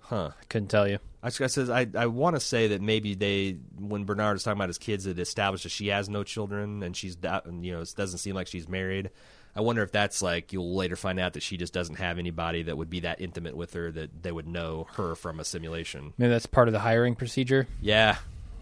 Huh. 0.00 0.30
I 0.40 0.44
couldn't 0.48 0.68
tell 0.68 0.88
you. 0.88 0.98
I 1.22 1.28
I 1.28 1.30
says 1.30 1.70
I 1.70 1.86
I 1.96 2.06
want 2.06 2.36
to 2.36 2.40
say 2.40 2.68
that 2.68 2.82
maybe 2.82 3.14
they 3.14 3.56
when 3.78 4.04
Bernard 4.04 4.34
was 4.34 4.42
talking 4.42 4.58
about 4.58 4.68
his 4.68 4.78
kids, 4.78 5.06
it 5.06 5.18
established 5.18 5.62
that 5.64 5.70
she 5.70 5.88
has 5.88 6.08
no 6.08 6.24
children 6.24 6.82
and 6.82 6.96
she's 6.96 7.16
you 7.60 7.72
know 7.72 7.80
it 7.80 7.94
doesn't 7.96 8.18
seem 8.18 8.34
like 8.34 8.46
she's 8.48 8.68
married. 8.68 9.10
I 9.54 9.60
wonder 9.60 9.82
if 9.82 9.92
that's 9.92 10.22
like 10.22 10.52
you'll 10.52 10.74
later 10.74 10.96
find 10.96 11.20
out 11.20 11.34
that 11.34 11.42
she 11.42 11.56
just 11.56 11.72
doesn't 11.72 11.96
have 11.96 12.18
anybody 12.18 12.62
that 12.64 12.76
would 12.76 12.88
be 12.88 13.00
that 13.00 13.20
intimate 13.20 13.56
with 13.56 13.74
her 13.74 13.90
that 13.92 14.22
they 14.22 14.32
would 14.32 14.48
know 14.48 14.86
her 14.94 15.14
from 15.14 15.40
a 15.40 15.44
simulation. 15.44 16.14
Maybe 16.16 16.30
that's 16.30 16.46
part 16.46 16.68
of 16.68 16.72
the 16.72 16.80
hiring 16.80 17.14
procedure. 17.14 17.66
Yeah, 17.80 18.16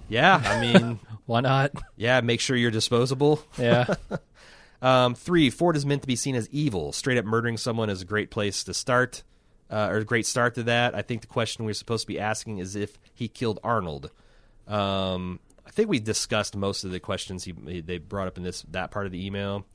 yeah. 0.09 0.43
I 0.45 0.61
mean, 0.61 0.99
Why 1.27 1.41
not? 1.43 1.73
yeah. 1.97 2.21
Make 2.23 2.41
sure 2.41 2.57
you're 2.57 2.71
disposable. 2.71 3.43
Yeah. 3.59 3.95
Um, 4.83 5.15
three, 5.15 5.51
Ford 5.51 5.77
is 5.77 5.85
meant 5.85 6.01
to 6.03 6.09
be 6.09 6.17
seen 6.17 6.35
as 6.35 6.49
evil. 6.49 6.93
Straight 6.93 7.19
up 7.19 7.27
murdering 7.27 7.59
someone 7.59 7.91
is 7.91 8.01
a 8.01 8.07
great 8.07 8.31
place 8.31 8.65
to 8.65 8.73
start, 8.73 9.23
uh, 9.71 9.89
or 9.91 9.99
a 9.99 10.05
great 10.05 10.25
start 10.25 10.55
to 10.55 10.63
that. 10.63 10.95
I 10.95 11.03
think 11.03 11.21
the 11.21 11.27
question 11.27 11.67
we're 11.67 11.75
supposed 11.75 12.05
to 12.05 12.07
be 12.07 12.19
asking 12.19 12.59
is 12.59 12.77
if 12.77 12.99
he 13.13 13.29
killed 13.29 13.61
Arnold. 13.63 14.11
Um, 14.67 15.39
I 15.67 15.71
think 15.71 15.91
we 15.91 15.99
discussed 16.01 16.57
most 16.57 16.85
of 16.85 16.93
the 16.93 16.99
questions 16.99 17.45
he, 17.45 17.55
he 17.67 17.81
they 17.83 17.99
brought 17.99 18.27
up 18.27 18.39
in 18.39 18.43
this 18.43 18.63
that 18.71 18.91
part 18.91 19.05
of 19.05 19.13
the 19.13 19.25
email. 19.27 19.67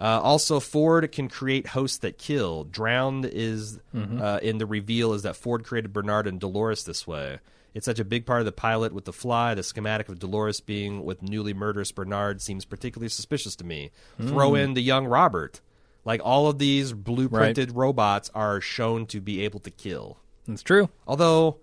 Uh, 0.00 0.18
also, 0.22 0.60
Ford 0.60 1.12
can 1.12 1.28
create 1.28 1.66
hosts 1.68 1.98
that 1.98 2.16
kill. 2.16 2.64
Drowned 2.64 3.26
is 3.26 3.78
uh, 3.94 4.40
in 4.42 4.58
the 4.58 4.64
reveal 4.66 5.12
is 5.12 5.22
that 5.22 5.36
Ford 5.36 5.62
created 5.64 5.92
Bernard 5.92 6.26
and 6.26 6.40
Dolores 6.40 6.84
this 6.84 7.06
way. 7.06 7.38
It's 7.74 7.84
such 7.84 8.00
a 8.00 8.04
big 8.04 8.24
part 8.26 8.40
of 8.40 8.46
the 8.46 8.52
pilot 8.52 8.92
with 8.92 9.04
the 9.04 9.12
fly. 9.12 9.54
The 9.54 9.62
schematic 9.62 10.08
of 10.08 10.18
Dolores 10.18 10.60
being 10.60 11.04
with 11.04 11.22
newly 11.22 11.54
murderous 11.54 11.92
Bernard 11.92 12.40
seems 12.42 12.64
particularly 12.64 13.10
suspicious 13.10 13.54
to 13.56 13.64
me. 13.64 13.90
Throw 14.18 14.54
in 14.54 14.74
the 14.74 14.80
young 14.82 15.06
Robert. 15.06 15.60
Like 16.04 16.20
all 16.24 16.48
of 16.48 16.58
these 16.58 16.92
blueprinted 16.94 17.70
robots 17.74 18.30
are 18.34 18.60
shown 18.60 19.06
to 19.06 19.20
be 19.20 19.42
able 19.44 19.60
to 19.60 19.70
kill. 19.70 20.16
That's 20.48 20.62
true. 20.62 20.88
Although 21.06 21.58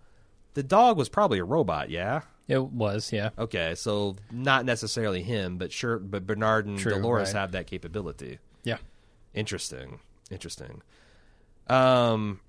the 0.53 0.64
dog 0.64 0.95
was 0.95 1.09
probably 1.09 1.39
a 1.39 1.43
robot, 1.43 1.89
yeah. 1.89 2.22
It 2.48 2.64
was, 2.64 3.11
yeah. 3.11 3.32
Okay, 3.38 3.76
so 3.76 4.15
not 4.32 4.65
necessarily 4.65 5.22
him, 5.22 5.57
but 5.57 5.72
sure, 5.72 5.99
but 5.99 6.26
Bernard 6.26 6.65
and 6.65 6.80
True, 6.80 6.94
Dolores 6.94 7.34
right. 7.34 7.41
have 7.41 7.52
that 7.52 7.68
capability. 7.68 8.40
Yeah. 8.64 8.78
Interesting. 9.34 9.99
Interesting. 10.32 10.82
Um 11.68 12.40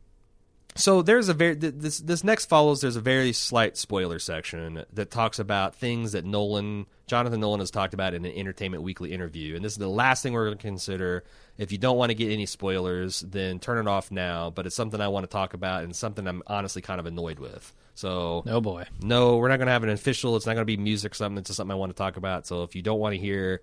so 0.77 1.03
there's 1.03 1.29
a 1.29 1.35
very 1.35 1.57
th- 1.57 1.75
this 1.77 1.99
this 1.99 2.23
next 2.23 2.47
follows 2.47 2.81
there's 2.81 2.95
a 2.95 3.01
very 3.01 3.33
slight 3.33 3.77
spoiler 3.77 4.21
section 4.21 4.85
that 4.93 5.11
talks 5.11 5.41
about 5.41 5.75
things 5.75 6.13
that 6.13 6.25
Nolan 6.25 6.87
Jonathan 7.09 7.41
Nolan 7.41 7.59
has 7.59 7.73
talked 7.73 7.95
about 7.95 8.15
in 8.15 8.25
an 8.25 8.33
Entertainment 8.33 8.85
Weekly 8.85 9.13
interview 9.13 9.57
and 9.57 9.65
this 9.65 9.73
is 9.73 9.79
the 9.79 9.89
last 9.89 10.23
thing 10.23 10.35
we're 10.35 10.47
going 10.47 10.59
to 10.59 10.63
consider 10.63 11.25
if 11.57 11.73
you 11.73 11.79
don't 11.79 11.97
want 11.97 12.11
to 12.11 12.15
get 12.15 12.31
any 12.31 12.47
spoilers 12.47 13.21
then 13.21 13.59
turn 13.59 13.79
it 13.79 13.91
off 13.91 14.13
now 14.13 14.51
but 14.51 14.67
it's 14.67 14.77
something 14.77 15.01
I 15.01 15.09
want 15.09 15.25
to 15.25 15.29
talk 15.29 15.53
about 15.53 15.83
and 15.83 15.97
something 15.97 16.27
I'm 16.29 16.43
honestly 16.47 16.81
kind 16.81 17.01
of 17.01 17.07
annoyed 17.07 17.41
with. 17.41 17.75
So 17.99 18.45
Oh 18.47 18.61
boy. 18.61 18.85
no, 19.03 19.39
we're 19.39 19.49
not 19.49 19.57
going 19.57 19.67
to 19.67 19.73
have 19.73 19.83
an 19.83 19.89
official. 19.89 20.37
It's 20.37 20.47
not 20.47 20.53
going 20.55 20.63
to 20.63 20.67
be 20.67 20.77
music 20.77 21.11
or 21.11 21.15
something. 21.17 21.39
It's 21.39 21.49
just 21.49 21.57
something 21.57 21.73
I 21.73 21.75
want 21.75 21.91
to 21.91 21.97
talk 21.97 22.17
about. 22.17 22.47
So 22.47 22.63
if 22.63 22.77
you 22.77 22.83
don't 22.83 23.01
want 23.01 23.15
to 23.15 23.19
hear 23.19 23.61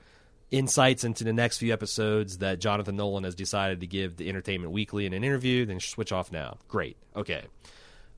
insights 0.51 1.05
into 1.05 1.23
the 1.23 1.31
next 1.31 1.59
few 1.59 1.71
episodes 1.71 2.39
that 2.39 2.59
Jonathan 2.59 2.97
Nolan 2.97 3.23
has 3.23 3.33
decided 3.33 3.79
to 3.79 3.87
give 3.87 4.17
the 4.17 4.27
Entertainment 4.27 4.73
Weekly 4.73 5.05
in 5.05 5.13
an 5.13 5.23
interview, 5.23 5.65
then 5.65 5.79
switch 5.79 6.11
off 6.11 6.33
now. 6.33 6.57
Great. 6.67 6.97
Okay. 7.15 7.43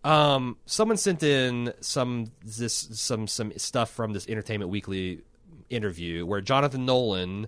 Um, 0.04 0.58
someone 0.66 0.98
sent 0.98 1.22
in 1.22 1.72
some 1.82 2.32
this 2.44 2.74
some 2.94 3.28
some 3.28 3.54
stuff 3.58 3.92
from 3.92 4.14
this 4.14 4.28
Entertainment 4.28 4.72
Weekly 4.72 5.22
interview 5.70 6.26
where 6.26 6.42
Jonathan 6.42 6.88
Nolan 6.88 7.46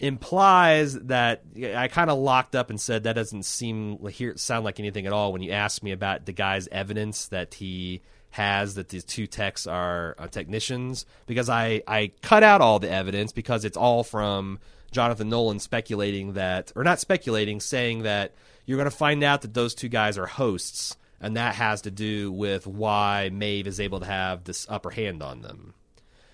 implies 0.00 0.94
that 0.94 1.42
I 1.76 1.88
kind 1.88 2.10
of 2.10 2.18
locked 2.18 2.54
up 2.54 2.70
and 2.70 2.80
said 2.80 3.04
that 3.04 3.14
doesn't 3.14 3.44
seem 3.44 4.04
here 4.08 4.36
sound 4.36 4.64
like 4.64 4.80
anything 4.80 5.06
at 5.06 5.12
all 5.12 5.32
when 5.32 5.42
you 5.42 5.52
asked 5.52 5.82
me 5.82 5.92
about 5.92 6.26
the 6.26 6.32
guy's 6.32 6.68
evidence 6.68 7.28
that 7.28 7.54
he 7.54 8.02
has 8.30 8.74
that 8.74 8.88
these 8.88 9.04
two 9.04 9.28
techs 9.28 9.66
are 9.66 10.16
uh, 10.18 10.26
technicians 10.26 11.06
because 11.26 11.48
I 11.48 11.82
I 11.86 12.10
cut 12.20 12.42
out 12.42 12.60
all 12.60 12.80
the 12.80 12.90
evidence 12.90 13.30
because 13.30 13.64
it's 13.64 13.76
all 13.76 14.02
from 14.02 14.58
Jonathan 14.90 15.28
Nolan 15.28 15.60
speculating 15.60 16.32
that 16.32 16.72
or 16.74 16.82
not 16.82 16.98
speculating 16.98 17.60
saying 17.60 18.02
that 18.02 18.34
you're 18.66 18.78
going 18.78 18.90
to 18.90 18.96
find 18.96 19.22
out 19.22 19.42
that 19.42 19.54
those 19.54 19.74
two 19.74 19.88
guys 19.88 20.18
are 20.18 20.26
hosts 20.26 20.96
and 21.20 21.36
that 21.36 21.54
has 21.54 21.82
to 21.82 21.90
do 21.90 22.32
with 22.32 22.66
why 22.66 23.30
Maeve 23.32 23.68
is 23.68 23.78
able 23.78 24.00
to 24.00 24.06
have 24.06 24.44
this 24.44 24.66
upper 24.68 24.90
hand 24.90 25.22
on 25.22 25.42
them. 25.42 25.74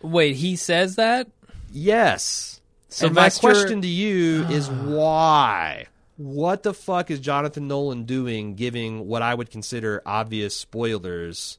Wait, 0.00 0.36
he 0.36 0.56
says 0.56 0.96
that? 0.96 1.28
Yes. 1.70 2.59
So 2.90 3.08
my 3.08 3.28
Sylvester- 3.28 3.40
question 3.40 3.82
to 3.82 3.88
you 3.88 4.44
is 4.48 4.68
why? 4.70 5.86
What 6.16 6.62
the 6.62 6.74
fuck 6.74 7.10
is 7.10 7.18
Jonathan 7.18 7.66
Nolan 7.66 8.04
doing 8.04 8.54
giving 8.54 9.06
what 9.06 9.22
I 9.22 9.34
would 9.34 9.50
consider 9.50 10.02
obvious 10.04 10.54
spoilers 10.54 11.58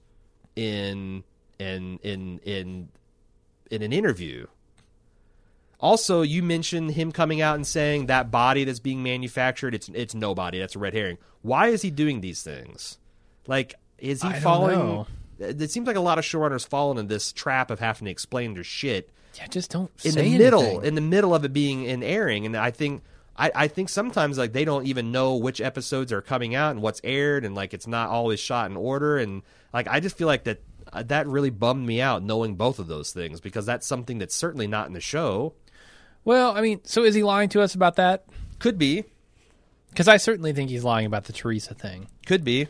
in 0.55 1.23
in 1.57 1.99
in 2.03 2.39
in 2.43 2.89
in 3.71 3.81
an 3.81 3.91
interview? 3.91 4.45
Also, 5.79 6.21
you 6.21 6.43
mentioned 6.43 6.91
him 6.91 7.11
coming 7.11 7.41
out 7.41 7.55
and 7.55 7.65
saying 7.65 8.05
that 8.05 8.29
body 8.29 8.63
that's 8.65 8.79
being 8.79 9.01
manufactured, 9.01 9.73
it's 9.73 9.89
it's 9.89 10.13
nobody, 10.13 10.59
that's 10.59 10.75
a 10.75 10.79
red 10.79 10.93
herring. 10.93 11.17
Why 11.41 11.69
is 11.69 11.81
he 11.81 11.89
doing 11.89 12.21
these 12.21 12.43
things? 12.43 12.99
Like, 13.47 13.73
is 13.97 14.21
he 14.21 14.27
I 14.27 14.39
know. 14.39 15.07
It 15.39 15.71
seems 15.71 15.87
like 15.87 15.95
a 15.95 16.01
lot 16.01 16.19
of 16.19 16.23
showrunners 16.23 16.67
fall 16.67 16.91
into 16.91 17.01
this 17.01 17.33
trap 17.33 17.71
of 17.71 17.79
having 17.79 18.05
to 18.05 18.11
explain 18.11 18.53
their 18.53 18.63
shit 18.63 19.09
Yeah, 19.35 19.47
just 19.47 19.71
don't 19.71 19.89
in 20.05 20.15
the 20.15 20.37
middle, 20.37 20.61
anything. 20.61 20.85
in 20.85 20.95
the 20.95 21.01
middle 21.01 21.33
of 21.33 21.45
it 21.45 21.53
being 21.53 21.83
in 21.83 22.03
airing, 22.03 22.45
and 22.45 22.55
I 22.57 22.71
think. 22.71 23.03
I, 23.37 23.49
I 23.55 23.67
think 23.69 23.87
sometimes 23.87 24.37
like 24.37 24.51
they 24.51 24.65
don't 24.65 24.85
even 24.85 25.13
know 25.13 25.35
which 25.37 25.61
episodes 25.61 26.11
are 26.11 26.21
coming 26.21 26.53
out 26.53 26.71
and 26.71 26.81
what's 26.81 26.99
aired 27.01 27.45
and 27.45 27.55
like 27.55 27.73
it's 27.73 27.87
not 27.87 28.09
always 28.09 28.41
shot 28.41 28.69
in 28.69 28.75
order 28.75 29.17
and 29.17 29.41
like 29.73 29.87
I 29.87 30.01
just 30.01 30.17
feel 30.17 30.27
like 30.27 30.43
that 30.43 30.61
uh, 30.91 31.03
that 31.03 31.27
really 31.27 31.49
bummed 31.49 31.87
me 31.87 32.01
out 32.01 32.21
knowing 32.23 32.55
both 32.55 32.77
of 32.77 32.87
those 32.87 33.13
things 33.13 33.39
because 33.39 33.65
that's 33.65 33.87
something 33.87 34.19
that's 34.19 34.35
certainly 34.35 34.67
not 34.67 34.87
in 34.87 34.93
the 34.93 34.99
show 34.99 35.53
Well, 36.25 36.55
I 36.55 36.61
mean, 36.61 36.81
so 36.83 37.03
is 37.05 37.15
he 37.15 37.23
lying 37.23 37.47
to 37.49 37.61
us 37.61 37.73
about 37.73 37.95
that? 37.95 38.25
could 38.59 38.77
be 38.77 39.05
Because 39.89 40.09
I 40.09 40.17
certainly 40.17 40.51
think 40.51 40.69
he's 40.69 40.83
lying 40.83 41.05
about 41.05 41.23
the 41.23 41.33
Theresa 41.33 41.73
thing. 41.73 42.09
could 42.27 42.43
be 42.43 42.67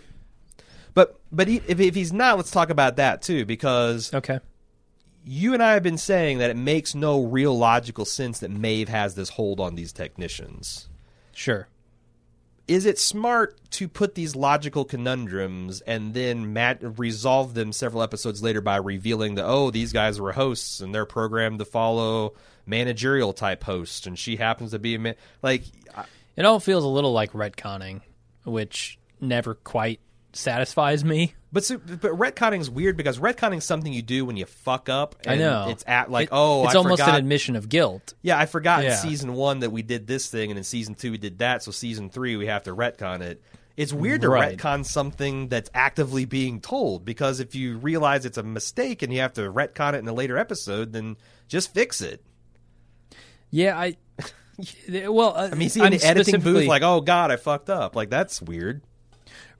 but 0.94 1.20
but 1.32 1.48
he, 1.48 1.58
if, 1.68 1.80
if 1.80 1.96
he's 1.96 2.14
not 2.14 2.38
let's 2.38 2.52
talk 2.52 2.70
about 2.70 2.98
that 2.98 3.24
too 3.24 3.46
because 3.46 4.14
Okay. 4.14 4.40
You 5.24 5.54
and 5.54 5.62
I 5.62 5.74
have 5.74 5.84
been 5.84 5.98
saying 5.98 6.40
that 6.40 6.50
it 6.50 6.58
makes 6.58 6.96
no 6.96 7.24
real 7.24 7.58
logical 7.58 8.06
sense 8.06 8.40
that 8.40 8.52
Maeve 8.52 8.90
has 8.90 9.16
this 9.16 9.30
hold 9.30 9.60
on 9.60 9.76
these 9.76 9.94
technicians. 9.94 10.90
Sure. 11.34 11.68
Is 12.68 12.86
it 12.86 12.98
smart 13.00 13.60
to 13.72 13.88
put 13.88 14.16
these 14.16 14.36
logical 14.36 14.86
conundrums 14.86 15.82
and 15.82 16.14
then 16.14 16.54
mat- 16.54 16.80
resolve 16.98 17.54
them 17.54 17.74
several 17.74 18.02
episodes 18.02 18.42
later 18.42 18.62
by 18.62 18.78
revealing 18.78 19.36
that 19.36 19.46
oh 19.46 19.72
these 19.72 19.92
guys 19.92 20.22
were 20.22 20.32
hosts 20.32 20.80
and 20.80 20.94
they're 20.96 21.06
programmed 21.06 21.60
to 21.60 21.66
follow 21.66 22.34
managerial 22.66 23.34
type 23.34 23.64
hosts 23.64 24.06
and 24.08 24.18
she 24.18 24.38
happens 24.38 24.72
to 24.72 24.80
be 24.80 24.96
a 24.96 25.00
man- 25.00 25.16
like 25.42 25.64
I- 25.96 26.06
It 26.38 26.46
all 26.46 26.60
feels 26.60 26.84
a 26.84 26.88
little 26.88 27.12
like 27.12 27.34
retconning, 27.34 28.02
which 28.46 28.98
never 29.20 29.56
quite 29.56 30.00
satisfies 30.34 31.04
me. 31.04 31.34
But 31.54 31.66
so, 31.66 31.78
but 31.78 32.12
retconning 32.14 32.62
is 32.62 32.70
weird 32.70 32.96
because 32.96 33.20
retconning 33.20 33.58
is 33.58 33.66
something 33.66 33.92
you 33.92 34.02
do 34.02 34.24
when 34.26 34.38
you 34.38 34.46
fuck 34.46 34.88
up. 34.88 35.16
I 35.28 35.36
know. 35.36 35.68
It's 35.70 35.84
at 35.86 36.10
like 36.10 36.28
It- 36.28 36.34
oh 36.34 36.64
it's 36.66 36.76
I 36.76 36.78
almost 36.78 37.02
forgot. 37.02 37.10
an 37.16 37.16
admission 37.24 37.56
of 37.58 37.68
guilt. 37.68 38.14
yeah, 38.22 38.40
I 38.40 38.46
forgot 38.46 38.84
Yeah. 38.84 38.92
in 38.92 38.98
season 39.10 39.34
one 39.34 39.60
that 39.60 39.70
we 39.72 39.82
did 39.82 40.08
this 40.08 40.30
thing, 40.30 40.50
and 40.52 40.58
in 40.58 40.64
season 40.64 40.96
two 40.96 41.12
we 41.12 41.18
did 41.18 41.40
that. 41.40 41.62
So 41.64 41.72
season 41.72 42.10
three 42.10 42.36
we 42.38 42.46
have 42.48 42.64
to 42.64 42.76
retcon 42.76 43.22
it. 43.22 43.42
It's 43.78 43.92
weird 43.94 44.22
to 44.22 44.30
Right. 44.30 44.58
retcon 44.58 44.86
something 44.86 45.48
that's 45.48 45.70
actively 45.74 46.26
being 46.26 46.62
told 46.62 47.04
because 47.06 47.40
if 47.40 47.56
you 47.56 47.78
realize 47.78 48.26
it's 48.26 48.38
a 48.38 48.44
mistake 48.44 49.02
and 49.02 49.12
you 49.14 49.20
have 49.22 49.34
to 49.34 49.42
retcon 49.52 49.94
it 49.94 50.00
in 50.00 50.08
a 50.08 50.14
later 50.14 50.38
episode, 50.38 50.94
then 50.94 51.18
just 51.48 51.74
fix 51.74 52.00
it. 52.02 52.24
Yeah, 53.50 53.78
I. 53.78 53.98
Well, 54.90 55.34
uh, 55.36 55.50
I 55.52 55.56
mean, 55.56 55.70
see 55.70 55.82
in 55.82 55.92
the 55.92 56.04
editing 56.04 56.40
booth, 56.40 56.68
like, 56.68 56.84
oh 56.84 57.02
god, 57.02 57.32
I 57.32 57.38
fucked 57.38 57.70
up. 57.72 57.96
Like 57.96 58.10
that's 58.12 58.40
weird. 58.42 58.84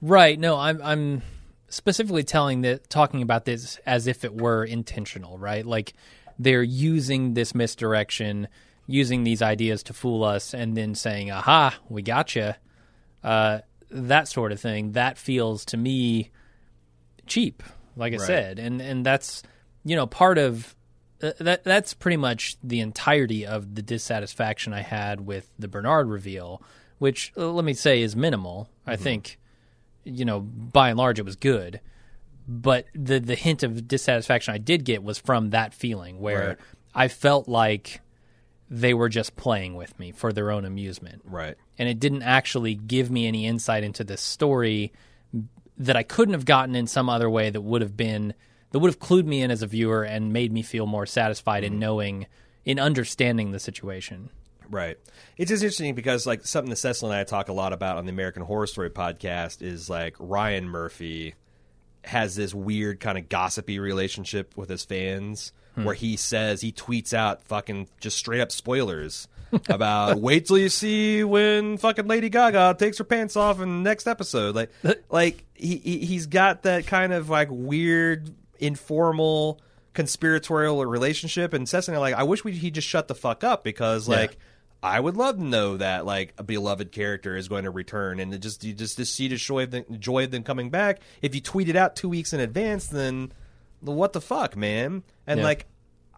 Right. 0.02 0.38
No, 0.38 0.56
I'm 0.56 0.82
I'm 0.82 1.22
specifically 1.68 2.24
telling 2.24 2.62
that 2.62 2.90
talking 2.90 3.22
about 3.22 3.44
this 3.44 3.78
as 3.86 4.06
if 4.08 4.24
it 4.24 4.34
were 4.34 4.64
intentional, 4.64 5.38
right? 5.38 5.64
Like 5.64 5.94
they're 6.38 6.62
using 6.62 7.34
this 7.34 7.54
misdirection, 7.54 8.48
using 8.88 9.22
these 9.22 9.40
ideas 9.42 9.82
to 9.84 9.92
fool 9.94 10.24
us, 10.24 10.54
and 10.54 10.76
then 10.76 10.96
saying, 10.96 11.30
"Aha, 11.30 11.78
we 11.88 12.02
gotcha." 12.02 12.56
Uh, 13.22 13.60
that 13.90 14.26
sort 14.26 14.50
of 14.50 14.60
thing. 14.60 14.92
That 14.92 15.16
feels 15.18 15.64
to 15.66 15.76
me 15.76 16.30
cheap, 17.26 17.62
like 17.96 18.12
I 18.12 18.16
Right. 18.16 18.26
said, 18.26 18.58
and 18.58 18.82
and 18.82 19.06
that's 19.06 19.44
you 19.84 19.94
know 19.94 20.08
part 20.08 20.36
of 20.36 20.74
uh, 21.22 21.30
that. 21.38 21.62
That's 21.62 21.94
pretty 21.94 22.16
much 22.16 22.56
the 22.64 22.80
entirety 22.80 23.46
of 23.46 23.76
the 23.76 23.82
dissatisfaction 23.82 24.72
I 24.72 24.80
had 24.80 25.26
with 25.26 25.48
the 25.60 25.68
Bernard 25.68 26.08
reveal, 26.08 26.60
which 26.98 27.32
uh, 27.36 27.46
let 27.52 27.64
me 27.64 27.74
say 27.74 28.02
is 28.02 28.16
minimal. 28.16 28.68
I 28.84 28.96
think 28.96 29.38
you 30.04 30.24
know, 30.24 30.40
by 30.40 30.90
and 30.90 30.98
large, 30.98 31.18
it 31.18 31.24
was 31.24 31.36
good. 31.36 31.80
But 32.48 32.86
the 32.94 33.20
the 33.20 33.34
hint 33.34 33.62
of 33.62 33.86
dissatisfaction 33.86 34.54
I 34.54 34.58
did 34.58 34.84
get 34.84 35.02
was 35.02 35.18
from 35.18 35.50
that 35.50 35.72
feeling 35.74 36.18
where 36.20 36.48
Right. 36.48 36.58
I 36.94 37.08
felt 37.08 37.48
like 37.48 38.00
they 38.68 38.94
were 38.94 39.08
just 39.08 39.36
playing 39.36 39.74
with 39.74 39.98
me 39.98 40.12
for 40.12 40.32
their 40.32 40.50
own 40.50 40.64
amusement, 40.64 41.22
Right. 41.24 41.56
and 41.78 41.88
it 41.88 42.00
didn't 42.00 42.22
actually 42.22 42.74
give 42.74 43.10
me 43.10 43.26
any 43.26 43.46
insight 43.46 43.84
into 43.84 44.02
this 44.02 44.20
story 44.22 44.92
that 45.78 45.96
I 45.96 46.02
couldn't 46.02 46.34
have 46.34 46.44
gotten 46.44 46.74
in 46.74 46.86
some 46.86 47.08
other 47.08 47.28
way 47.30 47.50
that 47.50 47.60
would 47.60 47.82
have 47.82 47.96
been 47.96 48.34
that 48.70 48.78
would 48.78 48.88
have 48.88 48.98
clued 49.00 49.26
me 49.26 49.42
in 49.42 49.50
as 49.50 49.62
a 49.62 49.66
viewer 49.66 50.02
and 50.02 50.32
made 50.32 50.52
me 50.52 50.62
feel 50.62 50.86
more 50.86 51.06
satisfied 51.06 51.62
in 51.64 51.74
mm-hmm. 51.74 51.80
knowing 51.80 52.26
in 52.64 52.78
understanding 52.78 53.52
the 53.52 53.60
situation. 53.60 54.30
Right. 54.72 54.96
It's 55.36 55.50
just 55.50 55.62
interesting 55.62 55.94
because 55.94 56.26
like 56.26 56.46
something 56.46 56.70
that 56.70 56.76
Cecil 56.76 57.10
and 57.10 57.20
I 57.20 57.24
talk 57.24 57.50
a 57.50 57.52
lot 57.52 57.74
about 57.74 57.98
on 57.98 58.06
the 58.06 58.10
American 58.10 58.42
Horror 58.42 58.66
Story 58.66 58.88
podcast 58.88 59.60
is 59.60 59.90
like 59.90 60.16
Ryan 60.18 60.66
Murphy 60.66 61.34
has 62.04 62.34
this 62.34 62.54
weird 62.54 62.98
kind 62.98 63.18
of 63.18 63.28
gossipy 63.28 63.78
relationship 63.78 64.56
with 64.56 64.70
his 64.70 64.82
fans 64.82 65.52
hmm. 65.74 65.84
where 65.84 65.94
he 65.94 66.16
says 66.16 66.62
he 66.62 66.72
tweets 66.72 67.12
out 67.12 67.42
fucking 67.42 67.86
just 68.00 68.16
straight 68.16 68.40
up 68.40 68.50
spoilers 68.50 69.28
about 69.68 70.18
wait 70.18 70.46
till 70.46 70.56
you 70.56 70.70
see 70.70 71.22
when 71.22 71.76
fucking 71.76 72.06
Lady 72.06 72.30
Gaga 72.30 72.74
takes 72.78 72.96
her 72.96 73.04
pants 73.04 73.36
off 73.36 73.60
in 73.60 73.68
the 73.68 73.88
next 73.88 74.06
episode 74.06 74.54
like 74.54 74.70
like 75.10 75.44
he, 75.54 75.76
he 75.76 75.98
he's 75.98 76.26
got 76.26 76.62
that 76.62 76.86
kind 76.86 77.12
of 77.12 77.28
like 77.28 77.48
weird 77.50 78.34
informal 78.58 79.60
conspiratorial 79.92 80.84
relationship 80.86 81.52
and 81.52 81.68
I 81.94 81.98
like 81.98 82.14
I 82.14 82.22
wish 82.22 82.42
we 82.42 82.52
he 82.52 82.70
just 82.70 82.88
shut 82.88 83.08
the 83.08 83.14
fuck 83.14 83.44
up 83.44 83.62
because 83.62 84.08
Yeah. 84.08 84.16
I 84.82 84.98
would 84.98 85.16
love 85.16 85.36
to 85.36 85.44
know 85.44 85.76
that 85.76 86.04
like 86.04 86.34
a 86.38 86.42
beloved 86.42 86.90
character 86.90 87.36
is 87.36 87.48
going 87.48 87.64
to 87.64 87.70
return, 87.70 88.18
and 88.18 88.38
just 88.40 88.64
you 88.64 88.72
just 88.72 88.96
to 88.96 89.04
see 89.04 89.28
the 89.28 89.36
joy 89.36 89.62
of 89.64 89.70
them, 89.70 89.84
joy 90.00 90.24
of 90.24 90.30
them 90.32 90.42
coming 90.42 90.70
back. 90.70 91.00
If 91.20 91.34
you 91.34 91.40
tweet 91.40 91.68
it 91.68 91.76
out 91.76 91.94
two 91.94 92.08
weeks 92.08 92.32
in 92.32 92.40
advance, 92.40 92.88
then 92.88 93.32
what 93.80 94.12
the 94.12 94.20
fuck, 94.20 94.56
man? 94.56 95.02
And 95.26 95.38
Yeah. 95.38 95.44
like, 95.44 95.66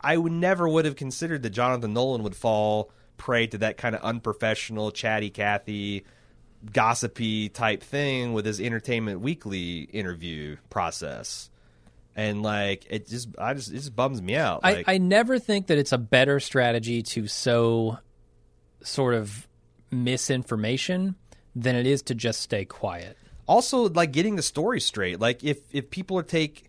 I 0.00 0.16
would 0.16 0.32
never 0.32 0.68
would 0.68 0.84
have 0.84 0.96
considered 0.96 1.42
that 1.42 1.50
Jonathan 1.50 1.92
Nolan 1.92 2.22
would 2.22 2.36
fall 2.36 2.90
prey 3.16 3.46
to 3.48 3.58
that 3.58 3.76
kind 3.76 3.94
of 3.94 4.02
unprofessional, 4.02 4.90
chatty 4.90 5.30
Cathy, 5.30 6.04
gossipy 6.72 7.48
type 7.48 7.82
thing 7.82 8.32
with 8.32 8.46
his 8.46 8.60
Entertainment 8.60 9.20
Weekly 9.20 9.80
interview 9.80 10.56
process. 10.70 11.50
And 12.16 12.42
like 12.42 12.86
it 12.90 13.08
just, 13.08 13.28
I 13.38 13.54
just, 13.54 13.70
it 13.70 13.74
just 13.76 13.96
bums 13.96 14.22
me 14.22 14.36
out. 14.36 14.62
Like, 14.62 14.88
I, 14.88 14.94
I 14.94 14.98
never 14.98 15.38
think 15.38 15.66
that 15.66 15.78
it's 15.78 15.92
a 15.92 15.98
better 15.98 16.38
strategy 16.40 17.02
to 17.02 17.26
sow 17.26 17.98
sort 18.84 19.14
of 19.14 19.46
misinformation 19.90 21.14
than 21.56 21.76
it 21.76 21.86
is 21.86 22.02
to 22.02 22.14
just 22.14 22.40
stay 22.40 22.64
quiet. 22.64 23.16
also 23.46 23.88
like 23.90 24.10
getting 24.12 24.36
the 24.36 24.42
story 24.42 24.80
straight 24.80 25.20
like 25.20 25.44
if 25.44 25.58
if 25.72 25.90
people 25.90 26.16
are 26.18 26.22
take 26.22 26.64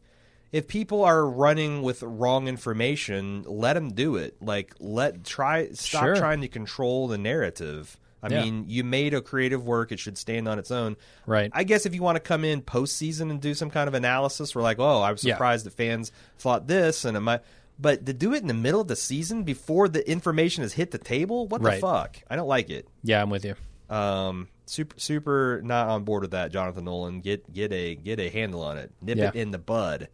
if 0.51 0.67
people 0.67 1.03
are 1.05 1.25
running 1.25 1.81
with 1.81 2.03
wrong 2.03 2.47
information 2.49 3.43
let 3.47 3.73
them 3.73 3.89
do 3.93 4.17
it 4.17 4.35
like 4.41 4.73
let 4.79 5.23
try 5.23 5.69
stop 5.71 6.03
Sure. 6.03 6.15
trying 6.17 6.41
to 6.41 6.47
control 6.49 7.07
the 7.07 7.17
narrative 7.17 7.97
i 8.21 8.27
Yeah. 8.29 8.43
mean 8.43 8.65
you 8.67 8.83
made 8.83 9.13
a 9.13 9.21
creative 9.21 9.65
work 9.65 9.91
it 9.93 9.99
should 9.99 10.17
stand 10.17 10.47
on 10.49 10.59
its 10.59 10.69
own 10.69 10.97
Right. 11.25 11.49
i 11.53 11.63
guess 11.63 11.85
if 11.85 11.95
you 11.95 12.03
want 12.03 12.17
to 12.17 12.19
come 12.19 12.43
in 12.43 12.61
postseason 12.61 13.29
and 13.31 13.39
do 13.41 13.53
some 13.53 13.69
kind 13.69 13.87
of 13.87 13.93
analysis 13.93 14.53
we're 14.53 14.61
like 14.61 14.79
oh 14.79 14.99
i 15.01 15.11
was 15.13 15.23
Yeah. 15.23 15.35
surprised 15.35 15.65
that 15.65 15.73
fans 15.73 16.11
thought 16.37 16.67
this 16.67 17.05
and 17.05 17.15
am 17.15 17.27
i 17.29 17.39
but 17.79 18.05
to 18.05 18.13
do 18.13 18.33
it 18.33 18.41
in 18.41 18.47
the 18.47 18.53
middle 18.53 18.81
of 18.81 18.87
the 18.87 18.95
season 18.95 19.43
before 19.43 19.87
the 19.89 20.09
information 20.09 20.61
has 20.63 20.73
hit 20.73 20.91
the 20.91 20.97
table 20.97 21.47
what 21.47 21.61
the 21.61 21.71
fuck 21.81 22.17
i 22.29 22.35
don't 22.35 22.47
like 22.47 22.69
it 22.69 22.87
Yeah, 23.03 23.21
I'm 23.21 23.29
with 23.29 23.43
you. 23.45 23.55
um, 23.89 24.47
super, 24.65 24.99
super 24.99 25.61
not 25.63 25.87
on 25.89 26.03
board 26.03 26.21
with 26.23 26.31
that, 26.31 26.51
Jonathan 26.51 26.85
Nolan. 26.85 27.21
Get 27.21 27.51
get 27.53 27.71
a 27.71 27.95
get 27.95 28.19
a 28.19 28.29
handle 28.29 28.61
on 28.63 28.77
it. 28.77 28.91
Nip 29.01 29.17
Yeah. 29.17 29.27
it 29.29 29.35
in 29.35 29.51
the 29.51 29.59
bud. 29.59 30.07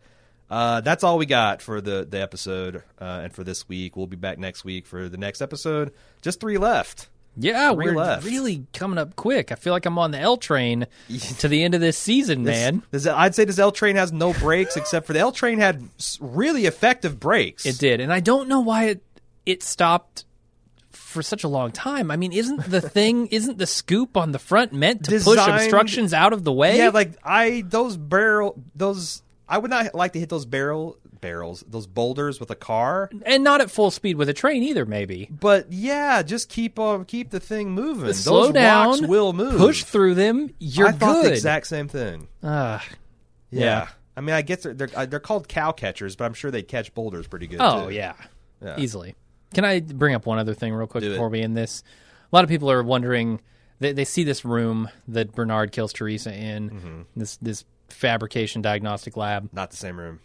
Uh, 0.50 0.82
that's 0.82 1.06
all 1.06 1.18
we 1.18 1.26
got 1.26 1.62
for 1.62 1.80
the 1.80 2.06
the 2.10 2.22
episode 2.22 2.84
uh, 3.00 3.22
and 3.24 3.34
for 3.34 3.46
this 3.46 3.70
week. 3.70 3.96
We'll 3.96 4.08
be 4.08 4.18
back 4.18 4.38
next 4.38 4.66
week 4.66 4.86
for 4.86 5.08
the 5.08 5.18
next 5.18 5.42
episode. 5.42 5.94
Just 6.22 6.42
three 6.42 6.58
left. 6.58 7.08
Yeah, 7.38 7.74
Three 7.74 7.86
we're 7.88 7.95
left. 7.95 8.26
really 8.26 8.66
coming 8.74 8.98
up 8.99 9.16
quick. 9.16 9.52
I 9.52 9.56
feel 9.56 9.72
like 9.74 9.86
I'm 9.86 9.98
on 9.98 10.12
the 10.12 10.20
L 10.20 10.36
train 10.38 10.85
to 11.40 11.48
the 11.48 11.64
end 11.64 11.74
of 11.74 11.80
this 11.82 11.98
season, 11.98 12.43
This- 12.43 12.56
man. 12.58 12.84
this- 12.92 13.08
I'd 13.08 13.34
say 13.35 13.45
this 13.45 13.58
L 13.60 13.72
train 13.72 13.95
has 13.95 14.11
no 14.11 14.34
brakes 14.34 14.76
except 14.76 15.08
for 15.08 15.14
the 15.14 15.19
L 15.19 15.32
train 15.32 15.58
had 15.60 15.82
really 16.19 16.66
effective 16.66 17.19
brakes. 17.19 17.66
It 17.66 17.77
did, 17.77 18.01
and 18.01 18.11
I 18.11 18.19
don't 18.19 18.48
know 18.50 18.60
why 18.60 18.85
it 18.85 19.01
it 19.45 19.64
stopped 19.64 20.26
for 20.92 21.24
such 21.24 21.43
a 21.43 21.48
long 21.48 21.72
time. 21.72 22.11
I 22.11 22.16
mean, 22.18 22.32
isn't 22.34 22.69
the 22.69 22.82
thing 22.98 23.27
isn't 23.27 23.58
the 23.58 23.66
scoop 23.68 24.18
on 24.18 24.34
the 24.34 24.40
front 24.40 24.74
meant 24.74 25.06
to 25.06 25.19
push 25.19 25.40
obstructions 25.40 26.14
out 26.14 26.34
of 26.34 26.43
the 26.43 26.51
way? 26.51 26.77
Yeah, 26.77 26.90
like 26.90 27.14
I 27.24 27.64
those 27.68 27.98
barrel 27.98 28.61
those. 28.76 29.24
I 29.52 29.58
would 29.58 29.70
not 29.70 29.94
like 29.94 30.14
to 30.14 30.20
hit 30.20 30.30
those 30.30 30.46
barrel 30.46 30.98
barrels 31.20 31.64
those 31.68 31.86
boulders 31.86 32.40
with 32.40 32.50
a 32.50 32.56
car. 32.56 33.10
and 33.26 33.44
not 33.44 33.62
at 33.62 33.70
full 33.70 33.92
speed 33.92 34.16
with 34.18 34.30
a 34.30 34.34
train 34.34 34.64
either. 34.64 34.86
Maybe 34.86 35.28
But 35.30 35.72
yeah, 35.72 36.24
just 36.24 36.50
keep 36.50 36.80
uh, 36.80 37.04
keep 37.06 37.30
the 37.30 37.40
thing 37.40 37.72
moving. 37.72 38.14
slow 38.14 38.46
Those 38.46 38.54
down, 38.54 38.88
rocks 38.88 39.02
will 39.02 39.34
move. 39.34 39.58
push 39.60 39.84
through 39.84 40.16
them. 40.16 40.50
You're 40.60 40.88
I 40.88 40.92
thought 40.94 41.14
good. 41.22 41.26
the 41.26 41.34
exact 41.34 41.68
same 41.68 41.88
thing. 41.88 42.28
Ah, 42.42 42.84
Yeah. 43.52 43.60
Yeah. 43.66 43.88
I 44.18 44.22
mean, 44.22 44.36
I 44.36 44.42
guess 44.42 44.64
they're 44.64 44.74
they're, 44.74 44.90
uh, 44.96 45.06
they're 45.06 45.20
called 45.20 45.48
cow 45.48 45.72
catchers, 45.72 46.16
but 46.16 46.26
I'm 46.26 46.34
sure 46.34 46.50
they 46.50 46.64
catch 46.64 46.94
boulders 46.94 47.28
pretty 47.28 47.48
good. 47.48 47.60
oh 47.62 47.90
too. 47.90 47.94
yeah. 47.96 48.14
Yeah. 48.64 48.76
easily. 48.80 49.16
Can 49.54 49.66
I 49.66 49.80
bring 49.82 50.16
up 50.16 50.26
one 50.26 50.40
other 50.40 50.54
thing 50.54 50.74
real 50.74 50.88
quick 50.88 51.02
Do 51.04 51.10
it. 51.10 51.14
before 51.14 51.30
we 51.30 51.42
end 51.42 51.58
this? 51.58 51.84
A 52.32 52.36
lot 52.36 52.44
of 52.46 52.50
people 52.50 52.72
are 52.72 52.82
wondering. 52.84 53.42
They, 53.80 53.92
they 53.94 54.06
see 54.06 54.24
this 54.24 54.46
room 54.46 54.90
that 55.08 55.34
Bernard 55.34 55.72
kills 55.72 55.92
Theresa 55.92 56.34
in. 56.34 56.70
Mm-hmm. 56.70 57.02
This 57.16 57.38
this 57.38 57.66
fabrication 57.92 58.61
diagnostic 58.61 59.16
lab. 59.18 59.50
not 59.53 59.72
the 59.72 59.78
same 59.78 60.00
room. 60.00 60.20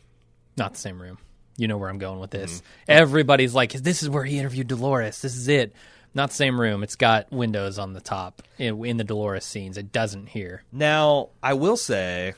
Not 0.56 0.74
the 0.74 0.80
same 0.80 1.00
room. 1.00 1.18
You 1.58 1.68
know 1.68 1.78
where 1.78 1.88
I'm 1.88 1.98
going 1.98 2.18
with 2.18 2.30
this. 2.30 2.58
Mm-hmm. 2.58 2.66
Everybody's 2.88 3.54
like, 3.54 3.72
"This 3.72 4.02
is 4.02 4.08
where 4.10 4.24
he 4.24 4.38
interviewed 4.38 4.68
Dolores. 4.68 5.20
This 5.22 5.36
is 5.36 5.48
it." 5.48 5.74
Not 6.14 6.30
the 6.30 6.36
same 6.36 6.58
room. 6.58 6.82
It's 6.82 6.96
got 6.96 7.30
windows 7.30 7.78
on 7.78 7.92
the 7.92 8.00
top 8.00 8.42
in, 8.56 8.82
in 8.86 8.96
the 8.96 9.04
Dolores 9.04 9.44
scenes. 9.44 9.76
It 9.76 9.92
doesn't 9.92 10.28
here. 10.30 10.62
Now, 10.72 11.28
I 11.42 11.52
will 11.54 11.76
say 11.76 12.32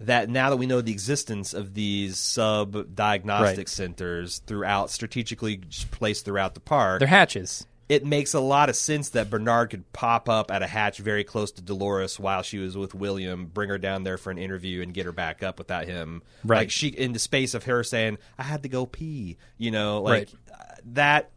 that 0.00 0.28
now 0.28 0.50
that 0.50 0.56
we 0.56 0.66
know 0.66 0.82
the 0.82 0.92
existence 0.92 1.54
of 1.54 1.72
these 1.72 2.18
sub 2.18 2.94
diagnostic 2.94 3.58
Right. 3.60 3.68
centers 3.68 4.40
throughout 4.46 4.90
strategically 4.90 5.58
placed 5.90 6.26
throughout 6.26 6.52
the 6.54 6.60
park, 6.60 6.98
They're 6.98 7.08
hatches. 7.08 7.66
It 7.88 8.04
makes 8.04 8.32
a 8.34 8.40
lot 8.40 8.68
of 8.68 8.76
sense 8.76 9.10
that 9.10 9.28
Bernard 9.30 9.70
could 9.70 9.92
pop 9.92 10.28
up 10.28 10.50
at 10.50 10.62
a 10.62 10.66
hatch 10.66 10.98
very 10.98 11.24
close 11.24 11.52
to 11.52 11.62
Dolores 11.62 12.18
while 12.18 12.42
she 12.42 12.58
was 12.58 12.76
with 12.76 12.94
William, 12.94 13.46
bring 13.46 13.68
her 13.68 13.78
down 13.78 14.04
there 14.04 14.16
for 14.16 14.30
an 14.30 14.38
interview, 14.38 14.82
and 14.82 14.94
get 14.94 15.04
her 15.06 15.12
back 15.12 15.42
up 15.42 15.58
without 15.58 15.86
him. 15.86 16.22
Right. 16.44 16.58
Like 16.58 16.70
she 16.70 16.88
in 16.88 17.12
the 17.12 17.18
space 17.18 17.52
of 17.54 17.64
her 17.64 17.84
saying, 17.84 18.18
"I 18.38 18.44
had 18.44 18.62
to 18.62 18.68
go 18.68 18.86
pee," 18.86 19.36
you 19.58 19.70
know, 19.70 20.00
like 20.02 20.12
Right. 20.12 20.34
uh, 20.52 20.74
that. 20.92 21.30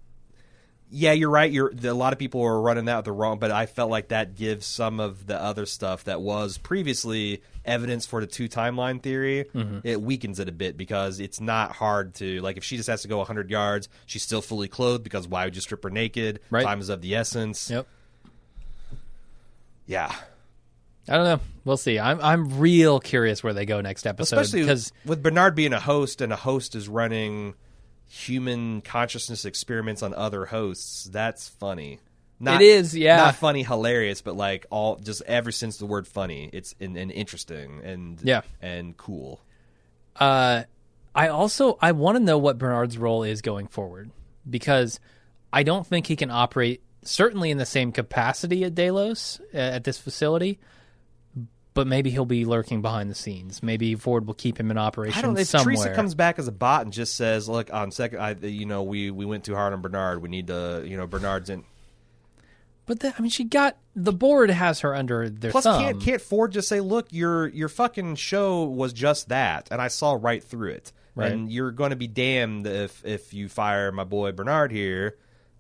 Yeah, 0.90 1.12
you're 1.12 1.30
right. 1.30 1.52
You're 1.52 1.74
a 1.84 1.94
lot 1.94 2.14
of 2.14 2.20
people 2.20 2.42
are 2.44 2.62
running 2.62 2.86
that 2.86 2.98
with 2.98 3.06
the 3.06 3.12
wrong, 3.12 3.40
but 3.40 3.52
I 3.52 3.66
felt 3.66 3.90
like 3.90 4.10
that 4.10 4.36
gives 4.36 4.66
some 4.66 5.00
of 5.02 5.28
the 5.28 5.40
other 5.42 5.66
stuff 5.66 6.06
that 6.06 6.22
was 6.22 6.58
previously 6.58 7.42
evidence 7.66 8.06
for 8.06 8.22
the 8.22 8.28
two 8.28 8.48
timeline 8.48 9.02
theory. 9.02 9.46
Mm-hmm. 9.54 9.80
It 9.84 10.02
weakens 10.02 10.40
it 10.40 10.48
a 10.48 10.54
bit 10.54 10.78
because 10.78 11.20
it's 11.20 11.42
not 11.42 11.74
hard 11.74 12.16
to 12.16 12.40
like 12.42 12.56
if 12.56 12.64
she 12.64 12.78
just 12.78 12.88
has 12.88 13.02
to 13.02 13.10
go 13.10 13.18
100 13.18 13.52
yards, 13.52 13.90
she's 14.06 14.24
still 14.24 14.42
fully 14.42 14.70
clothed 14.70 15.04
because 15.04 15.28
why 15.28 15.44
would 15.44 15.56
you 15.56 15.62
strip 15.62 15.84
her 15.84 15.90
naked? 15.90 16.40
Right. 16.50 16.64
Time 16.64 16.80
is 16.80 16.88
of 16.88 17.02
the 17.02 17.16
essence. 17.16 17.70
Yep. 17.70 17.86
Yeah. 19.88 20.16
I 21.10 21.16
don't 21.16 21.26
know. 21.26 21.40
We'll 21.66 21.78
see. 21.78 22.00
I'm 22.00 22.20
I'm 22.22 22.60
real 22.60 23.00
curious 23.00 23.44
where 23.44 23.54
they 23.54 23.66
go 23.66 23.82
next 23.82 24.08
episode 24.08 24.40
Especially 24.40 24.62
because 24.62 24.92
with 25.06 25.22
Bernard 25.22 25.56
being 25.56 25.74
a 25.74 25.80
host 25.80 26.22
and 26.22 26.32
a 26.32 26.38
host 26.38 26.76
is 26.76 26.88
running 26.88 27.56
human 28.08 28.82
consciousness 28.82 29.46
experiments 29.46 30.02
on 30.02 30.14
other 30.14 30.46
hosts. 30.46 31.06
That's 31.06 31.48
funny. 31.50 32.00
Not, 32.40 32.62
It 32.62 32.66
is, 32.66 32.96
yeah. 32.96 33.18
Not 33.18 33.36
funny, 33.36 33.64
hilarious, 33.64 34.22
but 34.22 34.36
like 34.36 34.66
all 34.70 34.98
just 34.98 35.24
ever 35.24 35.52
since 35.52 35.78
the 35.78 35.86
word 35.88 36.08
funny, 36.08 36.50
it's 36.54 36.76
and, 36.80 36.96
and 36.96 37.12
interesting 37.12 37.82
and 37.84 38.20
Yeah. 38.24 38.42
and 38.62 38.96
cool. 38.96 39.42
Uh, 40.16 40.64
I 41.16 41.30
also 41.30 41.78
I 41.82 41.94
want 41.94 42.18
to 42.18 42.24
know 42.24 42.38
what 42.38 42.58
Bernard's 42.60 42.98
role 42.98 43.24
is 43.24 43.42
going 43.42 43.68
forward 43.68 44.12
because 44.48 45.00
I 45.52 45.64
don't 45.64 45.86
think 45.86 46.06
he 46.06 46.16
can 46.16 46.30
operate 46.30 46.82
certainly 47.04 47.50
in 47.50 47.58
the 47.58 47.66
same 47.66 47.92
capacity 47.92 48.64
at 48.64 48.76
Delos 48.76 49.42
at 49.52 49.84
this 49.84 49.98
facility. 49.98 50.60
But 51.78 51.86
maybe 51.88 52.10
he'll 52.10 52.26
be 52.26 52.44
lurking 52.44 52.82
behind 52.82 53.10
the 53.10 53.16
scenes. 53.16 53.62
Maybe 53.62 53.94
Ford 53.94 54.26
will 54.26 54.34
keep 54.34 54.60
him 54.60 54.72
in 54.72 54.78
operation 54.80 55.18
I 55.20 55.22
don't 55.22 55.38
if 55.38 55.48
somewhere. 55.48 55.76
Theresa 55.76 55.94
comes 55.94 56.16
back 56.16 56.40
as 56.40 56.48
a 56.48 56.52
bot 56.52 56.82
and 56.82 56.92
just 56.92 57.16
says, 57.16 57.48
"Look, 57.48 57.72
on 57.72 57.92
second, 57.92 58.20
I, 58.20 58.32
you 58.32 58.66
know, 58.66 58.82
we 58.82 59.12
we 59.12 59.26
went 59.26 59.44
too 59.44 59.54
hard 59.54 59.74
on 59.74 59.82
Bernard. 59.82 60.22
We 60.24 60.28
need 60.30 60.48
to, 60.48 60.84
you 60.86 60.98
know, 60.98 61.06
Bernard's 61.06 61.52
in." 61.52 61.64
but 62.88 63.02
the, 63.02 63.14
I 63.16 63.22
mean, 63.22 63.30
she 63.30 63.44
got 63.44 63.78
the 63.96 64.12
board 64.14 64.50
has 64.50 64.80
her 64.80 64.96
under 64.96 65.30
their 65.30 65.52
Plus, 65.52 65.66
thumb. 65.66 65.82
can't 65.82 66.02
can't 66.02 66.22
Ford 66.22 66.52
just 66.52 66.68
say, 66.68 66.80
"Look, 66.80 67.08
your 67.12 67.48
your 67.50 67.70
fucking 67.70 68.16
show 68.16 68.64
was 68.64 68.92
just 68.92 69.30
that, 69.30 69.68
and 69.70 69.80
I 69.80 69.88
saw 69.90 70.18
right 70.20 70.44
through 70.44 70.72
it, 70.72 70.92
Right. 71.16 71.32
and 71.32 71.52
you're 71.52 71.72
going 71.72 71.92
to 71.92 71.96
be 71.96 72.08
damned 72.08 72.66
if 72.66 73.06
if 73.06 73.34
you 73.36 73.50
fire 73.50 73.92
my 73.92 74.04
boy 74.04 74.32
Bernard 74.32 74.72
here." 74.72 75.16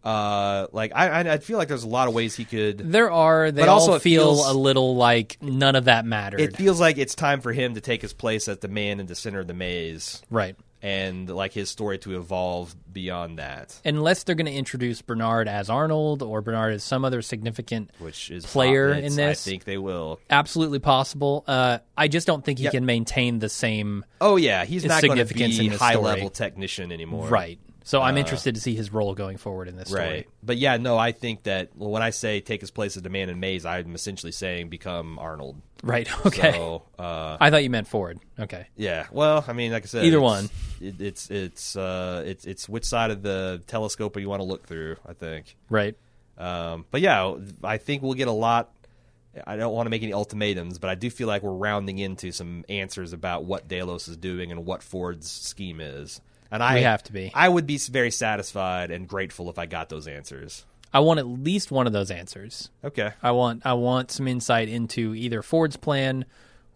Uh, 0.08 0.68
like 0.72 0.92
I 0.96 1.10
I 1.10 1.34
I 1.34 1.38
feel 1.40 1.58
like 1.58 1.68
there's 1.68 1.84
a 1.84 1.88
lot 1.88 2.08
of 2.08 2.14
ways 2.14 2.36
he 2.36 2.46
could. 2.46 2.78
There 2.78 3.12
are. 3.12 3.52
They 3.52 3.62
But 3.62 3.70
also 3.70 3.94
all 3.94 4.00
feel 4.00 4.36
feels- 4.36 4.50
a 4.50 4.54
little 4.54 4.96
like 4.96 5.38
none 5.42 5.76
of 5.76 5.86
that 5.86 6.06
mattered. 6.06 6.40
It 6.40 6.56
feels 6.56 6.80
like 6.80 6.98
it's 6.98 7.14
time 7.16 7.42
for 7.42 7.52
him 7.52 7.74
to 7.74 7.82
take 7.82 8.02
his 8.02 8.14
place 8.14 8.48
as 8.48 8.60
the 8.60 8.68
man 8.70 9.00
in 9.02 9.06
the 9.08 9.16
center 9.16 9.40
of 9.42 9.48
the 9.48 9.54
maze, 9.54 10.22
right. 10.30 10.56
and 10.82 11.30
like 11.30 11.52
his 11.54 11.70
story 11.70 11.98
to 12.00 12.16
evolve 12.16 12.74
beyond 12.94 13.38
that, 13.40 13.80
Unless 13.86 14.24
they're 14.24 14.36
going 14.36 14.46
to 14.48 14.52
introduce 14.54 15.02
Bernard 15.02 15.48
as 15.48 15.70
Arnold 15.70 16.24
or 16.24 16.42
Bernard 16.42 16.74
as 16.74 16.84
some 16.84 17.04
other 17.06 17.22
significant 17.22 17.92
which 18.00 18.32
is 18.32 18.46
Player 18.46 18.92
in 18.92 19.16
this? 19.16 19.46
I 19.46 19.50
think 19.52 19.66
they 19.66 19.78
will. 19.78 20.20
absolutely 20.30 20.80
possible. 20.80 21.44
Uh, 21.48 21.80
I 21.98 22.08
just 22.08 22.26
don't 22.28 22.44
think 22.46 22.58
he 22.60 22.64
Yep. 22.66 22.74
can 22.74 22.86
maintain 22.86 23.40
the 23.40 23.50
same 23.50 24.04
Oh 24.22 24.36
yeah, 24.38 24.64
he's 24.66 24.86
not 24.86 25.04
going 25.04 25.18
to 25.18 25.26
be 25.34 25.68
high 25.68 25.92
story. 25.92 26.06
level 26.06 26.30
technician 26.30 26.92
anymore, 26.92 27.28
right. 27.28 27.60
So 27.88 28.02
I'm 28.02 28.18
interested 28.18 28.56
to 28.56 28.60
see 28.62 28.76
his 28.76 28.92
role 28.92 29.16
going 29.16 29.38
forward 29.38 29.70
in 29.70 29.78
this 29.78 29.88
story. 29.88 30.04
Right. 30.04 30.30
But 30.44 30.58
yeah, 30.58 30.76
no, 30.76 30.98
I 30.98 31.14
think 31.14 31.44
that 31.44 31.70
well, 31.74 31.90
when 31.90 32.02
I 32.02 32.10
say 32.10 32.42
take 32.42 32.60
his 32.60 32.70
place 32.70 32.98
as 32.98 33.04
the 33.04 33.10
man 33.10 33.30
in 33.30 33.40
Maze, 33.40 33.66
I'm 33.66 33.96
essentially 33.96 34.34
saying 34.34 34.68
become 34.68 35.18
Arnold. 35.20 35.62
Right. 35.84 36.06
Okay. 36.26 36.52
So, 36.52 36.84
uh, 37.00 37.38
I 37.40 37.50
thought 37.50 37.64
you 37.64 37.70
meant 37.70 37.88
Ford. 37.88 38.20
Okay. 38.38 38.68
yeah. 38.76 39.06
Well, 39.10 39.46
I 39.48 39.54
mean, 39.54 39.72
like 39.72 39.84
I 39.84 39.86
said, 39.86 40.04
Either 40.04 40.18
it's- 40.18 40.22
one. 40.22 40.50
It, 40.82 41.00
it's 41.00 41.32
it's 41.32 41.78
uh, 41.78 42.24
it's 42.26 42.44
it's 42.46 42.68
which 42.68 42.84
side 42.84 43.10
of 43.12 43.22
the 43.22 43.64
telescope 43.68 44.20
you 44.20 44.28
want 44.28 44.42
to 44.42 44.46
look 44.46 44.68
through. 44.68 44.98
I 45.06 45.14
think. 45.14 45.56
Right. 45.70 45.96
Um, 46.38 46.86
but 46.92 47.00
yeah, 47.00 47.36
I 47.64 47.78
think 47.78 48.04
we'll 48.04 48.16
get 48.16 48.28
a 48.28 48.34
lot. 48.34 48.70
I 49.46 49.56
don't 49.56 49.74
want 49.74 49.86
to 49.86 49.92
make 49.92 50.04
any 50.04 50.14
ultimatums, 50.14 50.78
but 50.78 50.90
I 50.90 50.96
do 50.96 51.10
feel 51.10 51.28
like 51.28 51.42
we're 51.42 51.52
rounding 51.52 52.00
into 52.00 52.34
some 52.34 52.66
answers 52.68 53.14
about 53.14 53.46
what 53.46 53.68
Delos 53.70 54.08
is 54.10 54.18
doing 54.18 54.52
and 54.52 54.66
what 54.66 54.84
Ford's 54.84 55.30
scheme 55.32 55.80
is. 55.80 56.20
And 56.52 56.64
I 56.64 56.76
We 56.76 56.82
have 56.82 57.04
to 57.04 57.14
be. 57.14 57.32
I 57.34 57.50
would 57.50 57.68
be 57.68 57.78
very 57.78 58.12
satisfied 58.12 58.92
and 58.92 59.08
grateful 59.08 59.50
if 59.50 59.60
I 59.60 59.66
got 59.66 59.90
those 59.90 60.08
answers. 60.08 60.66
I 60.94 61.02
want 61.02 61.20
at 61.20 61.28
least 61.28 61.72
one 61.72 61.88
of 61.88 61.94
those 61.94 62.12
answers. 62.12 62.70
Okay. 62.84 63.12
I 63.22 63.32
want 63.32 63.66
I 63.66 63.74
want 63.74 64.12
some 64.12 64.28
insight 64.28 64.70
into 64.70 65.14
either 65.14 65.42
Ford's 65.42 65.78
plan 65.78 66.26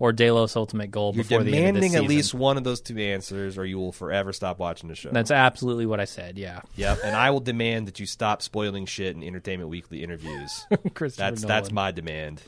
or 0.02 0.12
Delos' 0.12 0.56
ultimate 0.56 0.90
goal 0.90 1.14
You're 1.14 1.24
before 1.24 1.44
the 1.44 1.56
end 1.56 1.78
of 1.78 1.82
this 1.82 1.92
demanding 1.92 1.96
at 1.96 2.10
least 2.10 2.34
one 2.34 2.58
of 2.58 2.64
those 2.64 2.82
two 2.82 2.98
answers, 2.98 3.56
or 3.56 3.66
you 3.66 3.78
will 3.78 3.92
forever 3.92 4.34
stop 4.34 4.58
watching 4.58 4.90
the 4.90 4.96
show. 4.96 5.12
That's 5.12 5.30
absolutely 5.30 5.86
what 5.86 6.00
I 6.00 6.06
said. 6.06 6.40
Yeah. 6.40 6.62
yep, 6.76 6.98
and 7.04 7.16
I 7.16 7.30
will 7.32 7.40
demand 7.40 7.88
that 7.88 8.00
you 8.00 8.08
stop 8.08 8.42
spoiling 8.42 8.88
shit 8.88 9.16
in 9.16 9.22
Entertainment 9.22 9.70
Weekly 9.70 10.04
interviews. 10.04 10.66
That's 10.96 11.44
that's 11.44 11.72
my 11.72 11.92
demand. 11.92 12.42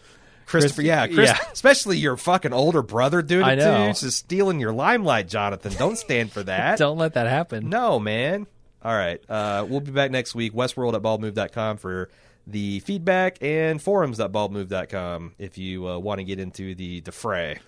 Christopher, 0.46 0.82
yeah, 0.82 1.08
Chris, 1.08 1.30
yeah. 1.30 1.38
especially 1.52 1.98
your 1.98 2.18
fucking 2.18 2.54
older 2.54 2.82
brother 2.82 3.22
doing 3.22 3.44
I 3.46 3.54
it 3.54 3.58
know. 3.58 3.88
too. 3.94 4.00
Just 4.00 4.20
stealing 4.20 4.60
your 4.60 4.72
limelight, 4.72 5.28
Jonathan. 5.28 5.74
Don't 5.78 5.98
stand 5.98 6.32
for 6.32 6.44
that. 6.44 6.78
Don't 6.80 6.98
let 6.98 7.14
that 7.14 7.28
happen. 7.28 7.70
No, 7.70 8.00
man. 8.00 8.48
All 8.84 8.96
right. 8.96 9.22
Uh, 9.30 9.66
we'll 9.68 9.80
be 9.80 9.92
back 9.92 10.12
next 10.12 10.36
week. 10.36 10.54
Westworld 10.54 10.94
at 10.94 11.02
baldmove.com 11.02 11.78
for 11.78 12.10
the 12.46 12.80
feedback 12.82 13.38
and 13.42 13.82
forums 13.82 14.20
at 14.20 14.32
forums.baldmove.com 14.32 15.34
if 15.40 15.58
you 15.58 15.88
uh, 15.88 15.98
want 15.98 16.20
to 16.20 16.26
get 16.26 16.40
into 16.40 16.76
the, 16.76 17.00
the 17.00 17.12
fray. 17.12 17.60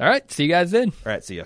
All 0.00 0.08
right. 0.08 0.30
See 0.30 0.44
you 0.44 0.50
guys 0.50 0.70
then. 0.70 0.92
All 1.04 1.12
right. 1.12 1.24
See 1.24 1.36
ya. 1.36 1.44